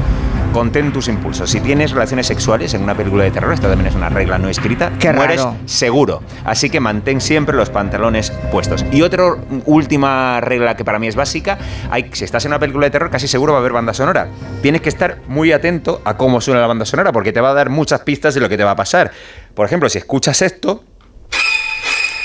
contén 0.53 0.91
tus 0.91 1.09
impulsos. 1.09 1.51
Si 1.51 1.61
tienes 1.61 1.91
relaciones 1.91 2.27
sexuales 2.27 2.73
en 2.73 2.83
una 2.83 2.95
película 2.95 3.25
de 3.25 3.31
terror, 3.31 3.53
esta 3.53 3.69
también 3.69 3.89
es 3.89 3.95
una 3.95 4.09
regla 4.09 4.39
no 4.39 4.49
escrita, 4.49 4.91
Qué 4.99 5.13
mueres 5.13 5.43
raro. 5.43 5.57
seguro. 5.67 6.23
Así 6.45 6.71
que 6.71 6.81
mantén 6.81 7.21
siempre 7.21 7.55
los 7.55 7.69
pantalones 7.69 8.31
puestos. 8.51 8.85
Y 8.91 9.03
otra 9.03 9.35
última 9.67 10.41
regla 10.41 10.75
que 10.75 10.85
para 10.85 10.99
mí 10.99 11.09
es 11.09 11.15
básica, 11.15 11.59
hay, 11.91 12.09
si 12.13 12.25
estás 12.25 12.45
en 12.47 12.53
una 12.53 12.59
película 12.59 12.87
de 12.87 12.91
terror, 12.91 13.11
casi 13.11 13.29
seguro 13.29 13.53
va 13.53 13.59
a 13.59 13.61
haber 13.61 13.73
banda 13.73 13.93
sonora. 13.93 14.29
Tienes 14.63 14.81
que 14.81 14.89
estar 14.89 15.19
muy 15.29 15.53
atento 15.53 16.01
a 16.05 16.17
cómo 16.17 16.41
suena 16.41 16.63
la 16.63 16.67
banda 16.67 16.87
sonora, 16.87 17.13
porque 17.13 17.33
te 17.33 17.43
va 17.43 17.51
a 17.51 17.55
dar 17.55 17.69
muchas 17.69 18.01
pistas 18.01 18.35
de 18.35 18.41
lo 18.41 18.49
que 18.49 18.57
te 18.57 18.65
va 18.65 18.71
a 18.71 18.77
pasar. 18.77 19.11
Por 19.55 19.67
ejemplo, 19.67 19.91
si 19.91 19.99
escuchas 19.99 20.41
esto, 20.41 20.85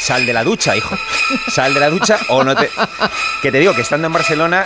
sal 0.01 0.25
de 0.25 0.33
la 0.33 0.43
ducha, 0.43 0.75
hijo. 0.75 0.97
Sal 1.47 1.73
de 1.73 1.79
la 1.79 1.89
ducha 1.89 2.17
o 2.29 2.43
no 2.43 2.55
te... 2.55 2.69
Que 3.41 3.51
te 3.51 3.59
digo 3.59 3.73
que 3.73 3.81
estando 3.81 4.07
en 4.07 4.13
Barcelona, 4.13 4.65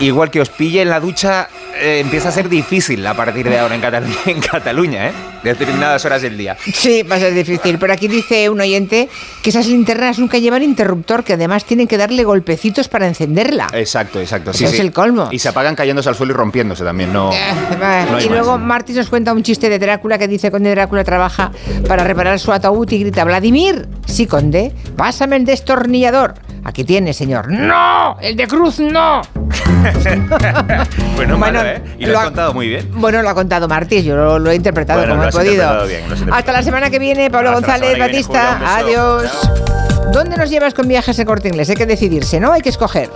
igual 0.00 0.30
que 0.30 0.40
os 0.40 0.48
pille 0.48 0.82
en 0.82 0.90
la 0.90 1.00
ducha, 1.00 1.48
eh, 1.74 2.00
empieza 2.00 2.28
a 2.28 2.32
ser 2.32 2.48
difícil 2.48 3.06
a 3.06 3.14
partir 3.14 3.48
de 3.48 3.58
ahora 3.58 3.74
en 3.74 3.82
en 4.26 4.40
Cataluña 4.40 5.08
¿eh? 5.08 5.12
De 5.42 5.50
determinadas 5.50 6.04
horas 6.04 6.22
del 6.22 6.36
día. 6.36 6.56
Sí, 6.72 7.02
va 7.02 7.16
a 7.16 7.18
ser 7.18 7.34
difícil. 7.34 7.78
Pero 7.78 7.92
aquí 7.92 8.08
dice 8.08 8.48
un 8.48 8.60
oyente 8.60 9.08
que 9.42 9.50
esas 9.50 9.66
linternas 9.66 10.18
nunca 10.18 10.38
llevan 10.38 10.62
interruptor, 10.62 11.24
que 11.24 11.32
además 11.34 11.64
tienen 11.64 11.88
que 11.88 11.96
darle 11.96 12.24
golpecitos 12.24 12.88
para 12.88 13.06
encenderla. 13.06 13.66
Exacto, 13.72 14.20
exacto. 14.20 14.52
Es 14.52 14.78
el 14.78 14.92
colmo. 14.92 15.28
Y 15.30 15.38
se 15.38 15.48
apagan 15.48 15.74
cayéndose 15.74 16.08
al 16.08 16.14
suelo 16.14 16.32
y 16.32 16.36
rompiéndose 16.36 16.84
también, 16.84 17.12
no. 17.12 17.30
Hay 17.82 18.24
y 18.24 18.28
luego 18.28 18.58
Martis 18.58 18.96
nos 18.96 19.08
cuenta 19.08 19.32
un 19.32 19.42
chiste 19.42 19.68
de 19.68 19.78
Drácula 19.78 20.18
que 20.18 20.28
dice 20.28 20.50
Conde 20.50 20.70
Drácula 20.70 21.04
trabaja 21.04 21.52
para 21.88 22.04
reparar 22.04 22.38
su 22.38 22.52
ataúd 22.52 22.90
y 22.90 23.00
grita 23.00 23.24
Vladimir, 23.24 23.88
sí 24.06 24.26
Conde, 24.26 24.72
pásame 24.96 25.36
el 25.36 25.44
destornillador. 25.44 26.34
Aquí 26.64 26.84
tiene, 26.84 27.12
señor. 27.12 27.50
¡No! 27.50 28.16
¡El 28.20 28.36
de 28.36 28.46
Cruz 28.46 28.78
no! 28.78 29.20
No 29.20 29.22
Bueno, 31.16 31.36
malo, 31.38 31.60
¿eh? 31.64 31.82
Y 31.98 32.06
lo, 32.06 32.18
ha- 32.18 32.24
contado 32.24 32.54
muy 32.54 32.68
bien. 32.68 32.88
Bueno, 32.94 33.20
lo 33.22 33.28
ha 33.30 33.34
contado 33.34 33.66
Martis, 33.68 34.04
yo 34.04 34.14
lo, 34.16 34.38
lo 34.38 34.50
he 34.50 34.54
interpretado 34.54 35.00
Bueno, 35.00 35.16
como 35.16 35.28
he 35.28 35.32
podido. 35.32 35.86
bien. 35.86 36.04
Hasta 36.32 36.52
la 36.52 36.62
semana 36.62 36.88
que 36.90 36.98
viene, 36.98 37.30
Pablo 37.30 37.50
Hasta 37.50 37.60
González, 37.60 37.88
viene, 37.96 38.04
Batista. 38.06 38.54
Julia. 38.58 38.76
Adiós. 38.76 39.50
¿Dónde 40.12 40.36
nos 40.36 40.50
llevas 40.50 40.74
con 40.74 40.86
viajes 40.88 41.18
a 41.18 41.24
corte 41.24 41.48
inglés? 41.48 41.68
Hay 41.70 41.76
que 41.76 41.86
decidirse, 41.86 42.38
¿no? 42.38 42.52
Hay 42.52 42.60
que 42.60 42.68
escoger. 42.68 43.10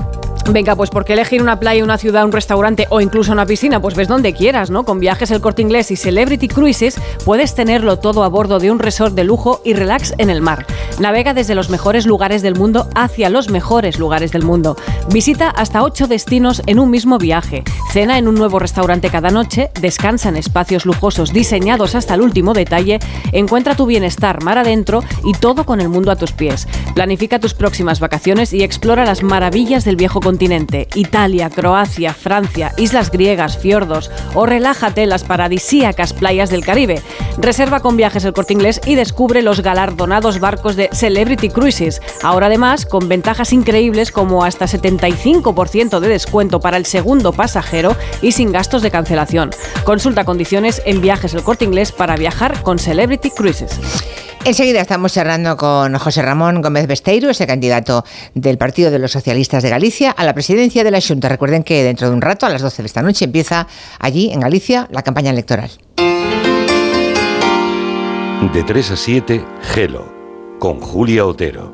Venga, 0.48 0.76
pues 0.76 0.90
¿por 0.90 1.04
qué 1.04 1.14
elegir 1.14 1.42
una 1.42 1.58
playa, 1.58 1.82
una 1.82 1.98
ciudad, 1.98 2.24
un 2.24 2.30
restaurante 2.30 2.86
o 2.90 3.00
incluso 3.00 3.32
una 3.32 3.46
piscina? 3.46 3.82
Pues 3.82 3.96
ves 3.96 4.06
donde 4.06 4.32
quieras, 4.32 4.70
¿no? 4.70 4.84
Con 4.84 5.00
viajes 5.00 5.30
El 5.32 5.40
Corte 5.40 5.60
Inglés 5.62 5.90
y 5.90 5.96
Celebrity 5.96 6.46
Cruises 6.46 7.00
puedes 7.24 7.54
tenerlo 7.54 7.98
todo 7.98 8.22
a 8.22 8.28
bordo 8.28 8.60
de 8.60 8.70
un 8.70 8.78
resort 8.78 9.14
de 9.14 9.24
lujo 9.24 9.60
y 9.64 9.74
relax 9.74 10.14
en 10.18 10.30
el 10.30 10.40
mar. 10.40 10.64
Navega 11.00 11.34
desde 11.34 11.56
los 11.56 11.68
mejores 11.68 12.06
lugares 12.06 12.42
del 12.42 12.54
mundo 12.54 12.88
hacia 12.94 13.28
los 13.28 13.50
mejores 13.50 13.98
lugares 13.98 14.30
del 14.30 14.44
mundo. 14.44 14.76
Visita 15.10 15.50
hasta 15.50 15.82
ocho 15.82 16.06
destinos 16.06 16.62
en 16.66 16.78
un 16.78 16.90
mismo 16.90 17.18
viaje. 17.18 17.64
Cena 17.92 18.16
en 18.16 18.28
un 18.28 18.36
nuevo 18.36 18.58
restaurante 18.58 19.10
cada 19.10 19.30
noche, 19.30 19.70
descansa 19.80 20.28
en 20.28 20.36
espacios 20.36 20.86
lujosos 20.86 21.32
diseñados 21.32 21.94
hasta 21.94 22.14
el 22.14 22.22
último 22.22 22.54
detalle, 22.54 23.00
encuentra 23.32 23.74
tu 23.74 23.84
bienestar 23.84 24.42
mar 24.42 24.58
adentro 24.58 25.02
y 25.24 25.32
todo 25.32 25.66
con 25.66 25.80
el 25.80 25.88
mundo 25.88 26.12
a 26.12 26.16
tus 26.16 26.32
pies. 26.32 26.68
Planifica 26.94 27.40
tus 27.40 27.54
próximas 27.54 28.00
vacaciones 28.00 28.52
y 28.52 28.62
explora 28.62 29.04
las 29.04 29.22
maravillas 29.22 29.84
del 29.84 29.96
viejo 29.96 30.20
continente 30.36 30.86
Italia, 30.94 31.48
Croacia, 31.48 32.12
Francia, 32.12 32.74
islas 32.76 33.10
griegas, 33.10 33.56
fiordos 33.56 34.10
o 34.34 34.44
relájate 34.44 35.02
en 35.02 35.08
las 35.08 35.24
paradisíacas 35.24 36.12
playas 36.12 36.50
del 36.50 36.62
Caribe. 36.62 37.00
Reserva 37.38 37.80
con 37.80 37.96
viajes 37.96 38.22
el 38.26 38.34
corte 38.34 38.52
inglés 38.52 38.82
y 38.84 38.96
descubre 38.96 39.40
los 39.40 39.62
galardonados 39.62 40.38
barcos 40.38 40.76
de 40.76 40.90
Celebrity 40.92 41.48
Cruises. 41.48 42.02
Ahora 42.22 42.48
además 42.48 42.84
con 42.84 43.08
ventajas 43.08 43.54
increíbles 43.54 44.12
como 44.12 44.44
hasta 44.44 44.66
75% 44.66 46.00
de 46.00 46.08
descuento 46.08 46.60
para 46.60 46.76
el 46.76 46.84
segundo 46.84 47.32
pasajero 47.32 47.96
y 48.20 48.32
sin 48.32 48.52
gastos 48.52 48.82
de 48.82 48.90
cancelación. 48.90 49.52
Consulta 49.84 50.26
condiciones 50.26 50.82
en 50.84 51.00
viajes 51.00 51.32
el 51.32 51.44
corte 51.44 51.64
inglés 51.64 51.92
para 51.92 52.14
viajar 52.16 52.62
con 52.62 52.78
Celebrity 52.78 53.30
Cruises. 53.30 53.80
Enseguida 54.46 54.80
estamos 54.80 55.12
charlando 55.12 55.56
con 55.56 55.98
José 55.98 56.22
Ramón 56.22 56.62
Gómez 56.62 56.86
Besteiro, 56.86 57.30
ese 57.30 57.48
candidato 57.48 58.04
del 58.32 58.58
Partido 58.58 58.92
de 58.92 59.00
los 59.00 59.10
Socialistas 59.10 59.64
de 59.64 59.70
Galicia 59.70 60.12
a 60.12 60.22
la 60.26 60.34
presidencia 60.34 60.84
de 60.84 60.90
la 60.90 61.00
Junta. 61.00 61.28
Recuerden 61.28 61.62
que 61.62 61.82
dentro 61.82 62.08
de 62.08 62.14
un 62.14 62.20
rato, 62.20 62.44
a 62.44 62.50
las 62.50 62.60
12 62.60 62.82
de 62.82 62.86
esta 62.86 63.02
noche, 63.02 63.24
empieza 63.24 63.66
allí, 63.98 64.30
en 64.32 64.40
Galicia, 64.40 64.88
la 64.90 65.02
campaña 65.02 65.30
electoral. 65.30 65.70
De 68.52 68.62
3 68.62 68.90
a 68.90 68.96
7, 68.96 69.44
Gelo, 69.62 70.12
con 70.58 70.80
Julia 70.80 71.24
Otero. 71.24 71.72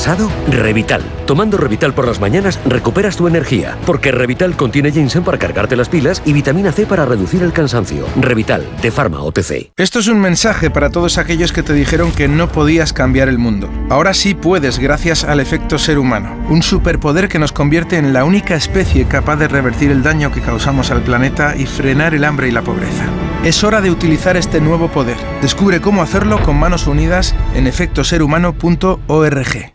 ¿Cansado? 0.00 0.32
Revital. 0.48 1.02
Tomando 1.26 1.58
Revital 1.58 1.92
por 1.92 2.06
las 2.06 2.20
mañanas 2.20 2.58
recuperas 2.64 3.18
tu 3.18 3.28
energía, 3.28 3.76
porque 3.84 4.10
Revital 4.10 4.56
contiene 4.56 4.92
ginseng 4.92 5.22
para 5.22 5.36
cargarte 5.36 5.76
las 5.76 5.90
pilas 5.90 6.22
y 6.24 6.32
vitamina 6.32 6.72
C 6.72 6.86
para 6.86 7.04
reducir 7.04 7.42
el 7.42 7.52
cansancio. 7.52 8.06
Revital, 8.16 8.66
de 8.80 8.90
Pharma 8.90 9.20
OTC. 9.20 9.72
Esto 9.76 9.98
es 9.98 10.08
un 10.08 10.18
mensaje 10.18 10.70
para 10.70 10.88
todos 10.88 11.18
aquellos 11.18 11.52
que 11.52 11.62
te 11.62 11.74
dijeron 11.74 12.12
que 12.12 12.28
no 12.28 12.48
podías 12.48 12.94
cambiar 12.94 13.28
el 13.28 13.36
mundo. 13.36 13.68
Ahora 13.90 14.14
sí 14.14 14.32
puedes 14.32 14.78
gracias 14.78 15.24
al 15.24 15.38
efecto 15.38 15.78
ser 15.78 15.98
humano, 15.98 16.34
un 16.48 16.62
superpoder 16.62 17.28
que 17.28 17.38
nos 17.38 17.52
convierte 17.52 17.98
en 17.98 18.14
la 18.14 18.24
única 18.24 18.54
especie 18.54 19.04
capaz 19.04 19.36
de 19.36 19.48
revertir 19.48 19.90
el 19.90 20.02
daño 20.02 20.32
que 20.32 20.40
causamos 20.40 20.90
al 20.90 21.02
planeta 21.02 21.54
y 21.58 21.66
frenar 21.66 22.14
el 22.14 22.24
hambre 22.24 22.48
y 22.48 22.52
la 22.52 22.62
pobreza. 22.62 23.04
Es 23.44 23.62
hora 23.64 23.82
de 23.82 23.90
utilizar 23.90 24.38
este 24.38 24.62
nuevo 24.62 24.88
poder. 24.88 25.18
Descubre 25.42 25.82
cómo 25.82 26.02
hacerlo 26.02 26.42
con 26.42 26.58
manos 26.58 26.86
unidas 26.86 27.34
en 27.54 27.66
efectoserhumano.org. 27.66 29.74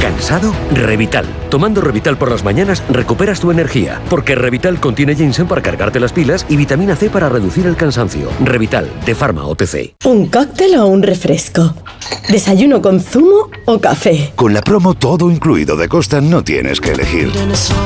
¿Cansado? 0.00 0.54
Revital. 0.72 1.26
Tomando 1.50 1.80
Revital 1.80 2.16
por 2.16 2.30
las 2.30 2.44
mañanas 2.44 2.82
recuperas 2.90 3.40
tu 3.40 3.50
energía, 3.50 4.00
porque 4.08 4.34
Revital 4.34 4.80
contiene 4.80 5.14
ginseng 5.14 5.46
para 5.46 5.62
cargarte 5.62 6.00
las 6.00 6.12
pilas 6.12 6.46
y 6.48 6.56
vitamina 6.56 6.96
C 6.96 7.10
para 7.10 7.28
reducir 7.28 7.66
el 7.66 7.76
cansancio. 7.76 8.28
Revital, 8.42 8.90
de 9.04 9.14
Pharma 9.14 9.46
OTC. 9.46 9.94
¿Un 10.04 10.26
cóctel 10.28 10.76
o 10.76 10.86
un 10.86 11.02
refresco? 11.02 11.74
¿Desayuno 12.28 12.80
con 12.80 13.00
zumo 13.00 13.50
o 13.66 13.80
café? 13.80 14.32
Con 14.36 14.54
la 14.54 14.62
promo 14.62 14.94
todo 14.94 15.30
incluido 15.30 15.76
de 15.76 15.88
Costa 15.88 16.20
no 16.20 16.42
tienes 16.44 16.80
que 16.80 16.92
elegir. 16.92 17.30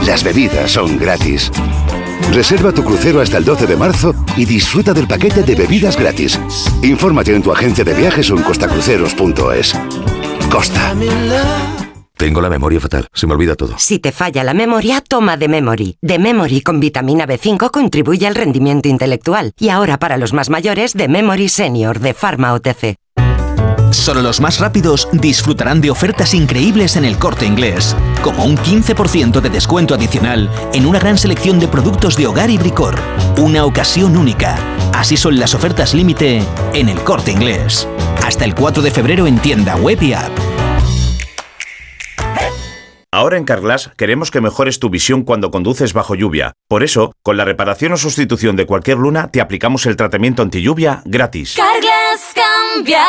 Las 0.07 0.23
bebidas 0.23 0.71
son 0.73 0.99
gratis. 0.99 1.51
Reserva 2.33 2.73
tu 2.73 2.85
crucero 2.85 3.21
hasta 3.21 3.39
el 3.39 3.45
12 3.45 3.67
de 3.67 3.77
marzo 3.77 4.15
y 4.37 4.45
disfruta 4.45 4.93
del 4.93 5.07
paquete 5.07 5.43
de 5.43 5.55
bebidas 5.55 5.99
gratis. 5.99 6.39
Infórmate 6.83 7.35
en 7.35 7.43
tu 7.43 7.53
agencia 7.53 7.85
de 7.85 7.95
viajes 7.95 8.31
o 8.31 8.37
en 8.37 8.43
costacruceros.es. 8.43 9.75
Costa. 10.55 10.95
Tengo 12.17 12.41
la 12.41 12.49
memoria 12.49 12.79
fatal, 12.79 13.09
se 13.13 13.27
me 13.27 13.35
olvida 13.35 13.57
todo. 13.57 13.75
Si 13.77 13.99
te 13.99 14.13
falla 14.13 14.45
la 14.45 14.55
memoria, 14.55 15.01
toma 15.01 15.37
de 15.37 15.49
Memory. 15.49 15.99
De 16.01 16.21
Memory 16.21 16.61
con 16.61 16.79
vitamina 16.79 17.27
B5 17.27 17.73
contribuye 17.73 18.25
al 18.29 18.37
rendimiento 18.37 18.89
intelectual. 18.89 19.53
Y 19.59 19.71
ahora 19.71 19.99
para 19.99 20.17
los 20.17 20.33
más 20.33 20.51
mayores, 20.51 20.95
de 20.95 21.09
Memory 21.09 21.49
Senior 21.49 21.99
de 21.99 22.15
Pharma 22.15 22.53
OTC. 22.55 22.95
Solo 23.91 24.23
los 24.23 24.41
más 24.41 24.61
rápidos 24.61 25.09
disfrutarán 25.11 25.81
de 25.81 25.91
ofertas 25.91 26.35
increíbles 26.35 26.95
en 26.95 27.05
el 27.05 27.19
corte 27.19 27.47
inglés, 27.47 27.97
como 28.23 28.45
un 28.45 28.57
15% 28.57 29.41
de 29.41 29.51
descuento 29.51 29.93
adicional 29.95 30.49
en 30.73 30.87
una 30.87 31.01
gran 31.01 31.19
selección 31.19 31.59
de 31.59 31.67
productos 31.67 32.17
de 32.17 32.29
hogar 32.29 32.51
y 32.51 32.59
bricor. 32.59 32.95
Una 33.39 33.65
ocasión 33.65 34.17
única. 34.17 34.57
Así 34.93 35.17
son 35.17 35.37
las 35.37 35.53
ofertas 35.55 35.95
límite 35.95 36.45
en 36.75 36.89
el 36.89 37.01
corte 37.01 37.33
inglés. 37.33 37.89
Hasta 38.25 38.47
el 38.47 38.55
4 38.55 38.83
de 38.83 38.91
febrero 38.91 39.27
en 39.27 39.39
tienda 39.39 39.77
web 39.77 40.03
y 40.03 40.15
app. 40.15 40.33
Ahora 43.13 43.37
en 43.37 43.45
Carglass 43.45 43.91
queremos 43.99 44.31
que 44.31 44.41
mejores 44.41 44.79
tu 44.79 44.89
visión 44.89 45.25
cuando 45.25 45.51
conduces 45.51 45.93
bajo 45.93 46.15
lluvia. 46.15 46.55
Por 46.67 46.83
eso, 46.83 47.13
con 47.23 47.37
la 47.37 47.45
reparación 47.45 47.93
o 47.93 47.97
sustitución 47.99 48.57
de 48.57 48.65
cualquier 48.65 48.97
luna, 48.97 49.29
te 49.31 49.43
aplicamos 49.43 49.85
el 49.85 49.97
tratamiento 49.97 50.41
anti 50.41 50.63
lluvia 50.63 51.03
gratis. 51.05 51.55
Carglass 51.55 52.33
cambia, 52.35 53.05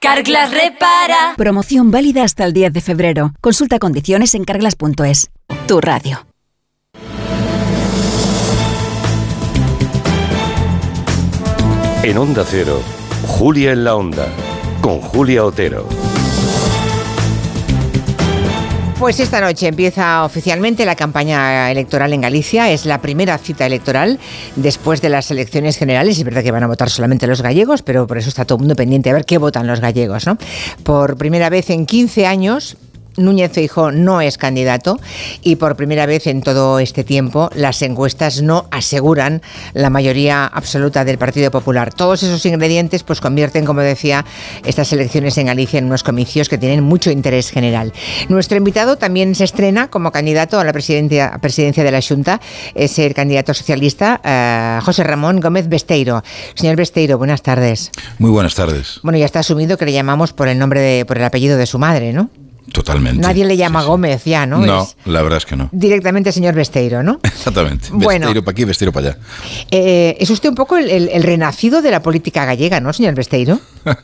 Carglass 0.00 0.52
repara. 0.52 1.34
Promoción 1.38 1.90
válida 1.90 2.22
hasta 2.22 2.44
el 2.44 2.52
10 2.52 2.74
de 2.74 2.80
febrero. 2.82 3.32
Consulta 3.40 3.78
condiciones 3.78 4.34
en 4.34 4.44
carglass.es. 4.44 5.30
Tu 5.66 5.80
radio. 5.80 6.26
En 12.02 12.18
Onda 12.18 12.44
Cero, 12.46 12.80
Julia 13.26 13.72
en 13.72 13.84
la 13.84 13.96
Onda, 13.96 14.28
con 14.80 15.00
Julia 15.00 15.44
Otero. 15.44 15.86
Pues 18.98 19.20
esta 19.20 19.40
noche 19.40 19.68
empieza 19.68 20.24
oficialmente 20.24 20.84
la 20.84 20.96
campaña 20.96 21.70
electoral 21.70 22.12
en 22.12 22.20
Galicia. 22.20 22.68
Es 22.72 22.84
la 22.84 23.00
primera 23.00 23.38
cita 23.38 23.64
electoral 23.64 24.18
después 24.56 25.00
de 25.00 25.08
las 25.08 25.30
elecciones 25.30 25.76
generales. 25.76 26.18
Es 26.18 26.24
verdad 26.24 26.42
que 26.42 26.50
van 26.50 26.64
a 26.64 26.66
votar 26.66 26.90
solamente 26.90 27.28
los 27.28 27.40
gallegos, 27.40 27.82
pero 27.82 28.08
por 28.08 28.18
eso 28.18 28.28
está 28.28 28.44
todo 28.44 28.56
el 28.56 28.62
mundo 28.62 28.74
pendiente 28.74 29.08
a 29.10 29.12
ver 29.12 29.24
qué 29.24 29.38
votan 29.38 29.68
los 29.68 29.78
gallegos. 29.78 30.26
¿no? 30.26 30.36
Por 30.82 31.16
primera 31.16 31.48
vez 31.48 31.70
en 31.70 31.86
15 31.86 32.26
años, 32.26 32.76
Núñez 33.18 33.52
Feijóo 33.52 33.90
no 33.90 34.20
es 34.20 34.38
candidato 34.38 34.98
y 35.42 35.56
por 35.56 35.76
primera 35.76 36.06
vez 36.06 36.26
en 36.26 36.40
todo 36.40 36.78
este 36.78 37.04
tiempo 37.04 37.50
las 37.54 37.82
encuestas 37.82 38.42
no 38.42 38.66
aseguran 38.70 39.42
la 39.74 39.90
mayoría 39.90 40.46
absoluta 40.46 41.04
del 41.04 41.18
Partido 41.18 41.50
Popular. 41.50 41.92
Todos 41.92 42.22
esos 42.22 42.44
ingredientes 42.46 43.02
pues 43.02 43.20
convierten, 43.20 43.64
como 43.64 43.80
decía, 43.80 44.24
estas 44.64 44.92
elecciones 44.92 45.36
en 45.38 45.46
Galicia 45.46 45.78
en 45.78 45.86
unos 45.86 46.02
comicios 46.02 46.48
que 46.48 46.58
tienen 46.58 46.82
mucho 46.82 47.10
interés 47.10 47.50
general. 47.50 47.92
Nuestro 48.28 48.56
invitado 48.56 48.96
también 48.96 49.34
se 49.34 49.44
estrena 49.44 49.88
como 49.88 50.12
candidato 50.12 50.58
a 50.58 50.64
la 50.64 50.72
presidencia, 50.72 51.38
presidencia 51.40 51.84
de 51.84 51.90
la 51.90 52.00
Junta, 52.00 52.40
es 52.74 52.98
el 52.98 53.14
candidato 53.14 53.52
socialista 53.54 54.20
eh, 54.24 54.80
José 54.82 55.04
Ramón 55.04 55.40
Gómez 55.40 55.68
Besteiro. 55.68 56.22
Señor 56.54 56.76
Besteiro, 56.76 57.18
buenas 57.18 57.42
tardes. 57.42 57.90
Muy 58.18 58.30
buenas 58.30 58.54
tardes. 58.54 59.00
Bueno, 59.02 59.18
ya 59.18 59.26
está 59.26 59.40
asumido 59.40 59.76
que 59.76 59.84
le 59.84 59.92
llamamos 59.92 60.32
por 60.32 60.48
el 60.48 60.58
nombre 60.58 60.80
de, 60.80 61.04
por 61.04 61.18
el 61.18 61.24
apellido 61.24 61.58
de 61.58 61.66
su 61.66 61.78
madre, 61.78 62.12
¿no? 62.12 62.30
Totalmente. 62.72 63.20
Nadie 63.20 63.44
le 63.44 63.56
llama 63.56 63.82
Gómez 63.82 64.24
ya, 64.24 64.46
¿no? 64.46 64.58
No, 64.64 64.82
Es 64.82 64.96
la 65.06 65.22
verdad 65.22 65.38
es 65.38 65.46
que 65.46 65.56
no. 65.56 65.68
directamente 65.72 66.32
señor 66.32 66.54
Besteiro, 66.54 67.02
¿no? 67.02 67.18
Exactamente. 67.24 67.88
Bueno. 67.90 68.26
Besteiro 68.26 68.44
para 68.44 68.52
aquí, 68.52 68.64
Besteiro 68.64 68.92
para 68.92 69.08
allá. 69.10 69.18
Eh, 69.70 70.16
es 70.20 70.30
usted 70.30 70.48
un 70.48 70.54
poco 70.54 70.76
el, 70.76 70.90
el- 70.90 71.08
el 71.08 71.22
renacido 71.22 71.82
de 71.82 71.90
la 71.90 72.02
política 72.02 72.44
gallega, 72.44 72.80
¿no, 72.80 72.92
señor 72.92 73.14
Besteiro? 73.14 73.60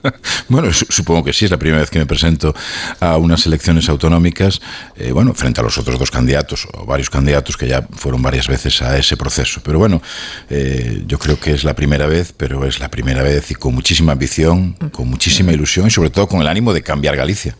Bueno, 0.48 0.72
su- 0.72 0.86
supongo 0.90 1.24
que 1.24 1.32
sí, 1.32 1.44
es 1.46 1.50
la 1.50 1.56
primera 1.58 1.80
vez 1.80 1.90
que 1.90 1.98
me 1.98 2.06
presento 2.06 2.54
a 3.00 3.16
unas 3.16 3.46
elecciones 3.46 3.88
autonómicas, 3.88 4.60
eh, 4.96 5.10
bueno, 5.12 5.32
frente 5.34 5.60
a 5.60 5.64
los 5.64 5.78
otros 5.78 5.98
dos 5.98 6.10
candidatos, 6.10 6.66
o 6.74 6.84
varios 6.84 7.08
candidatos 7.10 7.56
que 7.56 7.66
ya 7.68 7.86
fueron 7.92 8.22
varias 8.22 8.46
veces 8.48 8.80
a 8.82 8.96
ese 8.98 9.16
proceso. 9.16 9.60
Pero 9.64 9.78
bueno, 9.78 10.02
eh, 10.50 11.02
yo 11.06 11.18
creo 11.18 11.38
que 11.40 11.52
es 11.52 11.64
la 11.64 11.74
primera 11.74 12.06
vez, 12.06 12.32
pero 12.36 12.64
es 12.66 12.78
la 12.80 12.90
primera 12.90 13.22
vez 13.22 13.50
y 13.50 13.54
con 13.54 13.74
muchísima 13.74 14.12
ambición, 14.12 14.74
con 14.92 15.08
muchísima 15.08 15.52
ilusión 15.52 15.86
y 15.86 15.90
sobre 15.90 16.10
todo 16.10 16.28
con 16.28 16.40
el 16.40 16.48
ánimo 16.48 16.72
de 16.72 16.82
cambiar 16.82 17.16
Galicia. 17.16 17.56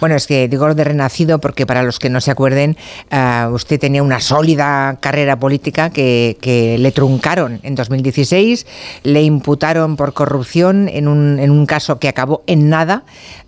Bueno, 0.00 0.14
es 0.14 0.26
que 0.26 0.48
digo 0.48 0.72
de 0.74 0.84
renacido 0.84 1.40
porque 1.40 1.66
para 1.66 1.82
los 1.82 1.98
que 1.98 2.10
no 2.10 2.20
se 2.20 2.30
acuerden, 2.30 2.76
uh, 3.10 3.48
usted 3.52 3.80
tenía 3.80 4.02
una 4.02 4.20
sólida 4.20 4.98
carrera 5.00 5.38
política 5.38 5.90
que, 5.90 6.36
le 6.78 6.92
truncaron 6.92 7.60
en 7.62 7.74
2016, 7.74 8.66
le 9.02 9.22
imputaron 9.22 9.96
por 9.96 10.12
corrupción 10.12 10.88
en 10.88 11.08
un, 11.08 11.38
en 11.38 11.50
un 11.50 11.66
caso 11.66 11.98
que 11.98 12.08
acabó 12.08 12.42
en 12.46 12.68
nada. 12.68 13.04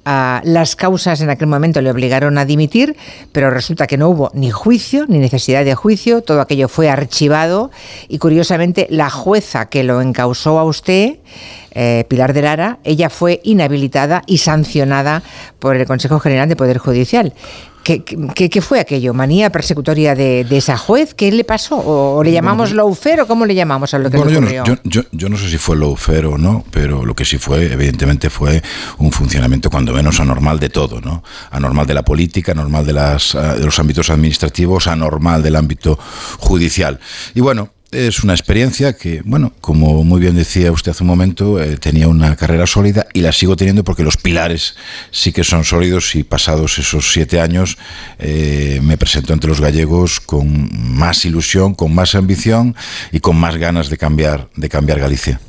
Uh, 0.06 0.40
las 0.44 0.76
causas 0.76 1.20
en 1.20 1.30
aquel 1.30 1.46
momento 1.46 1.80
le 1.82 1.90
obligaron 1.90 2.38
a 2.38 2.44
dimitir, 2.44 2.96
pero 3.32 3.50
resulta 3.50 3.86
que 3.86 3.98
no 3.98 4.08
hubo 4.08 4.30
ni 4.34 4.50
juicio, 4.50 5.04
ni 5.06 5.18
necesidad 5.18 5.64
de 5.64 5.74
juicio, 5.74 6.22
todo 6.22 6.40
aquello 6.40 6.68
fue 6.68 6.88
archivado 6.88 7.70
y 8.08 8.18
curiosamente 8.18 8.86
la 8.90 9.10
jueza 9.10 9.68
que 9.68 9.84
lo 9.84 10.00
encausó 10.00 10.58
a 10.58 10.64
usted 10.64 11.18
eh, 11.72 12.04
Pilar 12.08 12.32
de 12.32 12.42
Lara, 12.42 12.78
ella 12.84 13.10
fue 13.10 13.40
inhabilitada 13.44 14.22
y 14.26 14.38
sancionada 14.38 15.22
por 15.58 15.76
el 15.76 15.86
Consejo 15.86 16.20
General 16.20 16.48
de 16.48 16.56
Poder 16.56 16.78
Judicial. 16.78 17.32
¿Qué, 17.82 18.04
qué, 18.04 18.50
qué 18.50 18.60
fue 18.60 18.78
aquello? 18.78 19.14
¿Manía 19.14 19.50
persecutoria 19.50 20.14
de, 20.14 20.44
de, 20.44 20.58
esa 20.58 20.76
juez? 20.76 21.14
¿Qué 21.14 21.32
le 21.32 21.44
pasó? 21.44 21.76
¿O, 21.78 22.22
le 22.22 22.30
llamamos 22.30 22.70
bueno, 22.70 22.84
lawfare 22.88 23.22
o 23.22 23.26
cómo 23.26 23.46
le 23.46 23.54
llamamos 23.54 23.94
a 23.94 23.98
lo 23.98 24.10
que 24.10 24.18
bueno, 24.18 24.32
le 24.32 24.36
ocurrió? 24.38 24.64
Yo 24.64 24.74
no, 24.74 24.80
yo, 24.84 25.02
yo, 25.12 25.28
no 25.30 25.38
sé 25.38 25.48
si 25.48 25.56
fue 25.56 25.76
lawfare 25.76 26.26
o 26.26 26.36
no, 26.36 26.62
pero 26.70 27.06
lo 27.06 27.14
que 27.14 27.24
sí 27.24 27.38
fue, 27.38 27.72
evidentemente, 27.72 28.28
fue 28.28 28.62
un 28.98 29.10
funcionamiento 29.10 29.70
cuando 29.70 29.94
menos 29.94 30.20
anormal 30.20 30.60
de 30.60 30.68
todo, 30.68 31.00
¿no? 31.00 31.24
Anormal 31.50 31.86
de 31.86 31.94
la 31.94 32.02
política, 32.04 32.52
anormal 32.52 32.84
de, 32.84 32.92
las, 32.92 33.32
de 33.32 33.64
los 33.64 33.78
ámbitos 33.78 34.10
administrativos, 34.10 34.86
anormal 34.86 35.42
del 35.42 35.56
ámbito 35.56 35.98
judicial. 36.38 37.00
Y 37.34 37.40
bueno, 37.40 37.70
es 37.92 38.22
una 38.22 38.34
experiencia 38.34 38.92
que, 38.92 39.22
bueno, 39.24 39.52
como 39.60 40.04
muy 40.04 40.20
bien 40.20 40.36
decía 40.36 40.70
usted 40.72 40.92
hace 40.92 41.02
un 41.02 41.08
momento, 41.08 41.60
eh, 41.60 41.76
tenía 41.76 42.08
una 42.08 42.36
carrera 42.36 42.66
sólida 42.66 43.06
y 43.12 43.20
la 43.20 43.32
sigo 43.32 43.56
teniendo 43.56 43.84
porque 43.84 44.02
los 44.02 44.16
pilares 44.16 44.76
sí 45.10 45.32
que 45.32 45.44
son 45.44 45.64
sólidos 45.64 46.14
y 46.14 46.22
pasados 46.22 46.78
esos 46.78 47.12
siete 47.12 47.40
años 47.40 47.78
eh, 48.18 48.80
me 48.82 48.96
presento 48.96 49.32
ante 49.32 49.48
los 49.48 49.60
gallegos 49.60 50.20
con 50.20 50.70
más 50.72 51.24
ilusión, 51.24 51.74
con 51.74 51.94
más 51.94 52.14
ambición 52.14 52.76
y 53.12 53.20
con 53.20 53.36
más 53.36 53.56
ganas 53.56 53.88
de 53.88 53.96
cambiar, 53.96 54.48
de 54.54 54.68
cambiar 54.68 55.00
Galicia. 55.00 55.40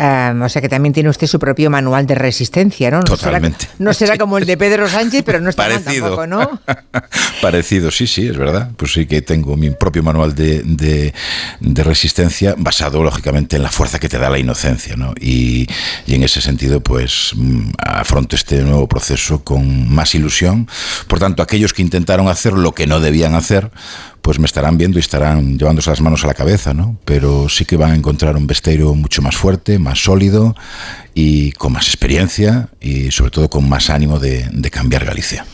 Um, 0.00 0.42
o 0.42 0.48
sea 0.48 0.60
que 0.60 0.68
también 0.68 0.92
tiene 0.92 1.08
usted 1.08 1.28
su 1.28 1.38
propio 1.38 1.70
manual 1.70 2.04
de 2.04 2.16
resistencia, 2.16 2.90
¿no? 2.90 2.98
No 2.98 3.04
Totalmente. 3.04 3.66
Será, 3.66 3.74
no 3.78 3.94
será 3.94 4.18
como 4.18 4.38
el 4.38 4.44
de 4.44 4.56
Pedro 4.56 4.88
Sánchez, 4.88 5.22
pero 5.24 5.40
no 5.40 5.50
está 5.50 5.68
Parecido. 5.68 6.16
mal 6.16 6.26
tampoco, 6.26 6.26
¿no? 6.26 6.60
Parecido, 7.42 7.92
sí, 7.92 8.08
sí, 8.08 8.26
es 8.26 8.36
verdad. 8.36 8.70
Pues 8.76 8.92
sí 8.92 9.06
que 9.06 9.22
tengo 9.22 9.56
mi 9.56 9.70
propio 9.70 10.02
manual 10.02 10.34
de, 10.34 10.62
de, 10.64 11.14
de, 11.60 11.84
resistencia 11.84 12.56
basado, 12.58 13.04
lógicamente, 13.04 13.54
en 13.54 13.62
la 13.62 13.70
fuerza 13.70 14.00
que 14.00 14.08
te 14.08 14.18
da 14.18 14.30
la 14.30 14.38
inocencia, 14.38 14.96
¿no? 14.96 15.14
Y, 15.20 15.68
y, 16.06 16.14
en 16.16 16.24
ese 16.24 16.40
sentido, 16.40 16.80
pues 16.80 17.30
mm, 17.36 17.70
afronto 17.78 18.34
este 18.34 18.62
nuevo 18.62 18.88
proceso 18.88 19.44
con 19.44 19.94
más 19.94 20.16
ilusión. 20.16 20.68
Por 21.06 21.20
tanto, 21.20 21.40
aquellos 21.40 21.72
que 21.72 21.82
intentaron 21.82 22.26
hacer 22.26 22.54
lo 22.54 22.72
que 22.72 22.88
no 22.88 22.98
debían 22.98 23.36
hacer, 23.36 23.70
pues 24.24 24.38
me 24.38 24.46
estarán 24.46 24.78
viendo 24.78 24.98
y 24.98 25.00
estarán 25.00 25.58
llevándose 25.58 25.90
las 25.90 26.00
manos 26.00 26.24
a 26.24 26.28
la 26.28 26.32
cabeza, 26.32 26.72
¿no? 26.72 26.96
Pero 27.04 27.50
sí 27.50 27.66
que 27.66 27.76
van 27.76 27.90
a 27.90 27.94
encontrar 27.94 28.34
un 28.36 28.46
Besteiro 28.46 28.94
mucho 28.94 29.20
más 29.20 29.36
fuerte, 29.36 29.78
más 29.78 30.02
sólido 30.02 30.56
y 31.12 31.52
con 31.52 31.74
más 31.74 31.88
experiencia 31.88 32.70
y 32.80 33.10
sobre 33.10 33.30
todo 33.30 33.50
con 33.50 33.68
más 33.68 33.90
ánimo 33.90 34.18
de, 34.18 34.48
cambiar 34.72 35.04
Galicia. 35.04 35.44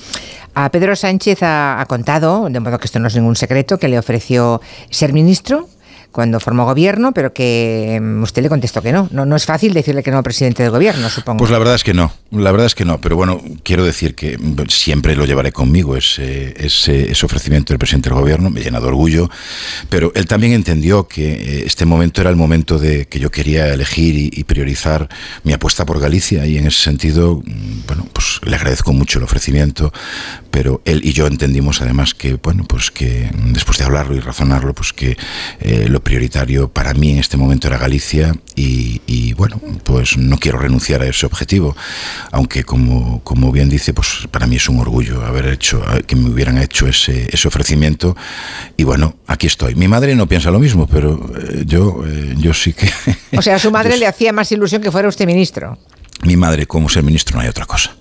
A 0.55 0.71
Pedro 0.71 0.95
Sánchez 0.95 1.43
ha, 1.43 1.81
ha, 1.81 1.87
contado, 1.87 2.49
de 2.49 2.61
modo 2.61 2.79
que 2.79 2.85
esto 2.85 3.01
no 3.01 3.09
es 3.09 3.17
ningún 3.17 3.35
secreto, 3.35 3.77
que 3.77 3.89
le 3.89 3.99
ofreció 3.99 4.61
ser 4.89 5.13
ministro 5.13 5.69
cuando 6.12 6.41
formó 6.41 6.65
gobierno, 6.65 7.12
pero 7.12 7.32
que 7.32 8.01
usted 8.23 8.43
le 8.43 8.49
contestó 8.49 8.82
que 8.82 8.93
no. 8.93 9.09
No, 9.11 9.24
no 9.27 9.37
es 9.37 9.47
fácil 9.47 9.73
decirle 9.74 10.03
que 10.03 10.11
no 10.11 10.19
al 10.19 10.23
presidente 10.23 10.62
del 10.62 10.73
gobierno, 10.73 11.09
supongo. 11.09 11.39
Pues 11.39 11.51
la 11.51 11.59
verdad 11.59 11.74
es 11.74 11.85
que 11.85 11.95
no, 11.95 12.12
la 12.31 12.51
verdad 12.51 12.66
es 12.66 12.74
que 12.74 12.85
no, 12.85 13.01
pero 13.01 13.16
bueno, 13.16 13.41
quiero 13.62 13.85
decir 13.85 14.15
que 14.15 14.39
siempre 14.69 15.16
lo 15.16 15.24
llevaré 15.24 15.53
conmigo, 15.53 15.97
ese, 15.97 16.55
ese, 16.65 17.11
ese 17.11 17.27
ofrecimiento 17.27 17.73
del 17.73 17.78
presidente 17.78 18.09
del 18.09 18.19
gobierno, 18.19 18.51
me 18.51 18.61
llena 18.61 18.81
de 18.81 18.87
orgullo, 18.87 19.31
pero 19.89 20.12
él 20.15 20.27
también 20.27 20.53
entendió 20.53 21.09
que 21.09 21.65
este 21.65 21.87
momento 21.87 22.20
era 22.20 22.31
el 22.31 22.37
momento 22.37 22.78
de 22.78 23.07
que 23.07 23.19
yo 23.19 23.31
quería 23.31 23.73
elegir 23.73 24.16
y, 24.16 24.31
y 24.32 24.45
priorizar 24.45 25.09
mi 25.45 25.53
apuesta 25.53 25.87
por 25.87 26.01
Galicia. 26.01 26.47
Y 26.47 26.59
en 26.59 26.66
ese 26.66 26.82
sentido, 26.82 27.43
bueno, 27.87 28.07
pues 28.12 28.41
le 28.45 28.57
agradezco 28.57 28.93
mucho 28.93 29.19
el 29.19 29.24
ofrecimiento, 29.24 29.93
pero 30.51 30.82
él 30.85 31.01
y 31.05 31.12
yo 31.12 31.27
entendimos 31.27 31.81
además 31.81 32.15
que, 32.15 32.35
bueno, 32.35 32.65
pues 32.65 32.91
que 32.91 33.31
después 33.47 33.78
de 33.78 33.85
hablarlo 33.85 34.16
y 34.16 34.20
razonarlo, 34.20 34.74
pues 34.74 34.93
que 34.93 35.16
eh, 35.61 35.87
lo 35.89 35.99
prioritario 36.01 36.68
para 36.68 36.94
mí 36.94 37.10
en 37.10 37.18
este 37.18 37.36
momento 37.36 37.68
era 37.68 37.78
Galicia 37.78 38.35
y, 38.55 39.01
y, 39.06 39.32
bueno, 39.35 39.60
pues 39.85 40.16
no 40.16 40.39
quiero 40.39 40.59
renunciar 40.59 41.02
a 41.02 41.06
ese 41.06 41.27
objetivo, 41.27 41.77
aunque 42.31 42.64
como, 42.64 43.22
como 43.24 43.52
bien 43.52 43.68
dice, 43.68 43.94
pues 43.94 44.28
para 44.31 44.47
mí 44.47 44.56
es 44.56 44.68
un 44.68 44.81
orgullo 44.81 45.24
haber 45.24 45.47
hecho, 45.47 45.82
que 46.06 46.16
me 46.16 46.31
hubieran 46.31 46.59
hecho 46.59 46.86
ese, 46.86 47.28
ese 47.32 47.48
ofrecimiento 47.48 48.16
y 48.77 48.85
bueno, 48.85 49.16
aquí 49.27 49.47
estoy. 49.47 49.74
Mi 49.74 49.89
madre 49.89 50.14
no 50.14 50.27
piensa 50.27 50.51
lo 50.51 50.59
mismo, 50.59 50.86
pero 50.86 51.31
eh, 51.36 51.64
yo, 51.66 52.02
eh, 52.06 52.35
yo 52.39 52.52
sí 52.55 52.72
que... 52.72 52.90
O 53.36 53.43
sea, 53.43 53.56
a 53.56 53.59
su 53.59 53.70
madre 53.72 53.97
le 53.97 54.06
hacía 54.06 54.32
más 54.32 54.51
ilusión 54.52 54.82
que 54.82 54.90
fuera 54.90 55.09
usted 55.09 55.27
ministro 55.27 55.78
mi 56.23 56.37
madre, 56.37 56.67
como 56.67 56.89
ser 56.89 57.03
ministro, 57.03 57.37
no 57.37 57.43
hay 57.43 57.49
otra 57.49 57.67
cosa. 57.67 57.95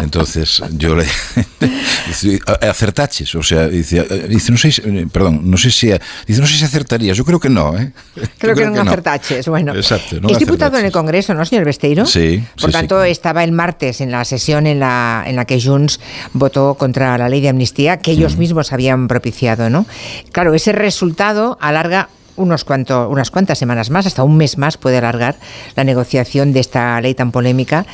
Entonces, 0.00 0.62
yo 0.70 0.94
le 0.94 1.04
acertaches, 2.68 3.34
o 3.34 3.42
sea, 3.42 3.68
dice, 3.68 4.04
dice, 4.28 4.52
no 4.52 4.58
sé, 4.58 4.72
perdón, 5.12 5.50
no 5.50 5.56
sé 5.56 5.70
si, 5.70 5.88
dice, 6.26 6.40
no 6.40 6.46
sé 6.46 6.56
si 6.56 6.64
acertarías, 6.64 7.16
yo 7.16 7.24
creo 7.24 7.40
que 7.40 7.48
no, 7.48 7.76
¿eh? 7.76 7.92
Creo, 8.14 8.54
creo 8.54 8.54
que, 8.54 8.66
no 8.66 8.82
acertaches, 8.82 9.48
bueno. 9.48 9.74
Exacto. 9.74 10.20
No 10.20 10.28
es 10.28 10.38
diputado 10.38 10.78
en 10.78 10.86
el 10.86 10.92
Congreso, 10.92 11.34
¿no, 11.34 11.44
señor 11.44 11.64
Besteiro? 11.64 12.06
Sí. 12.06 12.42
Por 12.60 12.70
sí, 12.70 12.72
tanto, 12.72 13.02
sí. 13.04 13.10
estaba 13.10 13.42
el 13.42 13.52
martes 13.52 14.00
en 14.00 14.12
la 14.12 14.24
sesión 14.24 14.66
en 14.66 14.80
la, 14.80 15.24
en 15.26 15.36
la 15.36 15.44
que 15.44 15.60
Junts 15.60 16.00
votó 16.32 16.74
contra 16.74 17.18
la 17.18 17.28
ley 17.28 17.40
de 17.40 17.48
amnistía 17.48 17.98
que 17.98 18.12
ellos 18.12 18.36
mm. 18.36 18.38
mismos 18.38 18.72
habían 18.72 19.08
propiciado, 19.08 19.70
¿no? 19.70 19.86
Claro, 20.32 20.54
ese 20.54 20.72
resultado 20.72 21.58
alarga 21.60 22.08
unos 22.38 22.64
cuanto, 22.64 23.08
unas 23.08 23.30
cuantas 23.30 23.58
semanas 23.58 23.90
más, 23.90 24.06
hasta 24.06 24.22
un 24.22 24.36
mes 24.36 24.58
más 24.58 24.76
puede 24.76 24.98
alargar 24.98 25.36
la 25.76 25.84
negociación 25.84 26.52
de 26.52 26.60
esta 26.60 27.00
ley 27.00 27.14
tan 27.14 27.32
polémica. 27.32 27.86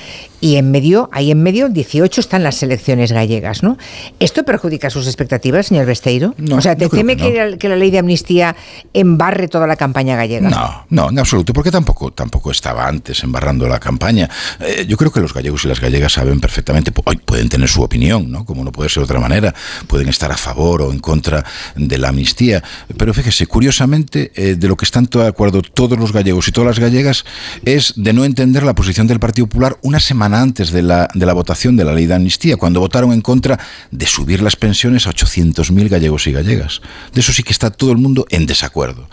Y 0.44 0.56
en 0.56 0.70
medio, 0.70 1.08
ahí 1.10 1.30
en 1.30 1.42
medio, 1.42 1.70
18 1.70 2.20
están 2.20 2.42
las 2.42 2.62
elecciones 2.62 3.12
gallegas, 3.12 3.62
¿no? 3.62 3.78
¿Esto 4.20 4.44
perjudica 4.44 4.90
sus 4.90 5.06
expectativas, 5.06 5.68
señor 5.68 5.86
Besteiro? 5.86 6.34
No, 6.36 6.56
o 6.56 6.60
sea, 6.60 6.76
¿te 6.76 6.86
teme 6.90 7.16
que, 7.16 7.24
no. 7.24 7.30
que, 7.30 7.50
la, 7.50 7.56
que, 7.56 7.68
la, 7.70 7.76
ley 7.76 7.90
de 7.90 8.00
amnistía 8.00 8.54
embarre 8.92 9.48
toda 9.48 9.66
la 9.66 9.76
campaña 9.76 10.16
gallega? 10.16 10.50
No, 10.50 10.84
no, 10.90 11.08
en 11.08 11.18
absoluto, 11.18 11.54
porque 11.54 11.70
tampoco, 11.70 12.10
tampoco 12.10 12.50
estaba 12.50 12.86
antes 12.86 13.24
embarrando 13.24 13.66
la 13.66 13.80
campaña. 13.80 14.28
Eh, 14.60 14.84
yo 14.86 14.98
creo 14.98 15.10
que 15.10 15.20
los 15.20 15.32
gallegos 15.32 15.64
y 15.64 15.68
las 15.68 15.80
gallegas 15.80 16.12
saben 16.12 16.38
perfectamente, 16.40 16.92
pueden 16.92 17.48
tener 17.48 17.70
su 17.70 17.80
opinión, 17.80 18.30
¿no? 18.30 18.44
Como 18.44 18.64
no 18.64 18.70
puede 18.70 18.90
ser 18.90 19.00
de 19.00 19.04
otra 19.04 19.20
manera, 19.20 19.54
pueden 19.86 20.10
estar 20.10 20.30
a 20.30 20.36
favor 20.36 20.82
o 20.82 20.92
en 20.92 20.98
contra 20.98 21.42
de 21.74 21.96
la 21.96 22.10
amnistía. 22.10 22.62
Pero 22.98 23.14
fíjese, 23.14 23.46
curiosamente, 23.46 24.30
eh, 24.34 24.56
de 24.56 24.68
lo 24.68 24.76
que 24.76 24.84
están 24.84 25.06
de 25.06 25.26
acuerdo 25.26 25.62
todos 25.62 25.98
los 25.98 26.12
gallegos 26.12 26.48
y 26.48 26.52
todas 26.52 26.66
las 26.66 26.78
gallegas 26.78 27.24
es 27.64 27.94
de 27.96 28.12
no 28.12 28.26
entender 28.26 28.62
la 28.62 28.74
posición 28.74 29.06
del 29.06 29.20
Partido 29.20 29.46
Popular 29.46 29.78
una 29.80 30.00
semana 30.00 30.33
antes 30.40 30.70
de 30.70 30.82
la, 30.82 31.08
de 31.14 31.26
la 31.26 31.32
votación 31.32 31.76
de 31.76 31.84
la 31.84 31.92
ley 31.92 32.06
de 32.06 32.14
amnistía, 32.14 32.56
cuando 32.56 32.80
votaron 32.80 33.12
en 33.12 33.20
contra 33.20 33.58
de 33.90 34.06
subir 34.06 34.42
las 34.42 34.56
pensiones 34.56 35.06
a 35.06 35.10
800.000 35.10 35.88
gallegos 35.88 36.26
y 36.26 36.32
gallegas. 36.32 36.80
De 37.12 37.20
eso 37.20 37.32
sí 37.32 37.42
que 37.42 37.52
está 37.52 37.70
todo 37.70 37.92
el 37.92 37.98
mundo 37.98 38.26
en 38.30 38.46
desacuerdo. 38.46 39.08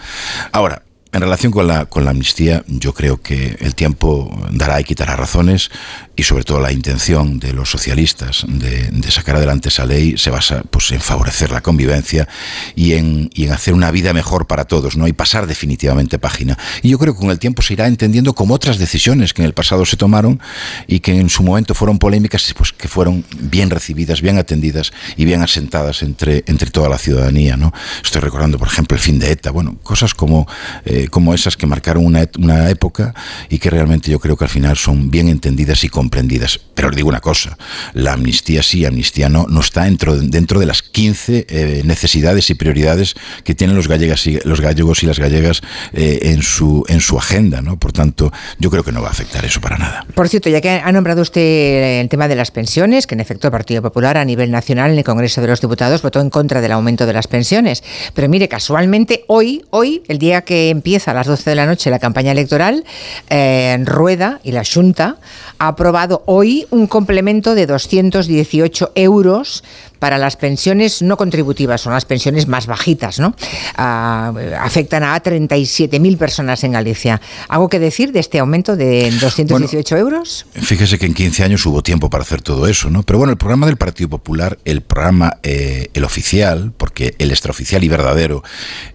Ahora, 0.52 0.84
en 1.14 1.22
relación 1.22 1.52
con 1.52 1.68
la, 1.68 1.86
con 1.86 2.06
la 2.06 2.12
amnistía, 2.12 2.64
yo 2.68 2.94
creo 2.94 3.22
que 3.22 3.58
el 3.60 3.76
tiempo 3.76 4.34
dará 4.52 4.80
y 4.80 4.86
quitará 4.86 5.18
razones 5.18 5.70
y 6.16 6.24
sobre 6.24 6.44
todo 6.44 6.60
la 6.60 6.72
intención 6.72 7.40
de 7.40 7.52
los 7.52 7.70
socialistas 7.70 8.46
de, 8.48 8.90
sacar 9.12 9.36
adelante 9.36 9.70
esa 9.70 9.86
ley 9.86 10.18
se 10.18 10.30
basa 10.30 10.64
pues, 10.70 10.92
en 10.92 11.02
favorecer 11.02 11.52
la 11.52 11.62
convivencia 11.62 12.30
y 12.76 12.94
en, 12.94 13.30
y 13.34 13.46
en 13.46 13.52
hacer 13.52 13.74
una 13.74 13.92
vida 13.92 14.14
mejor 14.14 14.48
para 14.48 14.64
todos 14.64 14.96
¿no? 14.96 15.08
y 15.08 15.14
pasar 15.14 15.48
definitivamente 15.48 16.18
página. 16.18 16.58
Y 16.82 16.90
yo 16.90 16.98
creo 16.98 17.14
que 17.14 17.20
con 17.20 17.30
el 17.30 17.40
tiempo 17.40 17.62
se 17.62 17.74
irá 17.74 17.88
entendiendo 17.88 18.34
como 18.34 18.54
otras 18.54 18.78
decisiones 18.78 19.34
que 19.34 19.42
en 19.42 19.48
el 19.48 19.54
pasado 19.54 19.86
se 19.86 19.98
tomaron 19.98 20.40
y 20.88 21.02
que 21.02 21.20
en 21.20 21.30
su 21.30 21.44
momento 21.44 21.74
fueron 21.74 22.00
polémicas, 22.00 22.54
pues 22.58 22.72
que 22.72 22.88
fueron 22.88 23.26
bien 23.38 23.70
recibidas, 23.70 24.22
bien 24.22 24.38
atendidas 24.38 24.94
y 25.18 25.26
bien 25.26 25.42
asentadas 25.42 26.04
entre, 26.04 26.44
entre 26.48 26.70
toda 26.70 26.88
la 26.88 26.98
ciudadanía. 26.98 27.58
¿no? 27.58 27.74
Estoy 28.02 28.22
recordando, 28.22 28.58
por 28.58 28.70
ejemplo, 28.70 28.96
el 28.96 29.04
fin 29.04 29.20
de 29.20 29.32
ETA, 29.32 29.52
bueno, 29.52 29.78
cosas 29.84 30.14
como, 30.14 30.48
eh, 30.86 31.01
como 31.10 31.34
esas 31.34 31.58
que 31.58 31.66
marcaron 31.66 32.06
una, 32.06 32.28
una 32.38 32.70
época 32.70 33.14
y 33.50 33.60
que 33.60 33.70
realmente 33.70 34.12
yo 34.12 34.20
creo 34.20 34.38
que 34.38 34.46
al 34.46 34.50
final 34.50 34.78
son 34.78 35.10
bien 35.10 35.28
entendidas 35.28 35.84
y 35.84 35.90
comprendidas. 35.90 36.60
Pero 36.76 36.90
os 36.90 36.96
digo 36.96 37.10
una 37.10 37.20
cosa, 37.20 37.58
la 37.94 38.14
amnistía 38.14 38.64
sí, 38.64 38.86
amnistía 38.86 39.30
no, 39.30 39.46
no 39.48 39.62
está 39.62 39.84
dentro, 39.84 40.18
dentro 40.18 40.60
de 40.60 40.66
las 40.66 40.82
15 40.82 41.46
eh, 41.50 41.82
necesidades 41.86 42.50
y 42.50 42.56
prioridades 42.56 43.16
que 43.44 43.56
tienen 43.56 43.76
los, 43.76 43.88
gallegas 43.88 44.26
y, 44.28 44.40
los 44.44 44.62
gallegos 44.62 45.04
y 45.04 45.06
las 45.06 45.20
gallegas 45.20 45.62
eh, 45.94 46.20
en, 46.24 46.42
su, 46.42 46.84
en 46.88 47.02
su 47.02 47.18
agenda. 47.18 47.62
¿no? 47.62 47.78
Por 47.78 47.92
tanto, 47.92 48.32
yo 48.60 48.70
creo 48.70 48.84
que 48.84 48.92
no 48.92 49.02
va 49.02 49.10
a 49.10 49.12
afectar 49.12 49.44
eso 49.46 49.62
para 49.62 49.78
nada. 49.78 50.06
Por 50.16 50.30
cierto, 50.30 50.50
ya 50.50 50.62
que 50.62 50.70
ha 50.70 50.92
nombrado 50.92 51.22
usted 51.22 52.02
el 52.02 52.10
tema 52.10 52.28
de 52.28 52.36
las 52.36 52.52
pensiones, 52.52 53.08
que 53.08 53.16
en 53.16 53.22
efecto 53.22 53.48
el 53.48 53.52
Partido 53.52 53.82
Popular 53.82 54.18
a 54.18 54.26
nivel 54.26 54.52
nacional 54.52 54.92
en 54.92 54.98
el 54.98 55.04
Congreso 55.04 55.42
de 55.42 55.48
los 55.48 55.62
Diputados 55.62 56.02
votó 56.02 56.20
en 56.20 56.30
contra 56.30 56.62
del 56.62 56.72
aumento 56.72 57.06
de 57.06 57.14
las 57.14 57.28
pensiones. 57.28 57.84
Pero 58.14 58.30
mire, 58.30 58.48
casualmente 58.48 59.24
hoy, 59.28 59.64
hoy, 59.70 60.04
el 60.08 60.18
día 60.18 60.42
que 60.42 60.70
empieza 60.70 60.91
a 60.96 61.14
las 61.14 61.28
12 61.28 61.50
de 61.50 61.56
la 61.56 61.66
noche 61.66 61.90
la 61.90 62.00
campaña 62.00 62.34
electoral, 62.34 62.84
eh, 63.30 63.78
Rueda 63.86 64.40
y 64.44 64.52
la 64.52 64.64
Junta 64.66 65.16
ha 65.58 65.70
aprobado 65.70 66.24
hoy 66.26 66.68
un 66.70 66.88
complemento 66.88 67.56
de 67.56 67.66
218 67.66 68.92
euros 68.96 69.64
para 70.02 70.18
las 70.18 70.36
pensiones 70.36 71.04
no 71.04 71.16
contributivas, 71.16 71.82
son 71.82 71.94
las 71.94 72.06
pensiones 72.06 72.48
más 72.48 72.66
bajitas, 72.66 73.20
¿no? 73.20 73.36
Ah, 73.76 74.34
afectan 74.60 75.04
a 75.04 75.22
37.000 75.22 76.18
personas 76.18 76.64
en 76.64 76.72
Galicia. 76.72 77.22
¿Algo 77.48 77.70
que 77.70 77.78
decir 77.78 78.12
de 78.12 78.20
este 78.20 78.40
aumento 78.40 78.76
de 78.76 79.12
218 79.12 79.98
euros? 79.98 80.48
Fíjese 80.56 80.98
que 80.98 81.06
en 81.06 81.14
15 81.14 81.44
años 81.44 81.64
hubo 81.68 81.84
tiempo 81.84 82.10
para 82.10 82.24
hacer 82.24 82.42
todo 82.42 82.66
eso, 82.66 82.90
¿no? 82.90 83.04
Pero 83.04 83.20
bueno, 83.20 83.34
el 83.34 83.38
programa 83.38 83.68
del 83.68 83.78
Partido 83.78 84.10
Popular, 84.10 84.58
el 84.66 84.82
programa, 84.82 85.38
eh, 85.44 85.90
el 85.94 86.04
oficial, 86.04 86.74
porque 86.76 87.14
el 87.20 87.30
extraoficial 87.30 87.84
y 87.84 87.88
verdadero 87.88 88.44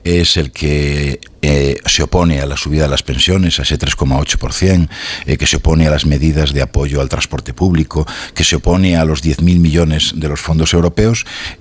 es 0.02 0.36
el 0.36 0.50
que 0.50 1.20
eh, 1.48 1.78
se 1.86 2.02
opone 2.02 2.40
a 2.40 2.46
la 2.46 2.56
subida 2.56 2.82
de 2.82 2.88
las 2.88 3.04
pensiones, 3.04 3.60
a 3.60 3.62
ese 3.62 3.78
3,8%, 3.78 4.88
eh, 5.26 5.36
que 5.36 5.46
se 5.46 5.58
opone 5.58 5.86
a 5.86 5.90
las 5.90 6.04
medidas 6.04 6.52
de 6.52 6.62
apoyo 6.62 7.00
al 7.00 7.08
transporte 7.08 7.54
público, 7.54 8.04
que 8.34 8.42
se 8.42 8.56
opone 8.56 8.96
a 8.96 9.04
los 9.04 9.22
10.000 9.22 9.60
millones 9.60 10.14
de 10.16 10.28
los 10.28 10.40
fondos 10.40 10.72
europeos. 10.72 10.95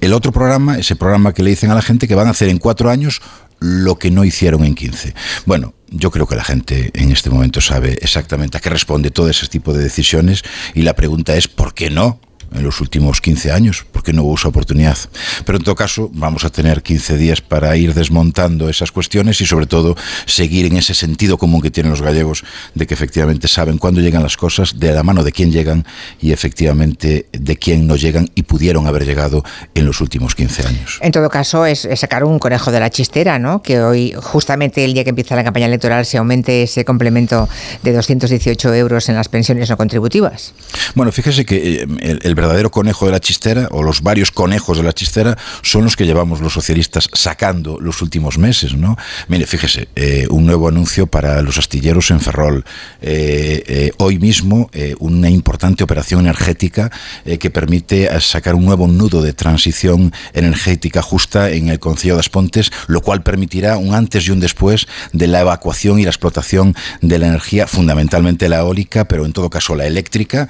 El 0.01 0.13
otro 0.13 0.31
programa, 0.31 0.77
ese 0.77 0.95
programa 0.95 1.33
que 1.33 1.43
le 1.43 1.49
dicen 1.51 1.71
a 1.71 1.75
la 1.75 1.81
gente 1.81 2.07
que 2.07 2.15
van 2.15 2.27
a 2.27 2.31
hacer 2.31 2.49
en 2.49 2.57
cuatro 2.57 2.89
años 2.89 3.21
lo 3.59 3.97
que 3.97 4.11
no 4.11 4.23
hicieron 4.23 4.63
en 4.65 4.75
15. 4.75 5.13
Bueno, 5.45 5.73
yo 5.89 6.11
creo 6.11 6.27
que 6.27 6.35
la 6.35 6.43
gente 6.43 6.91
en 6.93 7.11
este 7.11 7.29
momento 7.29 7.61
sabe 7.61 7.97
exactamente 8.01 8.57
a 8.57 8.61
qué 8.61 8.69
responde 8.69 9.11
todo 9.11 9.29
ese 9.29 9.47
tipo 9.47 9.73
de 9.73 9.83
decisiones 9.83 10.43
y 10.73 10.81
la 10.81 10.95
pregunta 10.95 11.35
es 11.35 11.47
¿por 11.47 11.73
qué 11.73 11.89
no? 11.89 12.19
En 12.53 12.63
los 12.63 12.81
últimos 12.81 13.21
15 13.21 13.51
años, 13.51 13.85
porque 13.91 14.13
no 14.13 14.23
hubo 14.23 14.35
esa 14.35 14.47
oportunidad. 14.47 14.97
Pero 15.45 15.57
en 15.57 15.63
todo 15.63 15.75
caso, 15.75 16.09
vamos 16.13 16.45
a 16.45 16.49
tener 16.49 16.81
15 16.81 17.17
días 17.17 17.41
para 17.41 17.75
ir 17.77 17.93
desmontando 17.93 18.69
esas 18.69 18.91
cuestiones 18.91 19.41
y 19.41 19.45
sobre 19.45 19.65
todo 19.65 19.95
seguir 20.25 20.65
en 20.65 20.77
ese 20.77 20.93
sentido 20.93 21.37
común 21.37 21.61
que 21.61 21.71
tienen 21.71 21.91
los 21.91 22.01
gallegos 22.01 22.43
de 22.73 22.87
que 22.87 22.93
efectivamente 22.93 23.47
saben 23.47 23.77
cuándo 23.77 24.01
llegan 24.01 24.23
las 24.23 24.37
cosas, 24.37 24.79
de 24.79 24.91
la 24.91 25.03
mano 25.03 25.23
de 25.23 25.31
quién 25.31 25.51
llegan 25.51 25.85
y 26.21 26.31
efectivamente 26.31 27.27
de 27.31 27.57
quién 27.57 27.87
no 27.87 27.95
llegan 27.95 28.29
y 28.35 28.43
pudieron 28.43 28.87
haber 28.87 29.05
llegado 29.05 29.43
en 29.73 29.85
los 29.85 30.01
últimos 30.01 30.35
15 30.35 30.67
años. 30.67 30.99
En 31.01 31.11
todo 31.11 31.29
caso, 31.29 31.65
es, 31.65 31.87
sacar 31.95 32.23
un 32.23 32.39
conejo 32.39 32.71
de 32.71 32.79
la 32.79 32.89
chistera, 32.89 33.39
¿no? 33.39 33.61
Que 33.61 33.81
hoy, 33.81 34.13
justamente 34.17 34.83
el 34.83 34.93
día 34.93 35.03
que 35.03 35.09
empieza 35.09 35.35
la 35.35 35.43
campaña 35.43 35.65
electoral, 35.65 36.05
se 36.05 36.17
aumente 36.17 36.63
ese 36.63 36.85
complemento 36.85 37.49
de 37.83 37.93
218 37.93 38.73
euros 38.73 39.09
en 39.09 39.15
las 39.15 39.29
pensiones 39.29 39.69
no 39.69 39.77
contributivas. 39.77 40.53
Bueno, 40.95 41.11
fíjese 41.11 41.45
que 41.45 41.83
eh, 41.83 41.87
el, 42.23 42.34
el 42.35 42.41
verdadero 42.41 42.69
conejo 42.69 43.05
de 43.05 43.13
la 43.13 43.21
chistera, 43.21 43.69
o 43.71 43.81
los 43.81 44.01
varios 44.01 44.29
conejos 44.29 44.77
de 44.77 44.83
la 44.83 44.91
chistera, 44.91 45.37
son 45.61 45.85
los 45.85 45.95
que 45.95 46.05
llevamos 46.05 46.41
los 46.41 46.51
socialistas 46.51 47.07
sacando 47.13 47.79
los 47.79 48.01
últimos 48.01 48.37
meses, 48.37 48.73
¿no? 48.75 48.97
Mire, 49.29 49.45
fíjese, 49.45 49.87
eh, 49.95 50.27
un 50.29 50.45
nuevo 50.45 50.67
anuncio 50.67 51.07
para 51.07 51.41
los 51.41 51.57
astilleros 51.57 52.11
en 52.11 52.19
Ferrol. 52.19 52.65
Eh, 53.01 53.63
eh, 53.67 53.91
hoy 53.99 54.19
mismo, 54.19 54.69
una 54.99 55.29
importante 55.29 55.83
operación 55.83 56.21
energética 56.21 56.91
que 57.39 57.49
permite 57.49 58.09
sacar 58.19 58.55
un 58.55 58.65
nuevo 58.65 58.87
nudo 58.87 59.21
de 59.21 59.33
transición 59.33 60.11
energética 60.33 61.01
justa 61.01 61.49
en 61.51 61.69
el 61.69 61.79
Concilio 61.79 62.15
de 62.15 62.19
Aspontes, 62.19 62.71
lo 62.87 63.01
cual 63.01 63.23
permitirá 63.23 63.77
un 63.77 63.93
antes 63.93 64.27
y 64.27 64.31
un 64.31 64.39
después 64.39 64.87
de 65.13 65.27
la 65.27 65.41
evacuación 65.41 65.99
y 65.99 66.03
la 66.03 66.09
explotación 66.09 66.75
de 67.01 67.19
la 67.19 67.27
energía, 67.27 67.67
fundamentalmente 67.67 68.49
la 68.49 68.59
eólica, 68.59 69.05
pero 69.05 69.25
en 69.25 69.31
todo 69.31 69.49
caso 69.49 69.75
la 69.75 69.85
eléctrica, 69.85 70.49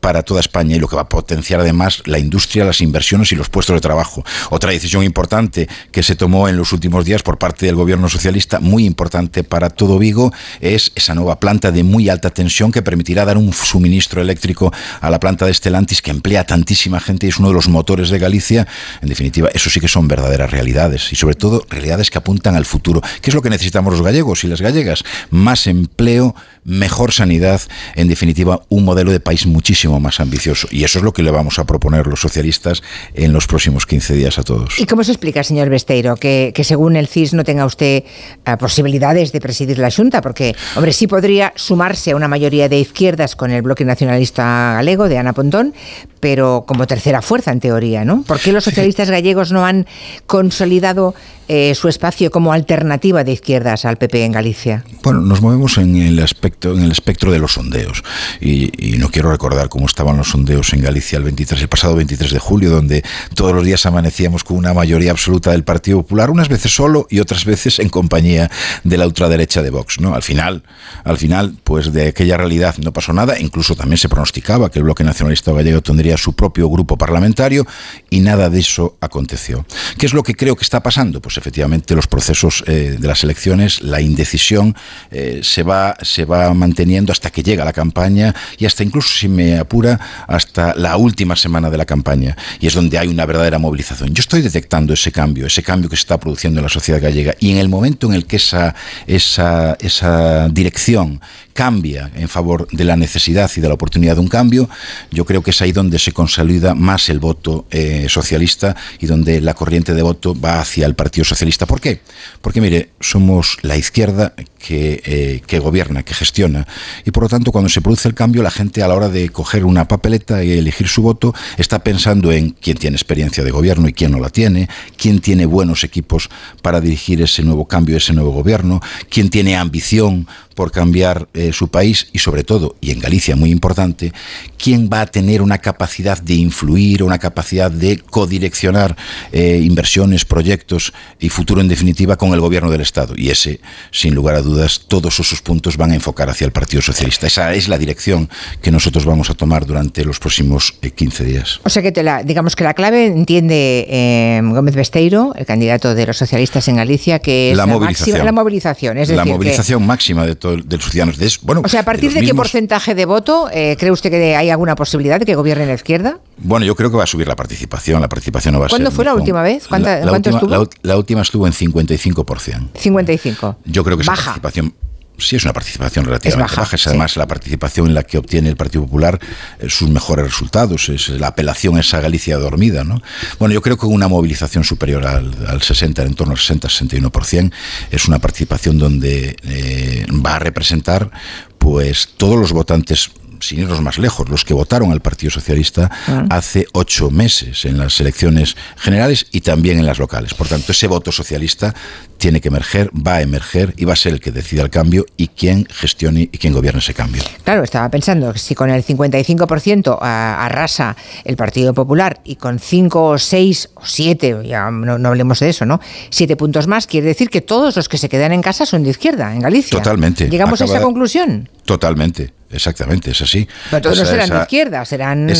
para 0.00 0.22
toda 0.22 0.40
España 0.40 0.79
lo 0.80 0.88
que 0.88 0.96
va 0.96 1.02
a 1.02 1.08
potenciar 1.08 1.60
además 1.60 2.02
la 2.06 2.18
industria, 2.18 2.64
las 2.64 2.80
inversiones 2.80 3.32
y 3.32 3.36
los 3.36 3.48
puestos 3.48 3.74
de 3.74 3.80
trabajo. 3.80 4.24
Otra 4.50 4.70
decisión 4.70 5.04
importante 5.04 5.68
que 5.92 6.02
se 6.02 6.16
tomó 6.16 6.48
en 6.48 6.56
los 6.56 6.72
últimos 6.72 7.04
días 7.04 7.22
por 7.22 7.38
parte 7.38 7.66
del 7.66 7.74
gobierno 7.74 8.08
socialista, 8.08 8.60
muy 8.60 8.84
importante 8.84 9.44
para 9.44 9.70
todo 9.70 9.98
Vigo, 9.98 10.32
es 10.60 10.92
esa 10.94 11.14
nueva 11.14 11.38
planta 11.38 11.70
de 11.70 11.82
muy 11.82 12.08
alta 12.08 12.30
tensión 12.30 12.72
que 12.72 12.82
permitirá 12.82 13.24
dar 13.24 13.36
un 13.36 13.52
suministro 13.52 14.20
eléctrico 14.20 14.72
a 15.00 15.10
la 15.10 15.20
planta 15.20 15.44
de 15.44 15.52
Estelantis 15.52 16.02
que 16.02 16.10
emplea 16.10 16.44
tantísima 16.44 17.00
gente 17.00 17.26
y 17.26 17.30
es 17.30 17.38
uno 17.38 17.48
de 17.48 17.54
los 17.54 17.68
motores 17.68 18.10
de 18.10 18.18
Galicia. 18.18 18.66
En 19.02 19.08
definitiva, 19.08 19.48
eso 19.52 19.70
sí 19.70 19.80
que 19.80 19.88
son 19.88 20.08
verdaderas 20.08 20.50
realidades 20.50 21.12
y 21.12 21.16
sobre 21.16 21.34
todo 21.34 21.64
realidades 21.68 22.10
que 22.10 22.18
apuntan 22.18 22.56
al 22.56 22.64
futuro. 22.64 23.00
¿Qué 23.20 23.30
es 23.30 23.34
lo 23.34 23.42
que 23.42 23.50
necesitamos 23.50 23.92
los 23.92 24.02
gallegos 24.02 24.44
y 24.44 24.48
las 24.48 24.60
gallegas? 24.60 25.04
Más 25.30 25.66
empleo, 25.66 26.34
mejor 26.64 27.12
sanidad, 27.12 27.60
en 27.94 28.08
definitiva, 28.08 28.62
un 28.68 28.84
modelo 28.84 29.12
de 29.12 29.20
país 29.20 29.46
muchísimo 29.46 30.00
más 30.00 30.20
ambicioso. 30.20 30.68
Y 30.70 30.84
eso 30.84 30.98
es 30.98 31.04
lo 31.04 31.12
que 31.12 31.22
le 31.22 31.30
vamos 31.30 31.58
a 31.58 31.64
proponer 31.64 32.06
los 32.06 32.20
socialistas 32.20 32.82
en 33.14 33.32
los 33.32 33.46
próximos 33.46 33.86
15 33.86 34.14
días 34.14 34.38
a 34.38 34.42
todos. 34.42 34.78
¿Y 34.78 34.86
cómo 34.86 35.04
se 35.04 35.12
explica, 35.12 35.42
señor 35.42 35.68
Besteiro, 35.68 36.16
que, 36.16 36.52
según 36.62 36.96
el 36.96 37.08
CIS 37.08 37.34
no 37.34 37.44
tenga 37.44 37.64
usted 37.64 38.04
eh, 38.04 38.56
posibilidades 38.58 39.32
de 39.32 39.40
presidir 39.40 39.78
la 39.78 39.90
Junta? 39.90 40.20
Porque, 40.20 40.54
hombre, 40.76 40.92
sí 40.92 41.06
podría 41.06 41.52
sumarse 41.56 42.12
a 42.12 42.16
una 42.16 42.28
mayoría 42.28 42.68
de 42.68 42.78
izquierdas 42.78 43.36
con 43.36 43.50
el 43.50 43.62
bloque 43.62 43.84
nacionalista 43.84 44.74
galego 44.74 45.08
de 45.08 45.18
Ana 45.18 45.32
Pontón, 45.32 45.74
pero 46.20 46.64
como 46.66 46.86
tercera 46.86 47.22
fuerza 47.22 47.50
en 47.50 47.60
teoría, 47.60 48.04
¿no? 48.04 48.22
¿Por 48.22 48.38
qué 48.40 48.52
los 48.52 48.64
socialistas 48.64 49.10
gallegos 49.10 49.52
no 49.52 49.64
han 49.64 49.86
consolidado 50.26 51.14
eh, 51.48 51.74
su 51.74 51.88
espacio 51.88 52.30
como 52.30 52.52
alternativa 52.52 53.24
de 53.24 53.32
izquierdas 53.32 53.84
al 53.84 53.96
PP 53.96 54.24
en 54.24 54.32
Galicia? 54.32 54.84
Bueno, 55.02 55.20
nos 55.20 55.42
movemos 55.42 55.78
en 55.78 55.96
el 55.96 56.20
aspecto, 56.20 56.49
en 56.62 56.82
el 56.82 56.92
espectro 56.92 57.32
de 57.32 57.38
los 57.38 57.52
sondeos. 57.54 58.02
Y, 58.40 58.70
no 59.00 59.08
quiero 59.08 59.30
recordar 59.30 59.68
cómo 59.70 59.86
estaban 59.86 60.18
los 60.18 60.28
sondeos 60.28 60.72
en 60.74 60.82
Galicia 60.82 61.16
el 61.16 61.24
23, 61.24 61.62
el 61.62 61.68
pasado 61.68 61.94
23 61.96 62.32
de 62.32 62.38
julio, 62.38 62.70
donde 62.70 63.02
todos 63.34 63.54
los 63.54 63.64
días 63.64 63.86
amanecíamos 63.86 64.44
con 64.44 64.58
una 64.58 64.74
mayoría 64.74 65.10
absoluta 65.10 65.52
del 65.52 65.64
Partido 65.64 66.02
Popular, 66.02 66.30
unas 66.30 66.48
veces 66.48 66.74
solo 66.74 67.06
y 67.08 67.20
otras 67.20 67.44
veces 67.46 67.78
en 67.78 67.88
compañía 67.88 68.50
de 68.84 68.96
la 68.98 69.06
ultraderecha 69.06 69.62
de 69.62 69.70
Vox. 69.70 70.00
¿no? 70.00 70.14
Al 70.14 70.22
final, 70.22 70.64
al 71.04 71.16
final, 71.16 71.56
pues 71.64 71.92
de 71.92 72.08
aquella 72.08 72.36
realidad 72.36 72.76
no 72.78 72.92
pasó 72.92 73.12
nada. 73.12 73.38
Incluso 73.38 73.74
también 73.74 73.98
se 73.98 74.08
pronosticaba 74.08 74.70
que 74.70 74.78
el 74.78 74.84
bloque 74.84 75.04
nacionalista 75.04 75.52
gallego 75.52 75.80
tendría 75.80 76.16
su 76.16 76.34
propio 76.34 76.68
grupo 76.68 76.96
parlamentario 76.98 77.66
y 78.10 78.20
nada 78.20 78.50
de 78.50 78.60
eso 78.60 78.96
aconteció. 79.00 79.64
¿Qué 79.98 80.06
es 80.06 80.12
lo 80.12 80.22
que 80.22 80.34
creo 80.34 80.56
que 80.56 80.64
está 80.64 80.82
pasando? 80.82 81.20
Pues 81.20 81.36
efectivamente 81.38 81.94
los 81.94 82.06
procesos 82.06 82.64
eh, 82.66 82.96
de 82.98 83.08
las 83.08 83.24
elecciones, 83.24 83.82
la 83.82 84.00
indecisión 84.00 84.76
eh, 85.10 85.40
se, 85.42 85.62
va, 85.62 85.96
se 86.02 86.24
va 86.24 86.39
manteniendo 86.54 87.12
hasta 87.12 87.30
que 87.30 87.42
llega 87.42 87.64
la 87.64 87.72
campaña 87.72 88.34
y 88.58 88.66
hasta 88.66 88.82
incluso, 88.82 89.08
si 89.08 89.28
me 89.28 89.58
apura, 89.58 90.00
hasta 90.26 90.74
la 90.74 90.96
última 90.96 91.36
semana 91.36 91.70
de 91.70 91.76
la 91.76 91.84
campaña. 91.84 92.36
Y 92.60 92.66
es 92.66 92.74
donde 92.74 92.98
hay 92.98 93.08
una 93.08 93.26
verdadera 93.26 93.58
movilización. 93.58 94.14
Yo 94.14 94.20
estoy 94.20 94.42
detectando 94.42 94.94
ese 94.94 95.12
cambio, 95.12 95.46
ese 95.46 95.62
cambio 95.62 95.88
que 95.88 95.96
se 95.96 96.02
está 96.02 96.18
produciendo 96.18 96.60
en 96.60 96.64
la 96.64 96.68
sociedad 96.68 97.00
gallega 97.00 97.34
y 97.38 97.50
en 97.50 97.58
el 97.58 97.68
momento 97.68 98.06
en 98.06 98.14
el 98.14 98.26
que 98.26 98.36
esa, 98.36 98.74
esa, 99.06 99.76
esa 99.80 100.48
dirección 100.48 101.20
cambia 101.52 102.10
en 102.14 102.28
favor 102.28 102.68
de 102.70 102.84
la 102.84 102.96
necesidad 102.96 103.50
y 103.56 103.60
de 103.60 103.68
la 103.68 103.74
oportunidad 103.74 104.14
de 104.14 104.20
un 104.20 104.28
cambio, 104.28 104.68
yo 105.10 105.24
creo 105.24 105.42
que 105.42 105.50
es 105.50 105.60
ahí 105.62 105.72
donde 105.72 105.98
se 105.98 106.12
consolida 106.12 106.74
más 106.74 107.08
el 107.08 107.18
voto 107.18 107.66
eh, 107.70 108.06
socialista 108.08 108.76
y 108.98 109.06
donde 109.06 109.40
la 109.40 109.54
corriente 109.54 109.94
de 109.94 110.02
voto 110.02 110.38
va 110.38 110.60
hacia 110.60 110.86
el 110.86 110.94
Partido 110.94 111.24
Socialista. 111.24 111.66
¿Por 111.66 111.80
qué? 111.80 112.00
Porque, 112.40 112.60
mire, 112.60 112.90
somos 113.00 113.58
la 113.62 113.76
izquierda 113.76 114.34
que, 114.58 115.02
eh, 115.04 115.42
que 115.46 115.58
gobierna, 115.58 116.02
que 116.02 116.14
gestiona, 116.14 116.66
y 117.04 117.10
por 117.10 117.24
lo 117.24 117.28
tanto, 117.28 117.52
cuando 117.52 117.68
se 117.68 117.80
produce 117.80 118.08
el 118.08 118.14
cambio, 118.14 118.42
la 118.42 118.50
gente 118.50 118.82
a 118.82 118.88
la 118.88 118.94
hora 118.94 119.08
de 119.08 119.28
coger 119.28 119.64
una 119.64 119.86
papeleta 119.88 120.44
y 120.44 120.52
elegir 120.52 120.88
su 120.88 121.02
voto 121.02 121.34
está 121.56 121.80
pensando 121.80 122.32
en 122.32 122.50
quién 122.50 122.76
tiene 122.76 122.96
experiencia 122.96 123.44
de 123.44 123.50
gobierno 123.50 123.88
y 123.88 123.92
quién 123.92 124.12
no 124.12 124.20
la 124.20 124.30
tiene, 124.30 124.68
quién 124.96 125.20
tiene 125.20 125.46
buenos 125.46 125.84
equipos 125.84 126.28
para 126.62 126.80
dirigir 126.80 127.22
ese 127.22 127.42
nuevo 127.42 127.66
cambio, 127.66 127.96
ese 127.96 128.12
nuevo 128.12 128.30
gobierno, 128.30 128.80
quién 129.08 129.30
tiene 129.30 129.56
ambición 129.56 130.26
por 130.54 130.72
cambiar 130.72 131.28
eh, 131.34 131.52
su 131.52 131.68
país 131.68 132.08
y 132.12 132.18
sobre 132.18 132.44
todo, 132.44 132.76
y 132.80 132.90
en 132.90 133.00
Galicia 133.00 133.36
muy 133.36 133.50
importante, 133.50 134.12
quién 134.58 134.90
va 134.92 135.02
a 135.02 135.06
tener 135.06 135.42
una 135.42 135.58
capacidad 135.58 136.20
de 136.20 136.34
influir, 136.34 137.02
una 137.02 137.18
capacidad 137.18 137.70
de 137.70 137.98
codireccionar 137.98 138.96
eh, 139.32 139.60
inversiones, 139.62 140.24
proyectos 140.24 140.92
y 141.18 141.28
futuro 141.28 141.60
en 141.60 141.68
definitiva 141.68 142.16
con 142.16 142.32
el 142.32 142.40
gobierno 142.40 142.70
del 142.70 142.80
Estado. 142.80 143.14
Y 143.16 143.30
ese, 143.30 143.60
sin 143.90 144.14
lugar 144.14 144.34
a 144.34 144.42
dudas, 144.42 144.84
todos 144.86 145.18
esos 145.20 145.40
puntos 145.42 145.76
van 145.76 145.92
a 145.92 145.94
enfocar 145.94 146.28
hacia 146.28 146.44
el 146.44 146.52
Partido 146.52 146.82
Socialista. 146.82 147.26
Esa 147.26 147.54
es 147.54 147.68
la 147.68 147.78
dirección 147.78 148.28
que 148.60 148.70
nosotros 148.70 149.04
vamos 149.04 149.30
a 149.30 149.34
tomar 149.34 149.66
durante 149.66 150.04
los 150.04 150.18
próximos 150.18 150.72
15 150.72 151.22
eh, 151.22 151.26
días. 151.26 151.60
O 151.64 151.70
sea 151.70 151.82
que 151.82 152.02
la, 152.02 152.22
digamos 152.22 152.56
que 152.56 152.64
la 152.64 152.74
clave 152.74 153.06
entiende 153.06 154.40
Gómez 154.42 154.74
Besteiro, 154.74 155.34
el 155.36 155.46
candidato 155.46 155.94
de 155.94 156.06
los 156.06 156.16
socialistas 156.16 156.68
en 156.68 156.76
Galicia, 156.76 157.20
que 157.20 157.52
es 157.52 157.56
la, 157.56 157.66
movilización. 157.66 158.24
la 158.24 158.32
movilización, 158.32 158.98
es 158.98 159.08
la 159.10 159.24
movilización 159.24 159.86
máxima 159.86 160.26
de 160.26 160.34
todo 160.40 160.56
de 160.56 160.76
los 160.76 160.90
ciudadanos. 160.90 161.18
De, 161.18 161.30
bueno, 161.42 161.62
o 161.64 161.68
sea, 161.68 161.80
¿a 161.80 161.84
partir 161.84 162.12
de, 162.12 162.22
qué 162.22 162.34
porcentaje 162.34 162.96
de 162.96 163.04
voto 163.04 163.48
eh, 163.52 163.76
cree 163.78 163.92
usted 163.92 164.10
que 164.10 164.34
hay 164.34 164.50
alguna 164.50 164.74
posibilidad 164.74 165.20
de 165.20 165.26
que 165.26 165.36
gobierne 165.36 165.66
la 165.66 165.74
izquierda? 165.74 166.18
Bueno, 166.38 166.66
yo 166.66 166.74
creo 166.74 166.90
que 166.90 166.96
va 166.96 167.04
a 167.04 167.06
subir 167.06 167.28
la 167.28 167.36
participación. 167.36 168.00
La 168.00 168.08
participación 168.08 168.54
no 168.54 168.60
va 168.60 168.66
a 168.66 168.68
¿Cuándo 168.68 168.90
fue 168.90 169.04
la 169.04 169.14
última 169.14 169.42
vez? 169.42 169.68
¿Cuánta, 169.68 170.00
la, 170.00 170.08
¿Cuánto 170.08 170.30
última, 170.30 170.56
estuvo? 170.56 170.70
La, 170.82 170.96
última 170.96 171.22
estuvo 171.22 171.46
en 171.46 171.52
55%. 171.52 172.70
55. 172.74 173.56
Yo 173.66 173.84
creo 173.84 173.96
que 173.96 174.02
esa 174.02 174.14
participación 174.14 174.74
sí 175.20 175.36
es 175.36 175.44
una 175.44 175.52
participación 175.52 176.04
relativamente 176.04 176.56
baja. 176.56 176.76
Es 176.76 176.86
además 176.86 177.16
la 177.16 177.26
participación 177.26 177.86
en 177.86 177.94
la 177.94 178.02
que 178.02 178.18
obtiene 178.18 178.48
el 178.48 178.56
Partido 178.56 178.84
Popular 178.84 179.18
eh, 179.58 179.68
sus 179.68 179.88
mejores 179.88 180.24
resultados. 180.24 180.88
Es 180.88 181.08
la 181.08 181.28
apelación 181.28 181.76
a 181.76 181.80
esa 181.80 182.00
Galicia 182.00 182.36
dormida. 182.38 182.84
¿no? 182.84 183.02
Bueno, 183.38 183.54
yo 183.54 183.62
creo 183.62 183.76
que 183.76 183.86
una 183.86 184.08
movilización 184.08 184.64
superior 184.64 185.06
al, 185.06 185.34
al 185.46 185.62
60, 185.62 186.02
en 186.02 186.14
torno 186.14 186.32
al 186.32 186.38
60-61%, 186.38 187.52
es 187.90 188.08
una 188.08 188.18
participación 188.18 188.78
donde 188.78 189.36
eh, 189.42 190.06
va 190.24 190.36
a 190.36 190.38
representar 190.38 191.10
pues 191.58 192.08
todos 192.16 192.38
los 192.38 192.52
votantes 192.52 193.10
sin 193.40 193.60
irnos 193.60 193.80
más 193.80 193.98
lejos, 193.98 194.28
los 194.28 194.44
que 194.44 194.54
votaron 194.54 194.92
al 194.92 195.00
Partido 195.00 195.30
Socialista 195.30 195.90
ah. 196.06 196.26
hace 196.30 196.66
ocho 196.72 197.10
meses 197.10 197.64
en 197.64 197.78
las 197.78 198.00
elecciones 198.00 198.56
generales 198.76 199.26
y 199.32 199.40
también 199.40 199.78
en 199.78 199.86
las 199.86 199.98
locales. 199.98 200.34
Por 200.34 200.48
tanto, 200.48 200.72
ese 200.72 200.86
voto 200.86 201.12
socialista 201.12 201.74
tiene 202.18 202.40
que 202.40 202.48
emerger, 202.48 202.90
va 202.90 203.14
a 203.14 203.22
emerger 203.22 203.72
y 203.76 203.86
va 203.86 203.94
a 203.94 203.96
ser 203.96 204.12
el 204.12 204.20
que 204.20 204.30
decida 204.30 204.62
el 204.62 204.70
cambio 204.70 205.06
y 205.16 205.28
quien 205.28 205.66
gestione 205.70 206.28
y 206.30 206.38
quien 206.38 206.52
gobierne 206.52 206.80
ese 206.80 206.92
cambio. 206.94 207.22
Claro, 207.44 207.64
estaba 207.64 207.88
pensando 207.88 208.32
que 208.32 208.38
si 208.38 208.54
con 208.54 208.70
el 208.70 208.84
55% 208.84 209.98
arrasa 210.00 210.96
el 211.24 211.36
Partido 211.36 211.72
Popular 211.72 212.20
y 212.24 212.36
con 212.36 212.58
5 212.58 213.04
o 213.04 213.18
6 213.18 213.70
o 213.74 213.80
7, 213.84 214.42
ya 214.44 214.70
no, 214.70 215.08
hablemos 215.08 215.40
de 215.40 215.48
eso, 215.48 215.64
¿no? 215.64 215.80
7 216.10 216.36
puntos 216.36 216.66
más, 216.66 216.86
quiere 216.86 217.06
decir 217.06 217.30
que 217.30 217.40
todos 217.40 217.76
los 217.76 217.88
que 217.88 217.96
se 217.96 218.08
quedan 218.08 218.32
en 218.32 218.42
casa 218.42 218.66
son 218.66 218.82
de 218.82 218.90
izquierda, 218.90 219.34
en 219.34 219.40
Galicia. 219.40 219.78
Totalmente. 219.78 220.28
¿Llegamos 220.28 220.60
a 220.60 220.66
esa 220.66 220.82
conclusión? 220.82 221.48
Totalmente. 221.64 222.39
Exactamente, 222.50 223.10
es 223.12 223.20
así. 223.22 223.46
Pero 223.70 223.82
todos 223.82 223.98
no 223.98 224.06
serán 224.06 224.30
de 224.30 224.38
izquierda, 224.40 224.84
serán, 224.84 225.26
no 225.26 225.34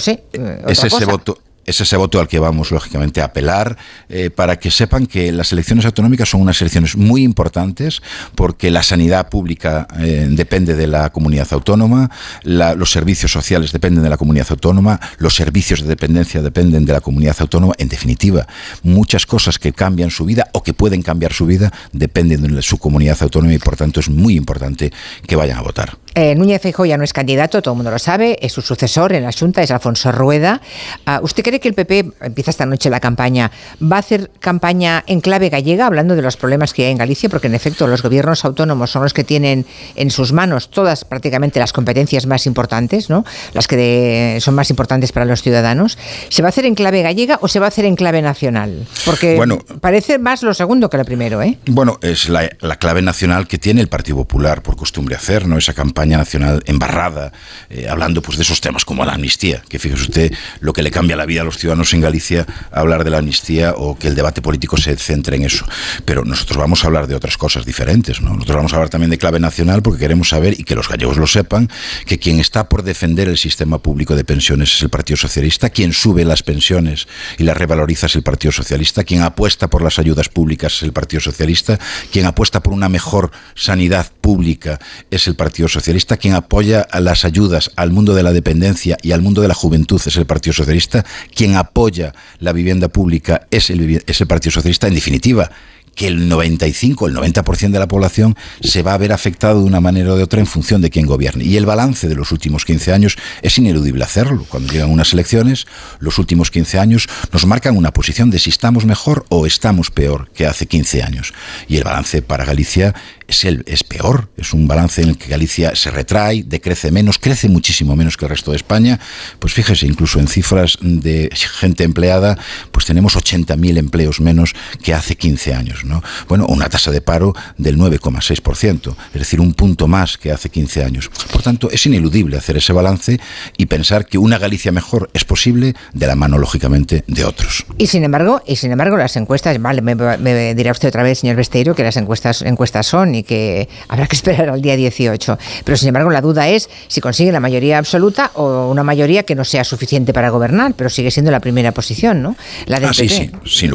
sé, 0.00 0.24
es 0.66 0.84
ese 0.84 1.04
voto 1.06 1.38
es 1.70 1.80
ese 1.80 1.96
voto 1.96 2.20
al 2.20 2.28
que 2.28 2.38
vamos, 2.38 2.72
lógicamente, 2.72 3.20
a 3.20 3.26
apelar 3.26 3.76
eh, 4.08 4.30
para 4.30 4.58
que 4.58 4.70
sepan 4.70 5.06
que 5.06 5.30
las 5.30 5.52
elecciones 5.52 5.84
autonómicas 5.84 6.28
son 6.28 6.40
unas 6.40 6.60
elecciones 6.60 6.96
muy 6.96 7.22
importantes 7.22 8.02
porque 8.34 8.70
la 8.70 8.82
sanidad 8.82 9.28
pública 9.28 9.86
eh, 10.00 10.26
depende 10.30 10.74
de 10.74 10.88
la 10.88 11.10
comunidad 11.10 11.46
autónoma, 11.52 12.10
los 12.42 12.90
servicios 12.90 13.30
sociales 13.30 13.72
dependen 13.72 14.02
de 14.02 14.10
la 14.10 14.16
comunidad 14.16 14.48
autónoma, 14.50 14.98
los 15.18 15.36
servicios 15.36 15.82
de 15.82 15.88
dependencia 15.88 16.42
dependen 16.42 16.84
de 16.84 16.92
la 16.92 17.00
comunidad 17.00 17.36
autónoma. 17.38 17.74
En 17.78 17.88
definitiva, 17.88 18.46
muchas 18.82 19.24
cosas 19.24 19.58
que 19.58 19.72
cambian 19.72 20.10
su 20.10 20.24
vida 20.24 20.48
o 20.52 20.62
que 20.62 20.74
pueden 20.74 21.02
cambiar 21.02 21.32
su 21.32 21.46
vida 21.46 21.72
dependen 21.92 22.42
de 22.54 22.62
su 22.62 22.78
comunidad 22.78 23.18
autónoma 23.20 23.54
y, 23.54 23.58
por 23.58 23.76
tanto, 23.76 24.00
es 24.00 24.08
muy 24.08 24.34
importante 24.34 24.92
que 25.26 25.36
vayan 25.36 25.58
a 25.58 25.62
votar. 25.62 25.99
Eh, 26.14 26.34
Núñez 26.34 26.60
Feijóo 26.60 26.86
ya 26.86 26.96
no 26.96 27.04
es 27.04 27.12
candidato, 27.12 27.62
todo 27.62 27.74
el 27.74 27.76
mundo 27.76 27.90
lo 27.90 27.98
sabe, 27.98 28.36
es 28.40 28.52
su 28.52 28.62
sucesor 28.62 29.12
en 29.12 29.22
la 29.22 29.30
Junta, 29.32 29.62
es 29.62 29.70
Alfonso 29.70 30.10
Rueda. 30.10 30.60
Ah, 31.06 31.20
¿Usted 31.22 31.42
cree 31.42 31.60
que 31.60 31.68
el 31.68 31.74
PP, 31.74 32.12
empieza 32.22 32.50
esta 32.50 32.66
noche 32.66 32.90
la 32.90 33.00
campaña, 33.00 33.50
va 33.80 33.96
a 33.96 33.98
hacer 34.00 34.30
campaña 34.40 35.04
en 35.06 35.20
clave 35.20 35.48
gallega, 35.50 35.86
hablando 35.86 36.16
de 36.16 36.22
los 36.22 36.36
problemas 36.36 36.74
que 36.74 36.86
hay 36.86 36.92
en 36.92 36.98
Galicia? 36.98 37.28
Porque 37.28 37.46
en 37.46 37.54
efecto 37.54 37.86
los 37.86 38.02
gobiernos 38.02 38.44
autónomos 38.44 38.90
son 38.90 39.02
los 39.02 39.14
que 39.14 39.22
tienen 39.22 39.66
en 39.94 40.10
sus 40.10 40.32
manos 40.32 40.70
todas 40.70 41.04
prácticamente 41.04 41.60
las 41.60 41.72
competencias 41.72 42.26
más 42.26 42.46
importantes, 42.46 43.08
¿no? 43.08 43.24
las 43.52 43.68
que 43.68 44.38
son 44.40 44.54
más 44.54 44.70
importantes 44.70 45.12
para 45.12 45.26
los 45.26 45.42
ciudadanos. 45.42 45.96
¿Se 46.28 46.42
va 46.42 46.48
a 46.48 46.50
hacer 46.50 46.64
en 46.64 46.74
clave 46.74 47.02
gallega 47.02 47.38
o 47.40 47.48
se 47.48 47.60
va 47.60 47.66
a 47.66 47.68
hacer 47.68 47.84
en 47.84 47.94
clave 47.94 48.20
nacional? 48.20 48.86
Porque 49.04 49.40
parece 49.80 50.18
más 50.18 50.42
lo 50.42 50.54
segundo 50.54 50.90
que 50.90 50.96
lo 50.96 51.04
primero. 51.04 51.40
¿eh? 51.40 51.58
Bueno, 51.66 51.98
es 52.02 52.28
la, 52.28 52.50
la 52.60 52.76
clave 52.76 53.00
nacional 53.00 53.46
que 53.46 53.58
tiene 53.58 53.80
el 53.80 53.88
Partido 53.88 54.16
Popular 54.16 54.62
por 54.62 54.76
costumbre 54.76 55.14
hacer, 55.14 55.46
¿no? 55.46 55.56
esa 55.56 55.72
campaña 55.72 55.99
nacional 56.08 56.62
embarrada, 56.66 57.32
eh, 57.68 57.88
hablando 57.88 58.22
pues 58.22 58.36
de 58.36 58.44
esos 58.44 58.60
temas 58.60 58.84
como 58.84 59.04
la 59.04 59.12
amnistía, 59.12 59.62
que 59.68 59.78
fíjese 59.78 60.02
usted 60.02 60.32
lo 60.60 60.72
que 60.72 60.82
le 60.82 60.90
cambia 60.90 61.16
la 61.16 61.26
vida 61.26 61.42
a 61.42 61.44
los 61.44 61.58
ciudadanos 61.58 61.92
en 61.94 62.00
Galicia 62.00 62.46
hablar 62.70 63.04
de 63.04 63.10
la 63.10 63.18
amnistía 63.18 63.74
o 63.76 63.98
que 63.98 64.08
el 64.08 64.14
debate 64.14 64.42
político 64.42 64.76
se 64.76 64.96
centre 64.96 65.36
en 65.36 65.44
eso. 65.44 65.66
Pero 66.04 66.24
nosotros 66.24 66.58
vamos 66.58 66.84
a 66.84 66.86
hablar 66.86 67.06
de 67.06 67.14
otras 67.14 67.36
cosas 67.36 67.64
diferentes, 67.64 68.20
¿no? 68.20 68.30
Nosotros 68.30 68.56
vamos 68.56 68.72
a 68.72 68.76
hablar 68.76 68.90
también 68.90 69.10
de 69.10 69.18
clave 69.18 69.40
nacional 69.40 69.82
porque 69.82 70.00
queremos 70.00 70.30
saber 70.30 70.58
y 70.58 70.64
que 70.64 70.74
los 70.74 70.88
gallegos 70.88 71.16
lo 71.16 71.26
sepan 71.26 71.68
que 72.06 72.18
quien 72.18 72.40
está 72.40 72.68
por 72.68 72.82
defender 72.82 73.28
el 73.28 73.38
sistema 73.38 73.78
público 73.78 74.16
de 74.16 74.24
pensiones 74.24 74.74
es 74.74 74.82
el 74.82 74.90
Partido 74.90 75.16
Socialista, 75.16 75.70
quien 75.70 75.92
sube 75.92 76.24
las 76.24 76.42
pensiones 76.42 77.06
y 77.38 77.44
las 77.44 77.56
revaloriza 77.56 78.06
es 78.06 78.14
el 78.16 78.22
Partido 78.22 78.52
Socialista, 78.52 79.04
quien 79.04 79.22
apuesta 79.22 79.68
por 79.68 79.82
las 79.82 79.98
ayudas 79.98 80.28
públicas 80.28 80.74
es 80.74 80.82
el 80.82 80.92
Partido 80.92 81.20
Socialista, 81.20 81.78
quien 82.10 82.26
apuesta 82.26 82.62
por 82.62 82.72
una 82.72 82.88
mejor 82.88 83.30
sanidad 83.54 84.10
pública 84.20 84.78
es 85.10 85.26
el 85.26 85.36
Partido 85.36 85.68
Socialista 85.68 85.89
quien 86.18 86.34
apoya 86.34 86.80
a 86.80 87.00
las 87.00 87.24
ayudas 87.24 87.70
al 87.76 87.90
mundo 87.90 88.14
de 88.14 88.22
la 88.22 88.32
dependencia 88.32 88.96
y 89.02 89.12
al 89.12 89.22
mundo 89.22 89.42
de 89.42 89.48
la 89.48 89.54
juventud 89.54 90.00
es 90.04 90.16
el 90.16 90.26
Partido 90.26 90.52
Socialista, 90.52 91.04
quien 91.34 91.56
apoya 91.56 92.14
la 92.38 92.52
vivienda 92.52 92.88
pública 92.88 93.46
es 93.50 93.70
el, 93.70 94.02
es 94.06 94.20
el 94.20 94.26
Partido 94.26 94.52
Socialista, 94.52 94.88
en 94.88 94.94
definitiva, 94.94 95.50
que 95.94 96.06
el 96.06 96.28
95, 96.28 97.08
el 97.08 97.14
90% 97.14 97.70
de 97.70 97.78
la 97.78 97.88
población 97.88 98.36
se 98.62 98.82
va 98.82 98.94
a 98.94 98.98
ver 98.98 99.12
afectado 99.12 99.60
de 99.60 99.66
una 99.66 99.80
manera 99.80 100.12
o 100.12 100.16
de 100.16 100.22
otra 100.22 100.40
en 100.40 100.46
función 100.46 100.80
de 100.80 100.90
quién 100.90 101.06
gobierne. 101.06 101.44
Y 101.44 101.56
el 101.56 101.66
balance 101.66 102.08
de 102.08 102.14
los 102.14 102.32
últimos 102.32 102.64
15 102.64 102.92
años 102.92 103.18
es 103.42 103.58
ineludible 103.58 104.04
hacerlo. 104.04 104.46
Cuando 104.48 104.72
llegan 104.72 104.90
unas 104.90 105.12
elecciones, 105.12 105.66
los 105.98 106.18
últimos 106.18 106.50
15 106.50 106.78
años 106.78 107.08
nos 107.32 107.44
marcan 107.46 107.76
una 107.76 107.92
posición 107.92 108.30
de 108.30 108.38
si 108.38 108.50
estamos 108.50 108.86
mejor 108.86 109.26
o 109.28 109.46
estamos 109.46 109.90
peor 109.90 110.30
que 110.32 110.46
hace 110.46 110.66
15 110.66 111.02
años. 111.02 111.34
Y 111.68 111.76
el 111.76 111.84
balance 111.84 112.22
para 112.22 112.44
Galicia 112.44 112.94
es, 113.30 113.44
el, 113.44 113.62
es 113.66 113.84
peor. 113.84 114.28
Es 114.36 114.52
un 114.52 114.68
balance 114.68 115.02
en 115.02 115.10
el 115.10 115.18
que 115.18 115.28
Galicia 115.28 115.74
se 115.74 115.90
retrae, 115.90 116.42
decrece 116.44 116.90
menos, 116.90 117.18
crece 117.18 117.48
muchísimo 117.48 117.96
menos 117.96 118.16
que 118.16 118.24
el 118.26 118.30
resto 118.30 118.50
de 118.50 118.56
España. 118.56 119.00
Pues 119.38 119.54
fíjese, 119.54 119.86
incluso 119.86 120.18
en 120.18 120.28
cifras 120.28 120.76
de 120.80 121.30
gente 121.34 121.84
empleada, 121.84 122.38
pues 122.72 122.86
tenemos 122.86 123.16
80.000 123.16 123.78
empleos 123.78 124.20
menos 124.20 124.54
que 124.82 124.92
hace 124.92 125.16
15 125.16 125.54
años. 125.54 125.84
¿no? 125.84 126.02
Bueno, 126.28 126.46
una 126.46 126.68
tasa 126.68 126.90
de 126.90 127.00
paro 127.00 127.34
del 127.56 127.78
9,6%, 127.78 128.94
es 129.14 129.18
decir, 129.18 129.40
un 129.40 129.54
punto 129.54 129.88
más 129.88 130.18
que 130.18 130.32
hace 130.32 130.50
15 130.50 130.84
años. 130.84 131.10
Por 131.32 131.42
tanto, 131.42 131.70
es 131.70 131.86
ineludible 131.86 132.36
hacer 132.36 132.56
ese 132.56 132.72
balance 132.72 133.20
y 133.56 133.66
pensar 133.66 134.06
que 134.06 134.18
una 134.18 134.38
Galicia 134.38 134.72
mejor 134.72 135.10
es 135.14 135.24
posible 135.24 135.74
de 135.92 136.06
la 136.06 136.16
mano, 136.16 136.38
lógicamente, 136.38 137.04
de 137.06 137.24
otros. 137.24 137.64
Y 137.78 137.86
sin 137.86 138.04
embargo, 138.04 138.42
y 138.46 138.56
sin 138.56 138.72
embargo 138.72 138.96
las 138.96 139.16
encuestas, 139.16 139.60
vale, 139.60 139.82
me, 139.82 140.54
dirá 140.54 140.72
usted 140.72 140.88
otra 140.88 141.02
vez, 141.02 141.20
señor 141.20 141.36
Besteiro, 141.36 141.74
que 141.74 141.82
las 141.82 141.96
encuestas, 141.96 142.42
encuestas 142.42 142.86
son 142.86 143.14
que 143.22 143.68
habrá 143.88 144.06
que 144.06 144.16
esperar 144.16 144.48
al 144.50 144.62
día 144.62 144.76
18. 144.76 145.38
Pero 145.64 145.76
sin 145.76 145.88
embargo, 145.88 146.10
la 146.10 146.20
duda 146.20 146.48
es 146.48 146.68
si 146.88 147.00
consigue 147.00 147.32
la 147.32 147.40
mayoría 147.40 147.78
absoluta 147.78 148.30
o 148.34 148.68
una 148.70 148.82
mayoría 148.82 149.24
que 149.24 149.34
no 149.34 149.44
sea 149.44 149.64
suficiente 149.64 150.12
para 150.12 150.30
gobernar, 150.30 150.74
pero 150.76 150.90
sigue 150.90 151.10
siendo 151.10 151.30
la 151.30 151.40
primera 151.40 151.72
posición, 151.72 152.22
¿no? 152.22 152.36
La 152.66 152.78
ah, 152.78 152.94
sí, 152.94 153.08
sí, 153.08 153.30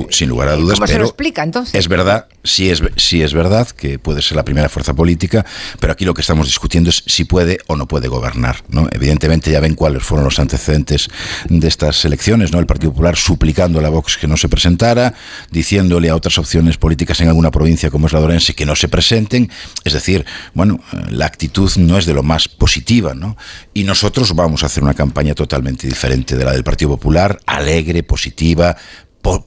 sin, 0.10 0.30
lugar 0.30 0.50
a 0.50 0.56
dudas. 0.56 0.76
¿Cómo 0.80 0.88
se 0.88 1.00
lo 1.00 1.06
explica 1.06 1.44
entonces? 1.44 1.76
Es 1.76 1.88
verdad, 1.88 2.28
sí 2.44 2.70
es, 2.70 2.82
sí 2.96 3.22
es 3.22 3.34
verdad 3.34 3.68
que 3.68 4.00
puede 4.00 4.22
ser 4.22 4.38
la 4.38 4.44
primera 4.44 4.70
fuerza 4.70 4.94
política, 4.94 5.46
pero 5.80 5.94
aquí 5.94 6.06
lo 6.06 6.14
que 6.14 6.22
estamos 6.22 6.48
discutiendo 6.48 6.90
es 6.90 7.04
si 7.06 7.24
puede 7.24 7.60
o 7.68 7.76
no 7.76 7.88
puede 7.88 8.08
gobernar, 8.08 8.58
¿no? 8.70 8.88
Evidentemente 8.92 9.52
ya 9.52 9.60
ven 9.60 9.76
cuáles 9.76 10.04
fueron 10.04 10.26
los 10.26 10.40
antecedentes 10.40 11.10
de 11.50 11.68
estas 11.68 12.04
elecciones, 12.06 12.52
¿no? 12.52 12.60
El 12.60 12.66
Partido 12.66 12.92
Popular 12.92 13.16
suplicando 13.16 13.80
a 13.80 13.82
la 13.82 13.90
Vox 13.90 14.18
que 14.18 14.28
no 14.28 14.38
se 14.38 14.50
presentara, 14.50 15.14
diciéndole 15.52 16.10
a 16.10 16.16
otras 16.16 16.38
opciones 16.38 16.78
políticas 16.78 17.20
en 17.22 17.28
alguna 17.28 17.52
provincia 17.52 17.90
como 17.90 18.08
es 18.08 18.14
la 18.14 18.20
Dorense 18.20 18.54
que 18.54 18.66
no 18.66 18.76
se 18.76 18.88
presente 18.88 19.35
es 19.84 19.94
decir, 19.94 20.26
bueno, 20.54 20.80
la 21.10 21.26
actitud 21.26 21.72
no 21.78 21.98
es 21.98 22.06
de 22.06 22.14
lo 22.14 22.24
más 22.24 22.48
positiva, 22.48 23.14
¿no? 23.14 23.38
Y 23.74 23.84
nosotros 23.84 24.34
vamos 24.36 24.64
a 24.64 24.68
hacer 24.68 24.84
una 24.84 24.94
campaña 24.94 25.34
totalmente 25.34 25.88
diferente 25.88 26.36
de 26.36 26.46
la 26.46 26.52
del 26.52 26.64
Partido 26.64 26.92
Popular, 26.92 27.40
alegre, 27.46 28.04
positiva, 28.04 28.76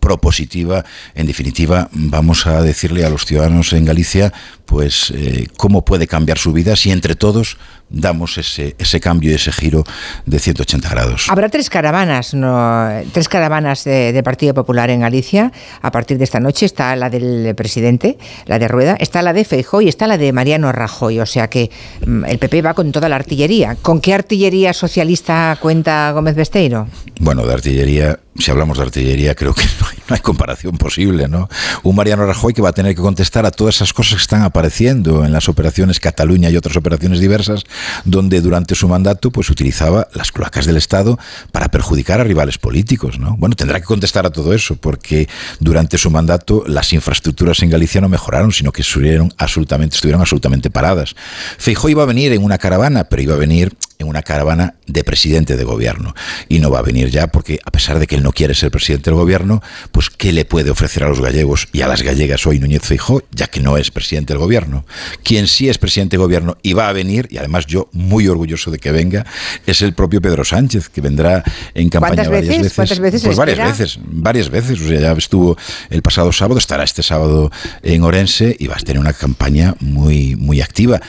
propositiva. 0.01 0.85
En 1.15 1.27
definitiva, 1.27 1.89
vamos 1.93 2.47
a 2.47 2.63
decirle 2.63 3.05
a 3.05 3.11
los 3.11 3.25
ciudadanos 3.25 3.73
en 3.73 3.85
Galicia, 3.85 4.33
pues, 4.67 5.13
eh, 5.15 5.49
cómo 5.57 5.85
puede 5.85 6.07
cambiar 6.07 6.39
su 6.39 6.53
vida 6.53 6.77
si 6.77 6.91
entre 6.91 7.15
todos 7.15 7.57
damos 7.91 8.39
ese, 8.39 8.77
ese 8.79 9.01
cambio 9.01 9.31
y 9.31 9.35
ese 9.35 9.53
giro 9.53 9.85
de 10.27 10.39
180 10.39 10.89
grados. 10.89 11.27
Habrá 11.29 11.49
tres 11.49 11.71
caravanas, 11.71 12.35
¿no? 12.35 12.89
tres 13.13 13.29
caravanas 13.29 13.85
de, 13.85 14.21
Partido 14.25 14.53
Popular 14.53 14.91
en 14.91 15.01
Galicia. 15.01 15.53
A 15.81 15.91
partir 15.91 16.19
de 16.19 16.25
esta 16.25 16.41
noche 16.41 16.67
está 16.67 16.95
la 16.97 17.09
del 17.09 17.55
presidente, 17.55 18.19
la 18.47 18.59
de 18.59 18.69
Rueda, 18.69 18.97
está 18.99 19.23
la 19.23 19.33
de 19.33 19.45
Feijóo 19.45 19.81
y 19.81 19.89
está 19.89 20.07
la 20.07 20.19
de 20.19 20.33
Mariano 20.33 20.71
Rajoy. 20.73 21.21
O 21.21 21.27
sea 21.27 21.49
que 21.49 21.71
mm, 22.05 22.25
el 22.27 22.39
PP 22.39 22.63
va 22.63 22.75
con 22.75 22.93
toda 22.93 23.09
la 23.09 23.17
artillería. 23.17 23.77
¿Con 23.81 24.01
qué 24.01 24.13
artillería 24.13 24.73
socialista 24.73 25.57
cuenta 25.61 26.11
Gómez 26.13 26.35
Besteiro? 26.35 26.89
Bueno, 27.21 27.47
de 27.47 27.55
artillería, 27.55 28.19
si 28.37 28.51
hablamos 28.51 28.79
de 28.79 28.85
artillería, 28.85 29.35
creo 29.35 29.55
que 29.55 29.63
no 29.81 29.87
hay, 29.89 29.99
no 30.09 30.15
hay 30.15 30.21
comparación 30.21 30.77
posible, 30.77 31.29
¿no? 31.29 31.49
Un 31.85 31.97
Mariano 31.97 32.27
Rajoy 32.27 32.53
que 32.53 32.63
va 32.63 32.71
a 32.71 32.75
tener 32.75 32.95
que 32.95 33.03
contestar 33.03 33.47
a 33.47 33.51
todas 33.51 33.77
esas 33.77 33.93
cosas 33.93 34.15
que 34.15 34.23
están 34.23 34.43
apareciendo 34.43 35.25
en 35.25 35.33
las 35.33 35.49
operaciones 35.49 36.01
Cataluña 36.01 36.51
y 36.51 36.57
otras 36.57 36.77
operaciones 36.77 37.21
diversas 37.21 37.65
donde 38.05 38.41
durante 38.41 38.75
su 38.75 38.89
mandato 38.89 39.31
pues 39.31 39.51
utilizaba 39.51 40.09
las 40.15 40.33
cloacas 40.33 40.67
del 40.67 40.77
Estado 40.77 41.19
para 41.53 41.69
perjudicar 41.69 42.21
a 42.21 42.25
rivales 42.25 42.59
políticos, 42.59 43.19
¿no? 43.19 43.37
Bueno, 43.39 43.57
tendrá 43.57 43.81
que 43.81 43.87
contestar 43.87 44.27
a 44.27 44.31
todo 44.31 44.53
eso 44.53 44.77
porque 44.77 45.29
durante 45.61 45.99
su 45.99 46.11
mandato 46.11 46.65
las 46.67 46.93
infraestructuras 46.93 47.63
en 47.63 47.71
Galicia 47.71 48.01
no 48.01 48.09
mejoraron, 48.09 48.53
sino 48.53 48.73
que 48.73 48.83
estuvieron 48.83 49.33
absolutamente, 49.39 49.97
estuvieron 49.97 50.21
absolutamente 50.21 50.71
paradas. 50.71 51.15
Feijóo 51.59 51.91
iba 51.91 52.03
a 52.03 52.07
venir 52.07 52.33
en 52.33 52.43
una 52.43 52.59
caravana, 52.59 53.05
pero 53.05 53.23
iba 53.23 53.35
a 53.35 53.39
venir 53.39 53.77
en 53.99 54.09
una 54.09 54.23
caravana 54.23 54.75
de 54.87 55.05
presidente 55.05 55.57
de 55.57 55.65
gobierno. 55.65 56.15
Y 56.49 56.61
no 56.61 56.71
va 56.71 56.79
a 56.79 56.83
venir 56.83 57.11
ya 57.11 57.27
porque, 57.27 57.59
a 57.65 57.71
pesar 57.71 57.99
de 57.99 58.07
que 58.07 58.17
él 58.17 58.23
no 58.23 58.33
quiere 58.33 58.55
ser 58.55 58.71
presidente 58.71 59.11
del 59.11 59.19
gobierno, 59.19 59.63
pues 59.93 60.11
¿qué 60.11 60.33
le 60.33 60.45
puede 60.45 60.71
ofrecer 60.71 61.05
a 61.05 61.09
los 61.09 61.21
gallegos 61.21 61.69
y 61.73 61.83
a 61.83 61.89
las 61.89 62.03
gallegas 62.03 62.47
hoy 62.47 62.59
Núñez 62.59 62.83
Feijó, 62.83 63.23
ya 63.33 63.49
que 63.49 63.61
no 63.61 63.77
es 63.77 63.91
presidente 63.91 64.33
del 64.33 64.39
gobierno? 64.41 64.85
Quien 65.23 65.47
sí 65.47 65.69
es 65.69 65.79
presidente 65.79 66.17
del 66.17 66.25
gobierno 66.25 66.57
y 66.63 66.73
va 66.73 66.89
a 66.89 66.93
venir, 66.93 67.29
y 67.31 67.39
además 67.39 67.67
yo 67.67 67.89
muy 67.93 68.29
orgulloso 68.29 68.71
de 68.71 68.79
que 68.79 68.93
venga, 68.93 69.27
es 69.67 69.83
el 69.83 69.95
propio 69.95 70.21
Pedro 70.21 70.45
Sánchez, 70.45 70.89
que 70.89 71.01
vendrá 71.01 71.43
en 71.75 71.89
campaña 71.89 72.29
varias 72.29 72.49
veces. 72.49 72.75
¿Cuántas 72.75 73.01
veces? 73.01 73.23
Pues 73.23 73.37
varias 73.37 73.59
veces, 73.59 73.99
varias 74.03 74.51
veces. 74.51 74.81
O 74.81 74.89
sea, 74.89 75.01
ya 75.01 75.13
estuvo 75.13 75.57
el 75.91 76.03
pasado 76.03 76.33
sábado, 76.33 76.59
estará 76.59 76.85
este 76.85 77.03
sábado 77.03 77.51
en 77.83 78.03
Orense 78.03 78.57
y 78.59 78.67
va 78.67 78.77
a 78.77 78.79
tener 78.79 79.01
una 79.01 79.13
campaña 79.13 79.75
muy, 79.81 80.37
muy 80.37 80.61
activa 80.61 81.01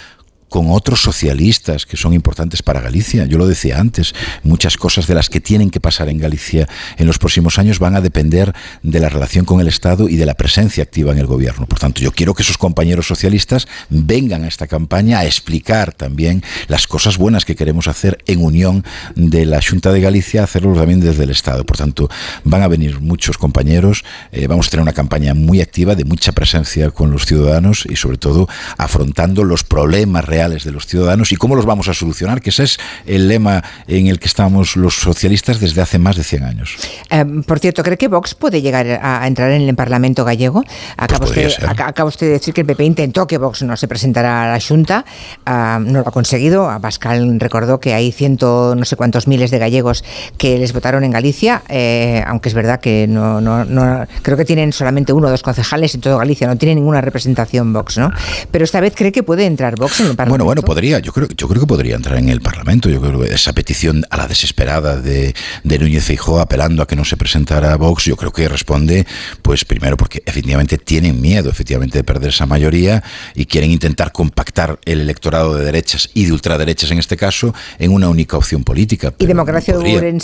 con 0.50 0.72
otros 0.72 1.02
socialistas 1.02 1.86
que 1.86 1.98
son 1.98 2.14
importantes 2.14 2.61
para 2.64 2.82
Galicia. 2.82 3.26
Yo 3.26 3.38
lo 3.38 3.48
decía 3.48 3.80
antes, 3.80 4.14
muchas 4.44 4.78
cosas 4.78 5.08
de 5.08 5.16
las 5.16 5.30
que 5.30 5.40
tienen 5.40 5.69
que 5.69 5.80
pasar 5.80 6.10
en 6.10 6.18
Galicia 6.18 6.68
en 6.98 7.08
los 7.08 7.18
próximos 7.19 7.60
años 7.60 7.80
van 7.80 7.95
a 7.95 8.02
depender 8.02 8.53
de 8.82 9.00
la 9.00 9.10
relación 9.10 9.45
con 9.45 9.61
el 9.61 9.68
Estado 9.68 10.10
y 10.10 10.16
de 10.16 10.26
la 10.26 10.34
presencia 10.34 10.84
activa 10.84 11.11
en 11.11 11.19
el 11.19 11.28
gobierno. 11.28 11.68
Por 11.68 11.80
tanto, 11.80 12.02
yo 12.02 12.11
quiero 12.11 12.34
que 12.34 12.44
esos 12.44 12.58
compañeros 12.58 13.08
socialistas 13.08 13.68
vengan 13.90 14.44
a 14.44 14.48
esta 14.48 14.68
campaña 14.68 15.19
a 15.19 15.26
explicar 15.26 15.94
también 15.94 16.44
las 16.68 16.88
cosas 16.88 17.18
buenas 17.18 17.45
que 17.45 17.56
queremos 17.56 17.88
hacer 17.88 18.18
en 18.26 18.44
unión 18.44 18.84
de 19.16 19.45
la 19.45 19.61
Junta 19.61 19.92
de 19.92 20.02
Galicia, 20.02 20.44
hacerlo 20.44 20.74
también 20.74 21.00
desde 21.00 21.24
el 21.24 21.30
Estado. 21.30 21.66
Por 21.66 21.78
tanto, 21.78 22.10
van 22.44 22.64
a 22.64 22.68
venir 22.68 23.00
muchos 23.00 23.38
compañeros, 23.38 24.03
eh, 24.32 24.48
vamos 24.48 24.68
a 24.68 24.72
tener 24.72 24.82
una 24.82 24.94
campaña 24.94 25.34
muy 25.34 25.61
activa, 25.61 25.95
de 25.95 26.06
mucha 26.06 26.32
presencia 26.32 26.92
con 26.92 27.11
los 27.11 27.26
ciudadanos 27.26 27.86
y 27.90 27.95
sobre 27.95 28.18
todo 28.18 28.48
afrontando 28.78 29.44
los 29.44 29.64
problemas 29.64 30.26
reales 30.26 30.39
de 30.40 30.72
los 30.72 30.88
ciudadanos 30.88 31.34
y 31.34 31.35
cómo 31.35 31.53
los 31.58 31.66
vamos 31.66 31.90
a 31.90 31.93
solucionar, 31.93 32.40
que 32.40 32.50
ese 32.50 32.64
es 32.64 32.80
el 33.06 33.27
lema 33.27 33.61
en 33.88 34.08
el 34.08 34.19
que 34.19 34.27
estamos 34.27 34.77
los 34.77 34.95
socialistas 34.95 35.59
desde 35.59 35.82
hace 35.82 36.00
más 36.00 36.16
de 36.16 36.24
100 36.24 36.43
años. 36.43 36.77
Eh, 37.09 37.26
por 37.45 37.59
cierto, 37.59 37.84
¿cree 37.84 37.98
que 37.98 38.08
Vox 38.08 38.35
puede 38.35 38.61
llegar 38.61 38.88
a, 39.01 39.27
entrar 39.27 39.51
en 39.51 39.68
el 39.68 39.76
Parlamento 39.76 40.24
gallego? 40.24 40.64
Acaba, 40.95 41.26
pues 41.26 41.32
usted, 41.32 41.66
acaba, 41.68 42.08
usted, 42.08 42.27
de 42.27 42.34
decir 42.34 42.53
que 42.53 42.61
el 42.61 42.68
PP 42.68 42.85
intentó 42.85 43.27
que 43.27 43.38
Vox 43.38 43.64
no 43.64 43.76
se 43.76 43.90
presentara 43.90 44.45
a 44.45 44.53
la 44.53 44.61
Junta, 44.66 45.03
ah, 45.45 45.77
no 45.82 46.03
lo 46.03 46.08
ha 46.08 46.11
conseguido. 46.11 46.69
A 46.69 46.80
Pascal 46.80 47.38
recordó 47.38 47.82
que 47.82 47.93
hay 47.93 48.14
ciento 48.14 48.76
no 48.77 48.85
sé 48.85 48.95
cuántos 48.95 49.27
miles 49.27 49.51
de 49.51 49.59
gallegos 49.59 50.06
que 50.38 50.58
les 50.58 50.72
votaron 50.72 51.03
en 51.03 51.11
Galicia, 51.11 51.64
eh, 51.68 52.24
aunque 52.26 52.48
es 52.48 52.56
verdad 52.56 52.80
que 52.80 53.08
no, 53.09 53.42
no, 53.42 53.66
no, 53.66 54.08
creo 54.22 54.38
que 54.38 54.45
tienen 54.45 54.72
solamente 54.72 55.11
uno 55.11 55.27
o 55.27 55.32
dos 55.32 55.43
concejales 55.43 55.95
en 55.95 56.01
toda 56.01 56.18
Galicia, 56.18 56.48
no 56.48 56.56
tiene 56.56 56.76
ninguna 56.76 57.01
representación 57.01 57.74
Vox, 57.74 57.98
¿no? 57.98 58.14
Pero 58.51 58.64
esta 58.64 58.80
vez 58.80 58.93
cree 58.95 59.11
que 59.11 59.22
puede 59.22 59.45
entrar 59.45 59.76
Vox 59.76 60.00
en 60.00 60.08
el 60.08 60.16
Parlamento. 60.16 60.28
Bueno, 60.30 60.45
bueno, 60.45 60.61
podría, 60.61 60.99
yo 60.99 61.11
creo, 61.11 61.27
yo 61.35 61.48
creo 61.48 61.61
que 61.61 61.66
podría 61.66 61.95
entrar 61.95 62.19
en 62.19 62.30
el 62.30 62.40
Parlamento. 62.40 62.88
Yo 62.88 63.01
creo 63.01 63.19
que 63.19 63.33
esa 63.33 63.51
petición 63.51 64.06
a 64.11 64.17
la 64.17 64.27
desesperada 64.27 64.95
de, 64.98 65.33
de 65.64 65.80
Núñez 65.80 66.03
Feijóo 66.03 66.40
apelando 66.40 66.83
a 66.83 66.88
que 66.88 66.95
no 66.95 67.03
se 67.03 67.17
presentara 67.17 67.75
Vox, 67.77 68.03
yo 68.03 68.16
creo 68.16 68.32
que 68.32 68.48
responde, 68.48 69.08
pues 69.41 69.66
primero 69.66 69.98
porque 69.98 70.22
efectivamente 70.24 70.77
tienen 70.77 71.19
miedo, 71.19 71.49
efectivamente, 71.49 71.98
de 71.98 72.03
perder 72.03 72.30
esa 72.30 72.45
mayoría 72.45 73.03
y 73.33 73.48
quieren 73.48 73.72
intentar 73.72 74.11
compactar 74.11 74.80
el 74.85 75.01
electorado 75.01 75.56
de 75.56 75.66
derechas 75.66 76.11
y 76.14 76.25
de 76.25 76.32
ultraderechas 76.32 76.91
en 76.91 76.99
este 76.99 77.17
caso 77.17 77.56
en 77.80 77.91
una 77.91 78.08
única 78.08 78.38
opción 78.38 78.64
política. 78.64 79.11
¿Y 79.17 79.25
democracia 79.25 79.74
podrían, 79.74 80.19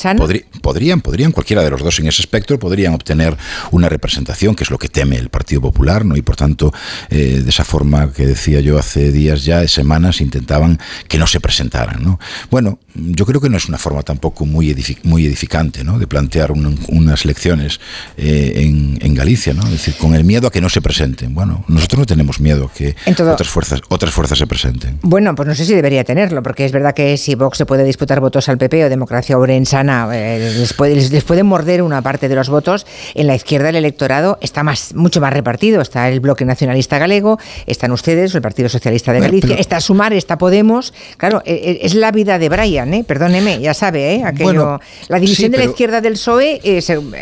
podrían, 0.61 1.01
podrían, 1.01 1.31
cualquiera 1.31 1.63
de 1.63 1.71
los 1.71 1.81
dos 1.81 1.97
en 1.99 2.07
ese 2.07 2.21
espectro, 2.21 2.59
podrían 2.59 2.93
obtener 2.93 3.35
una 3.71 3.89
representación, 3.89 4.53
que 4.53 4.65
es 4.65 4.69
lo 4.69 4.77
que 4.77 4.87
teme 4.87 5.15
el 5.15 5.29
Partido 5.29 5.61
Popular, 5.61 6.05
¿no? 6.05 6.15
Y 6.15 6.21
por 6.21 6.35
tanto, 6.35 6.71
eh, 7.09 7.41
de 7.43 7.49
esa 7.49 7.65
forma 7.65 8.13
que 8.13 8.27
decía 8.27 8.59
yo 8.59 8.77
hace 8.77 9.11
días 9.11 9.43
ya, 9.45 9.63
semanas, 9.95 10.19
intentaban 10.21 10.77
que 11.07 11.17
no 11.17 11.27
se 11.27 11.39
presentaran. 11.39 12.03
¿no? 12.03 12.19
Bueno, 12.51 12.79
yo 12.93 13.25
creo 13.25 13.39
que 13.39 13.49
no 13.49 13.57
es 13.57 13.67
una 13.67 13.77
forma 13.77 14.03
tampoco 14.03 14.45
muy, 14.45 14.75
muy 15.03 15.25
edificante 15.25 15.83
¿no? 15.83 15.97
de 15.99 16.07
plantear 16.07 16.51
unas 16.51 17.25
elecciones 17.25 17.79
eh, 18.17 18.53
en, 18.57 18.99
en, 19.01 19.15
Galicia, 19.15 19.53
¿no? 19.53 19.63
es 19.63 19.71
decir, 19.71 19.95
con 19.95 20.13
el 20.13 20.25
miedo 20.25 20.47
a 20.47 20.51
que 20.51 20.59
no 20.59 20.69
se 20.69 20.81
presenten. 20.81 21.33
Bueno, 21.33 21.63
nosotros 21.69 21.99
no 21.99 22.05
tenemos 22.05 22.41
miedo 22.41 22.65
a 22.65 22.77
que 22.77 22.95
otras, 23.07 23.47
fuerzas, 23.47 23.81
otras 23.87 24.13
fuerzas 24.13 24.37
se 24.37 24.47
presenten. 24.47 24.99
Bueno, 25.01 25.33
pues 25.35 25.47
no 25.47 25.55
sé 25.55 25.65
si 25.65 25.73
debería 25.73 26.03
tenerlo, 26.03 26.43
porque 26.43 26.65
es 26.65 26.73
verdad 26.73 26.93
que 26.93 27.15
si 27.17 27.35
Vox 27.35 27.57
se 27.57 27.65
puede 27.65 27.85
disputar 27.85 28.19
votos 28.19 28.49
al 28.49 28.57
PP 28.57 28.85
o 28.85 28.89
Democracia 28.89 29.37
Orensana, 29.37 30.09
eh, 30.11 30.53
les, 30.57 30.73
puede, 30.73 30.95
les, 30.95 31.23
puede 31.23 31.43
morder 31.43 31.81
una 31.81 32.01
parte 32.01 32.27
de 32.27 32.35
los 32.35 32.49
votos, 32.49 32.85
en 33.13 33.27
la 33.27 33.35
izquierda 33.35 33.69
el 33.69 33.77
electorado 33.77 34.37
está 34.41 34.63
más, 34.63 34.93
mucho 34.93 35.21
más 35.21 35.31
repartido. 35.31 35.81
Está 35.81 36.09
el 36.09 36.19
Bloque 36.19 36.43
Nacionalista 36.43 36.97
Galego, 36.97 37.39
están 37.65 37.91
ustedes, 37.91 38.35
el 38.35 38.41
Partido 38.41 38.67
Socialista 38.67 39.13
de 39.13 39.19
Galicia, 39.21 39.55
está 39.55 39.79
su 39.79 39.84
Sumar, 39.85 40.13
está 40.13 40.37
Podemos. 40.37 40.93
Claro, 41.17 41.41
e, 41.45 41.53
e, 41.53 41.85
es 41.85 41.93
la 41.93 42.11
vida 42.11 42.39
de 42.39 42.49
Brian, 42.49 42.93
¿eh? 42.93 43.03
perdóneme, 43.03 43.59
ya 43.59 43.73
sabe, 43.73 44.15
¿eh? 44.15 44.23
Aquello, 44.25 44.79
la 45.07 45.19
división 45.19 45.51
de 45.51 45.59
la 45.59 45.65
izquierda 45.65 46.01
del 46.01 46.13
PSOE 46.13 46.59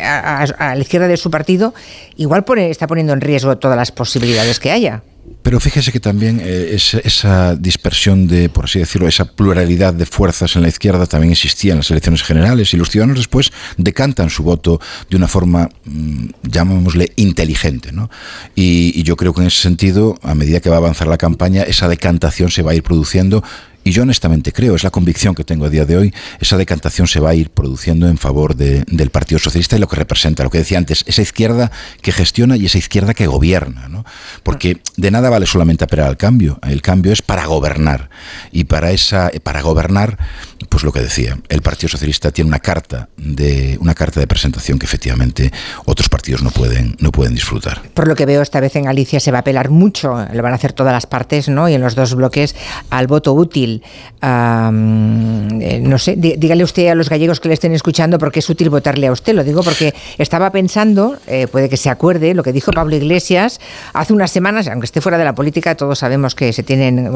a, 0.02 0.46
la 0.74 0.80
izquierda 0.80 1.08
de 1.08 1.16
su 1.16 1.30
partido 1.30 1.74
igual 2.16 2.44
pone, 2.44 2.70
está 2.70 2.86
poniendo 2.86 3.12
en 3.12 3.20
riesgo 3.20 3.56
todas 3.58 3.76
las 3.76 3.92
posibilidades 3.92 4.58
que 4.58 4.70
haya. 4.70 5.02
Pero 5.44 5.60
fíjese 5.60 5.92
que 5.92 6.00
también 6.00 6.40
eh, 6.42 6.74
esa, 6.74 7.54
dispersión 7.54 8.26
de, 8.26 8.48
por 8.48 8.64
así 8.64 8.78
decirlo, 8.78 9.06
esa 9.06 9.26
pluralidad 9.26 9.92
de 9.92 10.06
fuerzas 10.06 10.56
en 10.56 10.62
la 10.62 10.68
izquierda 10.68 11.04
también 11.06 11.32
existía 11.32 11.72
en 11.72 11.80
las 11.80 11.90
elecciones 11.90 12.22
generales 12.22 12.72
y 12.72 12.78
los 12.78 12.88
ciudadanos 12.88 13.18
después 13.18 13.52
decantan 13.76 14.30
su 14.30 14.42
voto 14.42 14.80
de 15.10 15.18
una 15.18 15.28
forma, 15.28 15.68
mm, 15.84 16.28
llamémosle, 16.44 17.12
inteligente. 17.16 17.92
¿no? 17.92 18.08
Y, 18.54 18.98
y 18.98 19.02
yo 19.02 19.16
creo 19.16 19.34
que 19.34 19.42
en 19.42 19.48
ese 19.48 19.60
sentido, 19.60 20.18
a 20.22 20.34
medida 20.34 20.60
que 20.60 20.70
va 20.70 20.76
a 20.76 20.78
avanzar 20.78 21.08
la 21.08 21.18
campaña, 21.18 21.62
esa 21.62 21.88
decantación 21.88 22.50
se 22.50 22.62
va 22.62 22.70
a 22.70 22.74
ir 22.74 22.82
produciendo 22.82 23.44
y 23.84 23.92
yo 23.92 24.02
honestamente 24.02 24.52
creo, 24.52 24.74
es 24.74 24.82
la 24.82 24.90
convicción 24.90 25.34
que 25.34 25.44
tengo 25.44 25.66
a 25.66 25.70
día 25.70 25.84
de 25.84 25.96
hoy, 25.96 26.14
esa 26.40 26.56
decantación 26.56 27.06
se 27.06 27.20
va 27.20 27.30
a 27.30 27.34
ir 27.34 27.50
produciendo 27.50 28.08
en 28.08 28.16
favor 28.16 28.56
del 28.56 29.10
Partido 29.10 29.38
Socialista 29.38 29.76
y 29.76 29.78
lo 29.78 29.88
que 29.88 29.96
representa, 29.96 30.42
lo 30.42 30.50
que 30.50 30.58
decía 30.58 30.78
antes, 30.78 31.04
esa 31.06 31.22
izquierda 31.22 31.70
que 32.00 32.10
gestiona 32.10 32.56
y 32.56 32.66
esa 32.66 32.78
izquierda 32.78 33.12
que 33.12 33.26
gobierna. 33.26 33.88
¿no? 33.88 34.04
Porque 34.42 34.78
de 34.96 35.10
nada 35.10 35.28
vale 35.28 35.46
solamente 35.46 35.84
apelar 35.84 36.08
al 36.08 36.16
cambio, 36.16 36.58
el 36.62 36.80
cambio 36.82 37.12
es 37.12 37.20
para 37.20 37.44
gobernar. 37.44 38.08
Y 38.50 38.64
para, 38.64 38.90
esa, 38.90 39.30
para 39.42 39.60
gobernar, 39.60 40.18
pues 40.68 40.84
lo 40.84 40.92
que 40.92 41.00
decía, 41.00 41.38
el 41.48 41.62
Partido 41.62 41.90
Socialista 41.90 42.30
tiene 42.30 42.48
una 42.48 42.60
carta 42.60 43.08
de, 43.16 43.76
una 43.80 43.94
carta 43.94 44.20
de 44.20 44.26
presentación 44.26 44.78
que 44.78 44.86
efectivamente 44.86 45.52
otros 45.84 46.08
partidos 46.08 46.42
no 46.42 46.50
pueden, 46.50 46.96
no 46.98 47.12
pueden 47.12 47.34
disfrutar. 47.34 47.82
Por 47.94 48.08
lo 48.08 48.14
que 48.14 48.26
veo, 48.26 48.42
esta 48.42 48.60
vez 48.60 48.76
en 48.76 48.84
Galicia 48.84 49.20
se 49.20 49.30
va 49.30 49.38
a 49.38 49.40
apelar 49.40 49.70
mucho, 49.70 50.26
lo 50.32 50.42
van 50.42 50.52
a 50.52 50.56
hacer 50.56 50.72
todas 50.72 50.92
las 50.92 51.06
partes, 51.06 51.48
¿no? 51.48 51.68
Y 51.68 51.74
en 51.74 51.80
los 51.80 51.94
dos 51.94 52.14
bloques 52.14 52.54
al 52.90 53.06
voto 53.06 53.32
útil 53.32 53.82
eh, 54.22 55.80
no 55.82 55.98
sé, 55.98 56.16
dígale 56.16 56.64
usted 56.64 56.88
a 56.88 56.94
los 56.94 57.10
gallegos 57.10 57.40
que 57.40 57.48
le 57.48 57.54
estén 57.54 57.72
escuchando 57.72 58.18
porque 58.18 58.38
es 58.38 58.48
útil 58.48 58.70
votarle 58.70 59.06
a 59.06 59.12
usted. 59.12 59.34
Lo 59.34 59.44
digo 59.44 59.62
porque 59.62 59.94
estaba 60.18 60.50
pensando, 60.50 61.16
eh, 61.26 61.46
puede 61.46 61.68
que 61.68 61.76
se 61.76 61.90
acuerde, 61.90 62.34
lo 62.34 62.42
que 62.42 62.52
dijo 62.52 62.72
Pablo 62.72 62.96
Iglesias 62.96 63.60
hace 63.92 64.12
unas 64.12 64.30
semanas, 64.30 64.68
aunque 64.68 64.86
esté 64.86 65.00
fuera 65.00 65.18
de 65.18 65.24
la 65.24 65.34
política, 65.34 65.74
todos 65.74 65.98
sabemos 65.98 66.34
que 66.34 66.52
se 66.52 66.62
tienen, 66.62 67.10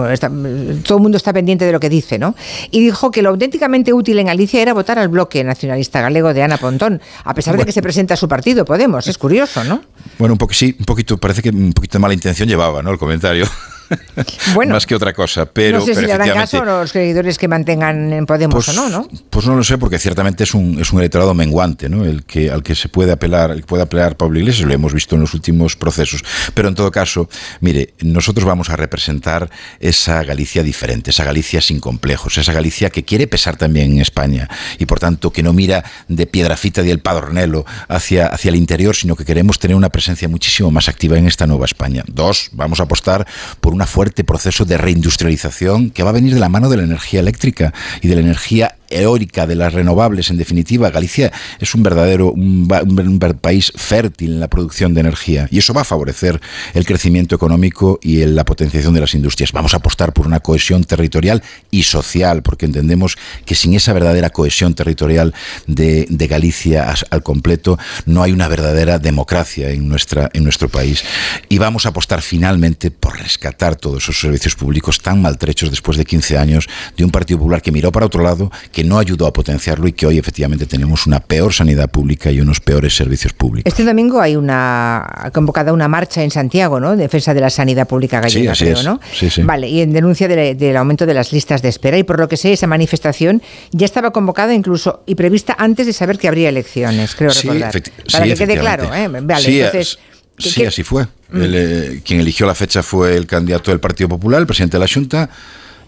todo 0.84 0.98
el 0.98 1.02
mundo 1.02 1.16
está 1.16 1.32
pendiente 1.32 1.64
de 1.64 1.72
lo 1.72 1.80
que 1.80 1.88
dice, 1.88 2.18
¿no? 2.18 2.34
Y 2.70 2.80
dijo 2.80 3.10
que 3.10 3.22
lo 3.22 3.36
auténticamente 3.38 3.92
útil 3.92 4.18
en 4.18 4.26
Galicia 4.26 4.60
era 4.60 4.74
votar 4.74 4.98
al 4.98 5.08
bloque 5.08 5.44
nacionalista 5.44 6.00
galego 6.00 6.34
de 6.34 6.42
Ana 6.42 6.58
Pontón, 6.58 7.00
a 7.22 7.34
pesar 7.34 7.56
de 7.56 7.64
que 7.64 7.72
se 7.72 7.80
presenta 7.80 8.16
su 8.16 8.28
partido, 8.28 8.64
Podemos. 8.64 9.06
Es 9.06 9.16
curioso, 9.16 9.62
¿no? 9.64 9.80
Bueno, 10.18 10.34
un 10.34 10.38
poco 10.38 10.52
sí, 10.52 10.74
un 10.78 10.84
poquito, 10.84 11.16
parece 11.18 11.42
que 11.42 11.50
un 11.50 11.72
poquito 11.72 11.98
de 11.98 12.02
mala 12.02 12.14
intención 12.14 12.48
llevaba, 12.48 12.82
¿no? 12.82 12.90
El 12.90 12.98
comentario. 12.98 13.46
Bueno, 14.54 14.74
más 14.74 14.86
que 14.86 14.94
otra 14.94 15.12
cosa. 15.12 15.46
Pero, 15.46 15.78
no 15.78 15.84
sé 15.84 15.94
si 15.94 16.06
le 16.06 16.12
harán 16.12 16.30
caso 16.30 16.64
los 16.64 16.90
seguidores 16.90 17.38
que 17.38 17.48
mantengan 17.48 18.12
en 18.12 18.26
Podemos 18.26 18.54
pues, 18.54 18.68
o 18.68 18.72
no, 18.72 18.88
¿no? 18.88 19.08
Pues 19.30 19.46
no 19.46 19.54
lo 19.54 19.64
sé, 19.64 19.78
porque 19.78 19.98
ciertamente 19.98 20.44
es 20.44 20.54
un, 20.54 20.80
es 20.80 20.92
un 20.92 21.00
electorado 21.00 21.34
menguante, 21.34 21.88
¿no? 21.88 22.04
El 22.04 22.24
que, 22.24 22.50
al 22.50 22.62
que 22.62 22.74
se 22.74 22.88
puede 22.88 23.12
apelar, 23.12 23.50
el 23.50 23.60
que 23.60 23.66
puede 23.66 23.82
apelar 23.82 24.16
Pablo 24.16 24.38
Iglesias, 24.38 24.66
lo 24.66 24.74
hemos 24.74 24.92
visto 24.92 25.14
en 25.14 25.22
los 25.22 25.34
últimos 25.34 25.76
procesos. 25.76 26.24
Pero 26.54 26.68
en 26.68 26.74
todo 26.74 26.90
caso, 26.90 27.28
mire, 27.60 27.94
nosotros 28.00 28.44
vamos 28.44 28.70
a 28.70 28.76
representar 28.76 29.50
esa 29.80 30.22
Galicia 30.24 30.62
diferente, 30.62 31.10
esa 31.10 31.24
Galicia 31.24 31.60
sin 31.60 31.80
complejos, 31.80 32.38
esa 32.38 32.52
Galicia 32.52 32.90
que 32.90 33.04
quiere 33.04 33.26
pesar 33.26 33.56
también 33.56 33.92
en 33.92 34.00
España 34.00 34.48
y 34.78 34.86
por 34.86 35.00
tanto 35.00 35.32
que 35.32 35.42
no 35.42 35.52
mira 35.52 35.84
de 36.08 36.26
Piedrafita 36.26 36.82
y 36.82 36.90
el 36.90 37.00
Padornelo 37.00 37.64
hacia, 37.88 38.26
hacia 38.26 38.48
el 38.50 38.56
interior, 38.56 38.94
sino 38.94 39.16
que 39.16 39.24
queremos 39.24 39.58
tener 39.58 39.76
una 39.76 39.88
presencia 39.88 40.28
muchísimo 40.28 40.70
más 40.70 40.88
activa 40.88 41.18
en 41.18 41.26
esta 41.26 41.46
nueva 41.46 41.66
España. 41.66 42.04
Dos, 42.06 42.50
vamos 42.52 42.80
a 42.80 42.84
apostar 42.84 43.26
por 43.60 43.72
un 43.72 43.77
fuerte 43.86 44.24
proceso 44.24 44.64
de 44.64 44.78
reindustrialización 44.78 45.90
que 45.90 46.02
va 46.02 46.10
a 46.10 46.14
venir 46.14 46.34
de 46.34 46.40
la 46.40 46.48
mano 46.48 46.68
de 46.68 46.76
la 46.76 46.84
energía 46.84 47.20
eléctrica 47.20 47.72
y 48.00 48.08
de 48.08 48.14
la 48.14 48.20
energía 48.22 48.77
eólica, 48.90 49.46
de 49.46 49.54
las 49.54 49.72
renovables, 49.72 50.30
en 50.30 50.36
definitiva, 50.36 50.90
Galicia 50.90 51.32
es 51.58 51.74
un 51.74 51.82
verdadero 51.82 52.32
un, 52.32 52.68
un 52.70 53.18
país 53.18 53.72
fértil 53.74 54.32
en 54.32 54.40
la 54.40 54.48
producción 54.48 54.94
de 54.94 55.00
energía 55.00 55.48
y 55.50 55.58
eso 55.58 55.72
va 55.72 55.82
a 55.82 55.84
favorecer 55.84 56.40
el 56.74 56.84
crecimiento 56.84 57.34
económico 57.34 57.98
y 58.02 58.24
la 58.24 58.44
potenciación 58.44 58.94
de 58.94 59.00
las 59.00 59.14
industrias. 59.14 59.52
Vamos 59.52 59.74
a 59.74 59.78
apostar 59.78 60.12
por 60.12 60.26
una 60.26 60.40
cohesión 60.40 60.84
territorial 60.84 61.42
y 61.70 61.82
social, 61.82 62.42
porque 62.42 62.66
entendemos 62.66 63.16
que 63.44 63.54
sin 63.54 63.74
esa 63.74 63.92
verdadera 63.92 64.30
cohesión 64.30 64.74
territorial 64.74 65.34
de, 65.66 66.06
de 66.08 66.26
Galicia 66.26 66.94
al 67.10 67.22
completo, 67.22 67.78
no 68.06 68.22
hay 68.22 68.32
una 68.32 68.48
verdadera 68.48 68.98
democracia 68.98 69.70
en, 69.70 69.88
nuestra, 69.88 70.30
en 70.32 70.44
nuestro 70.44 70.68
país. 70.68 71.04
Y 71.48 71.58
vamos 71.58 71.86
a 71.86 71.90
apostar 71.90 72.22
finalmente 72.22 72.90
por 72.90 73.18
rescatar 73.18 73.76
todos 73.76 74.04
esos 74.04 74.20
servicios 74.20 74.54
públicos 74.54 75.00
tan 75.00 75.22
maltrechos 75.22 75.70
después 75.70 75.96
de 75.96 76.04
15 76.04 76.38
años 76.38 76.68
de 76.96 77.04
un 77.04 77.10
Partido 77.10 77.38
Popular 77.38 77.62
que 77.62 77.72
miró 77.72 77.92
para 77.92 78.06
otro 78.06 78.22
lado, 78.22 78.50
no 78.84 78.98
ayudó 78.98 79.26
a 79.26 79.32
potenciarlo 79.32 79.88
y 79.88 79.92
que 79.92 80.06
hoy 80.06 80.18
efectivamente 80.18 80.66
tenemos 80.66 81.06
una 81.06 81.20
peor 81.20 81.52
sanidad 81.52 81.90
pública 81.90 82.30
y 82.30 82.40
unos 82.40 82.60
peores 82.60 82.94
servicios 82.94 83.32
públicos. 83.32 83.70
Este 83.70 83.84
domingo 83.84 84.20
hay 84.20 84.36
una 84.36 85.30
convocada 85.32 85.72
una 85.72 85.88
marcha 85.88 86.22
en 86.22 86.30
Santiago, 86.30 86.80
¿no? 86.80 86.96
Defensa 86.96 87.34
de 87.34 87.40
la 87.40 87.50
sanidad 87.50 87.86
pública 87.86 88.20
gallega, 88.20 88.54
sí, 88.54 88.64
creo, 88.64 88.82
¿no? 88.82 89.00
Sí, 89.12 89.30
sí. 89.30 89.42
Vale, 89.42 89.68
y 89.68 89.80
en 89.80 89.92
denuncia 89.92 90.28
del 90.28 90.76
aumento 90.76 91.06
de 91.06 91.14
las 91.14 91.32
listas 91.32 91.62
de 91.62 91.68
espera. 91.68 91.98
Y 91.98 92.04
por 92.04 92.18
lo 92.18 92.28
que 92.28 92.36
sé, 92.36 92.52
esa 92.52 92.66
manifestación 92.66 93.42
ya 93.72 93.84
estaba 93.84 94.10
convocada 94.10 94.54
incluso 94.54 95.02
y 95.06 95.14
prevista 95.14 95.56
antes 95.58 95.86
de 95.86 95.92
saber 95.92 96.18
que 96.18 96.28
habría 96.28 96.48
elecciones, 96.48 97.14
creo 97.14 97.30
recordar. 97.30 97.82
Para 98.12 98.24
que 98.24 98.34
quede 98.34 98.58
claro, 98.58 98.94
¿eh? 98.94 99.08
Vale, 99.08 99.58
entonces... 99.58 99.98
Sí, 100.38 100.64
así 100.64 100.84
fue. 100.84 101.04
Mm. 101.30 101.42
Eh, 101.42 102.00
quien 102.04 102.20
eligió 102.20 102.46
la 102.46 102.54
fecha 102.54 102.82
fue 102.82 103.16
el 103.16 103.26
candidato 103.26 103.72
del 103.72 103.80
Partido 103.80 104.08
Popular, 104.08 104.40
el 104.40 104.46
presidente 104.46 104.76
de 104.76 104.80
la 104.80 104.88
Junta, 104.92 105.28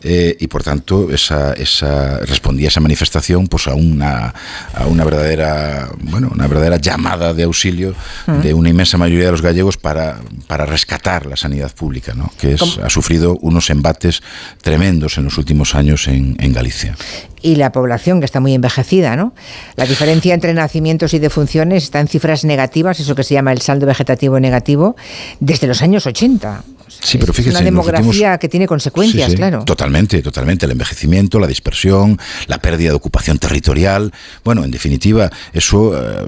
eh, 0.02 0.36
y 0.38 0.46
por 0.46 0.62
tanto 0.62 1.10
esa, 1.12 1.52
esa, 1.54 2.18
respondía 2.20 2.68
esa 2.68 2.80
manifestación 2.80 3.46
pues 3.46 3.66
a 3.66 3.74
una, 3.74 4.34
a 4.74 4.86
una 4.86 5.04
verdadera 5.04 5.90
bueno 6.00 6.30
una 6.32 6.46
verdadera 6.46 6.76
llamada 6.76 7.34
de 7.34 7.44
auxilio 7.44 7.94
mm. 8.26 8.40
de 8.40 8.54
una 8.54 8.70
inmensa 8.70 8.98
mayoría 8.98 9.26
de 9.26 9.32
los 9.32 9.42
gallegos 9.42 9.76
para, 9.76 10.20
para 10.46 10.66
rescatar 10.66 11.26
la 11.26 11.36
sanidad 11.36 11.72
pública 11.74 12.14
¿no? 12.14 12.32
que 12.38 12.54
es, 12.54 12.78
ha 12.78 12.90
sufrido 12.90 13.36
unos 13.40 13.70
embates 13.70 14.22
tremendos 14.62 15.18
en 15.18 15.24
los 15.24 15.38
últimos 15.38 15.74
años 15.74 16.08
en, 16.08 16.36
en 16.40 16.52
Galicia 16.52 16.96
y 17.42 17.56
la 17.56 17.72
población 17.72 18.20
que 18.20 18.26
está 18.26 18.40
muy 18.40 18.54
envejecida, 18.54 19.16
¿no? 19.16 19.32
La 19.76 19.86
diferencia 19.86 20.34
entre 20.34 20.52
nacimientos 20.54 21.14
y 21.14 21.18
defunciones 21.18 21.84
está 21.84 22.00
en 22.00 22.08
cifras 22.08 22.44
negativas, 22.44 23.00
eso 23.00 23.14
que 23.14 23.24
se 23.24 23.34
llama 23.34 23.52
el 23.52 23.60
saldo 23.60 23.86
vegetativo 23.86 24.38
negativo, 24.40 24.96
desde 25.40 25.66
los 25.66 25.82
años 25.82 26.06
80. 26.06 26.62
Sí, 27.02 27.18
pero 27.18 27.32
fíjese. 27.32 27.50
Es 27.50 27.60
una 27.60 27.64
demografía 27.64 28.38
que 28.38 28.48
tiene 28.48 28.66
consecuencias, 28.66 29.34
claro. 29.34 29.64
Totalmente, 29.64 30.22
totalmente. 30.22 30.66
El 30.66 30.72
envejecimiento, 30.72 31.38
la 31.38 31.46
dispersión, 31.46 32.18
la 32.46 32.58
pérdida 32.58 32.90
de 32.90 32.96
ocupación 32.96 33.38
territorial. 33.38 34.12
Bueno, 34.44 34.64
en 34.64 34.70
definitiva, 34.70 35.30
eso 35.52 35.92
eh, 35.96 36.26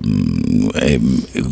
eh, 0.74 1.00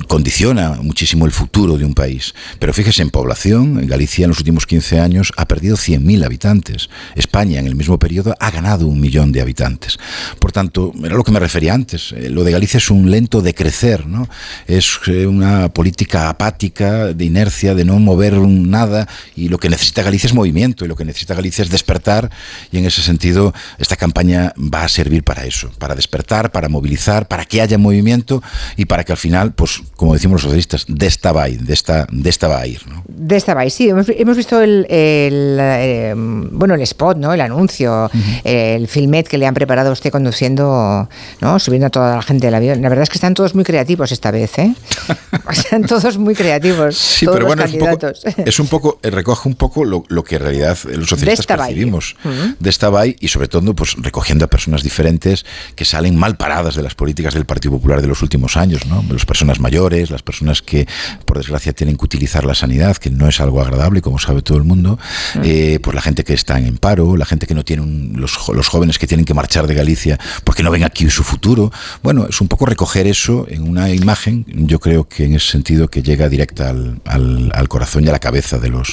condiciona 0.09 0.79
muchísimo 0.83 1.27
el 1.27 1.33
futuro 1.33 1.77
de 1.77 1.85
un 1.85 1.95
país. 1.95 2.35
Pero 2.59 2.73
fíjese, 2.73 3.03
en 3.03 3.11
población, 3.11 3.87
Galicia 3.87 4.25
en 4.25 4.31
los 4.31 4.39
últimos 4.39 4.67
15 4.67 5.01
años 5.01 5.33
ha 5.37 5.47
perdido 5.47 5.77
100.000 5.77 6.25
habitantes. 6.25 6.89
España 7.15 7.61
en 7.61 7.67
el 7.67 7.75
mismo 7.75 7.99
periodo 7.99 8.35
ha 8.41 8.51
ganado 8.51 8.87
un 8.87 9.01
millón 9.01 9.33
de 9.33 9.41
habitantes. 9.41 9.99
Por 10.39 10.53
tanto, 10.53 10.93
era 11.03 11.15
lo 11.15 11.25
que 11.25 11.33
me 11.33 11.41
refería 11.41 11.75
antes. 11.75 12.13
Eh, 12.13 12.31
lo 12.31 12.45
de 12.45 12.53
Galicia 12.53 12.79
es 12.79 12.91
un 12.91 13.11
lento 13.11 13.43
de 13.43 13.55
crecer, 13.55 14.07
¿no? 14.07 14.29
Es 14.67 14.99
una 15.07 15.69
política 15.69 16.29
apática, 16.29 17.13
de 17.13 17.25
inercia, 17.25 17.75
de 17.75 17.85
no 17.85 17.99
mover 17.99 18.39
nada 18.39 19.07
y 19.37 19.49
lo 19.49 19.59
que 19.59 19.69
necesita 19.69 20.03
Galicia 20.03 20.27
es 20.27 20.35
movimiento 20.35 20.85
y 20.85 20.89
lo 20.89 20.97
que 20.97 21.05
necesita 21.05 21.35
Galicia 21.35 21.63
es 21.63 21.71
despertar 21.71 22.31
y 22.71 22.79
en 22.79 22.87
ese 22.87 23.03
sentido 23.03 23.53
esta 23.79 23.97
campaña 23.97 24.53
va 24.57 24.85
a 24.85 24.89
servir 24.89 25.25
para 25.25 25.45
eso, 25.45 25.71
para 25.79 25.95
despertar, 25.95 26.53
para 26.53 26.69
movilizar, 26.69 27.29
para 27.29 27.45
que 27.45 27.61
haya 27.61 27.79
movimiento 27.79 28.43
y 28.77 28.87
para 28.87 29.05
que 29.05 29.13
al 29.13 29.19
final, 29.19 29.53
pues 29.53 29.83
como 29.97 30.15
decimos 30.15 30.35
los 30.35 30.43
socialistas, 30.43 30.85
de 30.89 31.07
esta 31.07 31.33
va 31.33 31.45
a 31.45 31.49
ir, 31.49 31.63
de 31.63 31.75
esta, 31.75 32.07
de 32.11 32.31
esta 32.31 32.49
va 32.49 32.61
a 32.61 32.67
ir. 32.67 32.81
¿no? 32.87 33.03
De 33.09 33.37
esta 33.37 33.55
va 33.55 33.63
a 33.63 33.65
ir, 33.65 33.71
sí, 33.71 33.89
hemos, 33.89 34.37
visto 34.37 34.61
el, 34.61 34.87
eh, 34.89 36.15
bueno, 36.17 36.75
el 36.75 36.81
spot, 36.83 37.17
¿no? 37.17 37.33
el 37.33 37.41
anuncio, 37.41 38.11
el 38.45 38.89
filmet 38.89 39.29
que 39.29 39.39
le 39.39 39.47
han 39.47 39.55
preparado 39.55 39.91
a 39.91 39.93
usted 39.93 40.11
conduciendo, 40.11 41.09
¿no? 41.41 41.59
subiendo 41.59 41.87
a 41.87 41.91
toda 41.91 42.17
la 42.17 42.23
gente 42.23 42.47
del 42.47 42.55
avión. 42.55 42.83
La 42.83 42.89
verdad 42.89 43.03
es 43.05 43.11
que 43.11 43.17
están 43.17 43.35
todos 43.35 43.55
muy 43.55 43.65
creativos 43.65 44.13
esta 44.13 44.31
vez, 44.31 44.59
¿eh? 44.59 44.75
están 45.51 45.83
todos 45.83 46.19
muy 46.19 46.35
creativos. 46.35 46.97
Sí, 46.97 47.25
todos 47.25 47.37
pero 47.37 47.49
los 47.49 47.57
bueno, 47.57 47.63
candidatos. 47.63 48.23
es 48.25 48.27
un 48.27 48.37
poco, 48.37 48.47
es 48.47 48.59
un 48.59 48.67
poco 48.67 49.00
recoge 49.03 49.49
un 49.49 49.55
poco 49.55 49.85
lo, 49.85 50.05
lo, 50.09 50.25
que 50.25 50.37
en 50.37 50.43
realidad 50.43 50.79
los 50.85 51.09
socialistas 51.09 51.47
de 51.47 51.57
percibimos 51.57 52.17
de 52.59 52.71
esta 52.71 52.91
BAI 52.91 53.17
y 53.21 53.29
sobre 53.29 53.49
todo 53.49 53.75
pues 53.75 53.95
recogiendo 53.99 54.45
a 54.45 54.49
personas 54.49 54.83
diferentes 54.83 55.45
que 55.75 55.85
salen 55.85 56.17
mal 56.17 56.37
paradas 56.37 56.75
de 56.75 56.83
las 56.83 56.95
políticas 56.95 57.35
del 57.35 57.47
Partido 57.47 57.73
Popular 57.73 58.03
de 58.03 58.09
los 58.09 58.23
últimos 58.23 58.57
años, 58.57 58.87
¿no? 58.87 59.05
Las 59.11 59.27
personas 59.27 59.61
mayores, 59.61 60.11
las 60.11 60.23
personas 60.23 60.63
que 60.63 60.87
por 61.25 61.39
desgracia 61.39 61.73
tienen 61.73 61.97
que 61.97 62.05
utilizar 62.05 62.45
la 62.45 62.55
sanidad, 62.55 62.97
que 62.97 63.11
no 63.11 63.29
es 63.29 63.41
algo 63.41 63.61
agradable, 63.61 64.03
como 64.03 64.19
sabe 64.19 64.43
todo 64.43 64.59
el 64.59 64.65
mundo, 64.65 64.99
eh, 65.43 65.79
pues 65.83 65.95
la 65.95 66.03
gente 66.03 66.25
que 66.25 66.35
está 66.35 66.59
en 66.59 66.79
paro, 66.79 67.17
la 67.17 67.27
gente 67.27 67.47
que 67.47 67.55
no 67.55 67.65
tiene 67.65 67.83
un, 67.83 68.15
los, 68.17 68.49
los 68.49 68.69
jóvenes 68.69 68.99
que 68.99 69.07
tienen 69.07 69.25
que 69.25 69.35
marchar 69.35 69.67
de 69.67 69.75
Galicia 69.75 70.19
porque 70.45 70.63
no 70.63 70.71
ven 70.71 70.85
aquí 70.85 71.09
su 71.11 71.25
futuro. 71.25 71.73
Bueno, 72.03 72.27
es 72.29 72.41
un 72.41 72.49
poco 72.49 72.67
recoger 72.67 73.07
eso 73.07 73.47
en 73.49 73.63
una 73.63 73.91
imagen, 73.91 74.45
yo 74.47 74.79
creo 74.81 75.09
que 75.09 75.25
en 75.25 75.35
ese 75.35 75.51
sentido 75.51 75.89
que 75.89 76.03
llega 76.03 76.29
directa 76.29 76.71
al, 76.71 77.01
al, 77.05 77.51
al 77.55 77.69
corazón 77.69 78.05
y 78.05 78.09
a 78.09 78.13
la 78.13 78.19
cabeza 78.19 78.59
de 78.59 78.69
los, 78.69 78.90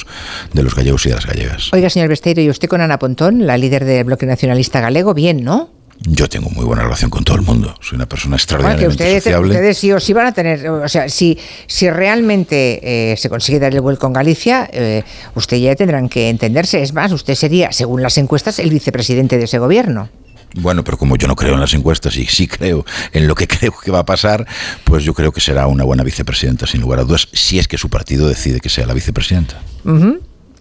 de 0.52 0.62
los 0.62 0.74
gallegos 0.74 1.04
y 1.06 1.10
de 1.10 1.14
las 1.16 1.26
gallegas. 1.26 1.70
Oiga, 1.72 1.90
señor 1.90 2.08
Besteiro, 2.08 2.42
¿y 2.42 2.50
usted 2.50 2.68
con 2.68 2.80
Ana 2.80 2.98
Pontón, 2.98 3.46
la 3.46 3.56
líder 3.56 3.84
del 3.84 4.04
bloque 4.04 4.26
nacionalista 4.26 4.80
galego? 4.80 5.14
Bien, 5.14 5.42
¿no? 5.42 5.70
Yo 6.00 6.28
tengo 6.28 6.48
muy 6.50 6.64
buena 6.64 6.84
relación 6.84 7.10
con 7.10 7.24
todo 7.24 7.36
el 7.36 7.42
mundo. 7.42 7.74
Soy 7.80 7.96
una 7.96 8.06
persona 8.06 8.30
Bueno, 8.30 8.36
extraordinariamente 8.36 8.84
que 8.84 9.04
ustedes, 9.04 9.24
sociable. 9.24 9.50
ustedes 9.50 9.78
sí 9.78 9.92
o 9.92 9.98
sí 9.98 10.12
van 10.12 10.26
a 10.26 10.32
tener, 10.32 10.68
o 10.68 10.88
sea, 10.88 11.08
si, 11.08 11.36
si 11.66 11.90
realmente 11.90 13.12
eh, 13.12 13.16
se 13.16 13.28
consigue 13.28 13.58
dar 13.58 13.74
el 13.74 13.80
vuelco 13.80 14.06
en 14.06 14.12
Galicia, 14.12 14.70
eh, 14.72 15.02
usted 15.34 15.56
ya 15.56 15.74
tendrán 15.74 16.08
que 16.08 16.28
entenderse. 16.28 16.82
Es 16.82 16.92
más, 16.92 17.10
usted 17.10 17.34
sería, 17.34 17.72
según 17.72 18.00
las 18.00 18.16
encuestas, 18.16 18.60
el 18.60 18.70
vicepresidente 18.70 19.38
de 19.38 19.44
ese 19.44 19.58
gobierno. 19.58 20.08
Bueno, 20.54 20.84
pero 20.84 20.98
como 20.98 21.16
yo 21.16 21.28
no 21.28 21.36
creo 21.36 21.54
en 21.54 21.60
las 21.60 21.74
encuestas 21.74 22.16
y 22.16 22.26
sí 22.26 22.46
creo 22.46 22.84
en 23.12 23.26
lo 23.26 23.34
que 23.34 23.46
creo 23.48 23.72
que 23.72 23.90
va 23.90 24.00
a 24.00 24.06
pasar, 24.06 24.46
pues 24.84 25.04
yo 25.04 25.14
creo 25.14 25.32
que 25.32 25.40
será 25.40 25.66
una 25.66 25.84
buena 25.84 26.02
vicepresidenta, 26.02 26.66
sin 26.66 26.80
lugar 26.80 27.00
a 27.00 27.04
dudas, 27.04 27.28
si 27.32 27.58
es 27.58 27.68
que 27.68 27.78
su 27.78 27.88
partido 27.88 28.28
decide 28.28 28.60
que 28.60 28.68
sea 28.68 28.86
la 28.86 28.94
vicepresidenta. 28.94 29.60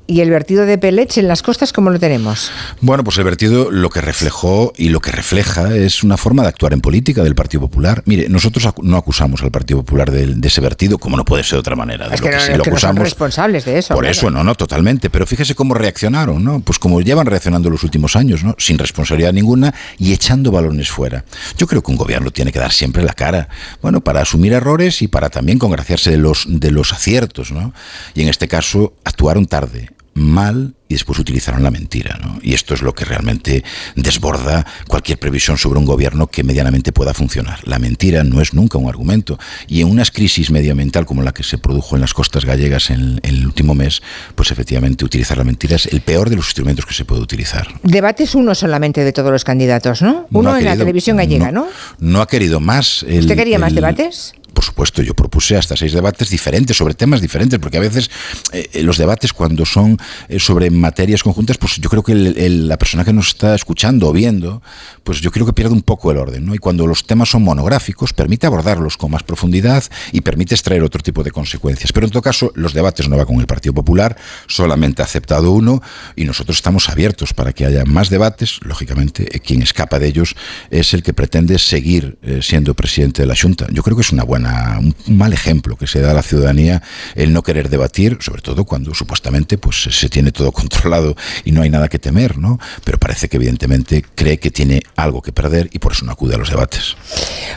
¿Y 0.10 0.22
el 0.22 0.30
vertido 0.30 0.66
de 0.66 0.78
Pelech 0.78 1.18
en 1.18 1.28
las 1.28 1.42
costas 1.42 1.74
cómo 1.74 1.90
lo 1.90 2.00
tenemos? 2.00 2.50
Bueno, 2.80 3.04
pues 3.04 3.18
el 3.18 3.26
vertido 3.26 3.70
lo 3.72 3.90
que 3.90 4.00
reflejó 4.00 4.72
y 4.78 4.88
lo 4.88 5.02
que 5.02 5.12
refleja 5.12 5.76
es 5.76 6.02
una 6.02 6.16
forma 6.16 6.44
de 6.44 6.48
actuar 6.48 6.72
en 6.72 6.80
política 6.80 7.24
del 7.24 7.36
Partido 7.36 7.60
Popular. 7.62 8.04
Mire, 8.06 8.30
nosotros 8.30 8.66
acu- 8.66 8.84
no 8.84 8.96
acusamos 8.96 9.44
al 9.44 9.52
Partido 9.52 9.80
Popular 9.84 10.10
de, 10.10 10.28
de 10.28 10.48
ese 10.48 10.62
vertido, 10.62 10.98
como 10.98 11.18
no 11.18 11.26
puede 11.26 11.44
ser 11.44 11.54
de 11.54 11.60
otra 11.60 11.76
manera. 11.76 12.08
De 12.08 12.16
Es 12.16 12.22
lo 12.22 12.28
que, 12.30 12.36
no, 12.36 12.42
sí 12.42 12.52
es 12.54 12.58
lo 12.58 12.64
que 12.64 12.72
no 12.72 12.78
son 12.78 12.90
acusamos 12.92 13.04
responsables 13.04 13.66
de 13.66 13.80
eso. 13.80 13.94
Por 13.94 14.04
claro. 14.06 14.12
eso, 14.12 14.32
no, 14.32 14.44
no, 14.46 14.56
totalmente. 14.56 15.10
Pero 15.10 15.26
fíjese 15.28 15.56
cómo 15.56 15.74
reaccionaron, 15.74 16.42
¿no? 16.42 16.62
Pues 16.62 16.80
como 16.80 17.02
llevan 17.02 17.26
reaccionando 17.26 17.70
los 17.70 17.84
últimos 17.84 18.16
años, 18.16 18.46
¿no? 18.46 18.56
Sin 18.58 18.78
responsabilidad 18.78 19.34
ninguna 19.34 19.74
y 20.00 20.14
echando 20.14 20.52
balones 20.52 20.90
fuera. 20.90 21.26
Yo 21.58 21.68
creo 21.68 21.84
que 21.84 21.92
un 21.92 21.98
gobierno 21.98 22.32
tiene 22.32 22.54
que 22.54 22.60
dar 22.60 22.72
siempre 22.72 23.04
la 23.04 23.14
cara, 23.14 23.50
bueno, 23.82 24.00
para 24.02 24.22
asumir 24.22 24.54
errores 24.54 25.02
y 25.02 25.10
para 25.10 25.30
también 25.30 25.60
congraciarse 25.60 26.12
de 26.12 26.18
los, 26.18 26.46
de 26.48 26.72
los 26.72 26.94
aciertos, 26.94 27.52
¿no? 27.52 27.74
Y 28.16 28.22
en 28.22 28.30
este 28.30 28.48
caso 28.48 28.94
actuaron 29.04 29.46
tarde, 29.48 29.90
mal 30.18 30.74
y 30.90 30.94
después 30.94 31.20
utilizaron 31.20 31.64
la 31.64 31.70
mentira, 31.72 32.18
¿no? 32.24 32.40
Y 32.42 32.54
esto 32.54 32.74
es 32.74 32.82
lo 32.82 32.94
que 32.96 33.04
realmente 33.06 33.64
desborda 33.96 34.66
cualquier 34.88 35.20
previsión 35.20 35.58
sobre 35.58 35.80
un 35.80 35.86
gobierno 35.86 36.28
que 36.28 36.44
medianamente 36.44 36.92
pueda 36.94 37.14
funcionar. 37.14 37.60
La 37.68 37.78
mentira 37.78 38.24
no 38.24 38.40
es 38.42 38.54
nunca 38.54 38.78
un 38.78 38.88
argumento. 38.88 39.38
Y 39.68 39.82
en 39.82 39.90
unas 39.90 40.12
crisis 40.12 40.50
medioambiental 40.50 41.06
como 41.06 41.24
la 41.24 41.34
que 41.34 41.44
se 41.44 41.58
produjo 41.58 41.96
en 41.96 42.02
las 42.02 42.14
costas 42.14 42.46
gallegas 42.46 42.90
en, 42.90 43.20
en 43.24 43.36
el 43.36 43.46
último 43.46 43.76
mes, 43.76 44.02
pues 44.36 44.52
efectivamente 44.52 45.04
utilizar 45.04 45.38
la 45.38 45.44
mentira 45.44 45.76
es 45.76 45.88
el 45.88 46.02
peor 46.02 46.30
de 46.30 46.38
los 46.38 46.46
instrumentos 46.48 46.86
que 46.86 46.94
se 46.94 47.04
puede 47.06 47.22
utilizar. 47.22 47.68
Debate 47.84 48.24
es 48.24 48.34
uno 48.36 48.56
solamente 48.56 49.04
de 49.04 49.12
todos 49.12 49.32
los 49.32 49.44
candidatos, 49.44 50.02
¿no? 50.02 50.26
No 50.30 50.40
Uno 50.40 50.58
en 50.58 50.66
la 50.66 50.78
televisión 50.78 51.18
gallega, 51.18 51.52
¿no? 51.52 51.68
No 52.00 52.22
ha 52.22 52.28
querido 52.28 52.60
más. 52.60 53.04
el- 53.08 53.20
¿Usted 53.20 53.36
quería 53.36 53.60
más 53.60 53.76
debates? 53.76 54.34
Por 54.58 54.66
supuesto, 54.66 55.04
yo 55.04 55.14
propuse 55.14 55.56
hasta 55.56 55.78
seis 55.78 55.94
debates 55.94 56.32
diferentes 56.32 56.76
sobre 56.76 56.96
temas 56.96 57.22
diferentes, 57.22 57.60
porque 57.60 57.78
a 57.78 57.80
veces 57.80 58.10
eh, 58.52 58.68
eh, 58.74 58.82
los 58.82 58.98
debates 58.98 59.32
cuando 59.32 59.68
son 59.68 60.00
eh, 60.30 60.40
sobre 60.40 60.72
materias 60.72 61.22
conjuntas, 61.22 61.60
pues 61.60 61.76
yo 61.76 61.88
creo 61.92 62.02
que 62.02 62.16
la 62.16 62.76
persona 62.80 63.06
que 63.06 63.14
nos 63.14 63.28
está 63.28 63.54
escuchando 63.54 64.10
o 64.10 64.12
viendo, 64.12 64.64
pues 65.04 65.22
yo 65.22 65.30
creo 65.30 65.46
que 65.46 65.54
pierde 65.54 65.74
un 65.74 65.84
poco 65.84 66.10
el 66.10 66.18
orden, 66.18 66.44
¿no? 66.44 66.56
Y 66.56 66.58
cuando 66.58 66.88
los 66.88 67.06
temas 67.06 67.30
son 67.30 67.44
monográficos, 67.44 68.14
permite 68.14 68.48
abordarlos 68.48 68.98
con 68.98 69.12
más 69.12 69.22
profundidad 69.22 69.84
y 70.12 70.22
permite 70.22 70.56
extraer 70.56 70.82
otro 70.82 71.04
tipo 71.04 71.22
de 71.22 71.30
consecuencias. 71.30 71.94
Pero 71.94 72.08
en 72.08 72.12
todo 72.12 72.24
caso, 72.24 72.52
los 72.56 72.74
debates 72.74 73.08
no 73.08 73.16
va 73.16 73.28
con 73.28 73.40
el 73.40 73.46
Partido 73.46 73.76
Popular, 73.76 74.18
solamente 74.48 75.04
ha 75.04 75.06
aceptado 75.06 75.52
uno 75.52 75.84
y 76.16 76.26
nosotros 76.26 76.58
estamos 76.58 76.90
abiertos 76.90 77.32
para 77.32 77.54
que 77.54 77.64
haya 77.64 77.86
más 77.86 78.10
debates. 78.10 78.58
Lógicamente, 78.64 79.26
quien 79.46 79.62
escapa 79.62 80.00
de 80.00 80.08
ellos 80.08 80.36
es 80.72 80.96
el 80.96 81.04
que 81.04 81.14
pretende 81.14 81.60
seguir 81.60 82.18
siendo 82.42 82.74
presidente 82.74 83.22
de 83.22 83.28
la 83.28 83.36
Junta. 83.40 83.68
Yo 83.72 83.84
creo 83.84 83.96
que 83.96 84.02
es 84.02 84.12
una 84.12 84.24
buena 84.24 84.47
una, 84.48 84.80
un 85.08 85.18
mal 85.18 85.34
ejemplo 85.34 85.76
que 85.76 85.88
se 85.88 86.00
da 86.00 86.12
a 86.12 86.14
la 86.14 86.24
ciudadanía 86.24 86.82
el 87.16 87.34
no 87.34 87.44
querer 87.44 87.70
debatir, 87.70 88.18
sobre 88.22 88.42
todo 88.42 88.66
cuando 88.66 88.94
supuestamente 88.94 89.58
pues 89.58 89.84
se 89.84 90.10
tiene 90.10 90.32
todo 90.32 90.52
controlado 90.58 91.16
y 91.46 91.52
no 91.52 91.62
hay 91.62 91.70
nada 91.70 91.88
que 91.88 92.00
temer, 92.00 92.38
¿no? 92.38 92.60
Pero 92.84 92.98
parece 92.98 93.30
que 93.30 93.38
evidentemente 93.38 94.04
cree 94.16 94.38
que 94.40 94.52
tiene 94.52 94.82
algo 94.96 95.22
que 95.22 95.32
perder 95.32 95.70
y 95.72 95.80
por 95.80 95.92
eso 95.92 96.06
no 96.06 96.12
acude 96.12 96.36
a 96.36 96.38
los 96.38 96.50
debates. 96.50 96.96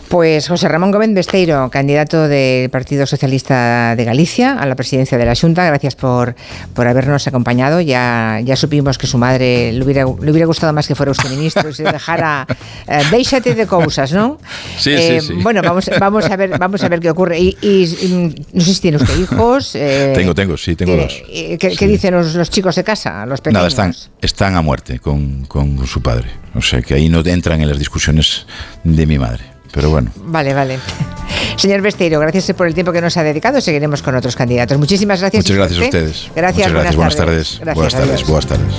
Pues 0.09 0.49
José 0.49 0.69
Ramón 0.69 0.91
Gómez 0.91 1.15
Besteiro, 1.15 1.71
candidato 1.71 2.29
del 2.29 2.71
Partido 2.71 3.07
Socialista 3.07 3.95
de 3.97 4.05
Galicia 4.05 4.59
a 4.59 4.67
la 4.67 4.75
presidencia 4.75 5.19
de 5.19 5.27
la 5.27 5.35
Junta, 5.35 5.65
gracias 5.65 5.95
por, 5.97 6.35
por 6.75 6.87
habernos 6.87 7.27
acompañado. 7.27 7.81
Ya, 7.81 8.41
ya 8.45 8.57
supimos 8.57 8.99
que 8.99 9.07
su 9.07 9.19
madre 9.19 9.73
le 9.73 9.85
hubiera, 9.85 10.05
le 10.05 10.31
hubiera 10.31 10.47
gustado 10.47 10.73
más 10.73 10.87
que 10.87 10.95
fuera 10.95 11.13
usted 11.13 11.31
ministro 11.31 11.69
y 11.69 11.75
se 11.75 11.85
dejara 11.85 12.47
eh, 12.87 13.03
déjate 13.11 13.55
de 13.55 13.67
cosas, 13.67 14.13
¿no? 14.13 14.39
Sí, 14.79 14.91
Eh, 14.93 15.21
sí, 15.21 15.29
sí. 15.29 15.35
Bueno, 15.43 15.63
vamos, 15.63 15.89
vamos, 15.99 16.25
a 16.25 16.37
ver, 16.37 16.59
vamos 16.59 16.70
a 16.85 16.89
ver 16.89 17.01
qué 17.01 17.11
ocurre. 17.11 17.39
Y, 17.39 17.57
y, 17.61 17.85
y, 17.85 18.35
no 18.53 18.61
sé 18.63 18.75
si 18.75 18.81
tiene 18.81 18.97
usted 18.99 19.19
hijos. 19.19 19.75
eh, 19.75 20.13
tengo, 20.15 20.35
tengo, 20.35 20.57
sí, 20.57 20.77
tengo 20.77 20.93
¿qué- 20.97 21.03
dos. 21.03 21.23
eh, 21.29 21.59
¿Qué, 21.59 21.77
qué 21.77 21.87
dicen 21.87 22.15
los, 22.15 22.35
los 22.35 22.51
chicos 22.51 22.75
de 22.77 22.85
casa, 22.85 23.25
los 23.27 23.41
pequeños? 23.41 23.55
Nada, 23.55 23.69
están, 23.69 23.95
están 24.23 24.57
a 24.57 24.63
muerte 24.63 24.99
con, 24.99 25.45
con 25.47 25.87
su 25.87 26.01
padre. 26.03 26.29
O 26.55 26.63
sea 26.63 26.83
que 26.83 26.95
ahí 26.95 27.09
no 27.09 27.21
entran 27.25 27.61
en 27.61 27.69
las 27.69 27.79
discusiones 27.79 28.47
de 28.85 29.07
mi 29.07 29.19
madre. 29.19 29.45
Pero 29.73 29.91
bueno. 29.91 30.11
Vale, 30.17 30.53
vale. 30.55 30.79
Señor 31.57 31.81
Besteiro, 31.83 32.19
gracias 32.19 32.53
por 32.57 32.67
el 32.67 32.75
tiempo 32.75 32.91
que 32.93 33.01
nos 33.01 33.17
ha 33.17 33.23
dedicado. 33.23 33.61
Seguiremos 33.61 34.03
con 34.03 34.15
otros 34.17 34.35
candidatos. 34.35 34.79
Muchísimas 34.79 35.21
gracias. 35.21 35.45
Muchas 35.45 35.57
gracias 35.57 35.81
a 35.81 35.85
ustedes. 35.85 36.31
Gracias, 36.35 36.67
Muchas 36.69 36.73
gracias. 36.73 36.97
Buenas 36.97 37.17
tardes. 37.17 37.59
Gracias, 37.61 37.75
buenas 37.75 37.95
tardes. 37.95 38.27
Buenas 38.27 38.47
tardes. 38.47 38.75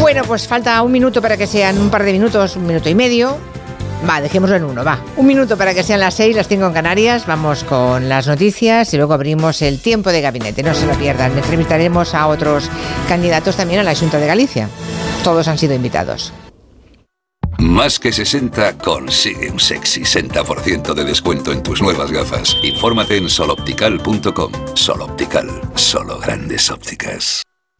Bueno, 0.00 0.22
pues 0.26 0.48
falta 0.48 0.82
un 0.82 0.90
minuto 0.90 1.22
para 1.22 1.36
que 1.36 1.46
sean 1.46 1.78
un 1.78 1.88
par 1.88 2.02
de 2.04 2.12
minutos, 2.12 2.56
un 2.56 2.66
minuto 2.66 2.88
y 2.88 2.94
medio. 2.94 3.38
Va, 4.08 4.20
dejémoslo 4.20 4.56
en 4.56 4.64
uno, 4.64 4.84
va. 4.84 4.98
Un 5.16 5.26
minuto 5.26 5.56
para 5.56 5.74
que 5.74 5.82
sean 5.82 6.00
las 6.00 6.14
seis, 6.14 6.34
las 6.34 6.48
cinco 6.48 6.66
en 6.66 6.72
Canarias. 6.72 7.26
Vamos 7.26 7.64
con 7.64 8.08
las 8.08 8.26
noticias 8.26 8.92
y 8.92 8.96
luego 8.96 9.14
abrimos 9.14 9.62
el 9.62 9.80
tiempo 9.80 10.10
de 10.10 10.20
gabinete. 10.20 10.62
No 10.62 10.74
se 10.74 10.86
lo 10.86 10.94
pierdan. 10.94 11.36
Entrevistaremos 11.36 12.14
a 12.14 12.26
otros 12.26 12.68
candidatos 13.08 13.56
también 13.56 13.80
a 13.80 13.84
la 13.84 13.94
Junta 13.94 14.18
de 14.18 14.26
Galicia. 14.26 14.68
Todos 15.22 15.46
han 15.48 15.58
sido 15.58 15.74
invitados. 15.74 16.32
Más 17.58 18.00
que 18.00 18.12
60 18.12 18.78
consigue 18.78 19.48
un 19.50 19.60
sexy 19.60 20.02
60% 20.02 20.94
de 20.94 21.04
descuento 21.04 21.52
en 21.52 21.62
tus 21.62 21.80
nuevas 21.80 22.10
gafas. 22.10 22.56
Infórmate 22.62 23.16
en 23.16 23.28
soloptical.com. 23.28 24.52
Soloptical, 24.74 25.48
solo 25.76 26.18
grandes 26.18 26.70
ópticas. 26.70 27.42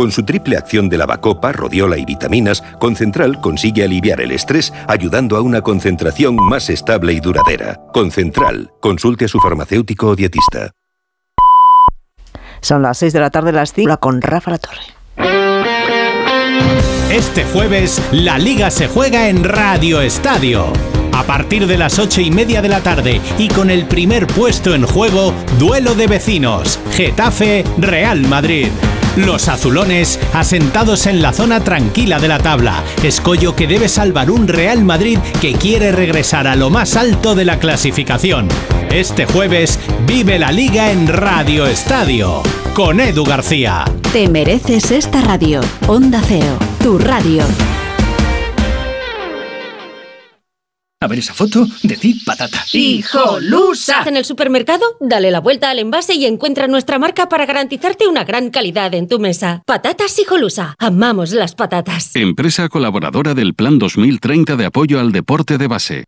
Con 0.00 0.10
su 0.10 0.22
triple 0.22 0.56
acción 0.56 0.88
de 0.88 0.96
lavacopa, 0.96 1.52
rodiola 1.52 1.98
y 1.98 2.06
vitaminas, 2.06 2.62
Concentral 2.78 3.38
consigue 3.38 3.84
aliviar 3.84 4.22
el 4.22 4.30
estrés 4.30 4.72
ayudando 4.88 5.36
a 5.36 5.42
una 5.42 5.60
concentración 5.60 6.36
más 6.36 6.70
estable 6.70 7.12
y 7.12 7.20
duradera. 7.20 7.78
Concentral. 7.92 8.70
Consulte 8.80 9.26
a 9.26 9.28
su 9.28 9.38
farmacéutico 9.40 10.06
o 10.06 10.16
dietista. 10.16 10.70
Son 12.62 12.80
las 12.80 12.96
6 12.96 13.12
de 13.12 13.20
la 13.20 13.28
tarde, 13.28 13.52
las 13.52 13.74
5 13.74 14.00
con 14.00 14.22
Rafa 14.22 14.52
La 14.52 14.58
Torre. 14.58 14.80
Este 17.12 17.44
jueves, 17.44 18.02
la 18.10 18.38
liga 18.38 18.70
se 18.70 18.88
juega 18.88 19.28
en 19.28 19.44
Radio 19.44 20.00
Estadio. 20.00 20.72
A 21.12 21.24
partir 21.24 21.66
de 21.66 21.76
las 21.76 21.98
ocho 21.98 22.22
y 22.22 22.30
media 22.30 22.62
de 22.62 22.70
la 22.70 22.80
tarde 22.80 23.20
y 23.36 23.48
con 23.48 23.68
el 23.68 23.84
primer 23.84 24.26
puesto 24.26 24.74
en 24.74 24.86
juego, 24.86 25.34
duelo 25.58 25.94
de 25.94 26.06
vecinos, 26.06 26.80
Getafe 26.92 27.64
Real 27.76 28.22
Madrid. 28.22 28.68
Los 29.16 29.48
azulones 29.48 30.20
asentados 30.32 31.06
en 31.06 31.20
la 31.20 31.32
zona 31.32 31.60
tranquila 31.60 32.20
de 32.20 32.28
la 32.28 32.38
tabla, 32.38 32.84
escollo 33.02 33.56
que 33.56 33.66
debe 33.66 33.88
salvar 33.88 34.30
un 34.30 34.46
Real 34.46 34.84
Madrid 34.84 35.18
que 35.40 35.52
quiere 35.52 35.90
regresar 35.90 36.46
a 36.46 36.54
lo 36.54 36.70
más 36.70 36.96
alto 36.96 37.34
de 37.34 37.44
la 37.44 37.58
clasificación. 37.58 38.48
Este 38.90 39.26
jueves 39.26 39.78
vive 40.06 40.38
la 40.38 40.52
liga 40.52 40.92
en 40.92 41.08
Radio 41.08 41.66
Estadio 41.66 42.42
con 42.74 43.00
Edu 43.00 43.24
García. 43.24 43.84
Te 44.12 44.28
mereces 44.28 44.90
esta 44.90 45.20
radio. 45.20 45.60
Onda 45.88 46.20
Cero, 46.26 46.56
tu 46.82 46.98
radio. 46.98 47.42
A 51.02 51.08
ver 51.08 51.20
esa 51.20 51.32
foto, 51.32 51.66
decid 51.82 52.18
patata. 52.26 52.62
¡Hijolusa! 52.74 54.02
En 54.04 54.18
el 54.18 54.26
supermercado, 54.26 54.84
dale 55.00 55.30
la 55.30 55.40
vuelta 55.40 55.70
al 55.70 55.78
envase 55.78 56.12
y 56.14 56.26
encuentra 56.26 56.66
nuestra 56.66 56.98
marca 56.98 57.26
para 57.26 57.46
garantizarte 57.46 58.06
una 58.06 58.24
gran 58.24 58.50
calidad 58.50 58.92
en 58.92 59.08
tu 59.08 59.18
mesa. 59.18 59.62
Patatas 59.64 60.18
Hijolusa. 60.18 60.74
Amamos 60.78 61.32
las 61.32 61.54
patatas. 61.54 62.14
Empresa 62.16 62.68
colaboradora 62.68 63.32
del 63.32 63.54
Plan 63.54 63.78
2030 63.78 64.56
de 64.56 64.66
apoyo 64.66 65.00
al 65.00 65.10
deporte 65.10 65.56
de 65.56 65.68
base. 65.68 66.04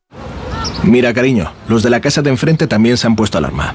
Mira, 0.82 1.14
cariño, 1.14 1.50
los 1.68 1.82
de 1.82 1.88
la 1.88 2.02
casa 2.02 2.20
de 2.20 2.28
enfrente 2.28 2.66
también 2.66 2.98
se 2.98 3.06
han 3.06 3.16
puesto 3.16 3.38
alarma. 3.38 3.74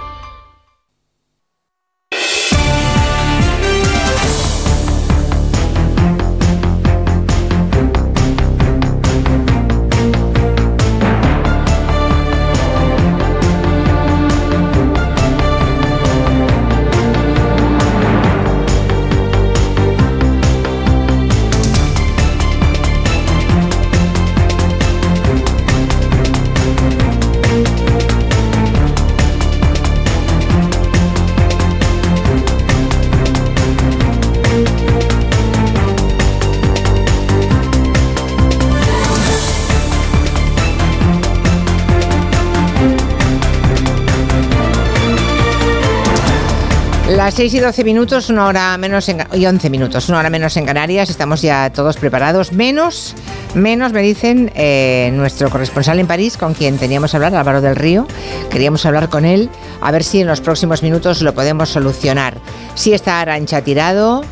Las 47.23 47.35
6 47.35 47.53
y 47.53 47.59
12 47.59 47.83
minutos, 47.83 48.31
una 48.31 48.47
hora 48.47 48.75
menos 48.79 49.07
en, 49.07 49.23
y 49.33 49.45
11 49.45 49.69
minutos, 49.69 50.09
una 50.09 50.17
hora 50.17 50.31
menos 50.31 50.57
en 50.57 50.65
Canarias. 50.65 51.07
Estamos 51.11 51.43
ya 51.43 51.69
todos 51.69 51.95
preparados. 51.95 52.51
Menos, 52.51 53.13
menos 53.53 53.93
me 53.93 54.01
dicen 54.01 54.51
eh, 54.55 55.11
nuestro 55.13 55.51
corresponsal 55.51 55.99
en 55.99 56.07
París, 56.07 56.35
con 56.35 56.55
quien 56.55 56.79
teníamos 56.79 57.11
que 57.11 57.17
hablar, 57.17 57.35
Álvaro 57.35 57.61
del 57.61 57.75
Río. 57.75 58.07
Queríamos 58.49 58.87
hablar 58.87 59.09
con 59.09 59.25
él, 59.25 59.51
a 59.81 59.91
ver 59.91 60.03
si 60.03 60.21
en 60.21 60.25
los 60.25 60.41
próximos 60.41 60.81
minutos 60.81 61.21
lo 61.21 61.35
podemos 61.35 61.69
solucionar. 61.69 62.39
Si 62.73 62.91
está 62.91 63.21
Arancha 63.21 63.61
Tirado. 63.61 64.23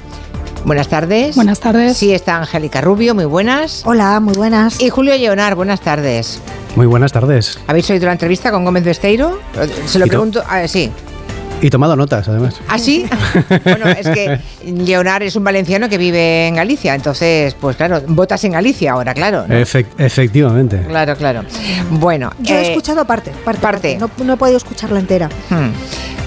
Buenas 0.66 0.88
tardes. 0.88 1.36
Buenas 1.36 1.60
tardes. 1.60 1.96
Sí 1.96 2.12
está 2.12 2.38
Angélica 2.38 2.82
Rubio, 2.82 3.14
muy 3.14 3.26
buenas. 3.26 3.84
Hola, 3.86 4.20
muy 4.20 4.34
buenas. 4.34 4.82
Y 4.82 4.90
Julio 4.90 5.16
Leonar, 5.16 5.54
buenas 5.54 5.82
tardes. 5.82 6.42
Muy 6.76 6.88
buenas 6.88 7.12
tardes. 7.12 7.60
¿Habéis 7.68 7.88
oído 7.92 8.08
la 8.08 8.14
entrevista 8.14 8.50
con 8.50 8.66
Gómez 8.66 8.84
Besteiro? 8.84 9.40
Se 9.86 10.00
lo 10.00 10.08
pregunto. 10.08 10.42
ah, 10.50 10.68
sí. 10.68 10.92
Y 11.62 11.70
tomado 11.70 11.96
notas, 11.96 12.28
además. 12.28 12.56
¿Ah, 12.68 12.78
sí? 12.80 13.06
bueno, 13.64 13.88
es 13.90 14.08
que 14.08 14.40
Leonard 14.66 15.24
es 15.24 15.36
un 15.36 15.44
valenciano 15.44 15.90
que 15.90 15.98
vive 15.98 16.48
en 16.48 16.56
Galicia, 16.56 16.96
entonces, 16.96 17.56
pues 17.60 17.76
claro, 17.76 18.02
votas 18.08 18.44
en 18.46 18.54
Galicia 18.54 18.94
ahora, 18.94 19.14
claro. 19.14 19.46
efectivamente. 19.50 20.86
Claro, 20.88 21.16
claro. 21.16 21.44
Bueno. 21.92 22.32
Yo 22.40 22.56
he 22.56 22.60
eh, 22.60 22.70
escuchado 22.70 23.06
parte, 23.06 23.32
parte. 23.44 23.62
parte. 23.62 23.98
No, 23.98 24.10
no, 24.24 24.34
he 24.34 24.38
podido 24.38 24.58
escucharla 24.58 25.00
entera. 25.00 25.30
Hmm. 25.50 25.72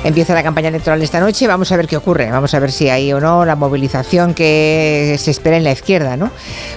Empieza 0.05 0.35
la 0.35 0.43
campaña 0.43 0.69
electoral 0.69 1.01
esta 1.01 1.21
noche, 1.21 1.47
vamos 1.47 1.71
a 1.71 1.77
ver 1.77 1.87
qué 1.87 1.97
ocurre, 1.97 2.29
vamos 2.29 2.53
a 2.55 2.59
ver 2.59 2.73
si 2.73 2.89
hay 2.89 3.13
o 3.13 3.21
no 3.21 3.45
la 3.45 3.55
movilización 3.55 4.35
que 4.35 5.15
se 5.17 5.31
espera 5.31 5.57
en 5.57 5.63
la 5.63 5.71
izquierda, 5.71 6.17
¿no? 6.17 6.33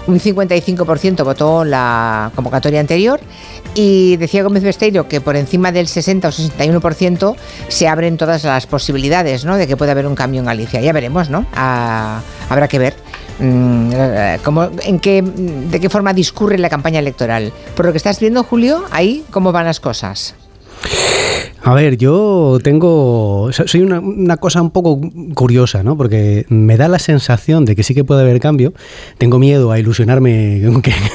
Un 0.06 0.20
55% 0.20 1.24
votó 1.24 1.66
la 1.66 2.32
convocatoria 2.36 2.80
anterior 2.80 3.20
y 3.74 4.18
decía 4.18 4.44
Gómez 4.44 4.62
Besteiro 4.62 5.08
que 5.08 5.22
por 5.22 5.36
encima 5.36 5.72
del 5.72 5.88
60 5.88 6.28
o 6.28 6.32
61% 6.32 7.36
se 7.68 7.88
abren 7.88 8.18
todas 8.18 8.44
las 8.44 8.68
posibilidades, 8.68 9.44
¿no? 9.44 9.58
De 9.58 9.66
que 9.66 9.76
pueda 9.76 9.94
haber 9.94 10.06
un 10.06 10.14
cambio 10.14 10.42
en 10.42 10.46
Galicia. 10.46 10.80
Ya 10.82 10.94
veremos, 10.94 11.32
¿no? 11.32 11.48
Ah, 11.56 12.22
habrá 12.48 12.68
que 12.68 12.78
ver. 12.78 12.96
Mm, 13.40 13.92
¿Cómo, 14.44 14.70
en 14.84 15.00
qué, 15.00 15.24
¿De 15.24 15.80
qué 15.80 15.90
forma 15.90 16.14
discurre 16.14 16.60
la 16.60 16.70
campaña 16.70 17.00
electoral? 17.00 17.52
Por 17.76 17.88
lo 17.88 17.92
que 17.92 17.98
estás 17.98 18.20
viendo, 18.20 18.44
Julio, 18.44 18.86
ahí, 18.92 19.26
¿cómo 19.32 19.52
van 19.52 19.66
las 19.66 19.80
cosas? 19.80 20.36
A 21.66 21.74
ver, 21.74 21.98
yo 21.98 22.60
tengo. 22.62 23.50
Soy 23.52 23.82
una, 23.82 24.38
cosa 24.38 24.62
un 24.62 24.70
poco 24.70 25.02
curiosa, 25.34 25.82
¿no? 25.82 25.98
Porque 25.98 26.46
me 26.48 26.78
da 26.78 26.88
la 26.88 27.00
sensación 27.00 27.66
de 27.66 27.76
que 27.76 27.82
sí 27.82 27.96
que 27.96 28.04
puede 28.04 28.22
haber 28.22 28.40
cambio. 28.40 28.72
Tengo 29.18 29.40
miedo 29.40 29.72
a 29.72 29.80
ilusionarme 29.80 30.62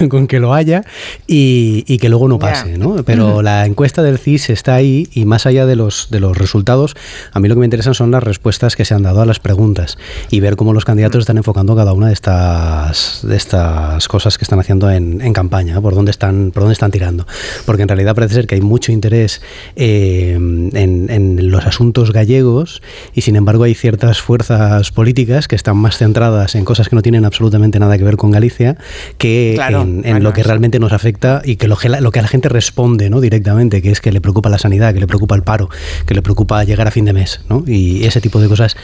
con 0.09 0.27
que, 0.27 0.41
lo 0.41 0.53
haya 0.53 0.83
y, 1.29 1.99
que 1.99 2.09
luego 2.09 2.27
no 2.27 2.41
pase, 2.41 2.79
¿no? 2.79 2.97
Pero 3.05 3.43
la 3.43 3.65
encuesta 3.65 4.03
del 4.03 4.19
CIS 4.19 4.51
está 4.51 4.75
ahí 4.75 5.09
y 5.13 5.25
más 5.25 5.47
allá 5.47 5.67
de 5.67 5.77
los, 5.77 6.09
de 6.11 6.19
los 6.19 6.37
resultados, 6.37 6.97
a 7.33 7.39
mí 7.39 7.47
lo 7.47 7.55
que 7.55 7.61
me 7.61 7.67
interesan 7.67 7.95
son 7.95 8.11
las 8.11 8.25
respuestas 8.25 8.75
que 8.75 8.85
se 8.85 8.93
han 8.95 9.05
dado 9.05 9.21
a 9.21 9.27
las 9.27 9.39
preguntas 9.39 9.99
y 10.33 10.41
ver 10.41 10.57
cómo 10.57 10.73
los 10.73 10.85
candidatos 10.85 11.21
están 11.21 11.37
enfocando 11.37 11.77
cada 11.77 11.93
una 11.93 12.09
de 12.09 12.15
estas, 12.15 13.21
de 13.23 13.37
estas 13.37 14.09
cosas 14.09 14.37
que 14.37 14.43
están 14.43 14.59
haciendo 14.59 14.91
en, 14.91 15.33
campaña, 15.33 15.81
por 15.81 15.95
dónde 15.95 16.11
están, 16.11 16.51
por 16.51 16.65
dónde 16.65 16.73
están 16.73 16.91
tirando. 16.91 17.25
Porque 17.67 17.83
en 17.83 17.89
realidad 17.89 18.17
parece 18.17 18.35
ser 18.35 18.47
que 18.49 18.57
hay 18.57 18.63
mucho 18.63 18.91
interés. 18.91 19.41
Eh, 19.77 20.33
en, 20.35 21.51
los 21.51 21.67
asuntos 21.67 22.13
gallegos 22.13 22.83
y 23.15 23.23
sin 23.23 23.37
embargo 23.37 23.65
hay 23.65 23.75
ciertas 23.75 24.21
fuerzas 24.21 24.91
políticas 24.91 25.49
que 25.49 25.57
están 25.57 25.77
más 25.77 25.97
centradas 25.97 26.55
en 26.55 26.65
cosas 26.65 26.89
que 26.89 26.97
no 26.97 27.03
tienen 27.03 27.25
absolutamente 27.25 27.79
nada 27.79 27.97
que 27.99 28.05
ver 28.05 28.17
con 28.17 28.31
Galicia 28.31 28.77
que 29.19 29.57
en, 29.57 30.23
lo 30.23 30.33
que 30.33 30.43
realmente 30.43 30.79
nos 30.79 30.93
afecta 30.93 31.43
y 31.45 31.57
que 31.57 31.67
lo, 31.69 31.77
que 31.77 31.89
lo 31.89 32.11
que 32.11 32.19
a 32.19 32.23
la 32.23 32.29
gente 32.29 32.49
responde 32.49 33.11
¿no? 33.11 33.21
directamente, 33.21 33.83
que 33.83 33.91
es 33.91 34.01
que 34.01 34.13
le 34.13 34.21
preocupa 34.21 34.49
la 34.49 34.59
sanidad, 34.59 34.93
que 34.95 35.01
le 35.01 35.07
preocupa 35.07 35.35
el 35.35 35.43
paro, 35.43 35.71
que 36.07 36.15
le 36.15 36.23
preocupa 36.23 36.63
llegar 36.65 36.87
a 36.87 36.91
fin 36.91 37.05
de 37.05 37.13
mes. 37.13 37.41
¿no? 37.49 37.65
Y 37.67 38.05
ese 38.05 38.21
tipo 38.21 38.41
de 38.41 38.49
cosas 38.49 38.77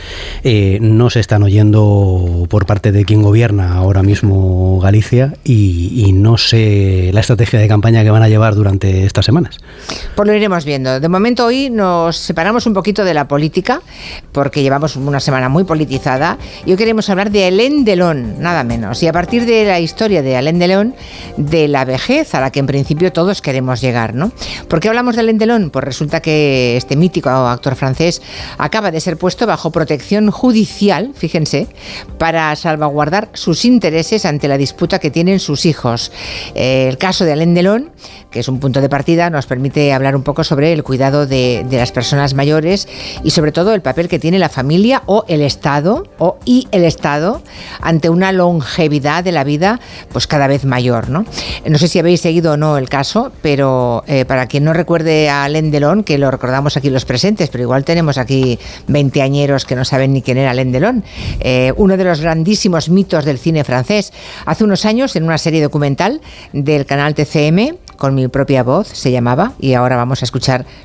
eh, 0.45 0.79
no 0.81 1.11
se 1.11 1.21
están 1.21 1.43
oyendo 1.43 2.47
por 2.49 2.67
parte 2.67 2.93
de 2.93 3.05
quien 3.05 3.23
gobierna 3.23 3.75
ahora 3.75 4.03
mismo 4.03 4.81
Galicia 4.81 5.35
y, 5.45 6.05
y 6.07 6.13
no 6.13 6.39
sé 6.39 7.11
la 7.13 7.21
estrategia 7.21 7.59
de 7.59 7.69
campaña 7.69 8.03
que 8.03 8.11
van 8.11 8.23
a 8.23 8.29
llevar 8.29 8.55
durante 8.55 9.05
estas 9.05 9.25
semanas. 9.25 9.59
Pues 10.15 10.27
lo 10.27 10.35
iremos 10.35 10.56
viendo. 10.65 11.01
De 11.01 11.09
momento 11.09 11.45
hoy 11.45 11.71
nos 11.71 12.17
separamos 12.17 12.67
un 12.67 12.75
poquito 12.75 13.05
de 13.05 13.15
la 13.15 13.29
política, 13.29 13.83
porque 14.33 14.63
llevamos 14.63 14.97
una 14.97 15.21
semana 15.21 15.49
muy 15.49 15.65
politizada, 15.65 16.39
y 16.65 16.71
hoy 16.71 16.77
queremos 16.77 17.09
hablar 17.11 17.31
de 17.31 17.47
Alain 17.47 17.85
Delon, 17.85 18.41
nada 18.41 18.65
menos. 18.65 19.03
Y 19.03 19.09
a 19.09 19.13
partir 19.13 19.45
de 19.47 19.65
la 19.65 19.81
historia 19.81 20.23
de 20.23 20.37
Alain 20.37 20.59
Delon, 20.59 20.95
de 21.37 21.69
la 21.69 21.85
vejez 21.85 22.35
a 22.35 22.41
la 22.41 22.51
que 22.51 22.61
en 22.61 22.67
principio 22.67 23.13
todos 23.13 23.43
queremos 23.43 23.81
llegar, 23.81 24.15
¿no? 24.15 24.33
¿Por 24.69 24.81
qué 24.81 24.89
hablamos 24.89 25.15
de 25.15 25.21
Alain 25.21 25.39
Delon? 25.39 25.71
Pues 25.71 25.85
resulta 25.85 26.21
que 26.21 26.77
este 26.77 26.97
mítico 26.97 27.31
actor 27.31 27.77
francés 27.77 28.23
acaba 28.59 28.91
de 28.91 29.01
ser 29.01 29.17
puesto 29.17 29.47
bajo 29.47 29.71
protección 29.71 30.31
judicial, 30.31 31.13
fíjense, 31.15 31.69
para 32.19 32.55
salvaguardar 32.57 33.29
sus 33.35 33.65
intereses 33.65 34.25
ante 34.25 34.49
la 34.49 34.57
disputa 34.57 34.99
que 34.99 35.11
tienen 35.11 35.41
sus 35.41 35.67
hijos. 35.67 36.13
El 36.55 36.99
caso 36.99 37.25
de 37.25 37.33
Alain 37.33 37.55
Delon, 37.55 37.91
que 38.31 38.41
es 38.41 38.49
un 38.49 38.61
punto 38.61 38.81
de 38.81 38.89
partida, 38.89 39.31
nos 39.31 39.47
permite 39.47 39.93
hablar 39.93 40.17
un 40.17 40.23
poco 40.23 40.45
sobre 40.47 40.73
el 40.73 40.83
cuidado 40.83 41.27
de 41.27 41.37
de, 41.37 41.77
las 41.77 41.93
personas 41.93 42.35
mayores 42.35 42.89
y 43.23 43.31
sobre 43.31 43.53
todo 43.53 43.75
el 43.75 43.83
papel 43.83 44.09
que 44.09 44.19
tiene 44.19 44.39
la 44.39 44.49
familia 44.49 45.03
o 45.07 45.25
el 45.29 45.41
Estado 45.41 46.05
o 46.19 46.39
y 46.45 46.69
el 46.71 46.85
Estado 46.85 47.43
ante 47.81 48.09
una 48.09 48.33
longevidad 48.33 49.25
de 49.25 49.33
la 49.33 49.45
vida 49.45 49.81
pues 50.13 50.27
cada 50.27 50.47
vez 50.47 50.65
mayor. 50.65 51.09
No, 51.09 51.25
no 51.67 51.79
sé 51.79 51.89
si 51.89 51.99
habéis 51.99 52.21
seguido 52.21 52.53
o 52.53 52.57
no 52.57 52.79
el 52.79 52.89
caso, 52.89 53.33
pero 53.43 54.05
eh, 54.07 54.25
para 54.25 54.47
quien 54.47 54.65
no 54.65 54.73
recuerde 54.73 55.29
a 55.29 55.45
Alain 55.45 55.71
Delon, 55.71 56.05
que 56.05 56.19
lo 56.19 56.31
recordamos 56.31 56.77
aquí 56.77 56.91
los 56.91 57.05
presentes, 57.05 57.51
pero 57.51 57.63
igual 57.63 57.85
tenemos 57.85 58.19
aquí 58.19 58.59
veinteañeros 58.87 59.65
que 59.65 59.77
no 59.77 59.85
saben 59.85 60.13
ni 60.13 60.23
quién 60.23 60.39
era 60.39 60.51
Alain 60.51 60.73
Delon, 60.73 61.05
eh, 61.41 61.73
uno 61.77 61.97
de 61.97 62.05
los 62.05 62.21
grandísimos 62.21 62.89
mitos 62.89 63.25
del 63.25 63.39
cine 63.39 63.65
francés. 63.65 64.13
Hace 64.45 64.65
unos 64.65 64.85
años, 64.85 65.17
en 65.17 65.25
una 65.25 65.39
serie 65.39 65.63
documental 65.63 66.21
del 66.53 66.87
canal 66.87 67.15
TCM, 67.15 67.77
con 67.97 68.15
mi 68.15 68.29
propia 68.29 68.63
voz, 68.63 68.89
se 68.89 69.11
llamaba, 69.11 69.53
y 69.59 69.75
ahora 69.75 69.97
vamos 69.97 70.23
a 70.23 70.25
escuchar 70.25 70.36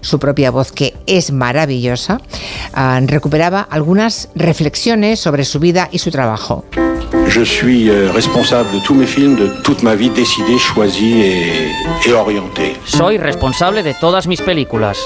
su 0.02 0.20
propia 0.20 0.52
voz, 0.52 0.72
que 0.72 0.94
es 1.08 1.32
maravillosa, 1.32 2.20
ah, 2.74 3.00
recuperaba 3.06 3.62
algunas 3.62 4.30
reflexiones 4.36 5.20
sobre 5.20 5.46
su 5.46 5.60
vida 5.60 5.90
y 5.92 6.00
su 6.00 6.12
trabajo. 6.12 6.66
Je 7.28 7.46
suis 7.46 7.90
euh, 7.90 8.12
responsable 8.14 8.72
de 8.74 8.80
tous 8.80 8.94
mes 8.94 9.06
films, 9.06 9.38
de 9.38 9.48
toute 9.64 9.84
ma 9.84 9.96
vie, 9.96 10.10
décidé, 10.10 10.58
choisi 10.58 11.22
et, 11.22 11.72
et 12.06 12.14
orienté. 12.14 12.76
Soy 12.86 13.18
responsable 13.18 13.84
de 13.84 13.94
todas 13.94 14.28
mis 14.28 14.42
películas. 14.42 14.98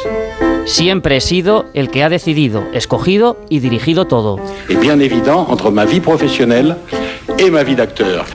Siempre 0.66 1.18
he 1.18 1.22
sido 1.22 1.66
el 1.74 1.92
que 1.92 2.04
ha 2.04 2.10
decidido, 2.10 2.64
escogido 2.74 3.38
y 3.50 3.60
dirigido 3.60 4.06
todo. 4.06 4.40
Es 4.68 4.80
bien 4.80 5.02
évident 5.02 5.48
entre 5.50 5.70
ma 5.70 5.86
vie 5.86 6.02
professionnelle 6.02 6.76
et 7.38 7.52
ma 7.52 7.64
vie 7.64 7.76
d'acteur. 7.76 8.26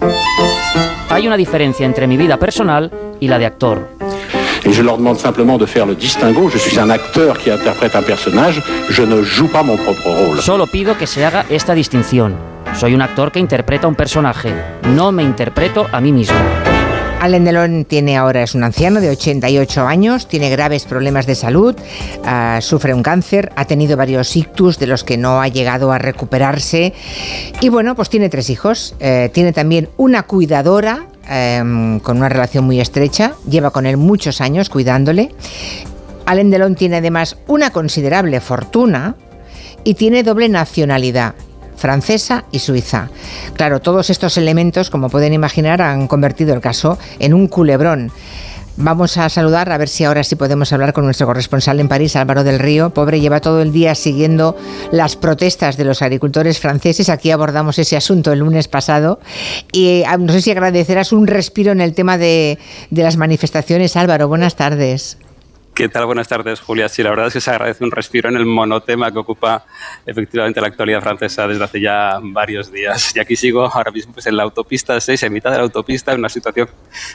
Hay 1.08 1.26
una 1.26 1.36
diferencia 1.36 1.84
entre 1.84 2.06
mi 2.06 2.16
vida 2.16 2.36
personal 2.36 2.92
y 3.18 3.26
la 3.26 3.38
de 3.38 3.46
actor. 3.46 3.88
Et 4.64 4.72
je 4.72 4.82
leur 4.82 4.98
demande 4.98 5.18
simplement 5.18 5.58
de 5.58 5.66
faire 5.66 5.86
le 5.86 5.94
distinguo. 5.94 6.48
Je 6.50 6.58
suis 6.58 6.78
un 6.78 6.90
acteur 6.90 7.38
qui 7.38 7.50
interprète 7.50 7.96
un 7.96 8.02
personnage. 8.02 8.62
Je 8.90 9.02
ne 9.02 9.22
joue 9.22 9.48
pas 9.48 9.62
mon 9.62 9.76
propre 9.76 10.08
rôle. 10.08 10.40
Solo 10.40 10.66
pido 10.66 10.96
que 10.98 11.06
se 11.06 11.24
haga 11.24 11.44
esta 11.48 11.74
distinción. 11.74 12.34
Soy 12.78 12.94
un 12.94 13.02
actor 13.02 13.32
que 13.32 13.40
interpreta 13.40 13.88
un 13.88 13.94
personaje. 13.94 14.52
No 14.94 15.12
me 15.12 15.22
interpreto 15.22 15.86
a 15.92 16.00
mí 16.00 16.12
mismo. 16.12 16.38
Alain 17.20 17.44
Delon 17.44 17.84
tiene 17.84 18.16
ahora, 18.16 18.42
es 18.42 18.54
un 18.54 18.64
anciano 18.64 18.98
de 18.98 19.10
88 19.10 19.86
años, 19.86 20.26
tiene 20.26 20.48
graves 20.48 20.86
problemas 20.86 21.26
de 21.26 21.34
salud, 21.34 21.76
ah, 22.24 22.60
sufre 22.62 22.94
un 22.94 23.02
cáncer, 23.02 23.52
ha 23.56 23.66
tenido 23.66 23.98
varios 23.98 24.34
ictus 24.36 24.78
de 24.78 24.86
los 24.86 25.04
que 25.04 25.18
no 25.18 25.42
ha 25.42 25.48
llegado 25.48 25.92
a 25.92 25.98
recuperarse 25.98 26.94
y 27.60 27.68
bueno, 27.68 27.94
pues 27.94 28.08
tiene 28.08 28.30
tres 28.30 28.48
hijos, 28.48 28.94
eh, 29.00 29.28
tiene 29.34 29.52
también 29.52 29.90
una 29.98 30.22
cuidadora 30.22 31.08
em, 31.30 32.00
con 32.00 32.18
una 32.18 32.28
relación 32.28 32.64
muy 32.64 32.80
estrecha, 32.80 33.34
lleva 33.48 33.70
con 33.70 33.86
él 33.86 33.96
muchos 33.96 34.40
años 34.42 34.68
cuidándole. 34.68 35.34
Alain 36.26 36.50
Delon 36.50 36.74
tiene 36.74 36.98
además 36.98 37.38
una 37.46 37.70
considerable 37.70 38.40
fortuna 38.40 39.16
y 39.84 39.94
tiene 39.94 40.22
doble 40.22 40.48
nacionalidad 40.48 41.34
francesa 41.80 42.44
y 42.52 42.58
suiza. 42.58 43.08
Claro, 43.54 43.80
todos 43.80 44.10
estos 44.10 44.36
elementos, 44.36 44.90
como 44.90 45.08
pueden 45.08 45.32
imaginar, 45.32 45.80
han 45.80 46.06
convertido 46.06 46.52
el 46.52 46.60
caso 46.60 46.98
en 47.18 47.32
un 47.32 47.48
culebrón. 47.48 48.12
Vamos 48.76 49.18
a 49.18 49.28
saludar, 49.28 49.70
a 49.72 49.78
ver 49.78 49.88
si 49.88 50.04
ahora 50.04 50.24
sí 50.24 50.36
podemos 50.36 50.72
hablar 50.72 50.92
con 50.92 51.04
nuestro 51.04 51.26
corresponsal 51.26 51.80
en 51.80 51.88
París, 51.88 52.16
Álvaro 52.16 52.44
del 52.44 52.58
Río. 52.58 52.90
Pobre, 52.90 53.20
lleva 53.20 53.40
todo 53.40 53.60
el 53.60 53.72
día 53.72 53.94
siguiendo 53.94 54.56
las 54.90 55.16
protestas 55.16 55.76
de 55.76 55.84
los 55.84 56.02
agricultores 56.02 56.58
franceses. 56.58 57.08
Aquí 57.08 57.30
abordamos 57.30 57.78
ese 57.78 57.96
asunto 57.96 58.32
el 58.32 58.38
lunes 58.38 58.68
pasado. 58.68 59.20
Y 59.72 60.02
ah, 60.06 60.16
no 60.16 60.32
sé 60.32 60.40
si 60.40 60.50
agradecerás 60.50 61.12
un 61.12 61.26
respiro 61.26 61.72
en 61.72 61.80
el 61.80 61.94
tema 61.94 62.16
de, 62.16 62.58
de 62.90 63.02
las 63.02 63.16
manifestaciones. 63.16 63.96
Álvaro, 63.96 64.28
buenas 64.28 64.56
tardes. 64.56 65.18
¿Qué 65.80 65.88
tal? 65.88 66.04
Buenas 66.04 66.28
tardes, 66.28 66.60
Julia. 66.60 66.90
Sí, 66.90 67.02
la 67.02 67.08
verdad 67.08 67.28
es 67.28 67.32
que 67.32 67.40
se 67.40 67.50
agradece 67.50 67.82
un 67.82 67.90
respiro 67.90 68.28
en 68.28 68.36
el 68.36 68.44
monotema 68.44 69.10
que 69.10 69.18
ocupa 69.18 69.64
efectivamente 70.04 70.60
la 70.60 70.66
actualidad 70.66 71.00
francesa 71.00 71.48
desde 71.48 71.64
hace 71.64 71.80
ya 71.80 72.18
varios 72.22 72.70
días. 72.70 73.16
Y 73.16 73.18
aquí 73.18 73.34
sigo 73.34 73.64
ahora 73.64 73.90
mismo 73.90 74.12
pues, 74.12 74.26
en 74.26 74.36
la 74.36 74.42
autopista 74.42 75.00
6, 75.00 75.22
en 75.22 75.32
mitad 75.32 75.50
de 75.50 75.56
la 75.56 75.62
autopista, 75.62 76.12
en 76.12 76.18
una 76.18 76.28
situación 76.28 76.68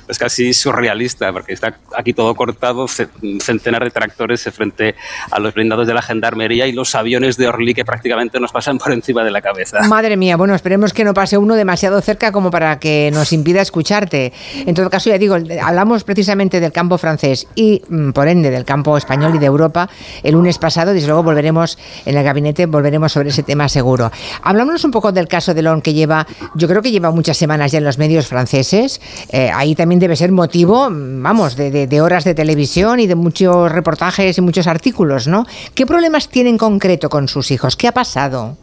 pues, 0.08 0.18
casi 0.18 0.52
surrealista, 0.52 1.32
porque 1.32 1.54
está 1.54 1.78
aquí 1.96 2.14
todo 2.14 2.34
cortado, 2.34 2.88
centenar 2.88 3.84
de 3.84 3.92
tractores 3.92 4.50
frente 4.52 4.96
a 5.30 5.40
los 5.40 5.54
blindados 5.54 5.86
de 5.86 5.94
la 5.94 6.02
gendarmería 6.02 6.66
y 6.66 6.72
los 6.72 6.96
aviones 6.96 7.38
de 7.38 7.48
Orly 7.48 7.76
que 7.76 7.86
prácticamente 7.86 8.40
nos 8.40 8.52
pasan 8.52 8.80
por 8.80 8.92
encima 8.92 9.24
de 9.24 9.30
la 9.30 9.44
cabeza. 9.44 9.82
Madre 9.88 10.18
mía, 10.18 10.38
bueno, 10.38 10.56
esperemos 10.56 10.92
que 10.92 11.04
no 11.04 11.14
pase 11.14 11.38
uno 11.38 11.54
demasiado 11.54 12.02
cerca 12.02 12.32
como 12.32 12.50
para 12.50 12.80
que 12.80 13.12
nos 13.14 13.32
impida 13.32 13.62
escucharte. 13.62 14.34
En 14.66 14.74
todo 14.74 14.90
caso, 14.90 15.12
ya 15.12 15.20
digo, 15.20 15.38
hablamos 15.62 16.04
precisamente 16.04 16.60
del 16.60 16.72
campo 16.72 16.98
francés 16.98 17.48
y, 17.54 17.84
mm, 17.88 18.10
por 18.10 18.28
ende, 18.28 18.55
del 18.56 18.66
campo 18.66 18.98
español 18.98 19.36
y 19.36 19.40
de 19.40 19.46
Europa 19.46 19.90
el 20.24 20.34
lunes 20.34 20.58
pasado. 20.58 20.94
Desde 20.94 21.08
luego 21.08 21.24
volveremos 21.24 21.78
en 22.06 22.18
el 22.18 22.24
gabinete, 22.24 22.66
volveremos 22.66 23.12
sobre 23.12 23.30
ese 23.30 23.44
tema 23.44 23.70
seguro. 23.70 24.12
Hablámonos 24.42 24.84
un 24.84 24.92
poco 24.92 25.12
del 25.12 25.28
caso 25.28 25.54
de 25.54 25.62
Lon 25.62 25.82
que 25.82 25.94
lleva, 25.94 26.26
yo 26.56 26.68
creo 26.68 26.82
que 26.82 26.92
lleva 26.92 27.12
muchas 27.12 27.38
semanas 27.38 27.72
ya 27.72 27.78
en 27.78 27.84
los 27.84 27.98
medios 27.98 28.28
franceses. 28.28 29.02
Eh, 29.30 29.52
ahí 29.54 29.76
también 29.76 30.00
debe 30.00 30.16
ser 30.16 30.32
motivo, 30.32 30.88
vamos, 30.90 31.56
de, 31.56 32.02
horas 32.02 32.24
de 32.24 32.34
televisión 32.34 33.00
y 33.00 33.08
de 33.08 33.16
muchos 33.16 33.72
reportajes 33.72 34.38
y 34.38 34.42
muchos 34.42 34.68
artículos, 34.68 35.28
¿no? 35.28 35.46
¿Qué 35.74 35.86
problemas 35.86 36.30
tiene 36.30 36.50
en 36.50 36.58
concreto 36.58 37.10
con 37.10 37.28
sus 37.28 37.52
hijos? 37.52 37.76
¿Qué 37.76 37.88
ha 37.88 37.92
pasado? 37.92 38.58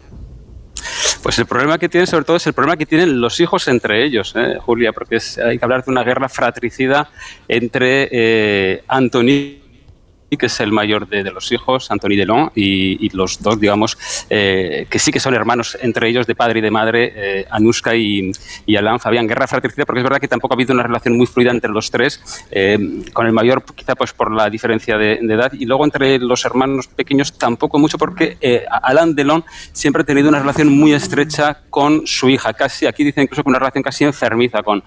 Pues 1.23 1.39
el 1.39 1.47
problema 1.47 1.79
que 1.79 1.89
tienen, 1.89 2.07
sobre 2.07 2.25
todo, 2.25 2.37
es 2.37 2.47
el 2.47 2.53
problema 2.53 2.77
que 2.77 2.87
tienen 2.87 3.21
los 3.21 3.39
hijos 3.39 3.69
entre 3.69 4.05
ellos, 4.05 4.35
¿eh, 4.37 4.59
Julia, 4.61 4.93
porque 4.93 5.19
hay 5.45 5.59
que 5.59 5.65
hablar 5.65 5.85
de 5.85 5.91
una 5.91 6.03
guerra 6.03 6.29
fratricida 6.29 7.11
entre 7.47 8.09
eh, 8.11 8.85
que 10.37 10.47
es 10.47 10.61
el 10.61 10.73
mayor 10.73 11.09
de, 11.09 11.23
los 11.31 11.51
hijos, 11.53 11.91
Anthony 11.91 12.17
Delon, 12.17 12.51
y, 12.55 13.05
y 13.05 13.11
los 13.11 13.43
dos, 13.43 13.61
digamos, 13.61 13.99
eh, 14.31 14.87
que 14.89 14.99
sí 14.99 15.13
que 15.13 15.21
son 15.21 15.35
hermanos 15.35 15.77
entre 15.81 16.09
ellos 16.09 16.27
de 16.27 16.35
padre 16.35 16.59
y 16.59 16.63
de 16.63 16.71
madre, 16.71 17.13
eh, 17.15 17.47
Anushka 17.51 17.95
y, 17.95 18.33
y, 18.67 18.77
Alain 18.77 18.99
Fabián. 18.99 19.27
Guerra 19.27 19.47
fratricida, 19.47 19.85
porque 19.85 20.01
es 20.01 20.05
verdad 20.05 20.21
que 20.21 20.29
tampoco 20.29 20.55
ha 20.55 20.57
habido 20.57 20.75
una 20.75 20.83
relación 20.83 21.17
muy 21.17 21.27
fluida 21.27 21.51
entre 21.51 21.71
los 21.71 21.91
tres, 21.91 22.21
eh, 22.51 22.79
con 23.13 23.27
el 23.27 23.33
mayor 23.33 23.65
quizá 23.75 23.95
pues 23.95 24.13
por 24.13 24.33
la 24.33 24.51
diferencia 24.51 24.97
de, 24.99 25.15
edad, 25.15 25.53
y 25.53 25.65
luego 25.65 25.85
entre 25.85 26.19
los 26.19 26.45
hermanos 26.45 26.89
pequeños 26.89 27.39
tampoco 27.39 27.79
mucho, 27.79 27.99
porque 27.99 28.37
Alain 28.83 29.15
Delon 29.15 29.45
siempre 29.73 30.03
ha 30.03 30.05
tenido 30.05 30.29
una 30.29 30.41
relación 30.41 30.69
muy 30.69 30.93
estrecha 30.93 31.63
con 31.71 32.07
su 32.07 32.29
hija, 32.29 32.53
casi, 32.53 32.87
aquí 32.87 33.05
dicen 33.05 33.25
incluso 33.25 33.43
que 33.43 33.49
una 33.49 33.59
relación 33.59 33.83
casi 33.83 34.05
enfermiza 34.05 34.63
con, 34.63 34.83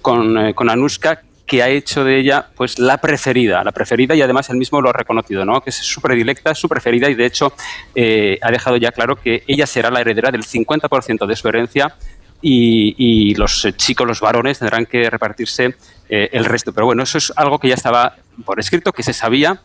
con, 0.00 0.52
con 0.54 0.70
Anushka, 0.70 1.22
que 1.50 1.64
ha 1.64 1.68
hecho 1.68 2.04
de 2.04 2.16
ella 2.16 2.46
pues 2.54 2.78
la 2.78 2.98
preferida, 2.98 3.64
la 3.64 3.72
preferida 3.72 4.14
y 4.14 4.22
además 4.22 4.48
él 4.50 4.56
mismo 4.56 4.80
lo 4.80 4.90
ha 4.90 4.92
reconocido, 4.92 5.44
¿no? 5.44 5.60
que 5.60 5.70
es 5.70 5.76
su 5.76 6.00
predilecta, 6.00 6.54
su 6.54 6.68
preferida 6.68 7.10
y 7.10 7.16
de 7.16 7.26
hecho 7.26 7.52
eh, 7.96 8.38
ha 8.40 8.52
dejado 8.52 8.76
ya 8.76 8.92
claro 8.92 9.16
que 9.16 9.42
ella 9.48 9.66
será 9.66 9.90
la 9.90 10.00
heredera 10.00 10.30
del 10.30 10.44
50% 10.44 11.26
de 11.26 11.34
su 11.34 11.48
herencia 11.48 11.96
y, 12.40 13.34
los 13.34 13.66
chicos, 13.76 14.06
los 14.06 14.20
varones, 14.20 14.60
tendrán 14.60 14.86
que 14.86 15.10
repartirse 15.10 15.74
eh, 16.08 16.30
el 16.32 16.46
resto. 16.46 16.72
Pero 16.72 16.86
bueno, 16.86 17.02
eso 17.02 17.18
es 17.18 17.32
algo 17.36 17.58
que 17.58 17.68
ya 17.68 17.74
estaba 17.74 18.16
por 18.46 18.58
escrito, 18.58 18.92
que 18.92 19.02
se 19.02 19.12
sabía. 19.12 19.60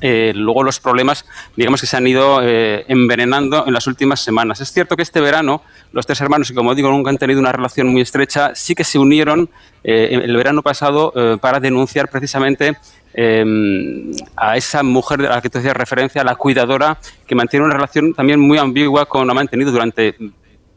Eh, 0.00 0.32
luego 0.34 0.62
los 0.62 0.78
problemas, 0.80 1.24
digamos 1.56 1.80
que 1.80 1.86
se 1.86 1.96
han 1.96 2.06
ido 2.06 2.40
eh, 2.42 2.84
envenenando 2.88 3.66
en 3.66 3.72
las 3.72 3.86
últimas 3.86 4.20
semanas. 4.20 4.60
Es 4.60 4.72
cierto 4.72 4.96
que 4.96 5.02
este 5.02 5.20
verano 5.20 5.62
los 5.92 6.06
tres 6.06 6.20
hermanos, 6.20 6.48
que 6.48 6.54
como 6.54 6.74
digo 6.74 6.90
nunca 6.90 7.10
han 7.10 7.18
tenido 7.18 7.40
una 7.40 7.52
relación 7.52 7.88
muy 7.88 8.00
estrecha, 8.00 8.54
sí 8.54 8.74
que 8.74 8.84
se 8.84 8.98
unieron 8.98 9.50
el 9.84 10.36
verano 10.36 10.62
pasado 10.62 11.12
para 11.40 11.58
denunciar 11.58 12.08
precisamente 12.08 12.76
a 14.36 14.56
esa 14.56 14.82
mujer 14.82 15.26
a 15.26 15.34
la 15.34 15.42
que 15.42 15.50
te 15.50 15.58
hacías 15.58 15.76
referencia, 15.76 16.24
la 16.24 16.36
cuidadora, 16.36 16.98
que 17.26 17.34
mantiene 17.34 17.66
una 17.66 17.74
relación 17.74 18.14
también 18.14 18.40
muy 18.40 18.58
ambigua 18.58 19.06
con, 19.06 19.28
ha 19.28 19.34
mantenido 19.34 19.70
durante 19.72 20.16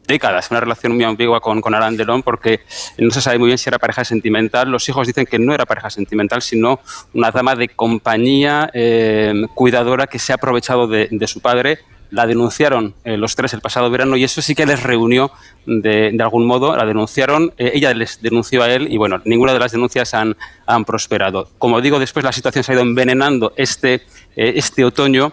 décadas, 0.06 0.50
una 0.50 0.60
relación 0.60 0.94
muy 0.94 1.04
ambigua 1.04 1.40
con, 1.40 1.60
con 1.60 1.74
Delon 1.96 2.22
porque 2.22 2.60
no 2.98 3.10
se 3.10 3.20
sabe 3.20 3.38
muy 3.38 3.48
bien 3.48 3.58
si 3.58 3.68
era 3.68 3.78
pareja 3.78 4.04
sentimental. 4.04 4.70
Los 4.70 4.88
hijos 4.88 5.06
dicen 5.06 5.26
que 5.26 5.38
no 5.38 5.52
era 5.52 5.66
pareja 5.66 5.90
sentimental, 5.90 6.42
sino 6.42 6.80
una 7.14 7.30
dama 7.30 7.54
de 7.54 7.68
compañía 7.68 8.70
eh, 8.72 9.46
cuidadora 9.54 10.06
que 10.06 10.18
se 10.18 10.32
ha 10.32 10.36
aprovechado 10.36 10.86
de, 10.86 11.26
su 11.26 11.40
padre. 11.40 11.80
La 12.10 12.24
denunciaron 12.24 12.94
eh, 13.04 13.16
los 13.16 13.34
tres 13.34 13.52
el 13.52 13.60
pasado 13.60 13.90
verano 13.90 14.16
y 14.16 14.22
eso 14.22 14.40
sí 14.40 14.54
que 14.54 14.64
les 14.64 14.80
reunió 14.82 15.32
de, 15.66 16.16
algún 16.20 16.46
modo. 16.46 16.76
La 16.76 16.86
denunciaron, 16.86 17.52
eh, 17.58 17.72
ella 17.74 17.92
les 17.94 18.22
denunció 18.22 18.62
a 18.62 18.70
él 18.70 18.92
y 18.92 18.96
bueno, 18.96 19.20
ninguna 19.24 19.52
de 19.52 19.58
las 19.58 19.72
denuncias 19.72 20.14
han, 20.14 20.36
han 20.66 20.84
prosperado. 20.84 21.50
Como 21.58 21.80
digo, 21.80 21.98
después 21.98 22.24
la 22.24 22.32
situación 22.32 22.62
se 22.62 22.72
ha 22.72 22.74
ido 22.76 22.82
envenenando 22.82 23.52
este, 23.56 24.02
este 24.36 24.84
otoño. 24.84 25.32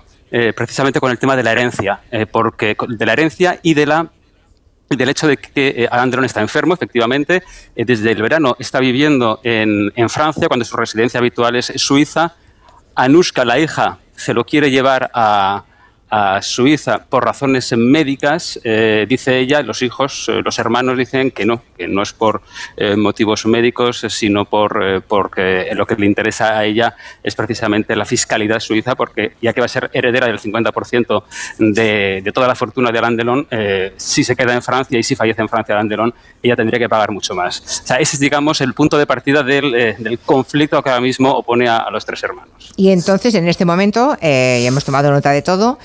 precisamente 0.55 0.99
con 0.99 1.11
el 1.11 1.19
tema 1.19 1.35
de 1.35 1.43
la 1.43 1.51
herencia, 1.51 2.01
porque 2.31 2.75
de 2.87 3.05
la 3.05 3.13
herencia 3.13 3.59
y 3.61 3.75
de 3.75 3.85
la 3.85 4.09
del 4.89 5.09
hecho 5.09 5.27
de 5.27 5.37
que 5.37 5.67
eh, 5.69 5.87
Alain 5.89 6.23
está 6.23 6.41
enfermo, 6.41 6.73
efectivamente, 6.73 7.43
eh, 7.75 7.85
desde 7.85 8.11
el 8.11 8.21
verano 8.21 8.55
está 8.59 8.79
viviendo 8.79 9.39
en, 9.43 9.91
en, 9.95 10.09
Francia, 10.09 10.47
cuando 10.47 10.65
su 10.65 10.77
residencia 10.77 11.19
habitual 11.19 11.55
es 11.55 11.71
Suiza. 11.75 12.35
Anushka, 12.95 13.43
la 13.43 13.59
hija, 13.59 13.99
se 14.15 14.33
lo 14.33 14.45
quiere 14.45 14.69
llevar 14.69 15.09
a, 15.13 15.65
a 16.15 16.43
Suiza 16.43 16.99
por 17.09 17.25
razones 17.25 17.73
médicas, 17.75 18.59
eh, 18.63 19.07
dice 19.09 19.39
ella, 19.39 19.63
los 19.63 19.81
hijos, 19.81 20.29
eh, 20.29 20.43
los 20.45 20.59
hermanos 20.59 20.95
dicen 20.95 21.31
que 21.31 21.43
no, 21.43 21.63
que 21.75 21.87
no 21.87 22.03
es 22.03 22.13
por 22.13 22.43
eh, 22.77 22.95
motivos 22.95 23.47
médicos, 23.47 24.05
sino 24.09 24.45
por 24.45 25.03
porque 25.07 25.69
lo 25.73 25.87
que 25.87 25.95
le 25.95 26.05
interesa 26.05 26.59
a 26.59 26.65
ella 26.65 26.95
es 27.23 27.33
precisamente 27.33 27.95
la 27.95 28.05
fiscalidad 28.05 28.59
suiza, 28.59 28.93
porque 28.93 29.33
ya 29.41 29.53
que 29.53 29.61
va 29.61 29.65
a 29.65 29.69
ser 29.69 29.89
heredera 29.91 30.27
del 30.27 30.39
50% 30.39 31.23
de, 31.57 32.21
de, 32.23 32.31
toda 32.31 32.47
la 32.47 32.53
fortuna 32.53 32.91
de 32.91 32.99
Alain 32.99 33.17
Delon, 33.17 33.47
si 33.97 34.23
se 34.23 34.35
queda 34.35 34.53
en 34.53 34.61
Francia 34.61 34.99
y 34.99 35.03
si 35.03 35.15
fallece 35.15 35.41
en 35.41 35.49
Francia 35.49 35.73
Alain 35.73 35.89
Delon, 35.89 36.13
ella 36.43 36.55
tendría 36.55 36.77
que 36.77 36.89
pagar 36.89 37.11
mucho 37.11 37.33
más. 37.33 37.59
O 37.83 37.87
sea, 37.87 37.97
ese 37.97 38.17
es, 38.17 38.19
digamos, 38.19 38.61
el 38.61 38.75
punto 38.75 38.99
de 38.99 39.07
partida 39.07 39.41
del, 39.41 39.71
del 39.71 40.19
conflicto 40.19 40.81
que 40.83 40.89
ahora 40.89 41.01
mismo 41.01 41.31
opone 41.31 41.67
a, 41.67 41.77
a, 41.77 41.89
los 41.89 42.05
tres 42.05 42.21
hermanos. 42.23 42.71
Y 42.75 42.91
entonces, 42.91 43.33
en 43.33 43.47
este 43.47 43.65
momento, 43.65 44.15
ya 44.21 44.67
hemos 44.67 44.85
tomado 44.85 45.11
nota 45.11 45.31
de 45.31 45.41
todo, 45.41 45.79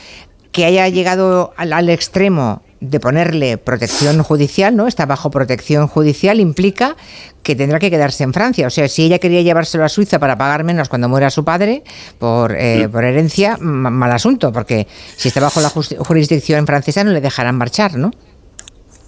que 0.53 0.65
haya 0.65 0.89
llegado 0.89 1.53
al, 1.57 1.89
extremo 1.89 2.63
de 2.81 3.01
ponerle 3.01 3.59
protección 3.59 4.23
judicial, 4.23 4.77
¿no? 4.77 4.87
Está 4.87 5.05
bajo 5.05 5.31
protección 5.31 5.89
judicial, 5.89 6.41
implica 6.41 6.97
que 7.43 7.57
tendrá 7.57 7.79
que 7.79 7.91
quedarse 7.91 8.25
en 8.25 8.33
Francia. 8.33 8.67
O 8.67 8.71
sea, 8.71 8.89
si 8.89 9.05
ella 9.05 9.19
quería 9.19 9.43
llevárselo 9.43 9.85
a 9.85 9.89
Suiza 9.89 10.19
para 10.19 10.39
pagar 10.39 10.65
menos 10.65 10.89
cuando 10.89 11.09
muera 11.09 11.31
su 11.31 11.45
padre 11.45 11.83
por, 12.19 12.55
eh, 12.57 12.89
por 12.91 13.05
herencia, 13.05 13.57
mal 13.59 14.13
asunto, 14.13 14.53
porque 14.53 14.87
si 15.17 15.29
está 15.29 15.41
bajo 15.41 15.61
la 15.61 15.71
jurisdicción 15.71 16.67
francesa 16.67 17.05
no 17.05 17.11
le 17.11 17.21
dejarán 17.21 17.57
marchar, 17.57 17.97
¿no? 17.97 18.11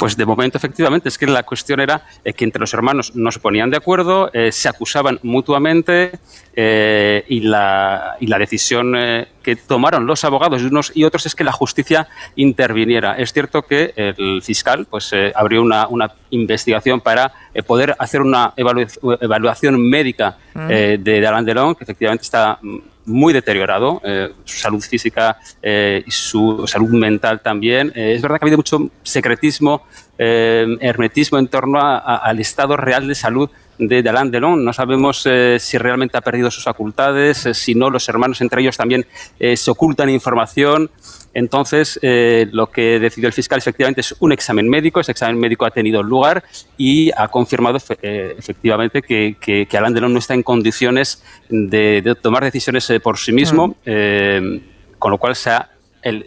Pues 0.01 0.17
de 0.17 0.25
momento, 0.25 0.57
efectivamente, 0.57 1.11
es 1.11 1.19
que 1.19 1.27
la 1.27 1.43
cuestión 1.43 1.79
era 1.79 2.07
eh, 2.25 2.33
que 2.33 2.47
entre 2.47 2.59
los 2.59 2.73
hermanos 2.73 3.15
no 3.15 3.31
se 3.31 3.39
ponían 3.39 3.69
de 3.69 3.77
acuerdo, 3.77 4.31
eh, 4.33 4.51
se 4.51 4.67
acusaban 4.67 5.19
mutuamente 5.23 6.13
eh, 6.57 7.23
y, 7.29 7.41
la, 7.41 8.17
y, 8.19 8.27
la, 8.27 8.39
decisión 8.39 8.95
que 9.43 9.57
tomaron 9.57 10.07
los 10.07 10.25
abogados 10.25 10.63
de 10.63 10.69
unos 10.69 10.91
y 10.95 11.05
otros 11.05 11.27
es 11.27 11.35
que 11.35 11.45
la 11.45 11.53
justicia 11.53 12.09
interviniera. 12.35 13.13
Es 13.19 13.35
cierto 13.35 13.61
que 13.61 13.93
el 13.95 14.41
fiscal 14.41 14.87
pues, 14.89 15.13
abrió 15.35 15.61
una, 15.61 15.87
una, 15.87 16.11
investigación 16.31 17.01
para 17.01 17.33
poder 17.67 17.95
hacer 17.99 18.23
una 18.23 18.55
evaluación 18.57 19.83
médica 19.83 20.39
mm. 20.55 20.69
de 21.01 21.27
Alain 21.27 21.45
Delon, 21.45 21.75
que 21.75 21.83
efectivamente 21.83 22.23
está 22.23 22.59
mm, 22.63 22.79
muy 23.07 23.33
deteriorado, 23.33 24.01
eh, 24.05 24.33
su 24.45 24.59
salud 24.59 24.81
física 24.81 25.39
eh, 25.63 26.03
y 26.07 26.11
su 26.11 26.65
salud 26.67 26.91
mental 26.91 27.41
también. 27.41 27.93
Eh, 27.95 28.15
es 28.15 28.23
verdad 28.23 28.39
que 28.39 28.45
ha 28.45 28.47
habido 28.47 28.59
mucho 28.59 28.91
secretismo, 29.03 29.85
hermetismo 30.19 31.39
en 31.39 31.49
torno 31.49 31.81
al 31.81 32.39
estado 32.41 32.77
real 32.77 33.09
de 33.09 33.15
salud 33.15 33.49
de, 33.79 34.07
Alain 34.07 34.31
Delon. 34.31 34.63
No 34.63 34.75
sabemos 34.75 35.27
si 35.59 35.79
realmente 35.79 36.19
ha 36.19 36.21
perdido 36.21 36.51
sus 36.51 36.65
facultades, 36.65 37.49
si 37.55 37.75
no, 37.75 37.89
los 37.89 38.07
hermanos 38.07 38.43
entre 38.43 38.61
ellos 38.61 38.77
también 38.77 39.07
se 39.39 39.71
ocultan 39.71 40.11
información. 40.11 40.91
Entonces, 41.33 41.99
eh, 42.03 42.49
lo 42.53 42.67
que 42.69 42.99
decidió 42.99 43.29
el 43.29 43.33
fiscal 43.33 43.59
efectivamente 43.59 44.01
es 44.01 44.15
un 44.19 44.33
examen 44.33 44.69
médico. 44.69 45.01
Ese 45.01 45.13
examen 45.13 45.39
médico 45.39 45.65
ha 45.65 45.71
tenido 45.71 46.03
lugar 46.03 46.43
y 46.77 47.11
ha 47.17 47.29
confirmado 47.29 47.79
eh, 48.03 48.35
efectivamente 48.37 49.03
que, 49.03 49.37
que, 49.41 49.79
Alain 49.79 49.95
Delon 49.95 50.13
no 50.13 50.19
está 50.19 50.35
en 50.35 50.43
condiciones 50.43 51.23
de, 51.49 52.17
tomar 52.21 52.43
decisiones 52.43 52.89
eh, 52.91 52.99
por 52.99 53.19
sí 53.19 53.33
mismo, 53.33 53.69
mm. 53.69 54.57
con 54.99 55.13
lo 55.13 55.19
cual 55.19 55.37
se 55.37 55.51
ha, 55.51 55.71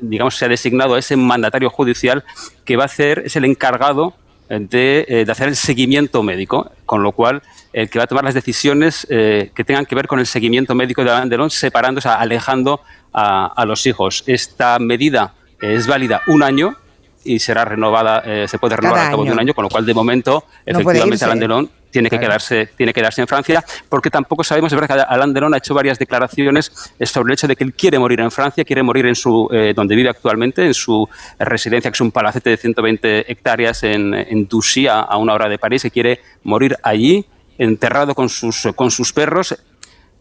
digamos, 0.02 0.36
se 0.36 0.46
ha 0.46 0.48
designado 0.48 0.96
a 0.96 1.00
ese 1.00 1.18
mandatario 1.18 1.70
judicial 1.70 2.24
que 2.64 2.78
va 2.78 2.84
a 2.84 2.86
hacer, 2.86 3.24
es 3.26 3.36
el 3.36 3.44
encargado 3.44 4.14
de, 4.50 5.26
hacer 5.30 5.50
el 5.50 5.56
seguimiento 5.56 6.22
médico, 6.24 6.72
con 6.86 7.02
lo 7.04 7.12
cual 7.12 7.42
el 7.74 7.90
que 7.90 7.98
va 7.98 8.06
a 8.06 8.08
tomar 8.08 8.24
las 8.24 8.36
decisiones 8.36 9.06
que 9.10 9.64
tengan 9.66 9.86
que 9.86 9.96
ver 9.96 10.08
con 10.08 10.20
el 10.20 10.28
seguimiento 10.28 10.76
médico 10.76 11.04
de 11.04 11.12
Alain 11.12 11.30
Delon, 11.30 11.50
sea, 11.50 11.72
alejando 12.20 12.82
a, 13.14 13.64
los 13.66 13.86
hijos. 13.86 14.24
Esta 14.28 14.80
medida 14.80 15.34
es 15.62 15.88
válida 15.88 16.22
un 16.28 16.44
año 16.44 16.76
y 17.24 17.40
será 17.40 17.64
renovada, 17.64 18.22
eh, 18.26 18.48
se 18.48 18.58
puede 18.58 18.76
renovar 18.76 19.06
al 19.06 19.12
cabo 19.12 19.24
de 19.24 19.32
un 19.32 19.40
año, 19.40 19.54
con 19.54 19.64
lo 19.64 19.70
cual 19.70 19.86
de 19.86 19.94
momento, 19.94 20.44
efectivamente, 20.66 21.24
Alain 21.24 21.40
Delon 21.40 21.70
tiene 21.90 22.10
que, 22.10 22.20
quedarse, 22.20 22.72
tiene 22.76 22.92
que 22.92 23.00
quedarse 23.00 23.22
en 23.22 23.28
Francia, 23.28 23.64
porque 23.88 24.10
tampoco 24.10 24.44
sabemos, 24.44 24.74
es 24.74 24.80
verdad 24.80 24.96
que 24.96 25.14
Alain 25.14 25.32
Delon 25.32 25.54
ha 25.54 25.58
hecho 25.58 25.74
varias 25.74 26.00
declaraciones 26.00 26.72
sobre 27.02 27.32
el 27.32 27.34
hecho 27.34 27.48
de 27.48 27.56
que 27.56 27.64
él 27.64 27.74
quiere 27.74 28.00
morir 28.00 28.20
en 28.20 28.32
Francia, 28.32 28.66
quiere 28.66 28.82
morir 28.84 29.06
en 29.06 29.16
su, 29.16 29.48
eh, 29.54 29.74
donde 29.76 29.96
vive 29.96 30.10
actualmente, 30.10 30.66
en 30.66 30.74
su 30.74 31.08
residencia, 31.40 31.92
que 31.92 31.96
es 31.96 32.02
un 32.02 32.12
palacete 32.12 32.50
de 32.50 32.58
120 32.58 33.32
hectáreas 33.32 33.84
en, 33.84 34.14
en 34.14 34.50
a 34.90 35.18
una 35.18 35.34
hora 35.34 35.48
de 35.48 35.58
París, 35.60 35.86
y 35.86 35.92
quiere 35.92 36.20
morir 36.44 36.76
allí, 36.84 37.26
enterrado 37.58 38.16
con 38.16 38.28
sus, 38.28 38.68
con 38.76 38.90
sus 38.90 39.14
perros, 39.14 39.56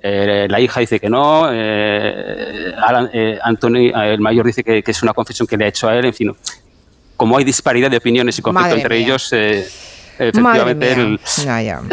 eh, 0.05 0.47
la 0.51 0.61
hija 0.61 0.81
dice 0.81 0.99
que 0.99 1.09
no, 1.09 1.49
eh, 1.53 2.75
eh 3.13 3.39
Anthony, 3.43 3.93
el 3.95 4.21
mayor, 4.21 4.45
dice 4.45 4.65
que, 4.65 4.83
es 4.85 5.03
una 5.03 5.15
confesión 5.15 5.47
que 5.47 5.57
le 5.57 5.67
ha 5.67 5.69
hecho 5.69 5.89
a 5.89 5.97
él, 5.97 6.07
en 6.07 6.15
fin. 6.15 6.33
Como 7.17 7.39
hay 7.39 7.45
disparidad 7.45 7.91
de 7.91 7.99
opiniones 7.99 8.37
y 8.39 8.43
conflicto 8.43 8.75
entre 8.75 8.99
ellos, 8.99 9.33
eh, 9.33 9.65
efectivamente 10.19 11.19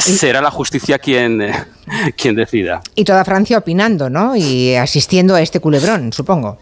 será 0.02 0.42
la 0.42 0.50
justicia 0.50 0.98
quien, 0.98 1.42
eh, 1.42 1.54
quien 2.18 2.36
decida. 2.36 2.82
Y 2.96 3.04
toda 3.04 3.24
Francia 3.24 3.60
opinando, 3.60 4.10
¿no? 4.10 4.36
Y 4.36 4.76
asistiendo 4.76 5.36
a 5.36 5.42
este 5.42 5.60
culebrón, 5.60 6.12
supongo 6.12 6.58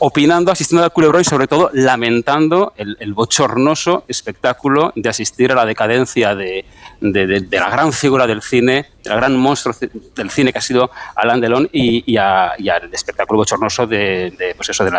opinando, 0.00 0.52
asistiendo 0.52 0.84
al 0.84 0.92
culebrón 0.92 1.22
y 1.22 1.24
sobre 1.24 1.46
todo 1.46 1.70
lamentando 1.72 2.72
el, 2.76 3.14
bochornoso 3.14 4.04
espectáculo 4.08 4.92
de 4.94 5.08
asistir 5.08 5.52
a 5.52 5.54
la 5.54 5.64
decadencia 5.64 6.34
de, 6.34 6.64
la 7.00 7.70
gran 7.70 7.92
figura 7.92 8.26
del 8.26 8.42
cine, 8.42 8.86
del 9.02 9.16
gran 9.16 9.36
monstruo 9.36 9.74
del 10.14 10.30
cine 10.30 10.52
que 10.52 10.58
ha 10.58 10.62
sido 10.62 10.90
Alain 11.14 11.40
Delon 11.40 11.68
y, 11.72 12.16
al 12.16 12.92
espectáculo 12.92 13.38
bochornoso 13.38 13.86
de, 13.86 14.54
pues 14.56 14.68
eso, 14.68 14.84
de, 14.84 14.90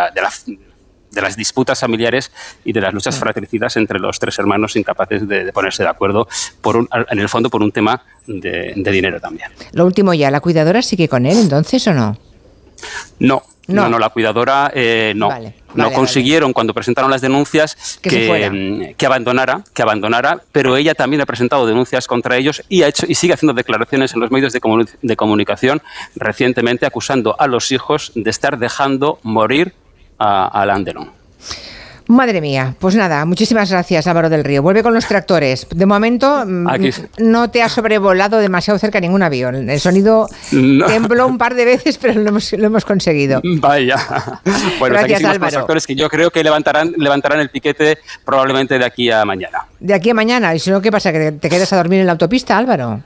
las 1.22 1.36
disputas 1.36 1.80
familiares 1.80 2.32
y 2.64 2.74
de 2.74 2.82
las 2.82 2.94
luchas 2.94 3.18
fratricidas 3.18 3.76
entre 3.78 4.00
los 4.00 4.20
tres 4.20 4.38
hermanos 4.40 4.76
incapaces 4.76 5.28
de, 5.28 5.52
ponerse 5.54 5.84
de 5.84 5.90
acuerdo, 5.90 6.28
por 6.62 6.88
en 7.10 7.20
el 7.20 7.30
fondo 7.30 7.50
por 7.50 7.62
un 7.62 7.72
tema 7.72 8.04
de, 8.26 8.74
dinero 8.76 9.20
también. 9.20 9.52
Lo 9.74 9.86
último 9.86 10.14
ya, 10.14 10.32
¿la 10.32 10.40
cuidadora 10.40 10.82
sigue 10.82 11.08
con 11.08 11.26
él 11.26 11.38
entonces 11.38 11.88
o 11.88 11.94
no? 11.94 12.18
No, 13.20 13.44
no, 13.68 13.90
no, 13.90 14.00
la 14.00 14.10
cuidadora 14.10 14.72
eh, 14.74 15.14
no. 15.16 15.30
no 15.76 15.92
consiguieron 15.92 16.54
cuando 16.54 16.74
presentaron 16.74 17.12
las 17.12 17.22
denuncias 17.22 18.00
que, 18.02 18.94
que, 18.98 19.06
abandonara, 19.06 19.64
que 19.74 19.82
abandonara, 19.82 20.42
pero 20.54 20.78
ella 20.78 20.94
también 20.94 21.22
ha 21.22 21.26
presentado 21.26 21.68
denuncias 21.68 22.08
contra 22.08 22.38
ellos 22.38 22.64
y 22.70 22.84
ha 22.84 22.88
hecho 22.88 23.06
y 23.08 23.16
sigue 23.16 23.34
haciendo 23.34 23.54
declaraciones 23.54 24.14
en 24.14 24.22
los 24.22 24.32
medios 24.32 24.54
de, 24.54 24.62
de 25.02 25.16
comunicación 25.18 25.82
recientemente 26.16 26.86
acusando 26.86 27.36
a 27.40 27.48
los 27.48 27.72
hijos 27.72 28.14
de 28.16 28.30
estar 28.30 28.58
dejando 28.58 29.20
morir 29.24 29.74
a, 30.18 30.48
a 30.48 30.66
Landelon. 30.66 31.12
Madre 32.08 32.40
mía, 32.40 32.74
pues 32.80 32.96
nada, 32.96 33.26
muchísimas 33.26 33.70
gracias 33.70 34.08
Álvaro 34.08 34.30
del 34.30 34.44
Río. 34.44 34.62
Vuelve 34.62 34.82
con 34.82 34.94
los 34.94 35.06
tractores. 35.06 35.68
De 35.70 35.86
momento 35.86 36.46
mm, 36.46 36.68
no 37.20 37.50
te 37.50 37.62
ha 37.62 37.70
sobrevolado 37.70 38.40
demasiado 38.40 38.80
cerca 38.80 39.00
ningún 39.00 39.24
avión. 39.24 39.70
El 39.70 39.80
sonido 39.80 40.30
tembló 40.50 41.28
un 41.28 41.38
par 41.38 41.56
de 41.56 41.66
veces, 41.66 41.98
pero 42.02 42.14
lo 42.22 42.30
hemos, 42.30 42.86
conseguido. 42.86 43.42
Vaya. 43.44 43.98
Bueno, 44.80 44.96
gracias 44.96 45.24
Álvaro. 45.24 45.44
Los 45.44 45.54
tractores 45.54 45.88
que 45.88 45.96
yo 45.96 46.10
creo 46.10 46.32
que 46.32 46.44
levantarán, 46.44 46.94
levantarán 46.98 47.42
el 47.42 47.50
piquete 47.50 47.98
probablemente 48.24 48.80
de 48.80 48.86
aquí 48.86 49.12
a 49.12 49.26
mañana. 49.26 49.66
De 49.80 49.94
aquí 49.94 50.10
a 50.12 50.14
mañana. 50.14 50.56
¿Y 50.56 50.60
si 50.60 50.70
no, 50.70 50.82
qué 50.82 50.92
pasa? 50.92 51.12
¿Que 51.12 51.34
te 51.34 51.50
quedas 51.50 51.72
a 51.74 51.78
dormir 51.78 52.00
en 52.00 52.06
la 52.06 52.14
autopista, 52.14 52.58
Álvaro? 52.58 53.02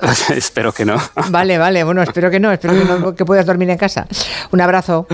espero 0.34 0.72
que 0.72 0.84
no. 0.84 0.96
Vale, 1.30 1.58
vale, 1.58 1.82
bueno, 1.82 2.02
espero 2.02 2.30
que 2.30 2.38
no, 2.38 2.52
espero 2.52 3.14
que, 3.14 3.24
puedas 3.24 3.44
dormir 3.44 3.68
en 3.70 3.78
casa. 3.78 4.06
Un 4.52 4.60
abrazo. 4.60 5.06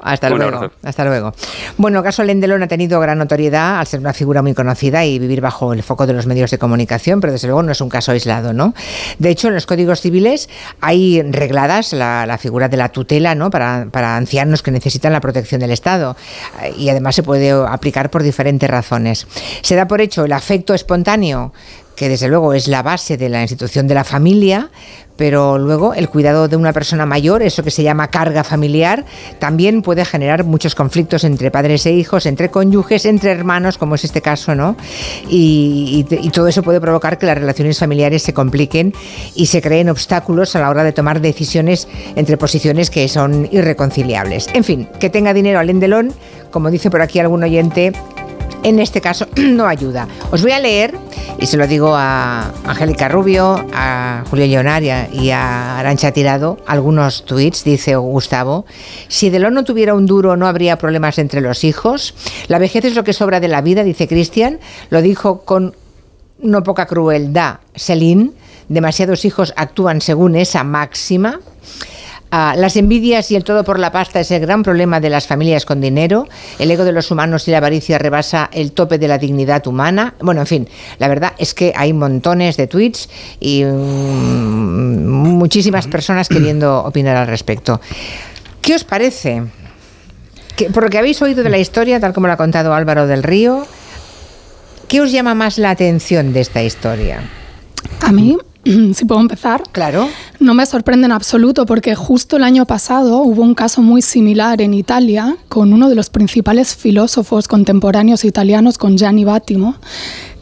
Hasta 0.00 0.30
luego. 0.30 0.70
Hasta 0.82 1.04
luego. 1.04 1.34
Bueno, 1.76 1.98
el 1.98 2.04
caso 2.04 2.22
Lendelón 2.22 2.62
ha 2.62 2.68
tenido 2.68 3.00
gran 3.00 3.18
notoriedad 3.18 3.80
al 3.80 3.86
ser 3.86 3.98
una 4.00 4.12
figura 4.12 4.40
muy 4.42 4.54
conocida 4.54 5.04
y 5.04 5.18
vivir 5.18 5.40
bajo 5.40 5.72
el 5.72 5.82
foco 5.82 6.06
de 6.06 6.12
los 6.12 6.26
medios 6.26 6.50
de 6.52 6.58
comunicación, 6.58 7.20
pero 7.20 7.32
desde 7.32 7.48
luego 7.48 7.62
no 7.64 7.72
es 7.72 7.80
un 7.80 7.88
caso 7.88 8.12
aislado, 8.12 8.52
¿no? 8.52 8.74
De 9.18 9.30
hecho, 9.30 9.48
en 9.48 9.54
los 9.54 9.66
códigos 9.66 10.00
civiles 10.00 10.48
hay 10.80 11.20
regladas 11.22 11.92
la, 11.92 12.38
figura 12.40 12.68
de 12.68 12.76
la 12.76 12.90
tutela, 12.90 13.34
¿no? 13.34 13.50
Para, 13.50 13.88
para 13.90 14.16
ancianos 14.16 14.62
que 14.62 14.70
necesitan 14.70 15.12
la 15.12 15.20
protección 15.20 15.60
del 15.60 15.72
Estado. 15.72 16.16
Y 16.76 16.88
además 16.90 17.16
se 17.16 17.24
puede 17.24 17.50
aplicar 17.50 18.10
por 18.10 18.22
diferentes 18.22 18.70
razones. 18.70 19.26
Se 19.62 19.74
da 19.74 19.88
por 19.88 20.00
hecho 20.00 20.24
el 20.24 20.32
afecto 20.32 20.74
espontáneo 20.74 21.52
que 21.98 22.08
desde 22.08 22.28
luego 22.28 22.54
es 22.54 22.68
la 22.68 22.82
base 22.84 23.16
de 23.16 23.28
la 23.28 23.42
institución 23.42 23.88
de 23.88 23.94
la 23.94 24.04
familia, 24.04 24.70
pero 25.16 25.58
luego 25.58 25.94
el 25.94 26.08
cuidado 26.08 26.46
de 26.46 26.54
una 26.54 26.72
persona 26.72 27.06
mayor, 27.06 27.42
eso 27.42 27.64
que 27.64 27.72
se 27.72 27.82
llama 27.82 28.06
carga 28.06 28.44
familiar, 28.44 29.04
también 29.40 29.82
puede 29.82 30.04
generar 30.04 30.44
muchos 30.44 30.76
conflictos 30.76 31.24
entre 31.24 31.50
padres 31.50 31.86
e 31.86 31.92
hijos, 31.92 32.24
entre 32.26 32.50
cónyuges, 32.50 33.04
entre 33.04 33.32
hermanos, 33.32 33.78
como 33.78 33.96
es 33.96 34.04
este 34.04 34.22
caso, 34.22 34.54
¿no? 34.54 34.76
Y, 35.28 36.06
todo 36.32 36.46
eso 36.46 36.62
puede 36.62 36.80
provocar 36.80 37.18
que 37.18 37.26
las 37.26 37.36
relaciones 37.36 37.80
familiares 37.80 38.22
se 38.22 38.32
compliquen 38.32 38.94
y 39.34 39.46
se 39.46 39.60
creen 39.60 39.88
obstáculos 39.88 40.54
a 40.54 40.60
la 40.60 40.70
hora 40.70 40.84
de 40.84 40.92
tomar 40.92 41.20
decisiones 41.20 41.88
entre 42.14 42.36
posiciones 42.36 42.90
que 42.90 43.08
son 43.08 43.48
irreconciliables. 43.50 44.46
En 44.54 44.62
fin, 44.62 44.88
que 45.00 45.10
tenga 45.10 45.34
dinero 45.34 45.58
al 45.58 45.68
endelón, 45.68 46.12
como 46.52 46.70
dice 46.70 46.92
por 46.92 47.02
aquí 47.02 47.18
algún 47.18 47.42
oyente, 47.42 47.92
en 48.62 48.78
este 48.78 49.00
caso 49.00 49.26
no 49.36 49.66
ayuda. 49.66 50.08
Os 50.30 50.42
voy 50.42 50.52
a 50.52 50.58
leer, 50.58 50.94
y 51.38 51.46
se 51.46 51.56
lo 51.56 51.66
digo 51.66 51.94
a 51.94 52.52
Angélica 52.64 53.08
Rubio, 53.08 53.64
a 53.72 54.24
Julio 54.28 54.46
Leonaria 54.46 55.08
y 55.12 55.30
a 55.30 55.78
Arancha 55.78 56.12
Tirado, 56.12 56.58
algunos 56.66 57.24
tweets, 57.24 57.64
dice 57.64 57.96
Gustavo, 57.96 58.66
si 59.08 59.30
Delon 59.30 59.54
no 59.54 59.64
tuviera 59.64 59.94
un 59.94 60.06
duro 60.06 60.36
no 60.36 60.46
habría 60.46 60.78
problemas 60.78 61.18
entre 61.18 61.40
los 61.40 61.64
hijos, 61.64 62.14
la 62.48 62.58
vejez 62.58 62.84
es 62.84 62.94
lo 62.94 63.04
que 63.04 63.12
sobra 63.12 63.40
de 63.40 63.48
la 63.48 63.60
vida, 63.60 63.84
dice 63.84 64.08
Cristian, 64.08 64.58
lo 64.90 65.02
dijo 65.02 65.42
con 65.44 65.74
no 66.40 66.62
poca 66.62 66.86
crueldad 66.86 67.58
Celine, 67.74 68.30
demasiados 68.68 69.24
hijos 69.24 69.52
actúan 69.56 70.00
según 70.00 70.36
esa 70.36 70.64
máxima. 70.64 71.40
Ah, 72.30 72.54
las 72.56 72.76
envidias 72.76 73.30
y 73.30 73.36
el 73.36 73.44
todo 73.44 73.64
por 73.64 73.78
la 73.78 73.90
pasta 73.90 74.20
es 74.20 74.30
el 74.30 74.40
gran 74.40 74.62
problema 74.62 75.00
de 75.00 75.08
las 75.08 75.26
familias 75.26 75.64
con 75.64 75.80
dinero. 75.80 76.28
El 76.58 76.70
ego 76.70 76.84
de 76.84 76.92
los 76.92 77.10
humanos 77.10 77.48
y 77.48 77.52
la 77.52 77.58
avaricia 77.58 77.98
rebasa 77.98 78.50
el 78.52 78.72
tope 78.72 78.98
de 78.98 79.08
la 79.08 79.16
dignidad 79.16 79.66
humana. 79.66 80.14
Bueno, 80.20 80.42
en 80.42 80.46
fin, 80.46 80.68
la 80.98 81.08
verdad 81.08 81.32
es 81.38 81.54
que 81.54 81.72
hay 81.74 81.94
montones 81.94 82.58
de 82.58 82.66
tweets 82.66 83.08
y 83.40 83.64
mm, 83.64 85.06
muchísimas 85.06 85.86
personas 85.86 86.28
queriendo 86.28 86.84
opinar 86.84 87.16
al 87.16 87.26
respecto. 87.26 87.80
¿Qué 88.60 88.74
os 88.74 88.84
parece? 88.84 89.44
por 90.74 90.82
lo 90.82 90.90
que 90.90 90.98
habéis 90.98 91.22
oído 91.22 91.44
de 91.44 91.50
la 91.50 91.58
historia, 91.58 92.00
tal 92.00 92.12
como 92.12 92.26
lo 92.26 92.32
ha 92.32 92.36
contado 92.36 92.74
Álvaro 92.74 93.06
del 93.06 93.22
Río, 93.22 93.64
¿qué 94.88 95.00
os 95.00 95.12
llama 95.12 95.34
más 95.34 95.56
la 95.56 95.70
atención 95.70 96.32
de 96.32 96.40
esta 96.40 96.64
historia? 96.64 97.20
A 98.00 98.10
mí 98.10 98.36
si 98.94 99.04
puedo 99.04 99.20
empezar. 99.20 99.62
Claro. 99.72 100.08
No 100.40 100.54
me 100.54 100.66
sorprende 100.66 101.06
en 101.06 101.12
absoluto 101.12 101.66
porque 101.66 101.94
justo 101.94 102.36
el 102.36 102.44
año 102.44 102.66
pasado 102.66 103.22
hubo 103.22 103.42
un 103.42 103.54
caso 103.54 103.82
muy 103.82 104.02
similar 104.02 104.60
en 104.60 104.74
Italia 104.74 105.36
con 105.48 105.72
uno 105.72 105.88
de 105.88 105.94
los 105.94 106.10
principales 106.10 106.76
filósofos 106.76 107.48
contemporáneos 107.48 108.24
italianos, 108.24 108.78
con 108.78 108.96
Gianni 108.96 109.24
Battimo, 109.24 109.76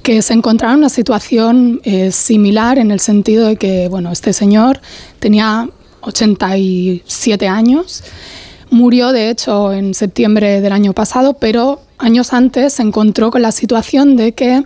que 0.03 0.23
se 0.23 0.35
encontraba 0.35 0.75
en 0.75 0.81
una 0.81 0.89
situación 0.89 1.81
eh, 1.85 2.13
similar 2.13 2.79
en 2.79 2.91
el 2.91 3.01
sentido 3.01 3.47
de 3.47 3.57
que, 3.57 3.89
bueno, 3.89 4.13
este 4.13 4.33
señor 4.33 4.81
tenía 5.19 5.69
87 6.03 7.49
años, 7.49 8.05
murió 8.71 9.13
de 9.13 9.31
hecho 9.31 9.73
en 9.73 9.95
septiembre 9.95 10.61
del 10.61 10.73
año 10.73 10.93
pasado, 10.93 11.35
pero 11.35 11.81
años 11.99 12.33
antes 12.33 12.75
se 12.75 12.83
encontró 12.83 13.31
con 13.31 13.43
la 13.43 13.53
situación 13.53 14.17
de 14.17 14.33
que 14.33 14.63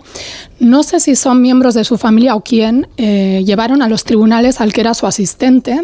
no 0.59 0.83
sé 0.83 0.99
si 0.99 1.15
son 1.15 1.41
miembros 1.41 1.73
de 1.73 1.83
su 1.83 1.97
familia 1.97 2.35
o 2.35 2.41
quién, 2.41 2.87
eh, 2.97 3.43
llevaron 3.45 3.81
a 3.81 3.87
los 3.87 4.03
tribunales 4.03 4.61
al 4.61 4.73
que 4.73 4.81
era 4.81 4.93
su 4.93 5.07
asistente, 5.07 5.81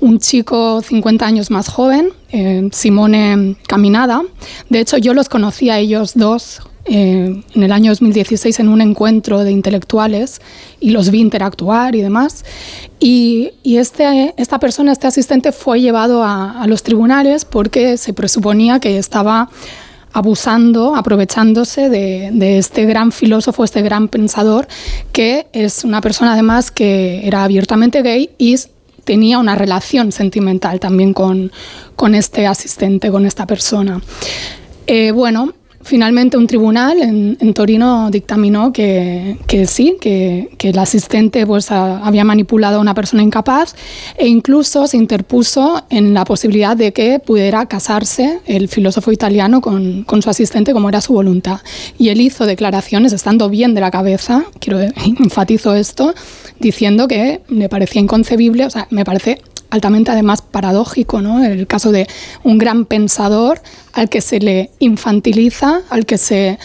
un 0.00 0.18
chico 0.18 0.80
50 0.82 1.26
años 1.26 1.50
más 1.50 1.68
joven, 1.68 2.10
eh, 2.30 2.68
Simone 2.72 3.56
Caminada. 3.66 4.22
De 4.70 4.80
hecho, 4.80 4.96
yo 4.96 5.12
los 5.14 5.28
conocí 5.28 5.70
a 5.70 5.78
ellos 5.78 6.12
dos 6.14 6.60
eh, 6.88 7.42
en 7.54 7.62
el 7.62 7.72
año 7.72 7.90
2016 7.90 8.60
en 8.60 8.68
un 8.68 8.80
encuentro 8.80 9.42
de 9.42 9.50
intelectuales 9.50 10.40
y 10.78 10.90
los 10.90 11.10
vi 11.10 11.20
interactuar 11.20 11.96
y 11.96 12.00
demás. 12.00 12.44
Y, 13.00 13.50
este, 13.64 14.34
esta 14.36 14.60
persona, 14.60 14.92
este 14.92 15.08
asistente, 15.08 15.50
fue 15.50 15.80
llevado 15.80 16.22
a, 16.22 16.62
a 16.62 16.66
los 16.68 16.84
tribunales 16.84 17.44
porque 17.44 17.96
se 17.96 18.12
presuponía 18.12 18.78
que 18.78 18.98
estaba 18.98 19.50
abusando, 20.16 20.96
aprovechándose 20.96 21.90
de, 21.90 22.58
este 22.58 22.86
gran 22.86 23.12
filósofo, 23.12 23.64
este 23.64 23.82
gran 23.82 24.08
pensador, 24.08 24.66
que 25.12 25.46
es 25.52 25.84
una 25.84 26.00
persona 26.00 26.32
además 26.32 26.70
que 26.70 27.20
era 27.28 27.44
abiertamente 27.44 28.00
gay 28.00 28.30
y 28.38 28.56
tenía 29.04 29.38
una 29.38 29.56
relación 29.56 30.12
sentimental 30.12 30.80
también 30.80 31.12
con, 31.12 31.52
con 31.96 32.14
este 32.14 32.46
asistente, 32.46 33.10
con 33.10 33.26
esta 33.26 33.46
persona. 33.46 34.00
Eh, 34.86 35.10
bueno, 35.10 35.52
Finalmente 35.86 36.36
un 36.36 36.48
tribunal 36.48 37.00
en, 37.00 37.54
Torino 37.54 38.10
dictaminó 38.10 38.72
que, 38.72 39.36
sí, 39.68 39.96
que, 40.00 40.48
el 40.58 40.78
asistente 40.80 41.46
pues, 41.46 41.70
había 41.70 42.24
manipulado 42.24 42.78
a 42.78 42.80
una 42.80 42.92
persona 42.92 43.22
incapaz 43.22 43.76
e 44.18 44.26
incluso 44.26 44.88
se 44.88 44.96
interpuso 44.96 45.84
en 45.88 46.12
la 46.12 46.24
posibilidad 46.24 46.76
de 46.76 46.92
que 46.92 47.20
pudiera 47.20 47.66
casarse 47.66 48.40
el 48.46 48.66
filósofo 48.66 49.12
italiano 49.12 49.60
con, 49.60 50.04
su 50.20 50.28
asistente 50.28 50.72
como 50.72 50.88
era 50.88 51.00
su 51.00 51.12
voluntad. 51.12 51.60
Y 51.98 52.08
él 52.08 52.20
hizo 52.20 52.46
declaraciones 52.46 53.12
estando 53.12 53.48
bien 53.48 53.72
de 53.74 53.80
la 53.80 53.92
cabeza, 53.92 54.44
quiero 54.58 54.80
enfatizo 54.80 55.76
esto, 55.76 56.14
diciendo 56.58 57.06
que 57.06 57.42
me 57.46 57.68
parecía 57.68 58.00
inconcebible, 58.00 58.66
o 58.66 58.70
sea, 58.70 58.88
me 58.90 59.04
parece 59.04 59.40
altamente 59.70 60.10
además 60.10 60.42
paradójico, 60.42 61.20
¿no? 61.20 61.44
El 61.44 61.66
caso 61.66 61.92
de 61.92 62.06
un 62.42 62.58
gran 62.58 62.84
pensador 62.84 63.60
al 63.92 64.08
que 64.08 64.20
se 64.20 64.40
le 64.40 64.70
infantiliza, 64.78 65.82
al 65.90 66.06
que 66.06 66.18
se 66.18 66.58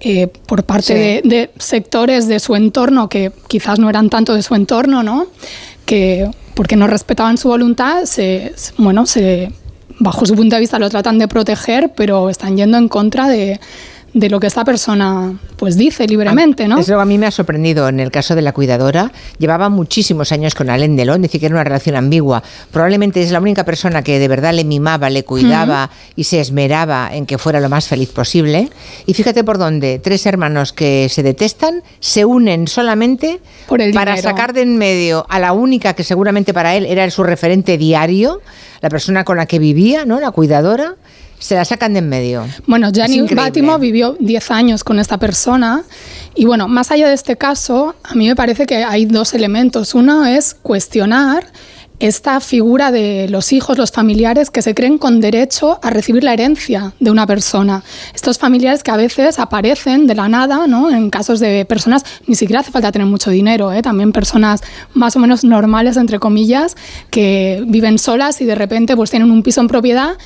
eh, 0.00 0.28
por 0.46 0.64
parte 0.64 1.22
de, 1.24 1.50
sectores 1.58 2.28
de 2.28 2.38
su 2.38 2.54
entorno 2.54 3.08
que 3.08 3.32
quizás 3.48 3.78
no 3.78 3.88
eran 3.88 4.10
tanto 4.10 4.34
de 4.34 4.42
su 4.42 4.54
entorno, 4.54 5.02
¿no? 5.02 5.26
Que 5.86 6.30
porque 6.54 6.76
no 6.76 6.86
respetaban 6.86 7.38
su 7.38 7.48
voluntad, 7.48 8.04
se, 8.04 8.54
bueno, 8.78 9.06
se, 9.06 9.52
bajo 9.98 10.24
su 10.24 10.34
punto 10.34 10.56
de 10.56 10.60
vista 10.60 10.78
lo 10.78 10.88
tratan 10.88 11.18
de 11.18 11.28
proteger, 11.28 11.92
pero 11.94 12.30
están 12.30 12.56
yendo 12.56 12.78
en 12.78 12.88
contra 12.88 13.28
de, 13.28 13.60
de 14.16 14.30
lo 14.30 14.40
que 14.40 14.46
esta 14.46 14.64
persona 14.64 15.34
pues 15.58 15.76
dice 15.76 16.06
libremente, 16.06 16.66
¿no? 16.66 16.78
Eso 16.78 16.98
a 16.98 17.04
mí 17.04 17.18
me 17.18 17.26
ha 17.26 17.30
sorprendido. 17.30 17.86
En 17.88 18.00
el 18.00 18.10
caso 18.10 18.34
de 18.34 18.40
la 18.40 18.52
cuidadora, 18.52 19.12
llevaba 19.38 19.68
muchísimos 19.68 20.32
años 20.32 20.54
con 20.54 20.70
Alain 20.70 20.96
Delon, 20.96 21.20
decir 21.20 21.38
que 21.38 21.46
era 21.46 21.54
una 21.54 21.64
relación 21.64 21.96
ambigua. 21.96 22.42
Probablemente 22.70 23.22
es 23.22 23.30
la 23.30 23.40
única 23.40 23.64
persona 23.64 24.02
que 24.02 24.18
de 24.18 24.26
verdad 24.26 24.54
le 24.54 24.64
mimaba, 24.64 25.10
le 25.10 25.22
cuidaba 25.22 25.90
y 26.16 26.24
se 26.24 26.40
esmeraba 26.40 27.10
en 27.12 27.26
que 27.26 27.36
fuera 27.36 27.60
lo 27.60 27.68
más 27.68 27.88
feliz 27.88 28.08
posible. 28.08 28.70
Y 29.04 29.12
fíjate 29.12 29.44
por 29.44 29.58
dónde, 29.58 29.98
tres 30.02 30.24
hermanos 30.24 30.72
que 30.72 31.10
se 31.10 31.22
detestan 31.22 31.82
se 32.00 32.24
unen 32.24 32.68
solamente 32.68 33.40
para 33.92 34.16
sacar 34.16 34.54
de 34.54 34.62
en 34.62 34.78
medio 34.78 35.26
a 35.28 35.38
la 35.38 35.52
única 35.52 35.92
que 35.92 36.04
seguramente 36.04 36.54
para 36.54 36.74
él 36.74 36.86
era 36.86 37.08
su 37.10 37.22
referente 37.22 37.76
diario, 37.76 38.40
la 38.80 38.88
persona 38.88 39.24
con 39.24 39.36
la 39.36 39.44
que 39.44 39.58
vivía, 39.58 40.06
¿no? 40.06 40.20
La 40.20 40.30
cuidadora 40.30 40.96
se 41.38 41.54
la 41.54 41.64
sacan 41.64 41.92
de 41.92 42.00
en 42.00 42.08
medio. 42.08 42.46
Bueno, 42.66 42.90
Gianni 42.90 43.22
Bátimo 43.22 43.78
vivió 43.78 44.16
10 44.18 44.50
años 44.50 44.84
con 44.84 44.98
esta 44.98 45.18
persona 45.18 45.84
y 46.34 46.44
bueno, 46.44 46.68
más 46.68 46.90
allá 46.90 47.08
de 47.08 47.14
este 47.14 47.36
caso, 47.36 47.94
a 48.02 48.14
mí 48.14 48.28
me 48.28 48.36
parece 48.36 48.66
que 48.66 48.84
hay 48.84 49.06
dos 49.06 49.34
elementos. 49.34 49.94
Uno 49.94 50.26
es 50.26 50.54
cuestionar 50.54 51.46
esta 51.98 52.40
figura 52.40 52.90
de 52.90 53.26
los 53.28 53.52
hijos, 53.52 53.78
los 53.78 53.90
familiares 53.90 54.50
que 54.50 54.60
se 54.60 54.74
creen 54.74 54.98
con 54.98 55.20
derecho 55.20 55.78
a 55.82 55.90
recibir 55.90 56.24
la 56.24 56.34
herencia 56.34 56.92
de 57.00 57.10
una 57.10 57.26
persona. 57.26 57.82
Estos 58.14 58.38
familiares 58.38 58.82
que 58.82 58.90
a 58.90 58.96
veces 58.96 59.38
aparecen 59.38 60.06
de 60.06 60.14
la 60.14 60.28
nada, 60.28 60.66
¿no? 60.66 60.90
En 60.90 61.08
casos 61.10 61.40
de 61.40 61.64
personas, 61.64 62.04
ni 62.26 62.34
siquiera 62.34 62.60
hace 62.60 62.70
falta 62.70 62.92
tener 62.92 63.06
mucho 63.06 63.30
dinero, 63.30 63.72
¿eh? 63.72 63.82
también 63.82 64.12
personas 64.12 64.60
más 64.92 65.16
o 65.16 65.20
menos 65.20 65.44
normales, 65.44 65.96
entre 65.96 66.18
comillas, 66.18 66.76
que 67.10 67.64
viven 67.66 67.98
solas 67.98 68.40
y 68.40 68.44
de 68.44 68.54
repente 68.54 68.94
pues 68.94 69.10
tienen 69.10 69.30
un 69.30 69.42
piso 69.42 69.60
en 69.60 69.68
propiedad 69.68 70.18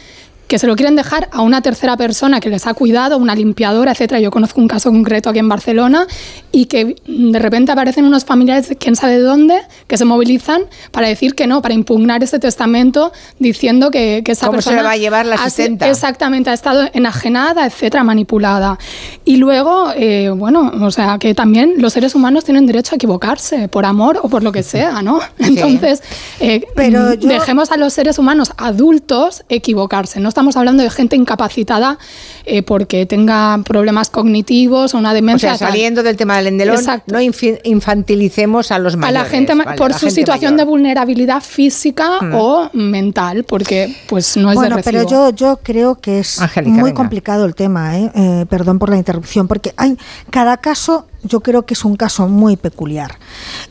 que 0.51 0.59
se 0.59 0.67
lo 0.67 0.75
quieren 0.75 0.97
dejar 0.97 1.29
a 1.31 1.43
una 1.43 1.63
tercera 1.63 1.97
persona 1.97 2.41
que 2.41 2.49
les 2.49 2.67
ha 2.67 2.75
cuidado, 2.75 3.17
una 3.19 3.37
limpiadora, 3.37 3.93
etcétera. 3.93 4.19
Yo 4.19 4.33
conozco 4.33 4.61
un 4.61 4.67
caso 4.67 4.91
concreto 4.91 5.31
aquí 5.31 5.39
en 5.39 5.49
Barcelona 5.49 6.09
y 6.51 6.67
que 6.67 6.97
de 7.07 7.39
repente 7.39 7.71
aparecen 7.71 8.05
unos 8.05 8.25
familiares 8.25 8.69
de 8.69 8.75
quién 8.75 8.97
sabe 8.97 9.13
de 9.13 9.21
dónde 9.21 9.61
que 9.87 9.97
se 9.97 10.05
movilizan 10.05 10.63
para 10.91 11.07
decir 11.07 11.37
que 11.37 11.47
no, 11.47 11.63
para 11.63 11.75
impugnar 11.75 12.25
ese 12.25 12.41
testamento 12.41 13.13
diciendo 13.39 13.93
que, 13.93 14.25
esa 14.27 14.47
¿Cómo 14.47 14.57
persona 14.57 14.79
se 14.79 14.83
le 14.83 14.87
va 14.89 14.91
a 14.91 14.97
llevar 14.97 15.27
la 15.27 15.37
asistenta? 15.37 15.89
exactamente 15.89 16.51
ha 16.51 16.53
estado 16.53 16.89
enajenada, 16.95 17.65
etcétera, 17.65 18.03
manipulada. 18.03 18.77
Y 19.25 19.37
luego, 19.37 19.93
eh, 19.95 20.31
bueno, 20.35 20.73
o 20.81 20.91
sea, 20.91 21.19
que 21.19 21.33
también 21.33 21.75
los 21.77 21.93
seres 21.93 22.17
humanos 22.17 22.43
tienen 22.45 22.67
derecho 22.67 22.95
a 22.95 22.97
equivocarse 22.97 23.69
por 23.69 23.85
amor 23.85 24.19
o 24.21 24.29
por 24.29 24.43
lo 24.43 24.51
que 24.51 24.65
sea, 24.65 25.01
¿no? 25.01 25.21
Entonces, 25.39 26.03
eh, 26.41 26.67
Pero 26.75 27.11
dejemos 27.15 27.71
a 27.71 27.77
los 27.77 27.93
seres 27.93 28.19
humanos 28.19 28.51
adultos 28.57 29.45
equivocarse. 29.49 30.19
No 30.19 30.29
estamos 30.41 30.57
hablando 30.57 30.83
de 30.83 30.89
gente 30.89 31.17
incapacitada 31.17 31.99
eh, 32.47 32.63
porque 32.63 33.05
tenga 33.05 33.61
problemas 33.63 34.09
cognitivos 34.09 34.95
o 34.95 34.99
una 34.99 35.13
demencia. 35.13 35.53
O 35.53 35.57
sea, 35.57 35.69
saliendo 35.69 36.03
del 36.03 36.17
tema 36.17 36.39
del 36.39 36.47
endelón, 36.47 36.83
no 37.07 37.21
infantilicemos 37.21 38.71
a 38.71 38.79
los 38.79 38.97
mayores. 38.97 39.21
A 39.21 39.25
la 39.25 39.29
gente 39.29 39.53
por 39.77 39.93
su 39.93 40.11
situación 40.11 40.57
de 40.57 40.65
vulnerabilidad 40.65 41.43
física 41.43 42.09
Mm. 42.23 42.35
o 42.35 42.71
mental, 42.73 43.45
porque 43.45 43.95
pues 44.09 44.37
no 44.37 44.51
es 44.51 44.57
bueno, 44.57 44.77
de 44.77 44.83
pero 44.83 45.01
recibo. 45.03 45.31
yo, 45.31 45.37
yo 45.37 45.59
creo 45.63 45.97
que 45.97 46.21
es 46.21 46.41
muy 46.65 46.83
venga. 46.85 46.95
complicado 46.95 47.45
el 47.45 47.55
tema, 47.55 47.99
¿eh? 47.99 48.11
Eh, 48.15 48.47
perdón 48.49 48.79
por 48.79 48.89
la 48.91 48.97
interrupción, 48.97 49.47
porque 49.47 49.73
hay 49.77 49.97
cada 50.31 50.57
caso, 50.57 51.07
yo 51.23 51.41
creo 51.41 51.67
que 51.67 51.75
es 51.75 51.85
un 51.85 51.97
caso 51.97 52.29
muy 52.29 52.57
peculiar. 52.57 53.19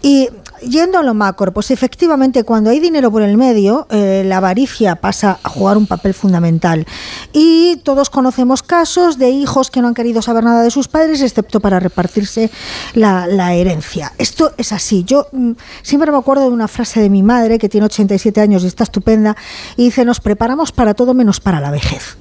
Y 0.01 0.29
yendo 0.61 0.97
a 0.99 1.03
lo 1.03 1.13
macro, 1.13 1.53
pues 1.53 1.71
efectivamente 1.71 2.43
cuando 2.43 2.69
hay 2.69 2.79
dinero 2.79 3.11
por 3.11 3.21
el 3.21 3.37
medio, 3.37 3.87
eh, 3.89 4.23
la 4.25 4.37
avaricia 4.37 4.95
pasa 4.95 5.39
a 5.43 5.49
jugar 5.49 5.77
un 5.77 5.87
papel 5.87 6.13
fundamental. 6.13 6.85
Y 7.33 7.77
todos 7.83 8.09
conocemos 8.09 8.63
casos 8.63 9.17
de 9.17 9.29
hijos 9.29 9.71
que 9.71 9.81
no 9.81 9.87
han 9.87 9.93
querido 9.93 10.21
saber 10.21 10.43
nada 10.43 10.63
de 10.63 10.71
sus 10.71 10.87
padres, 10.87 11.21
excepto 11.21 11.59
para 11.59 11.79
repartirse 11.79 12.49
la, 12.93 13.27
la 13.27 13.53
herencia. 13.53 14.13
Esto 14.17 14.53
es 14.57 14.71
así. 14.71 15.03
Yo 15.03 15.27
mm, 15.31 15.51
siempre 15.81 16.11
me 16.11 16.17
acuerdo 16.17 16.43
de 16.43 16.49
una 16.49 16.67
frase 16.67 17.01
de 17.01 17.09
mi 17.09 17.23
madre, 17.23 17.59
que 17.59 17.69
tiene 17.69 17.85
87 17.85 18.41
años 18.41 18.63
y 18.63 18.67
está 18.67 18.83
estupenda, 18.83 19.35
y 19.77 19.85
dice, 19.85 20.05
nos 20.05 20.19
preparamos 20.19 20.71
para 20.71 20.93
todo 20.93 21.13
menos 21.13 21.39
para 21.39 21.59
la 21.59 21.71
vejez. 21.71 22.17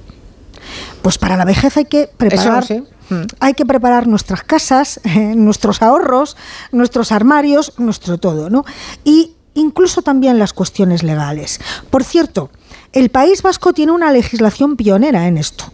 Pues 1.01 1.17
para 1.17 1.37
la 1.37 1.45
vejez 1.45 1.77
hay 1.77 1.85
que 1.85 2.09
preparar, 2.17 2.65
sí. 2.65 2.83
Mm. 3.09 3.23
hay 3.39 3.53
que 3.53 3.65
preparar 3.65 4.07
nuestras 4.07 4.43
casas, 4.43 4.99
eh, 5.03 5.33
nuestros 5.35 5.81
ahorros, 5.81 6.37
nuestros 6.71 7.11
armarios, 7.11 7.73
nuestro 7.77 8.17
todo, 8.17 8.49
¿no? 8.49 8.65
Y 9.03 9.35
incluso 9.55 10.01
también 10.01 10.39
las 10.39 10.53
cuestiones 10.53 11.03
legales. 11.03 11.59
Por 11.89 12.03
cierto, 12.03 12.49
el 12.93 13.09
País 13.09 13.41
Vasco 13.41 13.73
tiene 13.73 13.91
una 13.91 14.11
legislación 14.11 14.75
pionera 14.77 15.27
en 15.27 15.37
esto. 15.37 15.65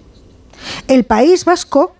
El 0.87 1.03
País 1.03 1.45
Vasco 1.45 1.93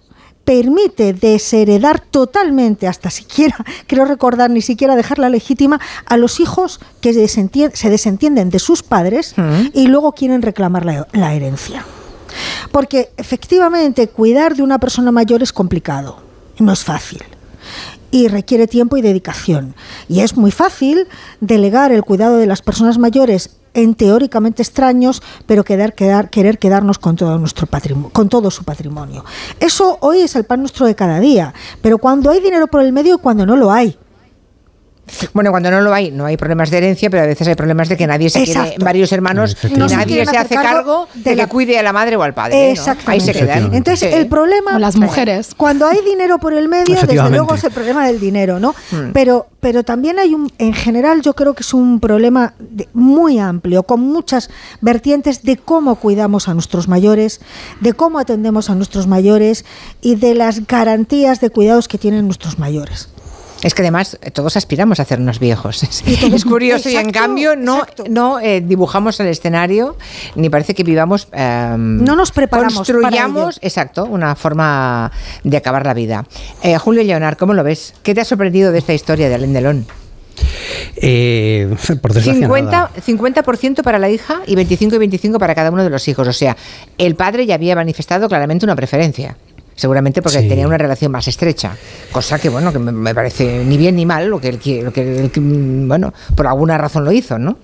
permite 0.45 1.13
desheredar 1.13 1.99
totalmente, 1.99 2.87
hasta 2.87 3.09
siquiera, 3.09 3.55
creo 3.87 4.05
recordar, 4.05 4.49
ni 4.51 4.61
siquiera 4.61 4.95
dejarla 4.95 5.29
legítima, 5.29 5.79
a 6.05 6.17
los 6.17 6.39
hijos 6.39 6.79
que 7.01 7.11
desentien- 7.13 7.73
se 7.73 7.89
desentienden 7.89 8.49
de 8.51 8.59
sus 8.59 8.83
padres 8.83 9.33
y 9.73 9.87
luego 9.87 10.13
quieren 10.13 10.41
reclamar 10.43 10.85
la, 10.85 11.07
la 11.13 11.33
herencia. 11.33 11.83
Porque 12.71 13.11
efectivamente 13.17 14.07
cuidar 14.07 14.55
de 14.55 14.63
una 14.63 14.79
persona 14.79 15.11
mayor 15.11 15.43
es 15.43 15.53
complicado, 15.53 16.17
no 16.59 16.71
es 16.71 16.83
fácil. 16.83 17.23
Y 18.11 18.27
requiere 18.27 18.67
tiempo 18.67 18.97
y 18.97 19.01
dedicación. 19.01 19.75
Y 20.07 20.21
es 20.21 20.37
muy 20.37 20.51
fácil 20.51 21.07
delegar 21.41 21.91
el 21.91 22.03
cuidado 22.03 22.37
de 22.37 22.47
las 22.47 22.61
personas 22.61 22.97
mayores 22.97 23.57
en 23.75 23.93
teóricamente 23.93 24.63
extraños, 24.63 25.21
pero 25.45 25.63
quedar, 25.63 25.93
quedar, 25.93 26.29
querer 26.29 26.57
quedarnos 26.57 26.97
con 26.97 27.15
todo 27.15 27.37
nuestro 27.37 27.67
patrimonio, 27.67 28.09
con 28.11 28.29
todo 28.29 28.49
su 28.49 28.63
patrimonio. 28.63 29.25
Eso 29.59 29.97
hoy 30.01 30.19
es 30.19 30.35
el 30.35 30.45
pan 30.45 30.61
nuestro 30.61 30.85
de 30.85 30.95
cada 30.95 31.19
día, 31.19 31.53
pero 31.81 31.97
cuando 31.97 32.31
hay 32.31 32.39
dinero 32.39 32.67
por 32.67 32.81
el 32.81 32.93
medio 32.93 33.15
y 33.15 33.19
cuando 33.19 33.45
no 33.45 33.55
lo 33.55 33.71
hay. 33.71 33.97
Bueno, 35.33 35.51
cuando 35.51 35.69
no 35.69 35.81
lo 35.81 35.93
hay, 35.93 36.09
no 36.11 36.25
hay 36.25 36.35
problemas 36.35 36.71
de 36.71 36.77
herencia, 36.77 37.09
pero 37.11 37.23
a 37.23 37.27
veces 37.27 37.47
hay 37.47 37.53
problemas 37.55 37.89
de 37.89 37.95
que 37.97 38.07
nadie 38.07 38.29
se 38.29 38.43
quiere, 38.43 38.59
Exacto. 38.59 38.83
varios 38.85 39.11
hermanos, 39.11 39.55
nadie 39.77 40.25
se 40.25 40.37
hace 40.37 40.55
cargo 40.55 41.07
de 41.13 41.29
de 41.31 41.35
la- 41.35 41.43
que 41.43 41.49
cuide 41.49 41.77
a 41.77 41.83
la 41.83 41.93
madre 41.93 42.15
o 42.15 42.23
al 42.23 42.33
padre. 42.33 42.73
¿no? 42.75 42.93
Ahí 43.05 43.19
se 43.21 43.31
quedan. 43.33 43.73
Entonces, 43.73 44.09
Sí. 44.09 44.15
el 44.15 44.27
problema. 44.27 44.75
O 44.75 44.79
las 44.79 44.95
mujeres. 44.95 45.53
Cuando 45.55 45.85
hay 45.85 45.99
dinero 46.03 46.39
por 46.39 46.53
el 46.53 46.67
medio, 46.67 46.95
desde 46.99 47.29
luego 47.29 47.53
es 47.55 47.63
el 47.63 47.71
problema 47.71 48.07
del 48.07 48.19
dinero, 48.19 48.59
¿no? 48.59 48.73
Mm. 48.91 49.11
Pero, 49.13 49.47
pero 49.59 49.83
también 49.83 50.17
hay 50.19 50.33
un. 50.33 50.51
En 50.57 50.73
general, 50.73 51.21
yo 51.21 51.33
creo 51.35 51.53
que 51.53 51.61
es 51.63 51.73
un 51.73 51.99
problema 51.99 52.53
de- 52.59 52.89
muy 52.93 53.37
amplio, 53.39 53.83
con 53.83 54.01
muchas 54.01 54.49
vertientes 54.81 55.43
de 55.43 55.57
cómo 55.57 55.95
cuidamos 55.95 56.47
a 56.47 56.53
nuestros 56.53 56.87
mayores, 56.87 57.41
de 57.79 57.93
cómo 57.93 58.17
atendemos 58.19 58.69
a 58.69 58.75
nuestros 58.75 59.05
mayores 59.07 59.65
y 60.01 60.15
de 60.15 60.33
las 60.33 60.65
garantías 60.67 61.41
de 61.41 61.49
cuidados 61.51 61.87
que 61.87 61.97
tienen 61.97 62.25
nuestros 62.25 62.57
mayores. 62.59 63.09
Es 63.65 63.73
que 63.73 63.81
además 63.81 64.19
eh, 64.21 64.29
todos 64.29 64.57
aspiramos 64.57 64.99
a 64.99 65.03
hacernos 65.03 65.39
viejos. 65.39 65.81
Es, 65.83 66.03
es 66.05 66.45
curioso 66.45 66.87
y 66.87 66.95
en 66.95 67.11
cambio 67.11 67.55
no, 67.55 67.83
no 68.09 68.39
eh, 68.39 68.61
dibujamos 68.61 69.19
el 69.19 69.27
escenario 69.27 69.97
ni 70.35 70.49
parece 70.49 70.75
que 70.75 70.83
vivamos. 70.83 71.27
em, 71.31 72.03
No 72.03 72.15
nos 72.15 72.31
preparamos 72.31 72.73
para 72.73 72.85
Construyamos, 72.85 73.57
exacto, 73.63 74.05
una 74.05 74.35
forma 74.35 75.11
de 75.43 75.57
acabar 75.57 75.83
la 75.83 75.95
vida. 75.95 76.25
Eh, 76.61 76.77
Julio 76.77 77.03
Leonard, 77.03 77.37
¿cómo 77.37 77.55
lo 77.55 77.63
ves? 77.63 77.95
¿Qué 78.03 78.13
te 78.13 78.21
ha 78.21 78.25
sorprendido 78.25 78.71
de 78.71 78.77
esta 78.77 78.93
historia 78.93 79.29
de 79.29 79.35
Alain 79.35 79.53
Delon? 79.53 79.87
Eh, 80.97 81.75
por 82.01 82.13
desgracia 82.13 82.47
50%, 82.47 82.63
nada. 82.65 82.91
50% 83.03 83.81
para 83.81 83.97
la 83.97 84.11
hija 84.11 84.41
y 84.45 84.55
25 84.55 84.95
y 84.95 84.99
25 84.99 85.39
para 85.39 85.55
cada 85.55 85.71
uno 85.71 85.83
de 85.83 85.89
los 85.89 86.07
hijos. 86.07 86.27
O 86.27 86.33
sea, 86.33 86.55
el 86.99 87.15
padre 87.15 87.47
ya 87.47 87.55
había 87.55 87.75
manifestado 87.75 88.27
claramente 88.27 88.63
una 88.65 88.75
preferencia. 88.75 89.35
Seguramente 89.75 90.21
porque 90.21 90.39
Sí. 90.39 90.47
tenía 90.47 90.65
una 90.67 90.77
relación 90.77 91.11
más 91.11 91.27
estrecha. 91.27 91.75
Cosa 92.11 92.39
que, 92.39 92.49
bueno, 92.49 92.71
que 92.71 92.79
me, 92.79 92.91
me 92.91 93.13
parece 93.13 93.63
ni 93.65 93.77
bien 93.77 93.95
ni 93.97 94.05
mal 94.05 94.27
lo 94.27 94.39
que 94.39 94.47
él 94.49 94.57
quiere, 94.57 94.83
lo 94.83 94.93
que 94.93 95.01
él, 95.01 95.31
bueno, 95.87 96.13
por 96.35 96.47
alguna 96.47 96.77
razón 96.77 97.03
lo 97.03 97.11
hizo, 97.11 97.37
¿no? 97.37 97.57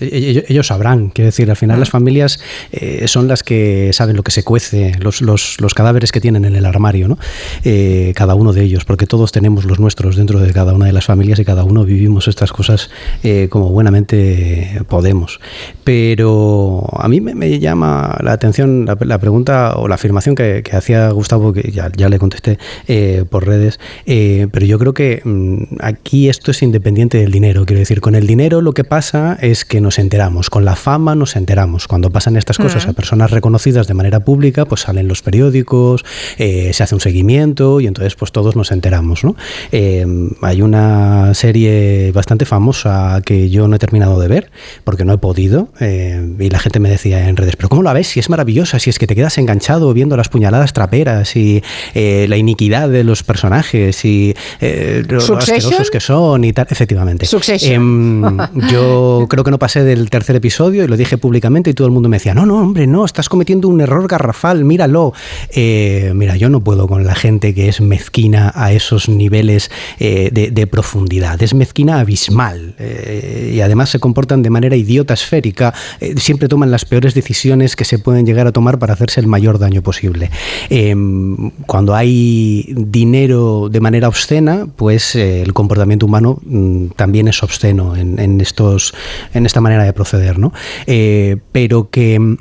E- 0.00 0.08
Ellos, 0.28 0.44
ellos 0.48 0.66
sabrán, 0.66 1.10
quiero 1.10 1.26
decir, 1.26 1.50
al 1.50 1.56
final 1.56 1.78
las 1.80 1.90
familias 1.90 2.40
eh, 2.72 3.06
son 3.08 3.28
las 3.28 3.42
que 3.42 3.90
saben 3.92 4.16
lo 4.16 4.22
que 4.22 4.30
se 4.30 4.42
cuece, 4.42 4.92
los, 5.00 5.20
los, 5.22 5.60
los 5.60 5.74
cadáveres 5.74 6.12
que 6.12 6.20
tienen 6.20 6.44
en 6.44 6.56
el 6.56 6.64
armario, 6.66 7.08
¿no? 7.08 7.18
Eh, 7.64 8.12
cada 8.14 8.34
uno 8.34 8.52
de 8.52 8.62
ellos, 8.62 8.84
porque 8.84 9.06
todos 9.06 9.32
tenemos 9.32 9.64
los 9.64 9.78
nuestros 9.80 10.16
dentro 10.16 10.40
de 10.40 10.52
cada 10.52 10.72
una 10.74 10.86
de 10.86 10.92
las 10.92 11.06
familias 11.06 11.38
y 11.38 11.44
cada 11.44 11.64
uno 11.64 11.84
vivimos 11.84 12.28
estas 12.28 12.52
cosas 12.52 12.90
eh, 13.22 13.48
como 13.50 13.70
buenamente 13.70 14.82
podemos. 14.88 15.40
Pero 15.84 16.84
a 16.92 17.08
mí 17.08 17.20
me, 17.20 17.34
me 17.34 17.58
llama 17.58 18.18
la 18.22 18.32
atención 18.32 18.84
la, 18.84 18.96
la 19.00 19.18
pregunta 19.18 19.74
o 19.76 19.88
la 19.88 19.94
afirmación 19.94 20.34
que, 20.34 20.62
que 20.62 20.76
hacía 20.76 21.08
Gustavo, 21.10 21.52
que 21.52 21.70
ya, 21.72 21.90
ya 21.96 22.08
le 22.08 22.18
contesté 22.18 22.58
por 23.30 23.46
redes, 23.46 23.80
pero 24.04 24.66
yo 24.66 24.78
creo 24.78 24.94
que 24.94 25.22
mm, 25.24 25.76
aquí 25.80 26.28
esto 26.28 26.50
es 26.50 26.62
independiente 26.62 27.18
del 27.18 27.32
dinero, 27.32 27.64
quiero 27.66 27.80
decir, 27.80 28.00
con 28.00 28.14
el 28.14 28.26
dinero 28.26 28.60
lo 28.60 28.72
que 28.72 28.84
pasa 28.84 29.38
es 29.40 29.64
que 29.64 29.77
que 29.78 29.82
nos 29.82 30.00
enteramos, 30.00 30.50
con 30.50 30.64
la 30.64 30.74
fama 30.74 31.14
nos 31.14 31.36
enteramos. 31.36 31.86
Cuando 31.86 32.10
pasan 32.10 32.36
estas 32.36 32.58
cosas 32.58 32.88
a 32.88 32.94
personas 32.94 33.30
reconocidas 33.30 33.86
de 33.86 33.94
manera 33.94 34.18
pública, 34.18 34.64
pues 34.64 34.80
salen 34.80 35.06
los 35.06 35.22
periódicos, 35.22 36.04
eh, 36.36 36.72
se 36.72 36.82
hace 36.82 36.96
un 36.96 37.00
seguimiento 37.00 37.78
y 37.78 37.86
entonces 37.86 38.16
pues 38.16 38.32
todos 38.32 38.56
nos 38.56 38.72
enteramos. 38.72 39.22
¿no? 39.22 39.36
Eh, 39.70 40.04
hay 40.42 40.62
una 40.62 41.32
serie 41.34 42.10
bastante 42.10 42.44
famosa 42.44 43.22
que 43.24 43.50
yo 43.50 43.68
no 43.68 43.76
he 43.76 43.78
terminado 43.78 44.18
de 44.18 44.26
ver 44.26 44.50
porque 44.82 45.04
no 45.04 45.12
he 45.12 45.18
podido 45.18 45.68
eh, 45.78 46.28
y 46.40 46.50
la 46.50 46.58
gente 46.58 46.80
me 46.80 46.90
decía 46.90 47.28
en 47.28 47.36
redes, 47.36 47.54
pero 47.54 47.68
¿cómo 47.68 47.84
la 47.84 47.92
ves? 47.92 48.08
Si 48.08 48.18
es 48.18 48.28
maravillosa, 48.30 48.80
si 48.80 48.90
es 48.90 48.98
que 48.98 49.06
te 49.06 49.14
quedas 49.14 49.38
enganchado 49.38 49.94
viendo 49.94 50.16
las 50.16 50.28
puñaladas 50.28 50.72
traperas 50.72 51.36
y 51.36 51.62
la 51.94 52.36
iniquidad 52.36 52.88
de 52.88 53.04
los 53.04 53.22
personajes 53.22 54.04
y 54.04 54.34
lo 54.60 55.36
asquerosos 55.36 55.88
que 55.92 56.00
son 56.00 56.42
y 56.42 56.52
tal, 56.52 56.66
efectivamente. 56.68 57.28
Em, 57.62 58.22
yo 58.72 59.26
creo 59.30 59.44
que 59.44 59.52
no 59.52 59.58
del 59.74 60.08
tercer 60.08 60.36
episodio 60.36 60.84
y 60.84 60.88
lo 60.88 60.96
dije 60.96 61.18
públicamente 61.18 61.70
y 61.70 61.74
todo 61.74 61.86
el 61.86 61.92
mundo 61.92 62.08
me 62.08 62.16
decía, 62.16 62.34
no, 62.34 62.46
no, 62.46 62.60
hombre, 62.60 62.86
no, 62.86 63.04
estás 63.04 63.28
cometiendo 63.28 63.68
un 63.68 63.80
error 63.80 64.08
garrafal, 64.08 64.64
míralo. 64.64 65.12
Eh, 65.50 66.12
mira, 66.14 66.36
yo 66.36 66.48
no 66.48 66.60
puedo 66.60 66.88
con 66.88 67.04
la 67.04 67.14
gente 67.14 67.54
que 67.54 67.68
es 67.68 67.80
mezquina 67.80 68.50
a 68.54 68.72
esos 68.72 69.08
niveles 69.08 69.70
eh, 70.00 70.30
de, 70.32 70.66
profundidad, 70.66 71.42
es 71.42 71.54
mezquina 71.54 72.00
abismal 72.00 72.74
eh, 72.78 73.52
y 73.54 73.60
además 73.60 73.90
se 73.90 73.98
comportan 73.98 74.42
de 74.42 74.50
manera 74.50 74.76
idiota 74.76 75.14
esférica, 75.14 75.74
siempre 76.16 76.48
toman 76.48 76.70
las 76.70 76.84
peores 76.84 77.14
decisiones 77.14 77.76
que 77.76 77.84
se 77.84 77.98
pueden 77.98 78.26
llegar 78.26 78.46
a 78.46 78.52
tomar 78.52 78.78
para 78.78 78.94
hacerse 78.94 79.20
el 79.20 79.26
mayor 79.26 79.58
daño 79.58 79.82
posible. 79.82 80.30
Em, 80.70 81.50
cuando 81.66 81.94
hay 81.94 82.72
dinero 82.74 83.68
de 83.70 83.80
manera 83.80 84.08
obscena, 84.08 84.66
pues 84.76 85.14
el 85.14 85.52
comportamiento 85.52 86.06
humano 86.06 86.38
mm, 86.44 86.88
también 86.96 87.28
es 87.28 87.42
obsceno 87.42 87.96
en, 87.96 88.40
estos, 88.40 88.94
en 89.34 89.46
esta 89.46 89.57
manera 89.60 89.84
de 89.84 89.92
proceder, 89.92 90.38
¿no? 90.38 90.52
pero 91.52 91.90
que 91.90 92.38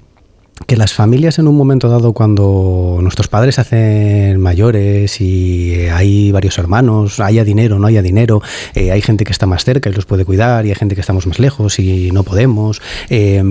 que 0.65 0.75
las 0.75 0.93
familias 0.93 1.39
en 1.39 1.47
un 1.47 1.55
momento 1.55 1.89
dado 1.89 2.13
cuando 2.13 2.99
nuestros 3.01 3.27
padres 3.27 3.55
se 3.55 3.61
hacen 3.61 4.39
mayores 4.39 5.21
y 5.21 5.87
hay 5.91 6.31
varios 6.31 6.57
hermanos, 6.57 7.19
haya 7.19 7.43
dinero, 7.43 7.79
no 7.79 7.87
haya 7.87 8.01
dinero, 8.01 8.41
eh, 8.73 8.91
hay 8.91 9.01
gente 9.01 9.23
que 9.23 9.31
está 9.31 9.45
más 9.45 9.63
cerca 9.63 9.89
y 9.89 9.93
los 9.93 10.05
puede 10.05 10.25
cuidar 10.25 10.65
y 10.65 10.69
hay 10.69 10.75
gente 10.75 10.95
que 10.95 11.01
estamos 11.01 11.27
más 11.27 11.39
lejos 11.39 11.79
y 11.79 12.11
no 12.11 12.23
podemos, 12.23 12.81
eh, 13.09 13.43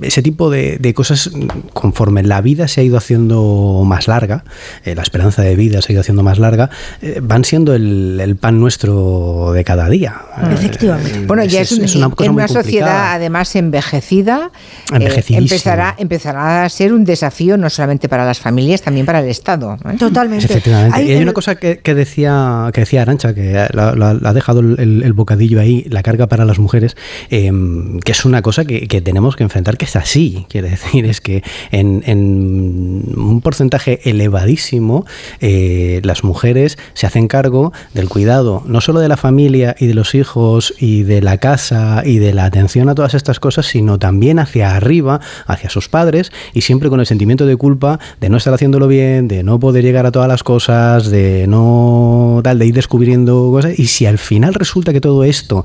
ese 0.00 0.22
tipo 0.22 0.50
de, 0.50 0.78
cosas 0.94 1.30
conforme 1.74 2.22
la 2.22 2.40
vida 2.40 2.66
se 2.66 2.80
ha 2.80 2.84
ido 2.84 2.96
haciendo 2.96 3.84
más 3.86 4.08
larga, 4.08 4.44
eh, 4.84 4.94
la 4.94 5.02
esperanza 5.02 5.42
de 5.42 5.54
vida 5.54 5.82
se 5.82 5.92
ha 5.92 5.94
ido 5.94 6.00
haciendo 6.00 6.22
más 6.22 6.38
larga, 6.38 6.70
van 7.22 7.44
siendo 7.44 7.74
el, 7.74 8.36
pan 8.40 8.58
nuestro 8.58 9.52
de 9.52 9.64
cada 9.64 9.88
día. 9.88 10.22
Efectivamente. 10.52 11.26
bueno, 11.26 11.44
ya 11.44 11.60
es, 11.60 11.72
una, 11.72 12.10
en 12.18 12.30
una 12.30 12.48
sociedad 12.48 13.12
además 13.14 13.54
envejecida, 13.54 14.50
empezará, 14.92 15.94
empezará 15.98 16.37
a 16.38 16.68
ser 16.68 16.92
un 16.92 17.04
desafío 17.04 17.56
no 17.56 17.70
solamente 17.70 18.08
para 18.08 18.24
las 18.24 18.38
familias, 18.38 18.82
también 18.82 19.06
para 19.06 19.20
el 19.20 19.28
Estado. 19.28 19.76
¿eh? 19.84 19.96
Totalmente. 19.98 20.46
Efectivamente. 20.46 21.04
y 21.04 21.12
hay 21.12 21.22
una 21.22 21.32
cosa 21.32 21.56
que, 21.56 21.76
decía 21.94 22.70
que 22.72 22.80
decía 22.80 23.02
Arancha, 23.02 23.34
que 23.34 23.56
ha 23.58 24.32
dejado 24.32 24.60
el, 24.60 25.12
bocadillo 25.12 25.60
ahí, 25.60 25.84
la 25.88 26.02
carga 26.02 26.26
para 26.26 26.44
las 26.44 26.58
mujeres, 26.58 26.96
em, 27.30 27.98
que 28.00 28.12
es 28.12 28.24
una 28.24 28.42
cosa 28.42 28.64
que, 28.64 28.86
tenemos 29.00 29.36
que 29.36 29.44
enfrentar, 29.44 29.76
que 29.76 29.84
es 29.84 29.96
así. 29.96 30.46
Quiere 30.48 30.70
decir, 30.70 31.04
es 31.06 31.20
que 31.20 31.42
en, 31.70 32.02
un 33.16 33.40
porcentaje 33.42 34.00
elevadísimo 34.08 35.06
eh, 35.40 36.00
las 36.04 36.24
mujeres 36.24 36.78
se 36.94 37.06
hacen 37.06 37.28
cargo 37.28 37.72
del 37.94 38.08
cuidado, 38.08 38.62
no 38.66 38.80
solo 38.80 39.00
de 39.00 39.08
la 39.08 39.16
familia 39.16 39.76
y 39.78 39.86
de 39.86 39.94
los 39.94 40.14
hijos 40.14 40.74
y 40.78 41.02
de 41.02 41.22
la 41.22 41.38
casa 41.38 42.02
y 42.04 42.18
de 42.18 42.34
la 42.34 42.44
atención 42.44 42.88
a 42.88 42.94
todas 42.94 43.14
estas 43.14 43.40
cosas, 43.40 43.66
sino 43.66 43.98
también 43.98 44.38
hacia 44.38 44.76
arriba, 44.76 45.20
hacia 45.46 45.70
sus 45.70 45.88
padres 45.88 46.27
y 46.54 46.62
siempre 46.62 46.88
con 46.88 47.00
el 47.00 47.06
sentimiento 47.06 47.46
de 47.46 47.56
culpa 47.56 47.98
de 48.20 48.28
no 48.28 48.36
estar 48.36 48.54
haciéndolo 48.54 48.88
bien, 48.88 49.28
de 49.28 49.42
no 49.42 49.58
poder 49.58 49.84
llegar 49.84 50.06
a 50.06 50.12
todas 50.12 50.28
las 50.28 50.42
cosas, 50.42 51.10
de 51.10 51.46
no 51.46 52.40
tal, 52.42 52.58
de 52.58 52.66
ir 52.66 52.74
descubriendo 52.74 53.50
cosas. 53.50 53.78
Y 53.78 53.86
si 53.86 54.06
al 54.06 54.18
final 54.18 54.54
resulta 54.54 54.92
que 54.92 55.00
todo 55.00 55.24
esto 55.24 55.64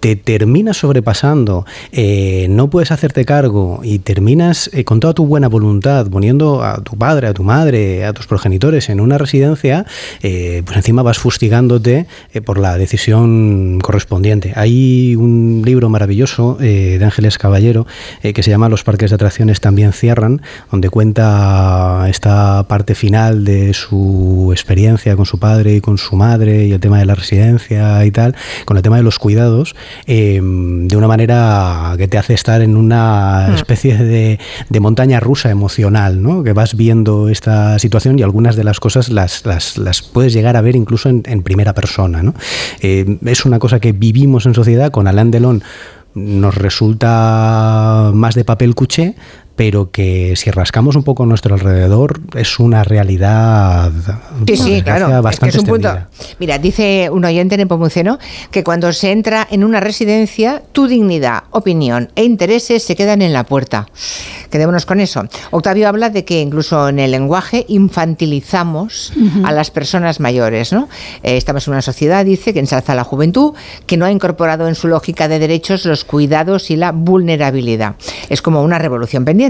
te 0.00 0.16
termina 0.16 0.74
sobrepasando, 0.74 1.66
eh, 1.92 2.46
no 2.50 2.70
puedes 2.70 2.90
hacerte 2.90 3.24
cargo 3.24 3.80
y 3.82 3.98
terminas 3.98 4.70
eh, 4.72 4.84
con 4.84 5.00
toda 5.00 5.14
tu 5.14 5.26
buena 5.26 5.48
voluntad 5.48 6.08
poniendo 6.08 6.62
a 6.62 6.82
tu 6.82 6.96
padre, 6.96 7.28
a 7.28 7.34
tu 7.34 7.42
madre, 7.42 8.04
a 8.04 8.12
tus 8.12 8.26
progenitores 8.26 8.88
en 8.88 9.00
una 9.00 9.18
residencia, 9.18 9.86
eh, 10.22 10.62
pues 10.64 10.76
encima 10.76 11.02
vas 11.02 11.18
fustigándote 11.18 12.06
por 12.44 12.58
la 12.58 12.76
decisión 12.76 13.78
correspondiente. 13.80 14.52
Hay 14.56 15.16
un 15.16 15.62
libro 15.64 15.88
maravilloso 15.88 16.56
de 16.60 17.00
Ángeles 17.02 17.38
Caballero 17.38 17.86
que 18.22 18.42
se 18.42 18.50
llama 18.50 18.68
Los 18.68 18.84
parques 18.84 19.10
de 19.10 19.14
atracciones 19.14 19.60
también 19.60 19.92
cierran, 20.04 20.42
donde 20.70 20.90
cuenta 20.90 22.04
esta 22.10 22.64
parte 22.68 22.94
final 22.94 23.42
de 23.46 23.72
su 23.72 24.50
experiencia 24.52 25.16
con 25.16 25.24
su 25.24 25.38
padre 25.38 25.76
y 25.76 25.80
con 25.80 25.96
su 25.96 26.14
madre 26.14 26.66
y 26.66 26.72
el 26.72 26.80
tema 26.80 26.98
de 26.98 27.06
la 27.06 27.14
residencia 27.14 28.04
y 28.04 28.10
tal, 28.10 28.36
con 28.66 28.76
el 28.76 28.82
tema 28.82 28.98
de 28.98 29.02
los 29.02 29.18
cuidados, 29.18 29.74
em, 30.06 30.88
de 30.88 30.96
una 30.98 31.08
manera 31.08 31.94
que 31.96 32.06
te 32.06 32.18
hace 32.18 32.34
estar 32.34 32.60
en 32.60 32.76
una 32.76 33.48
hmm. 33.48 33.54
especie 33.54 33.96
de, 33.96 34.38
montaña 34.78 35.18
rusa 35.18 35.48
emocional, 35.50 36.22
¿no? 36.22 36.44
que 36.44 36.52
vas 36.52 36.76
viendo 36.76 37.30
esta 37.30 37.78
situación 37.78 38.18
y 38.18 38.22
algunas 38.22 38.54
de 38.56 38.64
las 38.64 38.80
cosas 38.80 39.08
las, 39.08 39.46
las, 39.46 40.02
puedes 40.02 40.34
llegar 40.34 40.58
a 40.58 40.60
ver 40.60 40.76
incluso 40.76 41.08
en, 41.08 41.42
primera 41.42 41.72
persona. 41.72 42.22
¿no? 42.22 42.34
Em, 42.80 43.18
es 43.24 43.46
una 43.46 43.58
cosa 43.58 43.80
que 43.80 43.92
vivimos 43.92 44.44
en 44.44 44.52
sociedad 44.52 44.90
con 44.90 45.08
Alain 45.08 45.30
Delon 45.30 45.62
nos 46.14 46.54
resulta 46.54 48.12
más 48.14 48.34
de 48.34 48.44
papel 48.44 48.74
cuché, 48.74 49.16
pero 49.56 49.90
que 49.90 50.34
si 50.36 50.50
rascamos 50.50 50.96
un 50.96 51.04
poco 51.04 51.22
a 51.22 51.26
nuestro 51.26 51.54
alrededor 51.54 52.20
es 52.34 52.58
una 52.58 52.82
realidad 52.82 53.92
sí, 54.46 54.56
sí, 54.56 54.82
claro, 54.82 55.22
bastante 55.22 55.58
es 55.58 55.64
punto. 55.64 55.96
Mira, 56.38 56.58
dice 56.58 57.08
un 57.10 57.24
oyente 57.24 57.54
en 57.54 57.60
Nepomuceno 57.60 58.18
que 58.50 58.64
cuando 58.64 58.92
se 58.92 59.12
entra 59.12 59.46
en 59.50 59.62
una 59.64 59.80
residencia, 59.80 60.62
tu 60.72 60.86
dignidad, 60.86 61.44
opinión 61.50 62.10
e 62.16 62.24
intereses 62.24 62.82
se 62.82 62.96
quedan 62.96 63.22
en 63.22 63.32
la 63.32 63.44
puerta. 63.44 63.86
Quedémonos 64.50 64.86
con 64.86 65.00
eso. 65.00 65.24
Octavio 65.50 65.88
habla 65.88 66.10
de 66.10 66.24
que 66.24 66.40
incluso 66.40 66.88
en 66.88 66.98
el 66.98 67.10
lenguaje 67.10 67.64
infantilizamos 67.68 69.12
a 69.44 69.52
las 69.52 69.70
personas 69.70 70.20
mayores. 70.20 70.72
¿no? 70.72 70.88
Eh, 71.22 71.36
estamos 71.36 71.66
en 71.66 71.74
una 71.74 71.82
sociedad, 71.82 72.24
dice, 72.24 72.52
que 72.52 72.60
ensalza 72.60 72.94
la 72.94 73.04
juventud, 73.04 73.54
que 73.86 73.96
no 73.96 74.04
ha 74.04 74.10
incorporado 74.10 74.68
en 74.68 74.74
su 74.74 74.88
lógica 74.88 75.28
de 75.28 75.38
derechos 75.38 75.84
los 75.84 76.04
cuidados 76.04 76.70
y 76.70 76.76
la 76.76 76.92
vulnerabilidad. 76.92 77.96
Es 78.28 78.42
como 78.42 78.62
una 78.62 78.78
revolución 78.78 79.24
pendiente 79.24 79.43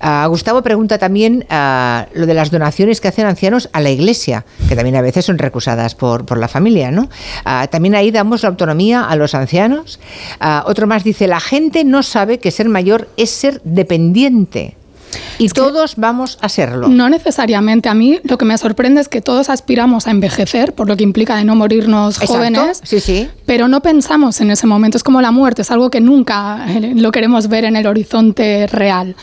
Ah, 0.00 0.26
Gustavo 0.28 0.62
pregunta 0.62 0.98
también 0.98 1.46
ah, 1.50 2.06
lo 2.14 2.26
de 2.26 2.34
las 2.34 2.50
donaciones 2.50 3.00
que 3.00 3.08
hacen 3.08 3.26
ancianos 3.26 3.68
a 3.72 3.80
la 3.80 3.90
iglesia, 3.90 4.44
que 4.68 4.76
también 4.76 4.96
a 4.96 5.02
veces 5.02 5.24
son 5.24 5.38
recusadas 5.38 5.94
por, 5.94 6.26
por 6.26 6.38
la 6.38 6.48
familia, 6.48 6.90
¿no? 6.90 7.08
Ah, 7.44 7.68
también 7.70 7.94
ahí 7.94 8.10
damos 8.10 8.42
la 8.42 8.48
autonomía 8.48 9.04
a 9.04 9.16
los 9.16 9.34
ancianos. 9.34 10.00
otro 10.64 10.86
más 10.86 11.04
dice, 11.04 11.26
la 11.26 11.40
gente 11.40 11.84
no 11.84 12.02
sabe 12.02 12.38
que 12.38 12.50
ser 12.50 12.68
mayor 12.68 13.08
es 13.16 13.30
ser 13.30 13.60
dependiente. 13.64 14.76
Y 15.38 15.48
todos 15.48 15.96
vamos 15.96 16.38
a 16.40 16.48
serlo. 16.48 16.88
No 16.88 17.08
necesariamente. 17.08 17.88
A 17.88 17.94
mí 17.94 18.20
lo 18.24 18.38
que 18.38 18.44
me 18.44 18.56
sorprende 18.58 19.00
es 19.00 19.08
que 19.08 19.20
todos 19.20 19.50
aspiramos 19.50 20.06
a 20.06 20.10
envejecer, 20.10 20.74
por 20.74 20.88
lo 20.88 20.96
que 20.96 21.04
implica 21.04 21.36
de 21.36 21.44
no 21.44 21.54
morirnos 21.54 22.18
jóvenes. 22.18 22.80
Sí, 22.82 23.00
sí. 23.00 23.28
Pero 23.46 23.68
no 23.68 23.80
pensamos 23.80 24.40
en 24.40 24.50
ese 24.50 24.66
momento. 24.66 24.96
Es 24.96 25.02
como 25.02 25.20
la 25.20 25.30
muerte, 25.30 25.62
es 25.62 25.70
algo 25.70 25.90
que 25.90 26.00
nunca 26.00 26.66
eh, 26.68 26.92
lo 26.94 27.10
queremos 27.10 27.48
ver 27.48 27.64
en 27.64 27.76
el 27.76 27.86
horizonte 27.86 28.66
real. 28.66 29.16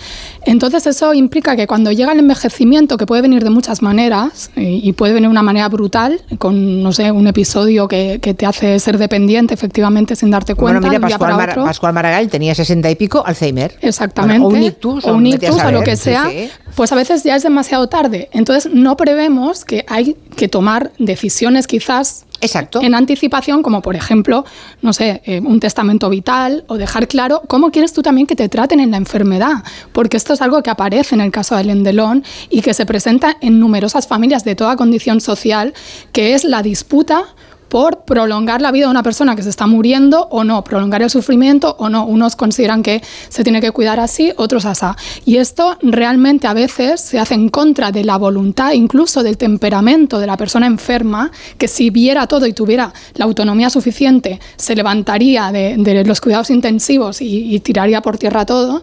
Entonces 0.45 0.88
eso 0.88 1.14
implica 1.14 1.56
que 1.56 1.67
cuando 1.67 1.91
llega 1.91 2.14
el 2.14 2.19
envejecimiento, 2.19 2.98
que 2.98 3.06
puede 3.06 3.22
venir 3.22 3.43
de 3.43 3.49
muchas 3.49 3.82
maneras, 3.82 4.49
y, 4.56 4.91
puede 4.93 5.14
venir 5.14 5.27
de 5.27 5.32
una 5.32 5.43
manera 5.43 5.67
brutal, 5.69 6.22
con, 6.38 6.82
no 6.82 6.91
sé, 6.91 7.11
un 7.11 7.27
episodio 7.27 7.88
que, 7.88 8.19
te 8.19 8.45
hace 8.45 8.80
ser 8.80 8.98
dependiente 8.98 9.53
efectivamente 9.53 10.16
sin 10.16 10.32
darte 10.32 10.56
cuenta. 10.56 10.80
Bueno, 10.80 10.99
mira, 10.99 11.17
Pascual, 11.56 11.93
Maragall 11.93 12.27
tenía 12.30 12.56
sesenta 12.56 12.90
y 12.90 12.95
pico, 12.95 13.24
Alzheimer. 13.25 13.77
Exactamente. 13.82 14.45
o 14.45 14.49
un 14.49 14.64
ictus, 14.64 15.06
o, 15.06 15.14
un 15.14 15.27
ictus, 15.27 15.57
lo 15.80 15.83
que 15.83 15.95
sea. 15.95 16.30
Pues 16.75 16.91
a 16.91 16.95
veces 16.95 17.23
ya 17.23 17.35
es 17.35 17.43
demasiado 17.43 17.88
tarde. 17.88 18.30
Entonces 18.31 18.72
no 18.72 18.97
prevemos 18.97 19.65
que 19.65 19.85
hay 19.88 20.15
que 20.35 20.47
tomar 20.47 20.91
decisiones 20.97 21.67
quizás 21.67 22.25
Exacto. 22.41 22.81
En 22.81 22.93
anticipación, 22.93 23.64
como 23.64 23.81
por 23.81 23.95
ejemplo, 23.95 24.45
no 24.81 24.93
sé, 24.93 25.22
eh, 25.25 25.39
un 25.39 25.59
testamento 25.59 26.09
vital 26.09 26.65
o 26.67 26.77
dejar 26.77 27.07
claro 27.07 27.41
cómo 27.47 27.72
quieres 27.72 27.93
tú 27.93 28.01
también 28.01 28.27
que 28.27 28.35
te 28.35 28.47
traten 28.49 28.80
en 28.80 28.91
la 28.91 28.97
enfermedad, 28.97 29.64
porque 29.91 30.17
esto 30.17 30.33
es 30.33 30.41
algo 30.41 30.61
que 30.61 30.69
aparece 30.69 31.15
en 31.15 31.22
el 31.22 31.31
caso 31.31 31.56
del 31.56 31.69
Endelón 31.69 32.23
y 32.49 32.61
que 32.61 32.73
se 32.73 32.85
presenta 32.85 33.38
en 33.41 33.59
numerosas 33.59 34.07
familias 34.07 34.43
de 34.43 34.56
toda 34.56 34.75
condición 34.75 35.19
social, 35.19 35.73
que 36.11 36.35
es 36.35 36.43
la 36.43 36.61
disputa 36.61 37.25
por 37.67 38.05
prolongar 38.05 38.61
la 38.61 38.71
vida 38.71 38.85
de 38.85 38.91
una 38.91 39.03
persona 39.03 39.35
que 39.35 39.43
se 39.43 39.49
está 39.49 39.67
muriendo 39.67 40.27
o 40.31 40.43
no, 40.43 40.63
prolongar 40.63 41.01
el 41.01 41.09
sufrimiento 41.09 41.75
o 41.79 41.89
no. 41.89 42.05
Unos 42.05 42.35
consideran 42.35 42.83
que 42.83 43.01
se 43.29 43.43
tiene 43.43 43.59
que 43.59 43.71
cuidar 43.71 43.99
así, 43.99 44.31
otros 44.37 44.65
así. 44.65 44.77
Y 45.25 45.37
esto 45.37 45.77
realmente 45.81 46.47
a 46.47 46.53
veces 46.53 47.01
se 47.01 47.19
hace 47.19 47.33
en 47.33 47.49
contra 47.49 47.91
de 47.91 48.03
la 48.03 48.17
voluntad, 48.17 48.73
incluso 48.73 49.23
del 49.23 49.37
temperamento 49.37 50.19
de 50.19 50.27
la 50.27 50.37
persona 50.37 50.67
enferma, 50.67 51.31
que 51.57 51.67
si 51.67 51.89
viera 51.89 52.27
todo 52.27 52.45
y 52.45 52.53
tuviera 52.53 52.93
la 53.15 53.25
autonomía 53.25 53.69
suficiente, 53.69 54.39
se 54.55 54.75
levantaría 54.75 55.51
de, 55.51 56.03
los 56.05 56.21
cuidados 56.21 56.49
intensivos 56.51 57.21
y, 57.21 57.59
tiraría 57.61 58.01
por 58.01 58.17
tierra 58.17 58.45
todo. 58.45 58.81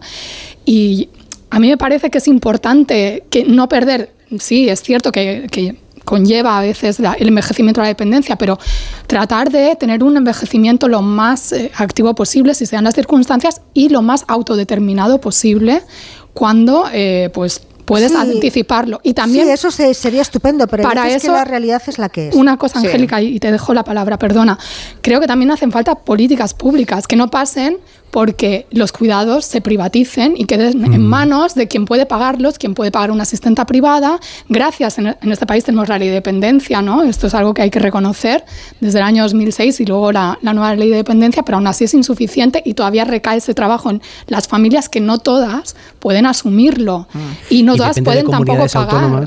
Y 0.65 1.09
a 1.49 1.59
mí 1.59 1.69
me 1.69 1.77
parece 1.77 2.09
que 2.09 2.17
es 2.17 2.27
importante 2.27 3.23
que 3.29 3.45
no 3.45 3.69
perder, 3.69 4.11
sí, 4.37 4.67
es 4.67 4.81
cierto 4.81 5.11
que 5.11 5.47
conlleva 6.05 6.57
a 6.57 6.61
veces 6.61 6.99
el 6.99 7.27
envejecimiento 7.27 7.81
de 7.81 7.85
la 7.85 7.89
dependencia, 7.89 8.37
pero 8.37 8.57
tratar 9.07 9.51
de 9.51 9.75
tener 9.75 10.03
un 10.03 10.15
envejecimiento 10.15 10.87
lo 10.87 11.01
más 11.01 11.51
eh, 11.51 11.71
activo 11.75 12.15
posible, 12.15 12.53
si 12.53 12.65
sean 12.65 12.85
las 12.85 12.95
circunstancias, 12.95 13.61
y 13.73 13.89
lo 13.89 14.01
más 14.01 14.23
autodeterminado 14.27 15.19
posible 15.19 15.81
cuando 16.33 16.85
eh, 16.93 17.29
pues 17.33 17.61
puedes 17.85 18.13
anticiparlo. 18.15 18.99
Y 19.03 19.13
también 19.13 19.45
sí, 19.45 19.51
eso 19.51 19.71
sería 19.71 20.21
estupendo, 20.21 20.67
pero 20.67 20.83
para 20.83 21.09
eso, 21.09 21.27
que 21.27 21.33
la 21.33 21.45
realidad 21.45 21.81
es 21.87 21.97
la 21.97 22.09
que 22.09 22.29
es. 22.29 22.35
Una 22.35 22.57
cosa, 22.57 22.79
Angélica, 22.79 23.21
y 23.21 23.39
te 23.39 23.51
dejo 23.51 23.73
la 23.73 23.83
palabra, 23.83 24.17
perdona. 24.17 24.57
Creo 25.01 25.19
que 25.19 25.27
también 25.27 25.51
hacen 25.51 25.71
falta 25.71 25.95
políticas 25.95 26.53
públicas 26.53 27.07
que 27.07 27.15
no 27.15 27.29
pasen 27.29 27.77
porque 28.15 28.65
los 28.71 28.93
cuidados 28.93 29.43
se 29.43 29.59
privaticen 29.59 30.35
y 30.37 30.45
queden 30.45 30.85
en 30.85 31.05
manos 31.05 31.53
de 31.53 31.67
quien 31.67 31.83
puede 31.83 32.05
pagarlos, 32.05 32.57
quien 32.57 32.73
puede 32.73 32.89
pagar 32.89 33.11
una 33.11 33.23
asistenta 33.23 33.65
privada. 33.65 34.21
Gracias, 34.47 34.97
en, 34.99 35.17
este 35.21 35.45
país 35.45 35.65
tenemos 35.65 35.89
la 35.89 35.99
ley 35.99 36.07
de 36.07 36.13
dependencia, 36.13 36.81
¿no? 36.81 37.03
Esto 37.03 37.27
es 37.27 37.33
algo 37.33 37.53
que 37.53 37.63
hay 37.63 37.69
que 37.69 37.79
reconocer 37.79 38.45
desde 38.79 38.99
el 38.99 39.03
año 39.03 39.23
2006 39.23 39.81
y 39.81 39.85
luego 39.85 40.13
la, 40.13 40.39
nueva 40.41 40.73
ley 40.75 40.91
de 40.91 40.95
dependencia, 40.95 41.43
pero 41.43 41.57
aún 41.57 41.67
así 41.67 41.83
es 41.83 41.93
insuficiente 41.93 42.61
y 42.63 42.73
todavía 42.73 43.03
recae 43.03 43.39
ese 43.39 43.53
trabajo 43.53 43.89
en 43.89 44.01
las 44.27 44.47
familias 44.47 44.87
que 44.87 45.01
no 45.01 45.17
todas 45.17 45.75
pueden 45.99 46.25
asumirlo 46.25 47.09
mm. 47.11 47.19
y 47.49 47.63
no 47.63 47.75
todas 47.75 47.99
pueden 47.99 48.29
tampoco 48.29 48.65
pagar. 48.65 49.25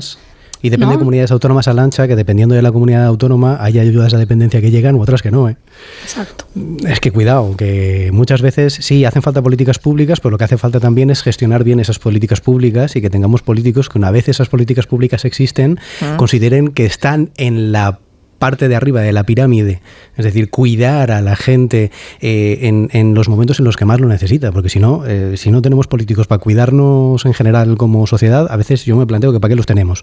Y 0.61 0.69
depende 0.69 0.95
de 0.95 0.99
comunidades 0.99 1.31
autónomas 1.31 1.67
a 1.67 1.73
lancha, 1.73 2.07
que 2.07 2.15
dependiendo 2.15 2.55
de 2.55 2.61
la 2.61 2.71
comunidad 2.71 3.05
autónoma 3.05 3.57
hay 3.61 3.79
ayudas 3.79 4.13
a 4.13 4.17
dependencia 4.17 4.59
que 4.59 4.71
llegan 4.71 4.95
u 4.95 5.01
otras 5.01 5.21
que 5.21 5.31
no. 5.31 5.47
¿eh? 5.47 5.55
Exacto. 6.03 6.45
Es 6.85 6.99
que 6.99 7.11
cuidado, 7.11 7.55
que 7.55 8.09
muchas 8.11 8.41
veces 8.41 8.73
sí 8.73 9.05
hacen 9.05 9.21
falta 9.21 9.41
políticas 9.41 9.79
públicas, 9.79 10.19
pero 10.19 10.31
lo 10.31 10.37
que 10.37 10.43
hace 10.43 10.57
falta 10.57 10.79
también 10.79 11.09
es 11.09 11.23
gestionar 11.23 11.63
bien 11.63 11.79
esas 11.79 11.99
políticas 11.99 12.41
públicas 12.41 12.95
y 12.95 13.01
que 13.01 13.09
tengamos 13.09 13.41
políticos 13.41 13.89
que 13.89 13.97
una 13.97 14.11
vez 14.11 14.27
esas 14.27 14.49
políticas 14.49 14.85
públicas 14.85 15.23
existen, 15.25 15.79
ah. 16.01 16.15
consideren 16.17 16.69
que 16.69 16.85
están 16.85 17.31
en 17.37 17.71
la 17.71 17.99
parte 18.39 18.67
de 18.67 18.75
arriba 18.75 19.01
de 19.01 19.11
la 19.11 19.23
pirámide, 19.23 19.81
es 20.17 20.25
decir, 20.25 20.49
cuidar 20.49 21.11
a 21.11 21.21
la 21.21 21.35
gente 21.35 21.91
eh, 22.21 22.59
en, 22.63 22.89
en, 22.93 23.13
los 23.13 23.29
momentos 23.29 23.59
en 23.59 23.65
los 23.65 23.77
que 23.77 23.85
más 23.85 23.99
lo 23.99 24.07
necesita, 24.07 24.51
porque 24.51 24.69
si 24.69 24.79
no, 24.79 25.05
eh, 25.05 25.37
si 25.37 25.51
no 25.51 25.61
tenemos 25.61 25.87
políticos 25.87 26.27
para 26.27 26.39
cuidarnos 26.39 27.25
en 27.25 27.33
general 27.33 27.77
como 27.77 28.07
sociedad, 28.07 28.47
a 28.49 28.55
veces 28.55 28.85
yo 28.85 28.95
me 28.95 29.05
planteo 29.05 29.31
que 29.31 29.39
para 29.39 29.49
qué 29.49 29.55
los 29.55 29.65
tenemos. 29.65 30.01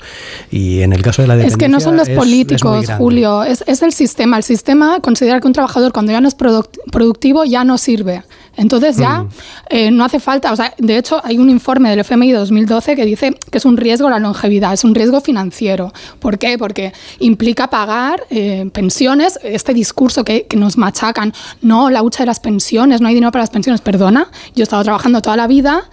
Y 0.51 0.83
en 0.83 0.93
el 0.93 1.03
caso 1.03 1.23
de 1.23 1.29
la 1.29 1.37
dependencia... 1.37 1.57
Es 1.57 1.69
que 1.69 1.69
no 1.69 1.81
son 1.81 1.97
los 1.97 2.09
políticos, 2.11 2.87
Julio, 2.99 3.43
es, 3.43 3.65
es, 3.67 3.83
el 3.83 3.93
sistema. 3.93 4.37
El 4.37 4.43
sistema 4.43 5.01
considera 5.01 5.41
que 5.41 5.47
un 5.47 5.53
trabajador 5.53 5.93
cuando 5.93 6.13
ya 6.13 6.21
no 6.21 6.29
es 6.29 6.35
productivo 6.35 7.45
ya 7.45 7.65
no 7.65 7.79
sirve. 7.79 8.23
Entonces 8.57 8.97
ya 8.97 9.23
mm. 9.23 9.29
eh, 9.71 9.91
no 9.91 10.05
hace 10.05 10.21
falta, 10.21 10.53
o 10.53 10.57
sea, 10.57 10.73
de 10.79 10.97
hecho 10.97 11.21
hay 11.25 11.39
un 11.39 11.51
informe 11.51 11.91
del 11.91 12.01
FMI 12.01 12.33
2012 12.33 12.97
que 12.97 13.05
dice 13.05 13.35
que 13.51 13.59
es 13.59 13.65
un 13.65 13.77
riesgo 13.77 14.09
la 14.09 14.19
longevidad, 14.19 14.73
es 14.73 14.85
un 14.85 14.95
riesgo 14.95 15.21
financiero. 15.21 15.93
¿Por 16.19 16.39
qué? 16.39 16.59
Porque 16.59 16.93
implica 17.19 17.69
pagar 17.69 18.25
eh, 18.31 18.69
pensiones, 18.73 19.39
este 19.43 19.75
discurso 19.75 20.25
que, 20.25 20.47
que, 20.47 20.57
nos 20.57 20.79
machacan, 20.79 21.33
no, 21.61 21.91
la 21.91 22.03
hucha 22.03 22.23
de 22.23 22.27
las 22.27 22.41
pensiones, 22.41 23.01
no 23.01 23.09
hay 23.09 23.15
dinero 23.15 23.33
para 23.33 23.43
las 23.43 23.51
pensiones, 23.51 23.81
perdona, 23.81 24.29
yo 24.55 24.63
he 24.63 24.65
estado 24.65 24.83
trabajando 24.83 25.21
toda 25.21 25.37
la 25.37 25.47
vida 25.47 25.89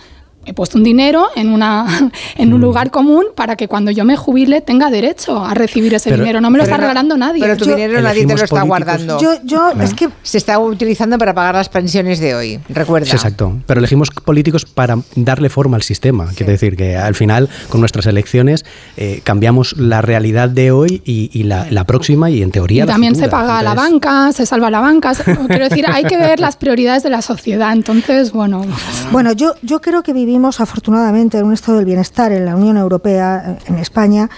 he 0.46 0.54
puesto 0.54 0.78
un 0.78 0.84
dinero 0.84 1.28
en, 1.36 1.50
una, 1.50 2.12
en 2.36 2.54
un 2.54 2.60
mm. 2.60 2.64
lugar 2.64 2.92
común 2.92 3.26
para 3.36 3.56
que 3.56 3.68
cuando 3.68 3.92
yo 3.92 4.06
me 4.06 4.18
jubile 4.18 4.62
tenga 4.62 4.90
derecho 4.90 5.44
a 5.44 5.54
recibir 5.54 5.94
ese 5.94 6.12
dinero. 6.12 6.42
No 6.42 6.50
me 6.50 6.58
lo 6.58 6.64
está 6.64 6.78
regalando 6.78 7.18
nadie. 7.18 7.42
Pero 7.42 7.58
tu 7.58 7.66
dinero 7.66 8.02
nadie 8.02 8.26
te 8.26 8.36
lo 8.36 8.44
está 8.44 8.62
guardando. 8.64 9.20
Yo, 9.20 9.36
yo 9.44 9.72
es 9.82 9.94
que 9.94 10.10
se 10.22 10.38
está 10.38 10.60
utilizando 10.60 11.18
para 11.18 11.34
pagar 11.34 11.56
las 11.56 11.70
pensiones 11.70 12.20
de 12.20 12.36
hoy, 12.36 12.60
recuerda. 12.70 13.12
exacto. 13.12 13.58
Pero 13.66 13.80
elegimos 13.80 14.10
políticos 14.12 14.66
para 14.66 14.98
darle 15.16 15.50
forma 15.50 15.78
al 15.78 15.84
sistema. 15.84 16.28
Quiere 16.36 16.54
decir 16.54 16.76
que 16.76 16.98
al 16.98 17.16
final, 17.16 17.50
con 17.70 17.80
nuestras 17.80 18.06
elecciones, 18.06 18.66
eh, 18.98 19.22
cambiamos 19.24 19.78
la 19.78 20.02
realidad 20.02 20.50
de 20.50 20.72
hoy 20.72 21.02
y, 21.06 21.44
la, 21.44 21.84
próxima 21.86 22.30
y 22.30 22.42
en 22.42 22.52
teoría. 22.52 22.84
Y 22.84 22.88
también 22.88 23.16
se 23.16 23.28
paga 23.28 23.62
la 23.62 23.74
banca, 23.74 24.32
se 24.32 24.46
salva 24.46 24.70
la 24.70 24.80
banca. 24.80 25.14
Quiero 25.48 25.70
decir, 25.70 25.86
hay 25.88 26.06
que 26.06 26.18
ver 26.18 26.40
las 26.40 26.56
prioridades 26.56 27.04
de 27.04 27.10
la 27.10 27.22
sociedad. 27.22 27.74
Entonces, 27.74 28.32
bueno. 28.32 28.66
Bueno, 29.12 29.34
yo, 29.34 29.54
yo 29.62 29.82
creo 29.82 30.04
que 30.04 30.14
vivimos 30.14 30.33
vivimos 30.34 30.60
afortunadamente 30.60 31.38
en 31.38 31.46
un 31.46 31.54
estado 31.54 31.78
del 31.78 31.86
bienestar 31.86 32.32
en 32.32 32.46
la 32.46 32.56
Unión 32.56 32.76
Europea, 32.78 33.60
en 33.68 33.78
España, 33.78 34.32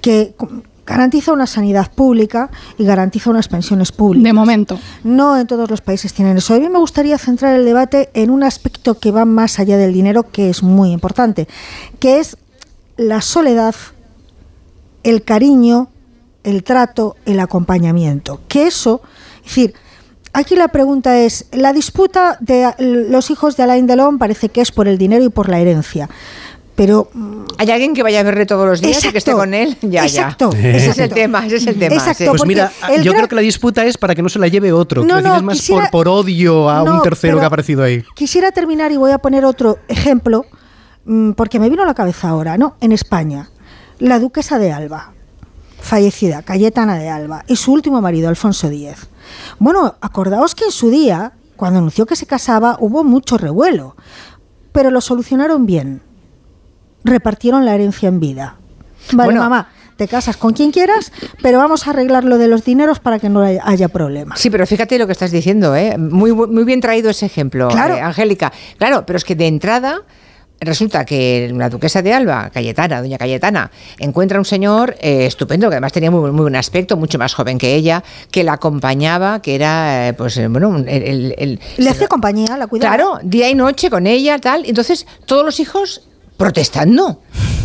que 0.00 0.36
garantiza 0.86 1.32
una 1.32 1.48
sanidad 1.48 1.90
pública 1.90 2.50
y 2.78 2.84
garantiza 2.84 3.30
unas 3.30 3.48
pensiones 3.48 3.90
públicas. 3.90 4.22
De 4.22 4.32
momento. 4.32 4.78
No 5.02 5.36
en 5.36 5.48
todos 5.48 5.68
los 5.68 5.80
países 5.80 6.14
tienen 6.14 6.36
eso. 6.36 6.54
A 6.54 6.60
mí 6.60 6.68
me 6.68 6.78
gustaría 6.78 7.18
centrar 7.18 7.56
el 7.56 7.64
debate 7.64 8.10
en 8.14 8.30
un 8.30 8.44
aspecto 8.44 9.00
que 9.00 9.10
va 9.10 9.24
más 9.24 9.58
allá 9.58 9.76
del 9.76 9.92
dinero, 9.92 10.30
que 10.30 10.50
es 10.50 10.62
muy 10.62 10.92
importante, 10.92 11.48
que 11.98 12.20
es 12.20 12.36
la 12.96 13.20
soledad, 13.20 13.74
el 15.02 15.24
cariño, 15.24 15.88
el 16.44 16.62
trato, 16.62 17.16
el 17.26 17.40
acompañamiento. 17.40 18.40
Que 18.46 18.68
eso, 18.68 19.02
es 19.38 19.46
decir, 19.46 19.74
Aquí 20.32 20.54
la 20.54 20.68
pregunta 20.68 21.18
es, 21.18 21.46
la 21.50 21.72
disputa 21.72 22.36
de 22.40 22.72
los 22.78 23.30
hijos 23.30 23.56
de 23.56 23.64
Alain 23.64 23.86
Delon 23.86 24.18
parece 24.18 24.48
que 24.48 24.60
es 24.60 24.70
por 24.70 24.86
el 24.86 24.96
dinero 24.96 25.24
y 25.24 25.28
por 25.28 25.48
la 25.48 25.58
herencia. 25.58 26.08
Pero 26.76 27.10
hay 27.58 27.70
alguien 27.70 27.94
que 27.94 28.02
vaya 28.02 28.20
a 28.20 28.22
verle 28.22 28.46
todos 28.46 28.66
los 28.66 28.80
días 28.80 29.04
y 29.04 29.10
que 29.10 29.18
esté 29.18 29.32
con 29.32 29.52
él. 29.52 29.76
Ya, 29.82 30.04
exacto, 30.04 30.50
ya. 30.52 30.70
Ese 30.70 30.90
es 30.90 30.98
el 30.98 31.10
tema, 31.10 31.44
ese 31.44 31.56
es 31.56 31.66
el 31.66 31.78
tema. 31.78 31.94
Exacto, 31.94 32.30
Pues 32.30 32.46
mira, 32.46 32.72
yo 33.02 33.12
creo 33.12 33.28
que 33.28 33.34
la 33.34 33.42
disputa 33.42 33.84
es 33.84 33.98
para 33.98 34.14
que 34.14 34.22
no 34.22 34.28
se 34.28 34.38
la 34.38 34.48
lleve 34.48 34.72
otro. 34.72 35.04
No, 35.04 35.20
no, 35.20 35.36
es 35.36 35.42
más 35.42 35.70
por, 35.90 36.08
odio 36.08 36.70
a 36.70 36.82
un 36.82 37.02
tercero 37.02 37.38
que 37.38 37.44
ha 37.44 37.48
aparecido 37.48 37.82
ahí. 37.82 38.02
Quisiera 38.14 38.52
terminar 38.52 38.92
y 38.92 38.96
voy 38.96 39.10
a 39.10 39.18
poner 39.18 39.44
otro 39.44 39.78
ejemplo, 39.88 40.46
mm, 41.04 41.32
porque 41.32 41.58
me 41.58 41.68
vino 41.68 41.82
a 41.82 41.86
la 41.86 41.94
cabeza 41.94 42.28
ahora, 42.28 42.56
¿no? 42.56 42.76
En 42.80 42.92
España, 42.92 43.50
la 43.98 44.18
duquesa 44.18 44.58
de 44.58 44.72
Alba, 44.72 45.12
fallecida, 45.80 46.42
Cayetana 46.42 46.96
de 46.96 47.10
Alba, 47.10 47.44
y 47.46 47.56
su 47.56 47.72
último 47.72 48.00
marido, 48.00 48.28
Alfonso 48.28 48.68
X 48.68 49.09
bueno, 49.58 49.96
acordaos 50.00 50.54
que 50.54 50.64
en 50.64 50.72
su 50.72 50.90
día, 50.90 51.32
cuando 51.56 51.78
anunció 51.78 52.06
que 52.06 52.16
se 52.16 52.26
casaba, 52.26 52.76
hubo 52.80 53.04
mucho 53.04 53.38
revuelo, 53.38 53.96
pero 54.72 54.90
lo 54.90 55.00
solucionaron 55.00 55.66
bien. 55.66 56.02
Repartieron 57.04 57.64
la 57.64 57.74
herencia 57.74 58.08
en 58.08 58.20
vida. 58.20 58.56
Vale, 59.12 59.34
mamá, 59.34 59.68
te 59.96 60.08
casas 60.08 60.36
con 60.36 60.54
quien 60.54 60.70
quieras, 60.70 61.12
pero 61.42 61.58
vamos 61.58 61.86
a 61.86 61.90
arreglar 61.90 62.24
lo 62.24 62.38
de 62.38 62.48
los 62.48 62.64
dineros 62.64 63.00
para 63.00 63.18
que 63.18 63.28
no 63.28 63.42
haya 63.42 63.88
problemas. 63.88 64.40
Sí, 64.40 64.48
pero 64.48 64.66
fíjate 64.66 64.98
lo 64.98 65.06
que 65.06 65.12
estás 65.12 65.30
diciendo, 65.30 65.76
¿eh? 65.76 65.98
Muy, 65.98 66.32
muy 66.32 66.64
bien 66.64 66.80
traído 66.80 67.10
ese 67.10 67.26
ejemplo, 67.26 67.68
claro. 67.68 67.96
Eh, 67.96 68.00
Angélica. 68.00 68.52
Claro, 68.78 69.04
pero 69.04 69.18
es 69.18 69.24
que 69.24 69.34
de 69.34 69.46
entrada 69.46 70.02
resulta 70.60 71.04
que 71.04 71.50
la 71.54 71.68
duquesa 71.70 72.02
de 72.02 72.12
Alba, 72.12 72.50
Cayetana, 72.50 73.00
doña 73.00 73.18
Cayetana, 73.18 73.70
encuentra 73.98 74.38
un 74.38 74.44
señor 74.44 74.96
eh, 75.00 75.26
estupendo, 75.26 75.68
que 75.68 75.74
además 75.76 75.92
tenía 75.92 76.10
muy, 76.10 76.30
muy, 76.30 76.42
buen 76.42 76.56
aspecto, 76.56 76.96
mucho 76.96 77.18
más 77.18 77.34
joven 77.34 77.58
que 77.58 77.74
ella, 77.74 78.04
que 78.30 78.44
la 78.44 78.54
acompañaba, 78.54 79.40
que 79.40 79.54
era, 79.54 80.08
eh, 80.08 80.12
pues, 80.12 80.36
eh, 80.36 80.48
bueno, 80.48 80.76
el... 80.76 81.60
Le 81.78 81.90
hacía 81.90 82.08
compañía, 82.08 82.56
la 82.56 82.66
cuidaba. 82.66 82.94
Claro, 82.94 83.18
día 83.22 83.48
y 83.48 83.54
noche 83.54 83.90
con 83.90 84.06
ella, 84.06 84.38
tal. 84.38 84.64
Entonces, 84.66 85.06
todos 85.24 85.44
los 85.44 85.60
hijos 85.60 86.02
protestando. 86.40 87.20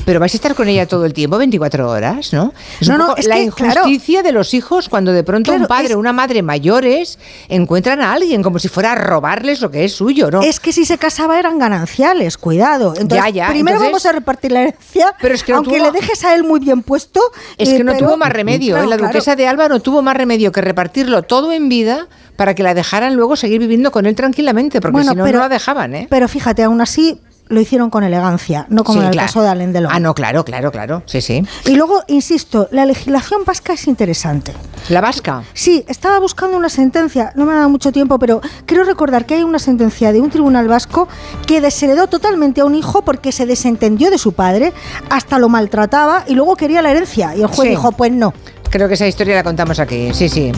Pero 0.06 0.20
vais 0.20 0.34
a 0.34 0.38
estar 0.38 0.54
con 0.54 0.68
ella 0.68 0.86
todo 0.86 1.06
el 1.06 1.14
tiempo, 1.14 1.38
24 1.38 1.90
horas, 1.90 2.32
¿no? 2.32 2.54
Es 2.80 2.88
no, 2.88 2.98
no, 2.98 3.16
es 3.16 3.26
la 3.26 3.40
injusticia 3.40 4.22
de 4.22 4.32
los 4.32 4.54
hijos 4.54 4.88
cuando 4.88 5.12
de 5.14 5.24
pronto 5.24 5.52
un 5.52 5.66
padre 5.66 5.96
o 5.96 6.00
una 6.00 6.14
madre 6.14 6.44
mayores 6.44 7.18
encuentran 7.48 8.02
a 8.02 8.14
alguien 8.14 8.44
como 8.44 8.60
si 8.60 8.68
fuera 8.68 8.92
a 8.92 8.96
robarles 8.96 9.62
lo 9.62 9.72
que 9.72 9.86
es 9.86 9.94
suyo, 9.94 10.30
¿no? 10.30 10.44
Es 10.44 10.60
que 10.60 10.74
si 10.74 10.86
se 10.86 11.00
casaba 11.00 11.40
eran 11.40 11.58
gananciales, 11.58 12.38
cuidado. 12.38 12.94
Entonces, 12.98 13.34
ya, 13.34 13.48
ya. 13.48 13.50
primero 13.50 13.80
vamos 13.80 14.06
a 14.06 14.12
repartir 14.12 14.52
la 14.52 14.62
herencia, 14.62 15.16
pero 15.20 15.34
es 15.34 15.44
que 15.44 15.54
aunque 15.54 15.80
le 15.80 15.92
dejes 15.92 16.24
a 16.24 16.36
él 16.36 16.44
muy 16.44 16.60
bien 16.60 16.84
puesto. 16.84 17.22
Es 17.58 17.70
que 17.70 17.84
no 17.84 17.94
eh, 17.94 17.98
tuvo 17.98 18.18
más 18.18 18.32
remedio. 18.32 18.78
¿eh? 18.78 18.86
La 18.86 18.98
duquesa 18.98 19.36
de 19.36 19.48
Alba 19.48 19.70
no 19.70 19.80
tuvo 19.80 20.02
más 20.02 20.18
remedio 20.18 20.52
que 20.52 20.62
repartirlo 20.62 21.24
todo 21.24 21.52
en 21.52 21.70
vida 21.70 22.08
para 22.36 22.54
que 22.54 22.62
la 22.62 22.74
dejaran 22.74 23.16
luego 23.16 23.36
seguir 23.36 23.60
viviendo 23.60 23.92
con 23.92 24.06
él 24.06 24.16
tranquilamente, 24.16 24.82
porque 24.82 25.02
si 25.02 25.16
no, 25.16 25.26
no 25.26 25.32
la 25.32 25.50
dejaban, 25.50 25.96
¿eh? 25.96 26.08
Pero 26.10 26.28
fíjate, 26.28 26.64
aún 26.64 26.82
así 26.82 27.22
lo 27.48 27.60
hicieron 27.60 27.90
con 27.90 28.04
elegancia, 28.04 28.66
no 28.70 28.84
como 28.84 29.02
en 29.02 29.08
el 29.10 29.16
caso 29.16 29.42
de 29.42 29.50
Alain 29.50 29.72
Delon. 29.72 29.92
Ah, 29.94 30.00
no, 30.00 30.14
claro, 30.16 30.44
claro, 30.44 30.72
claro. 30.72 31.04
Sí, 31.06 31.22
sí. 31.22 31.44
Y 31.66 31.76
luego, 31.76 32.04
insisto, 32.08 32.68
la 32.72 32.86
legislación 32.86 33.44
vasca 33.46 33.74
es 33.74 33.88
interesante. 33.88 34.54
¿La 34.90 35.02
vasca? 35.02 35.44
Sí, 35.54 35.86
estaba 35.88 36.20
buscando 36.20 36.58
una 36.58 36.70
sentencia, 36.70 37.32
no 37.36 37.46
me 37.46 37.54
ha 37.54 37.56
dado 37.56 37.70
mucho 37.70 37.92
tiempo, 37.92 38.18
pero 38.20 38.42
quiero 38.66 38.84
recordar 38.84 39.26
que 39.26 39.36
hay 39.36 39.44
una 39.44 39.60
sentencia 39.60 40.12
de 40.12 40.22
un 40.22 40.30
tribunal 40.30 40.68
vasco 40.68 41.08
que 41.46 41.62
desheredó 41.62 42.08
totalmente 42.08 42.62
a 42.62 42.66
un 42.66 42.76
hijo 42.76 43.04
porque 43.04 43.32
se 43.32 43.46
desentendió 43.46 44.10
de 44.10 44.18
su 44.18 44.34
padre, 44.34 44.74
hasta 45.10 45.40
lo 45.40 45.50
maltrataba 45.50 46.24
y 46.28 46.34
luego 46.34 46.56
quería 46.56 46.82
la 46.82 46.92
herencia. 46.92 47.36
Y 47.36 47.42
el 47.42 47.48
juez 47.48 47.70
dijo, 47.70 47.92
pues 47.92 48.12
no. 48.12 48.34
Creo 48.70 48.88
que 48.88 48.96
esa 48.96 49.08
historia 49.08 49.36
la 49.36 49.44
contamos 49.44 49.80
aquí, 49.80 50.14
sí, 50.14 50.28
sí. 50.30 50.52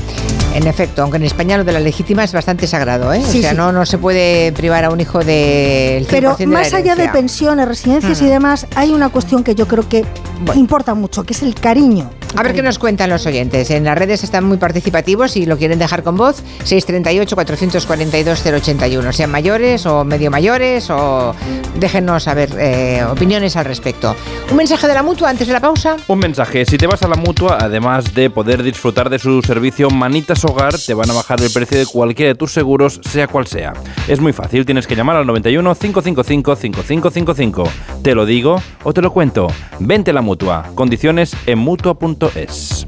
En 0.57 0.65
efecto, 0.65 1.03
aunque 1.03 1.17
en 1.17 1.23
España 1.23 1.55
lo 1.55 1.63
de 1.63 1.71
la 1.71 1.79
legítima 1.79 2.23
es 2.23 2.33
bastante 2.33 2.65
sagrado, 2.65 3.13
¿eh? 3.13 3.21
Sí, 3.23 3.37
o 3.37 3.41
sea, 3.41 3.51
sí. 3.51 3.57
no, 3.57 3.71
no 3.71 3.85
se 3.85 3.99
puede 3.99 4.51
privar 4.53 4.83
a 4.85 4.89
un 4.89 4.99
hijo 4.99 5.19
del 5.19 6.07
100% 6.07 6.09
Pero 6.09 6.35
de 6.35 6.47
la 6.47 6.51
más 6.51 6.73
allá 6.73 6.95
de 6.95 7.07
pensiones, 7.09 7.67
residencias 7.67 8.19
y 8.21 8.25
Mm. 8.25 8.29
demás, 8.29 8.65
hay 8.75 8.91
una 8.91 9.09
cuestión 9.09 9.43
que 9.43 9.53
yo 9.53 9.67
creo 9.67 9.87
que 9.87 10.03
importa 10.55 10.95
mucho, 10.95 11.23
que 11.23 11.33
es 11.33 11.43
el 11.43 11.53
cariño. 11.53 12.09
A 12.35 12.43
ver 12.43 12.53
qué 12.53 12.61
nos 12.63 12.77
cuentan 12.79 13.09
los 13.09 13.25
oyentes. 13.25 13.69
En 13.71 13.83
las 13.85 13.97
redes 13.97 14.23
están 14.23 14.43
muy 14.45 14.57
participativos 14.57 15.37
y 15.37 15.45
lo 15.45 15.57
quieren 15.57 15.79
dejar 15.79 16.03
con 16.03 16.17
voz. 16.17 16.43
638-442-081. 16.65 19.11
Sean 19.13 19.31
mayores 19.31 19.85
o 19.85 20.03
medio 20.03 20.29
mayores 20.29 20.89
o 20.89 21.33
déjenos 21.79 22.23
saber 22.23 22.49
eh, 22.59 23.03
opiniones 23.09 23.55
al 23.55 23.65
respecto. 23.65 24.15
Un 24.51 24.57
mensaje 24.57 24.87
de 24.87 24.93
la 24.93 25.03
mutua 25.03 25.29
antes 25.29 25.47
de 25.47 25.53
la 25.53 25.59
pausa. 25.59 25.95
Un 26.07 26.19
mensaje, 26.19 26.65
si 26.65 26.77
te 26.77 26.85
vas 26.87 27.01
a 27.03 27.07
la 27.07 27.15
mutua, 27.15 27.57
además 27.61 28.13
de 28.13 28.29
poder 28.29 28.61
disfrutar 28.61 29.09
de 29.09 29.19
su 29.19 29.41
servicio 29.41 29.89
Manitas 29.89 30.43
Hogar, 30.47 30.73
te 30.77 30.93
van 30.93 31.09
a 31.09 31.13
bajar 31.13 31.41
el 31.41 31.51
precio 31.51 31.77
de 31.77 31.85
cualquiera 31.85 32.33
de 32.33 32.35
tus 32.35 32.51
seguros, 32.51 32.99
sea 33.03 33.27
cual 33.27 33.47
sea. 33.47 33.73
Es 34.07 34.19
muy 34.19 34.33
fácil, 34.33 34.65
tienes 34.65 34.87
que 34.87 34.95
llamar 34.95 35.15
al 35.15 35.27
91 35.27 35.75
555 35.75 36.55
5555. 36.55 37.63
Te 38.01 38.15
lo 38.15 38.25
digo 38.25 38.61
o 38.83 38.93
te 38.93 39.01
lo 39.01 39.11
cuento. 39.11 39.47
Vente 39.79 40.11
a 40.11 40.13
la 40.13 40.21
mutua. 40.21 40.71
Condiciones 40.75 41.35
en 41.45 41.59
mutua.es. 41.59 42.87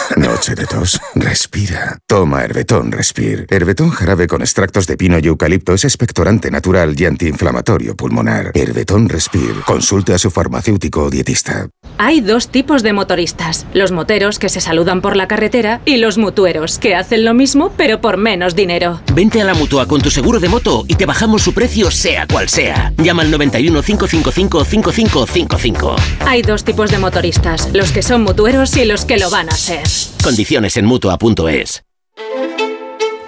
Noche 0.17 0.55
de 0.55 0.65
tos. 0.65 0.99
Respira. 1.15 1.97
Toma 2.07 2.43
Herbetón 2.43 2.91
Respir. 2.91 3.45
Herbetón 3.49 3.91
jarabe 3.91 4.27
con 4.27 4.41
extractos 4.41 4.87
de 4.87 4.97
pino 4.97 5.17
y 5.19 5.27
eucalipto 5.27 5.73
es 5.73 5.83
expectorante 5.85 6.51
natural 6.51 6.95
y 6.99 7.05
antiinflamatorio 7.05 7.95
pulmonar. 7.95 8.51
Herbetón 8.53 9.09
Respir. 9.09 9.55
Consulte 9.65 10.13
a 10.13 10.17
su 10.17 10.31
farmacéutico 10.31 11.03
o 11.03 11.09
dietista. 11.09 11.67
Hay 11.97 12.21
dos 12.21 12.49
tipos 12.49 12.83
de 12.83 12.93
motoristas, 12.93 13.65
los 13.73 13.91
moteros 13.91 14.39
que 14.39 14.49
se 14.49 14.61
saludan 14.61 15.01
por 15.01 15.15
la 15.15 15.27
carretera 15.27 15.81
y 15.85 15.97
los 15.97 16.17
mutueros 16.17 16.79
que 16.79 16.95
hacen 16.95 17.23
lo 17.23 17.33
mismo 17.33 17.71
pero 17.77 18.01
por 18.01 18.17
menos 18.17 18.55
dinero. 18.55 19.01
Vente 19.13 19.41
a 19.41 19.45
la 19.45 19.53
mutua 19.53 19.87
con 19.87 20.01
tu 20.01 20.09
seguro 20.09 20.39
de 20.39 20.49
moto 20.49 20.83
y 20.87 20.95
te 20.95 21.05
bajamos 21.05 21.43
su 21.43 21.53
precio 21.53 21.91
sea 21.91 22.25
cual 22.27 22.49
sea. 22.49 22.93
Llama 22.97 23.21
al 23.21 23.31
91 23.31 23.81
555 23.81 24.65
5555. 24.65 25.95
Hay 26.25 26.41
dos 26.41 26.63
tipos 26.63 26.89
de 26.89 26.97
motoristas, 26.97 27.69
los 27.73 27.91
que 27.91 28.01
son 28.01 28.23
mutueros 28.23 28.75
y 28.77 28.85
los 28.85 29.05
que 29.05 29.17
lo 29.17 29.29
van 29.29 29.49
a 29.49 29.55
ser. 29.55 29.81
Condiciones 30.23 30.77
en 30.77 30.85
mutua.es. 30.85 31.83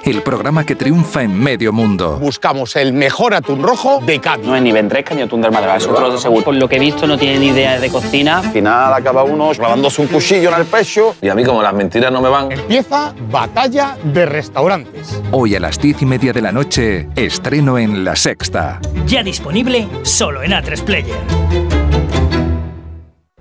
El 0.03 0.21
programa 0.21 0.65
que 0.65 0.75
triunfa 0.75 1.23
en 1.23 1.39
medio 1.39 1.71
mundo. 1.71 2.17
Buscamos 2.19 2.75
el 2.75 2.91
mejor 2.91 3.33
atún 3.33 3.63
rojo 3.63 4.01
de 4.05 4.19
Cádiz. 4.19 4.45
No 4.45 4.53
es 4.53 4.61
ni 4.61 4.73
ventresca 4.73 5.15
ni 5.15 5.21
atún 5.21 5.41
del 5.41 5.51
Málaga, 5.53 5.77
eso 5.77 5.91
lo 5.91 6.13
aseguro. 6.13 6.43
Por 6.43 6.55
lo 6.55 6.67
que 6.67 6.75
he 6.75 6.79
visto 6.79 7.07
no 7.07 7.17
tiene 7.17 7.39
ni 7.39 7.47
idea 7.47 7.79
de 7.79 7.89
cocina. 7.89 8.39
Al 8.39 8.51
final 8.51 8.93
acaba 8.93 9.23
uno 9.23 9.51
clavándose 9.51 10.01
un 10.01 10.07
cuchillo 10.09 10.49
en 10.49 10.59
el 10.59 10.65
pecho 10.65 11.15
y 11.21 11.29
a 11.29 11.35
mí 11.35 11.45
como 11.45 11.63
las 11.63 11.73
mentiras 11.73 12.11
no 12.11 12.21
me 12.21 12.27
van. 12.27 12.51
Empieza 12.51 13.15
Batalla 13.31 13.97
de 14.03 14.25
Restaurantes. 14.25 15.21
Hoy 15.31 15.55
a 15.55 15.61
las 15.61 15.79
diez 15.79 16.01
y 16.01 16.05
media 16.05 16.33
de 16.33 16.41
la 16.41 16.51
noche, 16.51 17.07
estreno 17.15 17.77
en 17.77 18.03
La 18.03 18.17
Sexta. 18.17 18.81
Ya 19.07 19.23
disponible 19.23 19.87
solo 20.01 20.43
en 20.43 20.51
A3 20.51 20.83
Player. 20.83 21.82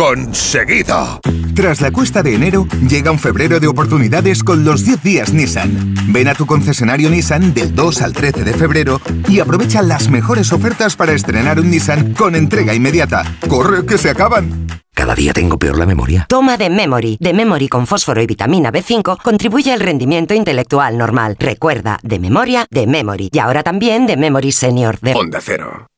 conseguido. 0.00 1.20
Tras 1.54 1.82
la 1.82 1.90
cuesta 1.90 2.22
de 2.22 2.34
enero, 2.34 2.66
llega 2.88 3.12
un 3.12 3.18
febrero 3.18 3.60
de 3.60 3.66
oportunidades 3.66 4.42
con 4.42 4.64
los 4.64 4.86
10 4.86 5.02
días 5.02 5.34
Nissan. 5.34 5.94
Ven 6.06 6.26
a 6.28 6.34
tu 6.34 6.46
concesionario 6.46 7.10
Nissan 7.10 7.52
del 7.52 7.74
2 7.74 8.00
al 8.00 8.14
13 8.14 8.44
de 8.44 8.54
febrero 8.54 8.98
y 9.28 9.40
aprovecha 9.40 9.82
las 9.82 10.08
mejores 10.08 10.54
ofertas 10.54 10.96
para 10.96 11.12
estrenar 11.12 11.60
un 11.60 11.70
Nissan 11.70 12.14
con 12.14 12.34
entrega 12.34 12.72
inmediata. 12.72 13.24
¡Corre, 13.46 13.84
que 13.84 13.98
se 13.98 14.08
acaban! 14.08 14.68
Cada 14.94 15.14
día 15.14 15.34
tengo 15.34 15.58
peor 15.58 15.78
la 15.78 15.84
memoria. 15.84 16.24
Toma 16.30 16.56
de 16.56 16.70
Memory. 16.70 17.18
De 17.20 17.34
Memory 17.34 17.68
con 17.68 17.86
fósforo 17.86 18.22
y 18.22 18.26
vitamina 18.26 18.72
B5 18.72 19.18
contribuye 19.22 19.70
al 19.70 19.80
rendimiento 19.80 20.32
intelectual 20.32 20.96
normal. 20.96 21.36
Recuerda, 21.38 21.98
de 22.02 22.18
memoria, 22.18 22.66
de 22.70 22.86
Memory. 22.86 23.28
Y 23.32 23.38
ahora 23.38 23.62
también 23.62 24.06
de 24.06 24.16
Memory 24.16 24.52
Senior 24.52 24.98
de 25.00 25.12
Onda 25.12 25.40
Cero. 25.42 25.90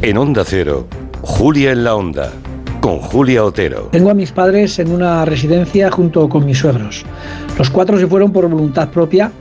En 0.00 0.16
Onda 0.16 0.44
Cero, 0.44 0.86
Julia 1.22 1.72
en 1.72 1.82
la 1.82 1.96
Onda, 1.96 2.32
con 2.80 2.98
Julia 2.98 3.44
Otero. 3.44 3.88
Tengo 3.90 4.10
a 4.10 4.14
mis 4.14 4.30
padres 4.30 4.78
en 4.78 4.92
una 4.92 5.24
residencia 5.24 5.90
junto 5.90 6.28
con 6.28 6.46
mis 6.46 6.58
suegros. 6.58 7.04
Los 7.58 7.68
cuatro 7.68 7.98
se 7.98 8.06
fueron 8.06 8.32
por 8.32 8.48
voluntad 8.48 8.90
propia 8.90 9.32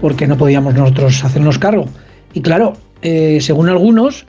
porque 0.00 0.28
no 0.28 0.38
podíamos 0.38 0.74
nosotros 0.74 1.24
hacernos 1.24 1.58
cargo. 1.58 1.86
Y 2.32 2.42
claro, 2.42 2.74
eh, 3.02 3.38
según 3.40 3.68
algunos, 3.68 4.24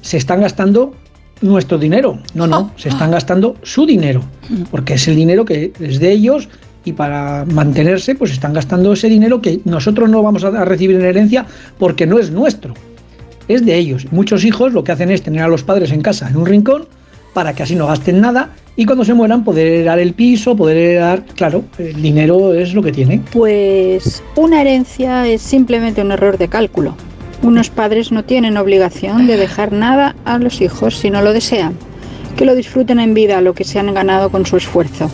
se 0.00 0.16
están 0.16 0.42
gastando 0.42 0.94
nuestro 1.40 1.76
dinero. 1.76 2.20
No, 2.34 2.46
no, 2.46 2.70
se 2.76 2.88
están 2.88 3.10
gastando 3.10 3.56
su 3.64 3.86
dinero, 3.86 4.22
porque 4.70 4.94
es 4.94 5.08
el 5.08 5.16
dinero 5.16 5.44
que 5.44 5.72
es 5.80 5.98
de 5.98 6.12
ellos 6.12 6.48
y 6.84 6.92
para 6.92 7.44
mantenerse, 7.46 8.14
pues 8.14 8.30
están 8.30 8.52
gastando 8.52 8.92
ese 8.92 9.08
dinero 9.08 9.42
que 9.42 9.60
nosotros 9.64 10.08
no 10.08 10.22
vamos 10.22 10.44
a 10.44 10.64
recibir 10.64 10.96
en 10.96 11.04
herencia 11.04 11.46
porque 11.78 12.06
no 12.06 12.20
es 12.20 12.30
nuestro, 12.30 12.74
es 13.50 13.64
de 13.64 13.76
ellos. 13.76 14.06
Muchos 14.10 14.44
hijos 14.44 14.72
lo 14.72 14.84
que 14.84 14.92
hacen 14.92 15.10
es 15.10 15.22
tener 15.22 15.42
a 15.42 15.48
los 15.48 15.64
padres 15.64 15.92
en 15.92 16.02
casa, 16.02 16.28
en 16.28 16.36
un 16.36 16.46
rincón, 16.46 16.86
para 17.32 17.54
que 17.54 17.62
así 17.62 17.74
no 17.74 17.86
gasten 17.86 18.20
nada 18.20 18.50
y 18.76 18.86
cuando 18.86 19.04
se 19.04 19.14
mueran 19.14 19.44
poder 19.44 19.66
heredar 19.66 19.98
el 19.98 20.14
piso, 20.14 20.56
poder 20.56 20.76
heredar, 20.76 21.24
claro, 21.36 21.64
el 21.78 22.00
dinero 22.00 22.54
es 22.54 22.72
lo 22.72 22.82
que 22.82 22.92
tienen. 22.92 23.22
Pues 23.32 24.22
una 24.36 24.60
herencia 24.60 25.26
es 25.26 25.42
simplemente 25.42 26.00
un 26.00 26.12
error 26.12 26.38
de 26.38 26.48
cálculo. 26.48 26.94
Unos 27.42 27.70
padres 27.70 28.12
no 28.12 28.24
tienen 28.24 28.56
obligación 28.56 29.26
de 29.26 29.36
dejar 29.36 29.72
nada 29.72 30.14
a 30.24 30.38
los 30.38 30.60
hijos 30.60 30.96
si 30.96 31.10
no 31.10 31.20
lo 31.22 31.32
desean. 31.32 31.74
Que 32.36 32.44
lo 32.44 32.54
disfruten 32.54 33.00
en 33.00 33.12
vida 33.12 33.40
lo 33.40 33.54
que 33.54 33.64
se 33.64 33.78
han 33.78 33.92
ganado 33.92 34.30
con 34.30 34.46
su 34.46 34.56
esfuerzo. 34.56 35.10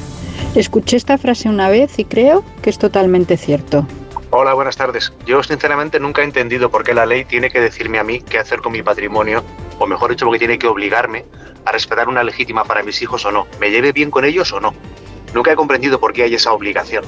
Escuché 0.54 0.96
esta 0.96 1.18
frase 1.18 1.48
una 1.48 1.68
vez 1.68 1.98
y 1.98 2.04
creo 2.04 2.44
que 2.62 2.70
es 2.70 2.78
totalmente 2.78 3.36
cierto. 3.36 3.86
Hola, 4.38 4.52
buenas 4.52 4.76
tardes. 4.76 5.14
Yo 5.24 5.42
sinceramente 5.42 5.98
nunca 5.98 6.20
he 6.20 6.24
entendido 6.26 6.70
por 6.70 6.84
qué 6.84 6.92
la 6.92 7.06
ley 7.06 7.24
tiene 7.24 7.48
que 7.48 7.58
decirme 7.58 7.98
a 7.98 8.04
mí 8.04 8.20
qué 8.20 8.38
hacer 8.38 8.60
con 8.60 8.70
mi 8.70 8.82
patrimonio, 8.82 9.42
o 9.78 9.86
mejor 9.86 10.10
dicho, 10.10 10.26
porque 10.26 10.38
tiene 10.38 10.58
que 10.58 10.66
obligarme 10.66 11.24
a 11.64 11.72
respetar 11.72 12.06
una 12.06 12.22
legítima 12.22 12.62
para 12.64 12.82
mis 12.82 13.00
hijos 13.00 13.24
o 13.24 13.32
no, 13.32 13.46
me 13.58 13.70
lleve 13.70 13.92
bien 13.92 14.10
con 14.10 14.26
ellos 14.26 14.52
o 14.52 14.60
no. 14.60 14.74
Nunca 15.32 15.52
he 15.52 15.56
comprendido 15.56 15.98
por 15.98 16.12
qué 16.12 16.24
hay 16.24 16.34
esa 16.34 16.52
obligación. 16.52 17.02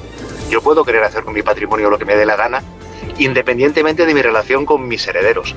Yo 0.49 0.63
puedo 0.63 0.83
querer 0.83 1.03
hacer 1.03 1.23
con 1.23 1.35
mi 1.35 1.43
patrimonio 1.43 1.91
lo 1.91 1.99
que 1.99 2.05
me 2.05 2.15
dé 2.15 2.25
la 2.25 2.35
gana, 2.35 2.63
independientemente 3.19 4.07
de 4.07 4.13
mi 4.15 4.23
relación 4.23 4.65
con 4.65 4.87
mis 4.87 5.07
herederos. 5.07 5.53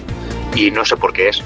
Y 0.55 0.73
no 0.73 0.85
sé 0.85 0.99
por 0.99 1.15
qué 1.15 1.31
es. 1.31 1.43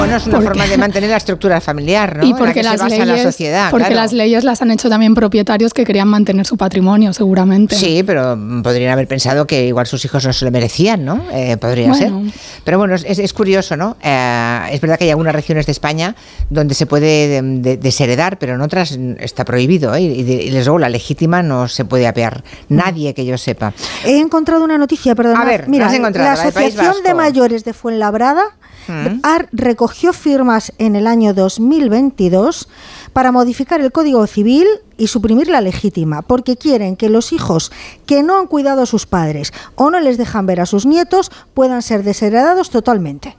Bueno, 0.00 0.16
es 0.16 0.26
una 0.26 0.34
Porque- 0.36 0.48
forma 0.48 0.66
de 0.66 0.78
mantener 0.78 1.10
la 1.10 1.16
estructura 1.18 1.60
familiar, 1.60 2.16
¿no? 2.16 2.22
Y 2.24 2.26
En 2.26 2.32
la 2.32 2.38
porque 2.38 2.54
que 2.54 2.60
se 2.62 2.68
las 2.70 2.80
basa 2.80 2.88
leyes, 2.88 3.06
la 3.06 3.22
sociedad. 3.22 3.70
porque 3.70 3.86
claro. 3.88 4.00
las 4.02 4.12
leyes 4.12 4.44
las 4.44 4.62
han 4.62 4.70
hecho 4.70 4.88
también 4.88 5.14
propietarios 5.14 5.74
que 5.74 5.84
querían 5.84 6.08
mantener 6.08 6.46
su 6.46 6.56
patrimonio, 6.56 7.12
seguramente. 7.12 7.76
Sí, 7.76 8.02
pero 8.04 8.38
podrían 8.62 8.92
haber 8.92 9.06
pensado 9.06 9.46
que 9.46 9.66
igual 9.66 9.86
sus 9.86 10.04
hijos 10.04 10.24
no 10.24 10.32
se 10.32 10.44
lo 10.46 10.50
merecían, 10.50 11.04
¿no? 11.04 11.22
Eh, 11.32 11.56
podría 11.58 11.88
Bueno. 11.90 12.24
ser. 12.24 12.40
Pero 12.64 12.78
bueno, 12.78 12.94
es, 12.94 13.04
es 13.18 13.32
curioso, 13.32 13.76
¿no? 13.76 13.96
Eh, 14.02 14.60
es 14.72 14.80
verdad 14.80 14.96
que 14.98 15.04
hay 15.04 15.10
algunas 15.10 15.34
regiones 15.34 15.66
de 15.66 15.72
España 15.72 16.14
donde 16.48 16.74
se 16.74 16.86
puede 16.86 17.28
de- 17.28 17.42
de- 17.42 17.76
desheredar, 17.76 18.38
pero 18.38 18.54
en 18.54 18.62
otras 18.62 18.98
está 19.18 19.44
prohibido, 19.44 19.94
¿eh? 19.94 20.00
Y, 20.02 20.22
de- 20.22 20.44
y 20.44 20.50
luego 20.50 20.78
la 20.78 20.88
legítima 20.88 21.42
no 21.42 21.68
se 21.68 21.84
puede 21.84 22.06
apear. 22.06 22.42
Nadie 22.68 23.12
que 23.14 23.24
yo 23.26 23.36
sepa. 23.36 23.74
He 24.04 24.18
encontrado 24.18 24.64
una 24.64 24.78
noticia, 24.78 25.14
perdón. 25.14 25.36
A 25.36 25.44
ver, 25.44 25.68
Mira, 25.68 25.84
¿la 25.84 25.90
has 25.90 25.96
encontrado? 25.98 26.30
la 26.30 26.36
La 26.36 26.44
del 26.44 26.52
País 26.54 26.74
Asociación 26.74 27.02
de. 27.04 27.10
Mayores 27.14 27.64
de 27.64 27.74
Fuenlabrada 27.74 28.44
Mm. 28.90 29.20
ar- 29.22 29.48
recogió 29.52 30.12
firmas 30.12 30.72
en 30.78 30.96
el 30.96 31.06
año 31.06 31.32
2022 31.34 32.68
para 33.12 33.32
modificar 33.32 33.80
el 33.80 33.92
Código 33.92 34.26
Civil 34.26 34.66
y 34.98 35.06
suprimir 35.06 35.48
la 35.48 35.60
legítima, 35.60 36.22
porque 36.22 36.56
quieren 36.56 36.96
que 36.96 37.08
los 37.08 37.32
hijos 37.32 37.72
que 38.06 38.22
no 38.22 38.38
han 38.38 38.46
cuidado 38.46 38.82
a 38.82 38.86
sus 38.86 39.06
padres 39.06 39.52
o 39.76 39.90
no 39.90 40.00
les 40.00 40.18
dejan 40.18 40.46
ver 40.46 40.60
a 40.60 40.66
sus 40.66 40.86
nietos 40.86 41.30
puedan 41.54 41.82
ser 41.82 42.02
desheredados 42.02 42.70
totalmente. 42.70 43.34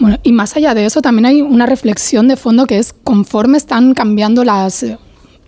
Bueno, 0.00 0.18
y 0.22 0.32
más 0.32 0.54
allá 0.56 0.74
de 0.74 0.84
eso, 0.84 1.00
también 1.00 1.26
hay 1.26 1.42
una 1.42 1.66
reflexión 1.66 2.28
de 2.28 2.36
fondo 2.36 2.66
que 2.66 2.78
es 2.78 2.92
conforme 3.04 3.56
están 3.58 3.94
cambiando 3.94 4.44
las 4.44 4.84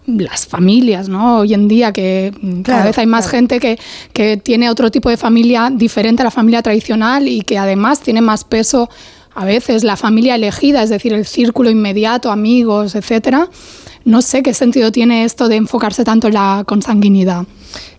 las 0.07 0.47
familias, 0.47 1.07
¿no? 1.10 1.40
Hoy 1.40 1.52
en 1.52 1.68
día 1.68 1.92
que 1.92 2.32
cada 2.65 2.82
vez 2.86 2.97
hay 2.97 3.05
más 3.05 3.28
gente 3.28 3.60
que, 3.60 3.78
que 4.15 4.39
tiene 4.39 4.70
otro 4.70 4.90
tipo 4.90 5.10
de 5.10 5.18
familia 5.18 5.70
diferente 5.70 6.23
a 6.23 6.24
la 6.24 6.31
familia 6.31 6.62
tradicional 6.62 7.28
y 7.28 7.42
que 7.42 7.58
además 7.58 8.00
tiene 8.00 8.23
más 8.23 8.42
peso 8.42 8.89
a 9.39 9.44
veces 9.44 9.84
la 9.84 9.97
familia 9.97 10.34
elegida, 10.34 10.83
es 10.83 10.91
decir, 10.91 11.12
el 11.12 11.25
círculo 11.25 11.70
inmediato, 11.70 12.33
amigos, 12.33 12.97
etcétera. 12.97 13.49
No 14.05 14.20
sé 14.20 14.42
qué 14.42 14.52
sentido 14.52 14.91
tiene 14.91 15.23
esto 15.23 15.47
de 15.47 15.55
enfocarse 15.55 16.05
tanto 16.05 16.26
en 16.26 16.34
la 16.34 16.65
consanguinidad. 16.67 17.47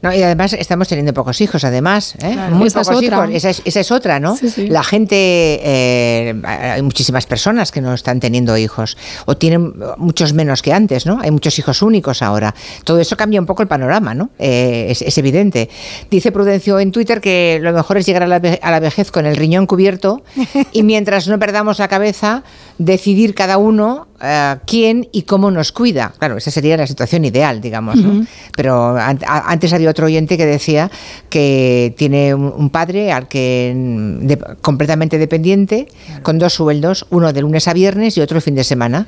No, 0.01 0.13
y 0.13 0.21
además 0.21 0.53
estamos 0.53 0.87
teniendo 0.87 1.13
pocos 1.13 1.41
hijos, 1.41 1.63
además, 1.63 2.15
¿eh? 2.21 2.35
muy 2.51 2.67
esa 2.67 2.81
pocos 2.81 2.97
es 2.97 3.03
hijos. 3.03 3.29
Esa 3.31 3.49
es, 3.49 3.61
esa 3.65 3.79
es, 3.81 3.91
otra, 3.91 4.19
¿no? 4.19 4.37
La 4.57 4.83
gente, 4.83 5.15
eh, 5.15 6.41
hay 6.43 6.81
muchísimas 6.81 7.25
personas 7.25 7.71
que 7.71 7.81
no 7.81 7.93
están 7.93 8.19
teniendo 8.19 8.57
hijos 8.57 8.97
o 9.25 9.35
tienen 9.35 9.73
muchos 9.97 10.33
menos 10.33 10.61
que 10.61 10.73
antes, 10.73 11.05
¿no? 11.05 11.19
Hay 11.21 11.31
muchos 11.31 11.57
hijos 11.59 11.81
únicos 11.81 12.21
ahora. 12.21 12.55
Todo 12.83 12.99
eso 12.99 13.17
cambia 13.17 13.39
un 13.39 13.45
poco 13.45 13.61
el 13.61 13.67
panorama, 13.67 14.13
¿no? 14.13 14.29
Eh, 14.39 14.87
es, 14.89 15.01
es, 15.01 15.17
evidente. 15.17 15.69
Dice 16.09 16.31
Prudencio 16.31 16.79
en 16.79 16.91
Twitter 16.91 17.19
que 17.19 17.59
lo 17.61 17.73
mejor 17.73 17.97
es 17.97 18.05
llegar 18.05 18.23
a 18.23 18.27
la, 18.27 18.35
a 18.61 18.71
la 18.71 18.79
vejez 18.79 19.11
con 19.11 19.25
el 19.25 19.35
riñón 19.35 19.67
cubierto 19.67 20.23
y 20.71 20.83
mientras 20.83 21.27
no 21.27 21.39
perdamos 21.39 21.79
la 21.79 21.87
cabeza, 21.87 22.43
decidir 22.77 23.35
cada 23.35 23.57
uno 23.57 24.08
uh, 24.21 24.59
quién 24.65 25.07
y 25.11 25.23
cómo 25.23 25.51
nos 25.51 25.71
cuida. 25.71 26.13
Claro, 26.17 26.37
esa 26.37 26.51
sería 26.51 26.77
la 26.77 26.87
situación 26.87 27.25
ideal, 27.25 27.61
digamos, 27.61 27.95
¿no? 27.95 28.09
Uh 28.09 28.13
-huh. 28.21 28.27
Pero 28.55 28.97
an 28.97 29.19
antes 29.27 29.73
había 29.73 29.89
otro 29.89 30.05
oyente 30.05 30.37
que 30.37 30.45
decía 30.45 30.91
que 31.29 31.93
tiene 31.97 32.33
un, 32.33 32.69
padre 32.69 33.11
al 33.11 33.27
que 33.27 33.73
de, 34.21 34.37
completamente 34.61 35.17
dependiente, 35.17 35.87
con 36.23 36.37
dos 36.39 36.53
sueldos, 36.53 37.05
uno 37.09 37.33
de 37.33 37.41
lunes 37.41 37.67
a 37.67 37.73
viernes 37.73 38.17
y 38.17 38.21
otro 38.21 38.37
el 38.37 38.41
fin 38.41 38.55
de 38.55 38.63
semana. 38.63 39.07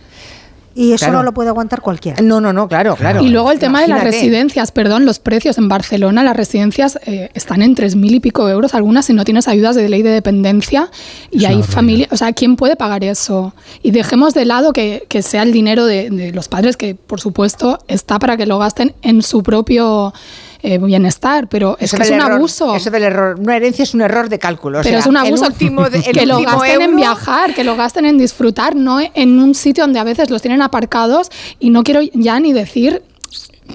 Y 0.74 0.93
eso 0.93 1.06
claro. 1.06 1.19
no 1.19 1.24
lo 1.24 1.33
puede 1.33 1.50
aguantar 1.50 1.82
cualquiera. 1.82 2.22
No, 2.22 2.40
no, 2.40 2.53
no, 2.53 2.67
claro, 2.67 2.95
claro. 2.95 3.22
Y 3.22 3.30
luego 3.30 3.51
el 3.51 3.59
tema 3.59 3.80
Imagínate. 3.80 4.00
de 4.00 4.06
las 4.06 4.16
residencias, 4.16 4.72
perdón, 4.72 5.06
los 5.06 5.19
precios 5.19 5.58
en 5.58 5.67
Barcelona, 5.67 6.24
las 6.24 6.35
residencias 6.35 6.98
eh, 7.06 7.30
están 7.33 7.61
en 7.61 7.75
tres 7.75 7.95
mil 7.95 8.16
y 8.16 8.19
pico 8.19 8.48
euros, 8.48 8.74
algunas 8.74 9.06
si 9.06 9.14
no 9.14 9.25
tienes 9.25 9.48
ayudas 9.48 9.75
de 9.75 9.90
ley 9.90 10.01
de 10.01 10.11
dependencia 10.11 10.90
y 11.30 11.43
es 11.43 11.50
hay 11.50 11.64
familia, 11.64 12.08
o 12.11 12.17
sea, 12.17 12.32
¿quién 12.33 12.56
puede 12.56 12.75
pagar 12.75 13.03
eso? 13.03 13.53
Y 13.83 13.91
dejemos 13.91 14.33
de 14.33 14.45
lado 14.45 14.72
que, 14.74 15.06
que 15.09 15.22
sea 15.22 15.43
el 15.43 15.51
dinero 15.51 15.85
de, 15.85 16.09
de 16.09 16.32
los 16.32 16.48
padres, 16.48 16.77
que 16.77 16.95
por 16.95 17.19
supuesto 17.19 17.80
está 17.88 18.19
para 18.19 18.38
que 18.38 18.45
lo 18.45 18.58
gasten 18.58 18.93
en 19.01 19.22
su 19.22 19.43
propio 19.43 20.14
eh, 20.64 20.77
bienestar, 20.77 21.48
pero 21.48 21.75
es 21.80 21.85
eso 21.85 21.98
que 21.98 22.03
es 22.03 22.09
un 22.09 22.15
error, 22.17 22.31
abuso. 22.33 22.75
Eso 22.75 22.91
del 22.91 23.03
error, 23.03 23.40
una 23.40 23.56
herencia 23.56 23.83
es 23.83 23.93
un 23.93 24.01
error 24.01 24.30
de 24.30 24.40
cálculo. 24.40 24.80
Pero 24.83 24.90
o 24.90 24.91
sea, 24.91 24.99
es 24.99 25.07
un 25.07 25.17
abuso 25.17 25.45
el 25.45 25.51
último 25.51 25.90
de, 25.90 25.99
el 26.06 26.17
que 26.17 26.25
lo 26.25 26.41
gasten 26.41 26.72
euro, 26.72 26.85
en 26.85 26.95
viajar, 26.95 27.53
que 27.53 27.64
lo 27.64 27.75
gasten 27.75 28.06
en 28.06 28.17
disfrutar, 28.17 28.75
no 28.75 28.99
en 29.01 29.40
un 29.40 29.56
sitio 29.56 29.83
donde 29.83 29.99
a 29.99 30.03
veces 30.03 30.30
los 30.30 30.41
tienen 30.41 30.61
aparcados 30.61 31.30
y 31.59 31.69
no 31.69 31.83
quiero 31.83 32.01
ya 32.14 32.40
ni 32.40 32.53
decir 32.53 33.01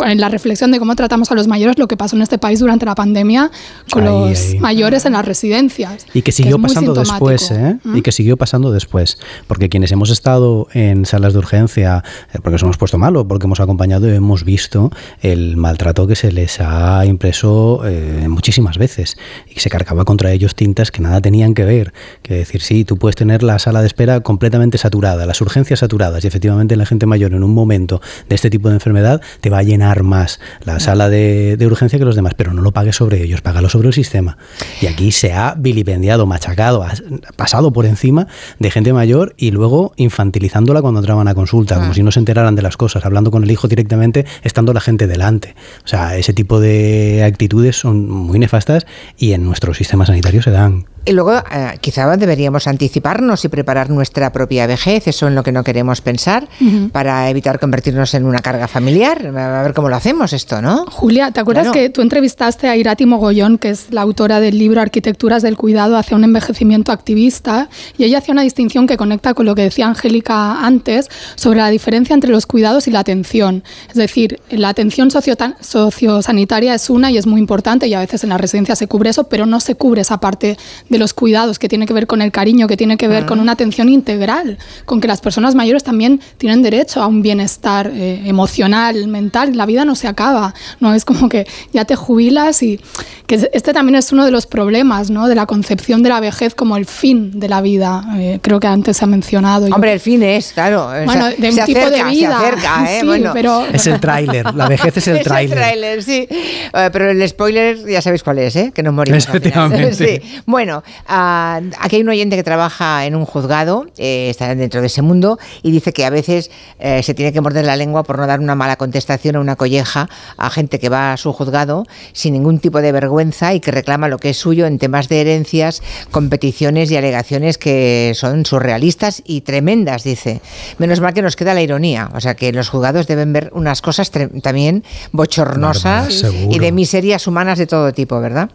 en 0.05 0.21
la 0.21 0.29
reflexión 0.29 0.71
de 0.71 0.79
cómo 0.79 0.95
tratamos 0.95 1.31
a 1.31 1.35
los 1.35 1.47
mayores, 1.47 1.79
lo 1.79 1.89
que 1.89 1.97
pasó 1.97 2.17
en 2.17 2.23
este 2.23 2.39
país 2.39 2.61
durante 2.61 2.85
la 2.87 2.95
pandemia 2.95 3.51
con 3.91 4.07
ahí, 4.07 4.31
los 4.31 4.41
ahí. 4.51 4.59
mayores 4.59 5.07
en 5.07 5.13
las 5.13 5.25
residencias. 5.25 6.07
Y 6.13 6.23
que 6.23 6.33
siguió 6.33 6.57
que 6.57 6.63
pasando 6.63 6.95
después, 6.95 7.51
¿eh? 7.51 7.79
¿Mm? 7.83 7.97
Y 7.97 8.03
que 8.03 8.13
siguió 8.13 8.37
pasando 8.37 8.73
después. 8.73 9.19
Porque 9.47 9.69
quienes 9.69 9.93
hemos 9.93 10.11
estado 10.11 10.69
en 10.73 11.07
salas 11.07 11.33
de 11.33 11.39
urgencia, 11.39 12.05
eh, 12.33 12.39
porque 12.43 12.53
nos 12.53 12.63
hemos 12.63 12.77
puesto 12.77 12.99
malo, 12.99 13.27
porque 13.27 13.47
hemos 13.47 13.61
acompañado 13.61 14.09
y 14.09 14.15
hemos 14.15 14.45
visto 14.45 14.91
el 15.23 15.57
maltrato 15.57 16.07
que 16.07 16.17
se 16.17 16.33
les 16.33 16.61
ha 16.61 17.05
impreso 17.07 17.83
eh, 17.85 18.27
muchísimas 18.29 18.79
veces 18.79 19.17
y 19.49 19.55
que 19.55 19.61
se 19.61 19.71
cargaba 19.71 20.05
contra 20.05 20.33
ellos 20.33 20.55
tintas 20.55 20.91
que 20.91 21.01
nada 21.01 21.21
tenían 21.21 21.55
que 21.55 21.65
ver. 21.65 21.93
Que 22.23 22.35
decir, 22.35 22.61
sí, 22.61 22.85
tú 22.85 22.99
puedes 22.99 23.17
tener 23.17 23.43
la 23.43 23.59
sala 23.59 23.81
de 23.81 23.87
espera 23.87 24.21
completamente 24.21 24.79
saturada, 24.79 25.27
las 25.27 25.41
urgencias 25.41 25.81
saturadas 25.81 26.25
y 26.25 26.27
efectivamente 26.27 26.77
la 26.77 26.87
gente 26.87 27.07
mayor 27.07 27.33
en 27.33 27.43
un 27.43 27.55
momento 27.55 28.01
de 28.29 28.35
este 28.35 28.51
tipo 28.51 28.69
de 28.69 28.75
enfermedad 28.75 29.21
te 29.41 29.51
va 29.51 29.59
a 29.59 29.63
llenar 29.63 29.86
más 30.03 30.41
la 30.65 30.81
sala 30.81 31.09
de, 31.09 31.57
de, 31.57 31.67
urgencia 31.67 31.99
que 31.99 32.05
los 32.05 32.17
demás, 32.17 32.35
pero 32.37 32.53
no 32.53 32.63
lo 32.63 32.73
pagues 32.73 32.97
sobre 32.97 33.23
ellos, 33.23 33.41
págalo 33.41 33.69
sobre 33.69 33.89
el 33.89 33.95
sistema. 33.95 34.39
Y 34.81 34.87
aquí 34.87 35.13
se 35.13 35.33
ha 35.33 35.55
vilipendiado, 35.57 36.27
machacado, 36.27 36.83
ha 36.83 36.93
pasado 37.37 37.73
por 37.73 37.87
encima 37.87 38.27
de 38.59 38.71
gente 38.71 38.93
mayor 38.93 39.35
y 39.37 39.51
luego 39.51 39.93
infantilizándola 39.97 40.83
cuando 40.83 41.01
entraban 41.01 41.29
a 41.29 41.35
consulta, 41.35 41.77
ah. 41.77 41.81
como 41.81 41.95
si 41.95 42.03
no 42.03 42.13
se 42.13 42.19
enteraran 42.19 42.55
de 42.55 42.63
las 42.63 42.77
cosas, 42.77 43.05
hablando 43.05 43.31
con 43.31 43.45
el 43.45 43.51
hijo 43.51 43.69
directamente, 43.69 44.27
estando 44.43 44.73
la 44.73 44.81
gente 44.81 45.07
delante. 45.07 45.55
O 45.85 45.89
sea, 45.89 46.17
ese 46.17 46.33
tipo 46.33 46.61
de 46.61 47.25
actitudes 47.25 47.77
son 47.77 48.09
muy 48.09 48.39
nefastas 48.39 48.87
y 49.17 49.33
en 49.33 49.45
nuestro 49.45 49.75
sistema 49.75 50.07
sanitario 50.07 50.43
se 50.43 50.51
dan. 50.51 50.87
Y 51.07 51.13
luego 51.13 51.37
eh, 51.37 51.79
quizá 51.81 52.17
deberíamos 52.17 52.67
anticiparnos 52.67 53.45
y 53.45 53.49
preparar 53.49 53.91
nuestra 53.91 54.33
propia 54.33 54.67
vejez, 54.67 55.07
eso 55.07 55.29
en 55.29 55.37
lo 55.37 55.45
que 55.45 55.53
no 55.53 55.63
queremos 55.63 56.01
pensar, 56.01 56.49
uh 56.61 56.65
-huh. 56.65 56.91
para 56.91 57.31
evitar 57.31 57.61
convertirnos 57.61 58.13
en 58.15 58.25
una 58.25 58.41
carga 58.41 58.67
familiar. 58.67 59.25
A 59.29 59.63
ver 59.67 59.75
cómo 59.75 59.89
lo 59.89 59.97
hacemos 59.97 60.33
esto, 60.33 60.63
¿no? 60.63 60.87
Julia, 60.87 61.31
¿te 61.31 61.41
acuerdas 61.41 61.65
claro. 61.65 61.81
que 61.81 61.91
tú 61.91 62.01
entrevistaste 62.01 62.69
a 62.69 62.77
Irati 62.77 63.07
Mogollón, 63.07 63.59
que 63.59 63.71
es 63.71 63.93
la 63.93 64.03
autora 64.03 64.41
del 64.41 64.59
libro 64.59 64.81
Arquitecturas 64.81 65.43
del 65.43 65.57
Cuidado 65.57 65.97
hacia 65.97 66.17
un 66.17 66.25
envejecimiento 66.25 66.93
activista? 66.93 67.69
Y 67.99 68.05
ella 68.05 68.19
hacía 68.19 68.33
una 68.33 68.43
distinción 68.43 68.87
que 68.87 68.97
conecta 68.97 69.35
con 69.35 69.47
lo 69.47 69.55
que 69.55 69.63
decía 69.63 69.87
Angélica 69.87 70.65
antes 70.65 71.09
sobre 71.35 71.59
la 71.59 71.71
diferencia 71.71 72.15
entre 72.15 72.31
los 72.31 72.47
cuidados 72.47 72.87
y 72.87 72.91
la 72.91 73.01
atención. 73.01 73.65
Es 73.89 73.97
decir, 73.97 74.41
la 74.51 74.69
atención 74.69 75.11
sociosanitaria 75.11 76.75
es 76.75 76.91
una 76.91 77.11
y 77.11 77.19
es 77.19 77.27
muy 77.27 77.41
importante 77.41 77.89
y 77.89 77.95
a 77.95 78.01
veces 78.01 78.23
en 78.23 78.31
la 78.31 78.39
residencia 78.39 78.77
se 78.77 78.87
cubre 78.87 79.11
eso, 79.11 79.25
pero 79.25 79.47
no 79.47 79.61
se 79.61 79.75
cubre 79.75 80.03
esa 80.03 80.21
parte 80.21 80.57
de 80.89 80.99
los 80.99 81.13
cuidados 81.13 81.59
que 81.59 81.69
tiene 81.69 81.87
que 81.87 81.93
ver 81.93 82.07
con 82.07 82.23
el 82.23 82.31
cariño, 82.31 82.69
que 82.69 82.77
tiene 82.77 82.97
que 82.97 83.09
ver 83.09 83.25
ah. 83.25 83.27
con 83.27 83.41
una 83.41 83.53
atención 83.53 83.89
integral, 83.89 84.59
con 84.85 85.01
que 85.01 85.09
las 85.09 85.21
personas 85.21 85.55
mayores 85.55 85.83
también 85.83 86.21
tienen 86.39 86.63
derecho 86.63 87.03
a 87.03 87.07
un 87.07 87.23
bienestar 87.23 87.91
eh, 87.93 88.23
emocional, 88.27 89.09
mental. 89.09 89.56
La 89.57 89.67
vida 89.67 89.85
no 89.85 89.95
se 89.95 90.09
acaba, 90.09 90.55
no 90.81 90.95
es 90.95 91.05
como 91.05 91.29
que 91.29 91.47
ya 91.73 91.85
te 91.85 91.97
jubilas 91.97 92.63
y 92.63 92.81
que 93.27 93.49
este 93.53 93.73
también 93.73 93.97
es 93.97 94.13
uno 94.13 94.25
de 94.25 94.31
los 94.31 94.47
problemas, 94.47 95.11
¿no? 95.11 95.29
De 95.29 95.35
la 95.35 95.47
concepción 95.47 96.03
de 96.03 96.11
la 96.11 96.21
vejez 96.21 96.55
como 96.55 96.77
el 96.77 96.87
fin 96.87 97.39
de 97.41 97.49
la 97.49 97.61
vida. 97.61 98.05
Eh, 98.19 98.39
creo 98.43 98.61
que 98.61 98.67
antes 98.67 98.97
se 98.97 99.05
ha 99.05 99.09
mencionado. 99.09 99.67
Hombre, 99.67 99.93
el 99.93 100.01
fin 100.01 100.23
es, 100.23 100.53
claro. 100.53 100.91
Bueno, 101.05 101.27
de 101.37 101.51
un 101.51 101.57
tipo 101.65 101.81
acerca, 101.81 102.05
de 102.05 102.11
vida. 102.11 102.39
Se 102.39 102.47
acerca, 102.47 102.93
¿eh? 102.93 103.01
sí, 103.01 103.07
bueno. 103.07 103.31
pero... 103.33 103.67
Es 103.67 103.87
el 103.87 104.01
tráiler, 104.01 104.55
la 104.55 104.69
vejez 104.69 104.97
es 104.97 105.09
el 105.09 105.23
tráiler. 105.23 105.37
Es 105.47 105.53
el 105.53 105.59
tráiler, 105.59 106.03
sí. 106.03 106.29
Uh, 106.73 106.91
pero 106.93 107.11
el 107.11 107.29
spoiler 107.29 107.87
ya 107.87 108.03
sabéis 108.03 108.23
cuál 108.23 108.39
es, 108.39 108.57
¿eh? 108.57 108.73
Que 108.75 108.83
nos 108.83 108.93
morimos. 108.93 109.27
Efectivamente. 109.27 109.93
sí. 110.23 110.43
Bueno, 110.47 110.83
uh, 111.09 111.71
aquí 111.79 111.97
hay 111.97 112.03
un 112.03 112.09
oyente 112.09 112.37
que 112.37 112.43
trabaja 112.43 113.05
en 113.07 113.15
un 113.15 113.25
juzgado, 113.25 113.87
eh, 113.99 114.29
está 114.31 114.55
dentro 114.55 114.81
de 114.81 114.87
ese 114.87 115.03
mundo, 115.03 115.39
y 115.63 115.71
dice 115.71 115.93
que 115.93 116.05
a 116.05 116.11
veces 116.11 116.51
eh, 116.79 117.03
se 117.03 117.15
tiene 117.15 117.33
que 117.33 117.41
morder 117.41 117.65
la 117.65 117.77
lengua 117.77 118.03
por 118.03 118.19
no 118.19 118.27
dar 118.27 118.41
una 118.41 118.55
mala 118.55 118.77
contestación 118.77 119.37
o 119.37 119.45
una 119.47 119.57
colleja 119.57 120.09
a 120.37 120.51
gente 120.51 120.79
que 120.79 120.89
va 120.89 121.13
a 121.13 121.17
su 121.17 121.33
juzgado 121.33 121.85
sin 122.13 122.33
ningún 122.33 122.59
tipo 122.59 122.83
de 122.83 122.91
vergüenza 122.91 123.55
y 123.55 123.61
que 123.61 123.71
reclama 123.71 124.09
lo 124.09 124.19
que 124.19 124.31
es 124.31 124.37
suyo 124.37 124.67
en 124.67 124.79
temas 124.79 125.09
de 125.09 125.21
herencias, 125.21 125.83
competiciones 126.11 126.91
y 126.91 126.97
alegaciones 126.97 127.59
que 127.59 128.13
son 128.15 128.45
surrealistas 128.45 129.23
y 129.25 129.43
tremendas, 129.43 130.03
dice. 130.03 130.41
Menos 130.79 131.01
mal 131.01 131.15
que 131.15 131.23
nos 131.23 131.37
queda 131.37 131.55
la 131.55 131.63
ironía, 131.63 132.11
o 132.15 132.21
sea 132.21 132.35
que 132.35 132.53
los 132.53 132.69
juzgados 132.69 133.07
deben 133.07 133.33
ver 133.33 133.51
unas 133.55 133.83
cosas 133.83 134.11
también 134.11 134.83
bochornosas 135.13 136.23
Normal, 136.23 136.55
y 136.55 136.59
de 136.59 136.73
miserias 136.73 137.27
humanas 137.27 137.59
de 137.59 137.67
todo 137.67 137.93
tipo, 137.93 138.21
¿verdad? 138.21 138.51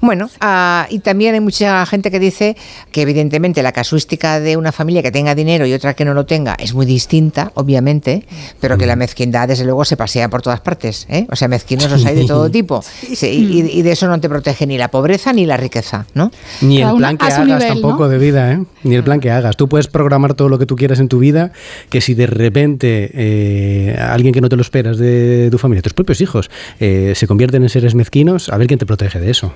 Bueno, 0.00 0.28
uh, 0.42 0.84
y 0.90 0.98
también 0.98 1.34
hay 1.34 1.40
mucha 1.40 1.86
gente 1.86 2.10
que 2.10 2.20
dice 2.20 2.56
que 2.92 3.02
evidentemente 3.02 3.62
la 3.62 3.72
casuística 3.72 4.40
de 4.40 4.56
una 4.56 4.72
familia 4.72 5.02
que 5.02 5.10
tenga 5.10 5.34
dinero 5.34 5.66
y 5.66 5.72
otra 5.72 5.94
que 5.94 6.04
no 6.04 6.12
lo 6.12 6.26
tenga 6.26 6.54
es 6.58 6.74
muy 6.74 6.84
distinta, 6.84 7.50
obviamente, 7.54 8.26
pero 8.60 8.76
que 8.76 8.86
la 8.86 8.96
mezquindad 8.96 9.48
desde 9.48 9.64
luego 9.64 9.84
se 9.84 9.96
pasea 9.96 10.28
por 10.34 10.42
todas 10.42 10.58
partes, 10.58 11.06
¿eh? 11.08 11.28
O 11.30 11.36
sea, 11.36 11.46
mezquinos 11.46 11.88
los 11.88 12.04
hay 12.04 12.16
de 12.16 12.24
todo 12.24 12.50
tipo 12.58 12.82
sí, 12.82 13.28
y, 13.28 13.78
y, 13.78 13.82
de 13.82 13.92
eso 13.92 14.08
no 14.08 14.18
te 14.18 14.28
protege 14.28 14.66
ni 14.66 14.76
la 14.76 14.90
pobreza 14.90 15.32
ni 15.32 15.46
la 15.46 15.56
riqueza, 15.56 16.06
¿no? 16.12 16.32
Ni 16.60 16.82
el 16.82 16.96
plan 16.96 17.16
que 17.16 17.26
hagas 17.26 17.46
nivel, 17.46 17.68
tampoco 17.68 18.02
¿no? 18.02 18.08
de 18.08 18.18
vida, 18.18 18.50
¿eh? 18.50 18.64
Ni 18.82 18.96
el 18.96 19.04
plan 19.04 19.20
que 19.20 19.30
hagas. 19.30 19.56
Tú 19.56 19.68
puedes 19.68 19.86
programar 19.86 20.34
todo 20.34 20.48
lo 20.48 20.58
que 20.58 20.66
tú 20.66 20.74
quieras 20.74 20.98
en 20.98 21.06
tu 21.06 21.20
vida, 21.20 21.52
que 21.88 22.00
si 22.00 22.14
de 22.14 22.26
repente 22.26 23.12
eh, 23.14 23.96
alguien 23.96 24.34
que 24.34 24.40
no 24.40 24.48
te 24.48 24.56
lo 24.56 24.62
esperas 24.62 24.98
de 24.98 25.50
tu 25.52 25.58
familia, 25.58 25.82
tus 25.82 25.94
propios 25.94 26.20
hijos, 26.20 26.50
eh, 26.80 27.12
se 27.14 27.28
convierten 27.28 27.62
en 27.62 27.68
seres 27.68 27.94
mezquinos, 27.94 28.48
a 28.48 28.56
ver 28.56 28.66
quién 28.66 28.80
te 28.80 28.86
protege 28.86 29.20
de 29.20 29.30
eso. 29.30 29.52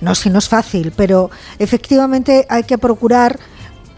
No, 0.00 0.16
si 0.16 0.30
no 0.30 0.40
es 0.40 0.48
fácil, 0.48 0.92
pero 0.96 1.30
efectivamente 1.60 2.44
hay 2.48 2.64
que 2.64 2.76
procurar 2.76 3.38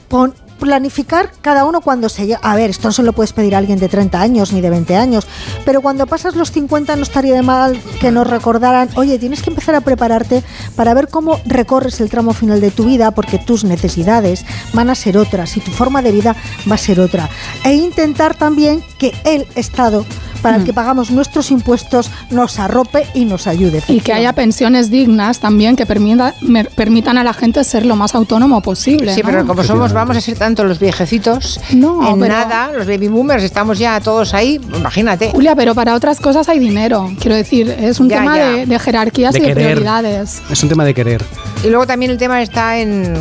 pon, 0.09 0.35
planificar 0.61 1.33
cada 1.41 1.65
uno 1.65 1.81
cuando 1.81 2.09
se 2.09 2.27
llega. 2.27 2.39
A 2.43 2.55
ver, 2.55 2.71
esto 2.71 2.89
no 2.89 2.93
se 2.93 3.03
lo 3.03 3.13
puedes 3.13 3.33
pedir 3.33 3.55
a 3.57 3.59
alguien 3.59 3.81
de 3.81 3.89
30 3.89 4.21
años 4.21 4.53
ni 4.53 4.61
de 4.61 4.71
20 4.71 4.97
años, 4.97 5.27
pero 5.65 5.81
cuando 5.81 6.07
pasas 6.07 6.37
los 6.37 6.53
50 6.53 6.95
no 6.95 7.03
estaría 7.03 7.35
de 7.35 7.43
mal 7.43 7.81
que 8.01 8.13
nos 8.13 8.29
recordaran, 8.29 8.89
oye, 8.95 9.19
tienes 9.19 9.43
que 9.43 9.51
empezar 9.51 9.75
a 9.75 9.81
prepararte 9.81 10.45
para 10.77 10.95
ver 10.95 11.09
cómo 11.09 11.41
recorres 11.47 12.01
el 12.01 12.11
tramo 12.11 12.33
final 12.33 12.61
de 12.61 12.71
tu 12.71 12.85
vida, 12.85 13.11
porque 13.11 13.39
tus 13.39 13.65
necesidades 13.65 14.45
van 14.73 14.91
a 14.91 14.95
ser 14.95 15.19
otras 15.19 15.57
y 15.57 15.61
tu 15.61 15.71
forma 15.71 16.03
de 16.03 16.13
vida 16.13 16.37
va 16.71 16.75
a 16.75 16.79
ser 16.79 17.01
otra. 17.01 17.29
E 17.65 17.73
intentar 17.73 18.35
también 18.35 18.85
que 18.99 19.15
el 19.25 19.47
Estado 19.55 20.05
para 20.43 20.57
el 20.57 20.65
que 20.65 20.73
pagamos 20.73 21.11
nuestros 21.11 21.51
impuestos 21.51 22.11
nos 22.31 22.59
arrope 22.59 23.07
y 23.15 23.25
nos 23.25 23.47
ayude. 23.47 23.83
Y 23.89 24.01
que 24.01 24.13
haya 24.13 24.33
pensiones 24.33 24.91
dignas 24.91 25.41
también 25.41 25.77
que 25.77 25.87
permita, 25.87 26.35
permitan 26.75 27.19
a 27.19 27.25
la 27.25 27.33
gente 27.33 27.63
ser 27.65 27.87
lo 27.87 27.97
más 27.97 28.15
autónomo 28.15 28.61
posible. 28.61 29.15
Sí, 29.15 29.23
pero 29.25 29.47
como 29.47 29.63
somos, 29.65 29.93
vamos 29.93 30.17
a 30.17 30.21
ser 30.21 30.39
tanto 30.39 30.65
los 30.65 30.79
viejecitos, 30.79 31.61
no, 31.75 32.15
en 32.15 32.21
nada, 32.21 32.71
los 32.77 32.87
baby 32.87 33.09
boomers, 33.09 33.43
estamos 33.43 33.79
ya 33.79 34.01
todos 34.01 34.35
ahí, 34.35 34.61
imagínate. 34.77 35.31
Julia, 35.31 35.55
pero 35.55 35.75
para 35.75 35.95
otras 35.95 36.21
cosas 36.21 36.49
hay 36.49 36.59
dinero. 36.59 37.11
Quiero 37.21 37.37
decir, 37.37 37.69
es 37.69 38.01
un 38.01 38.09
tema 38.09 38.37
De, 38.39 38.79
jerarquías 38.79 39.35
y 39.37 39.41
de 39.41 39.55
prioridades. 39.55 40.41
Es 40.51 40.63
un 40.63 40.69
tema 40.69 40.85
de 40.85 40.95
querer. 40.95 41.25
Y 41.65 41.69
luego 41.69 41.87
también 41.87 42.11
el 42.11 42.19
tema 42.19 42.43
está 42.43 42.79
en 42.79 43.15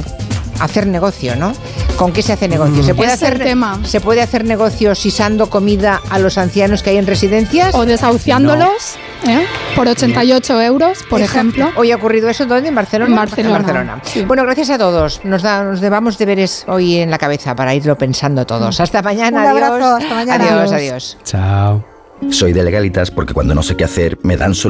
hacer 0.59 0.87
negocio, 0.87 1.35
¿no? 1.35 1.53
¿Con 1.97 2.13
qué 2.13 2.21
se 2.21 2.33
hace 2.33 2.47
negocio? 2.47 2.83
¿Se 2.83 2.95
puede, 2.95 3.11
hacer, 3.11 3.39
tema. 3.39 3.79
¿Se 3.83 3.99
puede 3.99 4.21
hacer 4.21 4.45
negocio 4.45 4.95
sisando 4.95 5.49
comida 5.49 6.01
a 6.09 6.19
los 6.19 6.37
ancianos 6.37 6.83
que 6.83 6.91
hay 6.91 6.97
en 6.97 7.07
residencias? 7.07 7.75
O 7.75 7.85
desahuciándolos 7.85 8.95
¿eh? 9.27 9.45
por 9.75 9.87
88 9.87 10.61
euros, 10.61 11.03
por 11.09 11.21
ejemplo. 11.21 11.71
¿Hoy 11.75 11.91
ha 11.91 11.95
ocurrido 11.95 12.29
eso 12.29 12.45
dónde? 12.45 12.69
¿En 12.69 12.75
Barcelona? 12.75 13.09
En 13.09 13.51
Barcelona. 13.51 14.01
Bueno, 14.27 14.43
gracias 14.43 14.69
a 14.69 14.77
todos. 14.77 15.21
Nos, 15.23 15.41
da, 15.41 15.63
nos 15.63 15.81
debamos 15.81 16.17
deberes 16.17 16.65
hoy 16.67 16.97
en 16.97 17.11
la 17.11 17.17
cabeza 17.17 17.55
para 17.55 17.73
irlo 17.75 17.97
pensando 17.97 18.45
todos. 18.45 18.79
Hasta 18.79 19.01
mañana. 19.01 19.41
Un 19.41 19.47
adiós. 19.47 19.63
abrazo. 19.63 19.95
Hasta 19.95 20.15
mañana. 20.15 20.45
Adiós, 20.45 20.71
adiós. 20.71 21.17
Chao. 21.23 21.83
Soy 22.31 22.53
de 22.53 22.63
legalitas 22.63 23.11
porque 23.11 23.33
cuando 23.33 23.55
no 23.55 23.63
sé 23.63 23.75
qué 23.75 23.85
hacer 23.85 24.17
me 24.23 24.37
dan 24.37 24.53
solución. 24.53 24.67